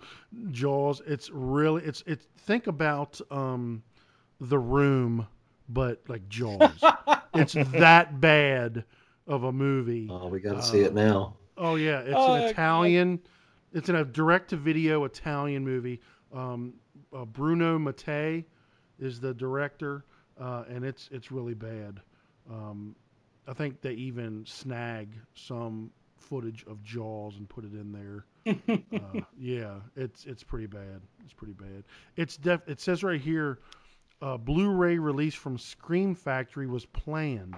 Jaws. 0.51 1.01
It's 1.05 1.29
really 1.29 1.83
it's 1.83 2.03
it's 2.05 2.25
think 2.39 2.67
about 2.67 3.19
um, 3.31 3.83
the 4.39 4.59
Room, 4.59 5.27
but 5.69 6.01
like 6.07 6.27
Jaws. 6.29 6.83
it's 7.33 7.53
that 7.53 8.19
bad 8.19 8.83
of 9.27 9.43
a 9.43 9.51
movie. 9.51 10.07
Oh, 10.09 10.27
we 10.27 10.39
got 10.39 10.55
to 10.55 10.63
see 10.63 10.79
it 10.81 10.93
now. 10.93 11.35
Oh 11.57 11.75
yeah, 11.75 11.99
it's 11.99 12.13
Oh, 12.15 12.33
an 12.33 12.41
God. 12.41 12.51
Italian. 12.51 13.19
It's 13.73 13.89
in 13.89 13.95
a 13.95 14.05
direct-to-video 14.05 15.03
Italian 15.03 15.65
movie. 15.65 15.99
Um, 16.33 16.75
uh, 17.13 17.25
Bruno 17.25 17.77
Mattei 17.77 18.45
is 18.99 19.19
the 19.19 19.33
director, 19.33 20.05
uh, 20.39 20.63
and 20.69 20.85
it's 20.85 21.09
it's 21.11 21.31
really 21.31 21.53
bad. 21.55 21.99
Um, 22.49 22.95
I 23.47 23.53
think 23.53 23.81
they 23.81 23.93
even 23.93 24.45
snag 24.45 25.09
some 25.33 25.91
footage 26.17 26.63
of 26.67 26.81
Jaws 26.83 27.35
and 27.37 27.49
put 27.49 27.65
it 27.65 27.73
in 27.73 27.91
there. 27.91 28.25
Uh, 28.45 29.21
yeah, 29.37 29.75
it's 29.95 30.25
it's 30.25 30.43
pretty 30.43 30.67
bad. 30.67 31.01
It's 31.23 31.33
pretty 31.33 31.53
bad. 31.53 31.83
It's 32.15 32.37
def. 32.37 32.61
It 32.67 32.79
says 32.79 33.03
right 33.03 33.19
here, 33.19 33.59
uh, 34.21 34.37
Blu-ray 34.37 34.97
release 34.97 35.35
from 35.35 35.57
Scream 35.57 36.15
Factory 36.15 36.67
was 36.67 36.85
planned, 36.85 37.55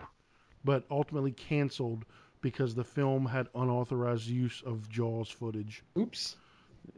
but 0.64 0.86
ultimately 0.90 1.32
canceled 1.32 2.06
because 2.42 2.76
the 2.76 2.84
film 2.84 3.26
had 3.26 3.48
unauthorized 3.56 4.28
use 4.28 4.64
of 4.66 4.90
Jaws 4.90 5.30
footage. 5.30 5.84
Oops. 5.98 6.36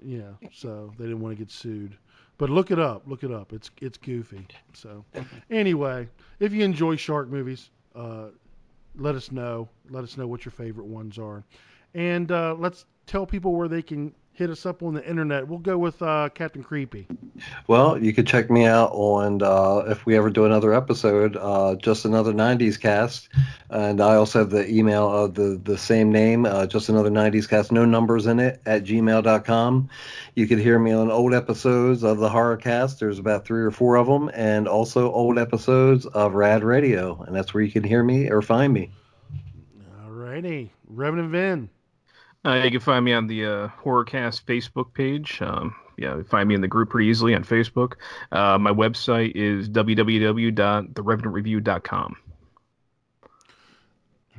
Yeah, 0.04 0.34
so 0.54 0.94
they 0.98 1.06
didn't 1.06 1.22
want 1.22 1.36
to 1.36 1.44
get 1.44 1.52
sued. 1.52 1.98
But 2.38 2.50
look 2.50 2.72
it 2.72 2.80
up. 2.80 3.04
Look 3.06 3.24
it 3.24 3.32
up. 3.32 3.52
It's 3.54 3.72
it's 3.82 3.98
goofy. 3.98 4.46
So 4.74 5.04
anyway, 5.50 6.08
if 6.40 6.54
you 6.54 6.64
enjoy 6.64 6.96
shark 6.96 7.28
movies, 7.28 7.70
uh, 7.96 8.28
let 8.96 9.16
us 9.16 9.32
know. 9.32 9.68
Let 9.90 10.04
us 10.04 10.16
know 10.16 10.28
what 10.28 10.46
your 10.46 10.52
favorite 10.52 10.88
ones 10.88 11.18
are, 11.18 11.44
and 11.96 12.32
uh, 12.32 12.56
let's 12.58 12.86
tell 13.10 13.26
people 13.26 13.54
where 13.54 13.68
they 13.68 13.82
can 13.82 14.14
hit 14.34 14.50
us 14.50 14.66
up 14.66 14.82
on 14.84 14.94
the 14.94 15.06
internet. 15.08 15.46
We'll 15.46 15.60
go 15.60 15.78
with 15.78 16.02
uh, 16.02 16.30
Captain 16.34 16.64
Creepy. 16.64 17.08
Well, 17.68 18.02
you 18.02 18.14
could 18.14 18.26
check 18.26 18.50
me 18.50 18.66
out 18.66 18.92
on 18.94 19.42
uh, 19.44 19.90
if 19.92 20.06
we 20.06 20.16
ever 20.16 20.30
do 20.30 20.46
another 20.46 20.74
episode, 20.74 21.36
uh, 21.36 21.76
just 21.76 22.06
another 22.06 22.32
'90s 22.32 22.80
cast, 22.80 23.28
and 23.70 24.00
I 24.00 24.16
also 24.16 24.40
have 24.40 24.50
the 24.50 24.70
email 24.70 25.14
of 25.14 25.34
the 25.34 25.60
the 25.62 25.78
same 25.78 26.12
name, 26.12 26.46
uh, 26.46 26.68
just 26.68 26.88
another 26.88 27.10
'90s 27.10 27.50
cast, 27.50 27.72
no 27.74 27.84
numbers 27.84 28.28
in 28.28 28.40
it 28.40 28.62
at 28.66 28.86
gmail.com. 28.86 29.90
You 30.36 30.48
could 30.48 30.60
hear 30.60 30.80
me 30.80 30.94
on 30.94 31.12
old 31.12 31.34
episodes 31.34 32.04
of 32.04 32.20
the 32.20 32.30
horror 32.30 32.58
cast. 32.58 33.00
There's 33.00 33.20
about 33.20 33.46
three 33.46 33.62
or 33.62 33.72
four 33.72 33.98
of 33.98 34.08
them, 34.08 34.32
and 34.34 34.70
also 34.70 35.12
old 35.12 35.38
episodes 35.38 36.06
of 36.06 36.34
Rad 36.34 36.64
Radio, 36.64 37.22
and 37.24 37.36
that's 37.36 37.54
where 37.54 37.64
you 37.64 37.72
can 37.72 37.84
hear 37.84 38.04
me 38.04 38.30
or 38.30 38.42
find 38.42 38.72
me. 38.72 38.92
All 40.02 40.12
right. 40.12 40.36
righty, 40.36 40.72
Revenant 40.88 41.32
Vin. 41.32 41.70
Uh, 42.46 42.62
you 42.64 42.72
can 42.72 42.80
find 42.80 43.04
me 43.04 43.12
on 43.14 43.28
the 43.28 43.46
uh, 43.46 43.68
Horrorcast 43.84 44.46
Facebook 44.46 44.94
page. 44.94 45.42
Um, 45.42 45.76
yeah, 45.98 46.16
you 46.16 46.24
find 46.24 46.48
me 46.48 46.56
in 46.56 46.62
the 46.62 46.68
group 46.68 46.90
pretty 46.90 47.10
easily 47.10 47.36
on 47.36 47.44
Facebook. 47.44 47.96
Uh, 48.32 48.58
my 48.58 48.72
website 48.72 49.34
is 49.36 49.70
www.therevenantreview.com. 49.70 52.16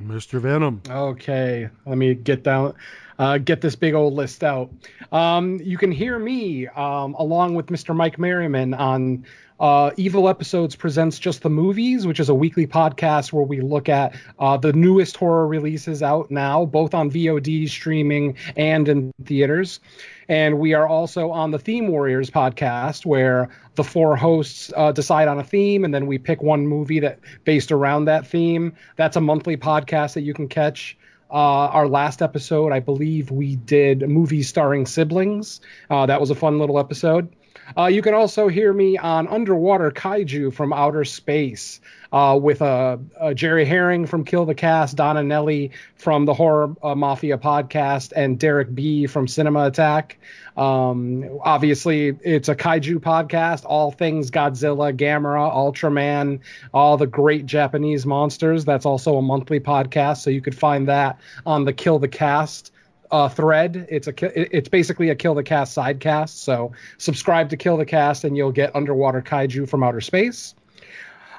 Mr. 0.01 0.41
Venom. 0.41 0.81
Okay, 0.89 1.69
let 1.85 1.97
me 1.97 2.15
get 2.15 2.43
down, 2.43 2.73
uh, 3.21 3.37
get 3.37 3.61
this 3.61 3.75
big 3.75 3.93
old 3.93 4.15
list 4.15 4.43
out. 4.43 4.71
Um, 5.11 5.59
you 5.63 5.77
can 5.77 5.91
hear 5.91 6.17
me 6.17 6.67
um, 6.67 7.13
along 7.13 7.53
with 7.53 7.67
Mr. 7.67 7.95
Mike 7.95 8.17
Merriman 8.17 8.73
on 8.73 9.27
uh, 9.59 9.91
Evil 9.95 10.27
Episodes 10.27 10.75
Presents 10.75 11.19
Just 11.19 11.43
the 11.43 11.49
Movies, 11.51 12.07
which 12.07 12.19
is 12.19 12.29
a 12.29 12.33
weekly 12.33 12.65
podcast 12.65 13.31
where 13.31 13.43
we 13.43 13.61
look 13.61 13.89
at 13.89 14.15
uh, 14.39 14.57
the 14.57 14.73
newest 14.73 15.17
horror 15.17 15.45
releases 15.45 16.01
out 16.01 16.31
now, 16.31 16.65
both 16.65 16.95
on 16.95 17.11
VOD, 17.11 17.69
streaming, 17.69 18.37
and 18.57 18.89
in 18.89 19.13
theaters. 19.23 19.81
And 20.27 20.57
we 20.57 20.73
are 20.73 20.87
also 20.87 21.29
on 21.29 21.51
the 21.51 21.59
Theme 21.59 21.89
Warriors 21.89 22.31
podcast, 22.31 23.05
where 23.05 23.49
the 23.75 23.83
four 23.83 24.15
hosts 24.15 24.73
uh, 24.75 24.93
decide 24.93 25.27
on 25.27 25.37
a 25.37 25.43
theme, 25.43 25.85
and 25.85 25.93
then 25.93 26.07
we 26.07 26.17
pick 26.17 26.41
one 26.41 26.65
movie 26.65 27.01
that 27.01 27.19
based 27.43 27.71
around 27.71 28.05
that 28.05 28.25
theme. 28.25 28.73
That's 28.95 29.15
a 29.15 29.21
monthly 29.21 29.57
podcast 29.57 30.15
that 30.15 30.21
you 30.21 30.33
can 30.33 30.47
catch. 30.47 30.97
Uh, 31.31 31.35
our 31.71 31.87
last 31.87 32.21
episode, 32.21 32.73
I 32.73 32.81
believe 32.81 33.31
we 33.31 33.55
did 33.55 34.07
movies 34.07 34.49
starring 34.49 34.85
siblings. 34.85 35.61
Uh, 35.89 36.05
that 36.07 36.19
was 36.19 36.29
a 36.29 36.35
fun 36.35 36.59
little 36.59 36.77
episode. 36.77 37.33
Uh, 37.77 37.85
you 37.85 38.01
can 38.01 38.13
also 38.13 38.49
hear 38.49 38.73
me 38.73 38.97
on 38.97 39.27
Underwater 39.27 39.91
Kaiju 39.91 40.53
from 40.53 40.73
Outer 40.73 41.05
Space 41.05 41.79
uh, 42.11 42.37
with 42.41 42.61
uh, 42.61 42.97
uh, 43.17 43.33
Jerry 43.33 43.63
Herring 43.63 44.07
from 44.07 44.25
Kill 44.25 44.45
the 44.45 44.55
Cast, 44.55 44.97
Donna 44.97 45.23
Nelly 45.23 45.71
from 45.95 46.25
the 46.25 46.33
Horror 46.33 46.75
Mafia 46.83 47.37
podcast, 47.37 48.11
and 48.13 48.37
Derek 48.37 48.73
B 48.73 49.07
from 49.07 49.27
Cinema 49.27 49.67
Attack. 49.67 50.17
Um, 50.57 51.39
obviously, 51.43 52.17
it's 52.21 52.49
a 52.49 52.55
kaiju 52.55 52.99
podcast, 52.99 53.63
all 53.65 53.91
things 53.91 54.31
Godzilla, 54.31 54.95
Gamera, 54.95 55.51
Ultraman, 55.53 56.39
all 56.73 56.97
the 56.97 57.07
great 57.07 57.45
Japanese 57.45 58.05
monsters. 58.05 58.65
That's 58.65 58.85
also 58.85 59.17
a 59.17 59.21
monthly 59.21 59.59
podcast, 59.59 60.17
so 60.17 60.29
you 60.29 60.41
could 60.41 60.57
find 60.57 60.87
that 60.87 61.19
on 61.45 61.65
the 61.65 61.73
Kill 61.73 61.99
the 61.99 62.07
Cast 62.07 62.71
uh, 63.11 63.29
thread. 63.29 63.87
It's 63.89 64.07
a 64.07 64.51
it's 64.55 64.69
basically 64.69 65.09
a 65.09 65.15
Kill 65.15 65.35
the 65.35 65.43
Cast 65.43 65.77
sidecast. 65.77 66.29
So 66.29 66.73
subscribe 66.97 67.49
to 67.49 67.57
Kill 67.57 67.77
the 67.77 67.85
Cast, 67.85 68.23
and 68.23 68.35
you'll 68.35 68.51
get 68.51 68.75
Underwater 68.75 69.21
Kaiju 69.21 69.69
from 69.69 69.83
Outer 69.83 70.01
Space. 70.01 70.55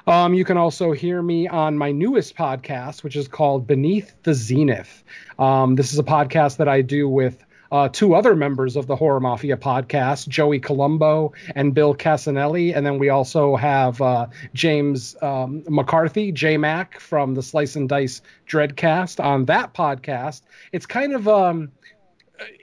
Um, 0.05 0.33
you 0.33 0.43
can 0.43 0.57
also 0.57 0.91
hear 0.91 1.21
me 1.21 1.47
on 1.47 1.77
my 1.77 1.91
newest 1.91 2.35
podcast, 2.35 3.03
which 3.03 3.15
is 3.15 3.29
called 3.29 3.65
Beneath 3.65 4.13
the 4.23 4.33
Zenith. 4.33 5.03
Um, 5.39 5.75
this 5.75 5.93
is 5.93 5.99
a 5.99 6.03
podcast 6.03 6.57
that 6.57 6.67
I 6.67 6.81
do 6.81 7.07
with 7.07 7.37
uh, 7.73 7.89
two 7.89 8.13
other 8.13 8.35
members 8.35 8.75
of 8.75 8.85
the 8.85 8.95
Horror 8.95 9.19
Mafia 9.19 9.57
podcast, 9.57 10.27
Joey 10.27 10.59
Colombo 10.59 11.33
and 11.55 11.73
Bill 11.73 11.95
Casanelli. 11.95 12.71
And 12.71 12.85
then 12.85 12.99
we 12.99 13.09
also 13.09 13.55
have 13.55 13.99
uh, 13.99 14.27
James 14.53 15.15
um, 15.23 15.63
McCarthy, 15.67 16.31
J 16.31 16.57
Mac 16.57 16.99
from 16.99 17.33
the 17.33 17.41
Slice 17.41 17.75
and 17.75 17.89
Dice 17.89 18.21
Dreadcast 18.47 19.23
on 19.23 19.45
that 19.45 19.73
podcast. 19.73 20.41
It's 20.71 20.85
kind 20.85 21.15
of. 21.15 21.27
Um, 21.27 21.71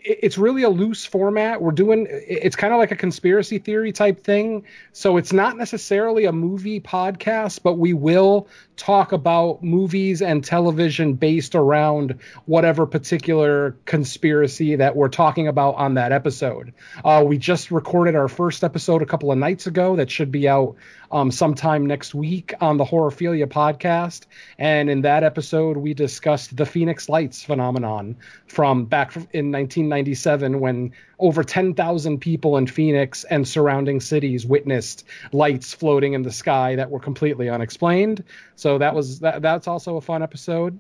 it's 0.03 0.37
really 0.37 0.63
a 0.63 0.69
loose 0.69 1.07
format. 1.07 1.63
We're 1.63 1.71
doing 1.71 2.07
it's 2.11 2.57
kind 2.57 2.73
of 2.73 2.79
like 2.79 2.91
a 2.91 2.97
conspiracy 2.97 3.59
theory 3.59 3.93
type 3.93 4.23
thing. 4.23 4.65
So 4.93 5.17
it's 5.17 5.33
not 5.33 5.57
necessarily 5.57 6.27
a 6.27 6.33
movie 6.33 6.81
podcast, 6.81 7.63
but 7.63 7.75
we 7.75 7.95
will 7.95 8.49
talk 8.81 9.13
about 9.13 9.63
movies 9.63 10.23
and 10.23 10.43
television 10.43 11.13
based 11.13 11.55
around 11.55 12.19
whatever 12.47 12.87
particular 12.87 13.77
conspiracy 13.85 14.77
that 14.77 14.97
we're 14.97 15.11
talking 15.11 15.47
about 15.49 15.75
on 15.75 15.95
that 15.95 16.13
episode. 16.13 16.73
Uh, 17.05 17.23
we 17.27 17.37
just 17.37 17.71
recorded 17.71 18.17
our 18.17 18.27
first 18.27 18.65
episode 18.65 19.03
a 19.03 19.07
couple 19.07 19.31
of 19.31 19.37
nights 19.37 19.67
ago 19.67 19.97
that 19.97 20.11
should 20.11 20.33
be 20.33 20.49
out 20.49 20.77
um, 21.13 21.31
sometime 21.31 21.87
next 21.87 22.15
week 22.15 22.55
on 22.61 22.79
the 22.79 22.85
Horrorphilia 22.85 23.47
podcast. 23.47 24.27
And 24.59 24.89
in 24.89 25.03
that 25.03 25.25
episode, 25.25 25.77
we 25.77 25.93
discussed 25.93 26.57
the 26.57 26.65
Phoenix 26.65 27.09
Lights 27.09 27.43
phenomenon 27.43 28.17
from 28.47 28.87
back 28.87 29.15
in 29.17 29.53
1997 29.53 30.61
when 30.61 30.93
over 31.19 31.45
10,000 31.45 32.19
people 32.19 32.57
in 32.57 32.67
Phoenix 32.67 33.25
and 33.25 33.47
surrounding 33.47 34.01
cities 34.01 34.47
witnessed 34.47 35.05
lights 35.33 35.75
floating 35.75 36.15
in 36.15 36.23
the 36.23 36.33
sky 36.33 36.77
that 36.77 36.91
were 36.91 37.01
completely 37.01 37.51
unexplained. 37.51 38.25
So 38.61 38.77
that 38.79 38.95
was 38.95 39.21
that, 39.21 39.41
that's 39.41 39.67
also 39.67 39.97
a 39.97 40.01
fun 40.01 40.23
episode. 40.23 40.79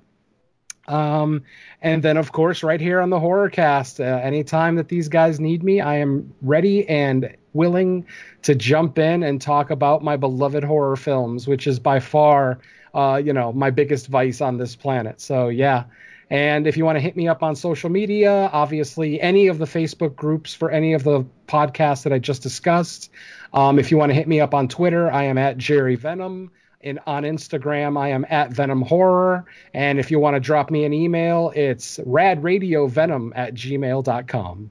Um, 0.87 1.45
and 1.81 2.03
then, 2.03 2.17
of 2.17 2.33
course, 2.33 2.63
right 2.63 2.81
here 2.81 3.01
on 3.01 3.11
the 3.11 3.21
horror 3.21 3.49
cast, 3.49 4.01
uh, 4.01 4.05
anytime 4.05 4.77
that 4.77 4.89
these 4.89 5.09
guys 5.09 5.41
need 5.41 5.63
me, 5.63 5.81
I 5.81 5.97
am 5.97 6.35
ready 6.43 6.89
and 6.89 7.37
willing 7.53 8.07
to 8.43 8.55
jump 8.55 8.99
in 8.99 9.23
and 9.23 9.41
talk 9.41 9.71
about 9.71 10.03
my 10.03 10.17
beloved 10.17 10.65
horror 10.65 10.97
films, 10.97 11.47
which 11.47 11.67
is 11.67 11.79
by 11.79 12.01
far, 12.01 12.59
uh, 12.95 13.21
you 13.25 13.33
know, 13.33 13.53
my 13.53 13.71
biggest 13.71 14.09
vice 14.09 14.41
on 14.41 14.59
this 14.59 14.77
planet. 14.77 15.21
So, 15.21 15.49
yeah. 15.49 15.85
And 16.29 16.67
if 16.67 16.77
you 16.77 16.85
want 16.85 16.97
to 16.97 17.01
hit 17.01 17.17
me 17.17 17.29
up 17.29 17.43
on 17.43 17.57
social 17.57 17.91
media, 17.91 18.51
obviously 18.53 19.21
any 19.21 19.49
of 19.49 19.59
the 19.59 19.65
Facebook 19.65 20.15
groups 20.17 20.55
for 20.55 20.71
any 20.71 20.93
of 20.93 21.03
the 21.03 21.25
podcasts 21.49 22.05
that 22.05 22.13
I 22.13 22.19
just 22.19 22.43
discussed. 22.43 23.11
Um, 23.53 23.79
if 23.79 23.91
you 23.91 23.97
want 23.97 24.11
to 24.11 24.15
hit 24.15 24.29
me 24.29 24.41
up 24.41 24.55
on 24.55 24.69
Twitter, 24.69 25.11
I 25.11 25.25
am 25.25 25.39
at 25.39 25.57
Jerry 25.57 25.97
Venom. 25.97 26.51
And 26.83 26.99
on 27.07 27.25
Instagram, 27.25 27.99
I 27.99 28.09
am 28.09 28.25
at 28.31 28.51
Venom 28.51 28.83
Horror. 28.83 29.45
And 29.75 29.99
if 29.99 30.11
you 30.11 30.19
want 30.19 30.35
to 30.35 30.41
drop 30.41 30.71
me 30.71 30.85
an 30.85 30.93
email, 30.93 31.53
it's 31.55 31.99
radradiovenom 31.99 33.33
at 33.35 33.55
gmail.com. 33.55 34.71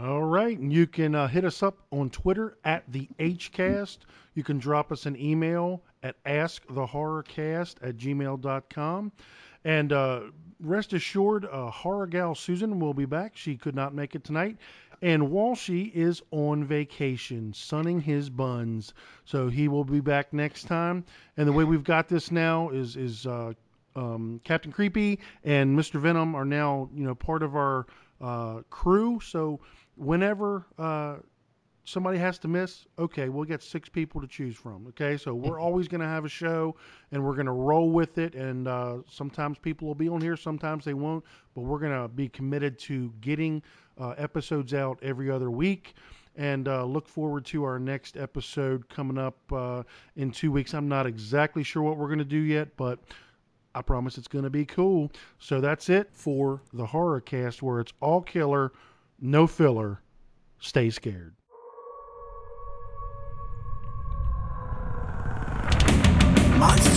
All 0.00 0.22
right. 0.22 0.58
And 0.58 0.72
you 0.72 0.86
can 0.86 1.14
uh, 1.14 1.28
hit 1.28 1.44
us 1.44 1.62
up 1.62 1.78
on 1.90 2.10
Twitter 2.10 2.56
at 2.64 2.84
the 2.90 3.08
HCast. 3.18 3.98
You 4.34 4.42
can 4.42 4.58
drop 4.58 4.90
us 4.90 5.06
an 5.06 5.16
email 5.20 5.82
at 6.02 6.22
askthehorrorcast 6.24 7.76
at 7.82 7.96
gmail.com. 7.96 9.12
And 9.64 9.92
uh, 9.92 10.20
rest 10.60 10.92
assured, 10.94 11.44
uh, 11.44 11.70
Horror 11.70 12.06
Gal 12.06 12.34
Susan 12.34 12.80
will 12.80 12.94
be 12.94 13.04
back. 13.04 13.36
She 13.36 13.56
could 13.56 13.74
not 13.74 13.94
make 13.94 14.14
it 14.14 14.24
tonight. 14.24 14.56
And 15.02 15.28
Walshy 15.28 15.90
is 15.94 16.22
on 16.30 16.64
vacation, 16.64 17.54
sunning 17.54 18.00
his 18.00 18.28
buns. 18.28 18.92
So 19.24 19.48
he 19.48 19.68
will 19.68 19.84
be 19.84 20.00
back 20.00 20.32
next 20.32 20.64
time. 20.64 21.04
And 21.36 21.48
the 21.48 21.52
way 21.52 21.64
we've 21.64 21.84
got 21.84 22.08
this 22.08 22.30
now 22.30 22.68
is 22.68 22.96
is 22.96 23.26
uh, 23.26 23.54
um, 23.96 24.40
Captain 24.44 24.72
Creepy 24.72 25.18
and 25.44 25.78
Mr. 25.78 26.00
Venom 26.00 26.34
are 26.34 26.44
now 26.44 26.90
you 26.94 27.04
know 27.04 27.14
part 27.14 27.42
of 27.42 27.56
our 27.56 27.86
uh, 28.20 28.60
crew. 28.68 29.20
So 29.20 29.60
whenever 29.96 30.66
uh, 30.78 31.16
somebody 31.84 32.18
has 32.18 32.38
to 32.38 32.48
miss, 32.48 32.86
okay, 32.98 33.28
we'll 33.28 33.44
get 33.44 33.62
six 33.62 33.88
people 33.88 34.20
to 34.20 34.26
choose 34.26 34.56
from. 34.56 34.86
Okay, 34.88 35.16
so 35.16 35.34
we're 35.34 35.58
always 35.58 35.88
going 35.88 36.00
to 36.00 36.06
have 36.06 36.24
a 36.24 36.28
show 36.28 36.76
and 37.10 37.24
we're 37.24 37.34
going 37.34 37.46
to 37.46 37.52
roll 37.52 37.90
with 37.90 38.18
it. 38.18 38.34
And 38.34 38.68
uh, 38.68 38.98
sometimes 39.08 39.58
people 39.58 39.88
will 39.88 39.94
be 39.94 40.08
on 40.08 40.20
here, 40.20 40.36
sometimes 40.36 40.84
they 40.84 40.94
won't, 40.94 41.24
but 41.54 41.62
we're 41.62 41.78
going 41.80 42.00
to 42.00 42.08
be 42.08 42.28
committed 42.28 42.78
to 42.80 43.12
getting 43.20 43.62
uh, 44.00 44.14
episodes 44.16 44.74
out 44.74 44.98
every 45.02 45.30
other 45.30 45.50
week. 45.50 45.94
And 46.36 46.68
uh, 46.68 46.84
look 46.84 47.08
forward 47.08 47.44
to 47.46 47.64
our 47.64 47.78
next 47.78 48.16
episode 48.16 48.88
coming 48.88 49.18
up 49.18 49.36
uh, 49.52 49.82
in 50.16 50.30
two 50.30 50.50
weeks. 50.50 50.74
I'm 50.74 50.88
not 50.88 51.06
exactly 51.06 51.62
sure 51.62 51.82
what 51.82 51.96
we're 51.96 52.06
going 52.06 52.18
to 52.18 52.24
do 52.24 52.38
yet, 52.38 52.76
but 52.76 52.98
I 53.74 53.82
promise 53.82 54.16
it's 54.16 54.28
going 54.28 54.44
to 54.44 54.50
be 54.50 54.64
cool. 54.64 55.12
So 55.38 55.60
that's 55.60 55.88
it 55.88 56.08
for 56.12 56.62
the 56.72 56.86
horror 56.86 57.20
cast, 57.20 57.62
where 57.62 57.80
it's 57.80 57.92
all 58.00 58.22
killer, 58.22 58.72
no 59.20 59.46
filler. 59.46 60.00
Stay 60.60 60.90
scared. 60.90 61.34
Monster. 66.58 66.89